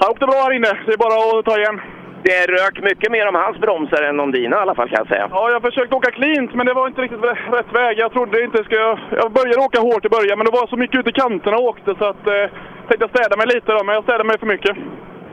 Han 0.00 0.10
åkte 0.10 0.26
bra 0.26 0.38
här 0.42 0.52
inne. 0.52 0.72
Det 0.86 0.92
är 0.92 1.04
bara 1.06 1.38
att 1.38 1.44
ta 1.44 1.58
igen. 1.58 1.80
Det 2.22 2.46
rök 2.46 2.82
mycket 2.82 3.10
mer 3.12 3.28
om 3.28 3.34
hans 3.34 3.58
bromsar 3.58 4.02
än 4.02 4.20
om 4.20 4.32
dina 4.32 4.56
i 4.56 4.58
alla 4.58 4.74
fall 4.74 4.88
kan 4.88 4.98
jag 4.98 5.08
säga. 5.08 5.28
Ja, 5.30 5.50
jag 5.50 5.62
försökte 5.62 5.94
åka 5.94 6.10
cleant, 6.10 6.54
men 6.54 6.66
det 6.66 6.74
var 6.74 6.86
inte 6.86 7.02
riktigt 7.02 7.24
rätt 7.58 7.72
väg. 7.72 7.98
Jag 7.98 8.12
trodde 8.12 8.44
inte 8.44 8.64
ska 8.64 8.74
jag... 8.74 8.98
Jag 9.10 9.32
började 9.32 9.64
åka 9.66 9.80
hårt 9.80 10.04
i 10.04 10.08
början, 10.08 10.38
men 10.38 10.44
det 10.46 10.52
var 10.60 10.66
så 10.66 10.76
mycket 10.76 11.00
ut 11.00 11.06
i 11.06 11.12
kanterna 11.12 11.56
och 11.56 11.64
åkte 11.64 11.94
så 11.98 12.04
att... 12.04 12.26
Eh, 12.26 12.46
tänkte 12.88 13.04
jag 13.06 13.10
städa 13.10 13.36
mig 13.36 13.46
lite 13.46 13.72
då, 13.72 13.84
men 13.84 13.94
jag 13.94 14.04
städade 14.04 14.24
mig 14.24 14.38
för 14.38 14.46
mycket. 14.46 14.76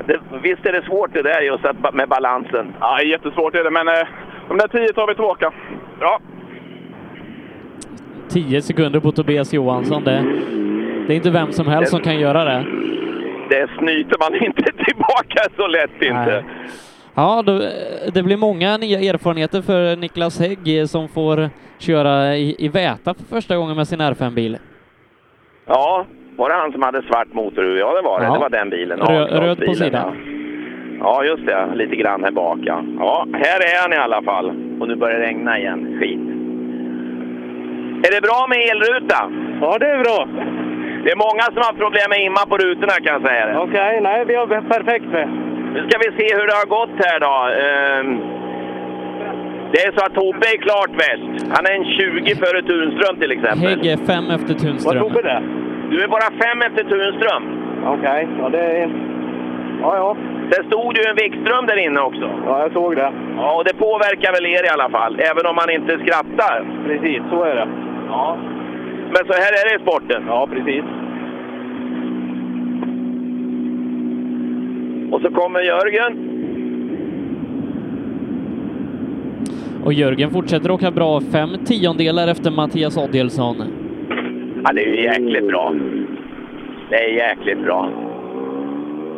Det, 0.07 0.19
visst 0.41 0.65
är 0.65 0.72
det 0.72 0.85
svårt 0.85 1.14
det 1.14 1.22
där 1.22 1.41
just 1.41 1.65
att, 1.65 1.93
med 1.93 2.10
balansen? 2.10 2.73
Ja, 2.80 3.01
jättesvårt 3.01 3.55
är 3.55 3.64
det, 3.64 3.72
men 3.72 3.88
eh, 3.88 4.07
de 4.47 4.57
där 4.57 4.68
tio 4.68 4.93
tar 4.93 5.07
vi 5.07 5.14
tillbaka. 5.15 5.51
Bra. 5.99 6.19
10 8.30 8.61
sekunder 8.61 8.99
på 8.99 9.11
Tobias 9.11 9.53
Johansson. 9.53 10.03
Det, 10.03 10.26
det 11.07 11.14
är 11.14 11.15
inte 11.15 11.30
vem 11.30 11.51
som 11.51 11.68
helst 11.68 11.91
som 11.91 11.99
kan 11.99 12.19
göra 12.19 12.43
det. 12.43 12.65
Det 13.49 13.70
snyter 13.78 14.15
man 14.20 14.44
inte 14.44 14.64
tillbaka 14.86 15.41
så 15.57 15.68
lätt 15.68 16.02
inte. 16.02 16.14
Nej. 16.14 16.44
Ja, 17.15 17.44
då, 17.45 17.61
det 18.14 18.24
blir 18.24 18.38
många 18.38 18.78
nya 18.78 18.99
erfarenheter 18.99 19.61
för 19.61 19.95
Niklas 19.95 20.40
Hägg 20.40 20.90
som 20.90 21.07
får 21.07 21.49
köra 21.80 22.36
i, 22.36 22.56
i 22.65 22.68
Väta 22.68 23.14
för 23.14 23.24
första 23.36 23.57
gången 23.57 23.76
med 23.76 23.88
sin 23.88 24.02
R5-bil. 24.02 24.57
Ja, 25.65 26.06
var 26.38 26.49
det 26.49 26.56
han 26.56 26.72
som 26.72 26.82
hade 26.82 27.02
svart 27.02 27.34
motor? 27.34 27.78
Ja, 27.78 27.95
det 27.95 28.02
var 28.02 28.20
det. 28.20 28.26
Ja. 28.26 28.34
Det 28.34 28.40
var 28.40 28.49
den 28.49 28.70
bilen. 28.70 28.99
Rö- 28.99 29.40
röd 29.41 29.65
på 29.65 29.74
sidan. 29.74 30.15
Ja. 30.99 31.24
ja, 31.24 31.24
just 31.24 31.45
det. 31.45 31.68
Lite 31.76 31.95
grann 31.95 32.24
här 32.24 32.32
bak, 32.32 32.57
ja. 32.61 32.84
Ja, 32.99 33.28
här 33.34 33.60
är 33.60 33.82
han 33.82 33.94
i 33.94 33.98
alla 33.98 34.22
fall. 34.22 34.49
Och 34.80 34.88
nu 34.88 34.95
börjar 34.95 35.20
det 35.20 35.26
regna 35.26 35.60
igen. 35.60 35.98
Skit. 35.99 36.20
Är 38.07 38.15
det 38.15 38.22
bra 38.22 38.45
med 38.49 38.57
elruta? 38.72 39.32
Ja, 39.61 39.78
det 39.80 39.86
är 39.90 39.99
bra. 40.03 40.28
Det 41.03 41.11
är 41.15 41.23
många 41.27 41.45
som 41.53 41.61
har 41.68 41.73
problem 41.84 42.07
med 42.14 42.19
imma 42.27 42.41
på 42.51 42.55
rutorna 42.64 42.95
kan 43.03 43.14
jag 43.18 43.23
säga 43.30 43.43
det. 43.49 43.55
Okej, 43.65 43.93
nej, 44.01 44.26
vi 44.30 44.35
har 44.35 44.47
perfekt 44.76 45.05
med. 45.18 45.27
Nu 45.73 45.80
ska 45.88 45.93
vi 46.05 46.10
se 46.19 46.27
hur 46.38 46.45
det 46.49 46.55
har 46.61 46.69
gått 46.77 46.95
här 47.05 47.18
då. 47.27 47.35
Ehm, 47.64 48.10
Det 49.73 49.80
är 49.88 49.91
så 49.97 50.01
att 50.05 50.14
Tobbe 50.22 50.45
är 50.55 50.60
klart 50.68 50.91
bäst. 51.03 51.30
Han 51.55 51.64
är 51.69 51.73
en 51.80 51.85
20 51.85 52.35
före 52.35 52.61
Tunström 52.72 53.15
till 53.22 53.31
exempel. 53.31 53.68
Hägg 53.69 53.85
är 53.85 53.97
fem 54.14 54.26
efter 54.35 54.53
Tunström. 54.53 55.14
det? 55.14 55.41
Du 55.91 56.03
är 56.03 56.07
bara 56.07 56.30
fem 56.43 56.61
efter 56.68 56.84
Tunström. 56.84 57.43
Okej, 57.85 58.27
ja 58.39 58.49
det 58.49 58.60
är... 58.81 58.89
Ja, 59.81 59.91
ja. 60.01 60.15
Det 60.49 60.64
stod 60.68 60.97
ju 60.97 61.03
en 61.10 61.15
Wikström 61.15 61.65
där 61.65 61.77
inne 61.85 61.99
också. 61.99 62.30
Ja, 62.45 62.60
jag 62.64 62.72
såg 62.73 62.95
det. 62.95 63.11
Ja, 63.38 63.55
och 63.57 63.64
det 63.65 63.73
påverkar 63.73 64.31
väl 64.34 64.45
er 64.45 64.64
i 64.65 64.69
alla 64.76 64.89
fall, 64.89 65.19
även 65.19 65.45
om 65.49 65.55
man 65.55 65.69
inte 65.69 65.91
skrattar. 66.03 66.65
Precis, 66.88 67.22
så 67.30 67.43
är 67.43 67.55
det. 67.55 67.68
Ja. 68.10 68.38
Men 69.14 69.26
så 69.27 69.34
här 69.34 69.52
är 69.52 69.69
det 69.69 69.76
i 69.76 69.85
sporten. 69.85 70.23
Ja, 70.27 70.48
precis. 70.48 70.84
Och 75.14 75.22
så 75.22 75.30
kommer 75.41 75.60
Jörgen. 75.61 76.30
Och 79.85 79.94
Jörgen 79.94 80.31
fortsätter 80.31 80.72
åka 80.72 80.91
bra, 80.91 81.22
fem 81.31 81.49
tiondelar 81.65 82.27
efter 82.27 82.52
Mattias 82.52 82.98
Adielsson. 82.98 83.56
Ja, 84.64 84.73
det 84.73 84.84
är 84.84 84.88
ju 84.88 85.03
jäkligt 85.03 85.48
bra. 85.48 85.73
Det 86.90 86.95
är 86.95 87.10
jäkligt 87.10 87.64
bra. 87.64 87.90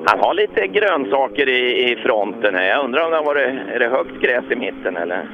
Han 0.05 0.19
har 0.19 0.33
lite 0.33 0.67
grönsaker 0.67 1.49
i, 1.49 1.91
i 1.91 1.95
fronten 1.95 2.55
här. 2.55 2.67
Jag 2.67 2.85
undrar 2.85 3.05
om 3.05 3.11
det 3.11 3.17
har 3.17 3.25
varit, 3.25 3.47
är 3.73 3.79
det 3.79 3.87
högt 3.87 4.21
gräs 4.21 4.43
i 4.51 4.55
mitten 4.55 4.97
eller? 4.97 5.27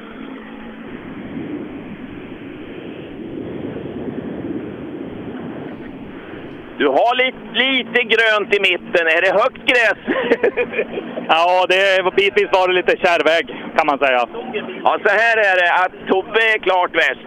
Du 6.82 6.88
har 6.88 7.14
lite, 7.24 7.42
lite 7.64 8.00
grönt 8.14 8.50
i 8.56 8.60
mitten. 8.70 9.04
Är 9.16 9.20
det 9.24 9.32
högt 9.42 9.62
gräs? 9.70 9.98
Ja, 11.28 11.66
det 11.68 11.80
är, 11.94 12.10
bitvis 12.20 12.48
var 12.52 12.68
det 12.68 12.74
lite 12.74 12.96
kärrväg 13.04 13.44
kan 13.76 13.86
man 13.86 13.98
säga. 13.98 14.20
Ja, 14.84 14.98
så 15.04 15.10
här 15.22 15.36
är 15.50 15.56
det 15.62 15.70
att 15.82 15.94
Tobbe 16.08 16.40
är 16.54 16.58
klart 16.58 16.92
bäst. 16.92 17.26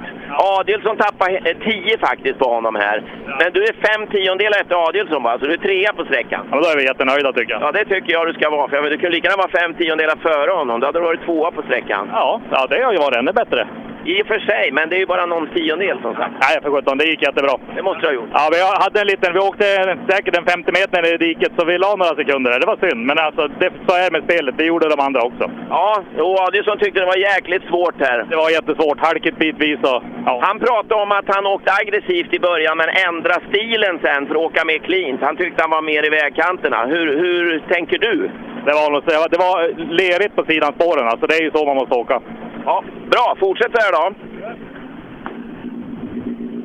Adelsson 0.58 0.98
tappar 0.98 1.28
10 1.72 1.98
faktiskt 1.98 2.40
på 2.40 2.48
honom 2.56 2.76
här. 2.76 2.98
Men 3.40 3.54
du 3.54 3.64
är 3.64 3.74
fem 3.88 4.08
tiondelar 4.08 4.58
efter 4.62 4.76
Adelsson 4.88 5.24
va? 5.24 5.38
Så 5.40 5.46
du 5.46 5.54
är 5.54 5.58
trea 5.58 5.94
på 5.94 6.06
sträckan. 6.06 6.48
Ja, 6.52 6.58
då 6.62 6.68
är 6.70 6.78
vi 6.78 6.84
jättenöjda 6.84 7.34
tycker 7.34 7.54
jag. 7.54 7.62
Ja, 7.62 7.72
det 7.72 7.86
tycker 7.86 8.14
jag 8.14 8.28
du 8.28 8.34
ska 8.34 8.50
vara. 8.50 8.68
För 8.70 8.90
du 8.90 8.98
kunde 8.98 9.16
lika 9.16 9.28
gärna 9.28 9.44
vara 9.44 9.60
fem 9.62 9.74
tiondelar 9.74 10.16
före 10.28 10.52
honom. 10.52 10.80
Då 10.80 10.86
hade 10.86 11.00
du 11.00 11.06
varit 11.06 11.26
tvåa 11.26 11.52
på 11.52 11.62
sträckan. 11.62 12.10
Ja, 12.12 12.42
ja 12.52 12.68
det 12.70 12.84
har 12.84 12.92
ju 12.92 12.98
varit 12.98 13.18
ännu 13.18 13.32
bättre. 13.32 13.68
I 14.06 14.22
och 14.22 14.28
för 14.28 14.40
sig, 14.40 14.72
men 14.72 14.90
det 14.90 14.96
är 14.96 15.00
ju 15.00 15.06
bara 15.06 15.26
någon 15.26 15.48
tiondel 15.56 15.98
som 16.02 16.16
sagt. 16.16 16.34
Nej, 16.42 16.56
för 16.62 16.72
sjutton, 16.72 16.98
det 16.98 17.06
gick 17.06 17.22
jättebra. 17.22 17.54
Det 17.76 17.84
måste 17.84 18.02
du 18.02 18.08
ha 18.08 18.14
gjort. 18.14 18.30
Ja, 18.34 18.50
vi 18.52 18.60
hade 18.84 19.02
en 19.02 19.08
liten, 19.08 19.34
vi 19.34 19.40
åkte 19.40 19.66
säkert 20.10 20.38
en 20.38 20.46
50 20.46 20.72
meter 20.80 21.14
i 21.14 21.18
diket 21.18 21.52
så 21.58 21.66
vi 21.66 21.78
la 21.78 21.96
några 21.96 22.16
sekunder 22.16 22.52
där. 22.52 22.60
Det 22.60 22.66
var 22.74 22.80
synd, 22.88 23.02
men 23.10 23.18
alltså 23.20 23.48
det, 23.48 23.70
så 23.88 23.96
är 23.96 24.04
det 24.06 24.12
med 24.18 24.24
spelet. 24.24 24.58
Det 24.58 24.66
gjorde 24.66 24.90
de 24.90 25.00
andra 25.00 25.22
också. 25.30 25.52
Ja, 25.70 26.04
och 26.26 26.40
Adelsson 26.40 26.78
tyckte 26.80 27.00
det 27.00 27.06
var 27.06 27.28
jäkligt 27.32 27.66
svårt 27.72 27.98
här. 28.00 28.26
Det 28.30 28.36
var 28.36 28.50
jättesvårt, 28.50 29.00
halkigt 29.00 29.38
bitvis 29.38 29.80
och... 29.92 30.04
Ja. 30.26 30.40
Han 30.48 30.60
pratade 30.60 31.02
om 31.04 31.12
att 31.12 31.36
han 31.36 31.46
åkte 31.46 31.72
aggressivt 31.82 32.34
i 32.34 32.40
början 32.40 32.78
men 32.78 32.90
ändrade 33.08 33.42
stilen 33.50 34.00
sen 34.04 34.28
för 34.28 34.36
att 34.36 34.46
åka 34.48 34.66
mer 34.66 34.78
cleant. 34.78 35.22
Han 35.22 35.38
tyckte 35.38 35.62
han 35.62 35.72
var 35.78 35.82
mer 35.82 36.06
i 36.06 36.10
vägkanterna. 36.10 36.86
Hur, 36.86 37.08
hur 37.24 37.64
tänker 37.74 37.98
du? 37.98 38.30
Det 38.66 38.72
var, 38.72 39.30
det 39.30 39.38
var 39.38 39.58
lerigt 40.02 40.36
på 40.36 40.44
sidan 40.46 40.74
spåren, 40.74 41.08
alltså 41.08 41.28
det 41.28 41.36
är 41.36 41.42
ju 41.42 41.52
så 41.52 41.66
man 41.66 41.76
måste 41.76 41.96
åka. 41.96 42.22
Ja, 42.66 42.84
bra. 43.10 43.36
Fortsätt 43.40 43.72
så 43.72 43.82
här 43.82 43.92
då. 43.92 44.16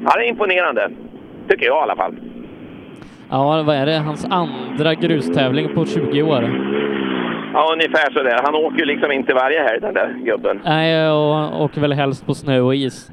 Ja, 0.05 0.11
det 0.17 0.25
är 0.25 0.29
imponerande. 0.29 0.91
Tycker 1.49 1.67
jag 1.67 1.79
i 1.79 1.83
alla 1.83 1.97
fall. 1.97 2.15
Ja, 3.31 3.63
vad 3.67 3.77
är 3.77 3.87
det? 3.87 3.97
Hans 3.99 4.27
andra 4.31 4.95
grustävling 4.95 5.75
på 5.75 5.85
20 5.87 6.23
år. 6.23 6.51
Ja, 7.55 7.73
ungefär 7.73 8.13
så 8.13 8.23
där. 8.23 8.41
Han 8.45 8.55
åker 8.55 8.79
ju 8.79 8.85
liksom 8.85 9.13
inte 9.13 9.35
varje 9.35 9.63
helg 9.63 9.81
den 9.81 9.95
där 9.95 10.15
gubben. 10.25 10.61
Nej, 10.65 11.11
och 11.11 11.63
åker 11.65 11.81
väl 11.81 11.93
helst 11.93 12.27
på 12.27 12.35
snö 12.35 12.61
och 12.61 12.75
is. 12.75 13.11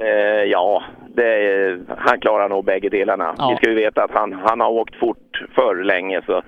Eh, 0.00 0.44
ja, 0.50 0.82
det, 1.14 1.26
är- 1.26 1.78
han 1.98 2.20
klarar 2.20 2.48
nog 2.48 2.64
bägge 2.64 2.88
delarna. 2.88 3.34
Ja. 3.38 3.48
Vi 3.50 3.56
ska 3.56 3.68
ju 3.70 3.74
veta 3.76 4.02
att 4.04 4.10
han, 4.14 4.32
han 4.44 4.60
har 4.60 4.70
åkt 4.70 4.96
fort 4.96 5.42
förr 5.54 5.84
länge 5.84 6.20
så 6.26 6.42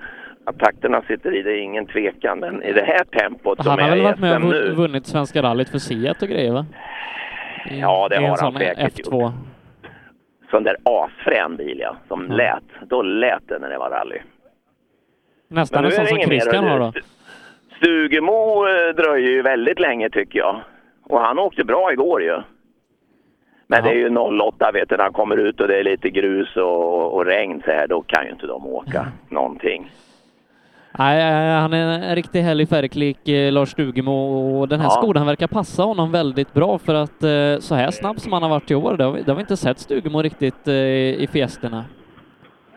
att 0.47 0.59
takterna 0.59 1.01
sitter 1.07 1.35
i 1.35 1.41
det 1.41 1.51
är 1.51 1.61
ingen 1.61 1.85
tvekan. 1.85 2.39
Men 2.39 2.63
i 2.63 2.73
det 2.73 2.83
här 2.83 3.03
tempot 3.03 3.63
som 3.63 3.69
Han 3.69 3.79
har 3.79 3.87
är 3.87 3.91
väl 3.91 4.03
varit 4.03 4.19
med 4.19 4.35
och 4.35 4.41
nu. 4.41 4.71
vunnit 4.71 5.05
Svenska 5.05 5.41
rallyt 5.41 5.69
för 5.69 5.77
Seat 5.77 6.21
och 6.21 6.27
grejer 6.27 6.51
va? 6.51 6.65
I, 7.69 7.79
Ja, 7.79 8.07
det 8.09 8.15
har 8.15 8.37
han 8.41 8.53
säkert 8.53 8.77
F2. 8.77 9.31
Sån 10.51 10.63
där 10.63 10.75
asfrän 10.83 11.55
bil 11.55 11.79
ja, 11.79 11.95
som 12.07 12.25
lät. 12.31 12.63
Då 12.89 13.01
lät 13.01 13.47
det 13.47 13.59
när 13.59 13.69
det 13.69 13.77
var 13.77 13.89
rally. 13.89 14.19
Nästan 15.47 15.85
en 15.85 15.91
är 15.91 15.95
sån 15.95 16.07
som. 16.07 16.17
Christian 16.17 16.67
har 16.67 16.79
då. 16.79 16.93
Stugemo 17.77 18.67
eh, 18.67 18.95
dröjer 18.95 19.29
ju 19.29 19.41
väldigt 19.41 19.79
länge 19.79 20.09
tycker 20.09 20.39
jag. 20.39 20.61
Och 21.03 21.19
han 21.19 21.39
åkte 21.39 21.63
bra 21.63 21.91
igår 21.91 22.23
ju. 22.23 22.41
Men 23.67 23.83
det 23.83 23.89
är 23.89 23.95
ju 23.95 24.17
08 24.17 24.71
vet 24.73 24.89
du, 24.89 24.97
när 24.97 25.03
han 25.03 25.13
kommer 25.13 25.37
ut 25.37 25.61
och 25.61 25.67
det 25.67 25.79
är 25.79 25.83
lite 25.83 26.09
grus 26.09 26.55
och, 26.55 27.13
och 27.13 27.25
regn 27.25 27.61
så 27.65 27.71
här, 27.71 27.87
då 27.87 28.01
kan 28.01 28.25
ju 28.25 28.31
inte 28.31 28.47
de 28.47 28.67
åka 28.67 29.07
någonting. 29.29 29.91
Nej, 30.99 31.17
eh, 31.21 31.59
han 31.61 31.73
är 31.73 32.09
en 32.09 32.15
riktig 32.15 32.39
härlig 32.41 32.69
färgklick, 32.69 33.27
eh, 33.29 33.51
Lars 33.51 33.69
Stugemo, 33.69 34.11
och 34.59 34.67
den 34.67 34.79
här 34.79 34.87
Ja. 34.87 34.91
skolan 35.01 35.25
verkar 35.25 35.47
passa 35.47 35.83
honom 35.83 36.11
väldigt 36.11 36.53
bra 36.53 36.77
för 36.77 36.93
att 36.95 37.23
eh, 37.23 37.59
så 37.59 37.75
här 37.75 37.91
snabb 37.91 38.19
som 38.19 38.33
han 38.33 38.43
har 38.43 38.49
varit 38.49 38.71
i 38.71 38.75
år, 38.75 38.97
det 38.97 39.03
har 39.03 39.11
vi, 39.11 39.21
det 39.21 39.31
har 39.31 39.35
vi 39.35 39.41
inte 39.41 39.57
sett 39.57 39.79
Stugemo 39.79 40.21
riktigt 40.21 40.67
eh, 40.67 40.73
i 41.23 41.27
fiesterna. 41.33 41.85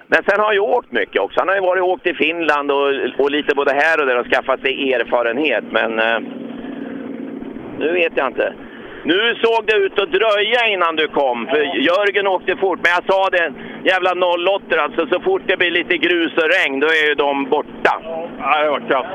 Men 0.07 0.23
sen 0.29 0.39
har 0.41 0.47
han 0.47 0.55
ju 0.55 0.61
åkt 0.61 0.93
mycket 0.93 1.21
också. 1.23 1.41
Han 1.41 1.49
har 1.49 1.55
ju 1.55 1.61
varit 1.61 1.83
och 1.83 1.89
åkt 1.89 2.07
i 2.07 2.15
Finland 2.15 2.71
och, 2.71 2.89
och 3.19 3.31
lite 3.31 3.55
både 3.55 3.73
här 3.73 4.01
och 4.01 4.07
där 4.07 4.19
och 4.19 4.27
skaffat 4.27 4.61
sig 4.61 4.93
erfarenhet. 4.93 5.65
Men 5.71 5.99
eh, 5.99 6.19
nu 7.79 7.93
vet 7.93 8.13
jag 8.17 8.27
inte. 8.27 8.53
Nu 9.03 9.35
såg 9.43 9.67
det 9.67 9.77
ut 9.77 9.99
att 9.99 10.13
dröja 10.13 10.67
innan 10.67 10.97
du 10.97 11.09
kom, 11.09 11.47
för 11.47 11.63
Jörgen 11.89 12.27
åkte 12.27 12.57
fort. 12.57 12.79
Men 12.83 12.91
jag 12.97 13.05
sa 13.15 13.31
det, 13.31 13.53
jävla 13.85 14.11
08 14.11 14.83
alltså, 14.83 15.07
så 15.07 15.21
fort 15.21 15.43
det 15.47 15.57
blir 15.57 15.71
lite 15.71 15.97
grus 15.97 16.33
och 16.37 16.51
regn, 16.57 16.81
då 16.81 16.87
är 16.87 17.09
ju 17.09 17.15
de 17.15 17.45
borta. 17.45 17.95
Nej, 18.39 18.65
det 18.65 18.71
var 18.71 18.81
kass. 18.81 19.07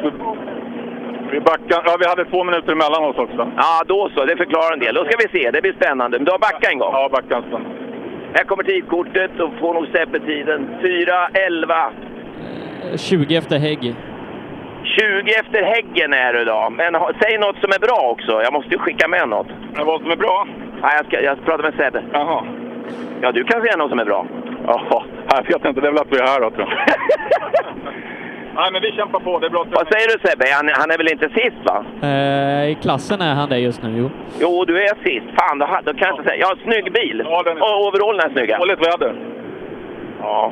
Vi 1.32 1.40
backade. 1.40 1.82
Ja, 1.86 1.98
vi 2.00 2.08
hade 2.08 2.26
två 2.26 2.44
minuter 2.44 2.72
emellan 2.72 3.04
oss 3.04 3.18
också. 3.18 3.52
Ja, 3.58 3.84
då 3.88 4.10
så. 4.16 4.26
Det 4.26 4.38
förklarar 4.38 4.74
en 4.74 4.80
del. 4.80 4.96
Då 4.96 5.06
ska 5.06 5.16
vi 5.18 5.40
se. 5.40 5.52
Det 5.52 5.62
blir 5.62 5.74
spännande. 5.74 6.18
Men 6.18 6.26
du 6.26 6.32
har 6.32 6.40
backat 6.40 6.72
en 6.72 6.80
gång? 6.80 6.94
Ja, 6.94 7.10
backat 7.12 7.44
en 7.44 7.50
stund. 7.50 7.66
Här 8.34 8.44
kommer 8.44 8.64
tidkortet 8.64 9.40
och 9.40 9.52
får 9.60 9.74
nog 9.74 9.88
Sebbe 9.88 10.20
tiden. 10.20 10.70
4.11. 10.82 11.92
Eh, 12.92 12.98
20 12.98 13.36
efter 13.36 13.58
Hägg. 13.60 13.96
20 14.86 15.32
efter 15.32 15.64
Häggen 15.64 16.14
är 16.14 16.34
du 16.34 16.46
då. 16.46 16.70
Men 16.72 16.96
ha, 16.96 17.12
säg 17.22 17.38
något 17.38 17.58
som 17.62 17.70
är 17.70 17.80
bra 17.80 18.10
också. 18.12 18.42
Jag 18.44 18.54
måste 18.54 18.72
ju 18.72 18.78
skicka 18.78 19.08
med 19.08 19.30
något. 19.30 19.48
Men 19.74 19.86
vad 19.86 20.02
som 20.02 20.12
är 20.12 20.16
bra? 20.16 20.48
Nej, 20.82 20.92
jag 20.98 21.06
ska, 21.06 21.22
jag 21.22 21.38
ska 21.38 21.46
prata 21.46 21.64
med 21.64 21.74
Sebbe. 21.74 22.04
Jaha. 22.14 22.44
Ja, 23.22 23.32
du 23.32 23.44
kan 23.44 23.62
säga 23.62 23.76
något 23.78 23.90
som 23.90 24.00
är 24.00 24.06
bra. 24.06 24.26
Ja, 24.68 25.04
jag 25.30 25.44
vet 25.44 25.66
inte. 25.66 25.82
Det 25.82 25.88
är 25.88 25.92
väl 25.92 26.02
att 26.02 26.12
vi 26.14 26.18
är 26.18 26.28
här 26.28 26.42
då, 26.42 26.50
tror 26.52 26.68
jag. 26.70 26.88
Nej, 28.56 28.72
men 28.72 28.82
vi 28.82 28.92
kämpar 28.92 29.20
på. 29.20 29.40
Det 29.40 29.46
är 29.46 29.50
bra. 29.50 29.66
Vad 29.72 29.88
säger 29.94 30.08
du 30.08 30.30
Sebbe? 30.30 30.46
Han, 30.52 30.70
han 30.74 30.92
är 30.92 30.98
väl 30.98 31.12
inte 31.12 31.30
sist 31.30 31.58
va? 31.66 31.86
Eh, 32.02 32.70
I 32.72 32.78
klassen 32.82 33.22
är 33.22 33.34
han 33.34 33.50
det 33.50 33.60
just 33.60 33.84
nu, 33.84 33.90
jo. 33.98 34.10
Jo, 34.40 34.66
du 34.66 34.84
är 34.84 34.96
sist. 35.04 35.26
Fan, 35.40 35.60
då, 35.60 35.66
då 35.84 35.94
kan 35.94 36.08
jag 36.08 36.18
inte 36.20 36.30
säga. 36.30 36.46
Ja, 36.50 36.56
snygg 36.64 36.94
bil. 36.94 37.22
Och 37.22 37.88
overallen 37.88 38.26
är 38.26 38.34
snygga. 38.34 38.58
Dåligt 38.58 38.80
väder. 38.88 39.16
Ja. 40.22 40.52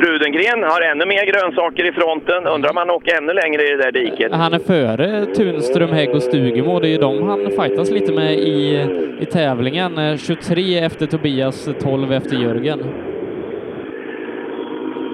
Rudengren 0.00 0.62
har 0.62 0.80
ännu 0.80 1.06
mer 1.06 1.26
grönsaker 1.26 1.88
i 1.88 1.92
fronten. 1.92 2.46
Undrar 2.46 2.70
om 2.70 2.76
han 2.76 2.90
åker 2.90 3.16
ännu 3.16 3.32
längre 3.32 3.62
i 3.62 3.70
det 3.70 3.76
där 3.76 3.92
diket. 3.92 4.32
Han 4.32 4.54
är 4.54 4.58
före 4.58 5.26
Tunström, 5.26 5.92
Hägg 5.92 6.10
och 6.10 6.22
Stugemo. 6.22 6.80
Det 6.80 6.88
är 6.88 6.90
ju 6.90 6.98
de 6.98 7.28
han 7.28 7.50
fightas 7.50 7.90
lite 7.90 8.12
med 8.12 8.34
i, 8.34 8.86
i 9.20 9.24
tävlingen. 9.24 9.98
Eh, 9.98 10.16
23 10.16 10.78
efter 10.78 11.06
Tobias, 11.06 11.68
12 11.82 12.12
efter 12.12 12.36
Jörgen. 12.36 12.80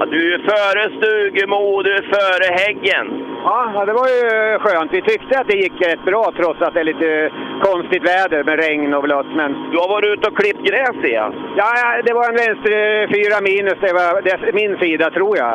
Ja, 0.00 0.06
du 0.06 0.34
är 0.34 0.38
före 0.38 0.82
Stugemo, 0.96 1.82
du 1.82 1.92
är 1.94 2.06
före 2.16 2.46
Häggen. 2.60 3.06
Ja, 3.44 3.84
det 3.86 3.92
var 3.92 4.08
ju 4.08 4.58
skönt. 4.58 4.92
Vi 4.92 5.02
tyckte 5.02 5.38
att 5.38 5.48
det 5.48 5.56
gick 5.56 5.86
rätt 5.86 6.04
bra 6.04 6.32
trots 6.36 6.62
att 6.62 6.74
det 6.74 6.80
är 6.80 6.84
lite 6.92 7.30
konstigt 7.62 8.04
väder 8.12 8.44
med 8.44 8.58
regn 8.64 8.94
och 8.94 9.02
blött. 9.02 9.30
Men... 9.40 9.50
Du 9.70 9.76
har 9.78 9.88
varit 9.88 10.12
ute 10.12 10.28
och 10.28 10.36
klippt 10.36 10.62
gräs 10.68 10.94
ser 11.02 11.14
jag. 11.20 11.32
Ja, 11.56 11.70
det 12.06 12.12
var 12.12 12.24
en 12.28 12.40
vänster 12.44 12.72
eh, 12.72 13.08
fyra 13.14 13.36
minus. 13.48 13.78
Det 13.80 13.92
var 13.92 14.22
det, 14.22 14.52
min 14.60 14.78
sida, 14.78 15.10
tror 15.10 15.38
jag. 15.38 15.54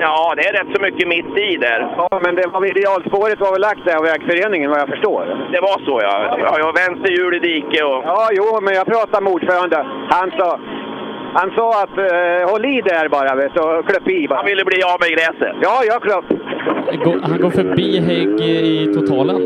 Ja, 0.00 0.34
det 0.36 0.44
är 0.48 0.52
rätt 0.52 0.74
så 0.74 0.82
mycket 0.82 1.08
mitt 1.08 1.38
i 1.38 1.56
där. 1.56 1.80
Ja, 1.96 2.20
men 2.24 2.34
det 2.34 2.46
var 2.46 2.66
idealspåret 2.66 3.40
var 3.40 3.52
väl 3.52 3.60
lagt 3.60 3.84
där 3.84 3.96
av 3.96 4.04
vägföreningen 4.10 4.70
vad 4.70 4.80
jag 4.80 4.88
förstår. 4.94 5.22
Det 5.52 5.60
var 5.60 5.76
så 5.86 5.96
ja. 6.02 6.36
ja 6.44 6.54
jag 6.58 6.66
har 6.70 6.80
vänsterhjul 6.84 7.34
i 7.34 7.40
diket 7.50 7.84
och... 7.90 8.00
Ja, 8.12 8.28
jo, 8.38 8.46
men 8.64 8.74
jag 8.74 8.86
pratade 8.86 9.24
med 9.24 9.32
ordförande. 9.32 9.76
Han 10.16 10.30
sa, 10.38 10.48
han 11.34 11.50
sa 11.50 11.82
att 11.82 11.98
eh, 11.98 12.50
håll 12.50 12.64
i 12.64 12.80
där 12.80 13.08
bara 13.08 13.34
vet 13.34 13.54
du, 13.54 13.60
och 13.60 13.86
klöpp 13.88 14.08
i 14.08 14.28
bara. 14.28 14.36
Han 14.36 14.46
ville 14.46 14.64
bli 14.64 14.82
av 14.82 15.00
med 15.00 15.10
gräset. 15.10 15.56
Ja, 15.62 15.82
jag 15.84 16.02
klöpp. 16.02 16.24
Han 17.22 17.40
går 17.40 17.50
förbi 17.50 18.00
Hägg 18.00 18.40
i 18.40 18.94
totalen. 18.94 19.36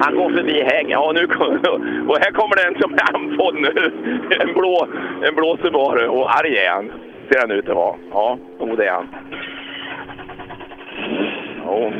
Han 0.00 0.14
går 0.16 0.30
förbi 0.30 0.62
Hägg. 0.62 0.86
Ja, 0.88 1.12
nu 1.14 1.26
kom, 1.26 1.48
och 2.08 2.16
här 2.16 2.30
kommer 2.30 2.56
det 2.56 2.62
en 2.62 2.82
som 2.82 2.94
är 2.94 3.14
andfådd 3.14 3.54
nu. 3.54 3.92
En 4.40 4.52
blå, 4.52 4.88
en 5.22 5.34
blå 5.34 5.56
Subaru. 5.62 6.08
Och 6.08 6.30
arg 6.38 6.56
är 6.56 6.70
han. 6.70 6.92
Ser 7.28 7.40
han 7.40 7.50
ut 7.50 7.68
att 7.68 7.76
vara. 7.76 7.96
Ja, 8.12 8.38
det 8.76 8.86
är 8.86 8.92
han. 8.92 9.08
Ja. 11.72 11.92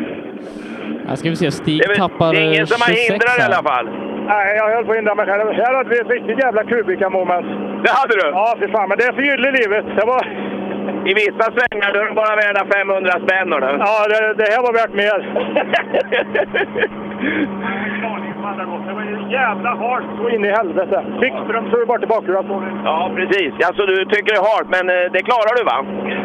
Här 1.09 1.17
ska 1.17 1.29
vi 1.31 1.37
se, 1.37 1.51
Stig 1.51 1.79
Det 1.79 1.93
är, 1.93 1.97
tappar 1.97 2.33
det 2.33 2.39
är 2.39 2.53
ingen 2.53 2.67
som 2.67 2.81
har 2.83 2.89
26 2.89 3.11
hindrat 3.11 3.39
i 3.39 3.43
alla 3.43 3.63
fall. 3.71 3.87
Nej, 4.33 4.57
jag 4.57 4.67
höll 4.75 4.85
på 4.85 4.91
att 4.93 4.97
hindra 4.97 5.15
mig 5.15 5.27
själv. 5.27 5.53
Här 5.53 5.75
hade 5.75 5.91
vi 5.91 5.99
ett 5.99 6.11
riktigt 6.17 6.39
jävla 6.45 6.63
kubika-moment. 6.65 7.47
Det 7.85 7.91
hade 8.01 8.15
du? 8.21 8.27
Ja, 8.29 8.57
fy 8.61 8.69
fan. 8.69 8.89
Men 8.89 8.99
det 8.99 9.13
förgyller 9.19 9.53
livet. 9.61 9.85
Det 9.99 10.07
var... 10.13 10.23
I 11.11 11.15
vissa 11.15 11.47
svängar 11.55 11.91
är 11.99 12.05
de 12.07 12.15
bara 12.15 12.37
värda 12.37 12.63
500 12.75 13.13
spänn. 13.25 13.49
Ja, 13.87 14.09
det, 14.09 14.35
det 14.41 14.49
här 14.53 14.63
var 14.67 14.73
värt 14.81 14.95
mer. 15.03 15.19
det 18.87 18.95
var 18.95 19.03
ju 19.03 19.33
jävla 19.33 19.71
halt 19.85 20.07
så 20.19 20.29
in 20.29 20.45
i 20.45 20.51
helvete. 20.51 21.05
Fickström 21.21 21.65
slog 21.71 21.87
bort 21.87 22.03
i 22.03 22.07
bakhuvudet. 22.07 22.47
Ja, 22.85 23.11
precis. 23.17 23.53
Alltså, 23.67 23.83
du 23.87 23.97
tycker 24.05 24.31
det 24.35 24.41
är 24.43 24.49
hårt, 24.53 24.69
men 24.77 24.85
eh, 24.91 25.13
det 25.15 25.23
klarar 25.29 25.53
du 25.59 25.65
va? 25.73 25.79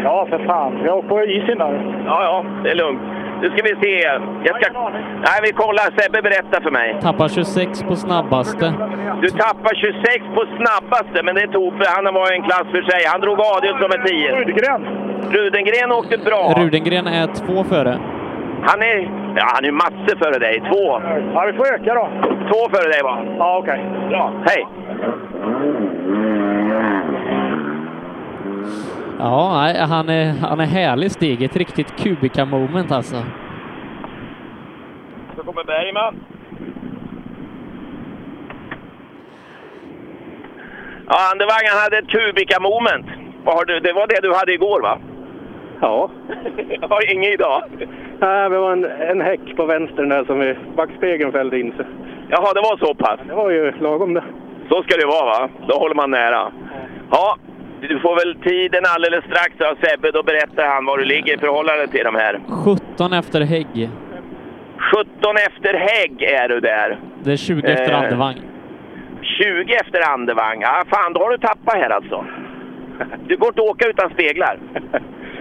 Ja, 0.04 0.28
för 0.30 0.40
fan. 0.46 0.74
Jag 0.86 0.98
åker 0.98 1.10
på 1.10 1.24
is 1.24 1.50
innan. 1.50 1.74
Ja, 2.06 2.18
ja, 2.30 2.46
det 2.64 2.70
är 2.70 2.76
lugnt. 2.76 3.02
Nu 3.42 3.50
ska 3.50 3.60
vi 3.64 3.76
se. 3.84 3.94
Jag 4.48 4.54
ska... 4.62 4.90
Nej, 5.28 5.40
vi 5.44 5.52
kollar. 5.52 5.88
Sebbe 5.98 6.22
berättar 6.22 6.62
för 6.62 6.72
mig. 6.72 6.98
Tappar 7.02 7.28
26 7.28 7.84
på 7.84 7.96
snabbaste. 7.96 8.74
Du 9.22 9.30
tappar 9.30 9.74
26 9.76 10.26
på 10.36 10.44
snabbaste, 10.58 11.24
men 11.24 11.36
det 11.36 11.48
tog 11.48 11.74
för 11.78 11.86
han 11.96 12.14
var 12.14 12.32
en 12.36 12.44
klass 12.44 12.68
för 12.72 12.82
sig. 12.92 13.02
Han 13.12 13.22
drog 13.22 13.38
Adius 13.40 13.78
som 13.84 13.92
en 14.00 14.06
10. 14.06 14.36
Rudengren. 14.36 14.82
Rudengren 15.32 15.92
åkte 15.92 16.18
bra. 16.18 16.54
Rudengren 16.58 17.08
är 17.08 17.28
två 17.28 17.64
före. 17.64 18.00
Han 18.62 18.82
är, 18.82 19.10
ja, 19.36 19.48
han 19.54 19.66
är 19.66 19.72
massor 19.72 20.18
före 20.18 20.40
dig. 20.40 20.60
Två. 20.60 21.02
Ja, 21.34 21.46
vi 21.46 21.54
får 21.54 21.74
öka 21.74 21.94
då. 21.94 22.10
Två 22.22 22.70
före 22.70 22.92
dig 22.92 23.04
va? 23.04 23.26
Ja, 23.38 23.58
okej. 23.58 23.86
Bra. 24.10 24.34
Hej! 24.46 24.68
Ja, 29.20 29.74
han 29.90 30.10
är, 30.10 30.34
han 30.48 30.60
är 30.60 30.66
härlig 30.66 31.12
Stig. 31.12 31.44
Ett 31.44 31.56
riktigt 31.56 31.98
kubika-moment 31.98 32.92
alltså. 32.92 33.16
Så 35.36 35.44
kommer 35.44 35.64
Bergman. 35.64 36.16
Ja, 41.08 41.32
Andevang 41.32 41.66
han 41.72 41.80
hade 41.84 41.98
ett 41.98 42.10
kubika 42.10 42.60
moment. 42.60 43.06
Vad 43.44 43.56
har 43.56 43.66
du, 43.66 43.80
det 43.80 43.94
var 43.94 44.08
det 44.08 44.20
du 44.22 44.34
hade 44.34 44.54
igår 44.54 44.82
va? 44.82 45.00
Ja. 45.82 46.10
Jag 46.82 46.88
har 46.88 47.14
inget 47.14 47.34
idag. 47.34 47.64
Nej, 48.20 48.50
det 48.50 48.58
var 48.60 48.72
en, 48.72 48.86
en 48.86 49.22
häck 49.22 49.56
på 49.56 49.66
vänstern 49.66 50.10
där 50.10 50.26
som 50.26 50.42
i 50.42 50.56
backspegeln 50.76 51.32
fällde 51.32 51.60
in 51.60 51.72
sig. 51.78 51.86
Jaha, 52.30 52.54
det 52.54 52.62
var 52.62 52.78
så 52.78 52.94
pass? 52.96 53.20
Det 53.28 53.34
var 53.34 53.50
ju 53.52 53.72
lagom 53.72 54.14
det. 54.14 54.24
Så 54.70 54.84
ska 54.84 54.98
det 54.98 55.06
vara 55.06 55.26
va? 55.26 55.50
Då 55.68 55.76
håller 55.78 55.96
man 55.96 56.12
nära. 56.12 56.52
Ja, 57.12 57.38
du 57.82 58.00
får 58.00 58.16
väl 58.16 58.36
tiden 58.44 58.84
alldeles 58.96 59.24
strax 59.26 59.62
av 59.72 59.76
Sebbe. 59.76 60.12
Då 60.12 60.24
berättar 60.24 60.68
han 60.68 60.86
var 60.86 60.98
du 60.98 61.06
ligger 61.06 61.34
i 61.36 61.38
förhållande 61.38 61.88
till 61.88 62.04
de 62.04 62.16
här. 62.16 62.40
17 62.98 63.14
efter 63.14 63.42
Hägg. 63.42 63.90
17 64.94 65.36
efter 65.48 65.74
Hägg 65.74 66.24
är 66.24 66.50
du 66.50 66.60
där. 66.60 67.00
Det 67.24 67.32
är 67.32 67.38
20 67.38 67.68
efter 67.68 67.92
Eh, 67.92 68.00
Andevang. 68.00 68.36
20 69.22 69.74
efter 69.74 70.14
Andevang. 70.14 70.62
Ja, 70.62 70.84
fan, 70.90 71.14
då 71.14 71.22
har 71.24 71.30
du 71.30 71.38
tappat 71.38 71.76
här 71.76 71.90
alltså. 71.90 72.26
Du 73.28 73.38
går 73.38 73.48
inte 73.48 73.62
att 73.62 73.70
åka 73.70 73.88
utan 73.88 74.10
speglar. 74.10 74.60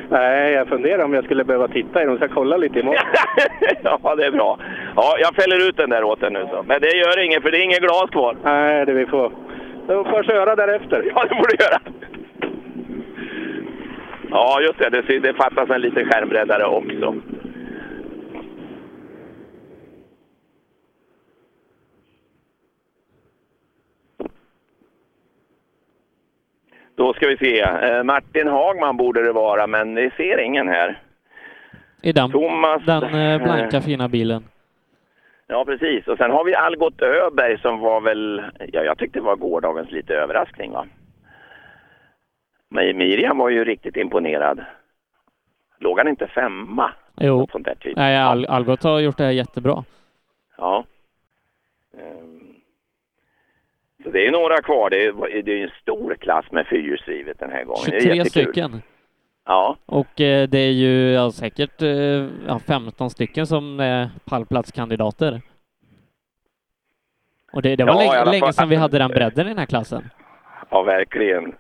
Nej, 0.09 0.53
jag 0.53 0.69
funderar 0.69 1.05
om 1.05 1.15
jag 1.15 1.25
skulle 1.25 1.45
behöva 1.45 1.69
titta 1.69 2.03
i 2.03 2.07
dem. 2.07 2.17
Ska 2.17 2.29
kolla 2.29 2.57
lite 2.57 2.81
imorgon. 2.81 3.03
ja, 3.83 4.15
det 4.17 4.25
är 4.25 4.31
bra. 4.31 4.59
Ja, 4.97 5.17
jag 5.19 5.35
fäller 5.35 5.69
ut 5.69 5.77
den 5.77 5.91
där 5.91 6.05
åt 6.05 6.21
dig 6.21 6.31
nu 6.31 6.47
så. 6.51 6.65
Men 6.69 6.81
det 6.81 6.97
gör 6.97 7.25
inget, 7.25 7.43
för 7.43 7.51
det 7.51 7.59
är 7.59 7.63
inget 7.63 7.81
glas 7.81 8.11
kvar. 8.11 8.37
Nej, 8.43 8.87
det 8.87 8.93
vi 8.93 9.07
får... 9.07 9.33
Då 9.87 10.05
får 10.05 10.15
jag 10.15 10.25
köra 10.25 10.57
därefter. 10.57 11.13
Ja, 11.15 11.25
det 11.29 11.35
får 11.37 11.47
du 11.49 11.65
göra. 11.65 11.81
Ja, 14.31 14.61
just 14.61 14.79
det. 14.79 14.91
Det, 14.91 15.19
det 15.19 15.35
fattas 15.35 15.71
en 15.71 15.81
liten 15.81 16.05
skärmbreddare 16.05 16.65
också. 16.65 17.15
Då 26.97 27.13
ska 27.13 27.27
vi 27.27 27.37
se. 27.37 27.61
Eh, 27.61 28.03
Martin 28.03 28.49
Hagman 28.49 28.97
borde 28.97 29.23
det 29.23 29.33
vara, 29.33 29.67
men 29.67 29.95
vi 29.95 30.11
ser 30.11 30.39
ingen 30.39 30.69
här. 30.69 31.03
I 32.03 32.13
den, 32.13 32.31
Thomas, 32.31 32.83
den 32.87 33.15
eh, 33.15 33.43
blanka 33.43 33.81
fina 33.81 34.09
bilen. 34.09 34.45
Ja, 35.47 35.65
precis. 35.65 36.09
Och 36.09 36.17
sen 36.17 36.31
har 36.31 36.45
vi 36.45 36.55
Algot 36.55 37.03
Öberg 37.03 37.59
som 37.59 37.81
var 37.81 38.01
väl, 38.01 38.43
ja, 38.73 38.83
jag 38.83 38.99
tyckte 38.99 39.19
det 39.19 39.25
var 39.25 39.37
gårdagens 39.37 39.91
lite 39.91 40.15
överraskning 40.15 40.73
va. 40.73 40.87
Men 42.69 42.97
Miriam 42.97 43.39
var 43.39 43.49
ju 43.49 43.65
riktigt 43.65 43.97
imponerad. 43.97 44.65
Låg 45.79 45.99
han 45.99 46.09
inte 46.09 46.27
femma? 46.27 46.93
Jo. 47.21 47.39
Något 47.39 47.51
sånt 47.51 47.65
där 47.65 47.75
typ. 47.75 47.97
Nej, 47.97 48.23
Al 48.23 48.47
Algot 48.47 48.83
har 48.83 49.01
gjort 49.01 49.17
det 49.17 49.25
här 49.25 49.31
jättebra. 49.31 49.85
Ja. 50.57 50.85
Så 54.07 54.13
det 54.13 54.27
är 54.27 54.31
några 54.31 54.63
kvar. 54.63 54.91
Det 54.91 55.05
är, 55.05 55.43
det 55.43 55.53
är 55.53 55.63
en 55.63 55.71
stor 55.83 56.15
klass 56.15 56.45
med 56.51 56.67
fyrhjulsdrivet 56.67 57.39
den 57.39 57.51
här 57.51 57.65
gången. 57.65 57.83
Det 57.87 57.97
är 57.97 58.01
23 58.01 58.17
jättekul. 58.17 58.43
stycken. 58.43 58.83
Ja. 59.47 59.77
Och 59.87 60.21
eh, 60.21 60.49
det 60.49 60.59
är 60.59 60.71
ju 60.73 61.13
ja, 61.13 61.31
säkert 61.31 61.83
eh, 61.83 61.89
ja, 62.47 62.61
15 62.67 63.11
stycken 63.11 63.47
som 63.47 63.81
är 63.81 64.11
pallplatskandidater. 64.25 65.41
Och 67.53 67.63
det, 67.63 67.77
det 67.77 67.85
var 67.85 67.93
Ja, 68.03 68.25
länge, 68.25 68.31
länge 68.41 68.53
sedan 68.53 68.69
vi 68.69 68.77
hade 68.77 68.99
den 68.99 69.11
bredden 69.11 69.47
i 69.47 69.49
den 69.49 69.59
här 69.59 69.67
klassen. 69.67 70.11
Ja, 70.71 70.83
verkligen. 70.83 71.55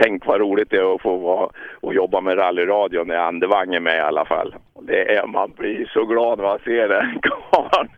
Tänk 0.00 0.26
vad 0.26 0.40
roligt 0.40 0.70
det 0.70 0.76
är 0.76 0.94
att 0.94 1.02
få 1.02 1.16
vara 1.16 1.50
och 1.80 1.94
jobba 1.94 2.20
med 2.20 2.38
rallyradion 2.38 3.08
när 3.08 3.16
Andevang 3.16 3.74
är 3.74 3.80
med 3.80 3.96
i 3.96 4.00
alla 4.00 4.24
fall. 4.24 4.54
Det 4.82 5.14
är, 5.16 5.26
man 5.26 5.52
blir 5.56 5.90
så 5.92 6.04
glad 6.04 6.38
när 6.38 6.44
man 6.44 6.58
ser 6.58 6.88
den 6.88 7.18
karln. 7.22 7.88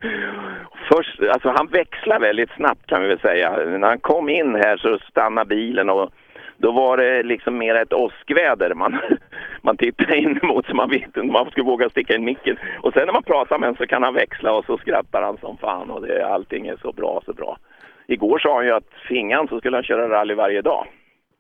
Först, 0.93 1.21
alltså 1.23 1.49
han 1.57 1.67
växlar 1.67 2.21
väldigt 2.21 2.51
snabbt 2.51 2.87
kan 2.87 3.03
vi 3.03 3.09
väl 3.09 3.21
säga. 3.21 3.57
När 3.67 3.89
han 3.89 3.99
kom 3.99 4.29
in 4.29 4.55
här 4.55 4.77
så 4.77 4.99
stannade 4.99 5.49
bilen 5.49 5.91
och 5.91 6.11
då 6.57 6.73
var 6.73 6.97
det 6.97 7.23
liksom 7.23 7.59
mer 7.59 7.75
ett 7.75 7.93
åskväder 7.93 8.75
man, 8.75 9.01
man 9.63 9.77
tittade 9.77 10.17
in 10.17 10.41
emot 10.43 10.67
så 10.67 10.75
man 10.75 10.91
vet 10.91 11.03
inte 11.03 11.21
om 11.21 11.33
man 11.33 11.51
skulle 11.51 11.67
våga 11.67 11.91
sticka 11.91 12.15
in 12.15 12.25
micken. 12.25 12.57
Och 12.81 12.93
sen 12.93 13.07
när 13.07 13.13
man 13.13 13.23
pratar 13.23 13.59
med 13.59 13.67
honom 13.67 13.77
så 13.77 13.87
kan 13.87 14.03
han 14.03 14.15
växla 14.15 14.53
och 14.53 14.65
så 14.65 14.79
skrattar 14.79 15.23
han 15.23 15.37
som 15.37 15.57
fan 15.57 15.91
och 15.91 16.07
det, 16.07 16.27
allting 16.27 16.67
är 16.67 16.77
så 16.83 16.93
bra, 16.93 17.23
så 17.27 17.33
bra. 17.33 17.59
Igår 18.07 18.39
sa 18.39 18.57
han 18.57 18.65
ju 18.65 18.73
att 18.73 18.91
fingan 19.09 19.49
så 19.49 19.59
skulle 19.59 19.77
han 19.77 19.85
köra 19.85 20.09
rally 20.09 20.35
varje 20.35 20.63
dag. 20.63 20.87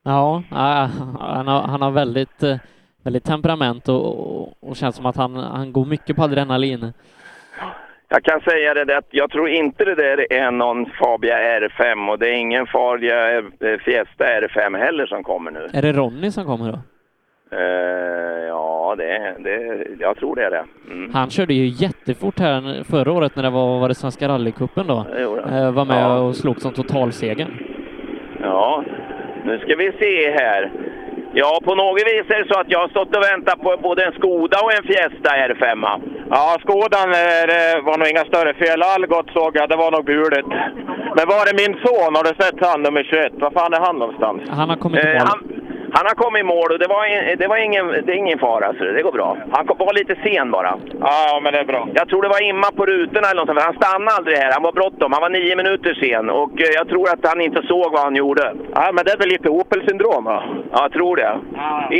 Ja, 0.04 0.42
han 1.20 1.48
har, 1.48 1.62
han 1.62 1.82
har 1.82 1.90
väldigt, 1.90 2.42
eh, 2.42 2.56
väldigt 3.04 3.24
temperament 3.24 3.88
och, 3.88 4.62
och, 4.68 4.76
känns 4.76 4.96
som 4.96 5.06
att 5.06 5.16
han, 5.16 5.36
han 5.36 5.72
går 5.72 5.84
mycket 5.84 6.16
på 6.16 6.22
adrenalin. 6.22 6.92
Jag 8.08 8.24
kan 8.24 8.40
säga 8.40 8.74
det 8.74 8.98
att 8.98 9.08
jag 9.10 9.30
tror 9.30 9.48
inte 9.48 9.84
det 9.84 9.94
där 9.94 10.32
är 10.32 10.50
någon 10.50 10.86
Fabia 10.86 11.36
R5 11.60 12.10
och 12.10 12.18
det 12.18 12.28
är 12.28 12.32
ingen 12.32 12.66
Fabia 12.66 13.38
eh, 13.38 13.44
Fiesta 13.84 14.24
R5 14.24 14.78
heller 14.78 15.06
som 15.06 15.22
kommer 15.22 15.50
nu. 15.50 15.68
Är 15.72 15.82
det 15.82 15.92
Ronny 15.92 16.30
som 16.30 16.44
kommer 16.44 16.72
då? 16.72 16.78
Eh, 17.56 18.46
ja, 18.48 18.94
det, 18.98 19.36
det, 19.38 19.86
jag 20.00 20.16
tror 20.16 20.36
det 20.36 20.44
är 20.44 20.50
det. 20.50 20.64
Mm. 20.90 21.14
Han 21.14 21.30
körde 21.30 21.54
ju 21.54 21.66
jättefort 21.66 22.38
här 22.38 22.84
förra 22.84 23.12
året 23.12 23.36
när 23.36 23.42
det 23.42 23.50
var, 23.50 23.80
var 23.80 23.88
det 23.88 23.94
Svenska 23.94 24.28
rallycupen 24.28 24.86
då. 24.86 25.06
Det 25.48 25.70
Var 25.70 25.84
med 25.84 26.02
Ja. 26.02 26.18
och 26.18 26.36
slog 26.36 26.60
som 26.60 26.72
totalsegern. 26.72 27.58
Ja, 28.42 28.84
nu 29.44 29.58
ska 29.58 29.76
vi 29.76 29.92
se 30.00 30.30
här. 30.30 30.70
Ja, 31.32 31.58
på 31.64 31.74
något 31.74 31.98
vis 32.00 32.24
är 32.30 32.38
det 32.44 32.54
så 32.54 32.60
att 32.60 32.70
jag 32.70 32.78
har 32.78 32.88
stått 32.88 33.16
och 33.16 33.22
väntat 33.32 33.60
på 33.62 33.76
både 33.82 34.04
en 34.04 34.12
Skoda 34.12 34.58
och 34.64 34.72
en 34.72 34.82
Fiesta 34.82 35.30
R5. 35.48 36.00
Ja, 36.30 36.56
Skodan 36.60 37.08
eh, 37.22 37.42
det 37.52 37.80
var 37.88 37.98
nog 37.98 38.08
inga 38.08 38.24
större 38.24 38.54
fel. 38.54 38.82
Algot 38.82 39.30
såg 39.32 39.56
jag, 39.56 39.68
det 39.68 39.76
var 39.76 39.90
nog 39.90 40.04
buligt. 40.04 40.46
Men 41.16 41.24
var 41.32 41.42
är 41.50 41.56
min 41.62 41.74
son? 41.84 42.14
Har 42.16 42.24
du 42.24 42.34
sett 42.44 42.66
han, 42.66 42.82
nummer 42.82 43.02
21? 43.02 43.32
Var 43.34 43.50
fan 43.50 43.72
är 43.74 43.80
han 43.80 43.96
någonstans? 43.98 44.42
Han 44.50 44.68
har 44.70 44.76
kommit 44.76 45.04
Eh, 45.04 45.12
mål. 45.12 45.20
han, 45.30 45.59
han 45.92 46.04
har 46.06 46.14
kommit 46.14 46.40
i 46.40 46.44
mål 46.54 46.68
och 46.72 46.78
det 46.78 46.86
var, 46.86 47.36
det 47.36 47.46
var 47.46 47.56
ingen, 47.56 47.86
det 48.06 48.12
är 48.12 48.16
ingen 48.16 48.38
fara, 48.38 48.74
så 48.78 48.84
det 48.84 49.02
går 49.02 49.12
bra. 49.12 49.36
Han 49.50 49.66
kom, 49.66 49.76
var 49.78 49.94
lite 49.94 50.14
sen 50.24 50.50
bara. 50.50 50.72
Ja, 51.00 51.40
men 51.42 51.52
det 51.52 51.58
är 51.58 51.64
bra. 51.64 51.88
Jag 51.94 52.08
tror 52.08 52.22
det 52.22 52.28
var 52.28 52.48
imma 52.50 52.68
på 52.76 52.86
rutorna 52.86 53.26
eller 53.28 53.40
något 53.40 53.48
sånt, 53.48 53.60
för 53.60 53.66
han 53.66 53.80
stannade 53.82 54.16
aldrig 54.16 54.36
här. 54.36 54.52
Han 54.52 54.62
var 54.62 54.72
bråttom. 54.72 55.12
Han 55.12 55.22
var 55.22 55.30
nio 55.30 55.56
minuter 55.56 55.94
sen 55.94 56.30
och 56.30 56.60
eh, 56.60 56.72
jag 56.74 56.88
tror 56.88 57.08
att 57.08 57.26
han 57.30 57.40
inte 57.40 57.62
såg 57.62 57.92
vad 57.92 58.02
han 58.02 58.16
gjorde. 58.16 58.54
Ja, 58.74 58.90
men 58.94 59.04
det 59.04 59.12
är 59.12 59.18
väl 59.18 59.28
lite 59.28 59.48
Opel-syndrom 59.48 60.24
va? 60.24 60.42
Ja, 60.72 60.78
jag 60.82 60.92
tror 60.92 61.16
det. 61.16 61.32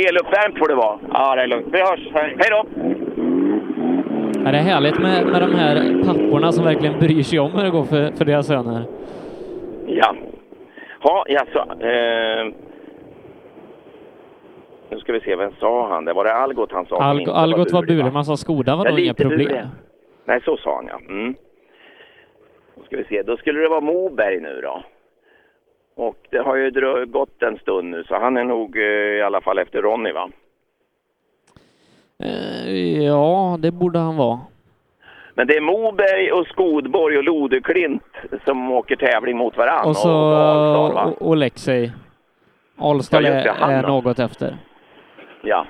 Eluppvärmt 0.07 0.57
får 0.59 0.67
det 0.67 0.75
vara. 0.75 0.99
Ja, 1.13 1.35
det 1.35 1.41
är 1.41 1.47
lugnt. 1.47 1.67
Vi 1.71 1.79
hörs. 1.79 2.07
Hej. 2.13 2.35
Hej 2.39 2.49
då! 2.49 2.65
Ja, 4.45 4.51
det 4.51 4.57
är 4.57 4.61
härligt 4.61 4.99
med, 4.99 5.25
med 5.25 5.41
de 5.41 5.55
här 5.55 6.03
papporna 6.05 6.51
som 6.51 6.65
verkligen 6.65 6.99
bryr 6.99 7.23
sig 7.23 7.39
om 7.39 7.51
hur 7.51 7.63
det 7.63 7.69
går 7.69 7.83
för, 7.83 8.11
för 8.17 8.25
deras 8.25 8.47
söner. 8.47 8.83
Ja. 9.87 10.15
Ja, 11.03 11.25
jaså. 11.27 11.59
Eh, 11.79 12.53
nu 14.91 14.99
ska 14.99 15.13
vi 15.13 15.19
se, 15.19 15.35
vem 15.35 15.51
sa 15.59 15.87
han 15.89 16.05
det? 16.05 16.13
Var 16.13 16.23
det 16.23 16.33
Algot 16.33 16.71
han 16.71 16.85
sa? 16.85 16.95
Alg, 17.03 17.25
Algot 17.29 17.71
var 17.71 17.81
bulig, 17.81 17.97
va? 17.97 18.03
bulig, 18.03 18.13
man 18.13 18.25
sa 18.25 18.37
Skoda 18.37 18.75
var 18.75 18.85
Ja, 18.85 18.91
nog 18.91 18.99
inga 18.99 19.13
problem. 19.13 19.37
bulig. 19.37 19.61
Nej, 20.25 20.41
så 20.45 20.57
sa 20.57 20.75
han 20.75 20.87
ja. 20.87 20.99
Mm. 21.13 21.35
Då 22.75 22.83
ska 22.83 22.97
vi 22.97 23.03
se, 23.03 23.21
då 23.23 23.37
skulle 23.37 23.59
det 23.59 23.69
vara 23.69 23.81
Moberg 23.81 24.39
nu 24.39 24.61
då. 24.61 24.83
Och 25.95 26.17
det 26.29 26.37
har 26.39 26.55
ju 26.55 27.05
gått 27.05 27.41
en 27.43 27.57
stund 27.57 27.89
nu, 27.89 28.03
så 28.03 28.15
han 28.19 28.37
är 28.37 28.43
nog 28.43 28.77
eh, 28.77 28.83
i 28.83 29.21
alla 29.21 29.41
fall 29.41 29.59
efter 29.59 29.81
Ronny 29.81 30.11
va? 30.11 30.29
Eh, 32.23 33.03
ja, 33.03 33.57
det 33.59 33.71
borde 33.71 33.99
han 33.99 34.17
vara. 34.17 34.39
Men 35.35 35.47
det 35.47 35.57
är 35.57 35.61
Moberg 35.61 36.31
och 36.31 36.47
Skodborg 36.47 37.17
och 37.17 37.23
Lodeklint 37.23 38.03
som 38.45 38.71
åker 38.71 38.95
tävling 38.95 39.37
mot 39.37 39.57
varandra. 39.57 39.89
Och 39.89 39.95
så 39.97 40.07
va? 40.29 40.75
och, 40.79 40.93
Ja, 40.95 41.13
är, 43.25 43.71
är 43.71 43.81
något 43.87 44.19
efter. 44.19 44.57
Ja. 45.41 45.65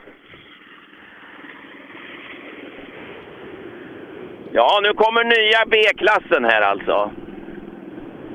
Ja, 4.51 4.79
nu 4.83 4.93
kommer 4.93 5.23
nya 5.23 5.65
B-klassen 5.67 6.45
här 6.45 6.61
alltså. 6.61 7.11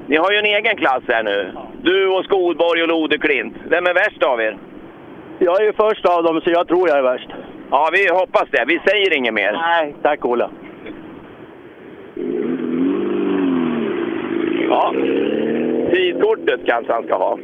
Ni 0.06 0.16
har 0.16 0.32
ju 0.32 0.38
en 0.38 0.44
egen 0.44 0.76
klass 0.76 1.02
här 1.08 1.22
nu. 1.22 1.52
Du 1.82 2.08
och 2.08 2.24
Skodborg 2.24 2.82
och 2.82 2.88
Lodeklint. 2.88 3.54
Vem 3.68 3.86
är 3.86 3.94
värst 3.94 4.22
av 4.22 4.40
er? 4.40 4.58
Jag 5.38 5.60
är 5.60 5.64
ju 5.64 5.72
först 5.72 6.06
av 6.06 6.22
dem, 6.22 6.40
så 6.40 6.50
jag 6.50 6.68
tror 6.68 6.88
jag 6.88 6.98
är 6.98 7.02
värst. 7.02 7.30
Ja, 7.70 7.88
vi 7.92 8.08
hoppas 8.08 8.48
det. 8.50 8.64
Vi 8.66 8.80
säger 8.86 9.16
inget 9.16 9.34
mer. 9.34 9.52
Nej, 9.52 9.94
tack 10.02 10.24
Ola. 10.24 10.50
Ja, 14.68 14.92
tidkortet 15.92 16.60
kanske 16.66 16.92
han 16.92 17.04
ska 17.04 17.16
ha. 17.16 17.38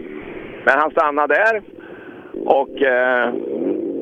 Men 0.64 0.78
han 0.78 0.90
stannar 0.90 1.28
där 1.28 1.62
och 2.44 2.82
eh, 2.82 3.32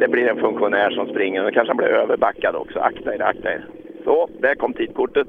det 0.00 0.08
blir 0.08 0.28
en 0.28 0.40
funktionär 0.40 0.90
som 0.90 1.06
springer. 1.08 1.42
Nu 1.42 1.50
kanske 1.50 1.70
han 1.70 1.76
blir 1.76 1.88
överbackad 1.88 2.56
också. 2.56 2.78
Akta 2.78 3.14
er, 3.14 3.22
akta 3.22 3.52
er. 3.52 3.64
Så, 4.04 4.28
där 4.40 4.54
kom 4.54 4.72
tidkortet. 4.72 5.28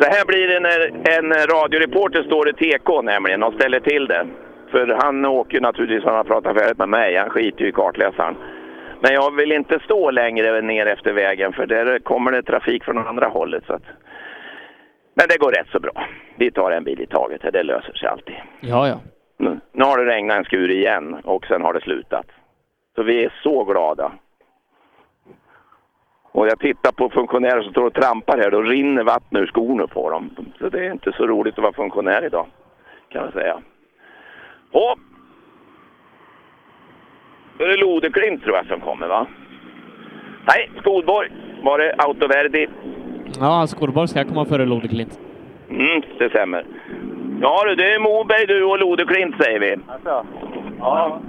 Så 0.00 0.04
här 0.10 0.26
blir 0.26 0.48
det 0.48 0.60
när 0.60 0.80
en 1.18 1.32
radioreporter 1.32 2.22
står 2.22 2.48
i 2.48 2.52
TK 2.52 3.02
nämligen 3.02 3.42
och 3.42 3.54
ställer 3.54 3.80
till 3.80 4.06
det. 4.06 4.26
För 4.70 4.86
han 5.02 5.24
åker 5.24 5.54
ju 5.54 5.60
naturligtvis, 5.60 6.04
han 6.04 6.14
har 6.14 6.24
pratat 6.24 6.58
färdigt 6.58 6.78
med 6.78 6.88
mig, 6.88 7.16
han 7.16 7.30
skiter 7.30 7.62
ju 7.62 7.68
i 7.68 7.72
kartläsaren. 7.72 8.36
Men 9.00 9.12
jag 9.12 9.36
vill 9.36 9.52
inte 9.52 9.80
stå 9.84 10.10
längre 10.10 10.60
ner 10.60 10.86
efter 10.86 11.12
vägen 11.12 11.52
för 11.52 11.66
där 11.66 11.98
kommer 11.98 12.32
det 12.32 12.42
trafik 12.42 12.84
från 12.84 12.98
andra 12.98 13.26
hållet. 13.26 13.64
Så 13.66 13.72
att... 13.72 13.84
Men 15.14 15.26
det 15.28 15.38
går 15.38 15.52
rätt 15.52 15.68
så 15.72 15.80
bra. 15.80 16.06
Vi 16.36 16.50
tar 16.50 16.70
en 16.70 16.84
bil 16.84 17.00
i 17.00 17.06
taget, 17.06 17.42
det 17.52 17.62
löser 17.62 17.92
sig 17.92 18.08
alltid. 18.08 18.36
Ja, 18.60 18.88
ja. 18.88 19.00
Nu, 19.38 19.60
nu 19.72 19.84
har 19.84 19.98
det 19.98 20.12
regnat 20.12 20.38
en 20.38 20.44
skur 20.44 20.70
igen 20.70 21.16
och 21.24 21.46
sen 21.46 21.62
har 21.62 21.72
det 21.72 21.80
slutat. 21.80 22.26
Så 22.98 23.04
vi 23.04 23.24
är 23.24 23.32
så 23.42 23.64
glada. 23.64 24.12
Och 26.32 26.46
jag 26.46 26.58
tittar 26.58 26.92
på 26.92 27.10
funktionärer 27.10 27.62
som 27.62 27.72
står 27.72 27.84
och 27.86 27.94
trampar 27.94 28.38
här, 28.38 28.50
då 28.50 28.62
rinner 28.62 29.04
vatten 29.04 29.38
ur 29.38 29.46
skorna 29.46 29.86
på 29.86 30.10
dem. 30.10 30.30
Så 30.58 30.68
det 30.68 30.86
är 30.86 30.92
inte 30.92 31.12
så 31.12 31.26
roligt 31.26 31.58
att 31.58 31.62
vara 31.62 31.72
funktionär 31.72 32.24
idag, 32.24 32.46
kan 33.08 33.24
jag 33.24 33.32
säga. 33.32 33.58
Och 34.72 34.98
då 37.58 37.64
är 37.64 37.68
det 37.68 37.76
Lodeklint 37.76 38.42
tror 38.42 38.56
jag 38.56 38.66
som 38.66 38.80
kommer 38.80 39.08
va? 39.08 39.26
Nej, 40.46 40.70
Skodborg 40.80 41.30
var 41.62 41.78
det, 41.78 41.94
Autoverdi. 41.98 42.68
Ja, 43.40 43.66
Skolborg 43.66 44.08
ska 44.08 44.24
komma 44.24 44.44
före 44.44 44.66
Lodeklint. 44.66 45.20
Mm, 45.70 46.02
det 46.18 46.28
stämmer. 46.28 46.64
Ja 47.40 47.64
du, 47.64 47.74
det 47.74 47.92
är 47.94 47.98
Moberg 47.98 48.46
du 48.46 48.64
och 48.64 48.78
Lodeklint 48.78 49.34
säger 49.42 49.60
vi. 49.60 49.76
Alltså. 49.86 50.26
Ja. 50.78 51.20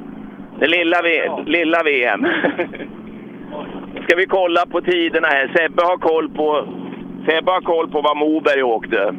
Det 0.60 0.68
lilla, 0.68 0.98
v 1.03 1.30
lilla 1.45 1.84
VM. 1.84 2.26
Ska 4.03 4.15
vi 4.15 4.26
kolla 4.26 4.65
på 4.65 4.81
tiderna 4.81 5.27
här. 5.27 5.52
Sebbe 5.56 5.84
har 5.84 5.98
koll 5.98 6.30
på, 6.30 6.68
Sebbe 7.26 7.52
har 7.52 7.61
koll 7.61 7.90
på 7.90 8.02
vad 8.02 8.18
Moberg 8.18 8.64
åkte. 8.64 9.15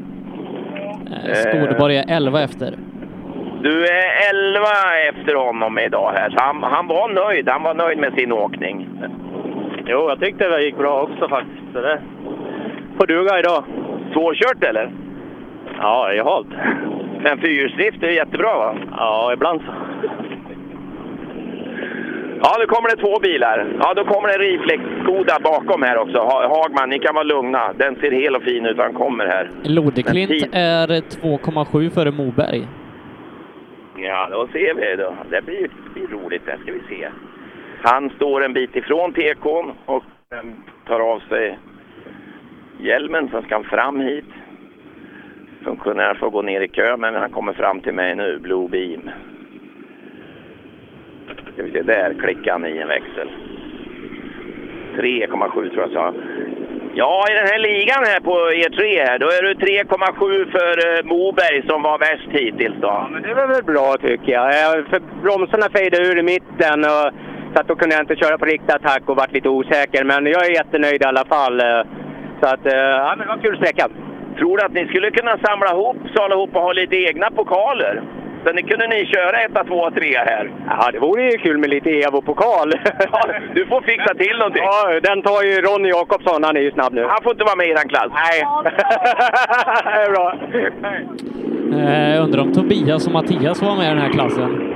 Eh, 1.27 1.35
Skolborg 1.35 1.97
är 1.97 2.17
11 2.17 2.43
efter. 2.43 2.75
Du 3.63 3.85
är 3.87 4.31
11 4.31 4.65
efter 5.09 5.35
honom 5.35 5.79
idag 5.79 6.13
här, 6.17 6.31
så 6.31 6.37
han, 6.41 6.63
han 6.63 6.87
var 6.87 7.09
nöjd. 7.09 7.49
Han 7.49 7.63
var 7.63 7.75
nöjd 7.75 7.99
med 7.99 8.13
sin 8.13 8.33
åkning. 8.33 8.89
Jo, 9.87 10.09
jag 10.09 10.21
tyckte 10.21 10.49
det 10.49 10.63
gick 10.65 10.77
bra 10.77 11.03
också 11.03 11.29
faktiskt. 11.29 11.73
Så 11.73 11.81
det 11.81 12.01
får 12.99 13.07
duga 13.07 13.39
idag. 13.39 13.65
Svårkört 14.13 14.65
eller? 14.65 14.91
Ja, 15.79 16.13
jag 16.13 16.25
halt. 16.25 16.47
Men 17.23 17.39
fyrhjulsdrift 17.39 18.03
är 18.03 18.09
jättebra 18.09 18.59
va? 18.59 18.75
Ja, 18.97 19.33
ibland 19.33 19.61
så. 19.61 19.73
Ja, 22.43 22.57
nu 22.61 22.67
kommer 22.67 22.89
det 22.89 22.97
två 22.97 23.19
bilar. 23.19 23.67
Ja, 23.81 23.95
då 23.95 24.05
kommer 24.05 24.29
det 24.29 24.35
en 24.35 24.41
Reflex-Skoda 24.41 25.39
bakom 25.43 25.83
här 25.83 25.99
också. 25.99 26.19
Ha- 26.19 26.49
Hagman, 26.49 26.91
ni 26.91 26.99
kan 26.99 27.15
vara 27.15 27.25
lugna. 27.25 27.73
Den 27.73 27.97
ser 27.97 28.11
hel 28.11 28.37
och 28.37 28.43
fin 28.43 28.67
ut, 28.67 28.79
han 28.79 28.95
kommer 28.95 29.27
här. 29.27 29.51
Lodeklint 29.63 30.31
är 30.53 30.87
2,7 30.87 31.91
före 31.91 32.11
Moberg. 32.11 32.67
Ja, 33.97 34.29
då 34.31 34.47
ser 34.53 34.75
vi. 34.75 34.97
Då. 35.03 35.15
Det 35.31 35.43
blir, 35.43 35.61
det 35.63 35.91
blir 35.95 36.09
roligt. 36.19 36.43
Det 36.47 36.59
ska 36.63 36.73
vi 36.73 36.81
se. 36.89 37.09
Han 37.83 38.11
står 38.11 38.45
en 38.45 38.53
bit 38.53 38.77
ifrån 38.77 39.13
TK'n 39.13 39.73
och 39.87 40.05
em, 40.41 40.53
tar 40.87 41.01
av 41.01 41.19
sig 41.29 41.59
hjälmen. 42.81 43.29
Sen 43.33 43.43
ska 43.43 43.55
han 43.55 43.65
fram 43.65 44.01
hit. 44.01 44.25
Funktionär 45.65 46.15
får 46.15 46.31
gå 46.31 46.43
ner 46.43 46.61
i 46.61 46.69
kö, 46.69 46.97
men 46.97 47.15
han 47.15 47.31
kommer 47.31 47.53
fram 47.53 47.81
till 47.81 47.95
mig 47.95 48.15
nu. 48.15 48.39
Blue 48.39 48.69
Beam. 48.69 49.11
Ska 51.61 51.67
vi 51.67 51.73
se, 51.73 51.83
där 51.83 52.15
klickar 52.23 52.53
han 52.53 52.67
i 52.67 52.79
en 52.79 52.89
växel. 52.89 53.29
3,7 54.97 55.71
tror 55.71 55.81
jag 55.83 55.93
sa. 55.93 56.15
Ja, 56.95 57.25
i 57.31 57.35
den 57.35 57.47
här 57.47 57.59
ligan 57.59 58.05
här 58.05 58.21
på 58.21 58.35
E3 58.63 58.81
här, 59.09 59.19
då 59.19 59.27
är 59.27 59.43
du 59.43 59.55
3,7 59.55 60.51
för 60.51 60.75
eh, 60.89 61.05
Moberg 61.05 61.63
som 61.69 61.83
var 61.83 61.99
värst 61.99 62.29
hittills 62.31 62.75
då. 62.81 63.09
Men 63.11 63.23
det 63.23 63.35
var 63.35 63.47
väl 63.49 63.65
bra 63.65 63.97
tycker 64.01 64.33
jag. 64.33 64.47
Eh, 64.47 64.85
För 64.91 65.01
bromsarna 65.23 65.67
fejdade 65.77 66.05
ur 66.09 66.19
i 66.19 66.23
mitten 66.23 66.79
och 66.85 67.07
så 67.55 67.61
att 67.61 67.69
då 67.69 67.75
kunde 67.77 67.95
jag 67.95 68.03
inte 68.03 68.17
köra 68.17 68.39
på 68.39 68.45
riktig 68.45 68.73
attack 68.73 69.03
och 69.07 69.17
vart 69.17 69.33
lite 69.33 69.49
osäker. 69.49 70.05
Men 70.05 70.27
jag 70.27 70.47
är 70.47 70.51
jättenöjd 70.51 71.03
i 71.03 71.05
alla 71.05 71.25
fall. 71.25 71.61
eh, 71.61 71.83
Så 72.41 72.47
att, 72.55 72.61
ja 72.65 73.15
men 73.17 73.19
det 73.19 73.27
var 73.31 73.35
en 73.35 73.43
kul 73.47 73.57
sträcka. 73.57 73.89
Tror 74.39 74.57
du 74.59 74.65
att 74.65 74.73
ni 74.73 74.87
skulle 74.87 75.11
kunna 75.11 75.39
samla 75.47 75.71
ihop 75.73 75.97
så 76.15 76.23
allihop 76.23 76.57
och 76.57 76.63
ha 76.63 76.73
lite 76.73 76.97
egna 76.97 77.31
pokaler? 77.31 78.03
Så 78.45 78.53
ni 78.53 78.63
kunde 78.63 78.87
ni 78.87 79.07
köra 79.07 79.41
1, 79.43 79.53
2, 79.69 79.91
3 79.91 80.19
här? 80.19 80.51
Ja, 80.69 80.91
det 80.93 80.99
vore 80.99 81.23
ju 81.23 81.39
kul 81.39 81.59
med 81.59 81.71
lite 81.71 81.91
Evo-pokal. 81.91 82.73
Ja, 83.13 83.21
du 83.55 83.67
får 83.67 83.81
fixa 83.81 84.15
till 84.15 84.37
någonting. 84.39 84.63
Ja, 84.63 85.01
den 85.03 85.23
tar 85.23 85.43
ju 85.43 85.61
Ronny 85.61 85.89
Jakobsson, 85.89 86.45
han 86.45 86.57
är 86.57 86.61
ju 86.61 86.71
snabb 86.71 86.93
nu. 86.93 87.05
Han 87.09 87.23
får 87.23 87.33
inte 87.33 87.45
vara 87.45 87.57
med 87.57 87.69
i 87.69 87.75
den 87.75 87.89
klass. 87.89 88.13
Nej. 88.15 88.45
det 89.85 90.03
är 90.03 90.11
bra. 90.11 90.35
Eh, 91.79 92.25
undrar 92.25 92.41
om 92.43 92.53
Tobias 92.53 93.07
och 93.07 93.13
Mattias 93.13 93.63
var 93.63 93.77
med 93.77 93.87
i 93.87 93.89
den 93.89 93.99
här 93.99 94.13
klassen. 94.13 94.75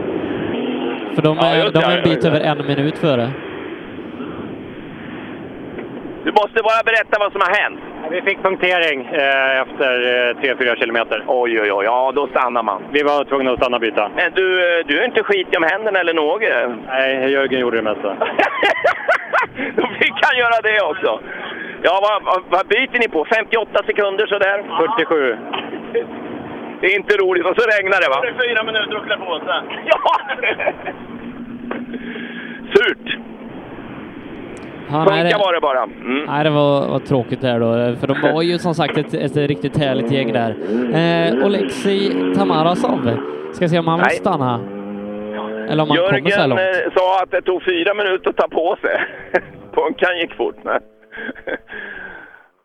För 1.15 1.23
de 1.23 1.37
Ja, 1.41 1.47
är, 1.47 1.63
just 1.63 1.75
de 1.75 1.81
är 1.85 1.91
en 1.91 1.97
ja, 1.97 2.15
bit 2.15 2.25
över 2.25 2.41
en 2.41 2.67
minut 2.67 2.99
före. 2.99 3.31
Du 6.25 6.33
måste 6.33 6.63
bara 6.63 6.83
berätta 6.85 7.15
vad 7.19 7.33
som 7.33 7.41
har 7.41 7.55
hänt. 7.63 7.81
Vi 8.11 8.23
fick 8.23 8.43
punktering 8.43 9.01
eh, 9.07 9.61
efter 9.61 9.91
eh, 10.29 10.55
3-4 10.55 10.77
kilometer. 10.79 11.25
Oj, 11.27 11.61
oj, 11.61 11.73
oj. 11.73 11.85
Ja, 11.85 12.13
då 12.15 12.27
stannar 12.27 12.63
man. 12.63 12.83
Vi 12.93 13.03
var 13.03 13.25
tvungna 13.25 13.53
att 13.53 13.59
stanna 13.59 13.77
och 13.77 13.81
byta. 13.81 14.11
Men 14.17 14.33
du, 14.35 14.79
eh, 14.79 14.87
du 14.87 15.01
är 15.01 15.05
inte 15.05 15.23
skitig 15.23 15.57
om 15.57 15.63
händerna 15.63 15.99
eller 16.01 16.15
något? 16.15 16.43
Nej, 16.87 17.33
Jörgen 17.33 17.61
gjorde 17.61 17.77
det 17.77 17.83
mesta. 17.83 18.17
Då 19.77 19.87
fick 20.01 20.15
han 20.27 20.39
göra 20.39 20.61
det 20.63 20.81
också. 20.83 21.21
Ja, 21.83 21.99
vad, 22.03 22.23
vad, 22.23 22.43
vad 22.49 22.67
byter 22.67 22.99
ni 22.99 23.09
på? 23.09 23.25
58 23.25 23.81
sekunder 23.87 24.27
sådär? 24.27 24.65
47. 24.97 25.37
Det 26.81 26.87
är 26.87 26.97
inte 26.97 27.17
roligt. 27.17 27.47
Och 27.47 27.57
så 27.57 27.69
regnar 27.69 28.01
det 28.01 28.09
va? 28.09 28.21
Det 28.23 28.29
är 28.29 28.49
fyra 28.49 28.63
minuter 28.63 28.97
att 28.97 29.07
klä 29.07 29.17
på 29.17 29.39
sig. 29.39 29.61
Ja! 29.87 30.21
Surt! 32.75 33.34
Ja, 34.91 35.05
nej, 35.05 35.25
det, 35.25 35.39
var 35.39 35.53
det 35.55 35.61
bara. 35.61 35.83
Mm. 35.83 36.25
nej, 36.27 36.45
det 36.45 36.51
var, 36.51 36.89
var 36.89 36.99
tråkigt 36.99 37.41
där 37.41 37.61
då, 37.61 37.97
för 37.97 38.07
de 38.07 38.21
var 38.35 38.43
ju 38.43 38.59
som 38.59 38.75
sagt 38.75 38.99
ett, 38.99 39.15
ett 39.15 39.37
riktigt 39.37 39.77
härligt 39.77 40.11
gäng 40.11 40.33
där. 40.33 40.51
Eh, 40.95 41.47
Oleksij 41.47 42.35
Tamarasov, 42.35 43.11
ska 43.53 43.69
se 43.69 43.79
om 43.79 43.87
han 43.89 43.99
vill 43.99 44.07
Nej. 44.07 44.17
stanna. 44.17 44.61
Eller 45.69 45.83
om 45.83 45.91
han 45.91 45.99
kommer 45.99 46.11
så 46.31 46.41
här 46.41 46.49
Jörgen 46.49 46.49
långt. 46.49 46.61
eh, 46.61 46.93
sa 46.95 47.23
att 47.23 47.31
det 47.31 47.43
tog 47.43 47.63
fyra 47.65 47.95
minuter 47.95 48.31
att 48.31 48.37
ta 48.37 48.49
på 48.49 48.77
sig. 48.81 48.97
Punkan 49.75 50.19
gick 50.19 50.35
fort. 50.35 50.57
Men... 50.63 50.81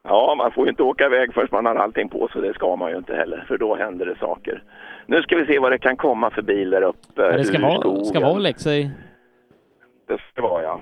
Ja, 0.03 0.35
man 0.37 0.51
får 0.51 0.65
ju 0.65 0.69
inte 0.69 0.83
åka 0.83 1.05
iväg 1.05 1.33
förrän 1.33 1.47
man 1.51 1.65
har 1.65 1.75
allting 1.75 2.09
på 2.09 2.27
sig. 2.27 2.41
Det 2.41 2.53
ska 2.53 2.75
man 2.75 2.91
ju 2.91 2.97
inte 2.97 3.15
heller, 3.15 3.45
för 3.47 3.57
då 3.57 3.75
händer 3.75 4.05
det 4.05 4.15
saker. 4.19 4.63
Nu 5.05 5.21
ska 5.21 5.35
vi 5.35 5.45
se 5.45 5.59
vad 5.59 5.71
det 5.71 5.77
kan 5.77 5.97
komma 5.97 6.29
för 6.29 6.41
bil 6.41 6.69
där 6.69 6.81
uppe 6.81 7.21
Ja, 7.21 7.31
det 7.37 7.43
ska 7.43 7.59
vara, 7.59 8.03
ska 8.03 8.19
vara 8.19 8.31
Oleksij. 8.33 8.91
Det 10.07 10.17
ska 10.31 10.41
vara, 10.41 10.63
ja. 10.63 10.81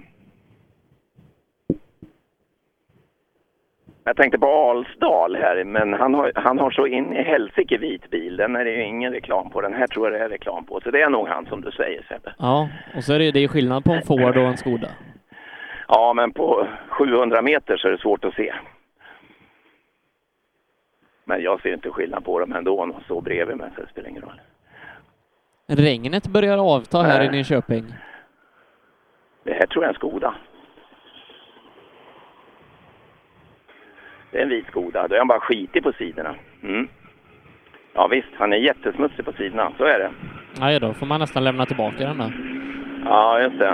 Jag 4.07 4.15
tänkte 4.15 4.39
på 4.39 4.47
Alsdal 4.47 5.35
här, 5.35 5.63
men 5.63 5.93
han 5.93 6.13
har, 6.13 6.31
han 6.35 6.59
har 6.59 6.71
så 6.71 6.87
in 6.87 7.13
i 7.13 7.23
helsike 7.23 7.77
vit 7.77 8.09
bil. 8.09 8.37
Den 8.37 8.55
är 8.55 8.65
det 8.65 8.71
ju 8.71 8.83
ingen 8.83 9.13
reklam 9.13 9.49
på. 9.49 9.61
Den 9.61 9.73
här 9.73 9.87
tror 9.87 10.11
jag 10.11 10.19
det 10.19 10.25
är 10.25 10.29
reklam 10.29 10.65
på. 10.65 10.81
Så 10.83 10.91
det 10.91 11.01
är 11.01 11.09
nog 11.09 11.27
han 11.27 11.45
som 11.45 11.61
du 11.61 11.71
säger 11.71 12.05
Sebbe. 12.09 12.33
Ja, 12.37 12.69
och 12.95 13.03
så 13.03 13.13
är 13.13 13.19
det, 13.19 13.31
det 13.31 13.43
är 13.43 13.47
skillnad 13.47 13.83
på 13.83 13.91
en 13.91 14.01
Ford 14.01 14.37
och 14.37 14.43
en 14.43 14.57
Skoda. 14.57 14.87
Ja, 15.87 16.13
men 16.13 16.31
på 16.31 16.67
700 16.89 17.41
meter 17.41 17.77
så 17.77 17.87
är 17.87 17.91
det 17.91 17.97
svårt 17.97 18.25
att 18.25 18.33
se. 18.33 18.53
Men 21.25 21.41
jag 21.41 21.61
ser 21.61 21.73
inte 21.73 21.89
skillnad 21.89 22.25
på 22.25 22.39
dem 22.39 22.53
ändå. 22.53 22.85
De 22.85 23.03
står 23.03 23.21
bredvid 23.21 23.57
mig 23.57 23.69
så 23.75 23.81
det 23.81 23.89
spelar 23.89 24.09
ingen 24.09 24.21
roll. 24.21 24.41
Regnet 25.67 26.27
börjar 26.27 26.57
avta 26.57 27.01
här 27.01 27.19
Nej. 27.19 27.27
i 27.27 27.31
Nyköping. 27.31 27.85
Det 29.43 29.53
här 29.53 29.65
tror 29.65 29.83
jag 29.83 29.89
är 29.89 29.93
en 29.93 29.95
Skoda. 29.95 30.35
Det 34.37 34.41
är 34.41 34.43
en 34.43 34.49
vit 34.49 34.67
Skoda. 34.67 35.07
Då 35.07 35.15
är 35.15 35.19
han 35.19 35.27
bara 35.27 35.39
skitig 35.39 35.83
på 35.83 35.91
sidorna. 35.91 36.35
Mm. 36.63 36.87
Ja 37.93 38.07
visst, 38.07 38.27
han 38.37 38.53
är 38.53 38.57
jättesmutsig 38.57 39.25
på 39.25 39.31
sidorna. 39.31 39.71
Så 39.77 39.83
är 39.83 39.99
det. 39.99 40.09
Nej, 40.59 40.79
då 40.79 40.93
får 40.93 41.05
man 41.05 41.19
nästan 41.19 41.43
lämna 41.43 41.65
tillbaka 41.65 41.97
den 41.97 42.17
där. 42.17 42.31
Ja, 43.05 43.41
just 43.41 43.59
det. 43.59 43.73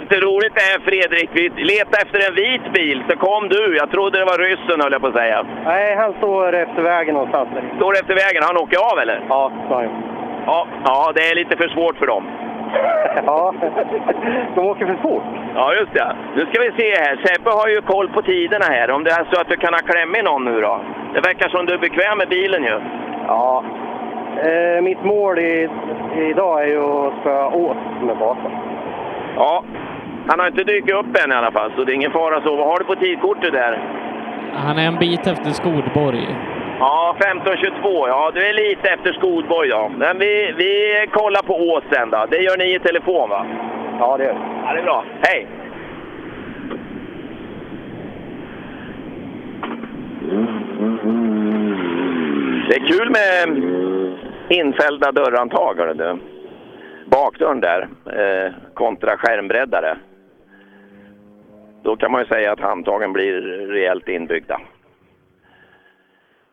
Lite 0.00 0.20
roligt 0.26 0.54
det 0.54 0.60
här 0.70 0.80
Fredrik. 0.80 1.30
Vi 1.32 1.64
letade 1.64 2.02
efter 2.02 2.28
en 2.28 2.34
vit 2.34 2.72
bil, 2.72 3.02
så 3.10 3.16
kom 3.16 3.48
du. 3.48 3.76
Jag 3.76 3.90
trodde 3.90 4.18
det 4.18 4.24
var 4.24 4.38
ryssen 4.38 4.80
höll 4.80 4.92
jag 4.92 5.00
på 5.00 5.06
att 5.06 5.14
säga. 5.14 5.46
Nej, 5.64 5.96
han 5.96 6.12
står 6.18 6.52
efter 6.52 6.82
vägen 6.82 7.14
någonstans. 7.14 7.48
Står 7.76 7.92
efter 7.92 8.14
vägen. 8.14 8.42
Han 8.42 8.56
åker 8.56 8.92
av 8.92 8.98
eller? 8.98 9.24
Ja, 9.28 9.52
så 9.68 9.74
Ja, 10.46 10.66
ja, 10.84 11.12
det 11.14 11.30
är 11.30 11.34
lite 11.34 11.56
för 11.56 11.68
svårt 11.68 11.96
för 11.98 12.06
dem. 12.06 12.24
Ja, 13.26 13.54
de 14.54 14.66
åker 14.66 14.86
för 14.86 14.94
fort. 15.02 15.22
Ja, 15.54 15.74
just 15.74 15.92
det. 15.94 16.16
Nu 16.36 16.46
ska 16.46 16.62
vi 16.62 16.72
se 16.82 16.94
här. 17.02 17.16
Sebbe 17.24 17.50
har 17.50 17.68
ju 17.68 17.80
koll 17.80 18.08
på 18.08 18.22
tiderna 18.22 18.64
här. 18.64 18.90
Om 18.90 19.04
det 19.04 19.10
är 19.10 19.24
så 19.30 19.40
att 19.40 19.48
du 19.48 19.56
kan 19.56 19.74
ha 19.74 19.80
kläm 19.80 20.14
i 20.14 20.22
någon 20.22 20.44
nu 20.44 20.60
då? 20.60 20.80
Det 21.14 21.20
verkar 21.20 21.48
som 21.48 21.66
du 21.66 21.74
är 21.74 21.78
bekväm 21.78 22.18
med 22.18 22.28
bilen 22.28 22.62
ju. 22.62 22.80
Ja. 23.26 23.64
Eh, 24.36 24.82
mitt 24.82 25.04
mål 25.04 25.38
i, 25.38 25.68
idag 26.16 26.62
är 26.62 26.66
ju 26.66 26.80
att 26.80 27.20
spöa 27.20 27.48
åt 27.48 27.76
med 28.02 28.16
basen. 28.16 28.52
Ja, 29.36 29.64
han 30.28 30.40
har 30.40 30.46
inte 30.46 30.64
dykt 30.64 30.90
upp 30.90 31.24
än 31.24 31.32
i 31.32 31.34
alla 31.34 31.50
fall, 31.50 31.72
så 31.76 31.84
det 31.84 31.92
är 31.92 31.94
ingen 31.94 32.12
fara 32.12 32.40
så. 32.40 32.56
Vad 32.56 32.66
har 32.66 32.78
du 32.78 32.84
på 32.84 32.94
tidkortet 32.94 33.52
där? 33.52 33.78
Han 34.54 34.78
är 34.78 34.86
en 34.86 34.98
bit 34.98 35.26
efter 35.26 35.50
Skodborg. 35.50 36.36
Ja, 36.78 37.16
15.22. 37.18 38.08
Ja, 38.08 38.30
du 38.34 38.46
är 38.46 38.52
lite 38.52 38.88
efter 38.88 39.12
Skodborg 39.12 39.68
då. 39.68 39.92
Men 39.96 40.18
vi, 40.18 40.54
vi 40.56 41.06
kollar 41.12 41.42
på 41.42 41.54
Ås 41.54 41.84
sen 41.92 42.10
då. 42.10 42.26
Det 42.30 42.38
gör 42.38 42.56
ni 42.56 42.74
i 42.74 42.78
telefon 42.78 43.30
va? 43.30 43.46
Ja, 43.98 44.16
det 44.16 44.24
gör 44.24 44.36
Ja, 44.64 44.72
det 44.72 44.78
är 44.78 44.82
bra. 44.82 45.04
Hej! 45.20 45.46
Det 52.68 52.76
är 52.76 52.86
kul 52.86 53.10
med 53.10 53.62
infällda 54.48 55.12
dörrhandtag, 55.12 55.96
du. 55.96 56.18
Bakdörren 57.06 57.60
där, 57.60 57.88
eh, 58.06 58.52
kontra 58.74 59.16
skärmbreddare. 59.16 59.96
Då 61.82 61.96
kan 61.96 62.12
man 62.12 62.20
ju 62.20 62.26
säga 62.26 62.52
att 62.52 62.60
handtagen 62.60 63.12
blir 63.12 63.40
rejält 63.72 64.08
inbyggda. 64.08 64.60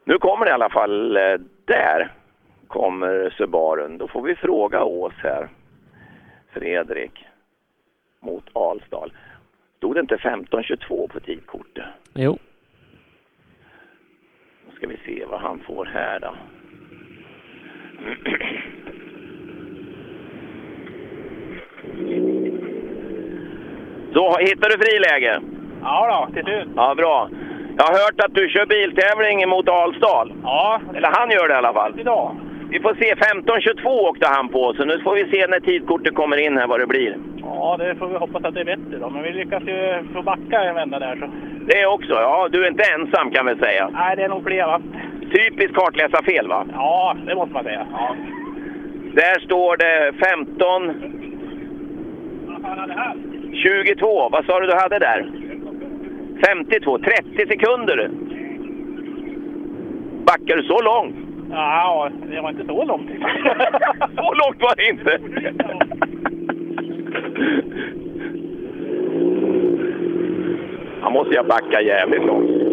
Nu 0.10 0.18
kommer 0.18 0.46
det 0.46 0.52
i 0.52 0.54
alla 0.54 0.70
fall, 0.70 1.18
eh, 1.18 1.38
där 1.66 2.12
kommer 2.68 3.30
Subarun. 3.38 3.98
Då 3.98 4.08
får 4.08 4.22
vi 4.22 4.36
fråga 4.36 4.84
Ås 4.84 5.14
här. 5.24 5.50
Fredrik 6.54 7.26
mot 8.20 8.44
Alsdal. 8.54 9.14
Stod 9.78 9.96
det 9.96 10.00
inte 10.00 10.18
15.22 10.18 11.08
på 11.08 11.20
tidkortet? 11.20 11.86
Jo. 12.14 12.38
Då 14.66 14.72
ska 14.76 14.88
vi 14.88 14.98
se 15.06 15.26
vad 15.26 15.42
han 15.42 15.60
får 15.60 15.86
här 15.86 16.20
då. 16.20 16.36
Så, 24.14 24.38
hittar 24.38 24.70
du 24.70 24.78
friläge? 24.78 25.42
Ja 25.82 26.28
då, 26.28 26.34
till 26.34 26.44
slut. 26.44 26.68
Ja, 26.76 26.96
bra. 26.96 27.30
Jag 27.80 27.86
har 27.86 27.94
hört 27.94 28.20
att 28.26 28.34
du 28.34 28.50
kör 28.50 28.66
biltävling 28.66 29.50
mot 29.50 29.70
Alsdal. 29.70 30.34
Ja. 30.44 30.82
Eller 30.96 31.10
han 31.12 31.32
gör 31.32 31.48
det 31.48 31.54
i 31.54 31.58
alla 31.58 31.74
fall. 31.74 32.00
Idag. 32.00 32.36
Vi 32.70 32.80
får 32.80 32.94
se, 32.94 33.16
15.22 33.16 33.88
åkte 33.88 34.28
han 34.28 34.50
på, 34.50 34.74
så 34.74 34.86
nu 34.86 35.00
får 35.00 35.16
vi 35.16 35.32
se 35.32 35.48
när 35.48 35.60
tidkortet 35.60 36.16
kommer 36.16 36.38
in 36.38 36.58
här 36.58 36.68
vad 36.68 36.80
det 36.80 36.88
blir. 36.88 37.18
Ja, 37.42 37.76
det 37.80 37.96
får 37.96 38.08
vi 38.08 38.18
hoppas 38.18 38.44
att 38.44 38.54
det 38.54 38.60
är 38.60 38.66
bättre 38.66 38.98
då. 39.02 39.10
Men 39.10 39.24
vi 39.24 39.32
lyckas 39.32 39.64
ju 39.64 40.04
få 40.14 40.22
backa 40.22 40.64
en 40.64 40.76
vända 40.76 41.00
där 41.00 41.16
så. 41.16 41.30
Det 41.66 41.86
också, 41.86 42.14
ja. 42.14 42.48
Du 42.52 42.64
är 42.64 42.70
inte 42.70 42.84
ensam 42.84 43.32
kan 43.32 43.46
vi 43.46 43.56
säga. 43.56 43.90
Nej, 43.94 44.16
det 44.16 44.24
är 44.24 44.30
nog 44.30 44.44
fler 44.44 44.66
va? 44.66 44.82
Typiskt 45.22 45.76
kartläsarfel 45.76 46.48
va? 46.48 46.66
Ja, 46.74 47.16
det 47.26 47.36
måste 47.36 47.54
man 47.54 47.64
säga. 47.64 47.88
Ja. 47.92 48.16
Där 49.14 49.40
står 49.40 49.78
det 49.78 50.14
15... 50.26 50.94
22. 53.54 54.30
Vad 54.30 54.46
sa 54.46 54.60
du 54.60 54.68
du 54.68 54.74
hade 54.74 55.00
där? 55.00 55.49
52. 56.46 56.98
30 56.98 57.48
sekunder. 57.48 58.10
Backar 60.26 60.56
du 60.56 60.64
så 60.64 60.82
långt? 60.82 61.16
Ja, 61.52 62.10
det 62.30 62.42
var 62.42 62.50
inte 62.50 62.66
så 62.66 62.84
långt. 62.84 63.10
så 64.16 64.34
långt 64.34 64.62
var 64.62 64.76
det 64.76 64.90
inte. 64.90 65.20
Han 71.02 71.14
måste 71.14 71.36
jag 71.36 71.48
backa 71.48 71.82
jävligt 71.82 72.26
långt. 72.26 72.69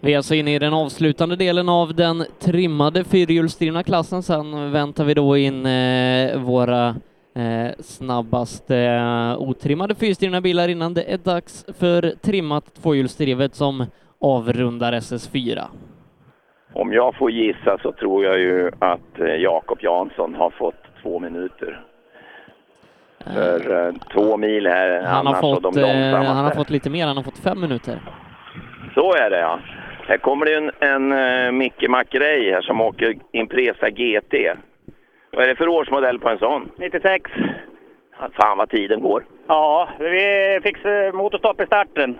Vi 0.00 0.12
är 0.12 0.16
alltså 0.16 0.34
inne 0.34 0.54
i 0.54 0.58
den 0.58 0.74
avslutande 0.74 1.36
delen 1.36 1.68
av 1.68 1.94
den 1.94 2.24
trimmade 2.38 3.04
fyrhjulsdrivna 3.04 3.82
klassen. 3.82 4.22
Sen 4.22 4.72
väntar 4.72 5.04
vi 5.04 5.14
då 5.14 5.36
in 5.36 5.66
eh, 5.66 6.40
våra 6.40 6.88
eh, 7.34 7.70
snabbaste 7.78 8.76
eh, 8.76 9.38
otrimmade 9.38 9.94
fyrhjulsdrivna 9.94 10.40
bilar 10.40 10.68
innan 10.68 10.94
det 10.94 11.02
är 11.02 11.18
dags 11.18 11.66
för 11.78 12.12
trimmat 12.22 12.74
tvåhjulsdrivet 12.82 13.54
som 13.54 13.84
avrundar 14.20 14.92
SS4. 14.92 15.64
Om 16.72 16.92
jag 16.92 17.14
får 17.14 17.30
gissa 17.30 17.78
så 17.82 17.92
tror 17.92 18.24
jag 18.24 18.38
ju 18.38 18.70
att 18.78 19.20
eh, 19.20 19.26
Jakob 19.26 19.78
Jansson 19.82 20.34
har 20.34 20.50
fått 20.50 20.82
två 21.02 21.18
minuter. 21.18 21.84
För 23.24 23.86
eh, 23.86 23.94
två 24.12 24.36
mil 24.36 24.66
här 24.66 25.02
Han 25.02 25.26
har, 25.26 25.34
fått, 25.34 25.76
eh, 25.76 26.34
han 26.34 26.44
har 26.44 26.50
fått 26.50 26.70
lite 26.70 26.90
mer, 26.90 27.06
han 27.06 27.16
har 27.16 27.24
fått 27.24 27.38
fem 27.38 27.60
minuter. 27.60 28.00
Så 28.94 29.14
är 29.14 29.30
det 29.30 29.38
ja. 29.40 29.58
Här 30.08 30.16
kommer 30.16 30.46
det 30.46 30.54
en, 30.54 30.70
en 30.80 31.12
uh, 31.12 31.52
Micke 31.52 31.88
Macrey 31.88 32.52
här 32.52 32.60
som 32.60 32.80
åker 32.80 33.14
Impresa 33.32 33.90
GT. 33.90 34.34
Vad 35.32 35.44
är 35.44 35.48
det 35.48 35.56
för 35.56 35.68
årsmodell 35.68 36.18
på 36.18 36.28
en 36.28 36.38
sån? 36.38 36.70
96. 36.76 37.30
Fan 38.40 38.58
vad 38.58 38.70
tiden 38.70 39.00
går. 39.00 39.24
Ja, 39.48 39.88
vi 39.98 40.60
fick 40.62 40.84
eh, 40.84 41.12
motorstopp 41.12 41.60
i 41.60 41.66
starten. 41.66 42.18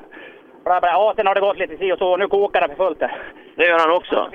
Bla, 0.64 0.80
bla. 0.80 0.88
Ja, 0.88 1.12
sen 1.16 1.26
har 1.26 1.34
det 1.34 1.40
gått 1.40 1.58
lite 1.58 1.76
si 1.76 1.92
och 1.92 1.98
så. 1.98 2.16
Nu 2.16 2.28
kokar 2.28 2.60
det 2.60 2.68
för 2.68 2.84
fullt 2.84 3.00
där. 3.00 3.22
Det 3.54 3.66
gör 3.66 3.78
han 3.78 3.96
också. 3.96 4.30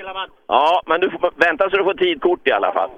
Ja, 0.48 0.82
men 0.86 1.02
du 1.02 1.10
får 1.10 1.32
vänta 1.48 1.70
så 1.70 1.78
du 1.78 1.84
får 1.84 1.94
tidkort 1.94 2.48
i 2.48 2.52
alla 2.52 2.74
fall. 2.74 2.90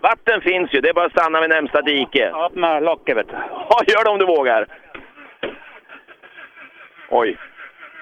Vatten 0.00 0.40
finns 0.40 0.74
ju, 0.74 0.80
det 0.80 0.88
är 0.88 0.94
bara 0.94 1.06
att 1.06 1.12
stanna 1.12 1.40
vid 1.40 1.50
närmsta 1.50 1.82
dike. 1.82 2.32
Öppna 2.34 2.80
locket 2.80 3.16
vet 3.16 3.28
du. 3.28 3.34
Ja, 3.68 3.80
gör 3.86 4.04
det 4.04 4.10
om 4.10 4.18
du 4.18 4.26
vågar. 4.26 4.66
Oj, 7.10 7.36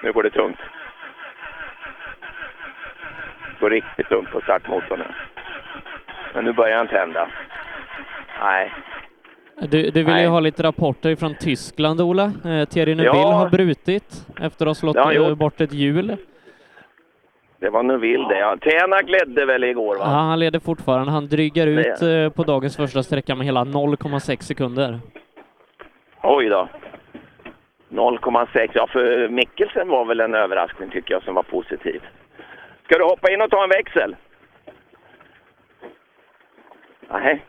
nu 0.03 0.11
går 0.11 0.23
det 0.23 0.29
tungt. 0.29 0.59
Det 3.59 3.61
går 3.61 3.69
riktigt 3.69 4.09
tungt 4.09 4.31
på 4.31 4.41
startmotorn. 4.41 4.99
nu. 4.99 5.05
Men 6.33 6.45
nu 6.45 6.53
börjar 6.53 6.77
han 6.77 6.87
tända. 6.87 7.27
Nej, 8.41 8.71
Du, 9.61 9.67
du 9.67 9.91
vill 9.91 10.07
ju 10.07 10.13
Nej. 10.13 10.25
ha 10.27 10.39
lite 10.39 10.63
rapporter 10.63 11.15
från 11.15 11.35
Tyskland, 11.35 12.01
Ola. 12.01 12.23
Eh, 12.23 12.65
Thierry 12.65 12.95
Neuville 12.95 13.21
Ja. 13.21 13.31
har 13.31 13.49
brutit 13.49 14.27
efter 14.41 14.65
att 14.65 14.69
ha 14.69 14.73
slått 14.75 14.95
Det 14.95 15.13
gjort. 15.13 15.37
bort 15.37 15.61
ett 15.61 15.73
hjul. 15.73 16.17
det 17.59 17.69
var 17.69 17.83
Neuville 17.83 18.27
det. 18.27 18.39
Ja. 18.39 18.57
Tänak 18.61 19.09
ledde 19.09 19.45
väl 19.45 19.63
igår 19.63 19.95
Ja, 19.99 20.03
va? 20.03 20.09
han 20.09 20.39
leder 20.39 20.59
fortfarande. 20.59 21.11
Han 21.11 21.27
drygar 21.27 21.67
ut 21.67 21.99
Det- 21.99 22.23
eh, 22.23 22.29
på 22.29 22.43
dagens 22.43 22.77
första 22.77 23.03
sträcka 23.03 23.35
med 23.35 23.45
hela 23.45 23.63
0,6 23.63 24.45
sekunder. 24.45 24.99
Oj 26.23 26.49
då. 26.49 26.67
0,6. 27.89 28.71
Ja, 28.73 28.87
för 28.87 29.29
Mikkelsen 29.29 29.89
var 29.89 30.05
väl 30.05 30.19
en 30.19 30.35
överraskning 30.35 30.89
tycker 30.89 31.13
jag 31.13 31.23
som 31.23 31.35
var 31.35 31.43
positiv. 31.43 32.01
Ska 32.87 32.97
du 32.97 33.03
hoppa 33.03 33.31
in 33.31 33.41
och 33.41 33.49
ta 33.51 33.63
en 33.63 33.69
växel? 33.69 34.15
Nej. 37.11 37.45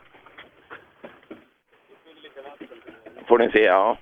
Får 3.27 3.37
ni 3.39 3.51
se, 3.51 3.63
ja. 3.63 3.97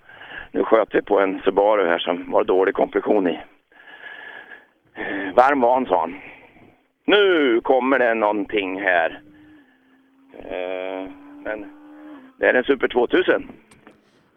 Nu 0.51 0.63
sköt 0.63 0.95
vi 0.95 1.01
på 1.01 1.19
en 1.19 1.41
Subaru 1.41 1.87
här 1.87 1.99
som 1.99 2.31
var 2.31 2.43
dålig 2.43 2.75
kompression 2.75 3.27
i. 3.27 3.39
Varm 5.35 5.61
van, 5.61 5.85
sa 5.85 5.99
han. 5.99 6.15
Nu 7.05 7.61
kommer 7.61 7.99
det 7.99 8.13
någonting 8.13 8.81
här. 8.81 9.21
Eh, 10.39 11.09
men 11.43 11.71
det 12.39 12.45
är 12.45 12.53
en 12.53 12.63
Super 12.63 12.87
2000. 12.87 13.51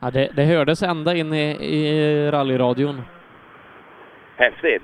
Ja, 0.00 0.10
det, 0.10 0.30
det 0.36 0.44
hördes 0.44 0.82
ända 0.82 1.14
in 1.14 1.34
i, 1.34 1.50
i 1.50 2.30
rallyradion. 2.30 3.02
Häftigt. 4.36 4.82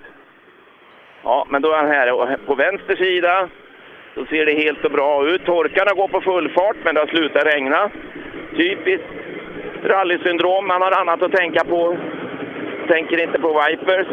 Ja, 1.27 1.47
men 1.49 1.63
då 1.63 1.73
är 1.73 1.77
han 1.77 1.91
här 1.91 2.13
och 2.13 2.47
på 2.47 2.55
vänster 2.55 2.97
sida. 2.97 3.49
Så 4.15 4.25
ser 4.27 4.47
det 4.47 4.53
helt 4.53 4.85
och 4.85 4.91
bra 4.91 5.29
ut. 5.29 5.45
Torkarna 5.45 5.93
går 5.95 6.09
på 6.09 6.21
full 6.21 6.49
fart, 6.49 6.77
men 6.85 6.95
det 6.95 7.01
har 7.01 7.07
slutat 7.07 7.47
regna. 7.55 7.91
Typiskt 8.57 9.07
rallysyndrom. 9.85 10.67
Man 10.67 10.83
har 10.83 11.01
annat 11.01 11.23
att 11.23 11.33
tänka 11.33 11.65
på. 11.65 11.97
Tänker 12.89 13.23
inte 13.23 13.39
på 13.39 13.49
wipers. 13.49 14.07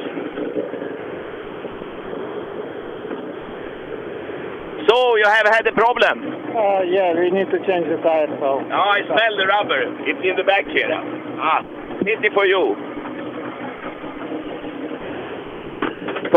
So, 4.88 5.18
you 5.18 5.27
have 5.38 5.48
had 5.56 5.68
a 5.68 5.72
problem? 5.72 6.18
Uh, 6.56 6.81
yeah, 6.84 7.14
we 7.14 7.30
need 7.30 7.49
to 7.52 7.60
change 7.68 7.88
the 7.88 7.98
tire, 7.98 8.38
so. 8.40 8.60
No, 8.69 8.81
I 8.98 9.02
smell 9.06 9.38
the 9.38 9.48
rubber. 9.56 9.81
It's 10.10 10.23
in 10.30 10.35
the 10.35 10.44
back 10.44 10.65
here. 10.68 10.94
Ah, 11.40 11.61
pity 12.03 12.30
for 12.34 12.45
you. 12.45 12.93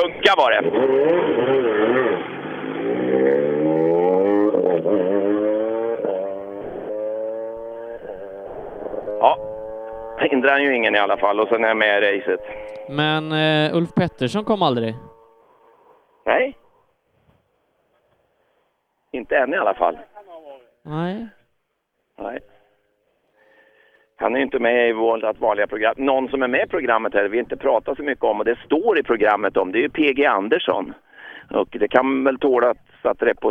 Punka 0.06 0.34
var 0.36 0.50
det. 0.50 0.62
Ja, 9.20 9.38
hindrar 10.20 10.50
han 10.52 10.62
ju 10.62 10.76
ingen 10.76 10.94
i 10.94 10.98
alla 10.98 11.16
fall 11.16 11.40
och 11.40 11.48
sen 11.48 11.64
är 11.64 11.68
jag 11.68 11.76
med 11.76 12.02
i 12.02 12.18
racet. 12.18 12.40
Men 12.88 13.32
eh, 13.32 13.76
Ulf 13.76 13.94
Pettersson 13.94 14.44
kom 14.44 14.62
aldrig. 14.62 14.94
Nej. 16.26 16.58
Inte 19.12 19.36
än 19.36 19.54
i 19.54 19.56
alla 19.56 19.74
fall. 19.74 19.98
Nej. 20.82 21.26
Nej. 22.18 22.40
Han 24.18 24.36
är 24.36 24.40
inte 24.40 24.58
med 24.58 24.88
i 24.88 24.92
vårt 24.92 25.40
vanliga 25.40 25.66
program. 25.66 25.94
Någon 25.96 26.28
som 26.28 26.42
är 26.42 26.48
med 26.48 26.64
i 26.66 26.70
programmet 26.70 27.14
här 27.14 27.28
vi 27.28 27.38
inte 27.38 27.56
pratar 27.56 27.94
så 27.94 28.02
mycket 28.02 28.24
om 28.24 28.38
och 28.38 28.44
det 28.44 28.58
står 28.64 28.98
i 28.98 29.02
programmet 29.02 29.56
om 29.56 29.72
det 29.72 29.78
är 29.78 29.82
ju 29.82 29.88
PG 29.88 30.24
Andersson. 30.24 30.94
Och 31.50 31.68
det 31.70 31.88
kan 31.88 32.24
väl 32.24 32.38
tåla 32.38 32.74
att, 33.02 33.22
repo, 33.22 33.50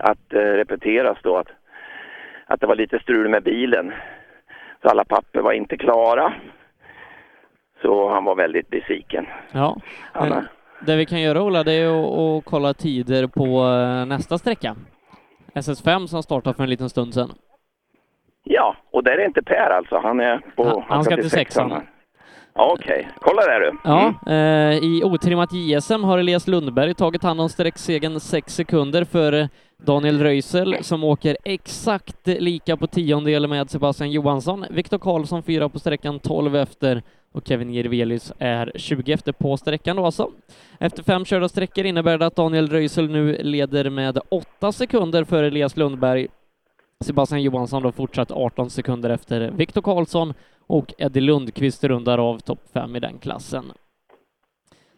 att 0.00 0.32
eh, 0.32 0.38
repeteras 0.38 1.18
då 1.22 1.36
att, 1.36 1.48
att 2.46 2.60
det 2.60 2.66
var 2.66 2.76
lite 2.76 2.98
strul 2.98 3.28
med 3.28 3.42
bilen. 3.42 3.92
Så 4.82 4.88
alla 4.88 5.04
papper 5.04 5.40
var 5.40 5.52
inte 5.52 5.76
klara. 5.76 6.32
Så 7.82 8.08
han 8.08 8.24
var 8.24 8.34
väldigt 8.34 8.70
besviken. 8.70 9.26
Ja. 9.52 9.76
Han 10.12 10.32
Eh, 10.32 10.42
det 10.86 10.96
vi 10.96 11.06
kan 11.06 11.20
göra, 11.20 11.42
Ola, 11.42 11.64
det 11.64 11.72
är 11.72 11.86
att, 11.86 12.18
att 12.18 12.44
kolla 12.44 12.74
tider 12.74 13.26
på 13.26 13.42
eh, 13.42 14.06
nästa 14.06 14.38
sträcka. 14.38 14.76
SS5 15.54 16.06
som 16.06 16.22
startar 16.22 16.52
för 16.52 16.62
en 16.62 16.70
liten 16.70 16.90
stund 16.90 17.14
sedan. 17.14 17.30
Ja, 18.44 18.76
och 18.90 19.04
där 19.04 19.18
är 19.18 19.24
inte 19.26 19.42
Per 19.42 19.70
alltså. 19.70 19.98
Han 19.98 20.20
är 20.20 20.38
på... 20.56 20.64
Han- 20.64 20.82
han 20.88 21.04
ska 21.04 21.16
till 21.16 21.30
sexan. 21.30 21.82
Okej, 22.54 23.08
kolla 23.20 23.42
där 23.42 23.60
du. 23.60 23.72
Ja, 23.84 24.14
eh, 24.32 24.78
i 24.84 25.02
otrimmat 25.04 25.52
JSM 25.52 26.04
har 26.04 26.18
Elias 26.18 26.46
Lundberg 26.48 26.94
tagit 26.94 27.22
hand 27.22 27.40
om 27.40 27.48
sträcksegern 27.48 28.20
6 28.20 28.54
sekunder 28.54 29.04
för 29.04 29.48
Daniel 29.82 30.22
Röisel 30.22 30.76
som 30.80 31.04
åker 31.04 31.36
exakt 31.44 32.26
lika 32.26 32.76
på 32.76 32.86
tiondel 32.86 33.48
med 33.48 33.70
Sebastian 33.70 34.10
Johansson. 34.10 34.64
Viktor 34.70 34.98
Karlsson 34.98 35.42
fyra 35.42 35.68
på 35.68 35.78
sträckan 35.78 36.18
12 36.18 36.56
efter 36.56 37.02
och 37.34 37.42
Kevin 37.48 37.70
Jirvelius 37.72 38.32
är 38.38 38.72
20 38.76 39.12
efter 39.12 39.32
på 39.32 39.56
sträckan 39.56 39.96
då 39.96 40.04
alltså. 40.04 40.30
Efter 40.80 41.02
fem 41.02 41.24
körda 41.24 41.48
sträckor 41.48 41.84
innebär 41.86 42.18
det 42.18 42.26
att 42.26 42.36
Daniel 42.36 42.68
Röisel 42.68 43.10
nu 43.10 43.36
leder 43.42 43.90
med 43.90 44.18
8 44.28 44.72
sekunder 44.72 45.24
för 45.24 45.42
Elias 45.44 45.76
Lundberg. 45.76 46.26
Sebastian 47.02 47.42
Johansson 47.42 47.82
då 47.82 47.92
fortsatt 47.92 48.30
18 48.30 48.70
sekunder 48.70 49.10
efter 49.10 49.50
Viktor 49.50 49.82
Karlsson 49.82 50.34
och 50.66 50.94
Eddie 50.98 51.20
Lundqvist 51.20 51.84
rundar 51.84 52.18
av 52.18 52.38
topp 52.38 52.60
5 52.72 52.96
i 52.96 53.00
den 53.00 53.18
klassen. 53.18 53.64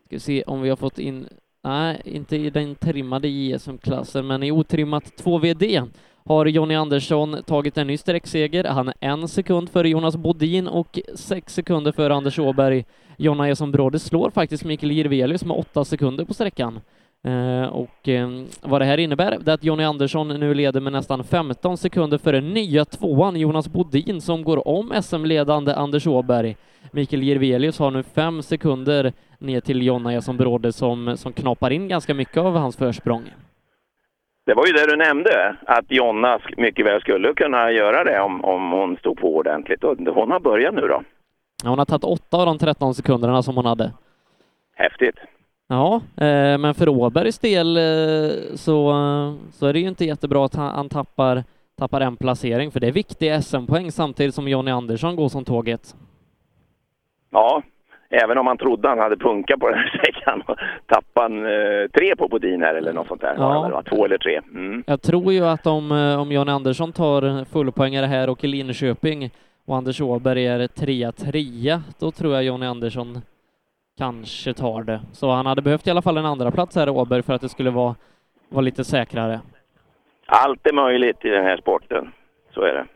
Ska 0.07 0.17
vi 0.17 0.21
se 0.21 0.43
om 0.43 0.61
vi 0.61 0.69
har 0.69 0.77
fått 0.77 0.99
in, 0.99 1.29
nej, 1.65 2.01
inte 2.05 2.37
i 2.37 2.51
den 2.51 2.75
trimmade 2.75 3.29
JSM-klassen, 3.29 4.27
men 4.27 4.43
i 4.43 4.53
otrimmat 4.53 5.05
2VD 5.05 5.91
har 6.25 6.47
Jonny 6.47 6.75
Andersson 6.75 7.43
tagit 7.47 7.79
en 7.79 7.87
ny 7.87 7.97
sträckseger. 7.97 8.65
Han 8.65 8.89
är 8.89 8.95
en 9.01 9.29
sekund 9.29 9.71
före 9.71 9.89
Jonas 9.89 10.17
Bodin 10.17 10.69
och 10.69 10.99
sex 11.15 11.55
sekunder 11.55 11.93
före 11.93 12.15
Anders 12.15 12.39
Åberg. 12.39 12.85
Jonna 13.17 13.49
Eson 13.49 13.73
Bråde 13.73 13.99
slår 13.99 14.31
faktiskt 14.31 14.65
Mikael 14.65 14.93
Jirvelius 14.93 15.45
med 15.45 15.57
åtta 15.57 15.85
sekunder 15.85 16.25
på 16.25 16.35
sträckan. 16.35 16.81
Eh, 17.25 17.69
och 17.69 18.09
eh, 18.09 18.29
vad 18.63 18.81
det 18.81 18.85
här 18.85 18.99
innebär, 18.99 19.39
det 19.41 19.51
är 19.51 19.55
att 19.55 19.65
Jonny 19.65 19.85
Andersson 19.85 20.29
nu 20.29 20.55
leder 20.55 20.81
med 20.81 20.93
nästan 20.93 21.25
15 21.25 21.77
sekunder 21.77 22.19
före 22.19 22.41
nya 22.41 22.85
tvåan 22.85 23.37
Jonas 23.37 23.69
Bodin 23.69 24.21
som 24.21 24.45
går 24.45 24.69
om 24.69 24.93
SM-ledande 25.03 25.75
Anders 25.75 26.07
Åberg. 26.07 26.57
Mikael 26.93 27.23
Jirvelius 27.23 27.79
har 27.79 27.91
nu 27.91 28.03
fem 28.03 28.43
sekunder 28.43 29.13
ner 29.39 29.61
till 29.61 29.83
Jonna 29.83 30.13
Eson 30.15 30.37
Bråde 30.37 30.73
som, 30.73 31.17
som 31.17 31.33
knapar 31.33 31.71
in 31.71 31.89
ganska 31.89 32.15
mycket 32.15 32.37
av 32.37 32.57
hans 32.57 32.77
försprång. 32.77 33.23
Det 34.47 34.55
var 34.55 34.67
ju 34.67 34.73
det 34.73 34.87
du 34.87 34.97
nämnde, 34.97 35.57
att 35.67 35.85
Jonna 35.89 36.39
mycket 36.57 36.87
väl 36.87 37.01
skulle 37.01 37.35
kunna 37.35 37.71
göra 37.73 38.05
det 38.05 38.21
om, 38.21 38.45
om 38.45 38.71
hon 38.71 38.97
stod 38.97 39.19
på 39.19 39.37
ordentligt. 39.37 39.85
Och 39.85 39.97
hon 39.99 40.31
har 40.31 40.41
börjat 40.41 40.75
nu 40.75 40.81
då. 40.81 41.03
Ja, 41.65 41.71
Hon 41.71 41.79
har 41.79 41.87
tagit 41.87 42.05
åtta 42.05 42.37
av 42.37 42.47
de 42.47 42.59
13 42.59 42.95
sekunderna 42.95 43.43
som 43.43 43.57
hon 43.57 43.67
hade. 43.67 43.93
Häftigt. 44.77 45.17
Ja, 45.75 45.95
eh, 46.27 46.59
men 46.59 46.75
för 46.75 46.89
Åbergs 46.89 47.39
del 47.39 47.77
eh, 47.77 48.55
så, 48.55 48.95
så 49.53 49.67
är 49.67 49.73
det 49.73 49.79
ju 49.79 49.89
inte 49.89 50.05
jättebra 50.05 50.45
att 50.45 50.55
han, 50.55 50.89
tappar, 50.89 51.45
tappar 51.79 52.01
en 52.01 52.17
placering, 52.17 52.71
för 52.71 52.81
det 52.81 52.87
är 52.87 52.93
viktiga 52.93 53.43
SM-poäng 53.43 53.93
samtidigt 53.93 54.35
som 54.35 54.49
Jonny 54.49 54.71
Andersson 54.71 55.17
går 55.17 55.29
som 55.29 55.45
tåget. 55.45 55.95
Ja, 57.31 57.63
även 58.11 58.39
om 58.39 58.45
man 58.45 58.59
trodde 58.59 58.89
han 58.89 58.99
hade 58.99 59.17
punka 59.17 59.57
på 59.61 59.69
den 59.69 59.79
här 59.79 59.89
sträckan 59.99 60.43
och 60.47 60.57
tappade 60.87 61.35
han, 61.35 61.45
eh, 61.45 61.89
tre 61.95 62.17
på 62.17 62.29
Bodin 62.29 62.63
här 62.63 62.75
eller 62.75 62.93
något 62.93 63.09
sånt 63.09 63.21
där. 63.21 63.35
Ja. 63.39 63.83
Två 63.89 64.05
eller 64.05 64.19
tre. 64.19 64.41
Mm. 64.55 64.85
Jag 64.87 65.03
tror 65.03 65.33
ju 65.33 65.47
att 65.47 65.67
om, 65.67 65.93
om 66.21 66.33
Jonny 66.33 66.53
Andersson 66.53 66.93
tar 66.93 67.45
fullpoängare 67.45 68.07
här 68.07 68.31
och 68.31 68.45
i 68.45 68.47
Linköping 68.47 69.31
och 69.67 69.77
Anders 69.77 70.01
Åberg 70.01 70.47
är 70.47 70.67
trea, 70.67 71.13
trea, 71.13 71.83
då 71.99 72.11
tror 72.11 72.35
jag 72.35 72.45
Jonny 72.45 72.67
Andersson 72.67 73.21
kanske 73.99 74.55
tar 74.55 74.83
det. 74.83 75.01
Så 75.13 75.31
han 75.31 75.47
hade 75.47 75.63
behövt 75.63 75.87
i 75.87 75.91
alla 75.91 76.03
fall 76.03 76.17
en 76.17 76.27
andra 76.27 76.51
plats 76.51 76.77
här 76.77 76.89
Åberg 76.89 77.23
för 77.23 77.33
att 77.33 77.41
det 77.41 77.49
skulle 77.49 77.71
vara, 77.71 77.95
vara 78.49 78.63
lite 78.63 78.85
säkrare. 78.85 79.41
Allt 80.27 80.67
är 80.67 80.73
möjligt 80.73 81.25
i 81.25 81.29
den 81.29 81.45
här 81.45 81.57
sporten. 81.57 82.13
Så 82.55 82.63
är 82.63 82.75
det. 82.75 82.87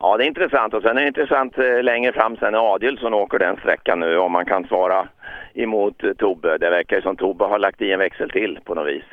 Ja, 0.00 0.16
det 0.16 0.24
är 0.24 0.28
intressant. 0.28 0.74
Och 0.74 0.82
sen 0.82 0.96
är 0.98 1.02
det 1.02 1.08
intressant 1.08 1.58
eh, 1.58 1.82
längre 1.82 2.12
fram 2.12 2.36
sen 2.36 2.52
när 2.52 2.74
Adielsson 2.74 3.14
åker 3.14 3.38
den 3.38 3.56
sträckan 3.56 4.00
nu, 4.00 4.18
om 4.18 4.32
man 4.32 4.46
kan 4.46 4.64
svara 4.64 5.08
emot 5.54 6.02
Tobbe. 6.18 6.58
Det 6.58 6.70
verkar 6.70 6.96
ju 6.96 7.02
som 7.02 7.16
Tobbe 7.16 7.44
har 7.44 7.58
lagt 7.58 7.82
i 7.82 7.92
en 7.92 7.98
växel 7.98 8.30
till 8.30 8.58
på 8.64 8.74
något 8.74 8.88
vis. 8.88 9.04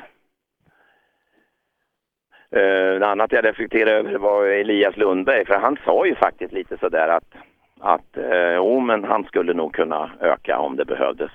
Eh, 2.50 2.60
uh, 2.60 2.98
det 3.00 3.06
annat 3.06 3.32
jag 3.32 3.44
reflekterade 3.44 3.96
över 3.96 4.18
var 4.18 4.46
Elias 4.46 4.96
Lundberg, 4.96 5.46
för 5.46 5.58
han 5.58 5.78
sa 5.84 6.06
ju 6.06 6.14
faktiskt 6.14 6.52
lite 6.52 6.78
sådär 6.78 7.08
att, 7.08 7.34
att 7.80 8.16
uh, 8.18 8.60
oh, 8.60 8.82
men 8.82 9.04
han 9.04 9.24
skulle 9.24 9.52
nog 9.52 9.74
kunna 9.74 10.10
öka 10.20 10.58
om 10.58 10.76
det 10.76 10.84
behövdes. 10.84 11.30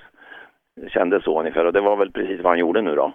Kändes 0.88 1.24
så 1.24 1.40
ungefär 1.40 1.64
och 1.64 1.72
det 1.72 1.80
var 1.80 1.96
väl 1.96 2.12
precis 2.12 2.40
vad 2.40 2.50
han 2.50 2.58
gjorde 2.58 2.82
nu 2.82 2.94
då. 2.94 3.12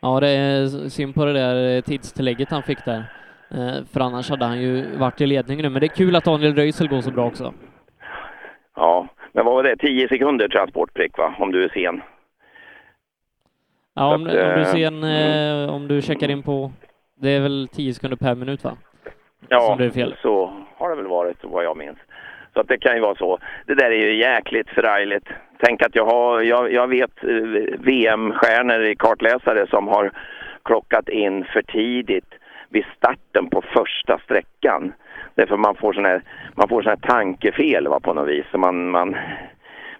Ja, 0.00 0.20
det 0.20 0.28
är 0.28 0.66
synd 0.88 1.14
på 1.14 1.24
det 1.24 1.32
där 1.32 1.80
tidstillägget 1.80 2.50
han 2.50 2.62
fick 2.62 2.84
där. 2.84 3.04
Eh, 3.50 3.84
För 3.92 4.00
annars 4.00 4.30
hade 4.30 4.44
han 4.44 4.60
ju 4.60 4.96
varit 4.96 5.20
i 5.20 5.26
ledning 5.26 5.62
nu, 5.62 5.68
men 5.68 5.80
det 5.80 5.86
är 5.86 5.96
kul 5.96 6.16
att 6.16 6.24
Daniel 6.24 6.54
Röisel 6.54 6.88
går 6.88 7.00
så 7.00 7.10
bra 7.10 7.26
också. 7.26 7.54
Ja, 8.76 9.08
men 9.32 9.44
vad 9.44 9.54
var 9.54 9.62
det? 9.62 9.76
10 9.76 10.08
sekunder 10.08 10.48
transportprick 10.48 11.18
va, 11.18 11.34
om 11.38 11.52
du 11.52 11.64
är 11.64 11.68
sen? 11.68 12.02
Ja, 13.94 14.14
om, 14.14 14.26
att, 14.26 14.28
om 14.28 14.34
du 14.34 14.60
eh, 14.60 14.64
ser 14.64 14.86
en, 14.86 15.04
eh, 15.04 15.74
om 15.74 15.88
du 15.88 16.02
checkar 16.02 16.28
in 16.30 16.42
på, 16.42 16.72
det 17.20 17.30
är 17.30 17.40
väl 17.40 17.68
10 17.72 17.94
sekunder 17.94 18.16
per 18.16 18.34
minut 18.34 18.64
va? 18.64 18.76
Ja, 19.48 19.76
är 19.80 20.16
så 20.22 20.52
har 20.78 20.90
det 20.90 20.96
väl 20.96 21.06
varit 21.06 21.36
vad 21.42 21.64
jag 21.64 21.76
minns. 21.76 21.98
Så 22.54 22.60
att 22.60 22.68
det 22.68 22.78
kan 22.78 22.94
ju 22.94 23.00
vara 23.00 23.14
så. 23.14 23.38
Det 23.66 23.74
där 23.74 23.90
är 23.90 24.06
ju 24.06 24.14
jäkligt 24.16 24.68
förargligt. 24.68 25.26
Tänk 25.62 25.82
att 25.82 25.94
jag 25.94 26.04
har, 26.04 26.40
jag, 26.40 26.72
jag 26.72 26.88
vet 26.88 27.24
eh, 27.24 27.28
VM-stjärnor 27.78 28.82
i 28.84 28.96
kartläsare 28.96 29.66
som 29.66 29.88
har 29.88 30.10
klockat 30.64 31.08
in 31.08 31.44
för 31.44 31.62
tidigt 31.62 32.34
vid 32.68 32.84
starten 32.96 33.50
på 33.50 33.62
första 33.62 34.18
sträckan. 34.18 34.92
Därför 35.34 35.56
man 35.56 35.74
får 35.74 35.92
sån 35.92 36.04
här, 36.04 36.22
man 36.54 36.68
får 36.68 36.82
sån 36.82 36.90
här 36.90 36.96
tankefel 37.10 37.88
va, 37.88 38.00
på 38.00 38.14
något 38.14 38.28
vis. 38.28 38.44
Så 38.50 38.58
man, 38.58 38.90
man, 38.90 39.16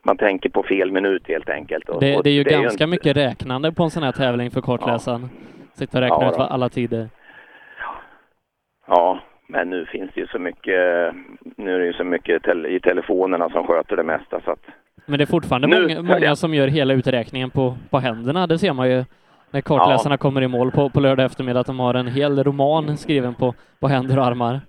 man 0.02 0.16
tänker 0.16 0.48
på 0.50 0.62
fel 0.62 0.92
minut 0.92 1.28
helt 1.28 1.48
enkelt. 1.50 1.88
Och- 1.88 2.00
Det, 2.00 2.20
det 2.22 2.30
är 2.30 2.34
ju 2.34 2.42
ganska 2.44 2.70
inte- 2.72 2.86
mycket 2.86 3.16
räknande 3.16 3.72
på 3.72 3.82
en 3.82 3.90
sån 3.90 4.02
här 4.02 4.12
tävling 4.12 4.50
för 4.50 4.60
kartläsaren. 4.60 5.30
Sitta 5.74 5.98
och 5.98 6.02
räkna 6.02 6.16
Ja, 6.20 6.30
ut 6.30 6.38
alla 6.38 6.68
tider. 6.68 7.09
Ja, 8.86 9.18
men 9.48 9.70
nu 9.70 9.86
finns 9.86 10.10
det 10.14 10.20
ju 10.20 10.26
så 10.26 10.38
mycket, 10.38 11.14
nu 11.56 11.74
är 11.74 11.78
det 11.78 11.86
ju 11.86 11.92
så 11.92 12.04
mycket 12.04 12.42
tel- 12.42 12.66
i 12.66 12.80
telefonerna 12.80 13.50
som 13.50 13.66
sköter 13.66 13.96
det 13.96 14.02
mesta 14.02 14.40
så 14.44 14.50
att 14.50 14.66
Men 15.06 15.18
det 15.18 15.24
är 15.24 15.26
fortfarande 15.26 15.68
Nu 15.68 15.82
många, 15.82 16.02
många 16.02 16.36
som 16.36 16.54
gör 16.54 16.68
hela 16.68 16.94
uträkningen 16.94 17.50
på, 17.50 17.76
på 17.90 17.98
händerna. 17.98 18.46
Det 18.46 18.58
ser 18.58 18.72
man 18.72 18.90
ju 18.90 19.04
när 19.50 19.60
kartläsarna 19.60 20.16
kommer 20.16 20.42
i 20.42 20.48
mål 20.48 20.70
på, 20.70 20.90
på 20.90 21.00
lördag 21.00 21.26
eftermiddag, 21.26 21.60
att 21.60 21.66
de 21.66 21.80
har 21.80 21.94
en 21.94 22.06
hel 22.06 22.44
roman 22.44 22.96
skriven 22.96 23.34
på, 23.34 23.54
på 23.80 23.88
händer 23.88 24.18
och 24.18 24.24
armar. 24.26 24.60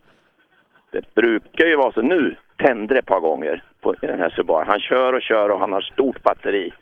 det 0.91 1.15
brukar 1.15 1.65
ju 1.65 1.75
vara 1.75 1.91
så. 1.91 2.01
Nu 2.01 2.35
tände 2.57 2.93
det 2.93 2.99
ett 2.99 3.05
par 3.05 3.19
gånger 3.19 3.63
på 3.81 3.93
den 4.01 4.19
här 4.19 4.29
Subaru. 4.29 4.65
Han 4.67 4.79
kör 4.79 5.13
och 5.13 5.21
kör 5.21 5.49
och 5.49 5.59
han 5.59 5.73
har 5.73 5.81
stort 5.81 6.23
batteri. 6.23 6.73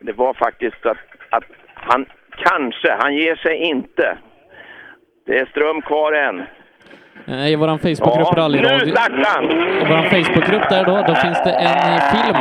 Det 0.00 0.12
var 0.12 0.34
faktiskt 0.34 0.86
att, 0.86 0.98
att 1.30 1.44
han 1.74 2.06
kanske, 2.36 2.96
han 3.00 3.14
ger 3.14 3.36
sig 3.36 3.56
inte. 3.56 4.18
Det 5.26 5.38
är 5.38 5.46
ström 5.46 5.82
kvar 5.82 6.12
än. 6.12 6.42
Eh, 7.26 7.48
I 7.48 7.56
våran 7.56 7.78
Facebookgrupp 7.78 8.28
Ja, 8.30 8.42
Rallyradio. 8.42 8.94
I 9.82 9.84
våran 9.88 10.04
Facebookgrupp 10.04 10.68
där 10.70 10.84
då, 10.84 11.04
då 11.08 11.14
finns 11.14 11.42
det 11.44 11.50
en 11.52 11.92
eh, 11.94 12.00
film 12.12 12.36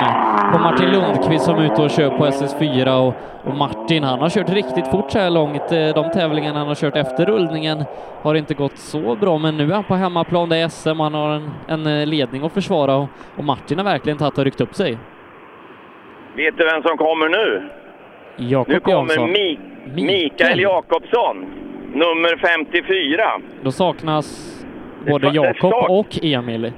på 0.54 0.60
Martin 0.60 0.90
Lundqvist 0.92 1.46
som 1.46 1.56
är 1.56 1.66
ute 1.66 1.82
och 1.82 1.90
kör 1.90 2.10
på 2.10 2.26
SS4 2.26 3.08
och, 3.08 3.14
och 3.52 3.58
Martin 3.58 4.04
han 4.04 4.20
har 4.20 4.30
kört 4.30 4.50
riktigt 4.50 4.88
fort 4.88 5.12
så 5.12 5.20
här 5.20 5.30
långt. 5.30 5.72
Eh, 5.72 5.88
De 5.96 6.12
tävlingarna 6.14 6.60
han 6.60 6.68
har 6.68 6.76
kört 6.76 6.96
efter 6.98 7.26
rullningen 7.26 7.84
har 8.22 8.36
inte 8.36 8.54
gått 8.54 8.78
så 8.78 9.16
bra, 9.16 9.38
men 9.38 9.58
nu 9.58 9.70
är 9.70 9.74
han 9.74 9.84
på 9.84 9.96
hemmaplan, 9.96 10.50
det 10.50 10.58
är 10.58 10.68
SM 10.68 11.00
han 11.00 11.14
har 11.14 11.30
en, 11.68 11.86
en 11.88 12.10
ledning 12.10 12.46
att 12.46 12.52
försvara 12.54 12.96
och, 12.96 13.08
och 13.38 13.44
Martin 13.44 13.78
har 13.78 13.86
verkligen 13.86 14.18
tagit 14.18 14.38
och 14.38 14.44
ryckt 14.46 14.62
upp 14.62 14.76
sig. 14.76 14.98
Vet 16.36 16.58
du 16.58 16.66
vem 16.66 16.82
som 16.84 16.98
kommer 16.98 17.30
nu? 17.30 17.70
Jakob 18.38 18.74
Nu 18.74 18.80
kommer 18.80 18.98
Jansson. 18.98 19.30
Mi- 19.30 19.60
Mikael 19.96 20.60
Jakobsson, 20.60 21.46
nummer 21.94 22.38
54. 22.38 23.24
Då 23.62 23.72
saknas 23.72 24.53
både 25.06 25.28
Jakob 25.28 25.74
och 25.90 26.20
Emil. 26.22 26.72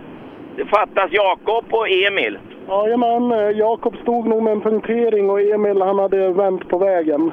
Det 0.56 0.66
fattas 0.66 1.12
Jakob 1.12 1.66
och 1.70 1.90
Emil. 1.90 2.38
Jajamän, 2.68 3.32
eh, 3.32 3.50
Jakob 3.50 3.96
stod 4.02 4.28
nog 4.28 4.44
med 4.44 4.54
en 4.54 4.62
punktering 4.62 5.30
och 5.30 5.42
Emil 5.42 5.82
han 5.82 6.00
hade 6.00 6.30
vänt 6.32 6.70
på 6.70 6.78
vägen. 6.78 7.32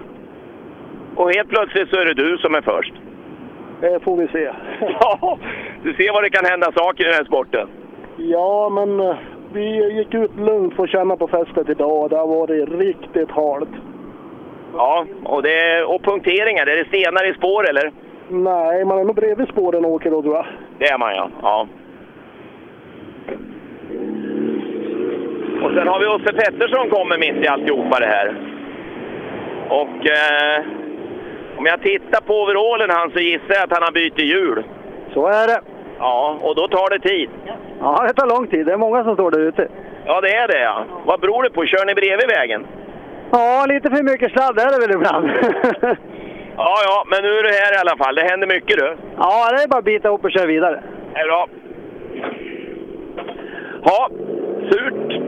Och 1.17 1.31
helt 1.33 1.49
plötsligt 1.49 1.89
så 1.89 1.97
är 1.97 2.05
det 2.05 2.15
du 2.15 2.39
som 2.39 2.55
är 2.55 2.61
först. 2.61 2.93
Det 3.81 4.01
får 4.05 4.17
vi 4.17 4.29
se. 4.29 4.51
Ja, 5.01 5.39
du 5.83 5.95
ser 5.95 6.13
vad 6.13 6.23
det 6.23 6.31
kan 6.31 6.45
hända 6.45 6.73
saker 6.73 7.05
i 7.05 7.07
den 7.07 7.15
här 7.15 7.25
sporten. 7.25 7.69
Ja, 8.17 8.69
men 8.69 9.01
eh, 9.01 9.17
vi 9.53 9.93
gick 9.93 10.15
ut 10.15 10.37
lugnt 10.37 10.75
för 10.77 10.83
att 10.85 10.91
känna 10.91 11.17
på 11.17 11.29
fästet 11.29 11.69
idag. 11.69 12.11
Det 12.11 12.17
har 12.17 12.27
varit 12.27 12.69
riktigt 12.69 13.31
halt. 13.31 13.69
Ja, 14.75 15.07
och, 15.25 15.43
det 15.43 15.85
och 15.85 16.03
punkteringar, 16.03 16.67
är 16.67 16.77
det 16.77 16.89
stenar 16.89 17.31
i 17.31 17.35
spår 17.35 17.69
eller? 17.69 17.93
Nej, 18.29 18.85
man 18.85 18.99
är 18.99 19.05
nog 19.05 19.15
bredvid 19.15 19.49
spåren 19.49 19.85
och 19.85 19.91
åker 19.91 20.11
då 20.11 20.23
tror 20.23 20.35
jag. 20.35 20.47
Det 20.83 20.89
är 20.89 20.99
man 20.99 21.15
ja. 21.15 21.31
ja. 21.43 21.67
Och 25.63 25.73
sen 25.75 25.89
har 25.89 26.01
vi 26.01 26.07
Osse 26.07 26.33
Pettersson 26.33 26.91
kommer 26.91 27.19
mitt 27.19 27.45
i 27.45 27.49
alltihopa 27.49 28.01
det 28.01 28.07
här. 28.07 28.35
Och 29.69 30.07
eh, 30.07 30.65
om 31.57 31.67
jag 31.67 31.83
tittar 31.83 32.21
på 32.21 32.43
overallen 32.43 32.91
han 32.91 33.11
så 33.11 33.19
gissar 33.19 33.55
jag 33.55 33.63
att 33.65 33.73
han 33.73 33.83
har 33.83 33.93
bytt 33.93 34.19
hjul. 34.19 34.65
Så 35.15 35.27
är 35.27 35.47
det. 35.47 35.61
Ja, 35.99 36.39
och 36.41 36.57
då 36.57 36.69
tar 36.69 36.91
det 36.91 37.09
tid. 37.09 37.31
Ja, 37.81 38.05
det 38.09 38.15
tar 38.15 38.27
lång 38.27 38.47
tid. 38.47 38.67
Det 38.67 38.73
är 38.73 38.77
många 38.77 39.05
som 39.05 39.15
står 39.15 39.31
där 39.31 39.41
ute. 39.41 39.69
Ja, 40.07 40.21
det 40.21 40.35
är 40.35 40.49
det 40.49 40.61
ja. 40.61 40.85
Vad 41.05 41.21
beror 41.21 41.43
det 41.43 41.51
på? 41.51 41.67
Kör 41.67 41.87
ni 41.87 41.95
bredvid 41.95 42.29
vägen? 42.29 42.67
Ja, 43.33 43.67
lite 43.69 43.91
för 43.91 44.03
mycket 44.03 44.33
sladd 44.33 44.59
är 44.59 44.71
det 44.73 44.87
väl 44.87 44.97
ibland. 44.97 45.31
Ja, 46.65 46.77
ja, 46.85 47.05
men 47.11 47.23
nu 47.23 47.29
är 47.29 47.43
du 47.43 47.49
här 47.49 47.75
i 47.75 47.81
alla 47.81 47.97
fall. 47.97 48.15
Det 48.15 48.23
händer 48.31 48.47
mycket 48.47 48.79
du. 48.79 48.97
ja, 49.17 49.51
det 49.53 49.63
är 49.63 49.69
bara 49.69 49.79
att 49.79 49.85
bita 49.85 50.09
ihop 50.09 50.25
och 50.25 50.31
köra 50.31 50.47
vidare. 50.47 50.83
Det 51.13 51.21
är 51.21 51.27
bra. 51.27 51.49
Ja, 53.85 54.09
surt. 54.71 55.21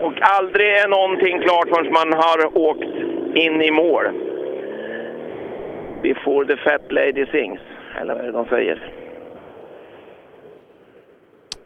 Och 0.00 0.12
aldrig 0.20 0.68
är 0.68 0.88
någonting 0.88 1.40
klart 1.40 1.68
förrän 1.68 1.92
man 1.92 2.12
har 2.12 2.58
åkt 2.58 2.94
in 3.34 3.62
i 3.62 3.70
mål. 3.70 4.04
Before 6.02 6.46
the 6.46 6.56
fat 6.56 6.92
lady 6.92 7.26
sings, 7.26 7.60
eller 8.00 8.14
vad 8.14 8.22
är 8.22 8.26
det 8.26 8.32
de 8.32 8.46
säger? 8.46 8.92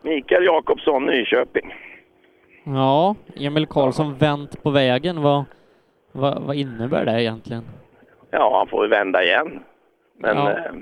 Mikael 0.02 0.44
Jakobsson, 0.44 1.06
Nyköping. 1.06 1.74
Ja, 2.64 3.14
Emil 3.36 3.66
Karlsson 3.66 4.14
vänt 4.14 4.62
på 4.62 4.70
vägen. 4.70 5.22
Vad, 5.22 5.44
vad, 6.12 6.42
vad 6.42 6.56
innebär 6.56 7.04
det 7.04 7.22
egentligen? 7.22 7.64
Ja, 8.38 8.58
han 8.58 8.68
får 8.68 8.84
ju 8.84 8.90
vända 8.90 9.24
igen. 9.24 9.60
Men 10.18 10.36
Ja. 10.36 10.50
eh, 10.50 10.72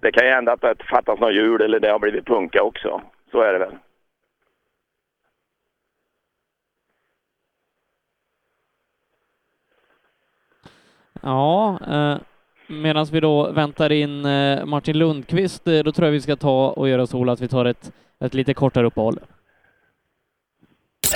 det 0.00 0.12
kan 0.12 0.24
ju 0.26 0.30
hända 0.32 0.52
att 0.52 0.60
det 0.60 0.74
fattas 0.90 1.20
något 1.20 1.34
hjul 1.34 1.62
eller 1.62 1.80
det 1.80 1.90
har 1.90 1.98
blivit 1.98 2.26
punka 2.26 2.62
också. 2.62 3.02
Så 3.30 3.40
är 3.40 3.52
det 3.52 3.58
väl. 3.58 3.74
Ja, 11.22 11.78
eh, 11.90 12.18
medan 12.66 13.04
vi 13.12 13.20
då 13.20 13.52
väntar 13.52 13.92
in 13.92 14.24
eh, 14.24 14.64
Martin 14.66 14.98
Lundqvist, 14.98 15.66
eh, 15.68 15.78
då 15.78 15.92
tror 15.92 16.06
jag 16.06 16.12
vi 16.12 16.20
ska 16.20 16.36
ta 16.36 16.68
och 16.68 16.88
göra 16.88 17.06
så 17.06 17.30
att 17.30 17.40
vi 17.40 17.48
tar 17.48 17.64
ett, 17.64 17.92
ett 18.20 18.34
lite 18.34 18.54
kortare 18.54 18.86
uppehåll. 18.86 19.18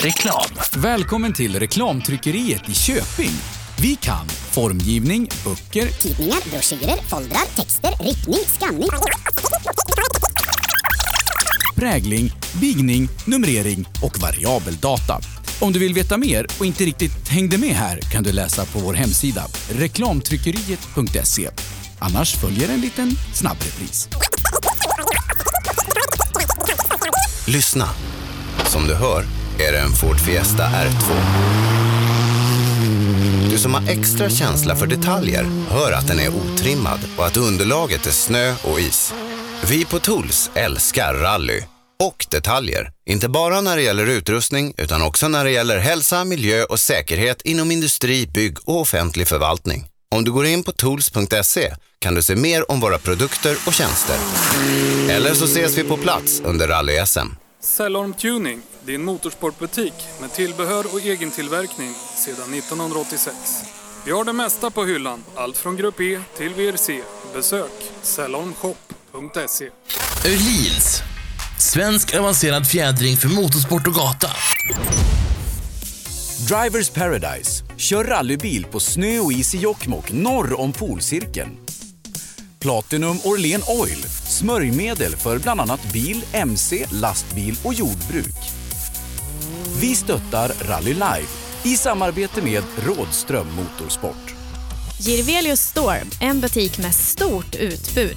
Reklam. 0.02 0.82
Välkommen 0.82 1.32
till 1.32 1.58
Reklamtryckeriet 1.58 2.68
i 2.68 2.74
Köping. 2.74 3.63
Vi 3.78 3.96
kan 3.96 4.28
formgivning, 4.28 5.28
böcker, 5.44 5.88
Tidningar, 5.88 6.50
broschyrer, 6.50 6.96
foldrar, 7.08 7.56
texter, 7.56 8.04
riktning, 8.04 8.38
skanning. 8.58 8.88
prägling, 11.76 12.32
bigning, 12.60 13.08
numrering 13.24 13.88
och 14.02 14.18
variabel 14.18 14.76
data. 14.76 15.20
Om 15.60 15.72
du 15.72 15.78
vill 15.78 15.94
veta 15.94 16.18
mer 16.18 16.46
och 16.58 16.66
inte 16.66 16.84
riktigt 16.84 17.28
hängde 17.28 17.58
med 17.58 17.74
här 17.74 18.00
kan 18.00 18.22
du 18.22 18.32
läsa 18.32 18.64
på 18.64 18.78
vår 18.78 18.94
hemsida 18.94 19.44
reklamtryckeriet.se. 19.70 21.50
Annars 21.98 22.34
följer 22.34 22.68
en 22.68 22.80
liten 22.80 23.10
snabbrepris. 23.34 24.08
Lyssna. 27.46 27.88
Som 28.66 28.86
du 28.86 28.94
hör 28.94 29.24
är 29.58 29.72
det 29.72 29.80
en 29.80 29.92
Ford 29.92 30.20
Fiesta 30.20 30.62
R2. 30.68 31.73
Du 33.50 33.58
som 33.58 33.74
har 33.74 33.88
extra 33.90 34.30
känsla 34.30 34.76
för 34.76 34.86
detaljer 34.86 35.46
hör 35.68 35.92
att 35.92 36.08
den 36.08 36.20
är 36.20 36.28
otrimmad 36.28 36.98
och 37.16 37.26
att 37.26 37.36
underlaget 37.36 38.06
är 38.06 38.10
snö 38.10 38.54
och 38.62 38.80
is. 38.80 39.14
Vi 39.68 39.84
på 39.84 39.98
Tools 39.98 40.50
älskar 40.54 41.14
rally 41.14 41.60
och 42.02 42.26
detaljer. 42.30 42.92
Inte 43.06 43.28
bara 43.28 43.60
när 43.60 43.76
det 43.76 43.82
gäller 43.82 44.06
utrustning 44.06 44.74
utan 44.76 45.02
också 45.02 45.28
när 45.28 45.44
det 45.44 45.50
gäller 45.50 45.78
hälsa, 45.78 46.24
miljö 46.24 46.64
och 46.64 46.80
säkerhet 46.80 47.42
inom 47.42 47.70
industri, 47.70 48.26
bygg 48.26 48.58
och 48.64 48.80
offentlig 48.80 49.28
förvaltning. 49.28 49.86
Om 50.14 50.24
du 50.24 50.32
går 50.32 50.46
in 50.46 50.62
på 50.62 50.72
tools.se 50.72 51.74
kan 51.98 52.14
du 52.14 52.22
se 52.22 52.36
mer 52.36 52.70
om 52.70 52.80
våra 52.80 52.98
produkter 52.98 53.56
och 53.66 53.74
tjänster. 53.74 54.16
Eller 55.08 55.34
så 55.34 55.44
ses 55.44 55.78
vi 55.78 55.84
på 55.84 55.96
plats 55.96 56.42
under 56.44 56.68
rally-SM. 56.68 57.43
Cellorm 57.64 58.14
Tuning, 58.14 58.62
din 58.86 59.04
motorsportbutik 59.04 59.92
med 60.20 60.32
tillbehör 60.32 60.84
och 60.92 61.00
egen 61.00 61.30
tillverkning 61.30 61.94
sedan 62.16 62.54
1986. 62.54 63.36
Vi 64.06 64.12
har 64.12 64.24
det 64.24 64.32
mesta 64.32 64.70
på 64.70 64.84
hyllan, 64.84 65.24
allt 65.34 65.56
från 65.56 65.76
Grupp 65.76 66.00
E 66.00 66.20
till 66.36 66.54
VRC. 66.54 67.02
Besök 67.34 67.92
cellormshop.se. 68.02 69.70
Öhlins. 70.26 71.02
Svensk 71.58 72.14
avancerad 72.14 72.66
fjädring 72.66 73.16
för 73.16 73.28
motorsport 73.28 73.86
och 73.86 73.94
gata. 73.94 74.30
Drivers 76.48 76.90
Paradise. 76.90 77.64
Kör 77.76 78.04
rallybil 78.04 78.66
på 78.70 78.80
snö 78.80 79.18
och 79.18 79.32
is 79.32 79.54
i 79.54 79.58
Jokkmokk 79.58 80.12
norr 80.12 80.60
om 80.60 80.72
polcirkeln. 80.72 81.56
Platinum 82.64 83.18
Orlen 83.24 83.62
Oil. 83.68 84.02
Smörjmedel 84.28 85.16
för 85.16 85.38
bland 85.38 85.60
annat 85.60 85.92
bil, 85.92 86.24
mc, 86.32 86.86
lastbil 86.92 87.56
och 87.64 87.74
jordbruk. 87.74 88.36
Vi 89.80 89.94
stöttar 89.94 90.52
Rally 90.68 90.94
Life. 90.94 91.28
I 91.62 91.76
samarbete 91.76 92.42
med 92.42 92.62
Rådström 92.86 93.46
Motorsport. 93.56 94.34
Girvelius 95.00 95.60
Store, 95.60 96.02
en 96.20 96.40
butik 96.40 96.78
med 96.78 96.94
stort 96.94 97.54
utbud. 97.54 98.16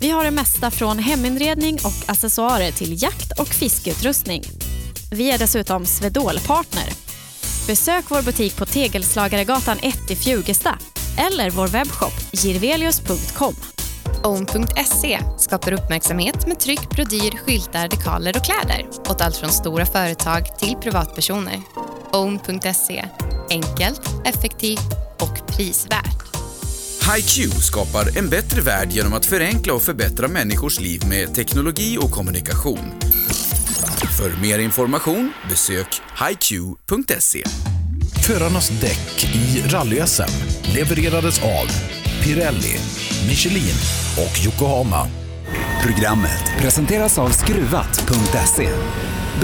Vi 0.00 0.10
har 0.10 0.24
det 0.24 0.30
mesta 0.30 0.70
från 0.70 0.98
heminredning 0.98 1.74
och 1.74 2.10
accessoarer 2.10 2.72
till 2.72 3.02
jakt 3.02 3.40
och 3.40 3.48
fiskeutrustning. 3.48 4.42
Vi 5.10 5.30
är 5.30 5.38
dessutom 5.38 5.86
Swedol-partner. 5.86 6.92
Besök 7.66 8.04
vår 8.08 8.22
butik 8.22 8.56
på 8.56 8.66
Tegelslagaregatan 8.66 9.78
1 9.82 10.10
i 10.10 10.16
Fjugesta 10.16 10.78
eller 11.18 11.50
vår 11.50 11.66
webbshop 11.68 12.12
girvelius.com. 12.32 13.54
Own.se 14.24 15.20
skapar 15.38 15.72
uppmärksamhet 15.72 16.46
med 16.46 16.60
tryck, 16.60 16.90
brodyr, 16.90 17.38
skyltar, 17.46 17.88
dekaler 17.88 18.36
och 18.36 18.44
kläder 18.44 18.86
åt 19.08 19.20
allt 19.20 19.36
från 19.36 19.50
stora 19.50 19.86
företag 19.86 20.58
till 20.58 20.76
privatpersoner. 20.82 21.60
Own.se 22.12 23.04
enkelt, 23.50 24.00
effektivt 24.24 24.92
och 25.20 25.56
prisvärt. 25.56 26.22
HiQ 27.16 27.52
skapar 27.52 28.18
en 28.18 28.28
bättre 28.28 28.60
värld 28.60 28.88
genom 28.90 29.12
att 29.12 29.26
förenkla 29.26 29.74
och 29.74 29.82
förbättra 29.82 30.28
människors 30.28 30.80
liv 30.80 31.02
med 31.08 31.34
teknologi 31.34 31.98
och 32.00 32.10
kommunikation. 32.10 32.92
För 34.18 34.42
mer 34.42 34.58
information 34.58 35.32
besök 35.48 36.00
hiq.se. 36.28 37.44
Förarnas 38.28 38.68
däck 38.84 39.08
i 39.40 39.42
rally-SM 39.74 40.32
levererades 40.76 41.36
av 41.56 41.66
Pirelli, 42.22 42.74
Michelin 43.28 43.78
och 44.22 44.34
Yokohama. 44.44 45.02
Programmet 45.84 46.44
presenteras 46.62 47.18
av 47.18 47.28
Skruvat.se. 47.40 48.68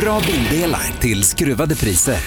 Bra 0.01 0.17
bildelar 0.29 0.85
till 1.05 1.21
skruvade 1.33 1.75
priser. 1.83 2.23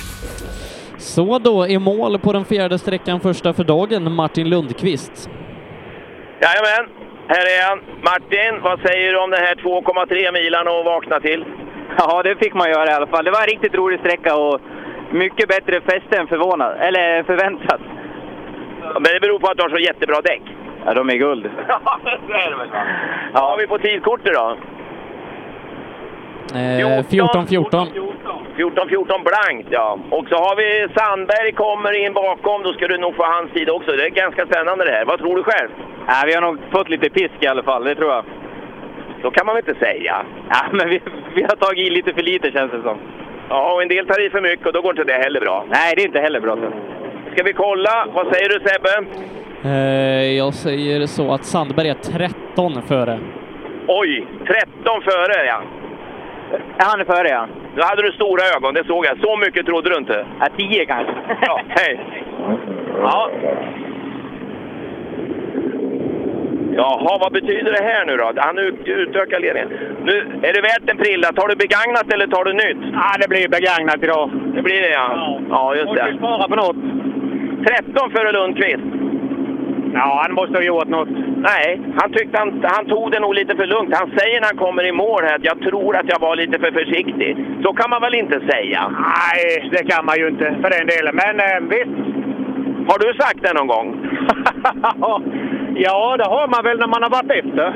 Så 0.98 1.40
då, 1.40 1.68
i 1.68 1.80
mål 1.80 2.20
på 2.20 2.34
den 2.34 2.46
fjärde 2.46 2.78
sträckan 2.80 3.20
första 3.20 3.54
för 3.54 3.64
dagen, 3.64 4.12
Martin 4.12 4.50
Lundqvist. 4.50 5.30
Jajamän, 6.42 6.86
här 7.28 7.46
är 7.56 7.62
han. 7.70 7.80
Martin, 8.04 8.62
vad 8.64 8.80
säger 8.80 9.12
du 9.12 9.18
om 9.24 9.32
den 9.32 9.44
här 9.46 9.56
2,3 9.56 10.32
milen 10.34 10.68
att 10.68 10.86
vakna 10.86 11.20
till? 11.20 11.46
Ja, 11.98 12.24
det 12.24 12.36
fick 12.36 12.54
man 12.54 12.70
göra 12.70 12.92
i 12.92 12.94
alla 12.94 13.08
fall. 13.08 13.26
Det 13.26 13.32
var 13.32 13.42
en 13.42 13.54
riktigt 13.54 13.74
rolig 13.74 14.00
sträcka 14.00 14.36
och 14.36 14.62
mycket 15.12 15.50
bättre 15.50 15.82
fäste 15.82 16.18
än 16.18 16.28
förvånad, 16.28 16.76
eller 16.80 17.24
förväntat. 17.24 17.82
Men 18.94 19.04
det 19.14 19.20
beror 19.22 19.40
på 19.40 19.48
att 19.48 19.58
du 19.58 19.64
har 19.64 19.70
så 19.70 19.78
jättebra 19.78 20.22
däck. 20.22 20.42
Ja, 20.86 20.94
de 20.94 21.10
är 21.10 21.16
guld. 21.16 21.50
Ja, 21.68 22.00
så 22.04 22.34
är 22.34 22.50
det 22.50 22.56
väl. 22.58 22.70
Vad 23.34 23.44
har 23.44 23.58
vi 23.58 23.68
på 23.68 23.78
tidkortet 23.78 24.34
då? 24.34 24.58
Eh, 26.54 27.04
14-14. 27.04 27.88
14-14 28.58 29.24
blankt, 29.24 29.68
ja. 29.70 30.00
Och 30.10 30.26
så 30.30 30.36
har 30.36 30.56
vi 30.56 30.94
Sandberg 30.96 31.52
kommer 31.52 32.06
in 32.06 32.14
bakom. 32.14 32.64
Då 32.64 32.74
ska 32.74 32.88
du 32.88 32.98
nog 32.98 33.16
få 33.16 33.24
hans 33.24 33.52
tid 33.52 33.70
också. 33.70 33.92
Det 33.92 34.06
är 34.06 34.10
ganska 34.10 34.46
spännande 34.46 34.86
det 34.86 34.92
här. 34.92 35.06
Vad 35.06 35.20
tror 35.20 35.36
du 35.36 35.44
själv? 35.44 35.70
Ja, 36.08 36.24
vi 36.26 36.34
har 36.34 36.42
nog 36.42 36.58
fått 36.72 36.90
lite 36.90 37.10
pisk 37.10 37.34
i 37.40 37.48
alla 37.48 37.64
fall, 37.64 37.84
det 37.84 37.96
tror 37.96 38.12
jag. 38.12 38.26
Så 39.22 39.32
kan 39.32 39.46
man 39.46 39.56
väl 39.56 39.64
inte 39.68 39.86
säga? 39.86 40.26
Ja, 40.50 40.62
men 40.72 40.90
vi, 40.90 41.02
vi 41.36 41.42
har 41.42 41.56
tagit 41.56 41.88
i 41.88 41.90
lite 41.90 42.14
för 42.14 42.22
lite 42.22 42.52
känns 42.52 42.72
det 42.72 42.82
som. 42.82 42.98
Ja, 43.50 43.74
och 43.74 43.82
en 43.82 43.88
del 43.88 44.08
tar 44.08 44.26
i 44.26 44.30
för 44.30 44.42
mycket 44.42 44.66
och 44.68 44.74
då 44.74 44.82
går 44.82 44.92
inte 45.00 45.14
det 45.14 45.24
heller 45.24 45.40
bra. 45.40 45.66
Nej, 45.70 45.94
det 45.96 46.02
är 46.02 46.06
inte 46.06 46.20
heller 46.20 46.40
bra. 46.40 46.58
Ska 47.34 47.44
vi 47.44 47.54
kolla? 47.54 48.08
Vad 48.14 48.34
säger 48.34 48.50
du 48.50 48.60
Sebbe? 48.60 49.06
Eh, 49.64 50.38
jag 50.38 50.54
säger 50.54 51.06
så 51.06 51.34
att 51.34 51.46
Sandberg 51.46 51.90
är 51.90 51.94
13 51.94 52.82
före. 52.88 53.20
Oj, 53.88 54.28
13 54.48 55.02
före 55.02 55.46
ja. 55.46 55.62
Ja, 56.52 56.86
han 56.88 57.00
är 57.02 57.06
före 57.06 57.30
ja. 57.30 57.48
Nu 57.76 57.82
hade 57.82 58.02
du 58.02 58.12
stora 58.12 58.44
ögon, 58.58 58.74
det 58.74 58.84
såg 58.88 59.06
jag. 59.06 59.20
Så 59.20 59.38
mycket 59.38 59.66
trodde 59.66 59.90
du 59.90 59.98
inte? 59.98 60.26
Ja, 60.40 60.48
10 60.58 60.86
kanske. 60.86 61.14
Ja, 61.42 61.62
hej. 61.70 62.00
Ja. 63.02 63.30
Jaha, 66.76 67.18
vad 67.24 67.32
betyder 67.34 67.72
det 67.72 67.84
här 67.84 68.06
nu 68.06 68.18
då? 68.18 68.32
Han 68.36 68.58
ut- 68.58 68.88
utökar 68.88 69.40
ledningen. 69.40 69.70
Nu, 70.04 70.16
är 70.42 70.54
det 70.54 70.62
värt 70.62 70.90
en 70.92 70.98
prilla? 70.98 71.28
Tar 71.32 71.48
du 71.48 71.56
begagnat 71.56 72.14
eller 72.14 72.28
tar 72.28 72.44
du 72.46 72.54
nytt? 72.54 72.94
Ja, 72.94 73.12
det 73.22 73.28
blir 73.30 73.48
begagnat 73.48 74.04
idag. 74.04 74.30
Det 74.56 74.62
blir 74.62 74.82
det 74.82 74.90
ja. 74.90 75.40
Ja, 75.50 75.76
just 75.76 75.94
det. 75.96 76.04
Måste 76.04 76.18
spara 76.18 76.48
på 76.48 76.56
något. 76.56 76.76
13 77.68 78.12
före 78.12 78.32
Lundqvist. 78.32 78.84
Ja, 79.94 80.22
han 80.24 80.34
måste 80.36 80.58
ha 80.58 80.64
gjort 80.64 80.88
något. 80.88 81.10
Nej, 81.38 81.82
han 82.00 82.12
tyckte 82.12 82.38
han, 82.40 82.64
han 82.64 82.86
tog 82.86 83.12
det 83.12 83.20
nog 83.20 83.34
lite 83.36 83.56
för 83.56 83.66
lugnt. 83.66 83.98
Han 83.98 84.12
säger 84.20 84.42
när 84.42 84.48
han 84.48 84.58
kommer 84.58 84.84
i 84.84 84.92
mål 84.92 85.22
här 85.24 85.36
att 85.36 85.46
jag 85.46 85.62
tror 85.62 85.96
att 85.96 86.10
jag 86.10 86.20
var 86.20 86.36
lite 86.36 86.60
för 86.60 86.72
försiktig. 86.72 87.38
Så 87.64 87.74
kan 87.74 87.90
man 87.90 88.02
väl 88.02 88.16
inte 88.16 88.40
säga? 88.52 88.82
Nej, 88.90 89.70
det 89.72 89.84
kan 89.92 90.06
man 90.06 90.18
ju 90.18 90.28
inte 90.28 90.56
för 90.62 90.70
den 90.78 90.88
delen. 90.88 91.16
Men 91.24 91.40
eh, 91.40 91.60
visst. 91.70 91.98
Har 92.90 93.00
du 93.00 93.14
sagt 93.14 93.42
det 93.44 93.54
någon 93.54 93.68
gång? 93.68 93.88
ja, 95.76 96.18
det 96.18 96.28
har 96.36 96.48
man 96.48 96.64
väl 96.64 96.80
när 96.80 96.88
man 96.88 97.04
har 97.04 97.10
varit 97.10 97.32
efter. 97.32 97.68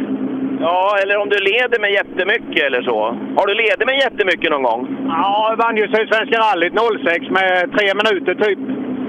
Ja, 0.60 0.98
eller 1.02 1.18
om 1.18 1.30
du 1.30 1.38
leder 1.52 1.80
med 1.80 1.92
jättemycket 1.92 2.64
eller 2.68 2.82
så. 2.82 3.00
Har 3.38 3.48
du 3.48 3.54
ledit 3.54 3.86
med 3.86 3.98
jättemycket 4.06 4.52
någon 4.52 4.64
gång? 4.64 4.82
Ja, 5.08 5.48
jag 5.50 5.58
vann 5.58 5.78
ju 5.78 5.88
Sydsvenska 5.88 6.38
rallyt 6.46 6.74
06 6.74 7.30
med 7.38 7.52
tre 7.76 7.88
minuter 8.00 8.34
typ. 8.46 8.60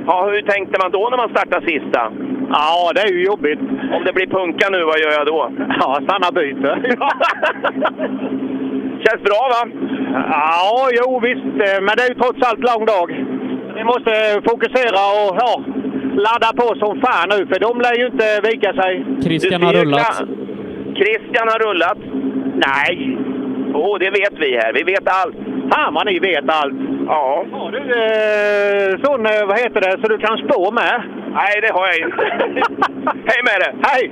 Ja, 0.06 0.16
hur 0.32 0.42
tänkte 0.42 0.80
man 0.82 0.90
då 0.90 1.08
när 1.10 1.16
man 1.16 1.30
startade 1.30 1.66
sista? 1.66 2.12
Ja, 2.50 2.92
det 2.94 3.00
är 3.00 3.12
ju 3.12 3.24
jobbigt. 3.24 3.60
Om 3.94 4.04
det 4.04 4.12
blir 4.12 4.26
punka 4.26 4.66
nu, 4.70 4.80
vad 4.84 4.98
gör 4.98 5.12
jag 5.18 5.26
då? 5.26 5.50
Ja, 5.80 6.00
stanna 6.04 6.28
byte. 6.38 6.70
Känns 9.04 9.22
bra 9.28 9.42
va? 9.54 9.62
Ja, 10.30 10.88
jo 10.98 11.20
visst. 11.20 11.44
Men 11.84 11.92
det 11.96 12.02
är 12.04 12.08
ju 12.08 12.14
trots 12.20 12.48
allt 12.48 12.64
lång 12.70 12.86
dag. 12.86 13.08
Vi 13.76 13.84
måste 13.84 14.12
fokusera 14.50 15.00
och 15.18 15.36
ja, 15.42 15.52
ladda 16.24 16.50
på 16.60 16.66
som 16.78 17.00
fan 17.00 17.28
nu, 17.28 17.46
för 17.46 17.58
de 17.60 17.80
lär 17.80 17.96
ju 18.00 18.06
inte 18.06 18.40
vika 18.50 18.72
sig. 18.72 18.92
Christian 19.22 19.62
har 19.62 19.72
rullat. 19.72 20.22
Christian 21.00 21.48
har 21.52 21.58
rullat. 21.66 21.98
Nej. 22.68 23.16
Jo, 23.72 23.98
det 23.98 24.10
vet 24.10 24.34
vi 24.38 24.56
här. 24.56 24.72
Vi 24.72 24.82
vet 24.82 25.08
allt. 25.08 25.36
Fan 25.72 25.94
vad 25.94 26.06
ni 26.06 26.18
vet 26.18 26.44
allt! 26.48 26.74
Ja. 27.06 27.44
Har 27.52 27.70
du 27.70 27.78
eh, 27.78 29.04
sån, 29.04 29.26
eh, 29.26 29.46
vad 29.48 29.58
heter 29.58 29.80
det, 29.80 29.98
så 30.02 30.08
du 30.08 30.18
kan 30.18 30.38
spå 30.38 30.70
med? 30.70 31.02
Nej, 31.32 31.60
det 31.62 31.72
har 31.72 31.86
jag 31.86 31.98
inte. 31.98 32.24
Hej 33.30 33.40
med 33.48 33.58
dig! 33.62 33.74
Hej! 33.82 34.10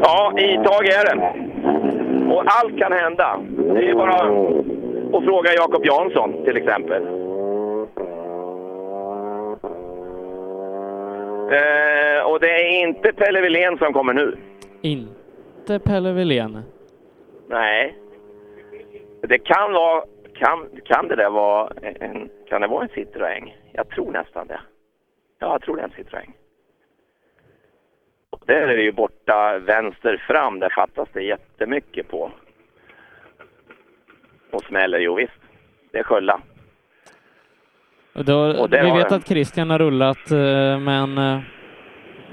Ja, 0.00 0.32
i 0.38 0.56
tag 0.56 0.86
är 0.86 1.04
det. 1.08 1.16
Och 2.34 2.44
allt 2.46 2.78
kan 2.78 2.92
hända. 2.92 3.40
Det 3.74 3.88
är 3.90 3.94
bara 3.94 4.18
att 5.18 5.24
fråga 5.24 5.52
Jakob 5.52 5.86
Jansson 5.86 6.44
till 6.44 6.56
exempel. 6.56 7.02
Eh, 11.50 12.22
och 12.26 12.40
det 12.40 12.50
är 12.50 12.86
inte 12.86 13.12
Pelle 13.12 13.40
Wilén 13.40 13.78
som 13.78 13.92
kommer 13.92 14.12
nu. 14.12 14.38
Inte 14.82 15.78
Pelle 15.78 16.12
Wilén. 16.12 16.62
Nej. 17.48 17.98
Det 19.22 19.38
kan 19.38 19.72
vara... 19.72 20.04
Kan, 20.34 20.68
kan 20.84 21.08
det 21.08 21.16
där 21.16 21.30
vara 21.30 21.72
en... 21.82 22.30
Kan 22.48 22.60
det 22.60 22.66
vara 22.66 22.82
en 22.82 22.88
Citroën? 22.88 23.52
Jag 23.72 23.88
tror 23.88 24.12
nästan 24.12 24.46
det. 24.46 24.60
Ja, 25.38 25.52
jag 25.52 25.62
tror 25.62 25.76
det 25.76 25.82
är 25.82 25.86
en 25.86 26.04
Citroën. 26.04 26.30
Där 28.46 28.54
är 28.68 28.76
det 28.76 28.82
ju 28.82 28.92
borta 28.92 29.58
vänster 29.58 30.16
fram. 30.16 30.58
Där 30.58 30.68
fattas 30.68 31.08
det 31.12 31.22
jättemycket 31.22 32.08
på. 32.08 32.30
Och 34.50 34.62
smäller, 34.62 34.98
jo 34.98 35.14
visst. 35.14 35.40
Det 35.90 35.98
är 35.98 36.02
Skölla. 36.02 36.40
Då, 38.14 38.66
vi 38.70 38.90
vet 38.90 39.12
att 39.12 39.28
Christian 39.28 39.70
har 39.70 39.78
rullat, 39.78 40.30
eh, 40.30 40.78
men 40.78 41.18
eh, 41.18 41.38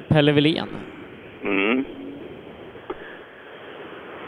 Pelle 0.08 0.32
Wilén. 0.32 0.70
Mm. 1.44 1.86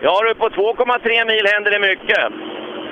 Ja 0.01 0.19
du, 0.27 0.35
på 0.35 0.49
2,3 0.49 1.27
mil 1.27 1.45
händer 1.53 1.71
det 1.71 1.79
mycket. 1.79 2.19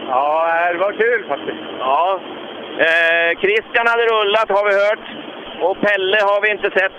Ja, 0.08 0.48
det 0.74 0.78
var 0.78 0.92
kul 0.92 1.26
faktiskt. 1.28 1.64
Ja. 1.80 2.20
Eh, 2.80 3.40
Christian 3.40 3.88
hade 3.88 4.06
rullat 4.06 4.50
har 4.50 4.66
vi 4.70 4.74
hört. 4.86 5.06
Och 5.62 5.78
Pelle 5.82 6.18
har 6.22 6.42
vi 6.42 6.52
inte 6.52 6.70
sett. 6.80 6.98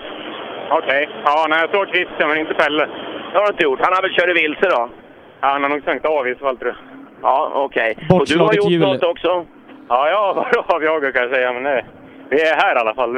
Okej. 0.69 1.09
Ja, 1.25 1.45
nej, 1.49 1.59
jag 1.61 1.69
såg 1.71 1.87
Christian 1.95 2.29
men 2.29 2.37
inte 2.37 2.53
Pelle. 2.53 2.85
Det 3.31 3.37
har 3.37 3.45
du 3.45 3.51
inte 3.51 3.63
gjort. 3.63 3.79
Han 3.81 3.93
har 3.93 4.01
väl 4.01 4.15
kört 4.15 4.37
vilse 4.37 4.69
då? 4.69 4.89
Ja, 5.41 5.47
han 5.47 5.63
har 5.63 5.69
nog 5.69 5.83
svängt 5.83 6.05
av 6.05 6.27
i 6.27 6.35
så 6.35 6.39
fall 6.39 6.57
tror 6.57 6.71
jag. 6.71 6.79
Ja, 7.21 7.51
okej. 7.53 7.97
Och 8.09 8.25
du 8.27 8.37
har 8.39 8.53
gjort 8.53 8.69
hjul. 8.71 8.81
något 8.81 9.03
också? 9.03 9.45
Ja, 9.93 10.09
jag 10.09 10.33
har 10.67 10.75
avjagat 10.75 11.13
kan 11.13 11.21
jag 11.21 11.31
säga, 11.31 11.53
men 11.53 11.63
nej. 11.63 11.85
Vi 12.29 12.41
är 12.41 12.55
här 12.55 12.75
i 12.75 12.79
alla 12.79 12.93
fall. 12.93 13.15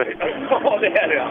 Ja, 0.49 0.77
det 0.81 0.87
är 0.87 1.07
det 1.07 1.15
ja. 1.15 1.27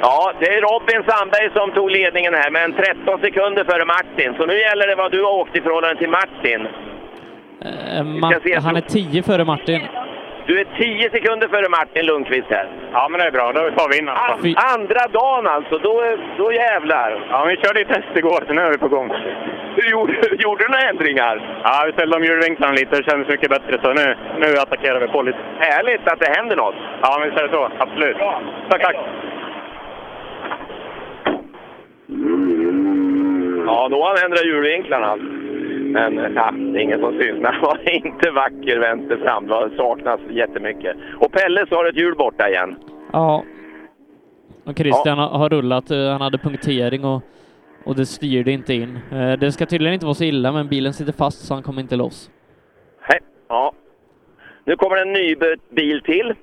Ja, 0.00 0.32
det 0.40 0.46
är 0.54 0.60
Robin 0.60 1.02
Sandberg 1.08 1.50
som 1.54 1.70
tog 1.72 1.90
ledningen 1.90 2.34
här, 2.34 2.50
men 2.50 2.72
13 2.72 3.20
sekunder 3.20 3.64
före 3.64 3.84
Martin. 3.84 4.34
Så 4.38 4.46
nu 4.46 4.58
gäller 4.58 4.86
det 4.86 4.94
vad 4.94 5.12
du 5.12 5.22
har 5.22 5.32
åkt 5.32 5.56
i 5.56 5.60
förhållande 5.60 5.96
till 5.96 6.10
Martin. 6.10 6.66
Eh, 7.62 8.02
Ma- 8.02 8.60
han 8.60 8.76
är 8.76 8.80
tror- 8.80 9.10
10 9.10 9.22
före 9.22 9.44
Martin. 9.44 9.80
Du 10.46 10.60
är 10.60 10.66
10 10.78 11.10
sekunder 11.10 11.48
före 11.48 11.68
Martin 11.68 12.06
Lundqvist 12.06 12.50
här. 12.50 12.68
Ja, 12.92 13.08
men 13.10 13.20
det 13.20 13.26
är 13.26 13.30
bra. 13.30 13.52
Då 13.52 13.70
tar 13.70 13.88
vi 13.90 13.98
in 13.98 14.08
alltså. 14.08 14.46
Andra 14.74 15.02
dagen 15.20 15.46
alltså, 15.46 15.78
då, 15.78 16.16
då 16.38 16.52
jävlar. 16.52 17.26
Ja, 17.30 17.44
vi 17.44 17.56
körde 17.56 17.80
i 17.80 17.84
test 17.84 18.16
igår, 18.16 18.44
så 18.46 18.52
nu 18.52 18.60
är 18.60 18.70
vi 18.70 18.78
på 18.78 18.88
gång. 18.88 19.08
Gjorde, 19.92 20.12
gjorde 20.38 20.64
du 20.64 20.68
några 20.68 20.88
ändringar? 20.88 21.60
Ja, 21.64 21.82
vi 21.86 21.92
ställde 21.92 22.16
om 22.16 22.24
hjulvinklarna 22.24 22.72
lite. 22.72 22.96
Det 22.96 23.10
kändes 23.10 23.28
mycket 23.28 23.50
bättre, 23.50 23.78
så 23.82 23.92
nu, 23.92 24.16
nu 24.38 24.58
attackerar 24.58 25.00
vi 25.00 25.08
på 25.08 25.22
lite. 25.22 25.38
Härligt 25.58 26.08
att 26.08 26.20
det 26.20 26.36
händer 26.36 26.56
något. 26.56 26.74
Ja, 27.02 27.16
men 27.18 27.28
visst 27.28 27.40
är 27.40 27.48
det 27.48 27.54
så. 27.54 27.70
Absolut. 27.78 28.16
Tack, 28.70 28.82
tack. 28.82 28.96
Ja, 33.66 33.88
då 33.90 34.02
har 34.02 34.08
han 34.08 34.24
ändrat 34.24 34.44
hjulvinklarna. 34.44 35.16
Men 35.92 36.16
ja, 36.34 36.50
det 36.50 36.78
är 36.78 36.82
ingen 36.82 37.00
som 37.00 37.12
syns. 37.20 37.40
Han 37.44 37.60
var 37.62 37.94
inte 37.96 38.30
vacker 38.30 38.78
vänster 38.78 39.16
fram. 39.16 39.46
Det 39.46 39.70
saknas 39.76 40.20
jättemycket. 40.30 40.96
Och 41.20 41.32
Pelle 41.32 41.66
så 41.68 41.74
har 41.74 41.84
ett 41.88 41.96
hjul 41.96 42.14
borta 42.16 42.48
igen. 42.48 42.76
Ja. 43.12 43.44
Och 44.64 44.76
Christian 44.78 45.18
har- 45.18 45.28
har 45.38 45.48
rullat, 45.48 45.90
eh, 45.90 46.08
han 46.10 46.20
hade 46.20 46.38
punktering 46.38 47.04
och, 47.04 47.22
och 47.84 47.96
det 47.96 48.06
styrde 48.06 48.50
inte 48.52 48.74
in. 48.74 48.98
Eh, 49.12 49.32
Det 49.38 49.52
ska 49.52 49.66
tydligen 49.66 49.94
inte 49.94 50.06
vara 50.06 50.14
så 50.14 50.24
illa, 50.24 50.52
men 50.52 50.68
bilen 50.68 50.92
sitter 50.92 51.12
fast 51.12 51.46
så 51.46 51.54
han 51.54 51.62
kommer 51.62 51.80
inte 51.82 51.96
loss. 51.96 52.30
Hej. 53.00 53.20
Ja. 53.48 53.72
Nu 54.64 54.76
kommer 54.76 54.96
en 54.96 55.12
ny 55.12 55.34
bil 55.70 56.00
till. 56.02 56.34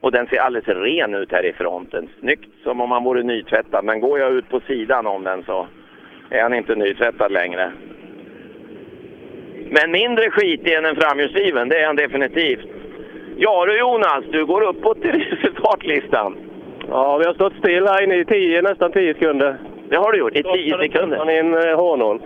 Och 0.00 0.12
den 0.12 0.26
ser 0.26 0.40
alldeles 0.40 0.68
ren 0.68 1.14
ut 1.14 1.32
här 1.32 1.46
i 1.46 1.52
fronten. 1.52 2.08
Snyggt 2.20 2.62
som 2.62 2.80
om 2.80 2.90
han 2.90 3.04
vore 3.04 3.22
nytvättad. 3.22 3.84
Men 3.84 4.00
går 4.00 4.18
jag 4.18 4.32
ut 4.32 4.48
på 4.48 4.60
sidan 4.60 5.06
om 5.06 5.24
den 5.24 5.42
så 5.44 5.66
är 6.30 6.42
han 6.42 6.54
inte 6.54 6.74
nytvättad 6.74 7.32
längre. 7.32 7.72
Men 9.70 9.90
mindre 9.90 10.30
skitig 10.30 10.74
än 10.74 10.84
en 10.84 10.96
framhjulsdriven, 10.96 11.68
det 11.68 11.80
är 11.80 11.86
han 11.86 11.96
definitivt. 11.96 12.66
Ja 13.36 13.66
du 13.66 13.78
Jonas, 13.78 14.24
du 14.30 14.46
går 14.46 14.62
uppåt 14.62 14.98
i 15.04 15.08
resultatlistan. 15.10 16.36
Ja, 16.90 17.18
vi 17.18 17.24
har 17.24 17.34
stått 17.34 17.52
still 17.58 17.86
här 17.86 18.02
inne 18.02 18.16
i 18.16 18.24
10, 18.24 18.62
nästan 18.62 18.92
10 18.92 19.14
sekunder. 19.14 19.58
Det 19.88 19.96
har 19.96 20.12
du 20.12 20.18
gjort, 20.18 20.36
i 20.36 20.42
10 20.42 20.78
sekunder. 20.78 21.30
i 21.30 21.38
en 21.38 21.54
eh, 21.54 21.78
H0. 21.78 22.20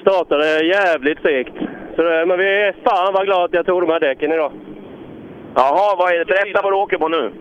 Startade 0.00 0.64
jävligt 0.64 1.22
segt. 1.22 1.54
Så 1.96 2.02
det, 2.02 2.26
men 2.26 2.38
vi 2.38 2.44
är 2.44 2.74
fan 2.84 3.12
vad 3.14 3.24
glada 3.26 3.44
att 3.44 3.54
jag 3.54 3.66
tog 3.66 3.80
de 3.80 3.90
här 3.90 4.00
däcken 4.00 4.32
idag. 4.32 4.52
Jaha, 5.54 5.96
vad 5.98 6.12
är 6.12 6.18
det? 6.18 6.24
Berätta 6.24 6.60
vad 6.62 6.72
du 6.72 6.76
åker 6.76 6.98
på 6.98 7.08
nu. 7.08 7.32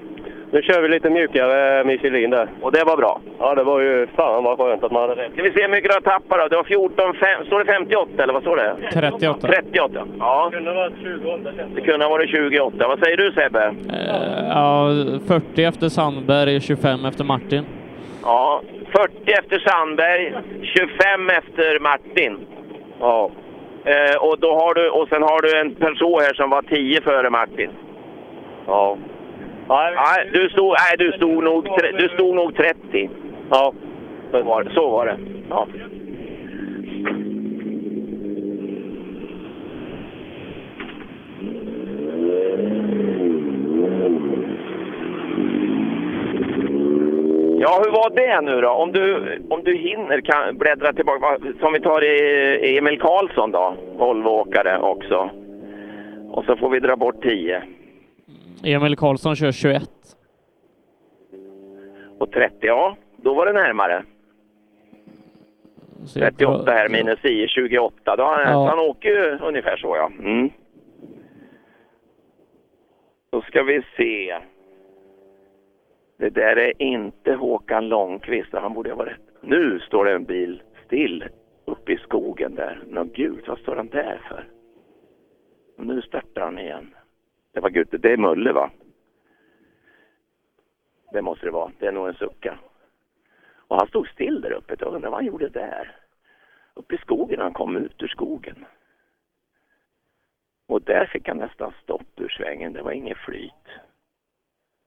Nu 0.52 0.62
kör 0.62 0.82
vi 0.82 0.88
lite 0.88 1.10
mjukare 1.10 1.84
Michelin 1.84 2.30
där. 2.30 2.48
Och 2.62 2.72
det 2.72 2.84
var 2.84 2.98
bra? 2.98 3.22
Ja, 3.40 3.56
det 3.56 3.64
var 3.64 3.80
ju 3.80 4.08
fan 4.16 4.44
vad 4.44 4.58
skönt 4.58 4.84
att 4.84 4.92
man 4.92 5.10
hade 5.10 5.22
rätt. 5.22 5.32
Ska 5.34 5.44
vi 5.44 5.52
se 5.52 5.62
hur 5.62 5.70
mycket 5.70 5.90
du 5.90 5.94
har 5.94 6.02
tappat 6.02 6.40
då? 6.40 6.48
Det 6.48 6.56
var 6.56 6.64
14, 6.64 7.14
5, 7.14 7.46
står 7.46 7.60
det 7.60 7.66
58 7.66 8.24
eller 8.24 8.34
vad 8.34 8.42
står 8.42 8.56
det? 8.58 8.76
38. 8.94 9.48
38, 9.48 10.08
ja. 10.20 10.50
Det 10.52 10.58
kunde 10.58 10.72
ha 10.72 10.78
varit 10.78 10.94
28 11.04 11.52
Det 11.76 11.82
kunde 11.82 12.06
ha 12.06 12.10
varit 12.10 12.30
28. 12.30 12.88
Vad 12.88 13.00
säger 13.00 13.18
du 13.18 13.32
Sebbe? 13.32 13.64
Eh, 13.66 14.30
Ja, 14.50 14.92
40 15.28 15.64
efter 15.64 15.90
Sandberg, 15.90 16.62
25 16.62 17.06
efter 17.06 17.24
Martin. 17.24 17.66
Ja, 18.24 18.62
40 18.92 19.32
efter 19.32 19.60
Sandberg, 19.60 20.34
25 20.64 21.30
efter 21.30 21.80
Martin. 21.80 22.38
Ja. 23.00 23.32
Eh, 23.86 24.16
och, 24.24 24.40
då 24.40 24.54
har 24.54 24.74
du, 24.74 24.90
och 24.90 25.08
sen 25.10 25.22
har 25.22 25.42
du 25.42 25.60
en 25.60 25.76
person 25.76 26.20
här 26.22 26.34
som 26.34 26.50
var 26.50 26.62
10 26.62 27.02
före 27.02 27.30
Martin. 27.30 27.70
Ja. 28.68 28.98
Nej, 29.70 30.30
du 30.34 30.50
stod, 30.50 30.70
nej, 30.70 30.98
du 30.98 31.12
stod, 31.12 31.44
nog, 31.44 31.68
du 31.98 32.10
stod 32.10 32.36
nog 32.36 32.56
30. 32.56 33.10
Ja. 33.50 33.74
Så 34.32 34.44
var 34.44 34.64
det. 34.64 34.74
Så 34.74 34.90
var 34.90 35.06
det. 35.06 35.18
Ja. 35.50 35.68
Ja, 47.62 47.82
hur 47.84 47.92
var 47.92 48.10
det 48.16 48.42
nu 48.42 48.62
då? 48.62 48.70
Om 48.70 48.92
du, 48.92 49.38
om 49.50 49.64
du 49.64 49.76
hinner 49.76 50.22
kan 50.22 50.58
bläddra 50.58 50.94
tillbaka. 50.94 51.38
Som 51.60 51.74
vi 51.74 51.80
tar 51.80 52.04
i 52.04 52.78
Emil 52.78 53.00
Karlsson 53.00 53.52
då, 53.52 53.74
Volvoåkare 53.98 54.80
också. 54.80 55.30
Och 56.32 56.46
så 56.46 56.56
får 56.56 56.70
vi 56.70 56.80
dra 56.80 56.96
bort 56.96 57.24
10. 57.24 57.64
Emil 58.64 58.96
Karlsson 58.96 59.36
kör 59.36 59.52
21. 59.52 59.90
Och 62.20 62.32
30, 62.32 62.56
ja, 62.62 62.98
då 63.18 63.34
var 63.34 63.46
det 63.46 63.54
närmare. 63.54 64.04
Så 66.06 66.20
jag 66.20 66.38
38 66.38 66.72
här 66.72 66.90
minus 66.90 67.22
10, 67.22 67.48
28. 67.48 68.16
Då, 68.16 68.24
han, 68.24 68.42
Ja. 68.52 68.66
han 68.70 68.80
åker 68.80 69.10
ju 69.10 69.38
ungefär 69.40 69.78
så 69.78 69.96
ja. 69.96 70.12
Mm. 70.20 70.50
Då 73.32 73.42
ska 73.42 73.64
vi 73.64 73.82
se. 73.98 74.38
Det 76.18 76.30
där 76.30 76.58
är 76.58 76.82
inte 76.82 77.34
Håkan 77.34 77.88
Långqvist. 77.90 78.50
Han 78.54 78.74
borde 78.74 78.90
ha 78.90 78.98
varit... 78.98 79.18
Nu 79.42 79.80
står 79.80 80.06
det 80.06 80.12
en 80.14 80.24
bil 80.24 80.62
still 80.86 81.26
uppe 81.66 81.92
i 81.94 81.98
skogen 81.98 82.56
där. 82.56 82.84
Nå 82.88 83.04
gud, 83.04 83.44
vad 83.48 83.60
står 83.60 83.76
han 83.76 83.88
där 83.88 84.22
för? 84.30 84.48
Och 85.78 85.86
nu 85.86 86.02
startar 86.02 86.42
han 86.42 86.60
igen. 86.60 86.96
Det 87.52 87.60
var 87.60 87.70
Gute. 87.70 87.98
det 87.98 88.12
är 88.14 88.18
Mulle 88.18 88.52
va? 88.52 88.72
Det 91.12 91.22
måste 91.22 91.46
det 91.46 91.52
vara. 91.52 91.72
Det 91.80 91.88
är 91.88 91.92
nog 91.92 92.08
en 92.08 92.14
sucka. 92.14 92.60
Och 93.68 93.78
han 93.78 93.88
stod 93.88 94.08
still 94.08 94.42
där 94.42 94.52
uppe. 94.52 94.76
Jag 94.80 94.94
undrar 94.94 95.10
vad 95.10 95.20
han 95.20 95.26
gjorde 95.26 95.50
där. 95.50 95.96
Uppe 96.74 96.96
i 96.96 96.98
skogen, 96.98 97.40
han 97.40 97.54
kom 97.54 97.78
ut 97.78 98.04
ur 98.04 98.08
skogen. 98.08 98.66
Och 100.68 100.82
där 100.82 101.06
fick 101.06 101.28
han 101.28 101.38
nästan 101.38 101.74
stopp 101.84 102.20
ur 102.20 102.30
svängen. 102.30 102.74
Det 102.74 102.82
var 102.82 102.92
inget 102.92 103.18
flyt. 103.18 103.68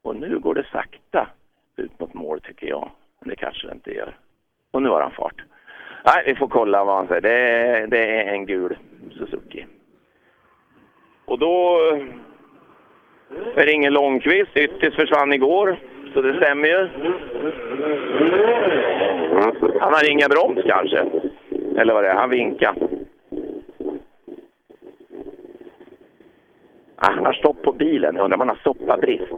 Och 0.02 0.16
nu 0.16 0.38
går 0.38 0.54
det 0.54 0.66
sakta 0.72 1.28
ut 1.76 2.00
mot 2.00 2.14
mål 2.14 2.40
tycker 2.40 2.66
jag. 2.66 2.90
Men 3.20 3.28
det 3.28 3.36
kanske 3.36 3.66
det 3.66 3.72
inte 3.72 3.94
gör. 3.94 4.18
Och 4.70 4.82
nu 4.82 4.88
har 4.88 5.02
han 5.02 5.12
fart. 5.12 5.44
Nej, 6.04 6.22
vi 6.26 6.34
får 6.34 6.48
kolla 6.48 6.84
vad 6.84 6.96
han 6.96 7.06
säger. 7.06 7.20
Det 7.20 7.30
är, 7.30 7.86
det 7.86 7.98
är 7.98 8.32
en 8.32 8.46
gul 8.46 8.78
Suzuki. 9.10 9.66
Och 11.24 11.38
då 11.38 11.78
är 13.56 13.66
det 13.66 13.72
ingen 13.72 13.92
Långqvist. 13.92 14.56
Yttis 14.56 14.94
försvann 14.94 15.32
igår, 15.32 15.76
så 16.14 16.22
det 16.22 16.36
stämmer 16.36 16.68
ju. 16.68 16.88
Han 19.80 19.92
har 19.94 20.10
ingen 20.10 20.28
broms 20.30 20.58
kanske. 20.66 21.04
Eller 21.80 21.94
vad 21.94 22.04
det 22.04 22.10
är, 22.10 22.14
han 22.14 22.30
vinkar. 22.30 22.74
Ah, 26.96 27.12
han 27.12 27.26
har 27.26 27.32
stopp 27.32 27.62
på 27.62 27.72
bilen. 27.72 28.18
Undrar 28.18 28.36
om 28.36 28.40
han 28.40 28.48
har 28.48 28.60
soppabrist. 28.64 29.32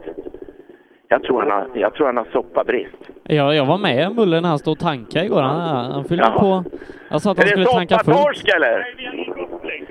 Jag 1.07 1.23
tror 1.23 1.41
han 1.41 1.51
har, 1.51 1.67
jag 1.73 1.93
tror 1.93 2.05
han 2.05 2.17
har 2.17 2.27
soppabrist. 2.31 2.95
Ja, 3.23 3.53
jag 3.53 3.65
var 3.65 3.77
med 3.77 4.15
Mulle 4.15 4.41
när 4.41 4.49
han 4.49 4.59
stod 4.59 4.71
och 4.71 4.79
tankade 4.79 5.25
igår. 5.25 5.41
Han, 5.41 5.91
han 5.91 6.05
fyllde 6.05 6.23
Jaha. 6.23 6.39
på. 6.39 6.63
Jag 7.09 7.21
sa 7.21 7.31
att 7.31 7.37
han 7.37 7.43
Är 7.47 7.49
skulle 7.49 7.63
det 7.65 7.71
tanka 7.71 7.95
fullt. 7.97 8.05
soppatorsk 8.17 8.47
eller? 8.55 8.95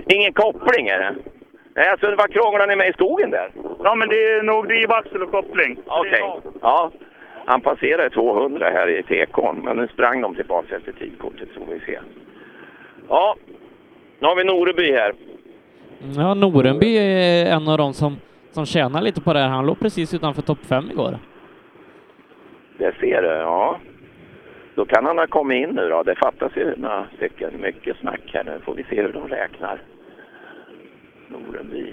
Ingen 0.09 0.33
koppling 0.33 0.87
är 0.89 0.99
det? 0.99 1.15
Nej, 1.77 1.89
alltså 1.89 2.15
vad 2.19 2.33
krånglar 2.33 2.67
ni 2.67 2.77
med 2.77 2.89
i 2.89 2.93
skogen 2.93 3.31
där? 3.31 3.51
Ja, 3.85 3.95
men 3.95 4.09
det 4.09 4.15
är 4.15 4.43
nog 4.43 4.69
drivaxel 4.69 5.23
och 5.23 5.31
koppling. 5.31 5.79
Okej. 5.87 6.23
Ja. 6.61 6.91
Han 7.47 7.61
passerade 7.61 8.11
200 8.11 8.71
här 8.71 8.89
i 8.89 9.03
tekon, 9.03 9.61
men 9.65 9.77
nu 9.77 9.89
sprang 9.89 10.21
de 10.21 10.35
tillbaka 10.35 10.77
efter 10.77 10.93
tidkortet 10.93 11.49
så 11.55 11.61
vi 11.71 11.81
se. 11.81 11.99
Ja, 13.09 13.37
nu 14.19 14.27
har 14.27 14.37
vi 14.37 14.45
Noreby 14.45 14.93
här. 14.93 15.13
Ja, 16.17 16.35
Norenby 16.35 16.97
är 16.97 17.47
en 17.57 17.69
av 17.69 17.79
de 17.79 17.93
som, 17.95 18.17
som 18.51 18.67
tjänar 18.67 19.03
lite 19.03 19.21
på 19.21 19.33
det 19.33 19.39
här. 19.39 19.49
Han 19.49 19.67
låg 19.67 19.81
precis 19.81 20.15
utanför 20.15 20.43
topp 20.43 20.65
fem 20.69 20.91
igår. 20.91 21.19
Det 22.79 22.95
ser 23.01 23.23
du, 23.23 23.29
ja. 23.29 23.79
Då 24.75 24.85
kan 24.85 25.07
han 25.07 25.19
ha 25.19 25.27
kommit 25.27 25.69
in 25.69 25.75
nu 25.75 25.89
då. 25.89 26.03
Det 26.03 26.15
fattas 26.15 26.53
ju 26.57 26.77
några 26.77 27.07
stycken. 27.17 27.51
Mycket 27.61 27.97
snack 27.97 28.21
här 28.33 28.45
nu. 28.45 28.61
Får 28.65 28.75
vi 28.75 28.85
se 28.85 29.03
hur 29.03 29.13
de 29.13 29.29
räknar. 29.29 29.79
Norenby. 31.29 31.93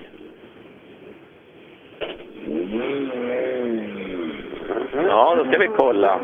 Ja, 5.07 5.36
då 5.38 5.45
ska 5.45 5.57
vi 5.60 5.68
kolla. 5.68 6.19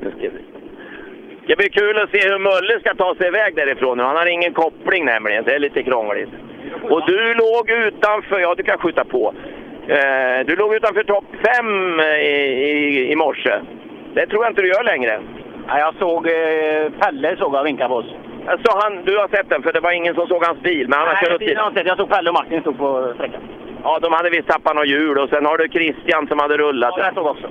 Nu 0.00 0.10
ska 0.10 0.20
vi. 0.20 0.44
Det 1.46 1.56
blir 1.56 1.68
kul 1.68 1.98
att 1.98 2.10
se 2.10 2.28
hur 2.28 2.38
Mölle 2.38 2.80
ska 2.80 2.94
ta 2.94 3.14
sig 3.14 3.28
iväg 3.28 3.56
därifrån 3.56 3.98
nu. 3.98 4.04
Han 4.04 4.16
har 4.16 4.26
ingen 4.26 4.52
koppling 4.52 5.04
nämligen, 5.04 5.44
så 5.44 5.50
det 5.50 5.56
är 5.56 5.58
lite 5.58 5.82
krångligt. 5.82 6.30
Och 6.82 7.02
du 7.06 7.34
låg 7.34 7.70
utanför, 7.70 8.38
ja 8.38 8.54
du 8.54 8.62
kan 8.62 8.78
skjuta 8.78 9.04
på. 9.04 9.34
Eh, 9.88 10.46
du 10.46 10.56
låg 10.56 10.74
utanför 10.74 11.02
topp 11.02 11.24
fem 11.44 12.00
i, 12.00 12.30
i, 12.70 13.12
i 13.12 13.16
morse. 13.16 13.54
Det 14.14 14.26
tror 14.26 14.44
jag 14.44 14.50
inte 14.50 14.62
du 14.62 14.68
gör 14.68 14.84
längre. 14.84 15.20
Ja, 15.68 15.78
jag 15.78 15.94
såg 15.94 16.26
eh, 16.26 16.90
Pelle 17.00 17.36
såg 17.36 17.54
jag 17.54 17.64
vinka 17.64 17.88
på 17.88 17.94
oss. 17.94 18.14
Alltså 18.46 18.78
han, 18.82 19.04
du 19.04 19.18
har 19.18 19.28
sett 19.28 19.48
den, 19.48 19.62
för 19.62 19.72
det 19.72 19.80
var 19.80 19.92
ingen 19.92 20.14
som 20.14 20.26
såg 20.26 20.44
hans 20.44 20.60
bil. 20.60 20.88
Men 20.88 20.98
han 20.98 21.08
har 21.08 21.14
kört 21.14 21.40
Nej, 21.40 21.54
har 21.54 21.62
jag 21.62 21.70
inte 21.70 21.80
sett. 21.80 21.88
Jag 21.88 21.96
såg 21.96 22.10
Pelle 22.10 22.30
och 22.30 22.34
Martin 22.34 22.60
stod 22.60 22.78
på 22.78 23.12
sträckan. 23.14 23.40
Ja, 23.82 23.98
de 24.02 24.12
hade 24.12 24.30
visst 24.30 24.48
tappat 24.48 24.74
något 24.76 24.88
hjul 24.88 25.18
och 25.18 25.28
sen 25.28 25.46
har 25.46 25.58
du 25.58 25.68
Christian 25.68 26.26
som 26.28 26.38
hade 26.38 26.56
rullat. 26.56 26.94
Ja, 26.96 27.08
det 27.08 27.14
såg 27.14 27.24
jag 27.24 27.30
också. 27.30 27.48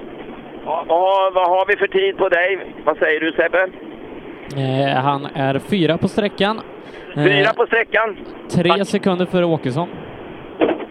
Ja, 0.66 1.32
vad 1.34 1.50
har 1.50 1.66
vi 1.68 1.76
för 1.78 1.88
tid 1.88 2.18
på 2.18 2.30
dig? 2.30 2.74
Vad 2.86 2.98
säger 2.98 3.20
du 3.20 3.32
Sebbe? 3.32 3.68
Eh, 4.58 4.98
han 5.04 5.26
är 5.34 5.60
fyra 5.60 5.98
på 5.98 6.08
sträckan. 6.08 6.62
Eh, 7.16 7.24
Fyra 7.24 7.54
på 7.54 7.66
sträckan. 7.66 8.18
Tre 8.56 8.86
sekunder 8.86 9.26
före 9.26 9.46
Åkesson. 9.46 9.88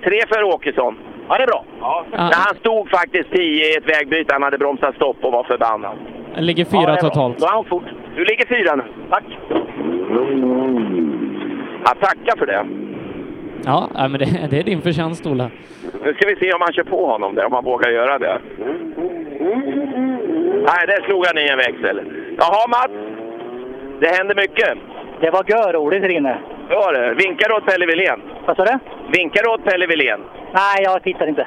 tre 0.04 0.20
för 0.28 0.42
Åkesson. 0.42 0.98
Ja, 1.28 1.36
det 1.36 1.42
är 1.42 1.46
bra. 1.46 1.64
Ja. 1.80 2.04
Han 2.32 2.54
stod 2.56 2.90
faktiskt 2.90 3.30
tio 3.32 3.64
i 3.66 3.76
ett 3.76 3.88
vägbyte. 3.88 4.32
Han 4.32 4.42
hade 4.42 4.58
bromsat 4.58 4.94
stopp 4.94 5.16
och 5.24 5.32
var 5.32 5.44
förbannad. 5.44 5.96
Det 6.34 6.40
ligger 6.42 6.64
fyra 6.64 6.82
Ja, 6.88 6.96
totalt. 6.96 7.38
Då 7.38 7.46
är 7.46 7.50
han 7.50 7.64
fort. 7.64 7.84
Du 8.16 8.24
ligger 8.24 8.46
fyra 8.46 8.74
nu. 8.76 8.84
Tack. 9.10 9.24
Ja, 11.84 11.94
tacka 12.00 12.34
för 12.38 12.46
det. 12.46 12.66
Ja, 13.64 13.88
men 13.94 14.12
det, 14.12 14.24
det 14.50 14.58
är 14.58 14.62
din 14.62 14.82
förtjänst, 14.82 15.26
Ola. 15.26 15.50
Nu 16.04 16.14
ska 16.14 16.28
vi 16.28 16.36
se 16.36 16.52
om 16.52 16.60
han 16.60 16.72
kör 16.72 16.84
på 16.84 17.06
honom 17.06 17.34
där, 17.34 17.44
om 17.44 17.52
han 17.52 17.64
vågar 17.64 17.90
göra 17.90 18.18
det. 18.18 18.38
Nej, 20.68 20.86
där 20.86 21.04
slog 21.04 21.26
han 21.26 21.38
i 21.38 21.48
en 21.48 21.58
växel. 21.58 22.00
Jaha, 22.38 22.68
Mats. 22.68 22.92
Det 24.00 24.08
händer 24.08 24.34
mycket. 24.34 24.78
Det 25.20 25.30
var 25.30 25.44
görroligt 25.46 26.02
här 26.02 26.10
inne. 26.10 26.38
Det 26.68 26.74
var 26.74 26.92
det. 26.92 27.14
Vinkar 27.14 27.48
du 27.48 27.54
åt 27.54 27.66
Pelle 27.66 27.86
Wilén? 27.86 28.20
Vad 28.46 28.56
sa 28.56 28.64
du? 28.64 28.78
Vinkar 29.18 29.42
du 29.42 29.50
åt 29.50 29.64
Pelle 29.64 29.86
Wilén? 29.86 30.20
Nej, 30.52 30.82
jag 30.84 31.02
tittar 31.02 31.26
inte. 31.26 31.46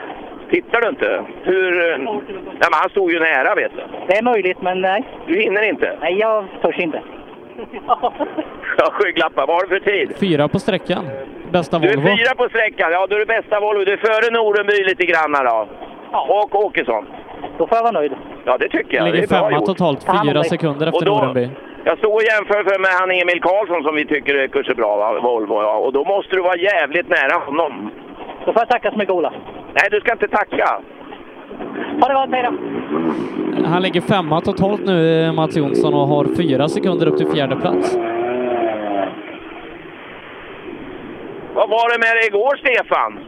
Tittar 0.52 0.82
du 0.82 0.90
inte? 0.90 1.24
Hur... 1.44 1.98
Nej, 1.98 2.68
men 2.72 2.80
han 2.82 2.90
stod 2.90 3.12
ju 3.12 3.20
nära, 3.20 3.56
vet 3.56 3.72
du. 3.76 3.84
Det 4.08 4.18
är 4.18 4.24
möjligt, 4.24 4.62
men 4.62 4.82
nej. 4.82 5.04
Du 5.28 5.40
hinner 5.40 5.70
inte? 5.70 5.98
Nej, 6.02 6.18
jag 6.20 6.46
törs 6.62 6.80
inte. 6.80 7.02
Ja, 8.78 8.90
skygglappar. 8.91 9.48
Vad 9.48 9.56
har 9.56 9.61
du 9.61 9.80
för 9.80 9.86
tid? 9.91 10.14
Fyra 10.19 10.48
på 10.48 10.60
sträckan. 10.60 11.06
Bästa 11.52 11.80
Du 11.80 11.88
är 11.90 11.95
Volvo. 11.98 12.18
fyra 12.18 12.36
på 12.38 12.49
sträckan. 12.49 12.91
Ja, 12.91 13.07
du 13.10 13.15
är 13.15 13.19
det 13.19 13.26
bästa 13.26 13.60
Volvo. 13.60 13.84
Du 13.86 13.94
är 13.94 13.98
före 13.98 14.32
Norenby 14.38 14.84
lite 14.84 15.06
grann 15.06 15.32
då. 15.32 15.68
Och 16.11 16.56
Åkesson. 16.65 17.06
Då 17.57 17.68
får 17.68 17.76
jag 17.78 17.84
vara 17.84 17.91
nöjd. 17.91 18.14
Ja, 18.45 18.57
det 18.57 18.69
tycker 18.69 18.98
jag. 18.98 19.06
Ligger 19.06 19.18
det 19.18 19.23
är 19.23 19.28
femma 19.28 19.52
gjort. 19.52 19.65
totalt, 19.65 20.06
fyra 20.23 20.44
sekunder 20.44 20.88
efter 20.88 21.06
då- 21.06 21.18
Norenby. 21.18 21.49
Jag 21.84 21.98
stod 21.98 22.14
och 22.14 22.23
jämförde 22.23 22.80
med 22.80 22.91
han 22.99 23.11
Emil 23.11 23.41
Karlsson 23.41 23.84
som 23.84 23.95
vi 23.95 24.06
tycker 24.06 24.36
är 24.36 24.48
kanske 24.48 24.76
bra, 24.76 24.98
va? 24.98 25.19
Volvo. 25.22 25.61
Ja. 25.61 25.76
Och 25.78 25.94
då 25.94 26.03
måste 26.03 26.36
du 26.36 26.41
vara 26.41 26.56
jävligt 26.57 27.10
nära 27.10 27.36
honom. 27.45 27.91
Då 28.45 28.53
får 28.53 28.61
jag 28.61 28.69
tacka 28.69 28.91
så 28.91 28.98
mycket, 28.98 29.14
Ola. 29.14 29.34
Nej, 29.73 29.88
du 29.91 29.99
ska 29.99 30.11
inte 30.11 30.28
tacka. 30.28 30.82
Ha 32.02 32.07
det 32.07 32.14
gott, 32.14 32.30
hej 32.31 32.43
då! 32.43 32.53
Han 33.68 33.81
ligger 33.81 34.02
femma 34.02 34.41
totalt 34.41 34.85
nu, 34.85 35.23
eh, 35.26 35.34
Mats 35.34 35.57
Jonsson, 35.57 35.93
och 35.93 36.07
har 36.07 36.26
fyra 36.38 36.68
sekunder 36.68 37.07
upp 37.07 37.18
till 37.18 37.27
fjärde 37.27 37.56
plats. 37.56 37.98
Vad 41.53 41.69
var 41.69 41.91
det 41.93 41.99
med 41.99 42.15
dig 42.18 42.27
igår, 42.27 42.56
Stefan? 42.57 43.19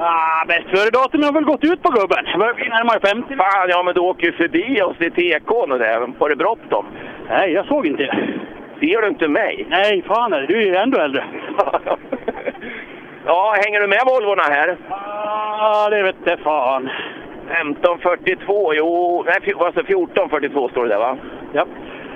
Ah, 0.00 0.44
bäst 0.48 0.68
före-datum 0.68 1.22
har 1.22 1.32
väl 1.32 1.44
gått 1.44 1.64
ut 1.64 1.82
på 1.82 1.90
gubben. 1.90 2.24
Det 2.32 2.38
börjar 2.38 2.54
bli 2.54 2.68
närmare 2.68 3.00
50. 3.00 3.36
Fan, 3.36 3.68
ja 3.68 3.82
men 3.82 3.94
du 3.94 4.00
åker 4.00 4.26
ju 4.26 4.32
förbi 4.32 4.82
oss 4.82 4.96
i 5.00 5.10
TK'n 5.10 5.72
och 5.72 5.78
det. 5.78 6.08
Var 6.18 6.28
det 6.28 6.36
bråttom? 6.36 6.86
Nej, 7.28 7.52
jag 7.52 7.66
såg 7.66 7.86
inte 7.86 8.02
det. 8.02 8.16
Ser 8.80 9.02
du 9.02 9.08
inte 9.08 9.28
mig? 9.28 9.66
Nej, 9.70 10.02
fan 10.06 10.32
är 10.32 10.40
det. 10.40 10.46
Du 10.46 10.56
är 10.56 10.66
ju 10.66 10.74
ändå 10.76 10.98
äldre. 10.98 11.24
Ja, 13.26 13.54
hänger 13.64 13.80
du 13.80 13.86
med 13.86 14.02
Volvorna 14.06 14.42
här? 14.42 14.76
Ja, 14.90 15.88
det 15.90 16.02
vet 16.02 16.16
jag 16.24 16.38
fan. 16.38 16.88
1542, 17.50 18.74
jo, 18.74 19.22
nej, 19.26 19.34
alltså 19.58 19.80
1442 19.80 20.68
står 20.68 20.82
det 20.82 20.88
där 20.88 20.98
va? 20.98 21.16
Ja, 21.52 21.66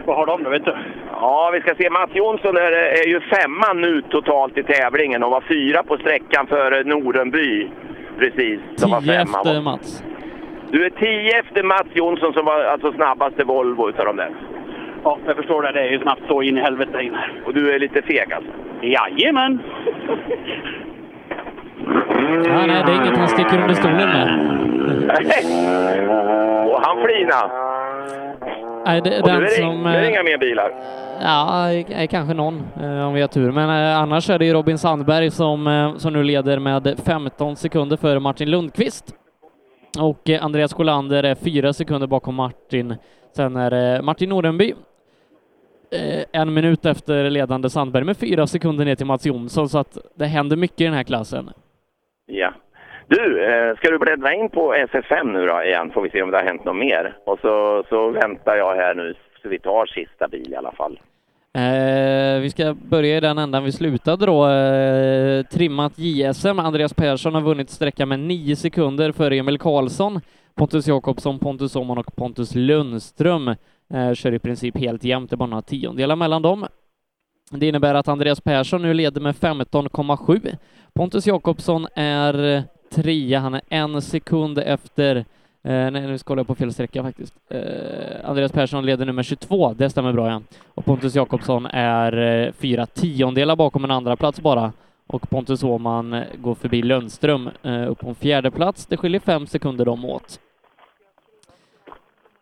vad 0.06 0.16
har 0.16 0.26
de 0.26 0.42
då 0.42 0.50
vet 0.50 0.64
du? 0.64 0.74
Ja, 1.12 1.50
vi 1.54 1.60
ska 1.60 1.74
se. 1.74 1.90
Mats 1.90 2.10
Jonsson 2.14 2.56
är, 2.56 2.72
är 2.72 3.06
ju 3.08 3.20
femma 3.20 3.72
nu 3.72 4.02
totalt 4.02 4.58
i 4.58 4.62
tävlingen 4.62 5.22
och 5.22 5.30
var 5.30 5.40
fyra 5.40 5.82
på 5.82 5.96
sträckan 5.96 6.46
före 6.46 6.84
Norenby. 6.84 7.68
Precis, 8.18 8.60
som 8.76 8.90
var 8.90 9.00
Tio 9.00 9.12
femma. 9.12 9.38
efter 9.38 9.60
Mats. 9.60 10.04
Du 10.70 10.84
är 10.86 10.90
tio 10.90 11.38
efter 11.40 11.62
Mats 11.62 11.86
Jonsson 11.94 12.32
som 12.32 12.44
var 12.44 12.64
alltså 12.64 12.92
snabbaste 12.92 13.44
Volvo 13.44 13.88
utav 13.88 14.04
de 14.06 14.16
där. 14.16 14.30
Ja, 15.04 15.18
jag 15.26 15.36
förstår 15.36 15.62
det. 15.62 15.72
Det 15.72 15.80
är 15.80 15.90
ju 15.90 15.98
snabbt 15.98 16.22
så 16.28 16.42
in 16.42 16.58
i 16.58 16.60
helvete 16.60 17.02
in. 17.02 17.16
Och 17.44 17.54
du 17.54 17.72
är 17.74 17.78
lite 17.78 18.02
feg 18.02 18.32
alltså? 18.32 18.50
Jajamän! 18.82 19.58
Ja, 22.46 22.66
nej, 22.66 22.82
det 22.86 22.92
är 22.92 22.94
inget 22.94 23.16
han 23.16 23.28
sticker 23.28 23.62
under 23.62 23.74
stolen 23.74 23.96
med. 24.08 24.28
Och 26.66 26.80
han 26.82 26.96
flina. 27.04 27.50
Nej, 28.86 29.00
det, 29.00 29.20
Och 29.22 29.28
är 29.28 29.32
den 29.32 29.42
det, 29.42 29.50
som... 29.50 29.82
nu 29.82 29.88
är 29.88 29.92
det 29.92 30.06
eh, 30.06 30.10
inga 30.10 30.22
mer 30.22 30.38
bilar. 30.38 30.72
Ja, 31.20 31.72
eh, 31.72 32.06
kanske 32.06 32.34
någon 32.34 32.62
eh, 32.82 33.06
om 33.06 33.14
vi 33.14 33.20
har 33.20 33.28
tur. 33.28 33.52
Men 33.52 33.70
annars 33.70 34.30
är 34.30 34.38
det 34.38 34.44
ju 34.46 34.52
Robin 34.52 34.78
Sandberg 34.78 35.30
som, 35.30 35.94
som 35.98 36.12
nu 36.12 36.22
leder 36.22 36.58
med 36.58 36.98
15 37.04 37.56
sekunder 37.56 37.96
före 37.96 38.20
Martin 38.20 38.50
Lundqvist. 38.50 39.14
Och 39.98 40.30
Andreas 40.40 40.74
Sjölander 40.74 41.22
är 41.22 41.34
fyra 41.34 41.72
sekunder 41.72 42.06
bakom 42.06 42.34
Martin. 42.34 42.94
Sen 43.36 43.56
är 43.56 43.70
det 43.70 44.02
Martin 44.02 44.28
Norenby 44.28 44.74
eh, 45.92 46.24
en 46.32 46.54
minut 46.54 46.86
efter 46.86 47.30
ledande 47.30 47.70
Sandberg 47.70 48.04
med 48.04 48.16
fyra 48.16 48.46
sekunder 48.46 48.84
ner 48.84 48.94
till 48.94 49.06
Mats 49.06 49.26
Jonsson, 49.26 49.68
så 49.68 49.78
att 49.78 49.98
det 50.14 50.26
händer 50.26 50.56
mycket 50.56 50.80
i 50.80 50.84
den 50.84 50.94
här 50.94 51.02
klassen. 51.02 51.50
Ja. 52.26 52.52
Du, 53.08 53.44
eh, 53.44 53.76
ska 53.76 53.90
du 53.90 53.98
bläddra 53.98 54.34
in 54.34 54.48
på 54.48 54.74
SS5 54.74 55.32
nu 55.32 55.46
då 55.46 55.62
igen? 55.62 55.90
Får 55.90 56.02
vi 56.02 56.10
se 56.10 56.22
om 56.22 56.30
det 56.30 56.36
har 56.36 56.44
hänt 56.44 56.64
något 56.64 56.76
mer. 56.76 57.16
Och 57.26 57.38
så, 57.40 57.84
så 57.88 58.10
väntar 58.10 58.56
jag 58.56 58.74
här 58.74 58.94
nu 58.94 59.14
så 59.42 59.48
vi 59.48 59.58
tar 59.58 59.86
sista 59.86 60.28
bil 60.28 60.52
i 60.52 60.56
alla 60.56 60.72
fall. 60.72 61.00
Eh, 61.54 62.40
vi 62.40 62.50
ska 62.50 62.74
börja 62.74 63.16
i 63.16 63.20
den 63.20 63.38
ändan 63.38 63.64
vi 63.64 63.72
slutade 63.72 64.26
då. 64.26 64.48
Eh, 64.48 65.42
trimmat 65.46 65.92
JSM. 65.96 66.58
Andreas 66.58 66.94
Persson 66.94 67.34
har 67.34 67.42
vunnit 67.42 67.70
sträckan 67.70 68.08
med 68.08 68.20
nio 68.20 68.56
sekunder 68.56 69.12
före 69.12 69.36
Emil 69.36 69.58
Karlsson. 69.58 70.20
Pontus 70.54 70.86
Jakobsson, 70.86 71.38
Pontus 71.38 71.76
Åhman 71.76 71.98
och 71.98 72.16
Pontus 72.16 72.54
Lundström 72.54 73.48
eh, 73.94 74.14
kör 74.14 74.34
i 74.34 74.38
princip 74.38 74.78
helt 74.78 75.04
jämnt. 75.04 75.30
Det 75.30 75.34
är 75.34 75.38
bara 75.38 75.48
några 75.48 75.62
tiondelar 75.62 76.16
mellan 76.16 76.42
dem. 76.42 76.66
Det 77.50 77.68
innebär 77.68 77.94
att 77.94 78.08
Andreas 78.08 78.40
Persson 78.40 78.82
nu 78.82 78.94
leder 78.94 79.20
med 79.20 79.34
15,7. 79.34 80.56
Pontus 80.92 81.26
Jakobsson 81.26 81.86
är 81.94 82.64
trea. 82.90 83.40
Han 83.40 83.54
är 83.54 83.62
en 83.68 84.02
sekund 84.02 84.58
efter 84.58 85.24
Eh, 85.64 85.90
nej, 85.90 86.06
nu 86.06 86.18
ska 86.18 86.36
jag 86.36 86.46
på 86.46 86.54
fel 86.54 86.72
sträcka 86.72 87.02
faktiskt. 87.02 87.34
Eh, 87.48 88.28
Andreas 88.30 88.52
Persson 88.52 88.86
leder 88.86 89.06
nummer 89.06 89.22
22, 89.22 89.74
det 89.74 89.90
stämmer 89.90 90.12
bra 90.12 90.28
ja. 90.30 90.42
Och 90.66 90.84
Pontus 90.84 91.14
Jakobsson 91.14 91.66
är 91.66 92.16
eh, 92.46 92.52
fyra 92.52 92.86
tiondelar 92.86 93.56
bakom 93.56 93.84
en 93.84 93.90
andra 93.90 94.16
plats 94.16 94.40
bara. 94.40 94.72
Och 95.06 95.30
Pontus 95.30 95.62
Åhman 95.62 96.12
eh, 96.12 96.24
går 96.38 96.54
förbi 96.54 96.82
Lundström 96.82 97.50
eh, 97.62 97.90
upp 97.90 97.98
på 97.98 98.08
en 98.08 98.14
fjärde 98.14 98.50
plats. 98.50 98.86
Det 98.86 98.96
skiljer 98.96 99.20
fem 99.20 99.46
sekunder 99.46 99.84
dem 99.84 100.04
åt. 100.04 100.40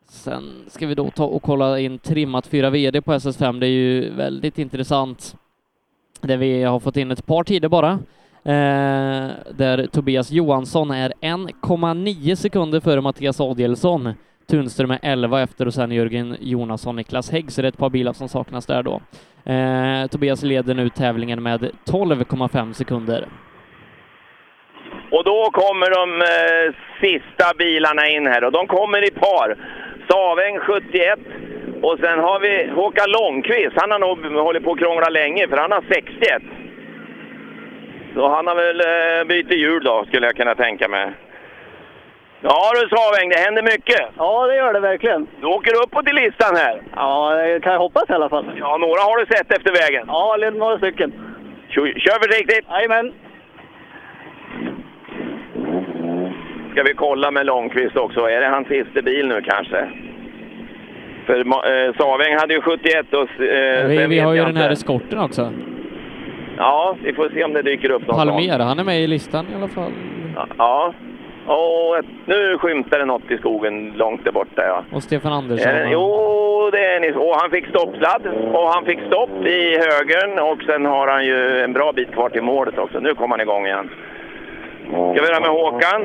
Sen 0.09 0.65
ska 0.69 0.87
vi 0.87 0.95
då 0.95 1.11
ta 1.11 1.25
och 1.25 1.43
kolla 1.43 1.79
in 1.79 1.99
trimmat 1.99 2.47
4 2.47 2.71
VD 2.71 3.03
på 3.03 3.13
SS5. 3.13 3.61
Det 3.61 3.67
är 3.67 3.71
ju 3.71 4.11
väldigt 4.11 4.59
intressant. 4.59 5.37
Där 6.21 6.37
vi 6.37 6.63
har 6.63 6.81
fått 6.81 6.97
in 6.97 7.11
ett 7.11 7.27
par 7.27 7.45
tider 7.45 7.69
bara. 7.69 7.99
Eh, 8.45 9.31
där 9.55 9.87
Tobias 9.87 10.31
Johansson 10.31 10.91
är 10.91 11.13
1,9 11.21 12.35
sekunder 12.35 12.81
före 12.81 13.01
Mattias 13.01 13.41
Adielsson. 13.41 14.13
Tunström 14.51 14.91
är 14.91 14.99
11 15.03 15.41
efter 15.41 15.67
och 15.67 15.75
sen 15.75 15.93
Jörgen 15.93 16.37
Jonasson, 16.41 16.97
Niklas 16.97 17.31
Hägg, 17.31 17.53
så 17.53 17.63
det 17.63 17.67
är 17.67 17.69
ett 17.69 17.79
par 17.79 17.91
bilar 17.91 18.13
som 18.13 18.29
saknas 18.29 18.67
där 18.67 18.83
då. 18.83 19.01
Eh, 19.53 20.07
Tobias 20.07 20.43
leder 20.43 20.75
nu 20.75 20.89
tävlingen 20.89 21.43
med 21.43 21.71
12,5 21.85 22.73
sekunder. 22.73 23.29
Och 25.11 25.25
då 25.25 25.51
kommer 25.53 25.91
de 25.91 26.23
eh, 26.23 26.75
sista 27.01 27.55
bilarna 27.59 28.09
in 28.09 28.27
här 28.27 28.45
och 28.45 28.53
de 28.53 28.67
kommer 28.67 29.07
i 29.07 29.11
par. 29.11 29.57
Saväng 30.09 30.59
71 30.59 31.19
och 31.83 31.99
sen 32.01 32.19
har 32.19 32.41
vi 32.41 32.71
Håkan 32.75 33.11
Långqvist. 33.11 33.77
Han 33.77 33.91
har 33.91 33.99
nog 33.99 34.45
hållit 34.45 34.65
på 34.65 34.73
att 34.73 34.79
krångla 34.79 35.09
länge 35.09 35.49
för 35.49 35.57
han 35.57 35.73
har 35.73 35.85
61. 35.89 36.43
Så 38.15 38.29
han 38.29 38.47
har 38.47 38.55
väl 38.55 38.81
eh, 38.81 39.29
bytt 39.29 39.53
hjul 39.53 39.85
då, 39.85 40.05
skulle 40.09 40.27
jag 40.27 40.37
kunna 40.37 40.55
tänka 40.55 40.89
mig. 40.89 41.13
Ja 42.43 42.73
du 42.75 42.89
Saväng, 42.89 43.29
det 43.29 43.39
händer 43.39 43.63
mycket. 43.63 44.01
Ja, 44.17 44.47
det 44.47 44.57
gör 44.57 44.73
det 44.73 44.81
verkligen. 44.81 45.27
Du 45.41 45.47
åker 45.47 45.83
uppåt 45.83 46.09
i 46.09 46.13
listan 46.13 46.57
här. 46.57 46.83
Ja, 46.97 47.35
det 47.35 47.61
kan 47.61 47.73
jag 47.73 47.81
hoppas 47.81 48.11
i 48.11 48.13
alla 48.13 48.29
fall. 48.29 48.45
Ja, 48.59 48.77
några 48.77 49.01
har 49.01 49.17
du 49.19 49.27
sett 49.27 49.53
efter 49.53 49.73
vägen. 49.73 50.05
Ja, 50.09 50.37
några 50.53 50.79
stycken. 50.79 51.13
Kör, 51.69 51.87
kör 51.99 52.19
försiktigt! 52.25 52.67
Jajamän! 52.71 53.13
Ska 56.73 56.83
vi 56.83 56.95
kolla 56.95 57.31
med 57.31 57.47
Långqvist 57.47 57.97
också. 57.97 58.21
Är 58.21 58.41
det 58.41 58.49
hans 58.49 58.69
sista 58.69 59.03
bil 59.03 59.29
nu 59.29 59.43
kanske? 59.43 59.91
För 61.27 61.39
eh, 61.39 61.95
Saväng 61.99 62.37
hade 62.39 62.55
ju 62.55 62.61
71 62.61 63.15
och... 63.15 63.45
Eh, 63.45 63.87
vi, 63.87 64.07
vi 64.07 64.19
har 64.19 64.33
ju 64.33 64.39
jag 64.39 64.49
den 64.49 64.57
här 64.57 64.71
eskorten 64.71 65.19
också. 65.19 65.53
Ja, 66.61 66.97
vi 67.03 67.13
får 67.13 67.29
se 67.35 67.45
om 67.45 67.53
det 67.53 67.63
dyker 67.63 67.91
upp 67.91 68.07
någon 68.07 68.17
sån. 68.17 68.27
Palmer, 68.29 68.59
han 68.59 68.79
är 68.79 68.85
med 68.85 69.01
i 69.01 69.07
listan 69.07 69.47
i 69.53 69.55
alla 69.55 69.69
fall. 69.69 69.93
Ja. 70.59 70.93
Och 71.47 71.99
ett- 71.99 72.05
nu 72.27 72.59
skymtar 72.59 72.99
det 72.99 73.05
något 73.05 73.31
i 73.31 73.39
skogen 73.39 73.93
långt 73.97 74.25
där 74.25 74.33
borta 74.33 74.63
ja. 74.67 74.85
Och 74.93 75.03
Stefan 75.03 75.33
Andersson. 75.33 75.73
Eh, 75.73 75.93
jo, 75.93 76.69
det 76.73 76.85
är 76.85 77.01
ni. 77.01 77.13
Och 77.13 77.35
han 77.41 77.51
fick 77.51 77.67
stoppsladd 77.69 78.27
och 78.53 78.69
han 78.69 78.85
fick 78.85 78.99
stopp 79.07 79.47
i 79.47 79.79
högern 79.79 80.39
och 80.39 80.63
sen 80.67 80.87
har 80.87 81.09
han 81.09 81.25
ju 81.27 81.61
en 81.61 81.73
bra 81.73 81.93
bit 81.93 82.13
kvar 82.13 82.29
till 82.29 82.43
målet 82.43 82.79
också. 82.79 83.01
Nu 83.01 83.15
kommer 83.15 83.35
han 83.37 83.41
igång 83.41 83.67
igen. 83.67 83.91
Ska 84.91 85.23
vi 85.23 85.29
göra 85.29 85.41
med 85.41 85.51
Håkan? 85.51 86.03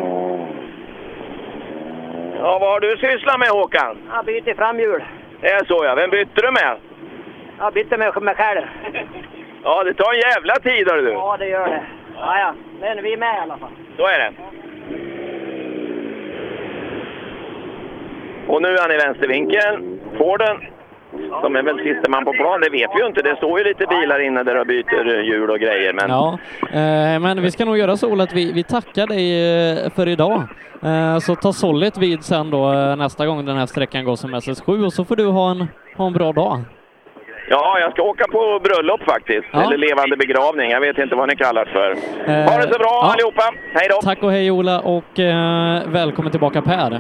Ja, 2.40 2.58
vad 2.62 2.70
har 2.70 2.80
du 2.80 2.98
sysslat 2.98 3.40
med 3.40 3.48
Håkan? 3.50 3.98
Jag 4.14 4.26
byter 4.26 4.54
framhjul. 4.56 5.04
Det 5.42 5.48
är 5.52 5.66
så 5.66 5.86
ja. 5.86 5.96
Vem 5.96 6.10
bytte 6.10 6.42
du 6.42 6.52
med? 6.52 6.76
Jag 7.60 7.74
bytte 7.74 7.98
med 7.98 8.22
mig 8.24 8.36
själv. 8.36 8.62
Ja, 9.68 9.84
det 9.84 9.94
tar 9.94 10.14
en 10.14 10.20
jävla 10.20 10.56
tid 10.56 10.88
hör 10.90 10.98
du. 10.98 11.12
Ja, 11.12 11.36
det 11.40 11.48
gör 11.48 11.68
det. 11.68 11.84
Ja, 12.16 12.40
ja. 12.40 12.54
Men 12.82 13.04
vi 13.04 13.14
är 13.14 13.18
med 13.18 13.36
i 13.36 13.40
alla 13.40 13.58
fall. 13.58 13.72
Så 13.98 14.04
är 14.08 14.20
det. 14.20 14.32
Och 18.48 18.62
nu 18.62 18.68
är 18.68 18.82
han 18.82 18.92
i 18.92 18.98
vänstervinkeln. 18.98 20.00
Forden, 20.18 20.58
som 21.42 21.56
är 21.56 21.64
väl 21.64 21.78
siste 21.78 22.10
man 22.10 22.26
på 22.26 22.34
plan, 22.34 22.62
det 22.62 22.70
vet 22.70 22.92
vi 22.96 23.00
ju 23.02 23.08
inte. 23.08 23.22
Det 23.22 23.36
står 23.36 23.60
ju 23.60 23.66
lite 23.66 23.86
bilar 23.88 24.20
inne 24.20 24.44
där 24.44 24.56
de 24.56 24.66
byter 24.66 25.22
hjul 25.24 25.50
och 25.50 25.60
grejer. 25.60 25.94
Men 25.94 26.10
Ja, 26.10 26.38
eh, 26.62 27.20
men 27.20 27.42
vi 27.42 27.52
ska 27.52 27.66
nog 27.66 27.78
göra 27.78 27.98
så 27.98 28.22
att 28.22 28.34
vi, 28.34 28.52
vi 28.52 28.64
tackar 28.64 29.08
dig 29.08 29.26
eh, 29.86 29.90
för 29.96 30.08
idag. 30.08 30.44
Eh, 30.84 31.18
så 31.20 31.36
ta 31.36 31.54
Sollit 31.54 31.98
vid 31.98 32.24
sen 32.24 32.50
då 32.50 32.74
eh, 32.74 32.96
nästa 32.96 33.26
gång 33.26 33.46
den 33.46 33.58
här 33.58 33.66
sträckan 33.66 34.06
går 34.06 34.16
som 34.16 34.36
SS7 34.36 34.86
och 34.86 34.94
så 34.94 35.06
får 35.06 35.16
du 35.16 35.26
ha 35.26 35.52
en, 35.52 35.68
ha 35.98 36.08
en 36.08 36.14
bra 36.14 36.32
dag. 36.32 36.60
Ja, 37.50 37.80
jag 37.80 37.92
ska 37.92 38.02
åka 38.04 38.26
på 38.32 38.60
bröllop 38.64 39.02
faktiskt. 39.04 39.48
Ja. 39.52 39.64
Eller 39.64 39.78
levande 39.78 40.18
begravning. 40.18 40.70
Jag 40.72 40.82
vet 40.82 40.98
inte 40.98 41.16
vad 41.16 41.30
ni 41.30 41.36
kallar 41.36 41.66
det 41.66 41.72
för. 41.72 41.90
Eh, 41.92 42.46
Ha 42.50 42.58
det 42.58 42.74
så 42.74 42.80
bra 42.80 42.94
ja. 43.02 43.12
allihopa! 43.14 43.44
Hej 43.74 43.88
då! 43.90 43.98
Tack 44.10 44.24
och 44.24 44.32
hej 44.32 44.52
Ola 44.52 44.80
och 44.80 45.20
eh, 45.20 45.82
välkommen 45.88 46.32
tillbaka 46.32 46.62
Per. 46.62 47.00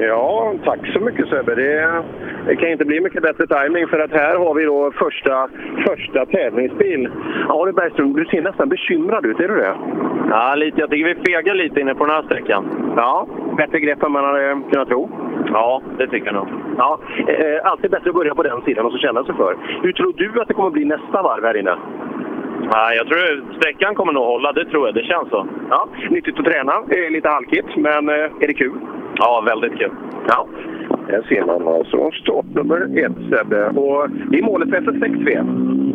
Ja, 0.00 0.54
tack 0.64 0.78
så 0.92 1.00
mycket 1.00 1.28
Sebbe. 1.28 1.54
Det, 1.54 2.02
det 2.46 2.56
kan 2.56 2.68
inte 2.68 2.84
bli 2.84 3.00
mycket 3.00 3.22
bättre 3.22 3.46
timing 3.46 3.88
för 3.88 3.98
att 4.00 4.10
här 4.10 4.36
har 4.36 4.54
vi 4.54 4.64
då 4.64 4.92
första, 4.92 5.48
första 5.86 6.26
tävlingsbil. 6.26 7.08
Ja 7.48 7.64
du 7.66 7.72
Bergström, 7.72 8.12
du 8.12 8.24
ser 8.24 8.42
nästan 8.42 8.68
bekymrad 8.68 9.26
ut, 9.26 9.40
är 9.40 9.48
du 9.48 9.56
det? 9.56 9.74
Ja, 10.30 10.54
lite. 10.54 10.80
Jag 10.80 10.90
tycker 10.90 11.14
vi 11.14 11.14
fegar 11.14 11.54
lite 11.54 11.80
inne 11.80 11.94
på 11.94 12.06
den 12.06 12.14
här 12.14 12.22
sträckan. 12.22 12.92
Ja, 12.96 13.26
bättre 13.56 13.80
grepp 13.80 14.02
än 14.02 14.12
man 14.12 14.24
hade 14.24 14.60
kunnat 14.72 14.88
tro. 14.88 15.10
Ja, 15.52 15.82
det 15.98 16.06
tycker 16.06 16.26
jag 16.26 16.34
nog. 16.34 16.48
Ja, 16.78 16.98
eh, 17.28 17.70
alltid 17.70 17.90
bättre 17.90 18.10
att 18.10 18.16
börja 18.16 18.34
på 18.34 18.42
den 18.42 18.62
sidan 18.62 18.86
och 18.86 18.92
så 18.92 18.98
känna 18.98 19.24
sig 19.24 19.34
för. 19.34 19.56
Hur 19.82 19.92
tror 19.92 20.12
du 20.16 20.40
att 20.40 20.48
det 20.48 20.54
kommer 20.54 20.70
bli 20.70 20.84
nästa 20.84 21.22
varv 21.22 21.44
här 21.44 21.56
inne? 21.56 21.76
Ja, 22.72 22.94
jag 22.94 23.06
tror 23.06 23.44
sträckan 23.56 23.94
kommer 23.94 24.12
nog 24.12 24.24
hålla, 24.24 24.52
det 24.52 24.64
tror 24.64 24.86
jag. 24.86 24.94
Det 24.94 25.04
känns 25.04 25.28
så. 25.28 25.46
Ja, 25.70 25.88
nyttigt 26.10 26.38
att 26.38 26.44
träna. 26.44 26.72
Eh, 26.72 27.10
lite 27.10 27.28
halkigt, 27.28 27.76
men 27.76 28.08
eh, 28.08 28.14
är 28.14 28.46
det 28.46 28.54
kul? 28.54 28.78
Ja, 29.18 29.42
väldigt 29.46 29.78
kul. 29.78 29.90
Ja. 30.28 30.46
Här 31.08 31.22
ser 31.28 31.44
man 31.44 31.68
alltså 31.68 32.10
startnummer 32.10 33.04
ett 33.04 33.12
Sebbe. 33.30 33.66
Och 33.66 34.10
det 34.30 34.38
är 34.38 34.42
målet 34.42 34.70
för 34.70 34.76
SS6 34.76 35.24
V. 35.24 35.42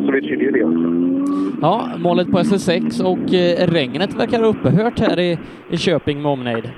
Så 0.06 0.12
vi 0.12 0.22
tydligen 0.22 0.54
det 0.54 0.64
också. 0.64 1.12
Ja, 1.62 1.88
målet 1.98 2.32
på 2.32 2.38
SS6 2.38 3.04
och 3.04 3.34
eh, 3.34 3.72
regnet 3.74 4.20
verkar 4.20 4.40
ha 4.40 4.46
upphört 4.48 5.00
här 5.00 5.20
i, 5.20 5.40
i 5.70 5.78
Köping 5.78 6.22
med 6.22 6.32
omnejd. 6.32 6.70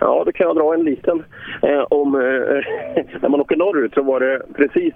Ja, 0.00 0.22
då 0.26 0.32
kan 0.32 0.46
jag 0.46 0.56
dra 0.56 0.74
en 0.74 0.84
liten. 0.84 1.24
Eh, 1.62 1.82
om, 1.90 2.14
eh, 2.14 2.20
när 3.20 3.28
man 3.28 3.40
åker 3.40 3.56
norrut 3.56 3.94
så 3.94 4.02
var 4.02 4.20
det 4.20 4.42
precis 4.56 4.94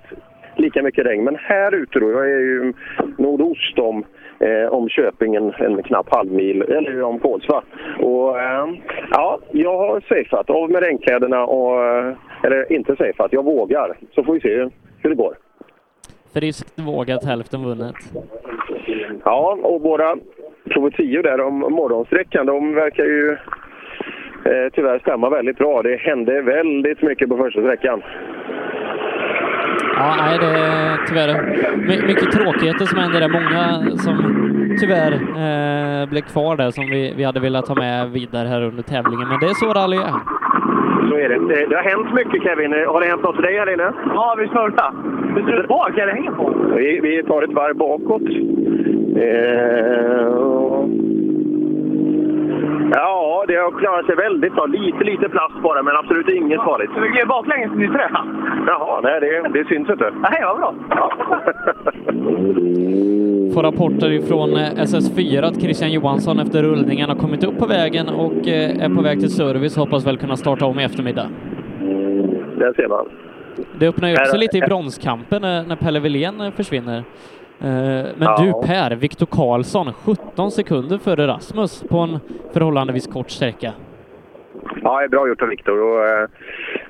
lika 0.56 0.82
mycket 0.82 1.06
regn. 1.06 1.24
Men 1.24 1.36
här 1.36 1.74
ute 1.74 2.00
då, 2.00 2.10
jag 2.10 2.30
är 2.30 2.40
ju 2.40 2.72
nordost 3.18 3.78
om, 3.78 4.04
eh, 4.38 4.72
om 4.72 4.88
Köping 4.88 5.34
en, 5.34 5.52
en 5.58 5.82
knapp 5.82 6.06
halvmil, 6.10 6.62
eller 6.62 7.02
om 7.02 7.18
Kolsva. 7.18 7.62
Och 8.00 8.40
eh, 8.40 8.68
ja, 9.10 9.38
jag 9.50 9.78
har 9.78 10.00
safeat 10.00 10.50
av 10.50 10.70
med 10.70 10.82
regnkläderna 10.82 11.44
och, 11.44 11.84
eh, 11.84 12.14
eller 12.42 12.72
inte 12.72 12.96
safeat, 12.96 13.32
jag 13.32 13.44
vågar. 13.44 13.96
Så 14.14 14.24
får 14.24 14.34
vi 14.34 14.40
se 14.40 14.68
hur 15.02 15.10
det 15.10 15.16
går. 15.16 15.34
Friskt 16.34 16.78
vågat, 16.78 17.24
hälften 17.24 17.64
vunnet. 17.64 17.94
Ja, 19.24 19.58
och 19.62 19.80
våra 19.82 20.16
profetior 20.70 21.22
där 21.22 21.40
om 21.40 21.58
morgonsträckan, 21.58 22.46
de 22.46 22.74
verkar 22.74 23.04
ju 23.04 23.36
eh, 24.44 24.72
tyvärr 24.72 24.98
stämma 24.98 25.30
väldigt 25.30 25.58
bra. 25.58 25.82
Det 25.82 25.96
hände 25.96 26.42
väldigt 26.42 27.02
mycket 27.02 27.28
på 27.28 27.36
första 27.36 27.60
sträckan. 27.60 28.02
Ja, 29.96 30.14
nej, 30.18 30.38
det 30.40 30.46
är 30.46 31.06
tyvärr 31.08 31.32
my- 31.76 32.06
mycket 32.06 32.32
tråkigheter 32.32 32.84
som 32.84 32.98
händer 32.98 33.20
där. 33.20 33.28
Många 33.28 33.62
som 33.96 34.16
tyvärr 34.80 35.12
eh, 35.12 36.08
blev 36.08 36.20
kvar 36.22 36.56
där 36.56 36.70
som 36.70 36.84
vi, 36.90 37.14
vi 37.16 37.24
hade 37.24 37.40
velat 37.40 37.68
ha 37.68 37.74
med 37.74 38.10
vidare 38.10 38.48
här 38.48 38.62
under 38.62 38.82
tävlingen. 38.82 39.28
Men 39.28 39.38
det 39.40 39.46
är 39.46 39.54
så 39.54 39.66
rally 39.66 39.96
är. 39.96 40.14
Så 41.08 41.14
är 41.16 41.28
det. 41.28 41.38
Det, 41.48 41.66
det 41.66 41.76
har 41.76 41.82
hänt 41.82 42.14
mycket 42.14 42.42
Kevin. 42.42 42.72
Har 42.72 43.00
det 43.00 43.06
hänt 43.06 43.22
något 43.22 43.36
för 43.36 43.42
dig 43.42 43.58
här 43.58 43.72
inne? 43.72 43.92
Ja, 44.14 44.36
vi 44.38 44.48
snurrar. 44.48 44.92
Vi 45.36 45.42
snurrar 45.42 45.66
bak, 45.66 45.98
eller 45.98 46.12
hänger 46.12 46.30
på? 46.30 46.54
Vi, 46.76 47.00
vi 47.02 47.22
tar 47.22 47.42
ett 47.42 47.52
varv 47.52 47.76
bakåt. 47.76 48.22
Eh, 49.24 50.26
ja, 52.92 53.44
det 53.48 53.56
har 53.56 53.78
klarat 53.80 54.06
sig 54.06 54.16
väldigt 54.16 54.54
bra. 54.54 54.66
Lite, 54.66 55.04
lite 55.04 55.28
plast 55.28 55.54
bara, 55.62 55.82
men 55.82 55.96
absolut 55.96 56.28
inget 56.28 56.60
farligt. 56.60 56.90
Vi 57.02 57.08
gled 57.08 57.28
baklänges 57.28 57.72
in 57.72 57.82
i 57.82 57.88
trä. 57.88 58.10
Jaha, 58.66 59.00
nej, 59.02 59.20
det, 59.20 59.48
det 59.48 59.64
syns 59.68 59.90
inte. 59.90 60.12
Nej, 60.20 60.42
vad 60.44 60.56
bra. 60.56 60.74
Får 63.54 63.62
rapporter 63.62 64.10
ifrån 64.10 64.56
eh, 64.56 64.70
SS4 64.70 65.42
att 65.42 65.60
Christian 65.60 65.92
Johansson 65.92 66.38
efter 66.38 66.62
rullningen 66.62 67.08
har 67.08 67.16
kommit 67.16 67.44
upp 67.44 67.58
på 67.58 67.66
vägen 67.66 68.08
och 68.08 68.48
eh, 68.48 68.84
är 68.84 68.94
på 68.94 69.02
väg 69.02 69.20
till 69.20 69.30
service. 69.30 69.76
Hoppas 69.76 70.06
väl 70.06 70.18
kunna 70.18 70.36
starta 70.36 70.66
om 70.66 70.80
i 70.80 70.84
eftermiddag. 70.84 71.28
Där 72.58 72.72
ser 72.76 72.88
man. 72.88 73.06
Det 73.78 73.88
öppnar 73.88 74.08
ju 74.08 74.14
också 74.14 74.36
lite 74.36 74.58
i 74.58 74.60
bronskampen 74.60 75.42
när, 75.42 75.64
när 75.64 75.76
Pelle 75.76 76.00
Wilén 76.00 76.40
eh, 76.40 76.50
försvinner. 76.50 77.04
Eh, 77.60 77.66
Men 77.66 78.14
Ja. 78.20 78.36
du 78.60 78.66
Per, 78.66 78.90
Viktor 78.96 79.26
Karlsson, 79.26 79.92
17 79.92 80.50
sekunder 80.50 80.98
före 80.98 81.26
Rasmus 81.26 81.84
på 81.88 81.98
en 81.98 82.18
förhållandevis 82.52 83.06
kort 83.06 83.30
sträcka. 83.30 83.72
Ja, 84.82 84.98
det 84.98 85.04
är 85.04 85.08
bra 85.08 85.28
gjort 85.28 85.42
av 85.42 85.48
Viktor. 85.48 85.80
Och, 85.82 86.08
eh, 86.08 86.28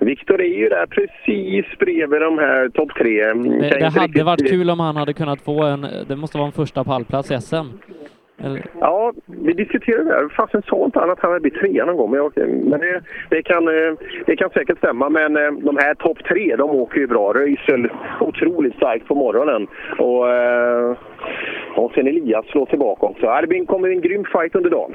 Viktor 0.01 0.41
är 0.41 0.59
ju 0.59 0.69
där 0.69 0.87
precis 0.87 1.79
bredvid 1.79 2.21
de 2.21 2.39
här 2.39 2.69
topp 2.69 2.89
tre. 2.99 3.25
Det, 3.25 3.69
det 3.79 3.85
hade 3.89 4.01
riktigt- 4.07 4.25
varit 4.25 4.51
kul 4.51 4.71
om 4.71 4.81
han 4.81 4.97
hade 4.97 5.13
kunnat 5.13 5.41
få 5.41 5.63
en, 5.63 5.87
det 6.09 6.17
måste 6.17 6.39
vara 6.39 6.47
en 6.47 6.53
första 6.53 6.85
pallplats 6.85 7.31
i 7.31 7.35
SM. 7.41 7.67
Eller, 8.39 8.63
Ja, 8.81 9.13
vi 9.27 9.53
diskuterade 9.53 10.05
det. 10.05 10.29
Fasen 10.29 10.63
sa 10.63 10.85
inte 10.85 10.99
han 10.99 11.11
att 11.11 11.21
han 11.21 11.31
hade 11.31 11.41
blivit 11.41 11.61
trea 11.61 11.85
någon 11.85 11.97
gång. 11.97 12.11
Men, 12.11 12.19
jag, 12.21 12.33
men 12.49 12.81
det, 12.81 13.03
det, 13.31 13.43
kan, 13.43 13.69
eh, 13.69 13.95
det 14.27 14.37
kan 14.37 14.51
säkert 14.51 14.79
stämma. 14.79 15.09
Men 15.09 15.37
eh, 15.37 15.53
de 15.53 15.77
här 15.77 15.95
topp 15.95 16.19
tre, 16.29 16.57
de 16.57 16.71
åker 16.71 17.01
ju 17.01 17.07
bra. 17.07 17.33
Röisel 17.33 17.89
otroligt 18.21 18.75
starkt 18.75 19.09
på 19.09 19.15
morgonen. 19.15 19.67
Och, 19.99 20.31
eh, 20.31 20.97
och 21.75 21.93
sen 21.95 22.07
Elias 22.07 22.47
slår 22.47 22.67
tillbaka 22.67 23.07
också. 23.07 23.41
Det 23.49 23.67
kommer 23.67 23.89
en 23.89 24.01
grym 24.01 24.25
fight 24.25 24.55
under 24.55 24.71
dagen. 24.71 24.95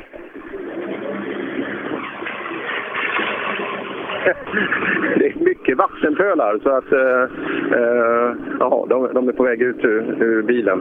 Det 5.19 5.27
är 5.27 5.43
mycket 5.43 5.77
vattenpölar 5.77 6.59
så 6.63 6.69
att 6.69 6.91
eh, 6.91 7.23
eh, 7.79 8.35
jaha, 8.59 8.85
de, 8.87 9.13
de 9.13 9.27
är 9.27 9.33
på 9.33 9.43
väg 9.43 9.61
ut 9.61 9.85
ur, 9.85 10.23
ur 10.23 10.41
bilen. 10.41 10.79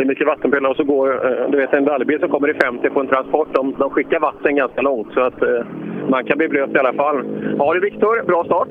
Det 0.00 0.04
är 0.04 0.08
mycket 0.08 0.26
vattenpölar 0.26 0.70
och 0.70 0.76
så 0.76 0.84
går 0.84 1.08
eh, 1.26 1.50
du 1.50 1.56
vet, 1.56 1.72
en 1.74 1.86
rallybil 1.86 2.20
som 2.20 2.28
kommer 2.28 2.50
i 2.50 2.54
50 2.54 2.90
på 2.90 3.00
en 3.00 3.06
transport. 3.06 3.48
De, 3.52 3.74
de 3.78 3.90
skickar 3.90 4.20
vatten 4.20 4.56
ganska 4.56 4.80
långt 4.82 5.08
så 5.14 5.20
att 5.20 5.42
eh, 5.42 5.64
man 6.08 6.24
kan 6.24 6.38
bli 6.38 6.48
blöt 6.48 6.74
i 6.74 6.78
alla 6.78 6.92
fall. 6.92 7.24
Ja 7.58 7.74
du 7.74 7.80
Viktor, 7.80 8.22
bra 8.26 8.44
start. 8.44 8.68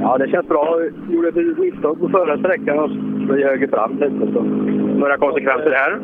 Ja, 0.00 0.18
det 0.18 0.28
känns 0.28 0.48
bra. 0.48 0.80
Jag 0.80 1.14
gjorde 1.14 1.28
ett 1.28 1.36
litet 1.36 1.58
misstag 1.58 2.00
på 2.00 2.08
förra 2.08 2.38
sträckan 2.38 2.78
och 2.78 2.90
slog 3.26 3.40
höger 3.40 3.68
fram 3.68 3.92
lite. 3.92 4.32
Så. 4.32 4.40
Några 5.02 5.16
konsekvenser 5.16 5.70
här? 5.70 5.98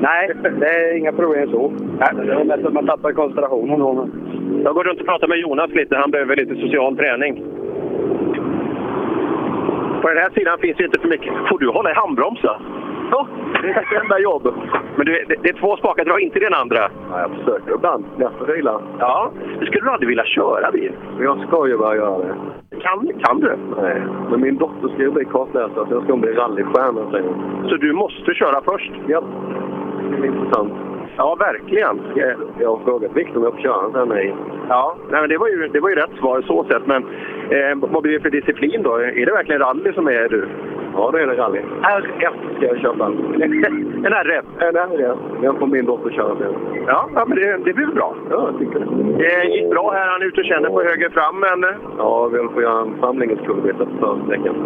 Nej, 0.00 0.30
det 0.60 0.66
är 0.66 0.96
inga 0.96 1.12
problem 1.12 1.50
så. 1.50 1.72
Nej, 1.98 2.26
det 2.26 2.32
är 2.32 2.44
mest 2.44 2.66
att 2.66 2.72
man 2.72 2.86
tappar 2.86 3.12
koncentrationen 3.12 3.78
då. 3.78 3.92
men- 3.92 4.62
Jag 4.64 4.74
går 4.74 4.84
runt 4.84 5.00
och 5.00 5.06
pratar 5.06 5.28
med 5.28 5.38
Jonas 5.38 5.70
lite. 5.70 5.96
Han 5.96 6.10
behöver 6.10 6.36
lite 6.36 6.54
social 6.54 6.96
träning. 6.96 7.44
På 10.02 10.08
den 10.08 10.18
här 10.18 10.30
sidan 10.34 10.58
finns 10.58 10.76
det 10.76 10.84
inte 10.84 11.00
för 11.00 11.08
mycket. 11.08 11.32
Får 11.48 11.58
du 11.58 11.68
hålla 11.68 11.90
i 11.90 11.94
handbromsen? 11.94 12.56
Det 13.62 13.68
är 13.70 13.80
ett 13.80 14.02
enda 14.02 14.18
jobb. 14.18 14.54
Men 14.96 15.06
du, 15.06 15.12
det, 15.28 15.34
det 15.42 15.48
är 15.48 15.52
två 15.52 15.76
spakar, 15.76 16.04
dra 16.04 16.20
inte 16.20 16.38
den 16.38 16.54
andra. 16.54 16.90
Ja, 17.10 17.20
jag 17.20 17.30
försöker 17.30 17.74
ibland. 17.74 18.04
Nästa 18.16 18.44
vila. 18.44 18.80
Ja, 18.98 19.30
det 19.60 19.66
skulle 19.66 19.84
du 19.84 19.90
aldrig 19.90 20.08
vilja 20.08 20.24
köra 20.24 20.70
bil. 20.70 20.92
Jag 21.20 21.46
ska 21.46 21.68
ju 21.68 21.76
bara 21.78 21.96
göra 21.96 22.18
det. 22.18 22.34
Kan, 22.80 23.08
kan 23.24 23.40
du? 23.40 23.56
Nej, 23.82 24.02
men 24.30 24.40
min 24.40 24.56
dotter 24.56 24.88
ska 24.88 25.02
ju 25.02 25.10
bli 25.10 25.24
kartläsare 25.24 25.86
jag 25.90 26.04
ska 26.04 26.16
bli 26.16 26.32
rallystjärna 26.32 27.10
sen. 27.10 27.24
Så 27.68 27.76
du 27.76 27.92
måste 27.92 28.34
köra 28.34 28.60
först? 28.64 28.92
Ja, 29.06 29.22
det 30.10 30.26
är 30.26 30.26
intressant. 30.26 30.72
Ja, 31.16 31.34
verkligen. 31.34 32.00
Jag, 32.60 32.68
har 32.68 32.84
frågat 32.84 33.16
Viktor 33.16 33.36
om 33.36 33.42
jag 33.42 33.52
får 33.52 33.60
köra. 33.60 34.04
Nej. 34.04 34.34
Ja, 34.68 34.96
nej, 35.10 35.20
men 35.20 35.30
det, 35.30 35.38
var 35.38 35.48
ju, 35.48 35.68
det 35.68 35.80
var 35.80 35.88
ju 35.88 35.94
rätt 35.94 36.18
svar 36.18 36.42
så 36.46 36.64
sett. 36.64 36.86
Men 36.86 37.02
eh, 37.50 37.90
vad 37.92 38.02
blir 38.02 38.12
det 38.12 38.20
för 38.20 38.30
disciplin 38.30 38.82
då? 38.82 38.96
Är 38.96 39.26
det 39.26 39.32
verkligen 39.32 39.60
rally 39.60 39.92
som 39.92 40.06
är 40.06 40.28
du? 40.28 40.48
Ja, 40.96 41.10
det 41.10 41.22
är 41.22 41.26
det 41.26 41.34
rally. 41.34 41.60
RF 41.82 42.34
ska 42.56 42.66
jag 42.66 42.78
köpa. 42.78 43.06
en 43.06 44.12
RF? 44.12 44.44
En 44.58 44.76
RF. 44.76 45.18
Jag 45.42 45.58
får 45.58 45.66
min 45.66 45.86
dotter 45.86 46.10
köra 46.10 46.36
sen. 46.36 46.54
Ja, 46.86 47.08
ja 47.14 47.24
men 47.28 47.38
det, 47.38 47.56
det 47.64 47.72
blir 47.72 47.86
bra. 47.86 48.16
Ja, 48.30 48.50
jag 48.50 48.58
tycker 48.58 48.78
det. 48.80 49.18
Det 49.18 49.44
gick 49.44 49.70
bra 49.70 49.90
här. 49.90 50.06
Han 50.06 50.22
är 50.22 50.26
ute 50.26 50.40
och 50.40 50.46
känner 50.46 50.68
på 50.68 50.82
höger 50.82 51.10
fram, 51.10 51.40
men 51.40 51.64
eh, 51.64 51.76
Ja, 51.98 52.28
vi 52.32 52.38
håller 52.38 52.50
på 52.50 52.58
att 52.58 52.62
göra 52.62 52.80
en 52.80 52.94
framlängdskullerbytta 53.00 53.84
på 53.86 53.96
förra 54.00 54.24
sträckan. 54.24 54.56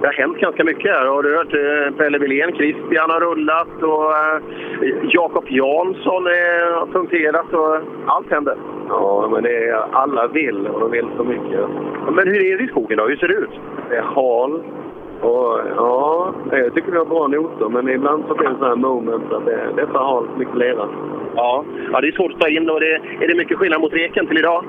Det 0.00 0.06
har 0.06 0.12
hänt 0.12 0.38
ganska 0.38 0.64
mycket 0.64 0.90
här. 0.90 1.06
Har 1.06 1.22
du 1.22 1.36
hört 1.36 1.54
eh, 1.54 1.96
Pelle 1.96 2.18
Wilén, 2.18 2.52
Christian 2.52 3.10
har 3.10 3.20
rullat 3.20 3.82
och 3.82 4.12
eh, 4.12 4.42
Jakob 5.08 5.44
Jansson 5.48 6.26
eh, 6.26 6.78
har 6.78 6.86
punkterat 6.86 7.52
och 7.52 7.76
allt 8.06 8.30
händer. 8.30 8.56
Ja, 8.88 9.28
men 9.32 9.42
det 9.42 9.68
är, 9.68 9.84
alla 9.92 10.26
vill 10.26 10.66
och 10.66 10.80
de 10.80 10.90
vill 10.90 11.06
så 11.16 11.24
mycket. 11.24 11.60
Men 12.12 12.28
hur 12.28 12.42
är 12.46 12.58
det 12.58 12.64
i 12.64 12.68
skogen 12.68 12.98
då? 12.98 13.06
Hur 13.06 13.16
ser 13.16 13.28
det 13.28 13.34
ut? 13.34 13.60
Det 13.90 13.96
är 13.96 14.02
hal, 14.02 14.62
Och, 15.20 15.60
ja, 15.76 16.34
jag 16.50 16.74
tycker 16.74 16.92
vi 16.92 16.98
har 16.98 17.04
bra 17.04 17.26
noter, 17.26 17.68
men 17.68 17.88
ibland 17.88 18.24
så 18.28 18.34
blir 18.34 18.48
det 18.48 18.54
sådana 18.54 18.74
här 18.74 18.82
moments 18.82 19.32
att 19.32 19.44
det, 19.44 19.58
det 19.76 19.82
är 19.82 19.86
för 19.86 19.98
halt, 19.98 20.38
mycket 20.38 20.56
lera. 20.56 20.88
Ja. 21.36 21.64
ja, 21.92 22.00
det 22.00 22.08
är 22.08 22.12
svårt 22.12 22.32
att 22.32 22.40
ta 22.40 22.48
in 22.48 22.70
och 22.70 22.80
det, 22.80 22.94
är 23.20 23.28
det 23.28 23.34
mycket 23.36 23.58
skillnad 23.58 23.80
mot 23.80 23.92
reken 23.92 24.26
till 24.26 24.38
idag? 24.38 24.64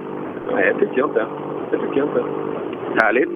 Nej, 0.53 0.73
det 0.73 0.85
tycker 0.85 0.99
jag 0.99 1.09
inte. 1.09 1.25
Det 1.71 1.77
tycker 1.77 1.97
jag 1.97 2.07
inte. 2.07 2.23
Härligt. 3.03 3.29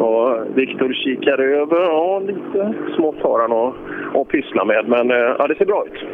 Och 0.00 0.58
Viktor 0.58 0.92
kikar 0.92 1.38
över. 1.38 1.80
Ja, 1.82 2.18
lite 2.26 2.74
smått 2.96 3.16
har 3.22 3.40
han 3.40 3.52
att, 3.52 3.74
att 4.20 4.28
pyssla 4.28 4.64
med, 4.64 4.88
men 4.88 5.10
eh, 5.10 5.16
ja, 5.38 5.46
det 5.46 5.54
ser 5.54 5.64
bra 5.66 5.84
ut. 5.86 6.04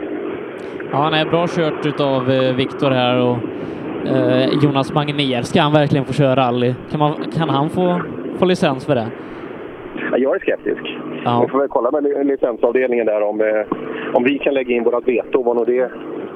Ja, 0.90 0.97
han 0.98 1.15
är 1.15 1.24
bra 1.27 1.47
kört 1.48 1.86
utav 1.86 2.31
eh, 2.31 2.56
Viktor 2.56 2.90
här 2.90 3.23
och 3.23 3.36
eh, 4.09 4.48
Jonas 4.62 4.94
Magnér. 4.94 5.43
Ska 5.43 5.61
han 5.61 5.73
verkligen 5.73 6.05
få 6.05 6.12
köra 6.12 6.36
rally? 6.36 6.74
Kan, 6.90 7.01
man, 7.01 7.12
kan 7.39 7.48
han 7.48 7.70
få, 7.70 8.01
få 8.39 8.44
licens 8.44 8.86
för 8.86 8.94
det? 8.94 9.06
Ja, 10.11 10.19
jag 10.19 10.35
är 10.35 10.39
skeptisk. 10.40 10.97
Ja. 11.24 11.40
Vi 11.43 11.48
får 11.48 11.59
väl 11.59 11.69
kolla 11.69 11.90
med 11.90 12.02
li- 12.02 12.24
licensavdelningen 12.24 13.06
där 13.06 13.23
om, 13.23 13.40
eh, 13.40 13.47
om 14.12 14.24
vi 14.24 14.39
kan 14.39 14.55
lägga 14.55 14.74
in 14.77 14.85
vårt 14.85 15.09
veto. 15.09 15.43
Vad 15.43 15.66
det, 15.66 15.90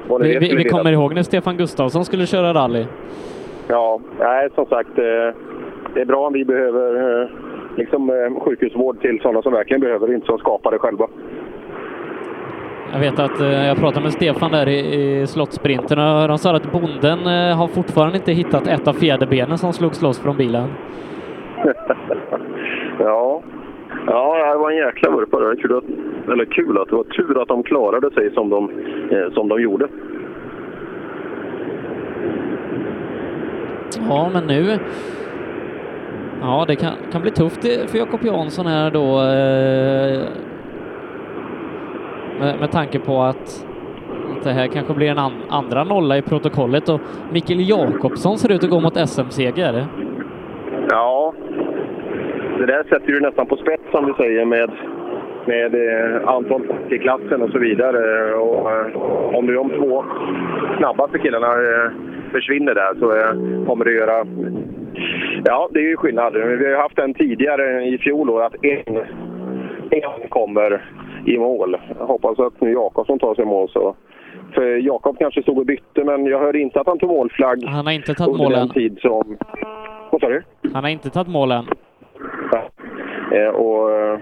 vad 0.08 0.22
Vi, 0.22 0.32
det 0.32 0.38
vi, 0.38 0.56
vi 0.56 0.64
kommer 0.64 0.92
ihåg 0.92 1.14
när 1.14 1.22
Stefan 1.22 1.56
Gustafsson 1.56 2.04
skulle 2.04 2.26
köra 2.26 2.54
rally. 2.54 2.84
Ja, 3.68 4.00
nej, 4.20 4.48
som 4.54 4.66
sagt. 4.66 4.98
Eh, 4.98 5.04
det 5.94 6.00
är 6.00 6.04
bra 6.04 6.26
om 6.26 6.32
vi 6.32 6.44
behöver 6.44 7.20
eh, 7.22 7.28
liksom, 7.76 8.10
eh, 8.10 8.40
sjukhusvård 8.40 9.00
till 9.00 9.20
sådana 9.20 9.42
som 9.42 9.52
verkligen 9.52 9.80
behöver, 9.80 10.14
inte 10.14 10.26
som 10.26 10.38
skapar 10.38 10.70
det 10.70 10.78
själva. 10.78 11.08
Jag 12.92 13.00
vet 13.00 13.18
att 13.18 13.40
eh, 13.40 13.66
jag 13.66 13.76
pratade 13.76 14.02
med 14.02 14.12
Stefan 14.12 14.52
där 14.52 14.68
i, 14.68 14.78
i 15.20 15.26
slottsprinten 15.26 15.98
och 15.98 16.28
de 16.28 16.38
sa 16.38 16.56
att 16.56 16.72
bonden 16.72 17.18
eh, 17.18 17.56
har 17.56 17.68
fortfarande 17.68 18.16
inte 18.16 18.32
hittat 18.32 18.66
ett 18.66 18.88
av 18.88 18.92
fjäderbenen 18.92 19.58
som 19.58 19.72
slogs 19.72 20.02
loss 20.02 20.20
från 20.22 20.36
bilen. 20.36 20.68
ja. 22.98 23.42
ja, 24.06 24.52
det 24.52 24.58
var 24.58 24.70
en 24.70 24.76
jäkla 24.76 25.10
vurpa 25.10 25.40
där. 25.40 25.56
Kul 25.56 25.76
att, 25.76 25.84
eller 26.32 26.44
kul 26.44 26.78
att 26.78 26.88
det 26.88 26.96
var 26.96 27.04
tur 27.04 27.42
att 27.42 27.48
de 27.48 27.62
klarade 27.62 28.10
sig 28.10 28.34
som 28.34 28.50
de, 28.50 28.70
eh, 29.10 29.32
som 29.32 29.48
de 29.48 29.62
gjorde. 29.62 29.88
Ja, 34.08 34.30
men 34.32 34.46
nu... 34.46 34.78
Ja, 36.40 36.64
det 36.68 36.76
kan, 36.76 36.92
kan 37.12 37.22
bli 37.22 37.30
tufft 37.30 37.90
för 37.90 37.98
Jakob 37.98 38.24
Jansson 38.24 38.66
här 38.66 38.90
då. 38.90 39.20
Eh, 39.20 40.28
med, 42.40 42.60
med 42.60 42.70
tanke 42.70 42.98
på 42.98 43.22
att 43.22 43.66
det 44.44 44.50
här 44.50 44.66
kanske 44.66 44.94
blir 44.94 45.10
en 45.10 45.18
an, 45.18 45.32
andra 45.48 45.84
nolla 45.84 46.16
i 46.18 46.22
protokollet 46.22 46.88
och 46.88 47.00
Mikael 47.32 47.68
Jakobsson 47.68 48.38
ser 48.38 48.52
ut 48.52 48.64
att 48.64 48.70
gå 48.70 48.80
mot 48.80 49.08
SM-seger. 49.08 49.86
Ja, 50.90 51.34
det 52.58 52.66
där 52.66 52.82
sätter 52.82 53.12
du 53.12 53.20
nästan 53.20 53.46
på 53.46 53.56
spets 53.56 53.82
som 53.90 54.06
du 54.06 54.14
säger 54.14 54.44
med, 54.44 54.70
med 55.44 55.74
eh, 55.74 56.28
antal 56.28 56.62
i 56.90 56.98
klassen 56.98 57.42
och 57.42 57.50
så 57.50 57.58
vidare. 57.58 58.34
Och, 58.34 58.72
eh, 58.72 58.96
om 59.34 59.46
de 59.46 59.70
två 59.70 60.04
snabbaste 60.78 61.18
killarna 61.18 61.46
eh, 61.46 61.90
försvinner 62.32 62.74
där 62.74 62.94
så 63.00 63.16
eh, 63.16 63.66
kommer 63.66 63.84
det 63.84 63.92
göra... 63.92 64.26
Ja, 65.44 65.68
det 65.70 65.78
är 65.78 65.88
ju 65.88 65.96
skillnad. 65.96 66.32
Vi 66.32 66.40
har 66.40 66.48
ju 66.48 66.76
haft 66.76 66.98
en 66.98 67.14
tidigare 67.14 67.84
i 67.84 67.98
fjol 67.98 68.42
att 68.42 68.54
en, 68.64 68.96
en 69.90 70.28
kommer 70.28 70.84
i 71.26 71.38
mål. 71.38 71.76
Jag 71.98 72.06
hoppas 72.06 72.38
att 72.38 72.60
nu 72.60 72.72
Jakobsson 72.72 73.18
tar 73.18 73.34
sig 73.34 73.44
i 73.44 73.46
mål. 73.46 73.68
Så. 73.68 73.96
För 74.54 74.76
Jakob 74.76 75.18
kanske 75.18 75.42
stod 75.42 75.58
och 75.58 75.66
bytte, 75.66 76.04
men 76.04 76.26
jag 76.26 76.38
hörde 76.38 76.58
inte 76.58 76.80
att 76.80 76.86
han 76.86 76.98
tog 76.98 77.10
målflagg 77.10 77.64
Han 77.64 77.86
har 77.86 77.92
inte 77.92 78.14
tagit 78.14 78.32
under 78.32 78.44
mål 78.44 78.52
den 78.52 78.62
än. 78.62 78.68
tid 78.68 78.98
som... 79.00 79.36
Vad 80.10 80.20
sa 80.20 80.28
du? 80.28 80.42
Han 80.74 80.84
har 80.84 80.90
inte 80.90 81.10
tagit 81.10 81.28
mål 81.28 81.52
än. 81.52 81.64
Eh, 83.32 83.48
och, 83.48 83.90
eh, 83.92 84.18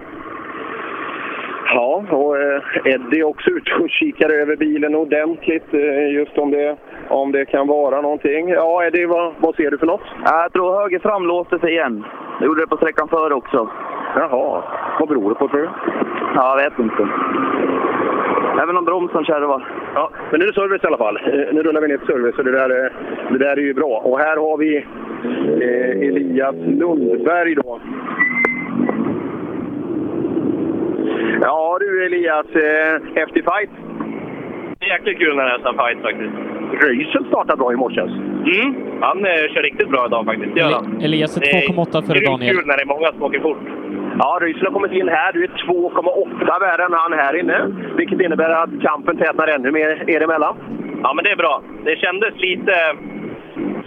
ja, 1.73 2.03
och 2.09 2.37
eh, 2.37 2.61
Eddie 2.85 3.19
är 3.19 3.23
också 3.23 3.49
ute 3.49 3.71
och 3.83 3.89
kikar 3.89 4.29
över 4.29 4.55
bilen 4.55 4.95
ordentligt, 4.95 5.73
eh, 5.73 6.11
just 6.13 6.37
om 6.37 6.51
det, 6.51 6.77
om 7.09 7.31
det 7.31 7.45
kan 7.45 7.67
vara 7.67 8.01
någonting. 8.01 8.49
Ja, 8.49 8.85
Eddie, 8.85 9.05
vad, 9.05 9.33
vad 9.39 9.55
ser 9.55 9.71
du 9.71 9.77
för 9.77 9.85
något? 9.87 10.01
Jag 10.25 10.53
tror 10.53 10.79
höger 10.81 10.99
fram 10.99 11.25
låste 11.27 11.59
sig 11.59 11.71
igen. 11.71 12.03
Det 12.39 12.45
gjorde 12.45 12.61
det 12.61 12.67
på 12.67 12.77
sträckan 12.77 13.07
före 13.07 13.33
också. 13.33 13.69
Jaha, 14.15 14.63
vad 14.99 15.09
beror 15.09 15.29
det 15.29 15.35
på 15.35 15.47
tror 15.47 15.61
du? 15.61 15.69
Ja, 16.35 16.59
jag 16.61 16.69
vet 16.69 16.79
inte. 16.79 17.07
Även 18.63 18.77
om 18.77 18.85
bromsen 18.85 19.23
kärvar. 19.25 19.67
Ja, 19.95 20.09
men 20.31 20.39
nu 20.39 20.45
är 20.45 20.47
det 20.49 20.53
service 20.61 20.83
i 20.83 20.87
alla 20.87 20.97
fall. 20.97 21.15
Eh, 21.17 21.53
Nu 21.53 21.63
rullar 21.63 21.81
vi 21.81 21.87
ner 21.87 21.97
till 21.97 22.07
service 22.07 22.37
och 22.37 22.43
det 22.43 22.51
där, 22.51 22.69
är- 22.69 22.91
det 23.31 23.37
där 23.37 23.57
är 23.57 23.61
ju 23.61 23.73
bra. 23.73 24.01
Och 24.03 24.19
här 24.19 24.37
har 24.37 24.57
vi 24.57 24.77
eh, 24.77 26.07
Elias 26.07 26.55
Lundberg 26.65 27.55
då. 27.55 27.79
Ja 31.41 31.77
du 31.79 32.05
Elias, 32.05 32.45
eh, 32.55 33.01
häftig 33.15 33.43
fight. 33.43 33.69
Jäkligt 34.79 35.17
kul 35.19 35.35
när 35.35 35.43
det 35.45 35.51
är 35.51 35.59
sån 35.59 35.77
fight 35.77 36.01
faktiskt. 36.01 36.33
Röisel 36.83 37.25
startade 37.27 37.57
bra 37.57 37.73
i 37.73 37.75
morse. 37.75 38.01
Mm. 38.01 38.75
Han 39.01 39.25
eh, 39.25 39.31
kör 39.53 39.61
riktigt 39.61 39.89
bra 39.89 40.05
idag 40.05 40.25
faktiskt. 40.25 40.55
Det 40.55 40.61
han. 40.61 41.01
Elias 41.01 41.37
är 41.37 41.41
Det 41.41 41.47
är 41.47 41.67
2,8 41.67 42.07
före 42.07 42.19
Daniel. 42.19 42.55
kul 42.55 42.65
när 42.67 42.77
det 42.77 42.83
är 42.83 42.93
många 42.95 43.07
som 43.11 43.23
åker 43.23 43.39
fort. 43.39 43.57
Ja, 44.19 44.37
Röisel 44.41 44.65
har 44.65 44.73
kommit 44.73 44.91
in 44.91 45.07
här. 45.09 45.33
Du 45.33 45.43
är 45.43 45.47
2,8 45.47 46.59
värre 46.59 46.83
än 46.85 46.93
han 46.93 47.13
här 47.13 47.39
inne. 47.39 47.57
Vilket 47.97 48.21
innebär 48.21 48.49
att 48.49 48.69
kampen 48.81 49.17
tätnar 49.17 49.47
ännu 49.47 49.71
mer 49.71 50.09
er 50.09 50.21
emellan. 50.21 50.55
Ja, 51.03 51.13
men 51.13 51.23
det 51.23 51.31
är 51.31 51.35
bra. 51.35 51.61
Det 51.85 51.95
kändes 51.99 52.33
lite... 52.37 52.73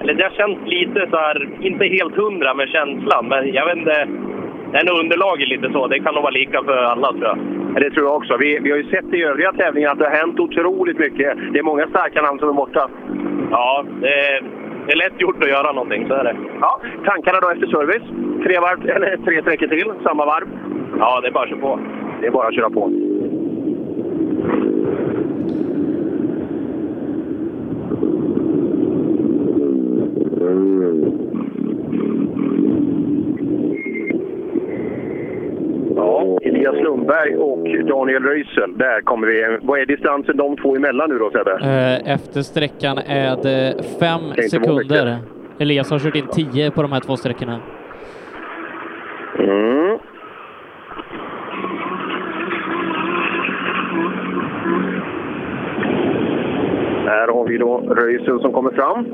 Eller 0.00 0.14
det 0.14 0.22
har 0.22 0.30
känts 0.30 0.60
lite 0.66 1.06
så 1.10 1.16
här, 1.16 1.48
inte 1.60 1.84
helt 1.84 2.16
hundra 2.16 2.54
med 2.54 2.68
känslan, 2.68 3.28
men 3.28 3.52
jag 3.52 3.66
vet 3.66 3.76
inte. 3.76 4.08
Nog 4.72 4.98
underlaget 4.98 5.48
lite 5.48 5.72
så. 5.72 5.86
Det 5.86 6.00
kan 6.00 6.14
nog 6.14 6.22
vara 6.22 6.30
lika 6.30 6.62
för 6.62 6.76
alla 6.76 7.08
tror 7.12 7.24
jag. 7.24 7.38
Ja, 7.74 7.80
Det 7.80 7.90
tror 7.90 8.06
jag 8.06 8.16
också. 8.16 8.36
Vi, 8.36 8.58
vi 8.58 8.70
har 8.70 8.78
ju 8.78 8.90
sett 8.90 9.14
i 9.14 9.22
övriga 9.22 9.52
tävlingar 9.52 9.90
att 9.92 9.98
det 9.98 10.04
har 10.04 10.16
hänt 10.16 10.40
otroligt 10.40 10.98
mycket. 10.98 11.38
Det 11.52 11.58
är 11.58 11.62
många 11.62 11.86
starka 11.86 12.22
namn 12.22 12.38
som 12.38 12.48
är 12.48 12.52
borta. 12.52 12.88
Ja, 13.50 13.84
det 14.00 14.08
är, 14.08 14.42
det 14.86 14.92
är 14.92 14.96
lätt 14.96 15.20
gjort 15.20 15.42
att 15.42 15.48
göra 15.48 15.72
någonting, 15.72 16.06
så 16.08 16.14
är 16.14 16.24
det. 16.24 16.36
Ja, 16.60 16.80
tankarna 17.04 17.40
då 17.40 17.48
efter 17.50 17.66
service? 17.66 18.02
Tre, 18.44 18.58
varv, 18.58 18.90
eller 18.90 19.16
tre 19.16 19.42
sträckor 19.42 19.66
till, 19.66 19.92
samma 20.02 20.24
varv? 20.26 20.46
Ja, 20.98 21.20
det 21.20 21.28
är 21.28 21.32
bara 21.32 21.44
att 21.44 21.50
köra 21.50 21.60
på. 21.60 21.78
Det 22.20 22.26
är 22.26 22.30
bara 22.30 22.48
att 22.48 22.54
köra 22.54 22.70
på. 22.70 22.90
Ja, 36.10 36.38
Elias 36.42 36.74
Lundberg 36.74 37.36
och 37.36 37.58
Daniel 37.86 38.22
Röisel. 38.22 38.78
Där 38.78 39.00
kommer 39.00 39.26
vi. 39.26 39.58
Vad 39.62 39.80
är 39.80 39.86
distansen 39.86 40.36
de 40.36 40.56
två 40.56 40.76
emellan 40.76 41.10
nu 41.10 41.18
då 41.18 41.30
Sebbe? 41.30 41.50
Eh, 41.62 42.12
Efter 42.14 42.42
sträckan 42.42 42.98
är 42.98 43.36
det 43.42 43.84
fem 44.00 44.20
vara 44.20 44.42
sekunder. 44.48 45.18
Elias 45.58 45.90
har 45.90 45.98
kört 45.98 46.16
in 46.16 46.26
10 46.26 46.70
på 46.70 46.82
de 46.82 46.92
här 46.92 47.00
två 47.00 47.16
sträckorna. 47.16 47.60
Mm. 49.38 49.98
Här 57.06 57.28
har 57.28 57.48
vi 57.48 57.58
då 57.58 57.78
Röisel 57.78 58.40
som 58.40 58.52
kommer 58.52 58.70
fram. 58.70 59.06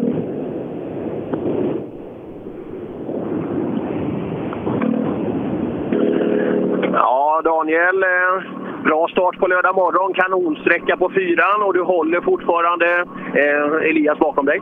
Ja, 6.98 7.40
Daniel. 7.44 8.02
eh, 8.02 8.42
Bra 8.84 9.08
start 9.08 9.38
på 9.38 9.46
lördag 9.46 9.74
morgon. 9.74 10.14
Kanonsträcka 10.14 10.96
på 10.96 11.10
fyran 11.10 11.62
och 11.62 11.74
du 11.74 11.82
håller 11.82 12.20
fortfarande 12.20 12.86
eh, 13.34 13.88
Elias 13.90 14.18
bakom 14.18 14.46
dig. 14.46 14.60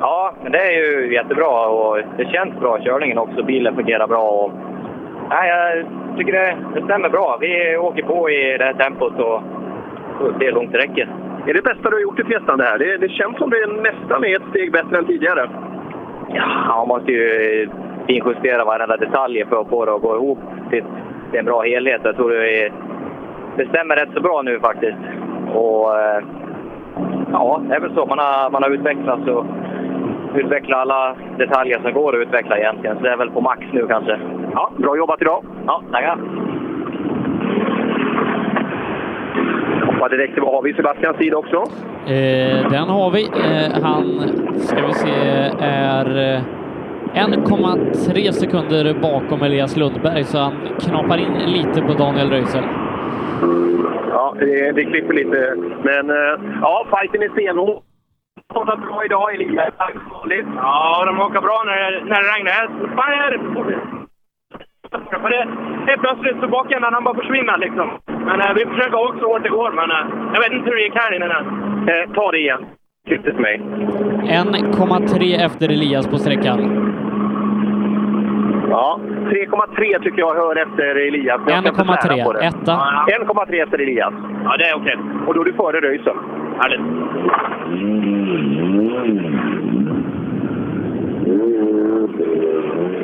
Ja, 0.00 0.32
men 0.42 0.52
det 0.52 0.58
är 0.58 0.72
ju 0.72 1.14
jättebra 1.14 1.68
och 1.68 1.98
det 2.16 2.24
känns 2.24 2.60
bra 2.60 2.78
körningen 2.80 3.18
också. 3.18 3.42
Bilen 3.42 3.74
fungerar 3.74 4.06
bra. 4.06 4.30
Och... 4.30 4.52
Nej, 5.30 5.48
jag 5.48 6.18
tycker 6.18 6.32
det, 6.32 6.56
det 6.74 6.84
stämmer 6.84 7.08
bra. 7.08 7.38
Vi 7.40 7.76
åker 7.76 8.02
på 8.02 8.30
i 8.30 8.56
det 8.58 8.64
här 8.64 8.72
tempot 8.72 9.12
och 9.12 9.42
får 10.18 10.38
se 10.38 10.44
hur 10.46 10.52
långt 10.52 10.72
det 10.72 10.78
räcker. 10.78 11.08
Är 11.46 11.54
det 11.54 11.62
bästa 11.62 11.90
du 11.90 11.96
har 11.96 12.02
gjort 12.02 12.20
i 12.20 12.24
Fiestan 12.24 12.58
det 12.58 12.64
här? 12.64 12.78
Det, 12.78 12.96
det 12.96 13.08
känns 13.08 13.36
som 13.38 13.50
det 13.50 13.66
nästan 13.66 14.24
är 14.24 14.36
ett 14.36 14.48
steg 14.50 14.72
bättre 14.72 14.98
än 14.98 15.06
tidigare. 15.06 15.50
Ja, 16.28 16.74
man 16.76 16.88
måste 16.88 17.12
ju 17.12 17.68
finjustera 18.06 18.64
varenda 18.64 18.96
detalj 18.96 19.44
för 19.48 19.60
att 19.60 19.68
få 19.68 19.84
det 19.84 19.94
att 19.94 20.02
gå 20.02 20.16
ihop 20.16 20.38
till, 21.30 21.38
till 21.38 21.38
en 21.38 21.44
bra 21.44 21.62
helhet. 21.62 22.00
Jag 22.04 22.16
tror 22.16 22.30
det, 22.30 22.64
är, 22.64 22.72
det 23.56 23.68
stämmer 23.68 23.96
rätt 23.96 24.08
så 24.14 24.20
bra 24.20 24.42
nu 24.42 24.60
faktiskt. 24.60 24.98
Och 25.54 25.98
eh, 25.98 26.22
ja, 27.32 27.60
det 27.68 27.74
är 27.74 27.80
väl 27.80 27.94
så. 27.94 28.06
Man 28.06 28.18
har, 28.18 28.50
man 28.50 28.62
har 28.62 28.70
utvecklats 28.70 29.28
och 29.28 29.46
utvecklat 30.34 30.78
alla 30.80 31.16
detaljer 31.38 31.80
som 31.82 31.92
går 31.92 32.16
att 32.16 32.26
utveckla 32.26 32.58
egentligen. 32.58 32.96
Så 32.96 33.02
det 33.02 33.10
är 33.10 33.16
väl 33.16 33.30
på 33.30 33.40
max 33.40 33.66
nu 33.72 33.86
kanske. 33.86 34.18
Ja, 34.54 34.70
bra 34.76 34.96
jobbat 34.96 35.22
idag. 35.22 35.44
Ja, 35.66 35.82
tackar. 35.92 36.18
Till 40.10 40.42
vad 40.42 40.54
har 40.54 40.62
vi 40.62 40.74
Sebastians 40.74 41.16
tid 41.16 41.34
också? 41.34 41.56
Eh, 42.06 42.70
den 42.70 42.88
har 42.88 43.10
vi. 43.10 43.24
Eh, 43.24 43.82
han, 43.82 44.04
ska 44.56 44.86
vi 44.86 44.92
se, 44.92 45.10
är 45.60 46.34
eh, 46.34 46.40
1,3 47.14 48.32
sekunder 48.32 48.94
bakom 49.02 49.42
Elias 49.42 49.76
Lundberg, 49.76 50.24
så 50.24 50.38
han 50.38 50.52
knapar 50.80 51.18
in 51.18 51.32
lite 51.46 51.82
på 51.82 51.92
Daniel 51.92 52.30
Röisel. 52.30 52.64
Ja, 54.10 54.34
det, 54.38 54.72
det 54.72 54.84
klipper 54.84 55.14
lite. 55.14 55.54
Men 55.82 56.10
eh, 56.10 56.34
ja, 56.60 56.86
fighten 56.94 57.22
är 57.22 57.28
stenhård. 57.28 57.82
Kommer 58.54 58.76
bra 58.76 59.04
idag, 59.04 59.34
Elias. 59.34 59.74
Ja, 60.56 61.04
de 61.06 61.20
åker 61.20 61.40
bra 61.40 61.62
när, 61.66 61.90
det- 61.90 62.04
när 62.04 62.22
det 62.22 62.28
regnar. 62.34 62.96
Fan, 62.96 63.12
är 63.12 63.30
det... 63.30 63.40
För 65.22 65.28
det, 65.30 65.48
helt 65.90 66.00
plötsligt 66.02 66.40
så 66.40 66.48
bakändan 66.48 66.94
han 66.94 67.04
bara 67.04 67.14
försvinner 67.14 67.58
liksom. 67.58 67.88
Men 68.06 68.40
eh, 68.40 68.52
vi 68.54 68.64
försöker 68.66 68.98
åka 69.00 69.18
så 69.18 69.26
hårt 69.32 69.42
det 69.42 69.48
går, 69.48 69.70
men 69.72 69.90
eh, 69.90 70.06
jag 70.34 70.40
vet 70.42 70.52
inte 70.52 70.70
hur 70.70 70.76
det 70.76 70.82
gick 70.82 70.94
här 70.94 71.14
inne. 71.16 71.26
Eh, 71.92 72.10
ta 72.14 72.30
det 72.30 72.38
igen. 72.38 72.64
Klipp 73.10 73.24
till 73.24 73.34
mig. 73.34 73.60
1,3 74.22 75.46
efter 75.46 75.68
Elias 75.68 76.06
på 76.06 76.18
sträckan. 76.18 76.58
Ja, 78.70 79.00
3,3 79.30 80.02
tycker 80.02 80.18
jag 80.18 80.34
hör 80.34 80.56
efter 80.56 81.06
Elias. 81.08 81.40
men 81.44 81.54
jag 81.54 81.74
ska 81.74 81.82
inte 81.82 82.02
svära 82.02 82.24
på 82.24 82.32
1,3, 82.32 82.40
det. 82.40 82.46
etta. 82.46 82.72
1,3 83.52 83.62
efter 83.62 83.78
Elias. 83.78 84.14
Ja, 84.44 84.56
det 84.56 84.64
är 84.64 84.76
okej. 84.76 84.96
Och 85.26 85.34
då 85.34 85.40
är 85.40 85.44
du 85.44 85.52
före 85.52 85.80
Röisel. 85.80 86.16
Härligt. 86.58 86.80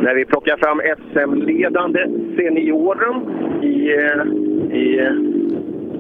När 0.03 0.15
vi 0.15 0.25
plockar 0.25 0.57
fram 0.57 0.81
SM-ledande 0.99 2.07
senioren 2.37 3.15
i, 3.63 3.95
eh, 3.95 4.77
i, 4.77 5.11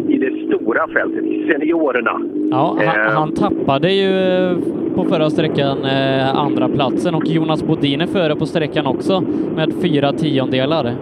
i 0.08 0.18
det 0.18 0.46
stora 0.46 0.88
fältet, 0.88 1.24
i 1.24 1.52
seniorerna. 1.52 2.20
Ja, 2.50 2.76
han, 2.86 2.96
Eh, 3.06 3.12
han 3.12 3.32
tappade 3.32 3.92
ju 3.92 4.10
eh, 4.10 4.56
på 4.94 5.04
förra 5.04 5.30
sträckan 5.30 5.78
eh, 5.84 6.38
andra 6.38 6.68
platsen 6.68 7.14
och 7.14 7.26
Jonas 7.26 7.62
Bodin 7.64 8.00
är 8.00 8.06
före 8.06 8.36
på 8.36 8.46
sträckan 8.46 8.86
också 8.86 9.22
med 9.56 9.72
fyra 9.82 10.12
tiondelar. 10.12 10.94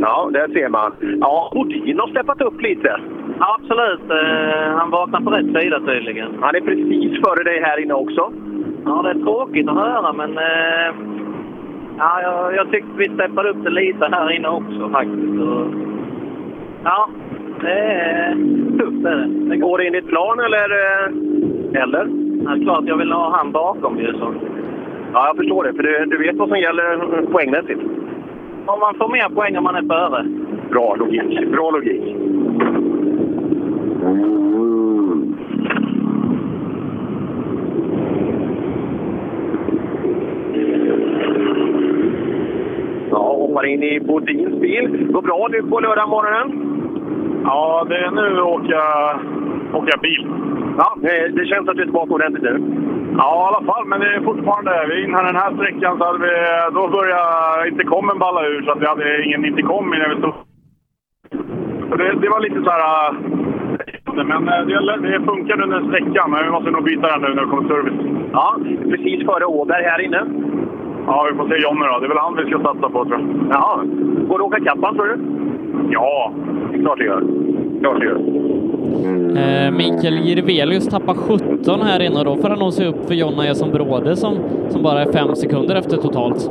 Ja, 0.00 0.30
där 0.32 0.48
ser 0.48 0.68
man. 0.68 0.92
Ja, 1.20 1.50
Bodin 1.54 1.98
har 1.98 2.08
steppat 2.08 2.40
upp 2.40 2.62
lite. 2.62 3.00
Absolut. 3.38 4.10
Eh, 4.10 4.76
han 4.78 4.90
vaknar 4.90 5.20
på 5.20 5.30
rätt 5.30 5.62
sida 5.62 5.80
tydligen. 5.86 6.28
Han 6.40 6.54
är 6.54 6.60
precis 6.60 7.20
före 7.24 7.44
dig 7.44 7.60
här 7.62 7.82
inne 7.82 7.94
också. 7.94 8.32
Ja, 8.84 9.02
det 9.02 9.10
är 9.10 9.24
tråkigt 9.24 9.68
att 9.68 9.74
höra, 9.74 10.12
men... 10.12 10.38
Eh, 10.38 10.94
ja, 11.98 12.22
jag, 12.22 12.56
jag 12.56 12.70
tyckte 12.70 12.90
vi 12.96 13.08
steppade 13.14 13.50
upp 13.50 13.64
det 13.64 13.70
lite 13.70 14.08
här 14.12 14.30
inne 14.36 14.48
också 14.48 14.88
faktiskt. 14.92 15.40
Och, 15.40 15.66
ja, 16.84 17.08
det 17.60 17.70
är 17.72 18.34
tufft 18.78 19.02
det. 19.50 19.56
går 19.56 19.82
enligt 19.86 20.06
plan 20.08 20.40
eller? 20.40 20.70
eh, 20.70 21.82
Eller? 21.82 22.08
Ja, 22.44 22.56
klart 22.64 22.84
jag 22.86 22.96
vill 22.96 23.12
ha 23.12 23.36
han 23.36 23.52
bakom 23.52 23.98
ju. 23.98 24.12
Så. 24.12 24.34
Ja, 25.12 25.26
jag 25.26 25.36
förstår 25.36 25.64
det. 25.64 25.72
För 25.72 25.82
du, 25.82 26.04
du 26.06 26.18
vet 26.18 26.36
vad 26.36 26.48
som 26.48 26.58
gäller 26.58 27.22
poängmässigt. 27.32 27.80
Om 28.66 28.80
man 28.80 28.94
får 28.94 29.08
mer 29.12 29.28
poäng 29.34 29.56
om 29.56 29.64
man 29.64 29.76
är 29.76 29.82
före. 29.82 30.26
Bra 30.70 30.94
logik. 30.98 31.50
Bra 31.52 31.70
logik. 31.70 32.16
Ja, 43.10 43.32
hoppar 43.32 43.66
in 43.66 43.82
i 43.82 44.00
Bodins 44.00 44.60
bil. 44.60 45.06
Går 45.12 45.22
bra 45.22 45.48
nu 45.50 45.62
på 45.62 45.80
lördag 45.80 46.08
morgonen? 46.08 46.57
Ja, 47.50 47.86
det 47.88 47.96
är 47.96 48.10
nu 48.10 48.40
åker 48.40 49.90
jag 49.92 50.00
bil. 50.00 50.26
Ja, 50.78 50.96
det, 51.36 51.46
känns 51.46 51.68
att 51.68 51.76
du 51.76 51.82
är 51.82 51.86
tillbaka 51.86 52.14
ordentligt 52.14 52.42
nu. 52.42 52.54
Ja, 53.18 53.30
i 53.44 53.46
alla 53.48 53.66
fall. 53.72 53.84
Men 53.86 54.00
det 54.00 54.14
är 54.14 54.20
fortfarande... 54.20 54.86
Vi 54.88 55.04
innan 55.04 55.24
den 55.24 55.36
här 55.36 55.54
sträckan 55.54 55.98
så 55.98 56.04
hade 56.04 56.18
vi... 56.18 56.32
Då 56.74 56.88
började 56.88 57.68
intercomen 57.68 58.18
balla 58.18 58.46
ur 58.46 58.62
så 58.62 58.70
att 58.70 58.80
vi 58.82 58.86
hade 58.86 59.24
ingen 59.24 59.44
intercom 59.44 59.90
när 59.90 60.08
vi 60.08 60.16
stod. 60.18 60.34
Det, 61.98 62.12
det 62.22 62.28
var 62.28 62.40
lite 62.40 62.62
så 62.62 62.70
här... 62.70 63.08
äh, 63.08 64.24
Men 64.24 64.48
äh, 64.48 64.66
det, 64.66 65.08
det 65.10 65.26
funkar 65.26 65.62
under 65.62 65.80
sträckan, 65.88 66.30
men 66.30 66.44
vi 66.44 66.50
måste 66.50 66.70
nog 66.70 66.84
byta 66.84 67.06
den 67.08 67.20
nu 67.22 67.28
när 67.34 67.42
det 67.42 67.50
kommer 67.50 67.68
service. 67.68 68.00
Ja, 68.32 68.56
precis 68.90 69.26
före 69.26 69.44
Åberg 69.44 69.84
här 69.84 70.00
inne. 70.00 70.22
Ja, 71.06 71.28
vi 71.30 71.36
får 71.38 71.48
se 71.48 71.62
Jonny 71.62 71.86
då. 71.86 71.98
Det 71.98 72.06
är 72.06 72.08
väl 72.08 72.18
han 72.18 72.36
vi 72.36 72.50
ska 72.50 72.58
satsa 72.58 72.88
på, 72.88 73.04
tror 73.04 73.20
jag. 73.20 73.28
Jaha. 73.50 73.76
Går 74.28 74.38
det 74.38 74.44
att 74.44 74.50
åka 74.50 74.64
kappan, 74.64 74.94
tror 74.94 75.06
du? 75.06 75.37
Ja, 75.90 76.32
det 76.72 76.78
är 76.78 76.80
klart 76.82 76.98
det 76.98 77.04
gör. 77.04 77.22
Klart 77.80 78.00
det 78.00 78.06
gör. 78.06 78.18
Eh, 79.36 79.70
Mikael 79.70 80.18
Jirvelius 80.18 80.88
tappar 80.88 81.14
17 81.14 81.80
här 81.82 82.00
inne 82.02 82.18
och 82.18 82.24
då 82.24 82.36
får 82.36 82.48
han 82.48 82.58
nog 82.58 82.72
se 82.72 82.86
upp 82.86 83.06
för 83.06 83.14
Jonna 83.14 83.46
Eson 83.46 83.70
Bråde 83.70 84.16
som, 84.16 84.36
som 84.68 84.82
bara 84.82 85.02
är 85.02 85.12
fem 85.12 85.34
sekunder 85.34 85.76
efter 85.76 85.96
totalt. 85.96 86.50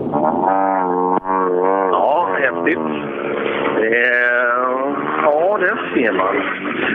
Ja, 1.92 2.28
häftigt. 2.40 2.78
Eh, 3.78 4.27
ja, 5.28 5.58
det 5.58 5.78
ser 5.94 6.12
man. 6.12 6.36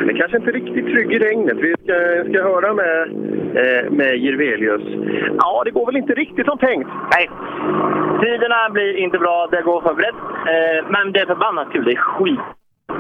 Det 0.06 0.14
kanske 0.14 0.36
inte 0.36 0.50
är 0.50 0.60
riktigt 0.60 0.86
trygg 0.86 1.12
i 1.12 1.18
regnet. 1.18 1.56
Vi 1.56 1.74
ska, 1.82 1.94
ska 2.28 2.38
höra 2.50 2.74
med, 2.74 2.98
eh, 3.60 3.90
med 3.90 4.16
Jirvelius. 4.16 4.82
Ja, 5.38 5.62
det 5.64 5.70
går 5.70 5.86
väl 5.86 5.96
inte 5.96 6.14
riktigt 6.14 6.46
som 6.46 6.58
tänkt. 6.58 6.90
Nej. 7.14 7.30
Tiderna 8.22 8.70
blir 8.70 8.96
inte 8.96 9.18
bra, 9.18 9.48
det 9.50 9.62
går 9.62 9.80
för 9.80 9.94
brett. 9.94 10.22
Eh, 10.52 10.78
men 10.94 11.12
det 11.12 11.20
är 11.20 11.26
förbannat 11.26 11.72
kul, 11.72 11.84
det 11.84 11.92
är 11.92 11.96
skit. 11.96 12.40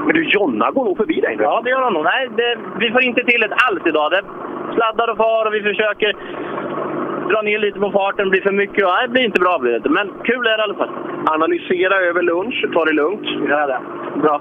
Men 0.06 0.14
du, 0.14 0.24
Jonna 0.24 0.70
går 0.70 0.84
nog 0.84 0.96
förbi 0.96 1.20
dig 1.20 1.36
nu. 1.36 1.42
Ja, 1.42 1.60
det 1.64 1.70
gör 1.70 1.82
han 1.82 1.92
nog. 1.92 2.04
Nej, 2.04 2.28
det, 2.36 2.58
vi 2.78 2.90
får 2.90 3.02
inte 3.02 3.24
till 3.24 3.42
ett 3.42 3.58
alls 3.66 3.82
idag. 3.86 4.10
Det 4.10 4.22
sladdar 4.74 5.10
och 5.10 5.16
far 5.16 5.46
och 5.46 5.54
vi 5.54 5.62
försöker 5.62 6.16
dra 7.30 7.42
ner 7.42 7.58
lite 7.58 7.78
på 7.80 7.90
farten. 7.90 8.24
Det 8.24 8.30
blir 8.30 8.42
för 8.42 8.52
mycket. 8.52 8.84
Nej, 8.84 9.06
det 9.06 9.12
blir 9.12 9.24
inte 9.24 9.40
bra. 9.40 9.58
Blir 9.58 9.72
det. 9.78 9.90
Men 9.90 10.12
kul 10.24 10.46
är 10.46 10.56
det 10.56 10.62
i 10.62 10.66
alla 10.66 10.74
fall. 10.74 10.90
Analysera 11.26 11.94
över 11.94 12.22
lunch. 12.22 12.64
Ta 12.72 12.84
det 12.84 12.92
lugnt. 12.92 13.26
Ja, 13.48 13.66
det. 13.66 13.80
Bra. 14.20 14.40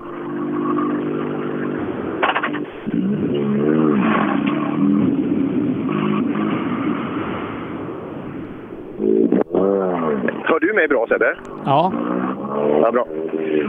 Hör 10.44 10.60
du 10.60 10.74
mig 10.74 10.88
bra 10.88 11.08
Sebbe? 11.08 11.36
Ja. 11.66 11.94
Ja, 12.82 12.92
bra. 12.92 13.08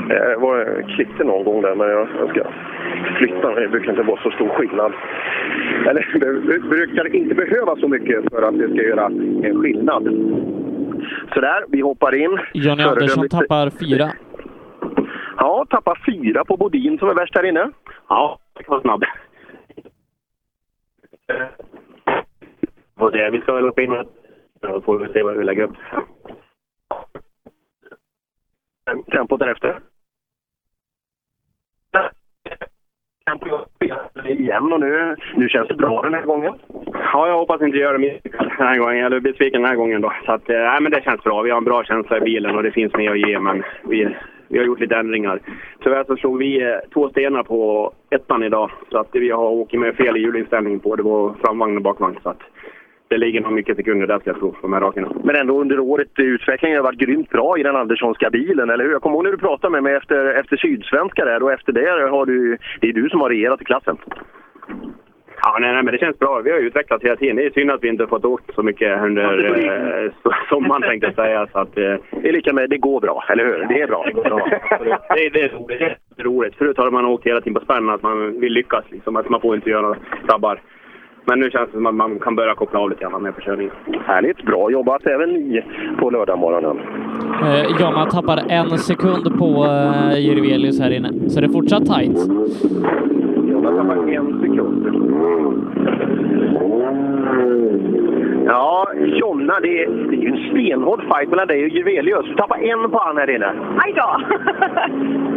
Jag 0.09 0.41
var, 0.41 0.85
klippte 0.97 1.25
någon 1.25 1.45
gång 1.45 1.63
där, 1.63 1.75
men 1.75 1.89
jag, 1.89 2.09
jag 2.21 2.31
ska 2.31 2.43
flytta 3.19 3.51
mig. 3.51 3.63
Det 3.63 3.69
brukar 3.69 3.91
inte 3.91 4.03
vara 4.03 4.23
så 4.23 4.31
stor 4.31 4.49
skillnad. 4.49 4.93
Eller 5.89 6.19
det, 6.21 6.41
det 6.53 6.61
brukar 6.61 7.17
inte 7.17 7.35
behöva 7.35 7.77
så 7.77 7.89
mycket 7.89 8.25
för 8.31 8.43
att 8.43 8.59
det 8.59 8.69
ska 8.69 8.83
göra 8.83 9.07
en 9.43 9.61
skillnad. 9.63 10.03
Sådär, 11.35 11.65
vi 11.69 11.81
hoppar 11.81 12.15
in. 12.15 12.39
Jonny 12.53 12.83
Andersson 12.83 13.29
tappar 13.29 13.71
fyra. 13.71 14.11
Ja, 15.43 15.67
tappar 15.71 16.03
fyra 16.07 16.45
på 16.45 16.57
Bodin 16.57 16.99
som 16.99 17.09
är 17.09 17.15
värst 17.15 17.35
här 17.35 17.45
inne. 17.45 17.71
Ja, 18.09 18.39
det 18.53 18.69
var 18.69 18.81
snabb. 18.81 19.05
Och 22.95 23.13
det, 23.13 23.31
vi 23.31 23.41
ska 23.41 23.53
väl 23.53 23.69
upp 23.69 23.79
in 23.79 24.05
Då 24.61 24.81
får 24.81 24.99
vi 24.99 25.13
se 25.13 25.23
vad 25.23 25.37
vi 25.37 25.45
lägger 25.45 25.63
upp. 25.63 25.77
Tempot 29.11 29.41
därefter. 29.41 29.81
Igen 34.25 34.73
och 34.73 34.81
nu, 34.81 35.17
nu 35.37 35.49
känns 35.49 35.69
det 35.69 35.75
bra 35.75 36.03
den 36.03 36.15
här 36.15 36.23
gången. 36.23 36.55
Ja, 36.93 37.29
jag 37.29 37.39
hoppas 37.39 37.63
inte 37.63 37.79
göra 37.79 37.99
misslyckat 37.99 38.49
den 38.59 38.67
här 38.67 38.79
gången, 38.79 39.05
eller 39.05 39.21
besviken 39.21 39.63
den 39.63 39.71
här 39.71 39.77
gången 39.77 40.01
då. 40.01 40.13
Så 40.27 40.33
att, 40.33 40.51
eh, 40.51 40.59
nej, 40.59 40.81
men 40.81 40.93
det 40.93 41.05
känns 41.05 41.23
bra. 41.23 41.43
Vi 41.43 41.51
har 41.51 41.59
en 41.59 41.65
bra 41.65 41.85
känsla 41.85 42.17
i 42.17 42.21
bilen 42.21 42.57
och 42.57 42.63
det 42.63 42.73
finns 42.73 42.95
mer 42.95 43.11
att 43.11 43.29
ge, 43.29 43.39
men 43.39 43.63
vi, 43.89 44.17
vi 44.53 44.59
har 44.59 44.67
gjort 44.67 44.81
lite 44.81 44.97
ändringar. 44.97 45.41
Tyvärr 45.83 46.05
så 46.05 46.17
slog 46.17 46.39
vi 46.39 46.63
eh, 46.63 46.77
två 46.95 47.09
stenar 47.09 47.43
på 47.43 47.93
ettan 48.11 48.43
idag, 48.43 48.71
så 48.91 48.99
att 48.99 49.09
vi 49.13 49.31
har 49.31 49.51
åkt 49.51 49.73
med 49.73 49.97
fel 49.97 50.17
hjulinställning 50.17 50.81
på 50.81 50.89
både 50.89 51.03
vår 51.03 51.35
framvagn 51.41 51.77
och 51.77 51.83
bakvagn. 51.83 52.19
Så 52.23 52.29
att 52.29 52.41
det 53.09 53.19
ligger 53.19 53.41
nog 53.41 53.53
mycket 53.53 53.77
sekunder 53.77 54.07
där 54.07 54.19
ska 54.19 54.31
jag 54.31 54.39
tro, 54.39 54.53
på 54.53 54.59
de 54.63 54.73
här 54.73 54.81
rakerna. 54.81 55.13
Men 55.25 55.37
ändå 55.37 55.61
under 55.61 55.79
året, 55.81 56.19
eh, 56.19 56.25
utvecklingen 56.25 56.77
har 56.77 56.85
varit 56.85 56.99
grymt 56.99 57.31
bra 57.31 57.59
i 57.59 57.63
den 57.63 57.77
Anderssonska 57.77 58.31
bilen, 58.31 58.71
eller 58.71 58.85
hur? 58.85 58.93
Jag 58.93 59.03
kommer 59.03 59.17
ihåg 59.17 59.25
när 59.25 59.31
du 59.31 59.39
pratade 59.39 59.71
med 59.71 59.83
mig 59.83 59.95
efter, 59.95 60.35
efter 60.35 60.57
Sydsvenska 60.57 61.25
där 61.25 61.43
och 61.43 61.53
efter 61.53 61.73
det 61.73 62.11
har 62.11 62.27
du, 62.27 62.59
det 62.81 62.89
är 62.89 62.93
du 62.93 63.09
som 63.09 63.21
har 63.21 63.29
regerat 63.29 63.63
i 63.63 63.65
klassen. 63.65 63.97
Ja, 65.45 65.57
nej, 65.61 65.73
nej, 65.73 65.83
men 65.83 65.93
det 65.93 65.99
känns 65.99 66.19
bra. 66.19 66.41
Vi 66.45 66.51
har 66.51 66.59
utvecklat 66.59 67.03
hela 67.03 67.17
tiden. 67.17 67.37
Det 67.37 67.47
är 67.47 67.51
synd 67.51 67.71
att 67.71 67.83
vi 67.85 67.89
inte 67.89 68.03
har 68.03 68.09
fått 68.09 68.25
åkt 68.25 68.55
så 68.55 68.63
mycket 68.63 69.03
under 69.03 69.23
eh, 69.59 70.11
so- 70.25 70.49
sommaren 70.49 70.83
tänkte 70.83 71.07
jag 71.07 71.15
säga. 71.15 71.47
Så 71.53 71.59
att, 71.59 71.79
eh, 71.79 71.95
Det 72.23 72.29
är 72.29 72.33
lika 72.33 72.53
med 72.53 72.71
det 72.71 72.79
går 72.79 73.01
bra, 73.01 73.25
eller 73.29 73.45
hur? 73.45 73.67
Det 73.69 73.81
är 73.83 73.87
bra. 73.87 74.07
Ja, 74.25 74.41
det, 75.15 75.29
det 75.29 75.41
är. 75.43 75.51
Det 75.69 75.85
är 75.85 76.25
roligt. 76.25 76.55
Förut 76.55 76.79
hade 76.79 76.91
man 76.91 77.05
åkt 77.05 77.27
hela 77.27 77.41
tiden 77.41 77.55
på 77.55 77.61
spänn, 77.61 77.89
att 77.91 78.03
man 78.03 78.41
vill 78.41 78.53
lyckas. 78.53 78.85
Liksom, 78.91 79.17
att 79.17 79.29
man 79.29 79.41
får 79.41 79.55
inte 79.55 79.71
göra 79.71 79.83
några 79.83 79.97
tabbar. 80.29 80.61
Men 81.25 81.41
nu 81.41 81.51
känns 81.51 81.67
det 81.67 81.73
som 81.77 81.87
att 81.87 81.95
man 81.95 82.19
kan 82.19 82.35
börja 82.37 82.55
koppla 82.55 82.79
av 82.81 82.91
lite 82.91 83.03
grann 83.05 83.23
med 83.23 83.35
på 83.35 83.41
körningen. 83.41 83.73
Härligt, 84.07 84.43
bra 84.43 84.71
jobbat 84.71 85.07
även 85.07 85.31
ni 85.33 85.63
på 85.99 86.11
lördagmorgonen. 86.11 86.79
Eh, 87.45 87.81
Jonna 87.81 88.07
tappar 88.07 88.41
en 88.49 88.79
sekund 88.79 89.39
på 89.39 89.65
eh, 89.65 90.19
Jirvelius 90.19 90.81
här 90.81 90.91
inne, 90.91 91.31
så 91.31 91.41
det 91.41 91.47
är 91.47 91.53
fortsatt 91.53 91.87
tajt. 91.87 92.17
Jonna 93.63 93.83
tappar 93.83 94.13
en 94.13 94.41
sekund. 94.41 94.87
Ja, 98.47 98.89
Jonna, 98.95 99.61
det 99.61 99.83
är, 99.83 99.91
det 99.91 100.17
är 100.17 100.21
ju 100.21 100.29
en 100.29 100.51
stenhård 100.51 101.03
fight 101.09 101.31
mellan 101.31 101.47
dig 101.47 101.65
och 101.65 101.69
Juvelius. 101.69 102.27
Du 102.27 102.35
tappar 102.35 102.59
en 102.59 102.91
på 102.91 102.99
han 102.99 103.17
här 103.17 103.31
inne. 103.31 103.53
Aj 103.79 103.93
då! 103.93 104.21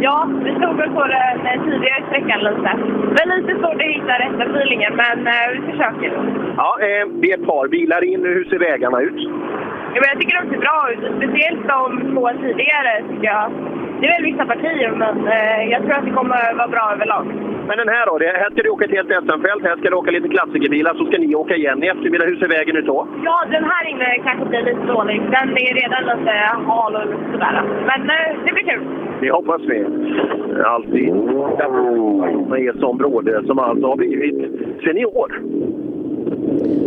ja, 0.00 0.28
vi 0.44 0.50
stod 0.50 0.76
väl 0.76 0.90
på 0.90 1.04
den 1.04 1.64
tidigare 1.64 2.04
sträckan 2.08 2.40
lite. 2.40 2.70
Det 3.14 3.22
är 3.22 3.36
lite 3.36 3.54
svårt 3.60 3.82
att 3.82 3.94
hitta 3.94 4.12
rätta 4.12 4.44
feelingen, 4.44 4.96
men 4.96 5.26
eh, 5.26 5.32
vi 5.52 5.72
försöker. 5.72 6.12
Ja, 6.56 6.78
eh, 6.80 7.08
det 7.20 7.32
är 7.32 7.38
ett 7.38 7.46
par 7.46 7.68
bilar 7.68 8.04
in. 8.04 8.24
Hur 8.24 8.44
ser 8.44 8.58
vägarna 8.58 9.00
ut? 9.00 9.30
Ja, 9.96 10.00
men 10.02 10.10
jag 10.12 10.20
tycker 10.20 10.36
de 10.40 10.44
ser 10.50 10.62
bra 10.66 10.80
ut. 10.92 11.02
Speciellt 11.18 11.62
de 11.74 11.80
två 12.12 12.24
tidigare 12.42 12.92
tycker 13.08 13.28
jag. 13.34 13.46
Det 14.00 14.06
är 14.06 14.12
väl 14.16 14.30
vissa 14.32 14.44
partier, 14.52 14.90
men 15.02 15.14
eh, 15.36 15.62
jag 15.72 15.80
tror 15.82 15.94
att 15.98 16.04
det 16.04 16.18
kommer 16.20 16.54
vara 16.60 16.68
bra 16.68 16.84
överlag. 16.94 17.24
Men 17.68 17.76
den 17.82 17.88
här 17.88 18.06
då? 18.06 18.18
Det, 18.18 18.26
här 18.42 18.50
ska 18.50 18.62
du 18.62 18.70
åka 18.70 18.84
ett 18.84 18.98
helt 18.98 19.12
SM-fält, 19.24 19.62
här 19.68 19.76
ska 19.76 19.90
du 19.90 19.96
åka 19.96 20.10
lite 20.10 20.28
klassikerbilar, 20.28 20.94
så 20.94 21.04
ska 21.06 21.18
ni 21.18 21.34
åka 21.34 21.54
igen 21.56 21.84
i 21.84 21.86
eftermiddag. 21.86 22.26
Hur 22.26 22.36
ser 22.36 22.48
vägen 22.48 22.76
ut 22.76 22.86
då? 22.86 23.08
Ja, 23.24 23.36
den 23.50 23.64
här 23.64 23.84
inne 23.90 24.18
kanske 24.26 24.44
blir 24.44 24.62
lite 24.62 24.86
dålig. 24.94 25.16
Den 25.36 25.48
är 25.66 25.72
redan 25.82 26.02
lite 26.10 26.32
hal 26.66 26.92
och 26.96 27.08
sådär. 27.32 27.62
Men 27.90 28.00
eh, 28.10 28.28
det 28.44 28.52
blir 28.52 28.66
kul. 28.70 28.82
Det 29.20 29.30
hoppas 29.30 29.62
vi. 29.70 29.78
Alltid. 30.64 31.14
Med 32.50 32.60
Eson 32.68 32.96
Bråde 32.98 33.42
som 33.46 33.58
alltså 33.58 33.86
har 33.86 33.96
blivit 33.96 34.36
senior. 34.84 35.30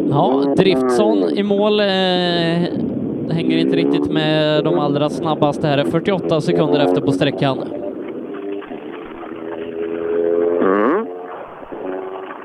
Ja, 0.10 0.54
Driftsson 0.58 1.24
i 1.38 1.44
mål. 1.44 1.78
Det 1.78 3.34
hänger 3.34 3.58
inte 3.58 3.76
riktigt 3.76 4.12
med 4.12 4.64
de 4.64 4.80
allra 4.80 5.10
snabbaste 5.10 5.68
här. 5.68 5.84
48 5.84 6.42
sekunder 6.42 6.80
efter 6.80 7.02
på 7.02 7.12
sträckan. 7.12 7.58
Mm. 10.62 11.06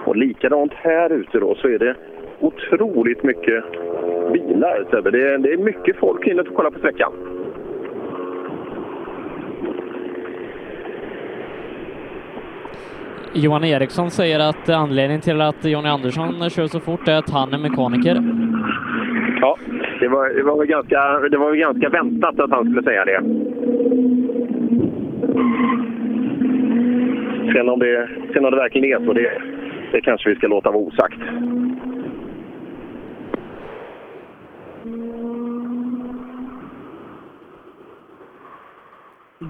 Och 0.07 0.17
likadant 0.17 0.73
här 0.75 1.13
ute 1.13 1.39
då 1.39 1.55
så 1.55 1.69
är 1.69 1.79
det 1.79 1.95
otroligt 2.41 3.23
mycket 3.23 3.65
bilar 4.33 4.87
Sebbe. 4.91 5.11
Det 5.11 5.23
är, 5.23 5.39
det 5.39 5.53
är 5.53 5.57
mycket 5.57 5.97
folk 5.97 6.27
inne 6.27 6.43
och 6.43 6.55
kollar 6.55 6.71
på 6.71 6.79
sträckan. 6.79 7.13
Johan 13.35 13.65
Eriksson 13.65 14.11
säger 14.11 14.39
att 14.39 14.69
anledningen 14.69 15.21
till 15.21 15.41
att 15.41 15.65
Jonny 15.65 15.89
Andersson 15.89 16.51
kör 16.51 16.67
så 16.67 16.81
fort 16.81 17.09
är 17.09 17.17
att 17.19 17.31
han 17.31 17.55
är 17.55 17.59
mekaniker. 17.59 18.15
Ja, 19.41 19.59
det 20.01 20.09
var, 20.09 20.29
det 20.29 20.43
var, 20.43 20.59
väl 20.59 20.67
ganska, 20.67 21.19
det 21.31 21.39
var 21.39 21.51
väl 21.51 21.61
ganska 21.61 21.89
väntat 21.89 22.41
att 22.41 22.51
han 22.51 22.65
skulle 22.65 22.83
säga 22.83 23.05
det. 23.05 23.21
Sen 27.53 27.69
om 27.69 27.79
det, 27.79 28.09
sen 28.33 28.45
om 28.45 28.51
det 28.51 28.57
verkligen 28.57 29.01
är 29.01 29.07
så, 29.07 29.13
det, 29.13 29.43
det 29.93 30.01
kanske 30.01 30.29
vi 30.29 30.37
ska 30.37 30.47
låta 30.47 30.71
vara 30.71 30.83
osagt. 30.83 31.21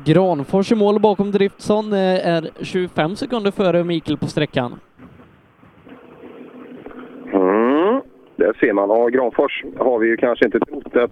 Granfors 0.05 0.73
i 0.73 0.75
mål 0.75 1.01
bakom 1.01 1.31
Driftsson 1.31 1.93
eh, 1.93 2.29
är 2.29 2.49
25 2.61 3.17
sekunder 3.17 3.51
före 3.51 3.85
Mikael 3.85 4.19
på 4.19 4.27
sträckan. 4.27 4.73
Mm, 7.33 8.01
där 8.37 8.53
ser 8.61 8.73
man. 8.73 8.89
Ja, 8.89 9.09
Granfors 9.09 9.65
har 9.79 9.99
vi 9.99 10.07
ju 10.09 10.17
kanske 10.17 10.45
inte 10.45 10.61
trott 10.61 10.97
att, 10.97 11.11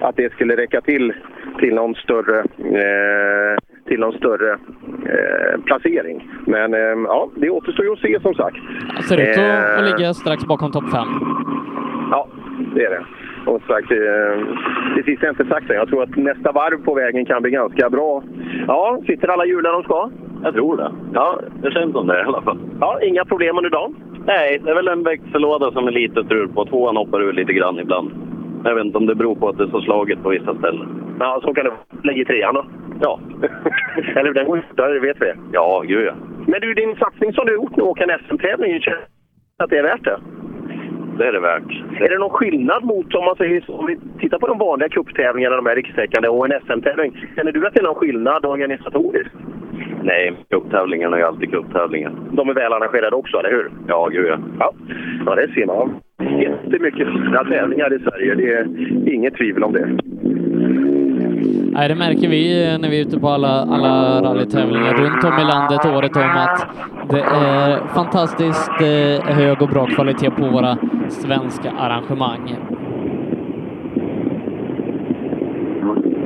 att 0.00 0.16
det 0.16 0.32
skulle 0.32 0.56
räcka 0.56 0.80
till 0.80 1.12
till 1.58 1.74
någon 1.74 1.94
större, 1.94 2.38
eh, 2.58 3.58
till 3.88 4.00
någon 4.00 4.12
större 4.12 4.52
eh, 4.52 5.60
placering. 5.64 6.30
Men 6.46 6.74
eh, 6.74 6.80
ja, 6.80 7.30
det 7.36 7.50
återstår 7.50 7.84
ju 7.84 7.92
att 7.92 7.98
se 7.98 8.20
som 8.22 8.34
sagt. 8.34 8.56
Ser 9.08 9.16
ut 9.16 9.28
att, 9.28 9.36
Eh, 9.36 9.78
att 9.78 9.98
ligga 9.98 10.14
strax 10.14 10.44
bakom 10.44 10.72
topp 10.72 10.90
5. 10.90 11.08
Ja, 12.10 12.28
det 12.74 12.84
är 12.84 12.90
det. 12.90 13.04
Och 13.46 13.62
sagt, 13.66 13.90
eh, 13.90 14.46
det 14.96 15.02
sista 15.04 15.26
är 15.26 15.30
inte 15.30 15.44
sagt 15.44 15.70
än. 15.70 15.76
Jag 15.76 15.88
tror 15.88 16.02
att 16.02 16.16
nästa 16.16 16.52
varv 16.52 16.84
på 16.84 16.94
vägen 16.94 17.24
kan 17.26 17.42
bli 17.42 17.50
ganska 17.50 17.90
bra. 17.90 18.22
Ja, 18.66 18.98
sitter 19.06 19.28
alla 19.28 19.46
hjul 19.46 19.62
där 19.62 19.72
de 19.72 19.82
ska? 19.82 20.10
Jag 20.42 20.54
tror 20.54 20.76
det. 20.76 20.92
Ja, 21.14 21.40
Det 21.62 21.70
känns 21.70 21.92
som 21.92 22.06
det 22.06 22.18
i 22.20 22.22
alla 22.22 22.42
fall. 22.42 22.58
ja 22.80 23.00
inga 23.02 23.24
problem 23.24 23.56
under 23.58 23.70
dagen? 23.70 23.96
Nej, 24.26 24.60
det 24.64 24.70
är 24.70 24.74
väl 24.74 24.88
en 24.88 25.02
växellåda 25.02 25.72
som 25.72 25.86
är 25.86 25.90
lite 25.92 26.24
strul 26.24 26.48
på. 26.48 26.64
Tvåan 26.64 26.96
hoppar 26.96 27.22
ur 27.22 27.32
lite 27.32 27.52
grann 27.52 27.78
ibland. 27.78 28.10
Jag 28.64 28.74
vet 28.74 28.84
inte 28.84 28.98
om 28.98 29.06
det 29.06 29.14
beror 29.14 29.34
på 29.34 29.48
att 29.48 29.58
det 29.58 29.64
är 29.64 29.68
så 29.68 29.80
slaget 29.80 30.22
på 30.22 30.28
vissa 30.28 30.54
ställen. 30.58 30.88
Ja, 31.20 31.40
så 31.42 31.54
kan 31.54 31.64
det 31.64 31.70
vara. 31.70 31.80
Lägg 32.04 32.18
i 32.18 32.24
trean 32.24 32.54
då. 32.54 32.64
Ja. 33.00 33.20
Eller 34.16 34.32
den 34.32 34.46
går 34.46 34.64
fortare, 34.68 34.92
det 34.92 35.00
vet 35.00 35.16
vi. 35.20 35.32
Ja, 35.52 35.82
gud 35.86 36.06
ja. 36.06 36.12
Men 36.46 36.60
du, 36.60 36.74
din 36.74 36.96
satsning 36.96 37.32
som 37.32 37.46
du 37.46 37.54
gjort 37.54 37.76
nu, 37.76 37.82
åka 37.82 38.04
en 38.04 38.18
SM-tävling, 38.28 38.80
känns 38.80 38.96
att 39.58 39.70
det 39.70 39.78
är 39.78 39.82
värt 39.82 40.04
det? 40.04 40.18
Det 41.18 41.26
är 41.26 41.32
det 41.32 41.40
värt. 41.40 41.70
Är 42.00 42.08
det 42.08 42.18
någon 42.18 42.30
skillnad 42.30 42.84
mot, 42.84 43.14
om 43.14 43.24
man 43.24 43.36
säger 43.36 43.70
om 43.70 43.86
vi 43.86 43.98
tittar 44.20 44.38
på 44.38 44.46
de 44.46 44.58
vanliga 44.58 44.88
cuptävlingarna, 44.88 45.56
de 45.56 45.66
här 45.66 45.76
rikstäckande 45.76 46.28
och 46.28 46.46
en 46.46 46.60
SM-tävling. 46.60 47.28
Känner 47.36 47.52
du 47.52 47.66
att 47.66 47.74
det 47.74 47.80
är 47.80 47.84
någon 47.84 47.94
skillnad 47.94 48.46
organisatoriskt? 48.46 49.34
Nej, 50.02 50.32
cuptävlingarna 50.50 51.18
är 51.18 51.22
alltid 51.22 51.50
cuptävlingar. 51.50 52.12
De 52.32 52.48
är 52.48 52.54
väl 52.54 52.72
arrangerade 52.72 53.16
också, 53.16 53.36
eller 53.38 53.50
hur? 53.50 53.70
Ja, 53.88 54.08
gud 54.12 54.26
ja. 54.26 54.38
Ja, 54.58 54.72
ja 55.26 55.34
det 55.34 55.52
ser 55.54 55.66
man. 55.66 56.00
Jättemycket 56.40 57.08
fina 57.08 57.44
tävlingar 57.44 57.94
i 57.94 57.98
Sverige, 57.98 58.34
det 58.34 58.52
är 58.52 58.68
inget 59.14 59.34
tvivel 59.34 59.64
om 59.64 59.72
det. 59.72 59.88
Nej, 61.72 61.88
det 61.88 61.94
märker 61.94 62.28
vi 62.28 62.72
eh, 62.72 62.78
när 62.78 62.88
vi 62.90 63.00
är 63.00 63.06
ute 63.06 63.20
på 63.20 63.28
alla, 63.28 63.48
alla 63.48 64.22
rallytävlingar 64.22 64.94
runt 64.94 65.24
om 65.24 65.38
i 65.40 65.44
landet 65.44 65.84
året 65.84 66.16
om 66.16 66.30
att 66.46 66.66
det 67.10 67.20
är 67.20 67.86
fantastiskt 67.94 68.80
eh, 68.80 69.34
hög 69.34 69.62
och 69.62 69.68
bra 69.68 69.86
kvalitet 69.86 70.30
på 70.30 70.46
våra 70.46 70.78
svenska 71.08 71.70
arrangemang. 71.70 72.56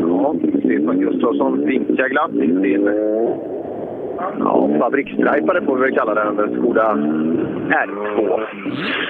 Ja, 0.00 0.34
Stefan 0.64 1.00
Gustafsson 1.00 1.66
vinkar 1.66 2.08
glatt 2.08 2.34
in 2.34 2.62
sin 2.62 2.88
ja, 4.38 4.68
fabriksdrajpare 4.78 5.64
får 5.64 5.76
vi 5.76 5.82
väl 5.82 5.94
kalla 5.94 6.14
den, 6.14 6.54
Skoda 6.60 6.92
R2. 7.68 8.40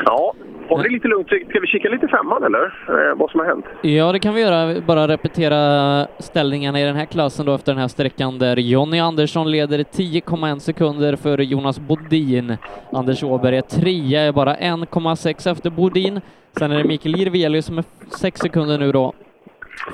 Ja, 0.04 0.32
Håll 0.70 0.82
dig 0.82 0.88
det 0.88 0.94
lite 0.94 1.08
lugnt? 1.08 1.26
Ska 1.26 1.60
vi 1.60 1.66
kika 1.66 1.88
lite 1.88 2.08
femman 2.08 2.42
eller? 2.44 2.64
Eh, 2.88 3.16
vad 3.16 3.30
som 3.30 3.40
har 3.40 3.46
hänt? 3.46 3.64
Ja, 3.82 4.12
det 4.12 4.18
kan 4.18 4.34
vi 4.34 4.40
göra. 4.40 4.80
Bara 4.80 5.08
repetera 5.08 6.06
ställningarna 6.18 6.80
i 6.80 6.84
den 6.84 6.96
här 6.96 7.04
klassen 7.04 7.46
då 7.46 7.54
efter 7.54 7.72
den 7.72 7.80
här 7.80 7.88
sträckan 7.88 8.38
där 8.38 8.56
Jonny 8.56 8.98
Andersson 8.98 9.50
leder 9.50 9.78
10,1 9.78 10.58
sekunder 10.58 11.16
före 11.16 11.44
Jonas 11.44 11.80
Bodin. 11.80 12.56
Anders 12.92 13.22
Åberg 13.22 13.56
är 13.56 13.62
trea, 13.62 14.20
är 14.20 14.32
bara 14.32 14.56
1,6 14.56 15.50
efter 15.52 15.70
Bodin. 15.70 16.20
Sen 16.58 16.72
är 16.72 16.78
det 16.78 16.84
Mikael 16.84 17.16
Jirvelius 17.16 17.66
som 17.66 17.78
är 17.78 17.84
6 18.20 18.40
sekunder 18.40 18.78
nu 18.78 18.92
då 18.92 19.12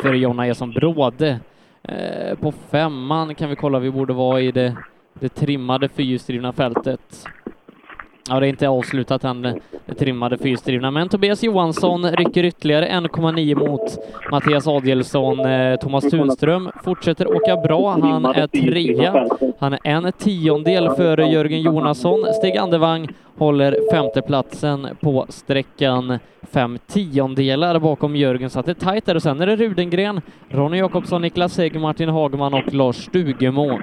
för 0.02 0.14
Jonna 0.14 0.54
som 0.54 0.70
Bråde. 0.70 1.40
Eh, 1.82 2.38
på 2.38 2.52
femman 2.52 3.34
kan 3.34 3.50
vi 3.50 3.56
kolla, 3.56 3.78
vi 3.78 3.90
borde 3.90 4.12
vara 4.12 4.40
i 4.40 4.52
det, 4.52 4.76
det 5.20 5.28
trimmade 5.28 5.88
fyrhjulsdrivna 5.88 6.52
fältet. 6.52 7.24
Ja, 8.28 8.40
det 8.40 8.46
är 8.46 8.48
inte 8.48 8.68
avslutat 8.68 9.24
än, 9.24 9.42
det 9.86 9.94
trimmade 9.98 10.38
fyrhjulsdrivna, 10.38 10.90
men 10.90 11.08
Tobias 11.08 11.42
Johansson 11.42 12.10
rycker 12.10 12.44
ytterligare 12.44 12.88
1,9 12.88 13.68
mot 13.68 13.98
Mattias 14.30 14.66
Adielsson. 14.66 15.40
Eh, 15.40 15.76
Thomas 15.76 16.10
Tunström 16.10 16.70
fortsätter 16.84 17.36
åka 17.36 17.56
bra. 17.56 17.90
Han 17.90 18.24
är 18.24 18.46
trea. 18.46 19.26
Han 19.58 19.72
är 19.72 19.78
en 19.84 20.12
tiondel 20.12 20.90
före 20.90 21.26
Jörgen 21.26 21.62
Jonasson. 21.62 22.24
Stig 22.32 22.56
Andevang 22.56 23.08
håller 23.38 23.76
femteplatsen 23.92 24.88
på 25.00 25.26
sträckan. 25.28 26.18
Fem 26.52 26.78
tiondelar 26.86 27.78
bakom 27.78 28.16
Jörgen, 28.16 28.50
så 28.50 28.60
att 28.60 28.66
det 28.66 28.72
är 28.72 28.74
tajt 28.74 29.06
där. 29.06 29.14
Och 29.14 29.22
sen 29.22 29.40
är 29.40 29.46
det 29.46 29.56
Rudengren, 29.56 30.20
Ronny 30.48 30.78
Jakobsson, 30.78 31.22
Niklas 31.22 31.58
Hägg, 31.58 31.80
Martin 31.80 32.08
Hagman 32.08 32.54
och 32.54 32.74
Lars 32.74 32.96
Stugemo. 32.96 33.78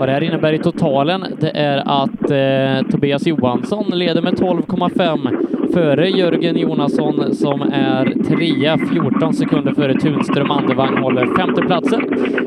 Vad 0.00 0.08
det 0.08 0.12
här 0.12 0.22
innebär 0.22 0.52
i 0.52 0.58
totalen, 0.58 1.24
det 1.40 1.50
är 1.50 1.76
att 1.76 2.30
eh, 2.30 2.90
Tobias 2.90 3.26
Johansson 3.26 3.86
leder 3.98 4.22
med 4.22 4.34
12,5 4.34 5.72
före 5.72 6.08
Jörgen 6.08 6.56
Jonasson 6.56 7.34
som 7.34 7.62
är 7.62 8.04
trea, 8.28 8.78
14 8.92 9.34
sekunder 9.34 9.74
före 9.74 9.94
Tunström. 9.94 10.50
Andevang 10.50 10.96
håller 10.96 11.36
femteplatsen. 11.36 12.00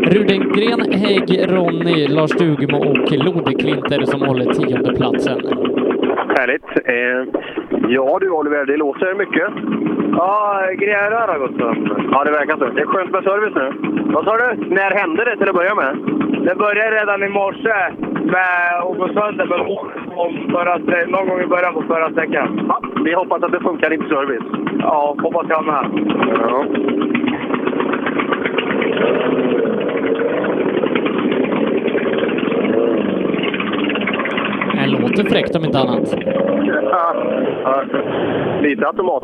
Rudengren, 0.05 0.91
Hägg, 0.91 1.51
Ronny, 1.51 2.07
Lars 2.07 2.31
Stugemo 2.31 2.77
och 2.77 3.11
Lodeklinter 3.11 4.05
som 4.05 4.21
håller 4.21 4.53
tiondeplatsen. 4.53 5.41
Härligt. 6.43 6.71
Eh, 6.85 7.21
ja 7.89 8.17
du 8.21 8.29
Oliver, 8.29 8.65
det 8.65 8.77
låter 8.77 9.15
mycket. 9.15 9.49
Ja, 10.17 10.61
grejer 10.77 11.11
har 11.11 11.39
gått 11.39 11.57
sönder. 11.57 12.07
Ja, 12.11 12.23
det 12.23 12.31
verkar 12.31 12.57
så. 12.57 12.65
Det 12.65 12.81
är 12.81 12.85
skönt 12.85 13.11
med 13.11 13.23
service 13.23 13.55
nu. 13.55 13.67
Vad 14.13 14.25
sa 14.25 14.37
du? 14.37 14.75
När 14.75 14.91
hände 14.91 15.25
det 15.25 15.37
till 15.37 15.49
att 15.49 15.55
börja 15.55 15.75
med? 15.75 15.97
Det 16.47 16.55
började 16.55 16.95
redan 16.99 17.23
i 17.23 17.29
morse 17.29 17.75
med 18.35 18.79
att 18.81 18.97
gå 18.97 19.07
sönder 19.07 19.45
med 19.45 19.59
om 20.15 20.51
förra, 20.51 20.77
någon 21.07 21.27
gång 21.29 21.41
i 21.41 21.47
början 21.47 21.73
på 21.73 21.81
förra 21.81 22.11
sträckan. 22.11 22.65
Ja, 22.69 22.81
vi 23.05 23.13
hoppas 23.13 23.43
att 23.43 23.51
det 23.51 23.59
funkar 23.59 23.93
i 23.93 23.97
service. 23.97 24.43
Ja, 24.79 25.15
hoppas 25.19 25.45
jag 25.49 25.65
med. 25.65 25.85
Ja. 26.39 26.65
Lite 34.87 35.23
fräckt 35.23 35.55
om 35.55 35.65
inte 35.65 35.79
annat. 35.79 36.15
Ja, 36.91 37.15
ja, 37.63 37.83
lite 38.61 38.87
automat. 38.87 39.23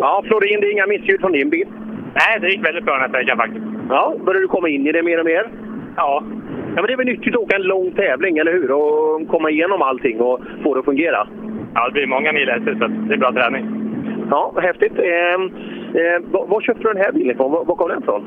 Ja, 0.00 0.22
Florin, 0.26 0.60
det 0.60 0.66
är 0.66 0.72
inga 0.72 0.86
missljud 0.86 1.20
från 1.20 1.32
din 1.32 1.50
bil? 1.50 1.66
Nej, 2.14 2.40
det 2.40 2.48
gick 2.48 2.66
väldigt 2.66 2.84
bra 2.84 2.94
den 2.94 3.02
här 3.02 3.08
sträckan 3.08 3.36
faktiskt. 3.36 3.66
Ja, 3.88 4.14
börjar 4.26 4.40
du 4.40 4.48
komma 4.48 4.68
in 4.68 4.86
i 4.86 4.92
det 4.92 5.02
mer 5.02 5.18
och 5.20 5.26
mer? 5.26 5.48
Ja. 5.96 6.22
Ja, 6.76 6.82
men 6.82 6.86
det 6.86 6.92
är 6.92 6.96
väl 6.96 7.06
nyttigt 7.06 7.34
att 7.34 7.42
åka 7.42 7.56
en 7.56 7.62
lång 7.62 7.90
tävling, 7.90 8.38
eller 8.38 8.52
hur? 8.52 8.70
Och 8.70 9.28
komma 9.28 9.50
igenom 9.50 9.82
allting 9.82 10.20
och 10.20 10.40
få 10.62 10.74
det 10.74 10.78
att 10.80 10.84
fungera. 10.84 11.28
Ja, 11.74 11.86
det 11.86 11.92
blir 11.92 12.06
många 12.06 12.32
mil 12.32 12.48
efter, 12.48 12.74
så 12.74 12.86
det 12.86 13.14
är 13.14 13.18
bra 13.18 13.32
träning. 13.32 13.66
Ja, 14.30 14.54
häftigt. 14.62 14.98
Eh, 14.98 15.34
eh, 16.02 16.20
var, 16.30 16.46
var 16.46 16.60
köpte 16.60 16.82
du 16.82 16.92
den 16.92 17.02
här 17.02 17.12
bilen 17.12 17.30
ifrån? 17.30 17.52
Var, 17.52 17.64
var 17.64 17.76
kom 17.76 17.88
den 17.88 18.02
ifrån? 18.02 18.22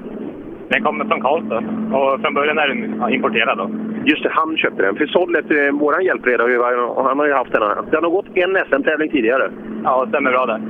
Den 0.70 0.84
kommer 0.84 1.06
från 1.06 1.22
Karlstad 1.22 1.64
och 1.98 2.22
från 2.22 2.34
början 2.34 2.58
är 2.58 2.68
den 2.68 2.96
ja, 3.00 3.10
importerad. 3.10 3.58
Då. 3.58 3.70
Just 4.06 4.24
det, 4.24 4.30
han 4.32 4.58
köpte 4.58 4.82
den. 4.82 4.96
För 4.96 5.08
Sollet, 5.08 5.46
vår 5.74 6.02
hjälpredare, 6.02 6.78
och 6.82 7.04
han 7.04 7.20
har 7.20 7.26
ju 7.26 7.34
haft 7.34 7.52
den 7.52 7.62
här. 7.62 7.76
Den 7.92 8.04
har 8.04 8.12
gått 8.12 8.38
en 8.38 8.58
SM-tävling 8.70 9.12
tidigare. 9.12 9.52
Ja, 9.84 10.06
det 10.06 10.10
stämmer 10.10 10.32
bra 10.32 10.46
det. 10.46 10.62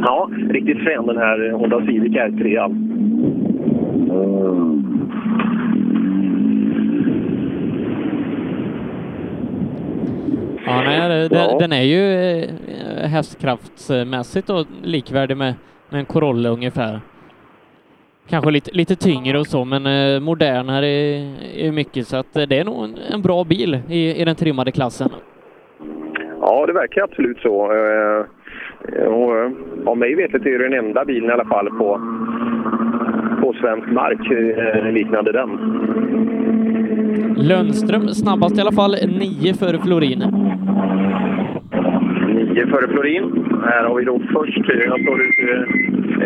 Ja, 0.00 0.30
riktigt 0.50 0.78
frän 0.78 1.06
den 1.06 1.16
här 1.16 1.50
Honda 1.50 1.80
Civic 1.86 2.12
R3. 2.12 2.46
Ja, 10.66 10.82
nej, 10.84 11.28
den, 11.28 11.58
den 11.58 11.72
är 11.72 11.82
ju 11.82 12.02
eh, 12.02 13.08
hästkraftsmässigt 13.08 14.46
då 14.46 14.64
likvärdig 14.82 15.36
med, 15.36 15.54
med 15.90 15.98
en 15.98 16.06
Corolla 16.06 16.48
ungefär. 16.48 17.00
Kanske 18.30 18.50
lite, 18.50 18.70
lite 18.72 18.96
tyngre 18.96 19.38
och 19.38 19.46
så, 19.46 19.64
men 19.64 19.86
eh, 19.86 20.20
modernare 20.20 20.86
är 21.56 21.72
mycket, 21.72 22.06
så 22.06 22.16
att 22.16 22.36
eh, 22.36 22.42
det 22.42 22.58
är 22.58 22.64
nog 22.64 22.84
en, 22.84 22.96
en 23.12 23.22
bra 23.22 23.44
bil 23.44 23.78
i, 23.88 24.20
i 24.20 24.24
den 24.24 24.36
trimmade 24.36 24.72
klassen. 24.72 25.08
Ja, 26.40 26.66
det 26.66 26.72
verkar 26.72 27.02
absolut 27.02 27.38
så. 27.38 27.72
Eh, 27.72 28.26
och, 29.04 29.38
eh, 29.38 29.50
av 29.86 29.98
mig 29.98 30.14
vetet 30.14 30.46
är 30.46 30.58
det 30.58 30.68
den 30.68 30.84
enda 30.84 31.04
bilen 31.04 31.30
i 31.30 31.32
alla 31.32 31.44
fall 31.44 31.70
på, 31.70 32.00
på 33.40 33.52
svensk 33.60 33.88
mark 33.88 34.30
eh, 34.30 34.92
liknande 34.92 35.32
den. 35.32 35.50
Lundström 37.36 38.08
snabbast 38.08 38.58
i 38.58 38.60
alla 38.60 38.72
fall, 38.72 38.96
nio 39.08 39.54
före 39.54 39.78
Florin. 39.78 40.18
Nio 42.28 42.66
före 42.66 42.88
Florin. 42.88 43.44
Här 43.64 43.84
har 43.84 43.94
vi 43.94 44.04
då 44.04 44.20
först, 44.32 44.58
jag 44.86 45.00
står 45.00 45.20
ute 45.20 45.66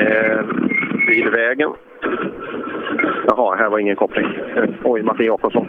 eh, 0.00 0.44
vid 1.08 1.26
vägen. 1.32 1.70
Jaha, 3.26 3.54
här 3.56 3.68
var 3.70 3.78
ingen 3.78 3.96
koppling. 3.96 4.26
Oj, 4.84 5.02
Martin 5.02 5.26
Jakobsson. 5.26 5.66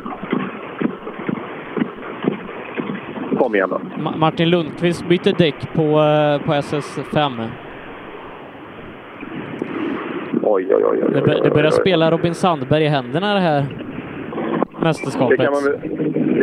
Kom 3.37 3.55
igen 3.55 3.69
då. 3.69 3.81
Ma- 4.03 4.17
Martin 4.17 4.49
Lundqvist 4.49 5.07
bytte 5.09 5.31
däck 5.31 5.73
på, 5.73 5.81
eh, 5.81 6.45
på 6.45 6.53
SS5. 6.53 7.31
Oj, 10.43 10.67
oj, 10.75 10.83
oj. 10.85 10.85
oj, 10.91 10.97
Det, 11.13 11.21
oj, 11.21 11.27
bör- 11.27 11.43
det 11.43 11.49
börjar 11.49 11.69
spela 11.71 12.11
Robin 12.11 12.33
Sandberg 12.33 12.83
i 12.83 12.87
händerna 12.87 13.33
det 13.33 13.39
här 13.39 13.61
Det 14.79 14.83
mästerskapet. 14.85 15.39
kan, 15.39 15.53
man 15.53 15.63
väl, 15.63 15.79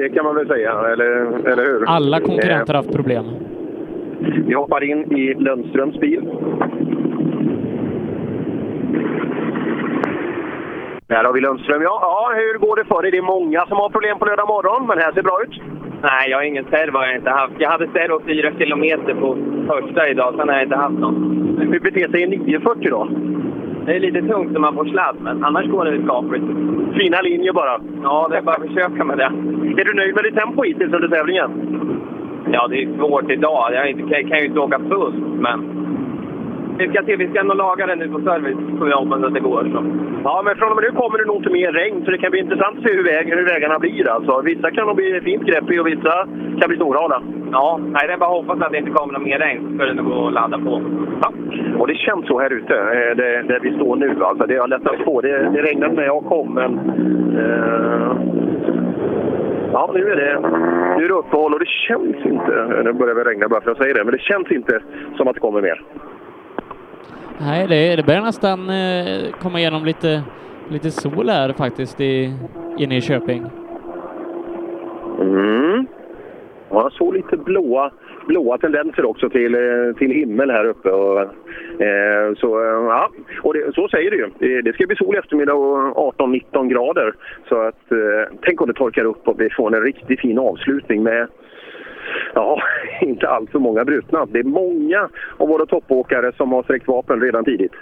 det 0.00 0.08
kan 0.08 0.24
man 0.24 0.34
väl 0.34 0.46
säga, 0.48 0.72
eller, 0.92 1.06
eller 1.52 1.64
hur? 1.64 1.84
Alla 1.88 2.20
konkurrenter 2.20 2.74
Eh, 2.74 2.76
har 2.76 2.82
haft 2.84 2.92
problem. 2.96 3.24
Vi 4.46 4.54
hoppar 4.54 4.84
in 4.84 5.16
i 5.18 5.34
Lundströms 5.34 6.00
bil. 6.00 6.28
Där 11.12 11.24
har 11.24 11.32
vi 11.32 11.40
Lundström, 11.40 11.82
ja. 11.82 11.98
ja. 12.02 12.32
Hur 12.34 12.58
går 12.58 12.76
det 12.76 12.84
för 12.84 13.02
dig? 13.02 13.10
Det 13.10 13.18
är 13.18 13.22
många 13.36 13.66
som 13.66 13.76
har 13.76 13.88
problem 13.88 14.18
på 14.18 14.24
lördag 14.24 14.48
morgon, 14.48 14.86
men 14.86 14.98
här 14.98 15.12
ser 15.12 15.22
bra 15.22 15.42
ut. 15.44 15.54
Nej, 16.02 16.30
jag 16.30 16.36
har 16.38 16.44
ingen 16.44 16.64
servo 16.64 16.96
har 16.98 17.06
jag 17.06 17.16
inte 17.16 17.30
haft. 17.30 17.54
Jag 17.58 17.70
hade 17.70 17.86
servo 17.86 18.20
fyra 18.26 18.50
kilometer 18.58 19.14
på 19.14 19.28
första 19.70 20.08
idag, 20.08 20.34
sen 20.36 20.48
har 20.48 20.54
jag 20.54 20.64
inte 20.64 20.76
haft 20.76 20.98
någon. 20.98 21.16
Hur 21.72 21.80
beter 21.80 22.08
sig 22.08 22.22
en 22.22 22.30
940 22.30 22.90
då? 22.90 23.08
Det 23.86 23.92
är 23.96 24.00
lite 24.00 24.22
tungt 24.22 24.52
när 24.52 24.60
man 24.60 24.74
får 24.74 24.84
sladd, 24.84 25.16
men 25.20 25.44
annars 25.44 25.66
går 25.66 25.84
det 25.84 26.02
skapligt. 26.04 26.44
Fina 26.98 27.20
linjer 27.20 27.52
bara. 27.52 27.80
Ja, 28.02 28.26
det 28.30 28.36
är 28.36 28.42
bara 28.42 28.56
att 28.56 28.68
försöka 28.68 29.04
med 29.04 29.18
det. 29.18 29.30
Är 29.80 29.84
du 29.84 29.94
nöjd 29.94 30.14
med 30.14 30.24
ditt 30.24 30.36
tempo 30.36 30.62
hittills 30.62 30.92
under 30.92 31.08
tävlingen? 31.08 31.50
Ja, 32.52 32.66
det 32.68 32.82
är 32.82 32.96
svårt 32.98 33.30
idag. 33.30 33.72
Jag 33.72 34.28
kan 34.28 34.38
ju 34.38 34.46
inte 34.46 34.60
åka 34.60 34.78
fullt, 34.78 35.24
men... 35.46 35.58
Ska 36.76 37.02
se, 37.06 37.16
vi 37.16 37.28
ska 37.28 37.42
nog 37.42 37.56
laga 37.56 37.86
det 37.86 37.96
nu 37.96 38.08
på 38.08 38.20
service, 38.20 38.58
jag 38.90 38.96
hoppas 38.96 39.22
att 39.22 39.34
det 39.34 39.40
går. 39.40 39.62
Så. 39.72 39.84
Ja, 40.24 40.42
men 40.44 40.56
från 40.56 40.70
och 40.70 40.76
med 40.76 40.84
nu 40.84 41.00
kommer 41.00 41.18
det 41.18 41.24
nog 41.24 41.36
inte 41.36 41.50
mer 41.50 41.72
regn, 41.72 42.04
så 42.04 42.10
det 42.10 42.18
kan 42.18 42.30
bli 42.30 42.40
intressant 42.40 42.78
att 42.78 42.84
se 42.84 42.96
hur, 42.96 43.04
väg, 43.04 43.34
hur 43.34 43.44
vägarna 43.44 43.78
blir. 43.78 44.08
Alltså. 44.08 44.40
Vissa 44.40 44.70
kan 44.70 44.86
nog 44.86 44.96
bli 44.96 45.20
fint 45.20 45.42
grepp 45.42 45.70
i 45.70 45.78
och 45.78 45.86
vissa 45.86 46.14
kan 46.60 46.68
bli 46.68 46.76
snorhala. 46.76 47.22
Ja, 47.52 47.80
nej, 47.82 48.06
det 48.06 48.12
är 48.12 48.18
bara 48.18 48.30
att 48.30 48.36
hoppas 48.36 48.60
att 48.60 48.72
det 48.72 48.78
inte 48.78 48.90
kommer 48.90 49.12
något 49.12 49.22
mer 49.22 49.38
regn, 49.38 49.68
så 49.68 49.76
ska 49.76 49.86
det 49.86 49.94
nog 49.94 50.06
gå 50.06 50.26
att 50.26 50.32
ladda 50.32 50.58
på. 50.58 50.82
Ja. 51.22 51.32
Och 51.78 51.86
det 51.86 51.94
känns 51.94 52.26
så 52.26 52.40
här 52.40 52.50
ute, 52.52 52.74
eh, 52.74 53.16
där, 53.16 53.42
där 53.42 53.60
vi 53.62 53.74
står 53.74 53.96
nu. 53.96 54.24
Alltså. 54.24 54.46
Det 54.46 54.56
har 54.56 54.68
lättat 54.68 55.04
på. 55.04 55.20
Det, 55.20 55.50
det 55.54 55.62
regnade 55.62 55.94
när 55.94 56.04
jag 56.04 56.24
kom, 56.24 56.54
men... 56.54 56.78
Eh, 57.38 58.12
ja, 59.72 59.90
nu 59.94 60.10
är, 60.12 60.16
det, 60.16 60.40
nu 60.98 61.04
är 61.04 61.08
det 61.08 61.14
uppehåll 61.14 61.54
och 61.54 61.60
det 61.60 61.68
känns 61.68 62.16
inte... 62.24 62.82
Nu 62.84 62.92
börjar 62.92 63.14
det 63.14 63.24
regna 63.24 63.48
bara 63.48 63.60
för 63.60 63.70
att 63.70 63.78
säga 63.78 63.94
det, 63.94 64.04
men 64.04 64.12
det 64.12 64.20
känns 64.20 64.50
inte 64.50 64.80
som 65.16 65.28
att 65.28 65.34
det 65.34 65.40
kommer 65.40 65.62
mer. 65.62 65.82
Nej, 67.44 67.66
det, 67.68 67.96
det 67.96 68.02
börjar 68.02 68.20
nästan 68.20 68.70
eh, 68.70 69.32
komma 69.40 69.58
igenom 69.58 69.84
lite, 69.84 70.22
lite 70.68 70.90
sol 70.90 71.28
här 71.28 71.52
faktiskt 71.52 72.00
i, 72.00 72.34
inne 72.78 72.96
i 72.96 73.00
Köping. 73.00 73.46
Mm. 75.20 75.86
Ja, 76.70 76.82
jag 76.82 76.92
såg 76.92 77.14
lite 77.14 77.36
blåa, 77.36 77.90
blåa 78.26 78.58
tendenser 78.58 79.04
också 79.04 79.30
till, 79.30 79.54
eh, 79.54 79.96
till 79.98 80.10
himmel 80.10 80.50
här 80.50 80.64
uppe. 80.64 80.90
Och, 80.90 81.20
eh, 81.82 82.34
så, 82.36 82.60
eh, 82.60 82.84
ja. 82.88 83.10
och 83.42 83.54
det, 83.54 83.74
så 83.74 83.88
säger 83.88 84.10
det 84.10 84.16
ju. 84.16 84.30
Det, 84.38 84.62
det 84.62 84.72
ska 84.72 84.86
bli 84.86 84.96
sol 84.96 85.14
i 85.14 85.18
eftermiddag 85.18 85.54
och 85.54 85.96
18-19 85.96 86.68
grader. 86.68 87.14
Så 87.48 87.60
att, 87.60 87.92
eh, 87.92 88.38
tänk 88.42 88.60
om 88.60 88.66
det 88.66 88.74
torkar 88.74 89.04
upp 89.04 89.28
och 89.28 89.40
vi 89.40 89.50
får 89.50 89.76
en 89.76 89.82
riktigt 89.82 90.20
fin 90.20 90.38
avslutning 90.38 91.02
med 91.02 91.28
Ja, 92.34 92.62
inte 93.00 93.28
allt 93.28 93.50
för 93.50 93.58
många 93.58 93.84
brutna. 93.84 94.26
Det 94.26 94.38
är 94.38 94.44
många 94.44 95.08
av 95.36 95.48
våra 95.48 95.66
toppåkare 95.66 96.32
som 96.36 96.52
har 96.52 96.62
sträckt 96.62 96.88
vapen 96.88 97.20
redan 97.20 97.44
tidigt. 97.44 97.72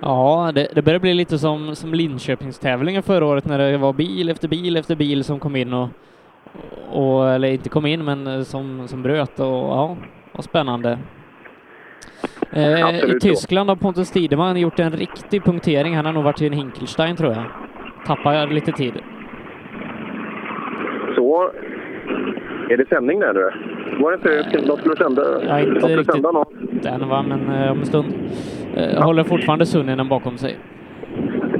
Ja, 0.00 0.52
det, 0.54 0.68
det 0.74 0.82
börjar 0.82 1.00
bli 1.00 1.14
lite 1.14 1.38
som, 1.38 1.76
som 1.76 1.94
Linköpingstävlingen 1.94 3.02
förra 3.02 3.26
året 3.26 3.44
när 3.44 3.58
det 3.58 3.78
var 3.78 3.92
bil 3.92 4.28
efter 4.28 4.48
bil 4.48 4.76
efter 4.76 4.96
bil 4.96 5.24
som 5.24 5.40
kom 5.40 5.56
in 5.56 5.72
och, 5.72 5.88
och 6.92 7.30
eller 7.30 7.48
inte 7.48 7.68
kom 7.68 7.86
in, 7.86 8.04
men 8.04 8.44
som, 8.44 8.88
som 8.88 9.02
bröt 9.02 9.40
och 9.40 9.46
ja, 9.46 9.96
var 10.32 10.42
spännande. 10.42 10.98
Eh, 12.52 13.04
I. 13.04 13.20
Tyskland 13.20 13.68
har 13.68 13.76
Pontus 13.76 14.10
Tideman 14.10 14.60
gjort 14.60 14.78
en 14.78 14.92
riktig 14.92 15.44
punktering. 15.44 15.96
Han 15.96 16.06
har 16.06 16.12
nog 16.12 16.24
varit 16.24 16.42
i 16.42 16.46
en 16.46 16.52
Hinkelstein 16.52 17.16
tror 17.16 17.32
jag. 17.32 17.44
Tappar 18.06 18.46
lite 18.46 18.72
tid. 18.72 18.92
Så 21.14 21.50
är 22.68 22.76
det 22.76 22.88
sändning 22.88 23.20
där 23.20 23.32
nu? 23.32 23.71
Var 24.00 24.10
det 24.10 24.16
inte, 24.16 24.58
de 24.66 24.76
skulle 24.76 24.96
sända, 24.96 25.22
Ja, 25.48 25.60
inte 25.60 25.72
de 25.74 25.80
skulle 25.80 25.96
riktigt 25.96 26.14
sända 26.14 26.30
någon? 26.32 26.46
den 26.82 27.08
va, 27.08 27.22
men 27.22 27.40
eh, 27.62 27.70
om 27.72 27.78
en 27.78 27.86
stund. 27.86 28.06
Eh, 28.76 29.02
Håller 29.04 29.24
fortfarande 29.24 29.66
Sunninen 29.66 30.08
bakom 30.08 30.36
sig. 30.38 30.56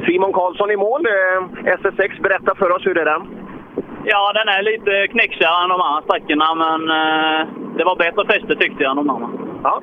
Simon 0.07 0.33
Karlsson 0.33 0.71
i 0.71 0.77
mål. 0.77 1.07
Eh, 1.07 1.43
SS6, 1.77 2.23
berätta 2.23 2.55
för 2.55 2.71
oss 2.77 2.87
hur 2.87 2.95
det 2.95 3.01
är 3.01 3.05
den. 3.05 3.23
Ja, 4.05 4.33
den 4.39 4.49
är 4.49 4.63
lite 4.63 5.07
knäcksigare 5.13 5.63
än 5.65 5.69
de 5.69 5.81
andra 5.81 6.03
sträckorna, 6.03 6.55
men 6.55 6.81
eh, 7.01 7.47
det 7.77 7.85
var 7.85 7.97
bättre 7.97 8.27
fäste 8.27 8.57
tyckte 8.57 8.83
jag 8.83 8.91
än 8.91 8.97
de 8.97 9.11
andra. 9.11 9.29
Ja, 9.63 9.83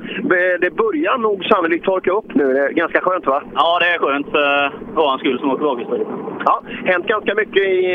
det 0.62 0.70
börjar 0.76 1.18
nog 1.18 1.46
sannolikt 1.46 1.86
torka 1.86 2.12
upp 2.12 2.36
nu. 2.36 2.54
Det 2.54 2.60
är 2.60 2.70
ganska 2.70 3.02
skönt 3.02 3.26
va? 3.26 3.44
Ja, 3.56 3.80
det 3.80 3.86
är 3.86 3.98
skönt 4.00 4.28
för 4.32 4.72
vår 4.96 5.18
skull 5.18 5.40
som 5.40 5.52
åker 5.52 5.64
bakhjulsdrivet. 5.64 6.08
Ja, 6.46 6.62
hänt 6.86 7.06
ganska 7.08 7.36
mycket 7.36 7.64
i, 7.64 7.86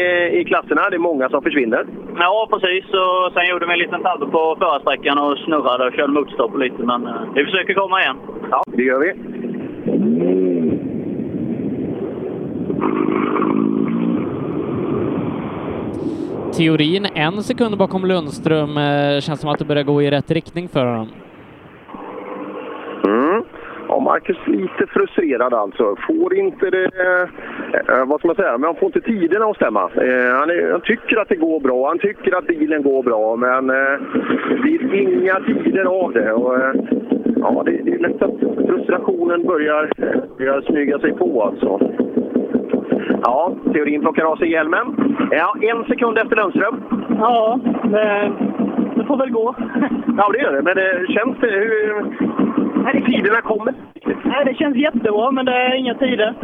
i 0.40 0.44
klasserna. 0.44 0.90
Det 0.90 0.96
är 0.96 1.08
många 1.10 1.28
som 1.28 1.42
försvinner. 1.42 1.86
Ja, 2.18 2.48
precis. 2.52 2.84
Och 2.84 3.32
sen 3.34 3.48
gjorde 3.50 3.66
vi 3.66 3.72
en 3.72 3.78
liten 3.78 4.02
tabbe 4.02 4.26
på 4.26 4.56
förarsträckan 4.58 5.18
och 5.18 5.38
snurrade 5.38 5.86
och 5.86 5.92
körde 5.92 6.12
motorstopp 6.12 6.58
lite, 6.58 6.82
men 6.82 7.06
eh, 7.06 7.22
vi 7.34 7.44
försöker 7.44 7.74
komma 7.74 8.02
igen. 8.02 8.16
Ja, 8.50 8.62
det 8.66 8.82
gör 8.82 9.00
vi. 9.00 9.12
Teorin 16.56 17.06
en 17.14 17.42
sekund 17.42 17.78
bakom 17.78 18.04
Lundström. 18.04 18.76
Eh, 18.76 19.20
känns 19.20 19.40
som 19.40 19.50
att 19.50 19.58
det 19.58 19.64
börjar 19.64 19.82
gå 19.82 20.02
i 20.02 20.10
rätt 20.10 20.30
riktning 20.30 20.68
för 20.68 20.86
honom. 20.86 21.08
Mm. 23.06 23.44
Ja, 23.88 24.00
Marcus 24.00 24.36
lite 24.46 24.86
frustrerad 24.86 25.54
alltså. 25.54 25.96
Får 26.06 26.34
inte 26.34 26.70
det... 26.70 26.90
Eh, 26.94 28.06
vad 28.06 28.18
ska 28.18 28.28
man 28.28 28.36
säga? 28.36 28.58
Men 28.58 28.64
han 28.64 28.74
får 28.74 28.86
inte 28.86 29.00
tiderna 29.00 29.44
att 29.44 29.56
stämma. 29.56 29.80
Eh, 29.80 30.38
han, 30.38 30.50
är, 30.50 30.70
han 30.70 30.80
tycker 30.80 31.16
att 31.16 31.28
det 31.28 31.36
går 31.36 31.60
bra. 31.60 31.88
Han 31.88 31.98
tycker 31.98 32.36
att 32.36 32.46
bilen 32.46 32.82
går 32.82 33.02
bra, 33.02 33.36
men 33.36 33.70
eh, 33.70 33.98
det 34.48 34.54
blir 34.54 34.94
inga 34.94 35.34
tider 35.34 35.84
av 35.84 36.12
det. 36.12 36.32
Och, 36.32 36.56
eh, 36.56 36.74
ja, 37.36 37.62
det, 37.66 37.80
det 37.84 37.94
är 37.94 37.98
lätt 37.98 38.22
att 38.22 38.66
frustrationen 38.68 39.46
börjar, 39.46 39.90
eh, 39.98 40.20
börjar 40.38 40.60
smyga 40.60 40.98
sig 40.98 41.12
på 41.12 41.42
alltså. 41.42 41.80
Ja, 43.22 43.52
Teorin 43.72 44.00
plockar 44.00 44.24
av 44.24 44.36
sig 44.36 44.50
hjälmen. 44.50 45.16
Ja, 45.30 45.56
en 45.60 45.84
sekund 45.84 46.18
efter 46.18 46.36
Lundström. 46.36 46.82
Ja, 47.20 47.60
det, 47.82 48.32
det 48.96 49.04
får 49.04 49.16
väl 49.16 49.30
gå. 49.30 49.54
Ja, 50.16 50.30
det 50.32 50.38
gör 50.38 50.52
det. 50.52 50.62
Men 50.62 50.76
det 50.76 51.06
känns 51.08 51.36
det... 51.40 51.50
Hur 51.50 52.63
tiderna 52.92 53.40
kommer? 53.40 53.74
Nej, 54.24 54.44
det 54.44 54.54
känns 54.54 54.76
jättebra, 54.76 55.30
men 55.30 55.44
det 55.44 55.52
är 55.52 55.74
inga 55.74 55.94
tider. 55.94 56.34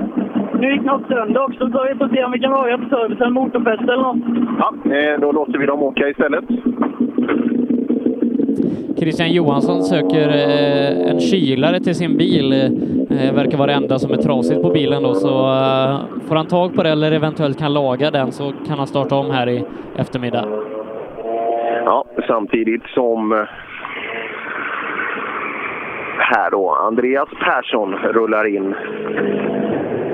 Nu 0.61 0.73
gick 0.73 0.83
något 0.83 1.09
sönder 1.09 1.45
också, 1.45 1.71
så 1.71 1.87
vi 1.89 1.95
får 1.99 2.09
se 2.09 2.25
om 2.25 2.33
vi 2.33 2.39
kan 2.39 2.53
vara 2.53 2.79
på 2.79 2.89
servicen, 2.89 3.33
motorfäste 3.33 3.93
eller 3.93 4.03
något. 4.03 4.17
Ja, 4.59 4.97
eh, 4.97 5.21
då 5.21 5.33
låter 5.33 5.59
vi 5.59 5.67
dem 5.67 5.83
åka 5.83 6.09
istället. 6.09 6.45
Christian 8.99 9.33
Johansson 9.33 9.83
söker 9.83 10.29
eh, 10.29 11.11
en 11.11 11.21
kylare 11.21 11.81
till 11.81 11.95
sin 11.95 12.17
bil. 12.17 12.53
Eh, 13.11 13.35
verkar 13.35 13.59
vara 13.59 13.67
det 13.67 13.73
enda 13.73 13.99
som 13.99 14.13
är 14.13 14.17
trasigt 14.17 14.63
på 14.63 14.71
bilen 14.71 15.03
då, 15.03 15.15
så 15.15 15.29
eh, 15.29 16.01
får 16.29 16.37
han 16.37 16.47
tag 16.47 16.75
på 16.75 16.83
det 16.83 16.91
eller 16.91 17.13
eventuellt 17.13 17.59
kan 17.59 17.73
laga 17.73 18.11
den 18.11 18.33
så 18.33 18.53
kan 18.67 18.79
han 18.79 18.87
starta 18.87 19.17
om 19.17 19.31
här 19.31 19.49
i 19.49 19.65
eftermiddag. 19.97 20.45
Ja, 21.85 22.05
samtidigt 22.27 22.87
som 22.87 23.33
eh, 23.33 23.39
här 26.21 26.51
då 26.51 26.71
Andreas 26.71 27.29
Persson 27.45 27.95
rullar 27.95 28.47
in. 28.47 28.75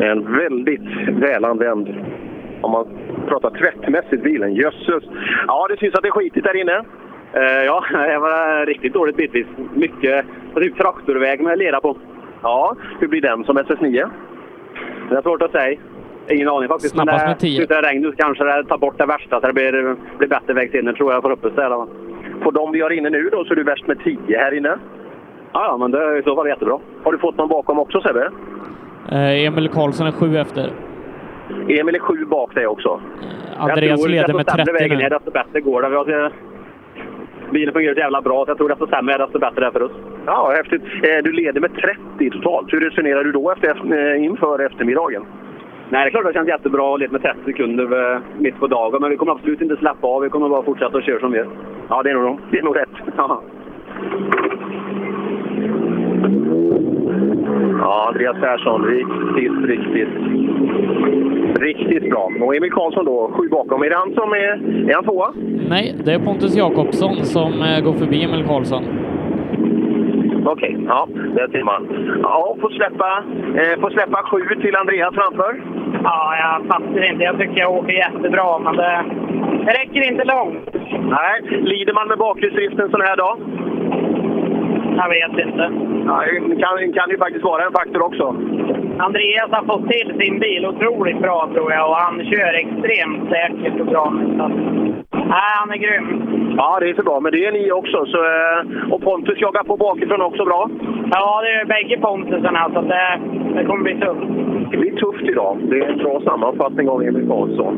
En 0.01 0.37
väldigt 0.39 1.09
välanvänd, 1.09 1.95
om 2.61 2.71
man 2.71 2.87
pratar 3.29 3.51
tvättmässigt, 3.51 4.23
bilen. 4.23 4.55
Jösses! 4.55 5.05
Ja, 5.47 5.67
det 5.69 5.77
syns 5.77 5.95
att 5.95 6.03
det 6.03 6.09
är 6.09 6.13
skitigt 6.13 6.47
där 6.47 6.57
inne. 6.57 6.85
Eh, 7.33 7.65
ja, 7.65 7.85
det 7.93 8.19
var 8.19 8.67
riktigt 8.67 8.93
dåligt 8.93 9.17
bitvis. 9.17 9.47
Mycket 9.75 10.27
typ 10.55 10.77
traktorväg 10.77 11.41
med 11.41 11.59
lera 11.59 11.81
på. 11.81 11.97
Ja, 12.43 12.77
hur 13.01 13.09
blir 13.09 13.21
den 13.21 13.45
som 13.45 13.59
SS9? 13.59 14.11
Det 15.11 15.17
är 15.17 15.23
svårt 15.23 15.43
att 15.43 15.53
säga. 15.53 15.79
Ingen 16.31 16.49
aning 16.49 16.69
faktiskt. 16.69 16.95
Snabbast 16.95 17.23
Men 17.23 17.29
med 17.29 17.39
tio. 17.39 17.57
Slutar 17.57 17.83
det 17.83 17.89
regna 17.89 18.11
så 18.11 18.17
kanske 18.17 18.45
det 18.45 18.65
tar 18.65 18.79
bort 18.79 18.99
det 18.99 19.07
värsta 19.07 19.41
så 19.41 19.47
det 19.47 19.53
blir, 19.53 19.97
blir 20.19 20.29
bättre 20.29 20.53
vägsinne 20.53 20.93
tror 20.93 21.13
jag 21.13 21.23
för 21.23 21.31
uppe 21.31 21.51
ställa. 21.51 21.87
På 22.43 22.51
de 22.51 22.73
vi 22.73 22.81
har 22.81 22.91
inne 22.91 23.11
nu 23.11 23.29
då 23.33 23.45
så 23.45 23.53
är 23.53 23.57
du 23.57 23.63
värst 23.63 23.87
med 23.87 23.99
10 24.05 24.39
här 24.39 24.55
inne. 24.55 24.79
Ja, 25.57 25.65
ja, 25.65 25.77
men 25.77 25.91
det 25.91 25.99
är 25.99 26.19
i 26.19 26.23
så 26.23 26.37
fall 26.37 26.49
jättebra. 26.49 26.79
Har 27.05 27.13
du 27.13 27.19
fått 27.19 27.37
någon 27.39 27.49
bakom 27.49 27.79
också 27.79 28.01
Sebbe? 28.01 28.31
Eh, 29.13 29.47
Emil 29.47 29.69
Karlsson 29.69 30.07
är 30.07 30.13
sju 30.13 30.37
efter. 30.37 30.71
Emil 31.69 31.95
är 31.95 31.99
sju 31.99 32.25
bak 32.25 32.55
dig 32.55 32.67
också. 32.67 33.01
Andreas 33.57 34.01
tror 34.03 34.11
leder 34.11 34.35
med 34.35 34.47
sämre 34.51 34.65
30 34.65 34.73
vägen 34.73 34.99
nu. 34.99 35.05
är, 35.05 35.11
desto 35.11 35.31
bättre 35.31 35.61
går 35.61 35.83
det. 35.83 35.89
Vi 35.89 35.97
har, 35.97 36.33
bilen 37.51 37.75
fungerar 37.75 37.95
så 37.95 38.01
jävla 38.01 38.23
bra 38.23 38.45
så 38.45 38.51
jag 38.51 38.57
tror 38.59 38.69
desto 38.69 38.87
sämre 38.87 39.15
är 39.15 39.19
desto 39.19 39.39
bättre 39.39 39.61
är 39.61 39.67
det 39.67 39.73
för 39.73 39.83
oss. 39.83 39.93
Ja, 40.27 40.53
häftigt. 40.57 40.83
Eh, 40.83 41.23
Du 41.25 41.33
leder 41.33 41.61
med 41.61 41.71
30 42.19 42.31
totalt. 42.31 42.73
Hur 42.73 42.81
resonerar 42.81 43.25
du 43.25 43.33
då 43.33 43.51
efter, 43.51 43.69
eh, 44.15 44.25
inför 44.25 44.67
eftermiddagen? 44.67 45.25
Nej, 45.89 46.05
det 46.05 46.09
är 46.09 46.11
klart 46.11 46.25
det 46.27 46.33
känns 46.33 46.49
jättebra 46.49 46.95
att 46.95 47.01
leda 47.01 47.13
med 47.13 47.23
30 47.23 47.39
sekunder 47.45 48.13
eh, 48.15 48.21
mitt 48.39 48.59
på 48.61 48.67
dagen, 48.67 49.01
men 49.01 49.11
vi 49.11 49.17
kommer 49.17 49.33
absolut 49.33 49.61
inte 49.61 49.77
släppa 49.77 50.07
av. 50.07 50.23
Vi 50.23 50.29
kommer 50.29 50.49
bara 50.49 50.63
fortsätta 50.63 50.99
att 50.99 51.05
köra 51.05 51.21
som 51.21 51.33
vi 51.33 51.39
gör. 51.39 51.49
Ja, 51.89 52.03
det 52.03 52.11
är 52.11 52.15
nog, 52.15 52.39
det 52.51 52.59
är 52.59 52.63
nog 52.63 52.77
rätt. 52.77 52.89
Ja. 57.81 58.07
Andreas 58.09 58.37
Persson, 58.41 58.85
riktigt, 58.85 59.65
riktigt, 59.65 60.09
riktigt 61.61 62.11
bra. 62.11 62.31
Och 62.41 62.57
Emil 62.57 62.73
Karlsson 62.73 63.05
då, 63.05 63.31
sju 63.35 63.49
bakom. 63.49 63.83
Är 63.83 63.91
det 63.91 63.97
han 63.97 64.15
som 64.15 64.33
är, 64.33 64.53
är 64.91 64.95
han 64.95 65.05
tvåa? 65.05 65.33
Nej, 65.69 65.95
det 66.05 66.13
är 66.13 66.19
Pontus 66.19 66.57
Jakobsson 66.57 67.17
som 67.17 67.53
eh, 67.63 67.81
går 67.85 67.93
förbi 67.93 68.25
Emil 68.25 68.45
Karlsson. 68.47 68.85
Okej, 70.47 70.77
ja, 70.89 71.09
det 71.35 71.51
ser 71.53 71.65
man. 71.65 71.83
Ja, 72.23 72.57
får 72.61 72.71
släppa, 72.71 73.25
eh, 73.61 73.81
får 73.81 73.91
släppa 73.91 74.23
sju 74.23 74.41
till 74.61 74.77
Andreas 74.77 75.15
framför. 75.15 75.63
Ja, 76.03 76.37
jag 76.43 76.67
fattar 76.67 77.13
inte. 77.13 77.25
Jag 77.25 77.39
tycker 77.39 77.61
jag 77.61 77.75
åker 77.75 77.93
jättebra, 77.93 78.59
men 78.59 78.77
det, 78.77 79.05
det 79.67 79.73
räcker 79.73 80.13
inte 80.13 80.25
långt. 80.25 80.69
Nej, 81.17 81.61
lider 81.63 81.93
man 81.93 82.09
med 82.09 82.19
bakhjulsdrift 82.19 82.79
en 82.79 82.91
sån 82.91 83.01
här 83.01 83.17
dag? 83.17 83.37
Jag 84.97 85.09
vet 85.09 85.47
inte. 85.47 85.65
Ja, 86.07 86.23
det 86.49 86.57
kan, 86.63 86.93
kan 86.93 87.11
ju 87.11 87.19
faktiskt 87.19 87.45
vara 87.45 87.65
en 87.65 87.73
faktor 87.73 88.03
också. 88.03 88.25
Andreas 88.99 89.51
har 89.51 89.65
fått 89.65 89.89
till 89.89 90.09
sin 90.21 90.39
bil 90.39 90.67
otroligt 90.67 91.21
bra, 91.21 91.49
tror 91.55 91.73
jag. 91.73 91.89
Och 91.91 91.97
han 91.97 92.25
kör 92.25 92.53
extremt 92.55 93.31
säkert 93.31 93.81
och 93.81 93.87
bra. 93.87 94.05
Så, 94.39 94.49
nej, 95.13 95.53
han 95.61 95.71
är 95.71 95.77
grym. 95.77 96.07
Ja, 96.57 96.79
det 96.81 96.91
är 96.91 96.95
så 96.95 97.03
bra. 97.03 97.21
Men 97.21 97.33
det 97.33 97.47
är 97.47 97.53
ni 97.53 97.73
också. 97.73 98.07
Så, 98.07 98.19
eh, 98.19 98.93
och 98.93 99.03
Pontus 99.03 99.41
jagar 99.41 99.65
på 99.65 99.77
bakifrån 99.77 100.21
också 100.23 100.45
bra. 100.45 100.71
Ja, 101.11 101.43
det 101.43 101.53
är 101.53 101.65
bägge 101.65 101.97
Pontusarna, 102.01 102.71
så 102.75 102.81
det, 102.81 103.21
det 103.55 103.65
kommer 103.65 103.85
bli 103.85 103.95
tufft. 104.01 104.27
Det 104.71 104.77
blir 104.77 104.97
tufft 104.97 105.23
idag. 105.23 105.59
Det 105.63 105.79
är 105.79 105.89
en 105.89 105.99
bra 105.99 106.21
sammanfattning 106.21 106.89
av 106.89 107.03
Emil 107.03 107.29
Karlsson. 107.29 107.75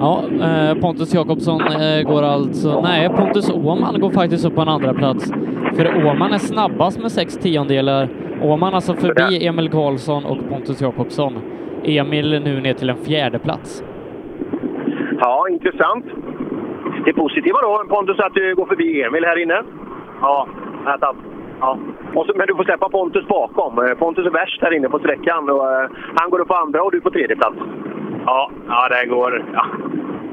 Ja, 0.00 0.22
eh, 0.42 0.80
Pontus 0.80 1.14
Jakobsson 1.14 1.60
eh, 1.60 2.02
går 2.02 2.22
alltså... 2.22 2.80
Nej, 2.82 3.08
Pontus 3.08 3.50
Åhman 3.50 4.00
går 4.00 4.10
faktiskt 4.10 4.44
upp 4.44 4.54
på 4.54 4.60
en 4.60 4.68
andra 4.68 4.94
plats. 4.94 5.32
För 5.76 6.06
Åhman 6.06 6.32
är 6.32 6.38
snabbast 6.38 7.02
med 7.02 7.12
sex 7.12 7.38
tiondelar. 7.38 8.08
Åhman 8.42 8.74
alltså 8.74 8.94
förbi 8.94 9.46
Emil 9.46 9.70
Karlsson 9.70 10.24
och 10.24 10.38
Pontus 10.48 10.80
Jakobsson. 10.80 11.32
Emil 11.84 12.42
nu 12.44 12.60
ner 12.60 12.74
till 12.74 12.90
en 12.90 12.96
fjärde 12.96 13.38
plats. 13.38 13.84
Ja, 15.20 15.48
intressant. 15.48 16.04
Det 17.04 17.12
positiva 17.12 17.58
då, 17.62 17.84
Pontus, 17.88 18.18
att 18.18 18.34
du 18.34 18.54
går 18.54 18.66
förbi 18.66 19.02
Emil 19.02 19.24
här 19.24 19.42
inne. 19.42 19.62
Ja, 20.20 20.48
tack. 21.00 21.16
Ja. 21.60 21.78
Och 22.14 22.26
så, 22.26 22.32
men 22.36 22.46
du 22.46 22.54
får 22.54 22.64
släppa 22.64 22.88
Pontus 22.88 23.26
bakom. 23.26 23.78
Eh, 23.78 23.94
Pontus 23.94 24.26
är 24.26 24.30
värst 24.30 24.62
här 24.62 24.76
inne 24.76 24.88
på 24.88 24.98
sträckan. 24.98 25.48
Och, 25.50 25.72
eh, 25.72 25.90
han 26.14 26.30
går 26.30 26.40
upp 26.40 26.48
på 26.48 26.54
andra 26.54 26.82
och 26.82 26.92
du 26.92 27.00
på 27.00 27.10
tredje 27.10 27.36
plats. 27.36 27.56
Ja, 28.26 28.50
ja 28.68 28.88
det 28.88 29.06
går... 29.06 29.44
Ja. 29.52 29.66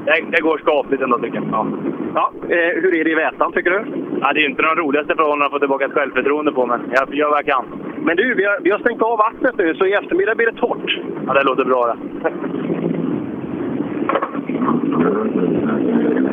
Det, 0.04 0.24
det 0.30 0.42
går 0.42 0.58
skapligt 0.58 1.02
ändå 1.02 1.18
tycker 1.18 1.36
jag. 1.36 1.46
Ja. 1.52 1.66
Ja, 2.14 2.32
eh, 2.42 2.82
hur 2.82 2.94
är 2.94 3.04
det 3.04 3.10
i 3.10 3.14
Vätan 3.14 3.52
tycker 3.52 3.70
du? 3.70 3.84
Ja, 4.20 4.32
det 4.32 4.40
är 4.40 4.48
inte 4.48 4.62
de 4.62 4.74
roligaste 4.74 5.14
förhållandena 5.14 5.46
att 5.46 5.52
få 5.52 5.58
tillbaka 5.58 5.84
ett 5.84 5.92
självförtroende 5.92 6.52
på, 6.52 6.66
men 6.66 6.80
jag 6.94 7.14
gör 7.14 7.28
vad 7.28 7.38
jag 7.38 7.46
kan. 7.46 7.64
Men 7.98 8.16
du, 8.16 8.34
vi 8.34 8.44
har, 8.44 8.58
vi 8.62 8.70
har 8.70 8.78
stängt 8.78 9.02
av 9.02 9.18
vattnet 9.18 9.54
nu, 9.58 9.74
så 9.74 9.86
i 9.86 9.92
eftermiddag 9.92 10.34
blir 10.34 10.46
det 10.46 10.60
torrt. 10.60 10.98
Ja, 11.26 11.32
det 11.32 11.42
låter 11.42 11.64
bra 11.64 11.86
det. 11.86 11.96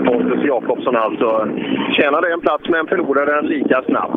Pontus 0.06 0.44
Jakobsson 0.44 0.96
alltså 0.96 1.48
tjänade 1.92 2.34
en 2.34 2.42
plats 2.42 2.70
men 2.70 2.88
förlorade 2.88 3.36
den 3.36 3.46
lika 3.46 3.82
snabbt. 3.82 4.16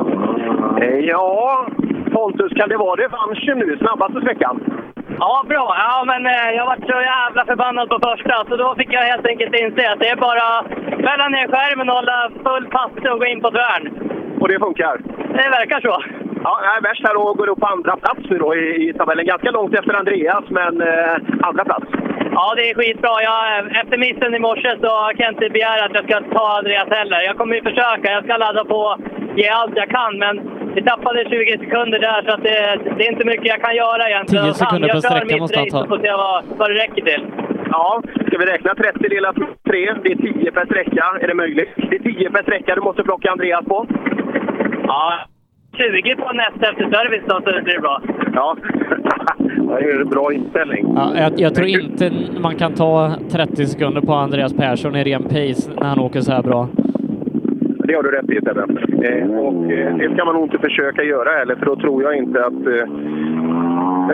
Eh, 0.81 0.99
ja, 0.99 1.67
Pontus, 2.12 2.52
kan 2.52 2.69
det 2.69 2.77
vara 2.77 3.02
revanschen 3.02 3.59
nu? 3.59 3.77
Snabbaste 3.78 4.20
sträckan? 4.20 4.60
Ja, 5.23 5.44
bra. 5.49 5.74
Ja, 5.78 6.05
men 6.07 6.26
eh, 6.26 6.50
jag 6.57 6.66
vart 6.66 6.86
så 6.92 7.00
jävla 7.00 7.44
förbannad 7.44 7.89
på 7.89 7.99
första, 8.08 8.44
så 8.49 8.57
då 8.57 8.74
fick 8.78 8.92
jag 8.92 9.02
helt 9.02 9.26
enkelt 9.26 9.55
inse 9.55 9.92
att 9.92 10.00
det 10.00 10.08
är 10.08 10.16
bara 10.16 10.49
fälla 11.07 11.28
ner 11.28 11.49
skärmen 11.49 11.89
och 11.89 11.94
hålla 11.94 12.31
full 12.44 12.66
patte 12.66 13.10
och 13.10 13.18
gå 13.18 13.26
in 13.26 13.40
på 13.40 13.50
tvären. 13.50 13.84
Och 14.40 14.49
det 14.49 14.58
funkar? 14.58 15.00
Det 15.36 15.49
verkar 15.58 15.81
så. 15.81 16.02
Ja, 16.44 16.60
jag 16.65 16.77
är 16.77 16.83
värst 16.89 17.07
här 17.07 17.17
och 17.17 17.36
går 17.39 17.49
upp 17.49 17.60
på 17.60 17.67
andra 17.67 17.97
plats 17.97 18.20
nu 18.31 18.39
då 18.39 18.55
i, 18.55 18.89
i 18.89 18.93
tabellen. 18.93 19.27
Ganska 19.27 19.51
långt 19.51 19.75
efter 19.75 19.94
Andreas, 19.94 20.44
men 20.49 20.81
eh, 20.81 21.17
andra 21.49 21.65
plats. 21.65 21.86
Ja, 22.33 22.55
det 22.57 22.70
är 22.70 22.75
skitbra. 22.75 23.23
Jag, 23.23 23.41
efter 23.81 23.97
missen 23.99 24.35
i 24.35 24.39
morse 24.39 24.70
så 24.85 24.91
kan 25.17 25.25
jag 25.27 25.33
inte 25.33 25.51
begära 25.51 25.85
att 25.85 25.94
jag 25.94 26.05
ska 26.05 26.20
ta 26.36 26.57
Andreas 26.59 26.89
heller. 26.89 27.20
Jag 27.20 27.36
kommer 27.36 27.55
ju 27.55 27.62
försöka. 27.62 28.12
Jag 28.17 28.25
ska 28.25 28.36
ladda 28.36 28.65
på 28.65 28.97
ge 29.36 29.49
allt 29.49 29.77
jag 29.77 29.91
kan, 29.91 30.19
men 30.19 30.35
vi 30.75 30.83
tappade 30.83 31.25
20 31.25 31.59
sekunder 31.59 31.99
där 31.99 32.23
så 32.23 32.31
att 32.35 32.43
det, 32.43 32.78
det 32.97 33.07
är 33.07 33.12
inte 33.12 33.25
mycket 33.25 33.47
jag 33.47 33.62
kan 33.62 33.77
göra 33.77 34.09
egentligen. 34.09 34.44
10 34.44 34.55
sekunder 34.55 34.89
jag 34.89 35.02
per 35.02 35.09
kör 35.09 35.17
sträcka 35.17 35.35
mitt 35.35 35.41
måste 35.41 35.59
han 35.59 35.67
race 35.67 35.77
ta. 35.77 35.83
och 35.83 35.89
får 35.89 35.99
se 35.99 36.12
vad, 36.12 36.44
vad 36.59 36.70
det 36.70 36.75
räcker 36.75 37.02
till. 37.10 37.27
Ja, 37.70 38.02
ska 38.27 38.39
vi 38.39 38.47
räkna 38.47 38.75
30 38.75 39.09
delat 39.09 39.35
på 39.35 39.47
3? 39.70 39.94
Det 40.02 40.12
är 40.12 40.17
10 40.17 40.52
per 40.52 40.65
sträcka. 40.67 41.05
Är 41.20 41.28
det 41.28 41.35
möjligt? 41.35 41.70
Det 41.91 41.97
är 41.97 42.02
10 42.02 42.31
per 42.31 42.43
sträcka 42.43 42.75
du 42.75 42.81
måste 42.81 43.02
plocka 43.02 43.31
Andreas 43.31 43.65
på. 43.65 43.86
Ja, 44.86 45.19
20 45.81 46.17
på 46.17 46.33
nästa 46.33 46.70
efter 46.70 46.84
service 46.91 47.25
då, 47.26 47.41
så 47.44 47.50
det 47.50 47.62
blir 47.62 47.81
bra. 47.81 48.02
Ja, 48.34 48.57
det 49.81 49.91
är 49.91 50.00
en 50.00 50.09
bra 50.09 50.33
inställning. 50.33 50.92
Ja, 50.97 51.12
jag, 51.17 51.41
jag 51.41 51.55
tror 51.55 51.68
inte 51.68 52.12
man 52.41 52.55
kan 52.57 52.73
ta 52.75 53.12
30 53.31 53.67
sekunder 53.67 54.00
på 54.00 54.12
Andreas 54.12 54.52
Persson 54.52 54.97
i 54.97 55.05
ren 55.05 55.23
pace 55.23 55.70
när 55.81 55.86
han 55.86 55.99
åker 55.99 56.20
så 56.20 56.33
här 56.33 56.42
bra. 56.42 56.68
Det 57.91 57.94
har 57.94 58.02
du 58.02 58.10
rätt 58.10 58.31
i 58.31 58.34
Sebbe. 58.34 58.67
Eh, 59.09 59.31
och 59.31 59.73
eh, 59.73 59.97
det 59.97 60.15
ska 60.15 60.25
man 60.25 60.34
nog 60.34 60.44
inte 60.44 60.59
försöka 60.59 61.02
göra 61.02 61.39
heller, 61.39 61.57
för 61.57 61.67
då 61.67 61.76
tror 61.76 62.02
jag 62.02 62.17
inte 62.17 62.47
att 62.47 62.67
eh, 62.67 62.86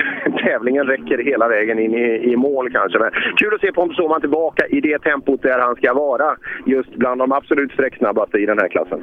tävlingen 0.44 0.86
räcker 0.86 1.18
hela 1.18 1.48
vägen 1.48 1.78
in 1.78 1.94
i, 1.94 2.32
i 2.32 2.36
mål 2.36 2.70
kanske. 2.72 2.98
Men 2.98 3.10
kul 3.36 3.54
att 3.54 3.60
se 3.60 3.72
Pontus 3.72 3.98
Åhman 3.98 4.20
tillbaka 4.20 4.66
i 4.66 4.80
det 4.80 4.98
tempot 4.98 5.42
där 5.42 5.58
han 5.58 5.76
ska 5.76 5.94
vara. 5.94 6.36
Just 6.66 6.94
bland 6.94 7.20
de 7.20 7.32
absolut 7.32 7.72
sträcksnabbaste 7.72 8.38
i 8.38 8.46
den 8.46 8.58
här 8.58 8.68
klassen. 8.68 9.00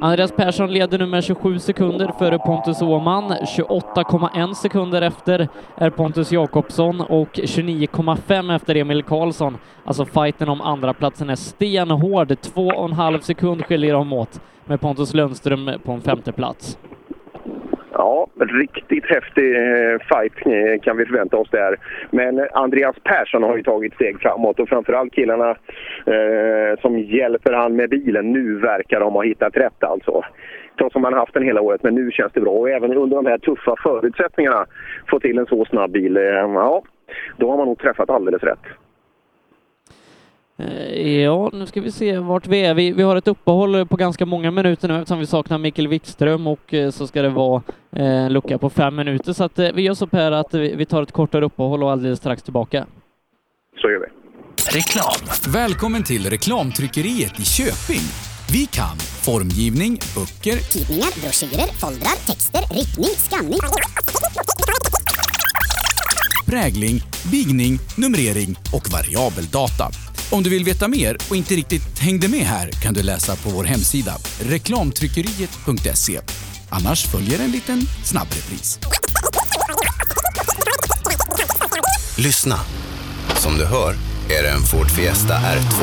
Andreas 0.00 0.32
Persson 0.32 0.72
leder 0.72 0.98
nu 0.98 1.06
med 1.06 1.24
27 1.24 1.58
sekunder 1.58 2.12
före 2.18 2.38
Pontus 2.38 2.82
Åhman. 2.82 3.24
28,1 3.24 4.52
sekunder 4.52 5.02
efter 5.02 5.48
är 5.76 5.90
Pontus 5.90 6.32
Jakobsson 6.32 7.00
och 7.00 7.28
29,5 7.28 8.56
efter 8.56 8.74
Emil 8.74 9.02
Karlsson. 9.02 9.56
Alltså 9.84 10.04
fighten 10.04 10.48
om 10.48 10.60
andra 10.60 10.94
platsen 10.94 11.30
är 11.30 11.34
stenhård. 11.34 12.40
Två 12.40 12.66
och 12.66 12.84
en 12.84 12.92
halv 12.92 13.18
sekund 13.18 13.64
skiljer 13.64 13.94
de 13.94 14.12
åt 14.12 14.40
med 14.64 14.80
Pontus 14.80 15.14
Lundström 15.14 15.70
på 15.84 15.92
en 15.92 16.00
femte 16.00 16.32
plats. 16.32 16.78
Ja, 17.94 18.26
riktigt 18.38 19.04
häftig 19.06 19.56
eh, 19.56 19.98
fight 19.98 20.46
eh, 20.46 20.80
kan 20.82 20.96
vi 20.96 21.06
förvänta 21.06 21.36
oss 21.36 21.50
där. 21.50 21.76
Men 22.10 22.38
eh, 22.38 22.46
Andreas 22.52 22.96
Persson 23.04 23.42
har 23.42 23.56
ju 23.56 23.62
tagit 23.62 23.94
steg 23.94 24.20
framåt 24.20 24.60
och 24.60 24.68
framförallt 24.68 25.12
killarna 25.12 25.50
eh, 26.06 26.80
som 26.80 26.98
hjälper 26.98 27.52
han 27.52 27.76
med 27.76 27.90
bilen. 27.90 28.32
Nu 28.32 28.58
verkar 28.58 29.00
de 29.00 29.12
ha 29.12 29.22
hittat 29.22 29.56
rätt 29.56 29.84
alltså. 29.84 30.24
Trots 30.78 30.96
att 30.96 31.02
man 31.02 31.12
har 31.12 31.20
haft 31.20 31.34
den 31.34 31.42
hela 31.42 31.60
året, 31.60 31.82
men 31.82 31.94
nu 31.94 32.10
känns 32.10 32.32
det 32.32 32.40
bra. 32.40 32.52
Och 32.52 32.70
även 32.70 32.96
under 32.96 33.16
de 33.16 33.26
här 33.26 33.38
tuffa 33.38 33.74
förutsättningarna 33.82 34.66
få 35.10 35.20
till 35.20 35.38
en 35.38 35.46
så 35.46 35.64
snabb 35.64 35.90
bil. 35.90 36.16
Eh, 36.16 36.22
ja, 36.22 36.82
då 37.36 37.50
har 37.50 37.56
man 37.56 37.66
nog 37.66 37.78
träffat 37.78 38.10
alldeles 38.10 38.42
rätt. 38.42 38.81
Eh, 40.58 41.22
Ja, 41.22 41.50
nu 41.52 41.66
ska 41.66 41.80
vi 41.80 41.92
se 41.92 42.18
vart 42.18 42.46
vi 42.46 42.60
är. 42.60 42.74
Vi, 42.74 42.92
vi 42.92 43.02
har 43.02 43.16
ett 43.16 43.28
uppehåll 43.28 43.86
på 43.86 43.96
ganska 43.96 44.26
många 44.26 44.50
minuter 44.50 44.88
nu 44.88 44.96
eftersom 44.96 45.18
vi 45.18 45.26
saknar 45.26 45.58
Mikael 45.58 45.88
Wikström 45.88 46.46
och 46.46 46.74
eh, 46.74 46.90
så 46.90 47.06
ska 47.06 47.22
det 47.22 47.28
vara 47.28 47.62
eh, 47.96 48.06
en 48.06 48.32
lucka 48.32 48.58
på 48.58 48.70
fem 48.70 48.96
minuter. 48.96 49.32
Så 49.32 49.44
att 49.44 49.58
vi 49.58 49.82
gör 49.82 49.94
så 49.94 50.06
Per 50.06 50.32
att 50.32 50.54
vi, 50.54 50.86
tar 50.86 51.02
ett 51.02 51.12
kortare 51.12 51.44
uppehåll 51.44 51.82
och 51.82 51.90
alldeles 51.90 52.18
strax 52.18 52.42
tillbaka. 52.42 52.86
Så 53.80 53.90
gör 53.90 54.00
vi. 54.00 54.06
Reklam. 54.78 55.52
Välkommen 55.52 56.02
till 56.02 56.30
Reklamtryckeriet 56.30 57.40
i 57.40 57.44
Köping. 57.44 58.06
Vi 58.52 58.66
kan 58.66 58.96
formgivning, 58.98 59.92
böcker, 59.92 60.56
Tidningar, 60.72 61.20
broschyrer, 61.20 61.68
foldrar, 61.80 62.26
texter, 62.26 62.60
riktning, 62.74 63.14
skanning. 63.16 63.58
prägling, 66.46 67.00
bigning, 67.30 67.78
numrering 67.96 68.56
och 68.72 68.90
variabel 68.92 69.46
data. 69.46 69.90
Om 70.32 70.42
du 70.42 70.50
vill 70.50 70.64
veta 70.64 70.88
mer 70.88 71.16
och 71.30 71.36
inte 71.36 71.54
riktigt 71.54 71.98
hängde 71.98 72.28
med 72.28 72.40
här 72.40 72.70
kan 72.70 72.94
du 72.94 73.02
läsa 73.02 73.36
på 73.36 73.50
vår 73.50 73.64
hemsida 73.64 74.14
reklamtryckeriet.se. 74.40 76.20
Annars 76.68 77.06
följer 77.06 77.38
en 77.38 77.50
liten 77.50 77.80
snabbrepris. 78.04 78.78
Lyssna. 82.18 82.60
Som 83.36 83.58
du 83.58 83.64
hör 83.64 83.94
är 84.38 84.42
det 84.42 84.50
en 84.50 84.62
Ford 84.62 84.90
Fiesta 84.90 85.34
R2. 85.34 85.82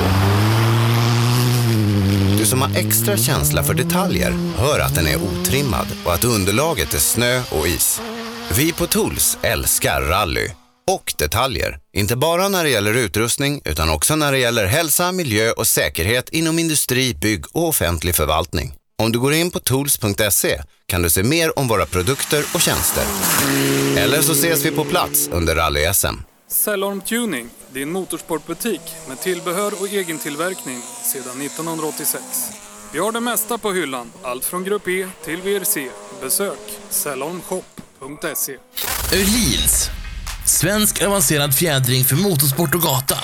Du 2.38 2.46
som 2.46 2.62
har 2.62 2.76
extra 2.76 3.18
känsla 3.18 3.64
för 3.64 3.74
detaljer 3.74 4.32
hör 4.58 4.80
att 4.80 4.96
den 4.96 5.08
är 5.08 5.16
otrimmad 5.16 5.88
och 6.06 6.14
att 6.14 6.24
underlaget 6.24 6.94
är 6.94 7.00
snö 7.00 7.42
och 7.52 7.68
is. 7.68 8.02
Vi 8.58 8.72
på 8.74 8.86
Tools 8.86 9.38
älskar 9.42 10.02
rally 10.02 10.50
och 10.90 11.14
detaljer. 11.18 11.80
Inte 11.94 12.16
bara 12.16 12.50
när 12.50 12.64
det 12.64 12.70
gäller 12.70 12.94
utrustning 12.94 13.62
utan 13.66 13.90
också 13.90 14.16
när 14.16 14.32
det 14.32 14.38
gäller 14.38 14.66
hälsa, 14.66 15.12
miljö 15.12 15.52
och 15.52 15.68
säkerhet 15.68 16.30
inom 16.30 16.60
industri, 16.60 17.14
bygg 17.14 17.46
och 17.52 17.68
offentlig 17.68 18.16
förvaltning. 18.16 18.74
Om 19.02 19.12
du 19.12 19.20
går 19.20 19.34
in 19.34 19.52
på 19.52 19.60
tools.se 19.60 20.62
kan 20.86 21.02
du 21.02 21.10
se 21.10 21.24
mer 21.24 21.60
om 21.60 21.68
våra 21.68 21.86
produkter 21.86 22.46
och 22.54 22.62
tjänster. 22.62 23.04
Eller 23.98 24.22
så 24.22 24.32
ses 24.32 24.66
vi 24.66 24.72
på 24.72 24.86
plats 24.86 25.30
under 25.32 25.56
rally-SM. 25.56 26.16
Cellorm 26.48 27.02
Tuning, 27.02 27.50
din 27.74 27.92
motorsportbutik 27.92 28.82
med 29.08 29.22
tillbehör 29.22 29.74
och 29.82 29.88
egentillverkning 29.88 30.82
sedan 31.14 31.42
1986. 31.42 32.24
Vi 32.94 33.00
har 33.00 33.12
det 33.12 33.20
mesta 33.20 33.58
på 33.58 33.72
hyllan, 33.72 34.12
allt 34.24 34.46
från 34.46 34.64
Grupp 34.64 34.88
E 34.88 35.08
till 35.26 35.42
VRC. 35.42 35.90
Besök 36.22 36.60
cellormshop.se. 36.90 38.58
Öhlins. 39.14 39.99
Svensk 40.50 41.04
avancerad 41.04 41.56
fjädring 41.56 42.04
för 42.04 42.16
motorsport 42.16 42.76
och 42.76 42.82
gata. 42.82 43.18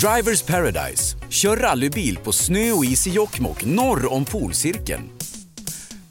Drivers 0.00 0.42
Paradise. 0.42 1.16
Kör 1.28 1.56
rallybil 1.56 2.18
på 2.18 2.32
snö 2.32 2.72
och 2.72 2.84
is 2.84 3.06
i 3.06 3.10
Jokkmokk 3.10 3.64
norr 3.64 4.12
om 4.12 4.24
polcirkeln. 4.24 5.02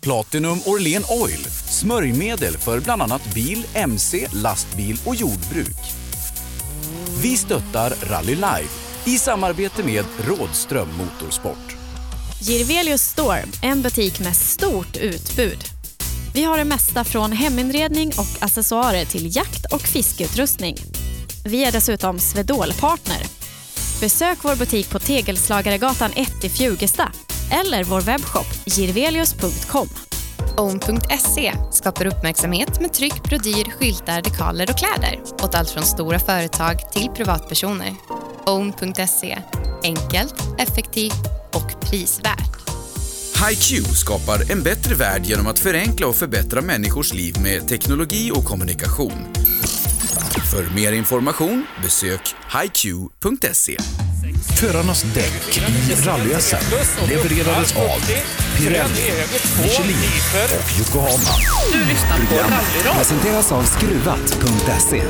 Platinum 0.01 0.59
Orlen 0.65 1.03
Oil. 1.09 1.45
Smörjmedel 1.69 2.57
för 2.57 2.79
bland 2.79 3.01
annat 3.01 3.33
bil, 3.33 3.65
mc, 3.73 4.27
lastbil 4.33 4.99
och 5.05 5.15
jordbruk. 5.15 5.79
Vi 7.21 7.37
stöttar 7.37 7.93
Rally 8.09 8.35
Life 8.35 9.09
i 9.09 9.17
samarbete 9.17 9.83
med 9.83 10.05
Rådström 10.27 10.89
Motorsport. 10.97 11.75
Girvelius 12.41 13.01
Store, 13.01 13.45
en 13.61 13.81
butik 13.81 14.19
med 14.19 14.35
stort 14.35 14.97
utbud. 14.97 15.72
Vi 16.33 16.43
har 16.43 16.57
det 16.57 16.65
mesta 16.65 17.03
från 17.03 17.31
heminredning 17.31 18.07
och 18.07 18.43
accessoarer 18.43 19.05
till 19.05 19.35
jakt 19.35 19.73
och 19.73 19.81
fiskeutrustning. 19.81 20.75
Vi 21.45 21.65
är 21.65 21.71
dessutom 21.71 22.19
Swedol-partner. 22.19 23.23
Besök 24.01 24.37
vår 24.41 24.55
butik 24.55 24.89
på 24.89 24.99
Tegelslagaregatan 24.99 26.11
1 26.15 26.43
i 26.43 26.49
Fjugesta 26.49 27.11
eller 27.51 27.83
vår 27.83 28.01
webbshop 28.01 28.47
girvelius.com. 28.65 29.89
Own.se 30.57 31.53
skapar 31.71 32.05
uppmärksamhet 32.05 32.81
med 32.81 32.93
tryck, 32.93 33.23
brodyr, 33.23 33.71
skyltar, 33.71 34.21
dekaler 34.21 34.69
och 34.69 34.77
kläder 34.77 35.21
åt 35.43 35.55
allt 35.55 35.69
från 35.69 35.83
stora 35.83 36.19
företag 36.19 36.91
till 36.91 37.09
privatpersoner. 37.09 37.95
Own.se 38.45 39.37
enkelt, 39.83 40.35
effektivt 40.57 41.23
och 41.53 41.81
prisvärt. 41.81 42.62
HiQ 43.49 43.85
skapar 43.85 44.51
en 44.51 44.63
bättre 44.63 44.95
värld 44.95 45.25
genom 45.25 45.47
att 45.47 45.59
förenkla 45.59 46.07
och 46.07 46.15
förbättra 46.15 46.61
människors 46.61 47.13
liv 47.13 47.35
med 47.41 47.67
teknologi 47.67 48.31
och 48.33 48.45
kommunikation. 48.45 49.33
För 50.51 50.75
mer 50.75 50.91
information 50.91 51.65
besök 51.83 52.35
hiq.se. 52.73 53.77
Förarnas 54.59 55.03
däck 55.03 55.57
i 55.57 56.05
rally 56.05 56.29
levererades 57.09 57.75
av 57.75 57.99
Pirelli, 58.57 59.11
Michelin 59.63 59.97
och 60.33 60.79
Yokohama. 60.79 61.29
Du 61.73 61.79
lyssnar 61.79 62.17
på. 62.17 62.97
Presenteras 62.97 63.51
av 63.51 63.63
Skruvat.se. 63.63 65.03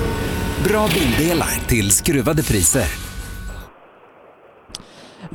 Bra 0.63 0.89
bildelar 0.93 1.59
till 1.67 1.91
skruvade 1.91 2.43
priser. 2.43 3.12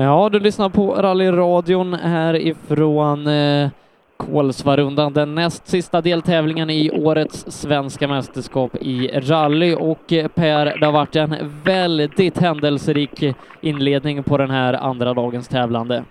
Ja, 0.00 0.28
du 0.28 0.40
lyssnar 0.40 0.68
på 0.68 0.94
rallyradion 0.94 1.94
härifrån 1.94 3.26
eh, 3.26 3.70
Kolsvarundan, 4.16 5.12
den 5.12 5.34
näst 5.34 5.68
sista 5.68 6.00
deltävlingen 6.00 6.70
i 6.70 6.90
årets 6.90 7.44
svenska 7.48 8.08
mästerskap 8.08 8.76
i 8.80 9.08
rally. 9.08 9.74
Och 9.74 10.12
eh, 10.12 10.28
Per, 10.28 10.78
det 10.80 10.86
har 10.86 10.92
varit 10.92 11.16
en 11.16 11.36
väldigt 11.64 12.38
händelserik 12.38 13.24
inledning 13.60 14.22
på 14.22 14.38
den 14.38 14.50
här 14.50 14.72
andra 14.72 15.14
dagens 15.14 15.48
tävlande. 15.48 16.04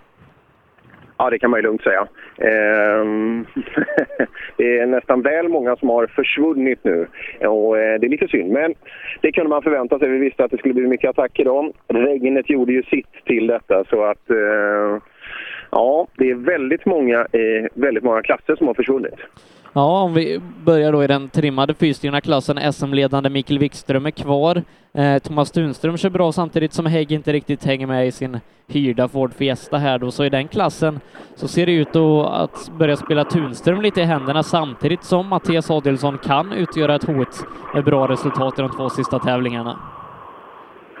Ja, 1.18 1.30
det 1.30 1.38
kan 1.38 1.50
man 1.50 1.58
ju 1.58 1.62
lugnt 1.62 1.82
säga. 1.82 2.08
Ehm, 2.38 3.46
det 4.56 4.78
är 4.78 4.86
nästan 4.86 5.22
väl 5.22 5.48
många 5.48 5.76
som 5.76 5.88
har 5.88 6.06
försvunnit 6.06 6.84
nu 6.84 7.06
och 7.40 7.78
eh, 7.78 8.00
det 8.00 8.06
är 8.06 8.10
lite 8.10 8.28
synd. 8.28 8.52
Men 8.52 8.74
det 9.20 9.32
kunde 9.32 9.50
man 9.50 9.62
förvänta 9.62 9.98
sig. 9.98 10.08
Vi 10.08 10.18
visste 10.18 10.44
att 10.44 10.50
det 10.50 10.58
skulle 10.58 10.74
bli 10.74 10.86
mycket 10.86 11.10
attacker 11.10 11.44
då. 11.44 11.72
Regnet 11.88 12.50
gjorde 12.50 12.72
ju 12.72 12.82
sitt 12.82 13.12
till 13.24 13.46
detta 13.46 13.84
så 13.84 14.04
att 14.04 14.30
eh, 14.30 15.02
ja, 15.70 16.06
det 16.16 16.30
är 16.30 16.34
väldigt 16.34 16.86
många, 16.86 17.18
eh, 17.20 17.66
väldigt 17.74 18.04
många 18.04 18.22
klasser 18.22 18.56
som 18.56 18.66
har 18.66 18.74
försvunnit. 18.74 19.18
Ja, 19.72 20.02
om 20.02 20.14
vi 20.14 20.40
börjar 20.64 20.92
då 20.92 21.04
i 21.04 21.06
den 21.06 21.28
trimmade 21.28 21.74
fyrstyrna 21.74 22.20
klassen, 22.20 22.72
SM-ledande 22.72 23.30
Mikael 23.30 23.58
Wikström 23.58 24.06
är 24.06 24.10
kvar. 24.10 24.62
Eh, 24.92 25.18
Thomas 25.18 25.50
Tunström 25.50 25.96
kör 25.96 26.10
bra 26.10 26.32
samtidigt 26.32 26.72
som 26.72 26.86
Hägg 26.86 27.12
inte 27.12 27.32
riktigt 27.32 27.64
hänger 27.64 27.86
med 27.86 28.06
i 28.06 28.12
sin 28.12 28.40
hyrda 28.66 29.08
Ford 29.08 29.34
Fiesta 29.34 29.78
här 29.78 29.98
då, 29.98 30.10
så 30.10 30.24
i 30.24 30.30
den 30.30 30.48
klassen 30.48 31.00
så 31.36 31.48
ser 31.48 31.66
det 31.66 31.72
ut 31.72 31.92
då 31.92 32.26
att 32.26 32.70
börja 32.78 32.96
spela 32.96 33.24
Tunström 33.24 33.80
lite 33.80 34.00
i 34.00 34.04
händerna 34.04 34.42
samtidigt 34.42 35.04
som 35.04 35.26
Mattias 35.28 35.70
Adelsson 35.70 36.18
kan 36.18 36.52
utgöra 36.52 36.94
ett 36.94 37.04
hot 37.04 37.44
med 37.74 37.84
bra 37.84 38.08
resultat 38.08 38.58
i 38.58 38.62
de 38.62 38.70
två 38.76 38.90
sista 38.90 39.18
tävlingarna. 39.18 39.78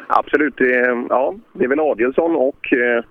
Absolut. 0.08 0.56
Det, 0.56 1.06
ja, 1.08 1.34
det 1.52 1.64
är 1.64 1.68
väl 1.68 1.80
Adielsson 1.80 2.36
och, 2.36 2.72
eh, 2.72 3.04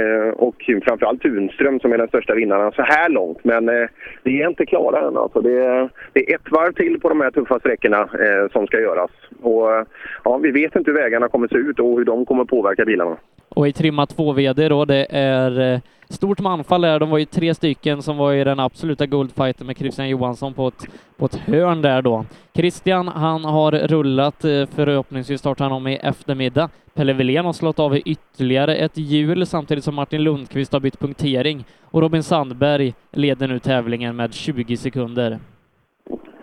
eh, 0.00 0.28
och 0.28 0.70
framförallt 0.84 1.22
Tunström 1.22 1.80
som 1.80 1.92
är 1.92 1.98
den 1.98 2.08
största 2.08 2.34
vinnaren 2.34 2.72
så 2.72 2.82
här 2.82 3.08
långt. 3.08 3.44
Men 3.44 3.68
eh, 3.68 3.88
vi 4.22 4.42
är 4.42 4.48
inte 4.48 4.66
klara 4.66 5.08
än. 5.08 5.16
Alltså. 5.16 5.40
Det, 5.40 5.88
det 6.12 6.30
är 6.30 6.34
ett 6.34 6.50
varv 6.50 6.72
till 6.72 7.00
på 7.00 7.08
de 7.08 7.20
här 7.20 7.30
tuffa 7.30 7.58
sträckorna 7.58 8.00
eh, 8.00 8.52
som 8.52 8.66
ska 8.66 8.80
göras. 8.80 9.10
Och, 9.42 9.86
ja, 10.24 10.36
vi 10.36 10.50
vet 10.50 10.76
inte 10.76 10.90
hur 10.90 10.98
vägarna 10.98 11.28
kommer 11.28 11.48
se 11.48 11.56
ut 11.56 11.78
och 11.78 11.98
hur 11.98 12.04
de 12.04 12.26
kommer 12.26 12.44
påverka 12.44 12.84
bilarna. 12.84 13.16
Och 13.48 13.68
i 13.68 13.72
trimma 13.72 14.04
2-VD 14.04 14.68
då, 14.68 14.84
det 14.84 15.06
är 15.10 15.80
stort 16.10 16.40
manfall 16.40 16.80
där. 16.80 17.00
De 17.00 17.10
var 17.10 17.18
ju 17.18 17.24
tre 17.24 17.54
stycken 17.54 18.02
som 18.02 18.16
var 18.16 18.32
i 18.32 18.44
den 18.44 18.60
absoluta 18.60 19.06
guldfighten 19.06 19.66
med 19.66 19.76
Christian 19.78 20.08
Johansson 20.08 20.54
på 20.54 20.68
ett, 20.68 20.86
på 21.16 21.26
ett 21.26 21.36
hörn 21.36 21.82
där 21.82 22.02
då. 22.02 22.24
Christian, 22.54 23.08
han 23.08 23.44
har 23.44 23.72
rullat, 23.72 24.44
eh, 24.44 24.66
förhoppningsvis 24.74 25.40
startar 25.40 25.64
han 25.64 25.72
om 25.72 25.86
i 25.86 25.96
eftermiddag. 25.96 26.70
Pelle 26.94 27.12
Wilén 27.12 27.44
har 27.44 27.52
slått 27.52 27.78
av 27.78 27.96
ytterligare 27.96 28.76
ett 28.76 28.98
hjul 28.98 29.46
samtidigt 29.46 29.84
som 29.84 29.94
Martin 29.94 30.22
Lundqvist 30.22 30.72
har 30.72 30.80
bytt 30.80 31.00
punktering 31.00 31.64
och 31.82 32.00
Robin 32.00 32.22
Sandberg 32.22 32.94
leder 33.12 33.48
nu 33.48 33.58
tävlingen 33.58 34.16
med 34.16 34.34
20 34.34 34.76
sekunder 34.76 35.38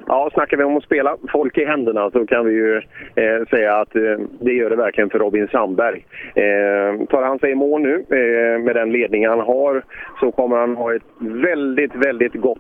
ja, 0.08 0.30
snackar 0.34 0.58
vi 0.58 0.64
om 0.64 0.77
att 0.77 0.84
spela 0.84 1.17
folk 1.32 1.58
i 1.58 1.66
händerna 1.66 2.11
så 2.11 2.25
kan 2.25 2.45
vi 2.45 2.53
ju 2.53 2.75
eh, 3.16 3.48
säga 3.50 3.75
att 3.75 3.95
eh, 3.95 4.17
det 4.40 4.53
gör 4.53 4.69
det 4.69 4.75
verkligen 4.75 5.09
för 5.09 5.19
Robin 5.19 5.48
Sandberg. 5.51 6.06
Eh, 6.35 7.08
tar 7.08 7.24
han 7.24 7.40
sig 7.40 7.51
i 7.51 7.56
mål 7.56 7.82
nu 7.82 7.93
eh, 7.95 8.64
med 8.64 8.75
den 8.75 8.92
ledning 8.92 9.27
han 9.27 9.40
har 9.40 9.84
så 10.19 10.32
kommer 10.32 10.58
han 10.58 10.75
ha 10.75 10.95
ett 10.95 11.03
väldigt, 11.19 11.95
väldigt 11.95 12.34
gott 12.34 12.59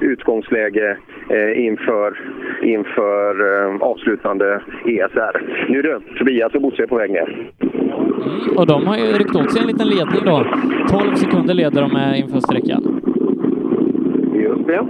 utgångsläge 0.00 0.96
eh, 1.30 1.66
inför, 1.66 2.20
inför 2.62 3.30
eh, 3.54 3.82
avslutande 3.82 4.60
ESR. 4.84 5.42
Nu 5.68 5.82
du, 5.82 6.00
Tobias 6.18 6.54
och 6.54 6.62
Bosse 6.62 6.82
är 6.82 6.86
på 6.86 6.96
väg 6.96 7.10
ner. 7.10 7.50
Och 8.56 8.66
de 8.66 8.86
har 8.86 8.96
ju 8.96 9.04
ryckt 9.04 9.36
åt 9.36 9.52
sig 9.52 9.62
en 9.62 9.68
liten 9.68 9.88
ledning 9.88 10.24
då. 10.24 10.44
12 10.90 11.14
sekunder 11.14 11.54
leder 11.54 11.82
de 11.82 11.92
med 11.92 12.18
inför 12.18 12.40
sträckan. 12.40 12.82
Just 14.34 14.66
det. 14.66 14.86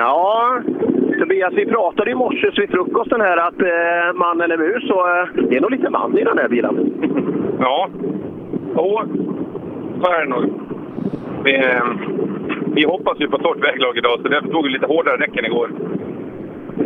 Ja, 0.00 0.62
Tobias, 1.18 1.52
vi 1.54 1.66
pratade 1.66 2.10
i 2.10 2.14
morse 2.14 2.50
vid 2.56 2.70
frukosten 2.70 3.20
här 3.20 3.36
att 3.36 3.60
eh, 3.60 4.14
man 4.14 4.40
eller 4.40 4.56
mus, 4.56 4.88
så 4.88 4.98
eh, 5.08 5.48
det 5.48 5.56
är 5.56 5.60
nog 5.60 5.70
lite 5.70 5.90
man 5.90 6.18
i 6.18 6.24
den 6.24 6.38
här 6.38 6.48
bilen. 6.48 6.94
Ja, 7.60 7.88
jo, 8.76 9.00
så 10.02 10.10
är 10.10 10.20
det 10.20 10.30
nog. 10.30 10.44
Vi, 11.44 11.54
eh, 11.54 11.84
vi 12.74 12.84
hoppas 12.84 13.20
ju 13.20 13.28
på 13.28 13.38
torrt 13.38 13.64
väglag 13.64 13.96
idag, 13.98 14.20
så 14.22 14.28
därför 14.28 14.48
tog 14.48 14.64
vi 14.64 14.70
lite 14.70 14.86
hårdare 14.86 15.16
däcken 15.16 15.44
igår. 15.44 15.70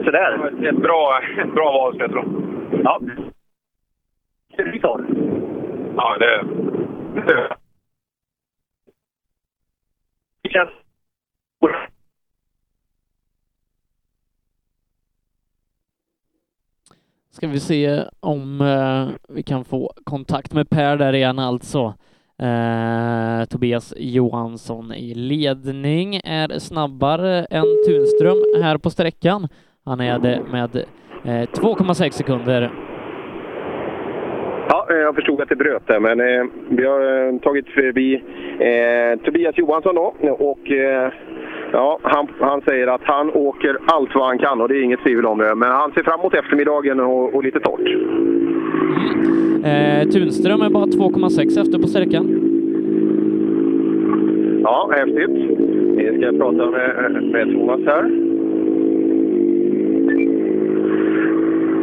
Sådär. 0.04 0.52
Ett 0.68 0.76
bra, 0.76 1.20
ett 1.38 1.54
bra 1.54 1.72
val, 1.72 1.96
jag 1.98 2.10
tror 2.10 2.24
Ja. 2.84 3.00
Ja, 5.96 6.16
det... 6.18 6.44
det. 7.26 7.56
Det 10.42 10.48
känns... 10.48 10.70
Ska 17.34 17.46
vi 17.46 17.60
se 17.60 18.02
om 18.20 18.60
eh, 18.60 19.34
vi 19.34 19.42
kan 19.42 19.64
få 19.64 19.92
kontakt 20.04 20.52
med 20.54 20.70
Per 20.70 20.96
där 20.96 21.12
igen 21.12 21.38
alltså. 21.38 21.94
Eh, 22.42 23.44
Tobias 23.50 23.94
Johansson 23.96 24.92
i 24.92 25.14
ledning 25.14 26.14
är 26.24 26.58
snabbare 26.58 27.44
än 27.50 27.64
Tunström 27.86 28.62
här 28.62 28.78
på 28.78 28.90
sträckan. 28.90 29.48
Han 29.84 30.00
är 30.00 30.18
det 30.18 30.40
med 30.52 30.76
eh, 31.24 31.48
2,6 31.48 32.10
sekunder. 32.10 32.70
Ja, 34.68 34.86
eh, 34.90 34.96
jag 34.96 35.14
förstod 35.14 35.40
att 35.40 35.48
det 35.48 35.56
bröt 35.56 35.86
där, 35.86 36.00
men 36.00 36.20
eh, 36.20 36.44
vi 36.68 36.86
har 36.86 37.28
eh, 37.28 37.38
tagit 37.38 37.68
förbi 37.68 38.14
eh, 38.60 39.24
Tobias 39.24 39.58
Johansson 39.58 39.94
då. 39.94 40.14
Och 40.38 40.70
eh, 40.70 41.12
ja, 41.74 41.98
han, 42.02 42.28
han 42.40 42.60
säger 42.60 42.86
att 42.86 43.00
han 43.04 43.30
åker 43.30 43.78
allt 43.86 44.14
vad 44.14 44.26
han 44.26 44.38
kan 44.38 44.60
och 44.60 44.68
det 44.68 44.76
är 44.78 44.82
inget 44.82 45.00
tvivel 45.02 45.26
om 45.26 45.38
det. 45.38 45.54
Men 45.54 45.70
han 45.70 45.92
ser 45.92 46.02
fram 46.02 46.20
emot 46.20 46.34
eftermiddagen 46.34 47.00
och, 47.00 47.34
och 47.34 47.44
lite 47.44 47.60
torrt. 47.60 47.88
Eh, 49.64 50.08
Tunström 50.08 50.62
är 50.62 50.70
bara 50.70 50.84
2,6 50.86 51.60
efter 51.62 51.78
på 51.78 51.88
sträckan. 51.88 52.26
Ja, 54.62 54.90
häftigt. 54.96 55.30
Vi 55.96 56.18
ska 56.20 56.32
prata 56.38 56.70
med, 56.70 57.22
med 57.32 57.52
Thomas 57.52 57.80
här. 57.86 58.10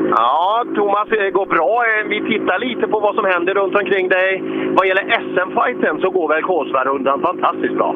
Ja, 0.09 0.63
Thomas, 0.75 1.07
det 1.09 1.31
går 1.31 1.45
bra. 1.45 1.83
Eh, 1.89 2.07
Vi 2.09 2.19
tittar 2.31 2.59
lite 2.59 2.87
på 2.87 2.99
vad 2.99 3.15
som 3.15 3.25
händer 3.25 3.53
runt 3.53 3.75
omkring 3.75 4.07
dig. 4.09 4.43
Vad 4.77 4.87
gäller 4.87 5.05
SM-fighten 5.21 6.01
så 6.01 6.09
går 6.09 6.27
väl 6.27 6.41
Kolsvarundan 6.43 7.21
fantastiskt 7.21 7.75
bra? 7.75 7.95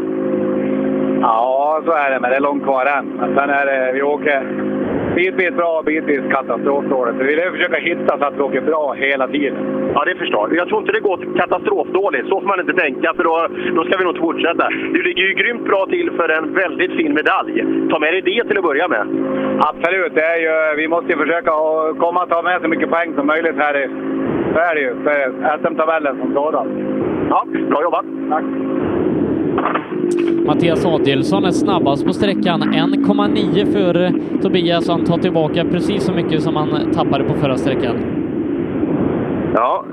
Ja, 1.21 1.81
så 1.85 1.91
är 1.91 2.11
det, 2.11 2.19
men 2.19 2.29
det 2.29 2.35
är 2.35 2.41
långt 2.41 2.63
kvar 2.63 2.85
än. 2.85 3.05
Men 3.05 3.35
sen 3.35 3.49
är 3.49 3.65
det, 3.65 3.91
vi 3.93 4.01
åker 4.01 4.43
bitvis 5.15 5.51
bra 5.51 5.79
och 5.79 5.85
bitvis 5.85 6.21
katastrofdåligt. 6.31 7.17
Så 7.17 7.23
vi 7.23 7.35
vill 7.35 7.51
försöka 7.51 7.77
hitta 7.77 8.17
så 8.17 8.25
att 8.25 8.37
vi 8.37 8.41
åker 8.41 8.61
bra 8.61 8.93
hela 8.93 9.27
tiden. 9.27 9.55
Ja, 9.95 10.05
det 10.05 10.15
förstår 10.15 10.47
jag. 10.49 10.57
Jag 10.57 10.67
tror 10.67 10.79
inte 10.81 10.91
det 10.91 10.99
går 10.99 11.19
katastrofdåligt. 11.37 12.27
Så 12.29 12.41
får 12.41 12.47
man 12.47 12.59
inte 12.59 12.73
tänka, 12.73 13.13
för 13.13 13.23
då, 13.23 13.47
då 13.75 13.83
ska 13.83 13.97
vi 13.97 14.03
nog 14.03 14.17
fortsätta. 14.17 14.69
Du 14.69 15.01
ligger 15.03 15.23
ju 15.23 15.33
grymt 15.33 15.65
bra 15.65 15.85
till 15.89 16.11
för 16.17 16.29
en 16.29 16.53
väldigt 16.53 16.91
fin 16.91 17.13
medalj. 17.13 17.65
Ta 17.89 17.99
med 17.99 18.13
dig 18.13 18.21
det 18.21 18.43
till 18.47 18.57
att 18.57 18.63
börja 18.63 18.87
med. 18.87 19.05
Absolut, 19.59 20.15
det 20.15 20.21
är 20.21 20.37
ju, 20.37 20.75
vi 20.77 20.87
måste 20.87 21.11
ju 21.11 21.17
försöka 21.17 21.51
komma 21.99 22.23
och 22.23 22.29
ta 22.29 22.41
med 22.41 22.61
så 22.61 22.67
mycket 22.67 22.89
poäng 22.89 23.13
som 23.15 23.27
möjligt 23.27 23.55
här 23.57 23.77
i, 23.83 23.89
så 24.53 24.59
är 24.59 24.75
det 24.75 24.81
ju, 24.81 24.95
för 25.03 25.17
SM-tabellen 25.57 26.17
som 26.21 26.33
sådan. 26.33 26.67
Ja, 27.29 27.45
bra 27.69 27.81
jobbat. 27.81 28.05
Tack. 28.29 28.43
Mattias 30.45 30.85
Adielsson 30.85 31.45
är 31.45 31.51
snabbast 31.51 32.05
på 32.05 32.13
sträckan, 32.13 32.61
1,9 32.63 33.73
före 33.73 34.13
Tobias. 34.41 34.89
Han 34.89 35.05
tar 35.05 35.17
tillbaka 35.17 35.65
precis 35.71 36.03
så 36.03 36.13
mycket 36.13 36.41
som 36.43 36.55
han 36.55 36.91
tappade 36.93 37.23
på 37.23 37.33
förra 37.33 37.57
sträckan. 37.57 37.95
Ja, 39.53 39.85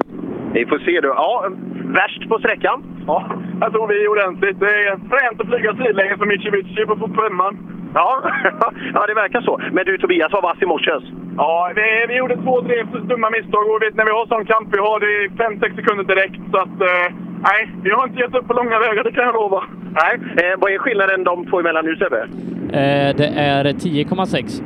vi 0.52 0.66
får 0.66 0.78
se. 0.78 1.00
Du. 1.00 1.08
Ja, 1.08 1.48
värst 1.84 2.28
på 2.28 2.38
sträckan? 2.38 2.82
Ja, 3.06 3.18
jag 3.60 3.72
tror 3.72 3.86
vi 3.88 4.04
är 4.04 4.08
ordentligt. 4.08 4.60
Det 4.60 4.66
är 4.66 4.96
fränt 5.12 5.40
att 5.40 5.46
flyga 5.46 5.74
sidlänges 5.74 6.18
med 6.18 6.28
Mitsubishi 6.28 6.86
på 6.86 7.08
femman. 7.20 7.54
Ja, 7.94 8.22
ja, 8.94 9.06
det 9.06 9.14
verkar 9.14 9.40
så. 9.40 9.60
Men 9.72 9.84
du 9.84 9.98
Tobias, 9.98 10.32
var 10.32 10.42
vass 10.42 10.62
i 10.62 10.66
morse. 10.66 10.92
Ja, 11.36 11.72
vi, 11.76 12.06
vi 12.08 12.16
gjorde 12.16 12.36
två, 12.36 12.62
tre 12.62 12.76
dumma 13.10 13.30
misstag 13.30 13.64
och 13.70 13.82
vet, 13.82 13.94
när 13.96 14.04
vi 14.04 14.10
har 14.10 14.26
sån 14.26 14.44
kamp 14.44 14.68
vi 14.72 14.78
har, 14.78 15.00
det 15.00 15.10
är 15.24 15.28
5-6 15.50 15.76
sekunder 15.76 16.04
direkt. 16.04 16.40
Så 16.52 16.58
att, 16.64 16.80
eh, 16.90 17.06
nej, 17.42 17.70
vi 17.82 17.90
har 17.90 18.06
inte 18.06 18.20
gett 18.20 18.34
upp 18.34 18.48
på 18.48 18.54
långa 18.54 18.78
vägar, 18.78 19.04
det 19.04 19.12
kan 19.12 19.24
jag 19.24 19.34
lova. 19.34 19.64
Nej, 19.94 20.14
eh, 20.36 20.58
vad 20.58 20.72
är 20.72 20.78
skillnaden 20.78 21.24
de 21.24 21.46
två 21.46 21.60
emellan 21.60 21.84
nu 21.84 21.96
Sebbe? 21.96 22.20
Eh, 22.72 23.16
det 23.16 23.32
är 23.36 23.64
10,6. 23.64 24.62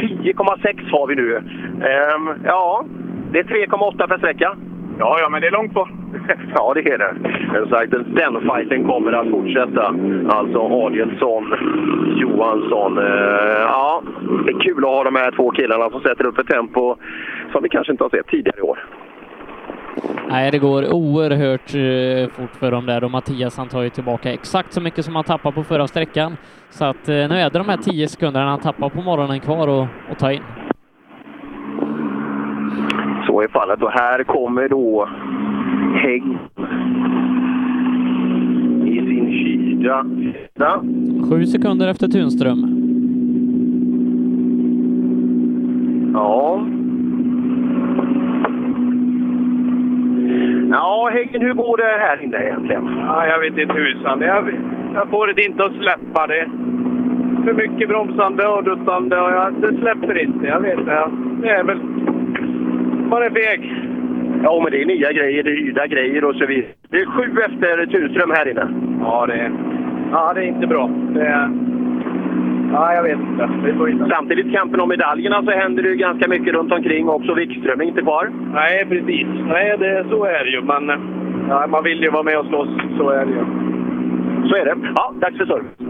10,6 0.00 0.90
har 0.90 1.06
vi 1.06 1.14
nu. 1.14 1.36
Ehm, 1.36 2.44
ja, 2.44 2.84
det 3.32 3.38
är 3.38 3.44
3,8 3.44 4.08
per 4.08 4.18
sträcka. 4.18 4.56
Ja, 4.98 5.16
ja, 5.20 5.28
men 5.28 5.40
det 5.40 5.46
är 5.46 5.50
långt 5.50 5.72
kvar. 5.72 5.88
ja, 6.54 6.72
det 6.74 6.80
är 6.80 6.98
det. 6.98 7.14
Men 7.52 7.68
sagt, 7.68 7.90
den 7.90 8.40
fighten 8.40 8.84
kommer 8.84 9.12
att 9.12 9.30
fortsätta. 9.30 9.94
Alltså 10.28 10.58
Adielsson, 10.58 11.54
Johansson. 12.16 12.98
Eh, 12.98 13.60
ja, 13.60 14.02
det 14.46 14.52
är 14.52 14.60
kul 14.60 14.84
att 14.84 14.90
ha 14.90 15.04
de 15.04 15.16
här 15.16 15.30
två 15.30 15.50
killarna 15.50 15.90
som 15.90 16.00
sätter 16.00 16.26
upp 16.26 16.38
ett 16.38 16.46
tempo 16.46 16.96
som 17.52 17.62
vi 17.62 17.68
kanske 17.68 17.92
inte 17.92 18.04
har 18.04 18.10
sett 18.10 18.26
tidigare 18.26 18.58
i 18.58 18.62
år. 18.62 18.78
Nej, 20.28 20.50
det 20.50 20.58
går 20.58 20.92
oerhört 20.94 21.74
eh, 21.74 22.30
fort 22.30 22.56
för 22.56 22.70
dem 22.70 22.86
där 22.86 23.04
och 23.04 23.10
Mattias 23.10 23.56
han 23.56 23.68
tar 23.68 23.82
ju 23.82 23.90
tillbaka 23.90 24.32
exakt 24.32 24.72
så 24.72 24.80
mycket 24.80 25.04
som 25.04 25.14
han 25.16 25.24
tappade 25.24 25.54
på 25.54 25.64
förra 25.64 25.86
sträckan. 25.86 26.36
Så 26.70 26.84
att 26.84 27.08
eh, 27.08 27.14
nu 27.14 27.34
är 27.34 27.50
det 27.50 27.58
de 27.58 27.68
här 27.68 27.76
10 27.76 28.08
sekunderna 28.08 28.50
han 28.50 28.60
tappar 28.60 28.88
på 28.88 29.02
morgonen 29.02 29.40
kvar 29.40 29.82
att 29.82 29.88
att 30.10 30.18
ta 30.18 30.32
in. 30.32 30.42
Så 33.26 33.40
är 33.40 33.48
fallet. 33.48 33.82
Och 33.82 33.90
här 33.90 34.24
kommer 34.24 34.68
då 34.68 35.08
Hägg 35.94 36.22
i 38.86 38.98
sin 38.98 39.30
kyla. 39.32 40.04
Sju 41.30 41.46
sekunder 41.46 41.88
efter 41.88 42.08
Tunström. 42.08 42.80
Ja. 46.14 46.66
Ja, 50.70 51.10
Häggen, 51.12 51.42
hur 51.42 51.54
går 51.54 51.76
det 51.76 51.98
här 52.06 52.22
inne 52.22 52.44
egentligen? 52.44 52.98
Ja, 53.06 53.26
jag 53.26 53.38
vet 53.40 53.58
inte 53.58 53.74
tusan. 53.74 54.20
Jag, 54.20 54.44
jag 54.94 55.10
får 55.10 55.26
det 55.26 55.44
inte 55.44 55.64
att 55.64 55.72
släppa. 55.72 56.26
Det 56.26 56.46
för 57.44 57.54
mycket 57.54 57.88
bromsande 57.88 58.46
och 58.48 58.64
duttande 58.64 59.20
och 59.20 59.30
jag, 59.30 59.54
det 59.54 59.76
släpper 59.80 60.18
inte. 60.18 60.46
Jag 60.46 60.60
vet 60.60 60.86
det. 60.86 61.10
Det 61.42 61.48
är 61.48 61.64
väl... 61.64 61.78
Man 63.10 63.22
är 63.22 63.30
feg. 63.30 63.74
Ja, 64.42 64.60
men 64.62 64.72
det 64.72 64.82
är 64.82 64.86
nya 64.86 65.12
grejer, 65.12 65.42
det 65.42 65.50
är 65.50 65.56
hyrda 65.56 65.86
grejer 65.86 66.24
och 66.24 66.34
så 66.34 66.46
vidare. 66.46 66.72
Det 66.90 66.96
är 66.96 67.06
sju 67.06 67.40
efter 67.40 67.86
Tunström 67.86 68.30
här 68.30 68.48
inne. 68.50 68.68
Ja, 69.00 69.26
det 69.26 69.34
är, 69.34 69.52
ja, 70.10 70.32
det 70.34 70.40
är 70.40 70.46
inte 70.46 70.66
bra. 70.66 70.90
Det 71.14 71.26
är, 71.26 71.50
ja, 72.74 72.94
jag 72.94 73.02
vet 73.02 73.18
inte. 73.30 73.44
Vi 73.64 73.72
får 73.78 73.90
inte. 73.90 74.06
Samtidigt 74.16 74.52
kampen 74.52 74.80
om 74.80 74.88
medaljerna 74.88 75.42
så 75.42 75.50
händer 75.50 75.82
det 75.82 75.88
ju 75.88 75.96
ganska 75.96 76.28
mycket 76.28 76.54
runt 76.54 76.72
omkring 76.72 77.08
också. 77.08 77.34
Wikström 77.34 77.80
är 77.80 77.84
inte 77.84 78.02
kvar. 78.02 78.30
Nej, 78.54 78.86
precis. 78.88 79.26
Nej, 79.48 79.76
det, 79.78 80.04
så 80.10 80.24
är 80.24 80.44
det 80.44 80.50
ju. 80.50 80.60
Men 80.62 80.82
ja, 81.48 81.66
man 81.66 81.84
vill 81.84 82.02
ju 82.02 82.10
vara 82.10 82.22
med 82.22 82.38
och 82.38 82.46
slåss. 82.46 82.68
Så 82.98 83.10
är 83.10 83.26
det 83.26 83.32
ju. 83.32 83.44
Så 84.48 84.56
är 84.56 84.64
det. 84.64 84.76
Ja, 84.96 85.14
dags 85.20 85.36
för 85.38 85.46
service. 85.46 85.84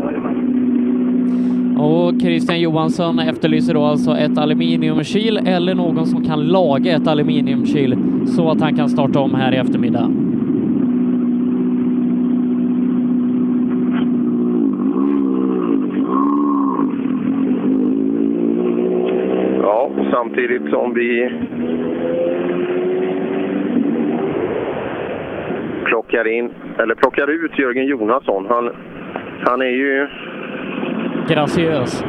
Och 1.79 2.21
Christian 2.21 2.61
Johansson 2.61 3.19
efterlyser 3.19 3.75
då 3.75 3.85
alltså 3.85 4.17
ett 4.17 4.39
aluminiumkyl 4.39 5.37
eller 5.47 5.75
någon 5.75 6.07
som 6.07 6.25
kan 6.25 6.47
laga 6.47 6.97
ett 6.97 7.09
aluminiumkyl 7.09 7.99
så 8.27 8.51
att 8.51 8.61
han 8.61 8.77
kan 8.77 8.89
starta 8.89 9.21
om 9.21 9.35
här 9.35 9.55
i 9.55 9.57
eftermiddag. 9.57 10.11
Samtidigt 20.35 20.71
som 20.71 20.95
vi 20.95 21.31
plockar 25.85 26.27
in, 26.27 26.51
eller 26.79 26.95
plockar 26.95 27.31
ut 27.31 27.59
Jörgen 27.59 27.87
Jonasson. 27.87 28.47
Han 28.49 28.71
Han 29.47 29.63
är 29.63 29.67
ju... 29.67 30.07
Graciös. 31.29 32.05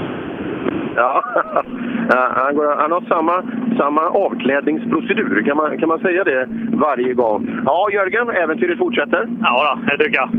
Ja, 0.95 1.23
Ja, 2.09 2.31
han, 2.35 2.55
går, 2.55 2.75
han 2.75 2.91
har 2.91 3.01
samma, 3.01 3.43
samma 3.77 4.01
avklädningsprocedur, 4.01 5.43
kan 5.45 5.57
man, 5.57 5.77
kan 5.77 5.89
man 5.89 5.99
säga 5.99 6.23
det 6.23 6.47
varje 6.73 7.13
gång? 7.13 7.61
Ja, 7.65 7.89
Jörgen, 7.93 8.29
äventyret 8.29 8.77
fortsätter. 8.77 9.27
Ja, 9.41 9.77
då, 9.77 9.95
det 9.97 10.03
tycker 10.03 10.17
jag. 10.17 10.29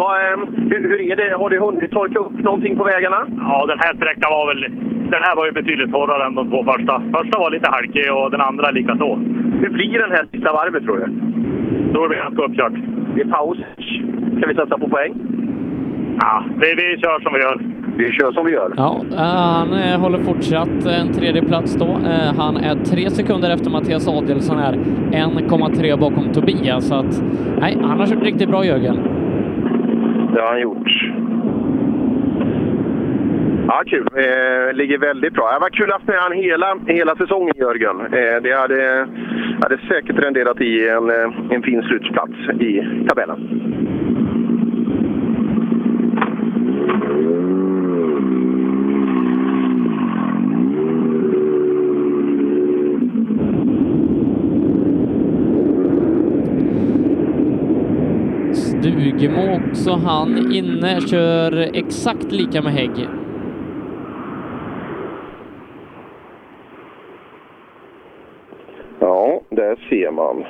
Vad, 0.00 0.14
eh, 0.20 0.38
hur, 0.70 0.80
hur 0.90 1.00
är 1.10 1.16
det? 1.16 1.36
Har 1.40 1.50
det 1.50 1.58
hunnit 1.58 1.90
torka 1.90 2.18
upp 2.18 2.38
någonting 2.48 2.76
på 2.76 2.84
vägarna? 2.84 3.20
Ja, 3.48 3.66
den 3.72 3.78
här 3.78 3.94
sträckan 3.94 4.30
var 4.30 4.46
väl... 4.50 4.62
Den 5.14 5.22
här 5.26 5.36
var 5.36 5.46
ju 5.46 5.52
betydligt 5.52 5.92
torrare 5.92 6.26
än 6.26 6.34
de 6.34 6.50
två 6.50 6.64
första. 6.64 7.02
Första 7.16 7.38
var 7.38 7.50
lite 7.50 7.70
halkig 7.70 8.12
och 8.12 8.30
den 8.30 8.40
andra 8.40 8.70
lika 8.70 8.96
så. 8.96 9.14
Hur 9.60 9.70
blir 9.70 9.98
den 9.98 10.10
här 10.10 10.24
sista 10.32 10.52
varvet, 10.52 10.84
tror 10.84 10.96
du? 10.96 11.06
Då 11.92 12.08
blir 12.08 12.16
det 12.16 12.22
ganska 12.24 12.42
uppkört. 12.42 12.72
Det 13.14 13.20
är 13.20 13.24
paus. 13.38 13.58
Ska 14.38 14.48
vi 14.48 14.54
satsa 14.54 14.78
på 14.78 14.88
poäng? 14.88 15.12
Ja, 16.20 16.44
vi, 16.60 16.74
vi 16.74 17.00
kör 17.02 17.20
som 17.20 17.32
vi 17.34 17.40
gör. 17.40 17.60
Vi 17.96 18.12
kör 18.12 18.32
som 18.32 18.46
vi 18.46 18.52
gör. 18.52 18.72
Ja, 18.76 19.00
eh, 19.12 19.18
han 19.18 19.72
eh, 19.72 20.00
håller 20.00 20.18
fortsatt 20.18 20.86
en 21.00 21.12
tredje 21.12 21.42
plats 21.42 21.76
då. 21.76 21.86
Eh, 21.86 22.34
Han 22.38 22.56
är 22.56 22.74
tre 22.74 23.10
sekunder 23.10 23.50
efter 23.50 23.70
Mattias 23.70 24.08
Adelsson 24.08 24.58
här, 24.58 24.72
1,3 24.72 25.98
bakom 26.00 26.32
Tobias. 26.32 26.88
Så 26.88 26.94
att, 26.94 27.22
nej, 27.60 27.78
han 27.82 27.98
har 28.00 28.06
kört 28.06 28.22
riktigt 28.22 28.48
bra 28.48 28.64
Jörgen. 28.64 28.98
Det 30.36 30.42
har 30.42 30.48
han 30.48 30.60
gjort. 30.60 30.88
Ja, 33.68 33.82
kul. 33.86 34.08
Eh, 34.14 34.74
ligger 34.74 34.98
väldigt 34.98 35.32
bra. 35.32 35.52
Det 35.52 35.58
var 35.58 35.70
kul 35.70 35.84
att 35.84 35.90
ha 35.90 35.94
haft 35.94 36.06
med 36.08 36.22
honom 36.22 36.38
hela, 36.38 36.78
hela 36.86 37.16
säsongen, 37.16 37.54
Jörgen. 37.56 38.00
Eh, 38.00 38.42
det 38.42 38.52
hade, 38.52 39.08
hade 39.62 39.78
säkert 39.88 40.18
renderat 40.18 40.60
i 40.60 40.88
en, 40.88 41.10
eh, 41.10 41.30
en 41.50 41.62
fin 41.62 41.82
slutplats 41.82 42.32
i 42.60 42.82
tabellen. 43.08 43.38
Stugemo 59.16 59.54
också 59.54 59.90
han 59.90 60.52
inne, 60.52 61.00
kör 61.00 61.76
exakt 61.76 62.32
lika 62.32 62.62
med 62.62 62.72
Hägg. 62.72 63.08
Ja, 69.00 69.40
där 69.50 69.76
ser 69.88 70.10
man. 70.10 70.44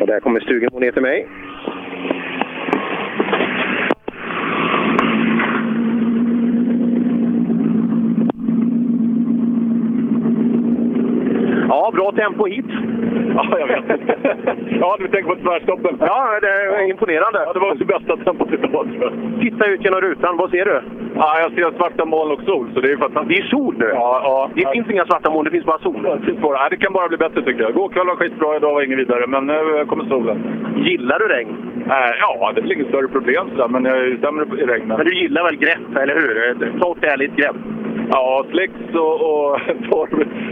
Och 0.00 0.06
där 0.06 0.20
kommer 0.20 0.40
Stugemo 0.40 0.78
ner 0.78 0.92
till 0.92 1.02
mig. 1.02 1.28
Ja, 11.68 11.90
bra 11.94 12.12
tempo 12.12 12.46
hit. 12.46 12.61
Ja, 13.50 13.58
jag 13.58 13.66
vet. 13.66 13.84
ja, 14.80 14.96
du 14.98 15.08
tänker 15.08 15.28
på 15.34 15.36
tvärstoppen. 15.36 15.96
Ja, 16.00 16.38
det 16.40 16.48
är 16.48 16.90
imponerande. 16.90 17.38
Ja, 17.46 17.52
det 17.52 17.60
var 17.60 17.74
det 17.74 17.84
bästa 17.84 18.16
tempot 18.16 18.52
idag, 18.52 18.70
tror 18.70 19.02
jag. 19.02 19.12
Titta 19.40 19.66
ut 19.66 19.84
genom 19.84 20.00
rutan, 20.00 20.36
vad 20.36 20.50
ser 20.50 20.64
du? 20.64 20.82
Ja, 21.14 21.40
jag 21.40 21.52
ser 21.52 21.76
svarta 21.76 22.04
moln 22.04 22.30
och 22.32 22.42
sol, 22.42 22.70
så 22.74 22.80
det 22.80 22.92
är 22.92 22.96
fantastiskt. 22.96 23.40
Det 23.40 23.46
är 23.46 23.50
sol 23.50 23.74
nu? 23.78 23.90
Ja, 23.94 24.20
ja. 24.24 24.50
Det 24.54 24.72
finns 24.72 24.90
inga 24.90 25.04
svarta 25.04 25.30
moln, 25.30 25.44
det 25.44 25.50
finns 25.50 25.64
bara 25.64 25.78
sol. 25.78 26.02
Det, 26.02 26.26
finns 26.26 26.40
bara. 26.40 26.56
Ja, 26.56 26.68
det 26.70 26.76
kan 26.76 26.92
bara 26.92 27.08
bli 27.08 27.16
bättre 27.16 27.42
tycker 27.42 27.62
jag. 27.62 27.74
Gårkväll 27.74 28.06
var 28.06 28.16
skitbra, 28.16 28.56
idag 28.56 28.74
var 28.74 28.82
inget 28.82 28.98
vidare, 28.98 29.26
men 29.26 29.46
nu 29.46 29.84
kommer 29.88 30.04
solen. 30.04 30.38
Gillar 30.76 31.18
du 31.18 31.28
regn? 31.28 31.56
Äh, 31.86 32.12
ja, 32.20 32.52
det 32.54 32.60
är 32.60 32.62
väl 32.62 32.72
inget 32.72 32.88
större 32.88 33.08
problem 33.08 33.50
sådär, 33.50 33.68
men 33.68 33.84
jag 33.84 33.96
är 33.98 34.04
ju 34.04 34.18
sämre 34.20 34.44
i 34.62 34.66
regn. 34.66 34.88
Men 34.88 35.06
du 35.06 35.14
gillar 35.22 35.42
väl 35.44 35.56
grepp, 35.56 35.96
eller 35.96 36.14
hur? 36.14 36.78
Torrt, 36.80 37.04
ärligt 37.04 37.36
grepp. 37.36 37.56
Ja, 38.10 38.44
slicks 38.50 38.94
och, 38.94 39.50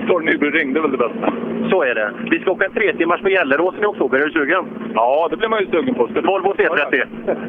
och 0.09 0.25
Nybroring, 0.25 0.73
det 0.73 0.81
är 0.81 0.83
väl 0.83 0.91
det 0.91 0.99
bästa. 0.99 1.33
Så 1.70 1.83
är 1.83 1.95
det. 1.95 2.12
Vi 2.31 2.41
ska 2.41 2.51
åka 2.51 2.65
en 2.65 2.73
tre 2.73 2.93
timmars 2.97 3.20
på 3.20 3.29
Gelleråsen 3.29 3.83
i 3.83 3.87
oktober. 3.87 4.19
Är 4.19 4.25
du 4.27 4.33
sugen? 4.33 4.65
Ja, 4.95 5.29
det 5.31 5.37
blir 5.37 5.49
man 5.49 5.61
ju 5.61 5.67
sugen 5.67 5.95
på. 5.95 6.09
Ska 6.09 6.20
Volvo 6.20 6.55
C30. 6.55 7.07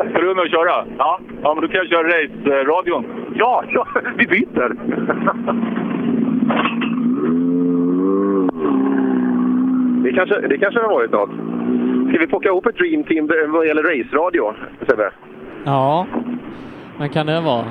Ska 0.09 0.21
du 0.21 0.35
med 0.35 0.43
och 0.43 0.49
köra? 0.49 0.85
Ja. 0.97 1.19
Ja, 1.43 1.53
men 1.53 1.61
då 1.61 1.67
kan 1.67 1.77
jag 1.77 1.87
köra 1.87 2.07
race-radion. 2.07 3.05
Ja, 3.35 3.63
ja, 3.69 3.87
vi 4.17 4.27
byter. 4.27 4.71
Det 10.03 10.13
kanske, 10.13 10.47
det 10.47 10.57
kanske 10.57 10.79
har 10.81 10.89
varit 10.89 11.11
något. 11.11 11.29
Ska 12.09 12.19
vi 12.19 12.27
plocka 12.27 12.49
ihop 12.49 12.65
ett 12.65 12.77
Dream 12.77 13.03
Team 13.03 13.29
vad 13.47 13.67
gäller 13.67 13.83
race-radio, 13.83 14.53
Sebbe? 14.87 15.11
Ja, 15.65 16.07
men 16.97 17.09
kan 17.09 17.25
det 17.25 17.41
vara? 17.41 17.65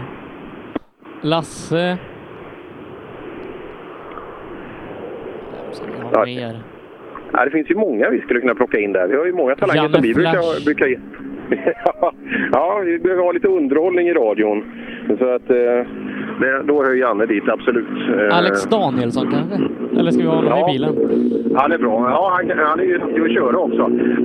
Lasse. 1.22 1.98
Ja. 6.12 6.24
mer? 6.24 6.56
Ja, 7.32 7.44
det 7.44 7.50
finns 7.50 7.70
ju 7.70 7.74
många 7.74 8.10
vi 8.10 8.20
skulle 8.20 8.40
kunna 8.40 8.54
plocka 8.54 8.78
in 8.78 8.92
där. 8.92 9.06
Vi 9.08 9.16
har 9.16 9.26
ju 9.26 9.32
många 9.32 9.54
talanger 9.56 9.82
Janne 9.82 9.94
som 9.94 10.02
vi 10.02 10.14
brukar, 10.14 10.64
brukar 10.64 10.86
ge. 10.86 10.98
Ja, 12.52 12.82
vi 12.84 12.98
behöver 12.98 13.22
ha 13.22 13.32
lite 13.32 13.48
underhållning 13.48 14.08
i 14.08 14.12
radion. 14.12 14.64
Så 15.18 15.34
att, 15.34 15.50
eh, 15.50 15.86
då 16.64 16.84
hör 16.84 16.94
Janne 16.94 17.26
dit, 17.26 17.48
absolut. 17.48 17.86
Eh, 18.18 18.36
Alex 18.38 18.64
Danielsson 18.64 19.26
kanske? 19.30 19.56
Eller 20.00 20.10
ska 20.10 20.22
vi 20.22 20.28
ha 20.28 20.34
honom 20.34 20.50
Ja. 20.58 20.70
i 20.70 20.72
bilen? 20.72 20.94
Han 21.56 21.72
är 21.72 21.78
bra. 21.78 22.10
Ja, 22.10 22.32
han, 22.36 22.58
han 22.58 22.80
är 22.80 22.84
ju 22.84 22.98
duktig 22.98 23.22
att 23.22 23.32
köra 23.32 23.56
också. 23.56 23.82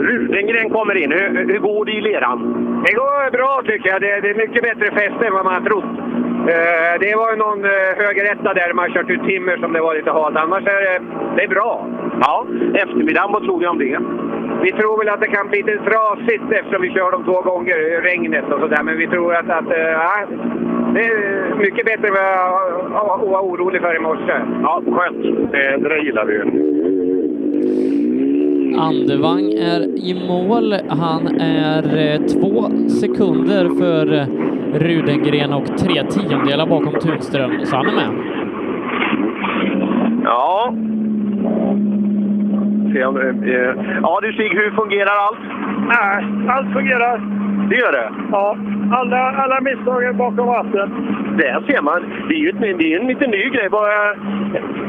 Rudengren 0.09 0.69
kommer 0.69 0.95
in. 1.03 1.11
Hur, 1.11 1.47
hur 1.53 1.59
går 1.59 1.85
det 1.85 1.91
i 1.91 2.01
leran? 2.01 2.39
Det 2.87 2.93
går 2.93 3.31
bra 3.31 3.61
tycker 3.65 3.89
jag. 3.89 4.01
Det, 4.01 4.21
det 4.21 4.29
är 4.29 4.35
mycket 4.47 4.63
bättre 4.63 4.91
fäste 4.91 5.25
än 5.27 5.33
vad 5.33 5.45
man 5.45 5.53
har 5.53 5.61
trott. 5.61 5.91
Eh, 6.53 6.99
det 6.99 7.15
var 7.15 7.31
ju 7.31 7.37
någon 7.37 7.65
eh, 7.65 7.91
högeretta 7.97 8.53
där 8.53 8.73
man 8.73 8.93
kört 8.93 9.09
ut 9.09 9.23
timmer 9.23 9.57
som 9.57 9.73
det 9.73 9.81
var 9.81 9.95
lite 9.95 10.11
halt. 10.11 10.35
Annars 10.35 10.67
är 10.67 10.81
det, 10.81 11.01
det 11.35 11.43
är 11.43 11.47
bra. 11.47 11.87
Ja, 12.21 12.45
eftermiddagen, 12.73 13.31
vad 13.31 13.43
tror 13.43 13.59
ni 13.59 13.67
om 13.67 13.79
det? 13.79 13.99
Vi 14.63 14.71
tror 14.71 14.97
väl 14.97 15.09
att 15.09 15.21
det 15.21 15.27
kan 15.27 15.47
bli 15.47 15.57
lite 15.63 15.83
trasigt 15.89 16.43
eftersom 16.51 16.81
vi 16.81 16.89
kör 16.89 17.11
dem 17.11 17.23
två 17.23 17.41
gånger 17.41 18.01
regnet 18.01 18.45
och 18.51 18.59
sådär. 18.59 18.83
Men 18.83 18.97
vi 18.97 19.07
tror 19.07 19.35
att, 19.35 19.49
att 19.49 19.69
ja, 19.69 20.25
det 20.93 21.05
är 21.05 21.55
mycket 21.55 21.85
bättre 21.85 22.07
än 22.07 22.13
vad 22.13 22.23
jag 22.93 23.31
var 23.31 23.41
orolig 23.41 23.81
för 23.81 23.95
i 23.95 23.99
morse. 23.99 24.33
Ja, 24.63 24.81
skönt. 24.91 25.51
Det, 25.51 25.77
det 25.77 25.89
där 25.89 25.97
gillar 25.97 26.25
vi 26.25 26.33
ju. 26.33 26.43
Andevang 28.73 29.53
är 29.53 29.81
i 29.97 30.25
mål. 30.27 30.73
Han 30.89 31.41
är 31.41 31.97
eh, 31.97 32.19
två 32.21 32.69
sekunder 32.89 33.69
för 33.79 34.13
eh, 34.13 34.27
Rudengren 34.79 35.53
och 35.53 35.77
tre 35.77 36.03
tiondelar 36.03 36.67
bakom 36.67 36.93
Tunström, 36.93 37.65
så 37.65 37.75
han 37.75 37.87
är 37.87 37.93
med. 37.93 38.09
Ja. 40.23 40.73
Eh, 42.95 43.75
ja 44.01 44.19
du 44.21 44.33
Stig, 44.33 44.51
hur 44.51 44.71
fungerar 44.71 45.15
allt? 45.27 45.39
Nej, 45.87 46.25
allt 46.49 46.73
fungerar. 46.73 47.44
Det 47.69 47.75
gör 47.75 47.91
det? 47.91 48.09
Ja, 48.31 48.57
alla, 48.91 49.17
alla 49.17 49.61
misstag 49.61 50.03
är 50.03 50.13
bakom 50.13 50.47
vatten. 50.47 50.89
Där 51.37 51.63
ser 51.67 51.81
man. 51.81 52.01
Det 52.27 52.35
är 52.35 52.39
ju 52.39 52.49
ett, 52.49 52.79
det 52.79 52.93
är 52.93 52.99
en 52.99 53.07
lite 53.07 53.27
ny 53.27 53.49
grej. 53.49 53.69
Bara, 53.69 53.93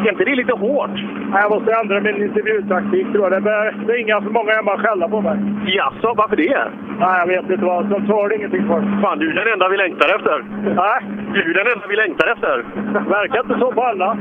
är 0.05 0.11
inte 0.11 0.25
det 0.25 0.35
lite 0.35 0.53
hårt? 0.53 0.97
Jag 1.33 1.51
måste 1.51 1.73
ändra 1.81 2.01
min 2.01 2.23
intervjutaktik 2.23 3.13
tror 3.13 3.25
jag. 3.25 3.33
Det 3.33 3.41
börjar 3.41 3.75
ringa 3.89 4.21
för 4.21 4.31
många 4.31 4.53
hemma 4.53 4.79
skälla 4.79 5.09
på 5.09 5.21
mig. 5.21 5.39
Jaså, 5.67 6.15
varför 6.17 6.37
det? 6.37 6.59
Nej, 7.01 7.19
jag 7.19 7.27
vet 7.27 7.51
inte 7.51 7.65
vad. 7.65 7.87
De 7.87 8.07
tar 8.07 8.35
ingenting 8.37 8.67
för. 8.67 9.01
Fan, 9.03 9.19
du 9.19 9.31
är 9.31 9.35
den 9.35 9.53
enda 9.53 9.69
vi 9.69 9.77
längtar 9.77 10.09
efter. 10.17 10.45
Nej. 10.75 10.99
Du 11.35 11.51
är 11.51 11.55
den 11.65 11.73
enda 11.73 11.87
vi 11.89 11.97
längtar 11.97 12.33
efter. 12.33 12.65
Verkar 13.11 13.41
inte 13.41 13.59
så 13.59 13.73
på 13.73 13.83
alla. 13.83 14.17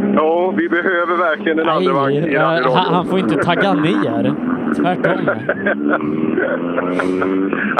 Ja, 0.16 0.54
vi 0.56 0.68
behöver 0.68 1.16
verkligen 1.16 1.58
en 1.58 1.68
andra 1.68 1.92
vagn 1.92 2.24
i 2.24 2.36
han, 2.36 2.64
han 2.94 3.06
får 3.06 3.18
inte 3.18 3.34
tagga 3.34 3.74
ner. 3.74 4.34
Tvärtom. 4.76 5.24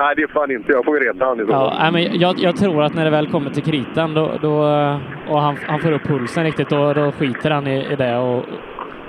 Nej, 0.01 0.15
det 0.17 0.23
är 0.23 0.33
fan 0.33 0.51
inte. 0.51 0.73
Jag 0.73 0.85
får 0.85 0.99
ju 0.99 1.05
reta 1.09 1.25
han 1.25 1.41
i 1.41 1.45
så 1.45 1.51
Ja, 1.51 1.91
men 1.93 2.21
jag, 2.21 2.39
jag 2.39 2.57
tror 2.57 2.83
att 2.83 2.95
när 2.95 3.05
det 3.05 3.11
väl 3.11 3.27
kommer 3.27 3.51
till 3.51 3.63
kritan 3.63 4.15
då, 4.15 4.33
då, 4.43 4.53
och 5.29 5.41
han, 5.41 5.57
han 5.67 5.81
får 5.81 5.93
upp 5.93 6.03
pulsen 6.03 6.45
riktigt, 6.45 6.69
då, 6.69 6.93
då 6.93 7.13
skiter 7.13 7.51
han 7.51 7.67
i, 7.67 7.93
i 7.93 7.97
det 7.97 8.17
och, 8.17 8.45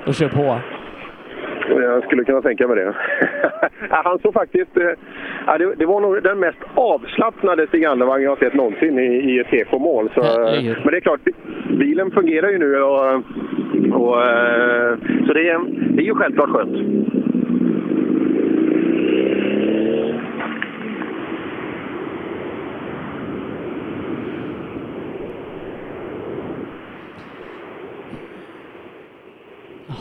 och 0.07 0.13
kör 0.13 0.29
på. 0.29 0.59
Jag 1.69 2.03
skulle 2.03 2.23
kunna 2.23 2.41
tänka 2.41 2.67
mig 2.67 2.75
det. 2.75 2.93
Han 3.89 4.19
såg 4.19 4.33
faktiskt... 4.33 4.77
eh, 4.77 4.89
Ja, 5.47 5.57
det, 5.57 5.75
det 5.75 5.85
var 5.85 6.01
nog 6.01 6.23
den 6.23 6.39
mest 6.39 6.57
avslappnade 6.75 7.67
Stig 7.67 7.85
Andervang 7.85 8.21
jag 8.21 8.31
har 8.31 8.35
sett 8.37 8.53
någonsin 8.53 8.99
i, 8.99 9.05
i 9.05 9.39
ett 9.39 9.47
TK-mål. 9.47 10.09
Herregud. 10.15 10.77
men 10.83 10.91
det 10.91 10.97
är 10.97 11.01
klart, 11.01 11.19
bilen 11.79 12.11
fungerar 12.11 12.49
ju 12.49 12.57
nu 12.57 12.81
och, 12.81 13.13
och, 14.01 14.23
eh, 14.23 14.97
så 15.27 15.33
det 15.33 15.57
det 15.95 16.01
är 16.01 16.05
ju 16.05 16.15
självklart 16.15 16.49
skönt. 16.49 16.77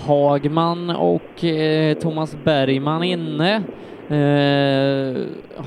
Hagman 0.06 0.90
och 0.90 1.44
eh, 1.44 1.94
Thomas 1.94 2.36
Bergman 2.44 3.02
inne. 3.02 3.54
Eh, 4.08 5.16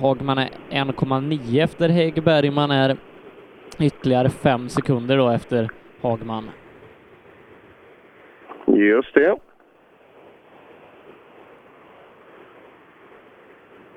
Hagman 0.01 0.37
är 0.37 0.49
1,9 0.69 1.63
efter 1.63 1.89
Hägg, 1.89 2.23
Bergman 2.23 2.71
är 2.71 2.97
ytterligare 3.79 4.29
fem 4.29 4.69
sekunder 4.69 5.17
då 5.17 5.29
efter 5.29 5.69
Hagman. 6.01 6.49
Just 8.65 9.13
det. 9.13 9.35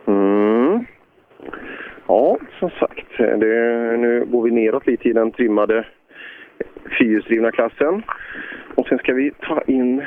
Mm. 0.06 0.84
Ja, 2.06 2.38
som 2.58 2.70
sagt, 2.70 3.18
det, 3.18 3.96
nu 3.96 4.24
går 4.28 4.42
vi 4.42 4.50
neråt 4.50 4.86
lite 4.86 5.08
i 5.08 5.12
den 5.12 5.32
trimmade 5.32 5.86
fyrhjulsdrivna 6.98 7.50
klassen. 7.50 8.02
Och 8.74 8.86
sen 8.88 8.98
ska 8.98 9.12
vi 9.12 9.30
ta 9.40 9.62
in 9.66 10.02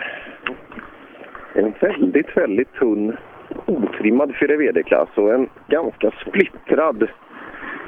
en 1.55 1.73
väldigt, 1.81 2.37
väldigt 2.37 2.73
tunn 2.73 3.17
otrimmad 3.65 4.33
4 4.39 4.57
VD-klass 4.57 5.09
och 5.15 5.33
en 5.33 5.49
ganska 5.67 6.11
splittrad 6.27 7.07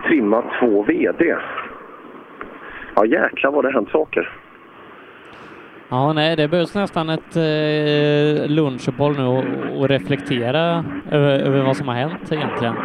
trimmad 0.07 0.43
2 0.59 0.81
VD. 0.83 1.35
Ja, 2.95 3.05
jäklar 3.05 3.51
vad 3.51 3.65
det 3.65 3.71
hänt 3.71 3.89
saker. 3.89 4.29
Ja, 5.89 6.13
nej, 6.13 6.35
det 6.35 6.47
behövs 6.47 6.75
nästan 6.75 7.09
ett 7.09 7.35
eh, 7.35 8.47
lunchuppehåll 8.49 9.15
nu 9.17 9.23
och, 9.25 9.43
och 9.79 9.89
reflektera 9.89 10.85
över, 11.11 11.39
över 11.39 11.61
vad 11.63 11.77
som 11.77 11.87
har 11.87 11.95
hänt 11.95 12.31
egentligen. 12.31 12.75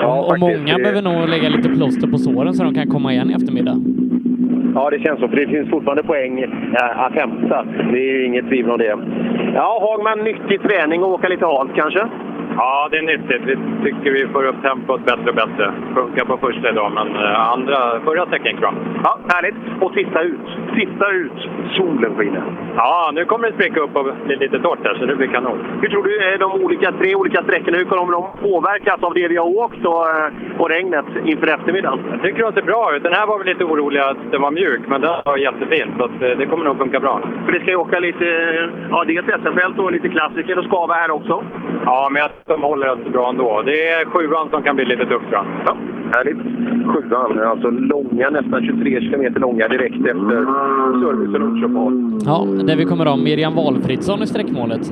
Eh, 0.00 0.04
och, 0.10 0.28
och 0.32 0.38
många 0.38 0.76
det- 0.76 0.82
behöver 0.82 1.02
nog 1.02 1.28
lägga 1.28 1.48
lite 1.48 1.68
plåster 1.68 2.06
på 2.08 2.18
såren 2.18 2.54
så 2.54 2.64
de 2.64 2.74
kan 2.74 2.86
komma 2.86 3.12
igen 3.12 3.30
i 3.30 3.34
eftermiddag. 3.34 3.76
Ja, 4.74 4.90
det 4.90 4.98
känns 4.98 5.20
så. 5.20 5.28
För 5.28 5.36
det 5.36 5.46
finns 5.46 5.70
fortfarande 5.70 6.02
poäng 6.02 6.40
eh, 6.40 7.00
att 7.00 7.12
hämta. 7.12 7.64
Det 7.92 7.98
är 7.98 8.12
ju 8.12 8.24
inget 8.26 8.48
tvivel 8.48 8.70
om 8.70 8.78
det. 8.78 8.98
Ja, 9.54 9.78
Hagman, 9.80 10.24
nyttig 10.24 10.62
träning 10.62 11.02
och 11.02 11.10
åka 11.10 11.28
lite 11.28 11.46
halt 11.46 11.70
kanske? 11.74 12.08
Ja, 12.56 12.88
det 12.90 12.98
är 12.98 13.02
nyttigt. 13.02 13.42
Vi 13.44 13.56
tycker 13.84 14.10
vi 14.10 14.26
får 14.32 14.44
upp 14.46 14.62
tempot 14.62 15.04
bättre 15.04 15.28
och 15.30 15.34
bättre. 15.34 15.72
Funkar 15.94 16.24
på 16.24 16.36
första 16.36 16.68
idag, 16.68 16.92
men 16.94 17.16
eh, 17.16 17.50
andra, 17.52 18.00
förra 18.04 18.26
sträckan 18.26 18.46
gick 18.46 18.60
bra. 18.60 18.74
Ja, 19.04 19.18
härligt. 19.28 19.54
Och 19.80 19.92
titta 19.94 20.22
ut. 20.22 20.46
Titta 20.74 21.10
ut. 21.10 21.38
Solen 21.76 22.16
skiner. 22.16 22.42
Ja, 22.76 23.10
nu 23.14 23.24
kommer 23.24 23.48
det 23.48 23.54
spricka 23.54 23.80
upp 23.80 23.96
och 23.96 24.06
bli 24.26 24.36
lite 24.36 24.58
torrt 24.58 24.78
här, 24.84 24.94
så 24.94 25.06
det 25.06 25.16
blir 25.16 25.26
kanon. 25.26 25.66
Hur 25.80 25.88
tror 25.88 26.02
du 26.02 26.32
eh, 26.32 26.38
de 26.38 26.52
olika, 26.64 26.92
tre 26.92 27.14
olika 27.14 27.42
sträckorna, 27.42 27.78
hur 27.78 27.84
kommer 27.84 28.12
de 28.12 28.26
påverkas 28.42 29.02
av 29.02 29.14
det 29.14 29.28
vi 29.28 29.36
har 29.36 29.46
åkt 29.46 29.86
och, 29.86 30.08
eh, 30.08 30.58
och 30.58 30.68
regnet 30.68 31.06
inför 31.24 31.46
eftermiddagen? 31.46 32.00
Jag 32.12 32.22
tycker 32.22 32.44
att 32.44 32.54
det 32.54 32.60
ser 32.60 32.66
bra 32.66 32.96
ut. 32.96 33.02
Den 33.02 33.12
här 33.12 33.26
var 33.26 33.38
vi 33.38 33.44
lite 33.44 33.64
oroliga 33.64 34.04
att 34.04 34.30
den 34.30 34.42
var 34.42 34.50
mjuk, 34.50 34.80
men 34.86 35.00
den 35.00 35.10
var 35.24 35.36
jättefin. 35.36 35.94
Så 35.98 36.08
det 36.18 36.46
kommer 36.46 36.64
nog 36.64 36.78
funka 36.78 37.00
bra. 37.00 37.20
För 37.44 37.52
det 37.52 37.60
ska 37.60 37.70
ju 37.70 37.76
åka 37.76 37.98
lite, 37.98 38.24
ja 38.90 39.04
dels 39.04 39.26
SM-fält 39.26 39.78
och 39.78 39.92
lite 39.92 40.08
klassiker 40.08 40.58
och 40.58 40.64
skava 40.64 40.94
här 40.94 41.10
också. 41.10 41.44
Ja, 41.84 42.08
men 42.12 42.22
jag 42.22 42.30
de 42.46 42.62
håller 42.62 42.96
rätt 42.96 43.12
bra 43.12 43.28
ändå. 43.28 43.62
Det 43.62 43.88
är 43.88 44.04
sjuan 44.04 44.50
som 44.50 44.62
kan 44.62 44.76
bli 44.76 44.84
lite 44.84 45.02
tuff, 45.06 45.22
tror 45.22 45.32
jag. 45.32 45.46
Ja, 45.66 45.76
härligt. 46.14 46.36
Sjuan, 46.94 47.38
alltså 47.48 47.70
långa, 47.70 48.30
nästan 48.30 48.62
23 48.66 49.00
kilometer 49.00 49.40
långa 49.40 49.68
direkt 49.68 49.96
efter 49.96 50.44
service 51.02 51.34
och 51.34 51.40
lunchuppehåll. 51.40 52.18
Ja, 52.24 52.44
där 52.64 52.76
vi 52.76 52.84
kommer 52.84 53.06
ha 53.06 53.16
Miriam 53.16 53.54
Valfridsson 53.54 54.22
i 54.22 54.26
sträckmålet. 54.26 54.84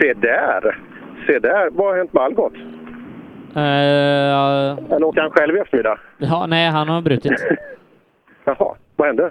Se 0.00 0.14
där! 0.14 0.78
Se 1.26 1.38
där! 1.38 1.70
Vad 1.72 1.86
har 1.86 1.96
hänt 1.96 2.12
med 2.12 2.22
Algot? 2.22 2.52
Eh, 3.54 4.94
Eller 4.94 5.04
åker 5.04 5.20
han 5.20 5.30
själv 5.30 5.56
i 5.56 5.58
eftermiddag? 5.58 5.98
ja, 6.18 6.46
nej, 6.46 6.70
han 6.70 6.88
har 6.88 7.02
brutit. 7.02 7.32
Jaha, 8.44 8.74
vad 8.96 9.06
hände? 9.08 9.30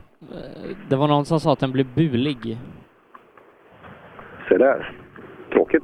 Det 0.89 0.95
var 0.95 1.07
någon 1.07 1.25
som 1.25 1.39
sa 1.39 1.53
att 1.53 1.59
den 1.59 1.71
blev 1.71 1.85
bulig. 1.95 2.57
Se 4.49 4.57
där. 4.57 4.91
Tråkigt. 5.53 5.83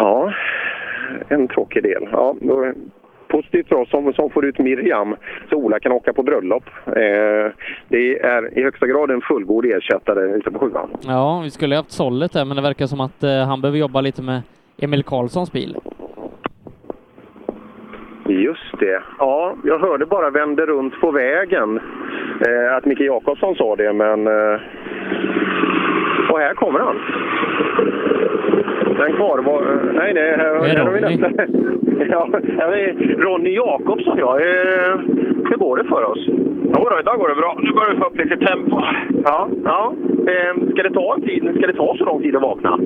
Ja, 0.00 0.32
en 1.28 1.48
tråkig 1.48 1.82
del. 1.82 2.08
Ja, 2.12 2.34
då, 2.40 2.72
positivt 3.28 3.68
för 3.68 3.76
oss 3.76 3.90
som, 3.90 4.12
som 4.12 4.30
får 4.30 4.44
ut 4.44 4.58
Miriam 4.58 5.16
så 5.50 5.56
Ola 5.56 5.80
kan 5.80 5.92
åka 5.92 6.12
på 6.12 6.22
bröllop. 6.22 6.64
Eh, 6.86 7.52
det 7.88 8.18
är 8.18 8.58
i 8.58 8.62
högsta 8.62 8.86
grad 8.86 9.10
en 9.10 9.20
fullgod 9.20 9.64
ersättare 9.64 10.36
ute 10.36 10.50
på 10.50 10.58
sjuan. 10.58 10.90
Ja, 11.00 11.40
vi 11.44 11.50
skulle 11.50 11.74
ha 11.74 11.82
haft 11.82 11.90
Sollet 11.90 12.32
där, 12.32 12.44
men 12.44 12.56
det 12.56 12.62
verkar 12.62 12.86
som 12.86 13.00
att 13.00 13.22
eh, 13.22 13.46
han 13.48 13.60
behöver 13.60 13.78
jobba 13.78 14.00
lite 14.00 14.22
med 14.22 14.42
Emil 14.78 15.02
Karlssons 15.02 15.52
bil. 15.52 15.76
Just 18.28 18.78
det. 18.80 19.02
Ja, 19.18 19.54
jag 19.64 19.78
hörde 19.78 20.06
bara 20.06 20.30
vände 20.30 20.66
runt 20.66 21.00
på 21.00 21.10
vägen 21.10 21.80
eh, 22.46 22.76
att 22.76 22.84
Micke 22.84 23.00
Jakobsson 23.00 23.54
sa 23.54 23.76
det, 23.76 23.92
men... 23.92 24.26
Eh, 24.26 24.60
och 26.30 26.38
här 26.38 26.54
kommer 26.54 26.80
han. 26.80 26.96
Den 28.98 29.12
kvar 29.12 29.38
var... 29.38 29.62
eh, 29.62 29.92
Nej, 29.94 30.14
nej, 30.14 30.34
här, 30.36 30.60
Det 30.60 30.70
är 30.70 30.76
här 30.76 30.84
har 30.84 30.92
vi 30.92 31.00
Ronny. 31.00 31.16
nästa. 31.16 31.46
Ja, 32.10 32.28
här 32.58 32.72
är 32.72 33.16
Ronny 33.18 33.54
Jakobsson, 33.54 34.18
ja. 34.18 34.38
Eh, 34.40 34.98
hur 35.48 35.56
går 35.56 35.76
det 35.76 35.84
för 35.84 36.04
oss? 36.04 36.26
Jo 36.76 36.88
då, 36.90 37.00
idag 37.00 37.18
går 37.18 37.28
det 37.28 37.34
bra. 37.34 37.58
Nu 37.62 37.72
börjar 37.72 37.90
vi 37.94 37.98
få 38.00 38.06
upp 38.06 38.18
lite 38.18 38.36
tempo. 38.36 38.80
Ja, 39.24 39.48
ja. 39.64 39.92
Eh, 40.26 40.70
ska 40.72 40.82
det 40.82 40.90
ta 40.90 41.14
en 41.14 41.22
tid? 41.22 41.50
Ska 41.56 41.66
det 41.66 41.72
ta 41.72 41.94
så 41.98 42.04
lång 42.04 42.22
tid 42.22 42.36
att 42.36 42.42
vakna? 42.42 42.78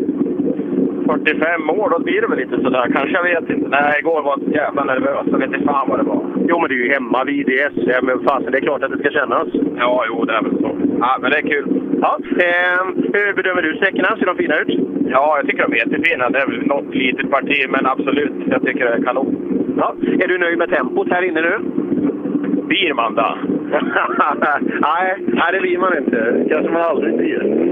45 1.07 1.71
år, 1.71 1.91
då 1.91 1.99
blir 1.99 2.21
det 2.21 2.27
väl 2.27 2.39
lite 2.39 2.63
sådär. 2.63 2.87
Kanske, 2.93 3.17
jag 3.17 3.23
vet 3.23 3.51
inte. 3.51 3.69
Nej, 3.69 3.99
igår 4.01 4.23
var 4.23 4.39
jag 4.47 4.55
jävla 4.55 4.85
nervös. 4.85 5.27
Jag 5.31 5.39
vet 5.39 5.47
inte 5.55 5.65
fan 5.67 5.89
vad 5.89 5.99
det 5.99 6.05
var. 6.05 6.21
Jo, 6.49 6.59
men 6.61 6.69
du 6.69 6.81
är 6.81 6.85
ju 6.87 6.93
hemma 6.93 7.25
vid 7.25 7.47
SM. 7.75 8.07
Men 8.07 8.21
fasen, 8.29 8.53
det 8.53 8.59
är 8.59 8.63
klart 8.63 8.83
att 8.83 8.91
det 8.93 8.99
ska 8.99 9.11
kännas. 9.11 9.49
Ja, 9.79 10.05
jo, 10.09 10.25
det 10.25 10.33
är 10.33 10.43
väl 10.43 10.59
så. 10.61 10.71
Ja, 11.01 11.19
men 11.21 11.31
det 11.31 11.37
är 11.37 11.43
kul. 11.43 11.81
Ja, 12.01 12.19
eh, 12.39 12.85
hur 13.13 13.35
bedömer 13.35 13.63
du 13.63 13.75
sträckorna? 13.77 14.17
Ser 14.19 14.27
de 14.27 14.37
fina 14.37 14.57
ut? 14.59 14.79
Ja, 15.11 15.37
jag 15.37 15.47
tycker 15.47 15.63
de 15.69 15.73
är 15.73 15.77
jättefina. 15.77 16.31
Det 16.31 16.39
är 16.39 16.47
väl 16.47 16.67
något 16.67 16.95
litet 16.95 17.31
parti, 17.31 17.67
men 17.69 17.87
absolut. 17.87 18.33
Jag 18.51 18.63
tycker 18.63 18.85
det 18.85 18.91
är 18.95 19.03
kanon. 19.03 19.37
Ja. 19.79 19.95
Är 20.21 20.29
du 20.29 20.39
nöjd 20.39 20.59
med 20.59 20.71
tempot 20.71 21.11
här 21.11 21.23
inne 21.23 21.41
nu? 21.41 21.59
Blir 22.69 22.95
man 22.95 23.15
då? 23.15 23.39
nej, 24.81 25.17
nej, 25.27 25.53
det 25.53 25.61
blir 25.61 25.79
man 25.79 25.99
inte. 25.99 26.45
Kanske 26.51 26.73
man 26.73 26.83
aldrig 26.83 27.17
blir. 27.17 27.65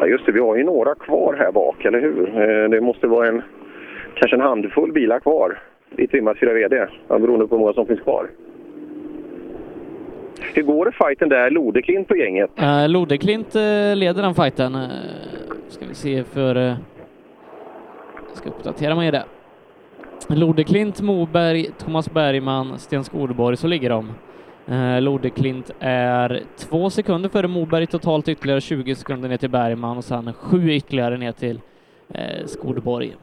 Ja, 0.00 0.06
just 0.06 0.26
det, 0.26 0.32
vi 0.32 0.40
har 0.40 0.56
ju 0.56 0.64
några 0.64 0.94
kvar 0.94 1.34
här 1.38 1.52
bak, 1.52 1.84
eller 1.84 2.00
hur? 2.00 2.28
Eh, 2.28 2.68
Det 2.70 2.80
måste 2.80 3.06
vara 3.06 3.28
en, 3.28 3.42
kanske 4.14 4.36
en 4.36 4.40
handfull 4.42 4.92
bilar 4.92 5.20
kvar 5.20 5.58
i 5.96 6.06
trimmat 6.06 6.38
4 6.38 6.52
VD, 6.52 6.86
ja, 7.08 7.18
beroende 7.18 7.46
på 7.46 7.54
hur 7.54 7.60
många 7.60 7.72
som 7.72 7.86
finns 7.86 8.00
kvar. 8.00 8.26
Hur 10.40 10.62
går 10.62 10.84
det 10.84 10.92
fighten 10.92 11.28
där? 11.28 11.50
Lodeklint 11.50 12.08
på 12.08 12.16
gänget? 12.16 12.50
Uh, 12.62 12.88
Lodeklint 12.88 13.54
eh, 13.54 13.96
leder 13.96 14.22
den 14.22 14.34
fighten. 14.34 14.74
Uh, 14.74 14.88
ska 15.68 15.86
vi 15.86 15.94
se 15.94 16.24
för... 16.24 16.56
Uh, 16.56 16.74
ska 18.32 18.48
uppdatera 18.48 18.94
mig 18.94 19.08
i 19.08 19.10
det. 19.10 19.24
Lodeklint, 20.28 21.00
Moberg, 21.00 21.66
Thomas 21.78 22.10
Bergman, 22.10 22.78
Sten 22.78 23.04
Skolborg, 23.04 23.56
så 23.56 23.66
ligger 23.66 23.90
de. 23.90 24.10
Uh, 24.68 25.00
Lodeklint 25.00 25.70
är 25.80 26.42
två 26.56 26.90
sekunder 26.90 27.28
före 27.28 27.48
Moberg, 27.48 27.86
totalt 27.86 28.28
ytterligare 28.28 28.60
20 28.60 28.94
sekunder 28.94 29.28
ner 29.28 29.36
till 29.36 29.50
Bergman 29.50 29.96
och 29.96 30.04
sen 30.04 30.32
sju 30.32 30.70
ytterligare 30.70 31.16
ner 31.16 31.32
till 31.32 31.60
uh, 32.10 32.46
Skolborg. 32.46 33.16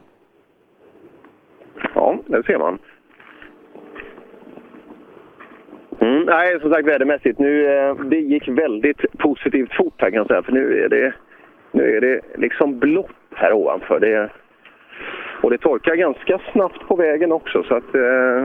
Ja, 1.94 2.18
det 2.26 2.42
ser 2.42 2.58
man. 2.58 2.78
Mm, 6.02 6.24
nej, 6.24 6.60
som 6.60 6.72
sagt 6.72 6.88
vädermässigt. 6.88 7.38
Nu, 7.38 7.66
eh, 7.66 7.94
det 7.94 8.16
gick 8.16 8.48
väldigt 8.48 9.18
positivt 9.18 9.74
fort 9.74 9.94
här 9.98 10.10
kan 10.10 10.16
jag 10.16 10.26
säga. 10.26 10.42
För 10.42 10.52
nu 10.52 10.84
är 10.84 10.88
det, 10.88 11.12
nu 11.72 11.96
är 11.96 12.00
det 12.00 12.20
liksom 12.34 12.78
blått 12.78 13.10
här 13.34 13.52
ovanför. 13.52 14.00
Det, 14.00 14.30
och 15.42 15.50
det 15.50 15.58
torkar 15.58 15.94
ganska 15.94 16.40
snabbt 16.52 16.88
på 16.88 16.96
vägen 16.96 17.32
också. 17.32 17.62
Så 17.62 17.74
att, 17.74 17.94
eh, 17.94 18.44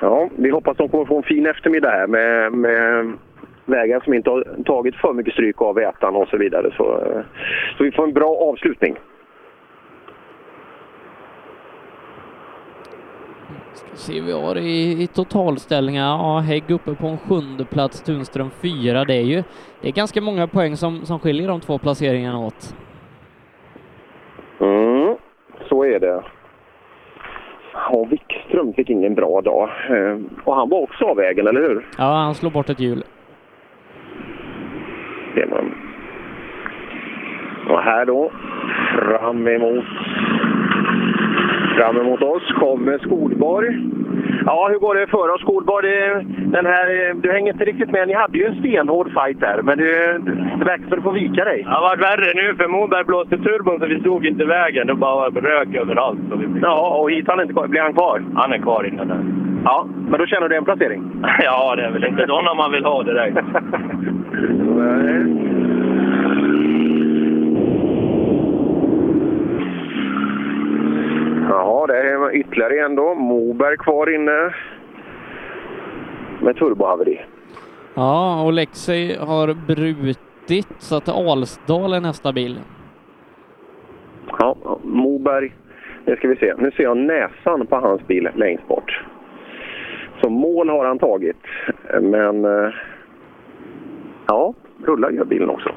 ja, 0.00 0.28
vi 0.36 0.50
hoppas 0.50 0.76
de 0.76 0.88
kommer 0.88 1.04
få 1.04 1.16
en 1.16 1.22
fin 1.22 1.46
eftermiddag 1.46 1.90
här 1.90 2.06
med, 2.06 2.52
med 2.52 3.12
vägar 3.66 4.00
som 4.00 4.14
inte 4.14 4.30
har 4.30 4.64
tagit 4.64 4.96
för 4.96 5.12
mycket 5.12 5.32
stryk 5.32 5.62
av 5.62 5.74
vätan 5.74 6.16
och 6.16 6.28
så 6.28 6.36
vidare. 6.36 6.70
Så, 6.76 6.84
eh, 6.84 7.22
så 7.78 7.84
vi 7.84 7.92
får 7.92 8.04
en 8.04 8.12
bra 8.12 8.36
avslutning. 8.36 8.96
Ska 13.74 13.86
se, 13.96 14.20
vi 14.20 14.32
har 14.32 14.56
i, 14.58 15.02
i 15.02 15.06
totalställningar, 15.06 16.04
ja, 16.06 16.38
Hägg 16.38 16.70
uppe 16.70 16.94
på 16.94 17.06
en 17.06 17.18
sjunde 17.18 17.64
plats, 17.64 18.02
Tunström 18.02 18.50
fyra. 18.50 19.04
Det 19.04 19.14
är 19.14 19.22
ju 19.22 19.42
det 19.80 19.88
är 19.88 19.92
ganska 19.92 20.20
många 20.20 20.46
poäng 20.46 20.76
som, 20.76 21.04
som 21.06 21.18
skiljer 21.18 21.48
de 21.48 21.60
två 21.60 21.78
placeringarna 21.78 22.38
åt. 22.38 22.74
Mm, 24.60 25.16
så 25.68 25.84
är 25.84 26.00
det. 26.00 26.22
Ja, 27.74 28.04
Wikström 28.10 28.72
fick 28.72 28.90
ingen 28.90 29.14
bra 29.14 29.40
dag. 29.40 29.68
Eh, 29.90 30.18
Och 30.44 30.54
han 30.54 30.68
var 30.68 30.80
också 30.80 31.04
av 31.04 31.16
vägen, 31.16 31.46
eller 31.46 31.60
hur? 31.60 31.86
Ja, 31.98 32.04
han 32.04 32.34
slår 32.34 32.50
bort 32.50 32.68
ett 32.70 32.80
hjul. 32.80 33.04
Ser 35.34 35.46
man. 35.46 35.74
Och 37.68 37.80
här 37.82 38.06
då, 38.06 38.30
fram 38.98 39.48
emot 39.48 39.84
Fram 41.76 41.96
emot 41.96 42.22
oss 42.22 42.52
kommer 42.52 42.98
Skolborg. 42.98 43.68
Ja, 44.46 44.68
hur 44.70 44.78
går 44.78 44.94
det 44.94 45.06
för 45.06 45.28
oss 45.34 45.40
Skolborg? 45.40 45.90
Den 46.56 46.66
här, 46.66 47.14
du 47.14 47.32
hänger 47.32 47.52
inte 47.52 47.64
riktigt 47.64 47.90
med. 47.90 48.08
Ni 48.08 48.14
hade 48.14 48.38
ju 48.38 48.44
en 48.44 48.58
stenhård 48.60 49.08
fight 49.12 49.40
där, 49.40 49.62
men 49.62 49.78
det, 49.78 50.18
det 50.58 50.64
verkar 50.64 50.88
som 50.88 50.96
du 50.96 51.02
får 51.02 51.12
vika 51.12 51.44
dig. 51.44 51.62
Det 51.62 51.70
har 51.70 51.80
varit 51.80 52.00
värre 52.02 52.32
nu 52.34 52.54
för 52.54 52.68
Moberg 52.68 53.04
blåste 53.04 53.38
turbon 53.38 53.80
så 53.80 53.86
vi 53.86 54.00
stod 54.00 54.26
inte 54.26 54.44
vägen. 54.44 54.86
Det 54.86 54.94
bara 54.94 55.28
rök 55.28 55.74
överallt. 55.74 56.20
Så 56.30 56.36
vi 56.36 56.46
fick... 56.46 56.62
Ja, 56.62 56.96
och 57.00 57.10
hit 57.10 57.24
han 57.28 57.40
inte 57.40 57.52
kvar. 57.52 57.66
Blir 57.66 57.80
han 57.80 57.94
kvar? 57.94 58.22
Han 58.34 58.52
är 58.52 58.58
kvar 58.58 58.84
inne 58.84 59.04
där. 59.04 59.20
Ja, 59.64 59.86
men 60.08 60.20
då 60.20 60.26
känner 60.26 60.48
du 60.48 60.56
en 60.56 60.64
placering? 60.64 61.02
Ja, 61.42 61.74
det 61.76 61.82
är 61.82 61.90
väl 61.90 62.04
inte 62.04 62.26
sådana 62.26 62.54
man 62.54 62.72
vill 62.72 62.84
ha 62.84 63.02
direkt. 63.02 63.38
Jaha, 71.50 71.86
det 71.86 71.98
är 71.98 72.34
ytterligare 72.34 72.84
en 72.84 72.94
då. 72.94 73.14
Moberg 73.14 73.76
kvar 73.76 74.14
inne. 74.14 74.54
Med 76.40 76.56
turbohaveri. 76.56 77.20
Ja, 77.94 78.42
och 78.44 78.52
Lexey 78.52 79.16
har 79.16 79.54
brutit 79.66 80.74
så 80.78 80.96
att 80.96 81.08
Alsdal 81.08 81.92
är 81.92 82.00
nästa 82.00 82.32
bil. 82.32 82.60
Ja, 84.38 84.56
Moberg. 84.82 85.52
Nu 86.04 86.16
ska 86.16 86.28
vi 86.28 86.36
se. 86.36 86.54
Nu 86.58 86.70
ser 86.70 86.82
jag 86.82 86.96
näsan 86.96 87.66
på 87.66 87.76
hans 87.76 88.06
bil 88.06 88.28
längst 88.34 88.68
bort. 88.68 89.04
Så 90.22 90.30
mål 90.30 90.68
har 90.68 90.84
han 90.84 90.98
tagit. 90.98 91.42
Men 92.00 92.44
eh, 92.44 92.72
ja, 94.26 94.54
rullar 94.84 95.10
gör 95.10 95.24
bilen 95.24 95.50
också. 95.50 95.70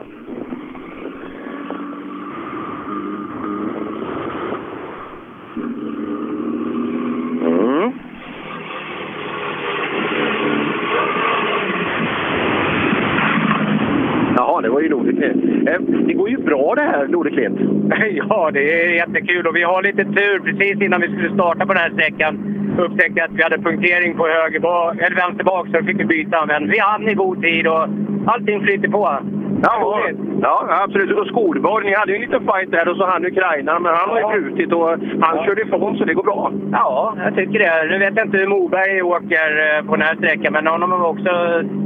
Det 14.64 14.70
var 14.70 14.82
ju 14.82 14.90
Nordeklint. 14.90 15.68
Eh, 15.70 15.82
Det 16.08 16.14
går 16.14 16.30
ju 16.30 16.38
bra 16.38 16.74
det 16.76 16.82
här, 16.82 17.08
Nordeklint. 17.08 17.60
Ja, 18.30 18.52
det 18.54 18.84
är 18.84 18.90
jättekul 18.90 19.48
och 19.48 19.56
vi 19.56 19.64
har 19.64 19.84
lite 19.84 20.04
tur. 20.04 20.40
Precis 20.40 20.82
innan 20.82 21.02
vi 21.02 21.08
skulle 21.08 21.34
starta 21.34 21.66
på 21.66 21.74
den 21.74 21.82
här 21.84 21.90
sträckan 21.90 22.34
upptäckte 22.80 23.20
jag 23.20 23.26
att 23.30 23.38
vi 23.38 23.44
hade 23.44 23.58
punktering 23.58 24.18
på 24.18 24.28
höger 24.28 24.60
bak, 24.60 24.96
eller 24.98 25.16
vänster 25.16 25.44
bak 25.44 25.68
så 25.68 25.84
fick 25.86 26.00
vi 26.00 26.06
byta. 26.06 26.46
Men 26.46 26.70
vi 26.70 26.80
hann 26.80 27.10
i 27.10 27.14
god 27.14 27.42
tid 27.42 27.68
och 27.68 27.88
allting 28.26 28.62
flyter 28.62 28.88
på. 28.90 29.18
Ja, 29.66 30.00
ja, 30.42 30.68
absolut. 30.84 31.20
Och 31.20 31.28
Skolborg, 31.28 31.86
ni 31.86 31.94
hade 31.96 32.12
ju 32.12 32.16
en 32.16 32.22
liten 32.22 32.48
fight 32.48 32.72
där 32.72 32.90
och 32.90 32.98
så 32.98 33.06
han 33.06 33.26
Ukraina, 33.26 33.80
men 33.80 33.94
han 33.96 34.10
har 34.10 34.20
ju 34.20 34.42
brutit 34.42 34.74
och 34.74 34.90
han 35.22 35.46
körde 35.46 35.62
ifrån 35.62 35.98
så 35.98 36.06
det 36.06 36.14
går 36.14 36.24
bra. 36.24 36.52
Ja, 36.72 37.16
jag 37.26 37.36
tycker 37.36 37.60
det. 37.60 37.88
Nu 37.90 37.98
vet 38.00 38.14
jag 38.18 38.26
inte 38.28 38.38
hur 38.38 38.48
Moberg 38.48 39.02
åker 39.02 39.48
eh, 39.78 39.86
på 39.88 39.96
den 39.96 40.06
här 40.08 40.16
sträckan, 40.16 40.54
men 40.54 40.68
honom 40.68 40.92
har 40.92 41.00
vi 41.00 41.06
också 41.06 41.34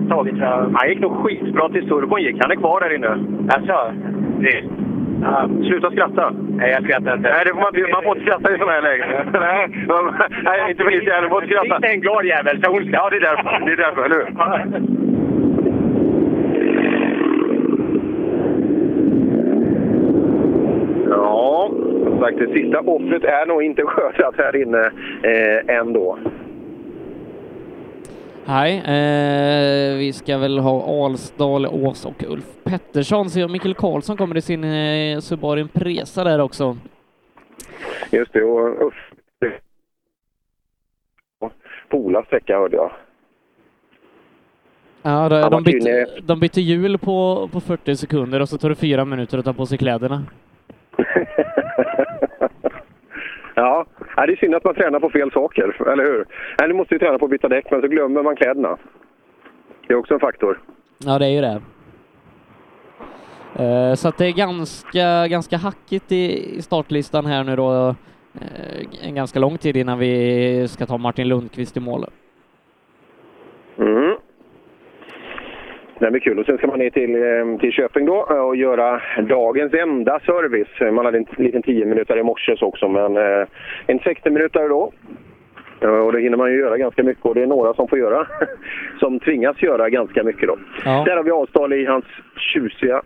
tagit 0.09 0.35
tror 0.35 0.45
jag. 0.47 0.71
Han 0.73 0.89
gick 0.89 0.99
nog 0.99 1.13
skitbra 1.25 1.69
tills 1.69 1.87
turbon 1.89 2.21
gick. 2.21 2.37
Han 2.41 2.51
är 2.51 2.55
kvar 2.55 2.66
där 2.79 2.95
inne. 2.95 3.17
Det... 4.39 4.63
Ja, 5.23 5.49
sluta 5.67 5.91
skratta. 5.91 6.33
Nej, 6.49 6.71
jag 6.71 6.83
skrattar 6.83 7.17
inte. 7.17 7.29
Nej, 7.29 7.41
det 7.45 7.51
får 7.53 7.61
man, 7.61 7.75
inte- 7.77 7.91
man 7.91 8.03
får 8.03 8.17
inte 8.17 8.25
skratta 8.29 8.55
i 8.55 8.57
sådana 8.57 8.71
här 8.71 8.81
lägen. 8.81 9.07
Nej, 9.33 9.85
man- 9.87 10.13
Nej, 10.43 10.71
inte 10.71 10.83
minst 10.83 11.07
jag. 11.07 11.23
Du 11.23 11.29
får 11.29 11.43
inte 11.43 11.55
skratta. 11.55 11.75
Inte 11.75 11.87
en 11.87 12.01
glad 12.01 12.25
jävel, 12.25 12.61
så 12.63 12.71
hon 12.71 12.89
Ja, 12.91 13.09
det 13.09 13.15
är 13.15 13.21
därför. 13.21 13.65
Det 13.65 13.71
är 13.71 13.77
därför, 13.77 14.05
eller 14.05 14.15
hur? 14.15 14.27
Ja, 21.09 21.69
som 22.03 22.19
sagt, 22.19 22.37
det 22.37 22.47
sista 22.53 22.79
offret 22.79 23.23
är 23.23 23.45
nog 23.45 23.63
inte 23.63 23.81
skördat 23.85 24.35
här 24.37 24.55
inne 24.55 24.81
eh, 25.23 25.75
ändå. 25.77 26.17
Nej, 28.47 28.77
eh, 28.77 29.97
vi 29.97 30.13
ska 30.13 30.37
väl 30.37 30.59
ha 30.59 31.05
Alsdal, 31.05 31.65
Ås 31.65 32.05
och 32.05 32.23
Ulf 32.27 32.45
Pettersson. 32.63 33.29
Så 33.29 33.47
Mikael 33.47 33.73
Karlsson 33.73 34.17
kommer 34.17 34.37
i 34.37 34.41
sin 34.41 34.63
eh, 34.63 35.19
Subaru 35.19 35.59
Impresa 35.59 36.23
där 36.23 36.39
också. 36.39 36.77
Just 38.11 38.33
det, 38.33 38.43
och 38.43 38.87
uff. 38.87 38.93
På 41.89 41.97
Olas 41.97 42.25
sträcka 42.25 42.57
hörde 42.57 42.75
jag. 42.75 42.91
Ja, 45.01 45.29
de, 45.29 45.41
Han 45.41 45.51
de, 45.51 45.63
bytte, 45.63 46.07
de 46.21 46.39
bytte 46.39 46.61
hjul 46.61 46.97
på, 46.97 47.49
på 47.51 47.61
40 47.61 47.95
sekunder 47.95 48.39
och 48.39 48.49
så 48.49 48.57
tar 48.57 48.69
det 48.69 48.75
fyra 48.75 49.05
minuter 49.05 49.37
att 49.37 49.45
ta 49.45 49.53
på 49.53 49.65
sig 49.65 49.77
kläderna. 49.77 50.23
Ja, 53.59 53.85
Nej, 54.17 54.27
det 54.27 54.33
är 54.33 54.37
synd 54.37 54.55
att 54.55 54.63
man 54.63 54.75
tränar 54.75 54.99
på 54.99 55.09
fel 55.09 55.31
saker, 55.31 55.87
eller 55.91 56.03
hur? 56.03 56.25
Nej, 56.59 56.67
nu 56.67 56.73
måste 56.73 56.95
ju 56.95 56.99
träna 56.99 57.17
på 57.19 57.25
att 57.25 57.31
byta 57.31 57.47
däck, 57.47 57.65
men 57.71 57.81
så 57.81 57.87
glömmer 57.87 58.23
man 58.23 58.35
kläderna. 58.35 58.77
Det 59.87 59.93
är 59.93 59.97
också 59.97 60.13
en 60.13 60.19
faktor. 60.19 60.59
Ja, 60.97 61.19
det 61.19 61.25
är 61.25 61.29
ju 61.29 61.41
det. 61.41 61.61
Eh, 63.63 63.93
Så 63.95 64.07
att 64.07 64.17
det 64.17 64.25
är 64.25 64.31
ganska, 64.31 65.27
ganska 65.27 65.57
hackigt 65.57 66.11
i 66.11 66.55
i 66.57 66.61
startlistan 66.61 67.25
här 67.25 67.43
nu 67.43 67.55
då. 67.55 67.87
eh, 68.33 69.07
En 69.07 69.15
ganska 69.15 69.39
lång 69.39 69.57
tid 69.57 69.77
innan 69.77 69.99
vi 69.99 70.67
ska 70.67 70.85
ta 70.85 70.97
Martin 70.97 71.27
Lundqvist 71.27 71.77
i 71.77 71.79
mål. 71.79 72.05
Mm. 73.77 74.16
Det 75.99 76.11
blir 76.11 76.21
kul. 76.21 76.39
Och 76.39 76.45
sen 76.45 76.57
ska 76.57 76.67
man 76.67 76.79
ner 76.79 76.89
till, 76.89 77.15
eh, 77.15 77.59
till 77.59 77.71
Köping 77.71 78.05
då 78.05 78.27
eh, 78.29 78.39
och 78.39 78.55
göra 78.55 79.01
dagens 79.21 79.73
enda 79.73 80.19
service. 80.19 80.93
Man 80.93 81.05
hade 81.05 81.17
en 81.17 81.25
liten 81.37 81.61
10 81.61 81.85
minuter 81.85 82.17
i 82.17 82.23
morse 82.23 82.55
också, 82.61 82.87
men 82.87 83.17
eh, 83.17 83.47
en 83.87 83.99
60 83.99 84.29
minuter 84.29 84.69
då. 84.69 84.91
Ja, 85.79 85.89
Och 85.89 86.11
det 86.11 86.19
hinner 86.19 86.37
man 86.37 86.51
ju 86.51 86.59
göra 86.59 86.77
ganska 86.77 87.03
mycket 87.03 87.25
och 87.25 87.35
det 87.35 87.41
är 87.41 87.47
några 87.47 87.73
som 87.73 87.87
får 87.87 87.99
göra, 87.99 88.27
som 88.99 89.19
tvingas 89.19 89.61
göra 89.63 89.89
ganska 89.89 90.23
mycket 90.23 90.47
då. 90.47 90.57
Ja. 90.85 91.03
Där 91.05 91.15
har 91.15 91.23
vi 91.23 91.31
avstånd 91.31 91.73
i 91.73 91.85
hans 91.85 92.05
tjusiga, 92.37 93.01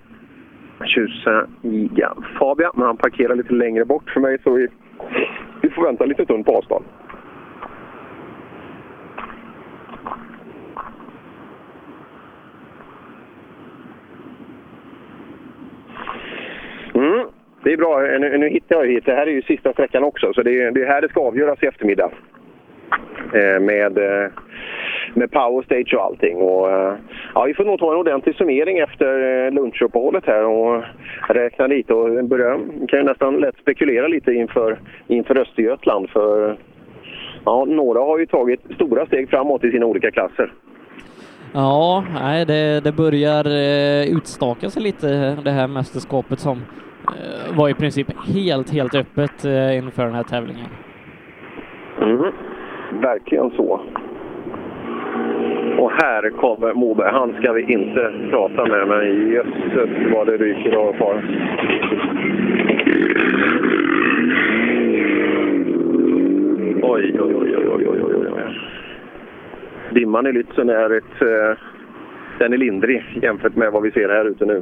tjusiga 0.86 2.14
Fabia, 2.40 2.72
men 2.76 2.86
han 2.86 2.98
parkerar 2.98 3.36
lite 3.36 3.54
längre 3.54 3.86
bort 3.86 4.10
för 4.10 4.20
mig 4.20 4.38
så 4.44 4.52
vi, 4.54 4.68
vi 5.62 5.70
får 5.70 5.84
vänta 5.84 6.06
lite 6.06 6.24
stund 6.24 6.46
på 6.46 6.58
avstånd. 6.58 6.86
Mm, 16.94 17.28
det 17.64 17.74
är 17.74 17.78
bra. 17.78 18.00
Nu, 18.02 18.38
nu 18.38 18.50
hittar 18.50 18.76
jag 18.76 18.88
hit. 18.88 19.06
Det 19.06 19.14
här 19.14 19.28
är 19.28 19.32
ju 19.32 19.42
sista 19.42 19.74
sträckan 19.74 20.04
också, 20.04 20.34
så 20.34 20.42
det 20.44 20.62
är, 20.62 20.72
det 20.72 20.82
är 20.82 20.88
här 20.88 21.02
det 21.02 21.10
ska 21.10 21.22
avgöras 21.22 21.64
i 21.64 21.66
eftermiddag. 21.66 22.12
Eh, 23.34 23.60
med, 23.60 23.98
eh, 23.98 24.30
med 25.14 25.32
power 25.32 25.64
stage 25.64 25.94
och 25.94 26.04
allting. 26.04 26.38
Och, 26.38 26.72
eh, 26.72 26.94
ja, 27.36 27.44
vi 27.44 27.54
får 27.54 27.66
nog 27.66 27.80
ta 27.80 27.92
en 27.92 28.00
ordentlig 28.00 28.36
summering 28.36 28.80
efter 28.80 29.46
eh, 29.46 29.52
lunchuppehållet 29.52 30.26
här 30.26 30.46
och 30.46 30.84
räkna 31.30 31.68
lite. 31.68 31.94
Och 31.94 32.26
börja, 32.26 32.60
kan 32.88 33.00
ju 33.00 33.04
nästan 33.04 33.36
lätt 33.36 33.58
spekulera 33.58 34.08
lite 34.08 34.34
inför, 34.34 34.80
inför 35.08 35.38
Östergötland. 35.38 36.10
För 36.10 36.58
ja, 37.46 37.66
några 37.66 38.00
har 38.00 38.20
ju 38.20 38.26
tagit 38.26 38.62
stora 38.76 39.06
steg 39.06 39.30
framåt 39.30 39.64
i 39.64 39.72
sina 39.72 39.86
olika 39.86 40.12
klasser. 40.12 40.52
Ja, 41.54 42.04
nej, 42.14 42.46
det, 42.46 42.84
det 42.84 42.92
börjar 42.92 43.46
eh, 43.46 44.18
utstaka 44.18 44.70
sig 44.70 44.84
lite 44.84 45.38
det 45.44 45.52
här 45.52 45.68
mästerskapet 45.68 46.40
som 46.40 46.58
eh, 47.08 47.58
var 47.58 47.70
i 47.70 47.74
princip 47.74 48.08
helt, 48.28 48.74
helt 48.74 48.96
öppet 48.96 49.46
eh, 49.46 49.78
inför 49.78 50.06
den 50.06 50.14
här 50.14 50.24
tävlingen. 50.24 50.68
Mm, 52.02 52.32
Verkligen 53.02 53.52
så. 53.52 53.82
Och 55.78 55.92
här 55.92 56.30
kommer 56.30 56.74
Moberg. 56.74 57.12
Han 57.12 57.34
ska 57.42 57.52
vi 57.52 57.74
inte 57.74 58.14
prata 58.30 58.66
med, 58.66 58.88
men 58.88 59.32
jösses 59.32 59.90
vad 60.14 60.28
det 60.28 60.38
ryker 60.38 60.78
och 60.78 60.96
far. 60.96 61.24
Oj, 66.84 67.20
oj, 67.20 67.36
oj, 67.36 67.56
oj, 67.58 67.68
oj, 67.68 67.88
oj, 67.88 68.02
oj, 68.04 68.28
oj. 68.34 68.81
Dimman 69.94 70.28
i 70.28 70.32
Lützen 70.32 70.70
är 70.70 70.90
ett... 70.98 71.22
Eh, 71.22 71.58
den 72.40 72.54
är 72.54 72.58
lindrig 72.58 73.20
jämfört 73.22 73.56
med 73.56 73.72
vad 73.72 73.84
vi 73.84 73.92
ser 73.92 74.10
här 74.10 74.26
ute 74.26 74.46
nu. 74.46 74.62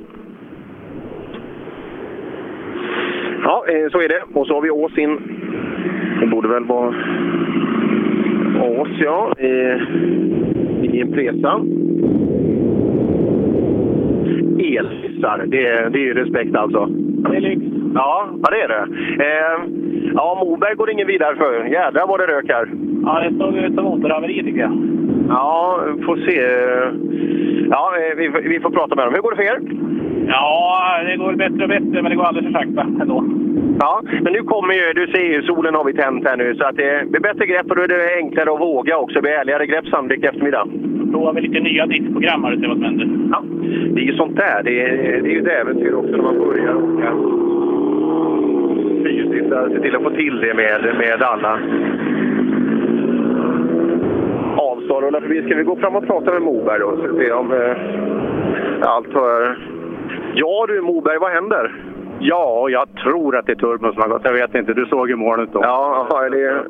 Ja, 3.44 3.66
eh, 3.68 3.90
så 3.92 4.02
är 4.02 4.10
det. 4.10 4.24
Och 4.34 4.48
så 4.48 4.54
har 4.54 4.62
vi 4.62 4.70
Ås 4.70 4.98
in. 4.98 5.20
Det 6.20 6.28
borde 6.28 6.48
väl 6.48 6.64
vara 6.66 6.96
Ås, 8.62 8.90
ja. 9.00 9.34
I, 9.38 9.48
i 10.86 11.00
Impresa. 11.00 11.62
Elhissar, 14.60 15.46
det, 15.48 15.90
det 15.90 16.00
är 16.00 16.06
ju 16.06 16.14
respekt 16.14 16.56
alltså. 16.56 16.86
Det 17.30 17.38
är 17.38 17.42
lyx. 17.42 17.62
Ja, 17.96 18.30
ja, 18.44 18.50
det 18.52 18.62
är 18.62 18.68
det. 18.68 18.86
Eh, 19.24 19.60
ja, 20.14 20.44
Moberg 20.46 20.76
går 20.76 20.92
ingen 20.92 21.08
vidare 21.08 21.36
för. 21.36 21.66
Jädrar 21.66 22.08
vad 22.08 22.20
det 22.20 22.28
rök 22.28 22.50
här. 22.50 22.70
Ja, 23.06 23.20
det 23.20 23.38
såg 23.38 23.58
ut 23.58 23.76
som 23.76 23.84
motorhaveri 23.84 24.44
tycker 24.44 24.60
jag. 24.60 25.00
Ja, 25.30 25.80
får 26.06 26.18
se. 26.18 26.38
Ja, 27.70 27.94
vi, 28.18 28.28
vi 28.50 28.60
får 28.60 28.70
prata 28.70 28.96
med 28.96 29.06
dem. 29.06 29.14
Hur 29.14 29.22
går 29.22 29.32
det 29.32 29.38
för 29.38 29.44
er? 29.44 29.60
Ja, 30.28 31.02
det 31.06 31.18
går 31.18 31.34
bättre 31.34 31.64
och 31.64 31.70
bättre, 31.70 32.02
men 32.02 32.10
det 32.12 32.16
går 32.16 32.24
alldeles 32.24 32.54
för 32.54 32.60
sakta 32.60 32.82
ändå. 33.02 33.24
Ja, 33.80 34.02
men 34.24 34.34
nu 34.34 34.42
kommer 34.42 34.74
ju, 34.74 34.94
du 34.94 35.08
ser 35.08 35.26
ju, 35.34 35.42
solen 35.42 35.76
har 35.76 35.84
vi 35.84 35.94
tänt 35.94 36.28
här 36.28 36.38
nu 36.38 36.56
så 36.56 36.64
att 36.64 36.76
det 36.76 37.10
blir 37.12 37.22
bättre 37.22 37.46
grepp 37.46 37.70
och 37.70 37.76
då 37.76 37.82
är 37.82 37.88
det 37.88 38.16
enklare 38.16 38.54
att 38.54 38.60
våga 38.60 38.98
också. 38.98 39.16
Det 39.16 39.22
blir 39.22 39.32
ärligare 39.32 39.66
grepp 39.66 39.88
sannolikt 39.88 40.26
eftermiddag. 40.26 40.68
Provar 41.12 41.34
vi 41.34 41.42
lite 41.42 41.60
nya 41.60 41.86
driftprogram 41.86 42.44
här 42.44 42.54
och 42.54 42.60
ser 42.60 42.68
vad 42.68 42.78
som 42.78 42.86
händer. 42.86 43.08
Ja, 43.32 43.44
det 43.94 44.02
är 44.02 44.06
ju 44.06 44.16
sånt 44.18 44.36
där. 44.36 44.64
Det 44.64 44.82
är, 44.82 45.22
det 45.22 45.30
är 45.30 45.34
ju 45.34 45.42
ett 45.42 45.62
äventyr 45.62 45.94
också 45.94 46.12
när 46.12 46.24
man 46.24 46.38
börjar 46.38 46.76
åka 46.76 47.10
fyrcylindrar. 49.04 49.70
Se 49.70 49.82
till 49.82 49.96
att 49.96 50.04
få 50.04 50.10
till 50.10 50.40
det 50.40 50.54
med, 50.54 50.96
med 50.98 51.24
alla. 51.24 51.60
Avstånd 54.90 55.06
rullar 55.06 55.22
förbi. 55.22 55.46
Ska 55.46 55.56
vi 55.56 55.64
gå 55.64 55.76
fram 55.76 55.96
och 55.96 56.08
prata 56.08 56.32
med 56.32 56.42
Moberg 56.42 56.80
då? 56.80 56.98
Så 56.98 57.18
se 57.18 57.32
om 57.32 57.52
eh, 57.52 57.78
allt 58.82 59.14
har... 59.14 59.58
Ja 60.34 60.66
du 60.68 60.82
Moberg, 60.82 61.18
vad 61.18 61.32
händer? 61.32 61.76
Ja, 62.20 62.70
jag 62.70 62.88
tror 63.04 63.38
att 63.38 63.46
det 63.46 63.52
är 63.52 63.56
turbon 63.56 63.94
som 63.94 64.02
har 64.02 64.10
gått. 64.10 64.22
Jag 64.24 64.34
vet 64.34 64.56
inte. 64.56 64.74
Du 64.74 64.86
såg 64.86 65.10
ju 65.10 65.16
molnet 65.16 65.50
då. 65.54 65.60
Ja, 65.64 66.08
ja 66.10 66.30
det... 66.30 66.64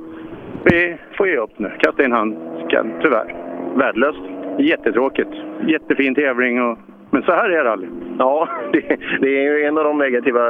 Vi 0.63 0.97
får 1.17 1.27
ge 1.27 1.37
upp 1.37 1.59
nu. 1.59 1.71
Kasta 1.79 2.03
in 2.03 2.11
handsken, 2.11 2.93
tyvärr. 3.01 3.35
Värdelöst. 3.75 4.19
Jättetråkigt. 4.57 5.31
Jättefin 5.67 6.15
tävling, 6.15 6.61
och... 6.61 6.77
men 7.11 7.23
så 7.23 7.31
här 7.31 7.49
är 7.49 7.63
rally. 7.63 7.87
Ja, 8.19 8.47
det, 8.73 8.97
det 9.21 9.27
är 9.27 9.57
ju 9.57 9.63
en 9.63 9.77
av 9.77 9.83
de 9.83 9.97
negativa 9.97 10.41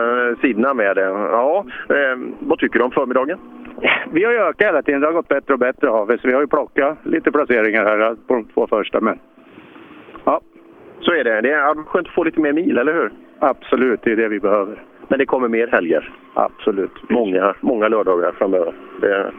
sidorna 0.41 0.73
med 0.73 0.95
det. 0.95 1.05
Ja, 1.31 1.65
eh, 1.89 2.19
vad 2.39 2.59
tycker 2.59 2.79
du 2.79 2.85
om 2.85 2.91
förmiddagen? 2.91 3.39
Vi 4.11 4.23
har 4.23 4.31
ju 4.31 4.39
ökat 4.39 4.67
hela 4.67 4.81
tiden. 4.81 5.01
Det 5.01 5.07
har 5.07 5.13
gått 5.13 5.27
bättre 5.27 5.53
och 5.53 5.59
bättre 5.59 5.87
har 5.87 6.05
vi. 6.05 6.17
Så 6.17 6.27
vi 6.27 6.33
har 6.33 6.41
ju 6.41 6.47
plockat 6.47 6.97
lite 7.03 7.31
placeringar 7.31 7.85
här 7.85 8.15
på 8.27 8.33
de 8.33 8.45
två 8.45 8.67
första. 8.67 9.01
Men 9.01 9.19
ja. 10.25 10.41
Så 10.99 11.11
är 11.11 11.23
det. 11.23 11.41
Det 11.41 11.51
är 11.51 11.83
skönt 11.83 12.07
att 12.07 12.13
få 12.13 12.23
lite 12.23 12.39
mer 12.39 12.53
mil, 12.53 12.77
eller 12.77 12.93
hur? 12.93 13.11
Absolut, 13.39 13.99
det 14.03 14.11
är 14.11 14.15
det 14.15 14.27
vi 14.27 14.39
behöver. 14.39 14.83
Men 15.07 15.19
det 15.19 15.25
kommer 15.25 15.47
mer 15.47 15.67
helger? 15.67 16.13
Absolut. 16.33 17.09
Många, 17.09 17.53
många 17.61 17.87
lördagar 17.87 18.31
framöver. 18.31 18.73
Det, 19.01 19.31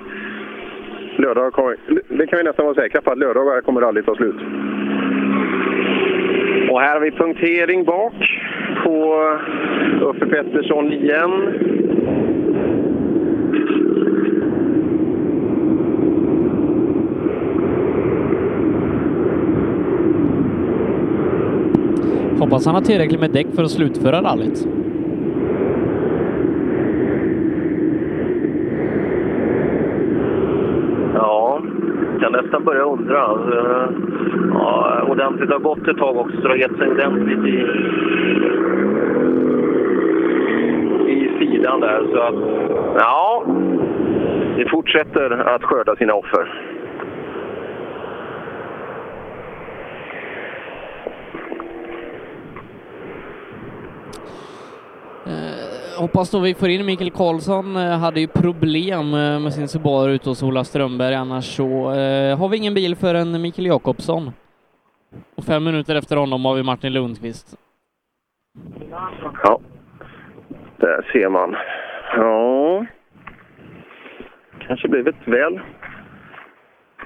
lördagar 1.16 1.50
kommer, 1.50 1.76
det 2.08 2.26
kan 2.26 2.36
vi 2.36 2.44
nästan 2.44 2.64
vara 2.64 2.74
säkra 2.74 3.00
på 3.00 3.10
att 3.10 3.18
lördagar 3.18 3.60
kommer 3.60 3.82
aldrig 3.82 4.06
ta 4.06 4.14
slut. 4.14 4.36
Och 6.70 6.80
här 6.80 6.94
har 6.94 7.00
vi 7.00 7.10
punktering 7.10 7.84
bak 7.84 8.14
på 8.84 9.24
Uffe 10.00 10.26
Pettersson 10.26 10.92
igen. 10.92 11.30
Hoppas 22.40 22.66
han 22.66 22.74
har 22.74 22.82
tillräckligt 22.82 23.20
med 23.20 23.30
däck 23.30 23.46
för 23.54 23.62
att 23.62 23.70
slutföra 23.70 24.22
rallyt. 24.22 24.68
Ja, 31.14 31.62
kan 32.20 32.32
nästan 32.32 32.64
börja 32.64 32.82
undra. 32.82 33.22
Eh, 33.52 33.88
ja, 34.52 35.02
ordentligt. 35.08 35.48
Det 35.48 35.54
har 35.54 35.60
gått 35.60 35.88
ett 35.88 35.98
tag 35.98 36.16
också, 36.16 36.36
så 36.36 36.42
det 36.42 36.48
har 36.48 36.56
gett 36.56 36.76
sig 36.78 36.88
ordentligt 36.88 37.46
i, 37.46 37.58
i 41.12 41.38
sidan 41.38 41.80
där. 41.80 42.02
Så 42.12 42.20
att, 42.20 42.34
ja, 42.98 43.44
det 44.56 44.68
fortsätter 44.70 45.30
att 45.30 45.64
skörda 45.64 45.96
sina 45.96 46.14
offer. 46.14 46.69
Eh, 55.30 56.00
hoppas 56.00 56.30
då 56.30 56.40
vi 56.40 56.54
får 56.54 56.68
in 56.68 56.86
Mikael 56.86 57.10
Karlsson. 57.10 57.76
Eh, 57.76 57.98
hade 57.98 58.20
ju 58.20 58.26
problem 58.26 59.14
eh, 59.14 59.40
med 59.40 59.54
sin 59.54 59.68
Subaru 59.68 60.12
ute 60.12 60.28
hos 60.28 60.42
Ola 60.42 60.64
Strömberg. 60.64 61.14
Annars 61.14 61.56
så 61.56 61.68
har 62.38 62.48
vi 62.48 62.56
ingen 62.56 62.74
bil 62.74 62.96
för 62.96 63.14
en 63.14 63.42
Mikael 63.42 63.66
Jakobsson. 63.66 64.30
Och 65.36 65.44
fem 65.44 65.64
minuter 65.64 65.94
efter 65.94 66.16
honom 66.16 66.44
har 66.44 66.54
vi 66.54 66.62
Martin 66.62 66.92
Lundqvist. 66.92 67.56
Ja, 69.42 69.60
där 70.76 71.10
ser 71.12 71.28
man. 71.28 71.56
Ja, 72.16 72.86
kanske 74.66 74.88
blivit 74.88 75.16
väl 75.24 75.60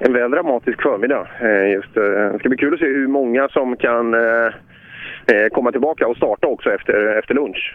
en 0.00 0.12
väl 0.12 0.30
dramatisk 0.30 0.82
förmiddag. 0.82 1.26
Just, 1.72 1.94
det 1.94 2.38
ska 2.38 2.48
bli 2.48 2.58
kul 2.58 2.74
att 2.74 2.80
se 2.80 2.86
hur 2.86 3.08
många 3.08 3.48
som 3.48 3.76
kan 3.76 4.14
komma 5.52 5.72
tillbaka 5.72 6.06
och 6.06 6.16
starta 6.16 6.46
också 6.46 6.70
efter, 6.70 7.18
efter 7.18 7.34
lunch. 7.34 7.74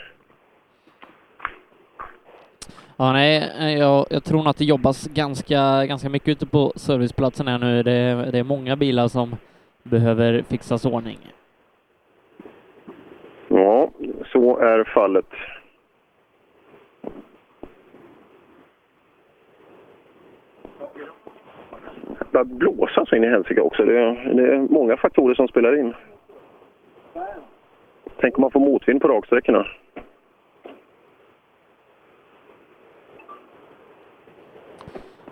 Ja, 3.02 3.14
nej, 3.14 3.52
eh, 3.60 3.80
jag, 3.80 4.06
jag 4.10 4.24
tror 4.24 4.38
nog 4.38 4.48
att 4.48 4.58
det 4.58 4.66
jobbas 4.66 5.08
ganska, 5.08 5.86
ganska 5.86 6.10
mycket 6.10 6.30
ute 6.30 6.45
på 6.45 6.72
serviceplatsen 6.76 7.48
här 7.48 7.58
nu. 7.58 7.84
Det, 7.84 8.30
det 8.32 8.40
är 8.40 8.44
många 8.44 8.76
bilar 8.76 9.08
som 9.08 9.36
behöver 9.84 10.42
fixas 10.42 10.86
ordning. 10.86 11.18
Ja, 13.48 13.90
så 14.32 14.58
är 14.58 14.84
fallet. 14.84 15.26
Det 22.19 22.32
börjar 22.32 22.45
blåsa 22.45 23.06
så 23.06 23.16
in 23.16 23.24
i 23.24 23.28
helsike 23.28 23.61
också. 23.61 23.86
Det 23.86 24.00
är, 24.00 24.34
det 24.34 24.53
är 24.53 24.58
många 24.58 24.98
faktorer 24.98 25.36
som 25.36 25.48
spelar 25.48 25.80
in. 25.80 25.94
Tänk 28.22 28.38
om 28.38 28.42
man 28.42 28.52
får 28.52 28.60
motvind 28.60 29.02
på 29.02 29.08
raksträckorna. 29.08 29.66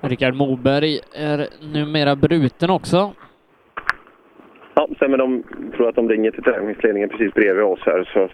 Rickard 0.01 0.35
Moberg 0.35 0.99
är 1.15 1.47
numera 1.73 2.15
bruten 2.15 2.69
också. 2.69 3.13
Ja, 4.75 4.87
men 4.99 5.19
de 5.19 5.43
tror 5.75 5.89
att 5.89 5.95
de 5.95 6.09
ringer 6.09 6.31
till 6.31 6.43
tävlingsledningen 6.43 7.09
precis 7.09 7.33
bredvid 7.33 7.63
oss 7.63 7.79
här 7.85 8.09
så 8.13 8.23
att... 8.23 8.31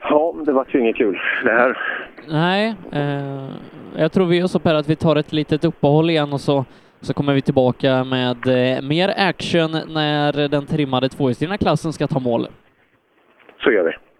Ja, 0.00 0.34
det 0.46 0.52
var 0.52 0.66
ju 0.72 0.80
inget 0.80 0.96
kul 0.96 1.20
det 1.44 1.52
här. 1.52 1.78
Nej, 2.28 2.74
eh, 2.92 3.48
jag 3.96 4.12
tror 4.12 4.26
vi 4.26 4.38
gör 4.38 4.46
så 4.46 4.58
Per 4.58 4.74
att 4.74 4.88
vi 4.88 4.96
tar 4.96 5.16
ett 5.16 5.32
litet 5.32 5.64
uppehåll 5.64 6.10
igen 6.10 6.32
och 6.32 6.40
så, 6.40 6.64
så 7.00 7.14
kommer 7.14 7.34
vi 7.34 7.42
tillbaka 7.42 8.04
med 8.04 8.46
eh, 8.46 8.82
mer 8.82 9.14
action 9.16 9.70
när 9.70 10.48
den 10.48 10.66
trimmade 10.66 11.08
tvåhjulsdrivna 11.08 11.58
klassen 11.58 11.92
ska 11.92 12.06
ta 12.06 12.18
mål. 12.18 12.46
Så 13.64 13.72
gör 13.72 13.84
vi. 13.84 14.11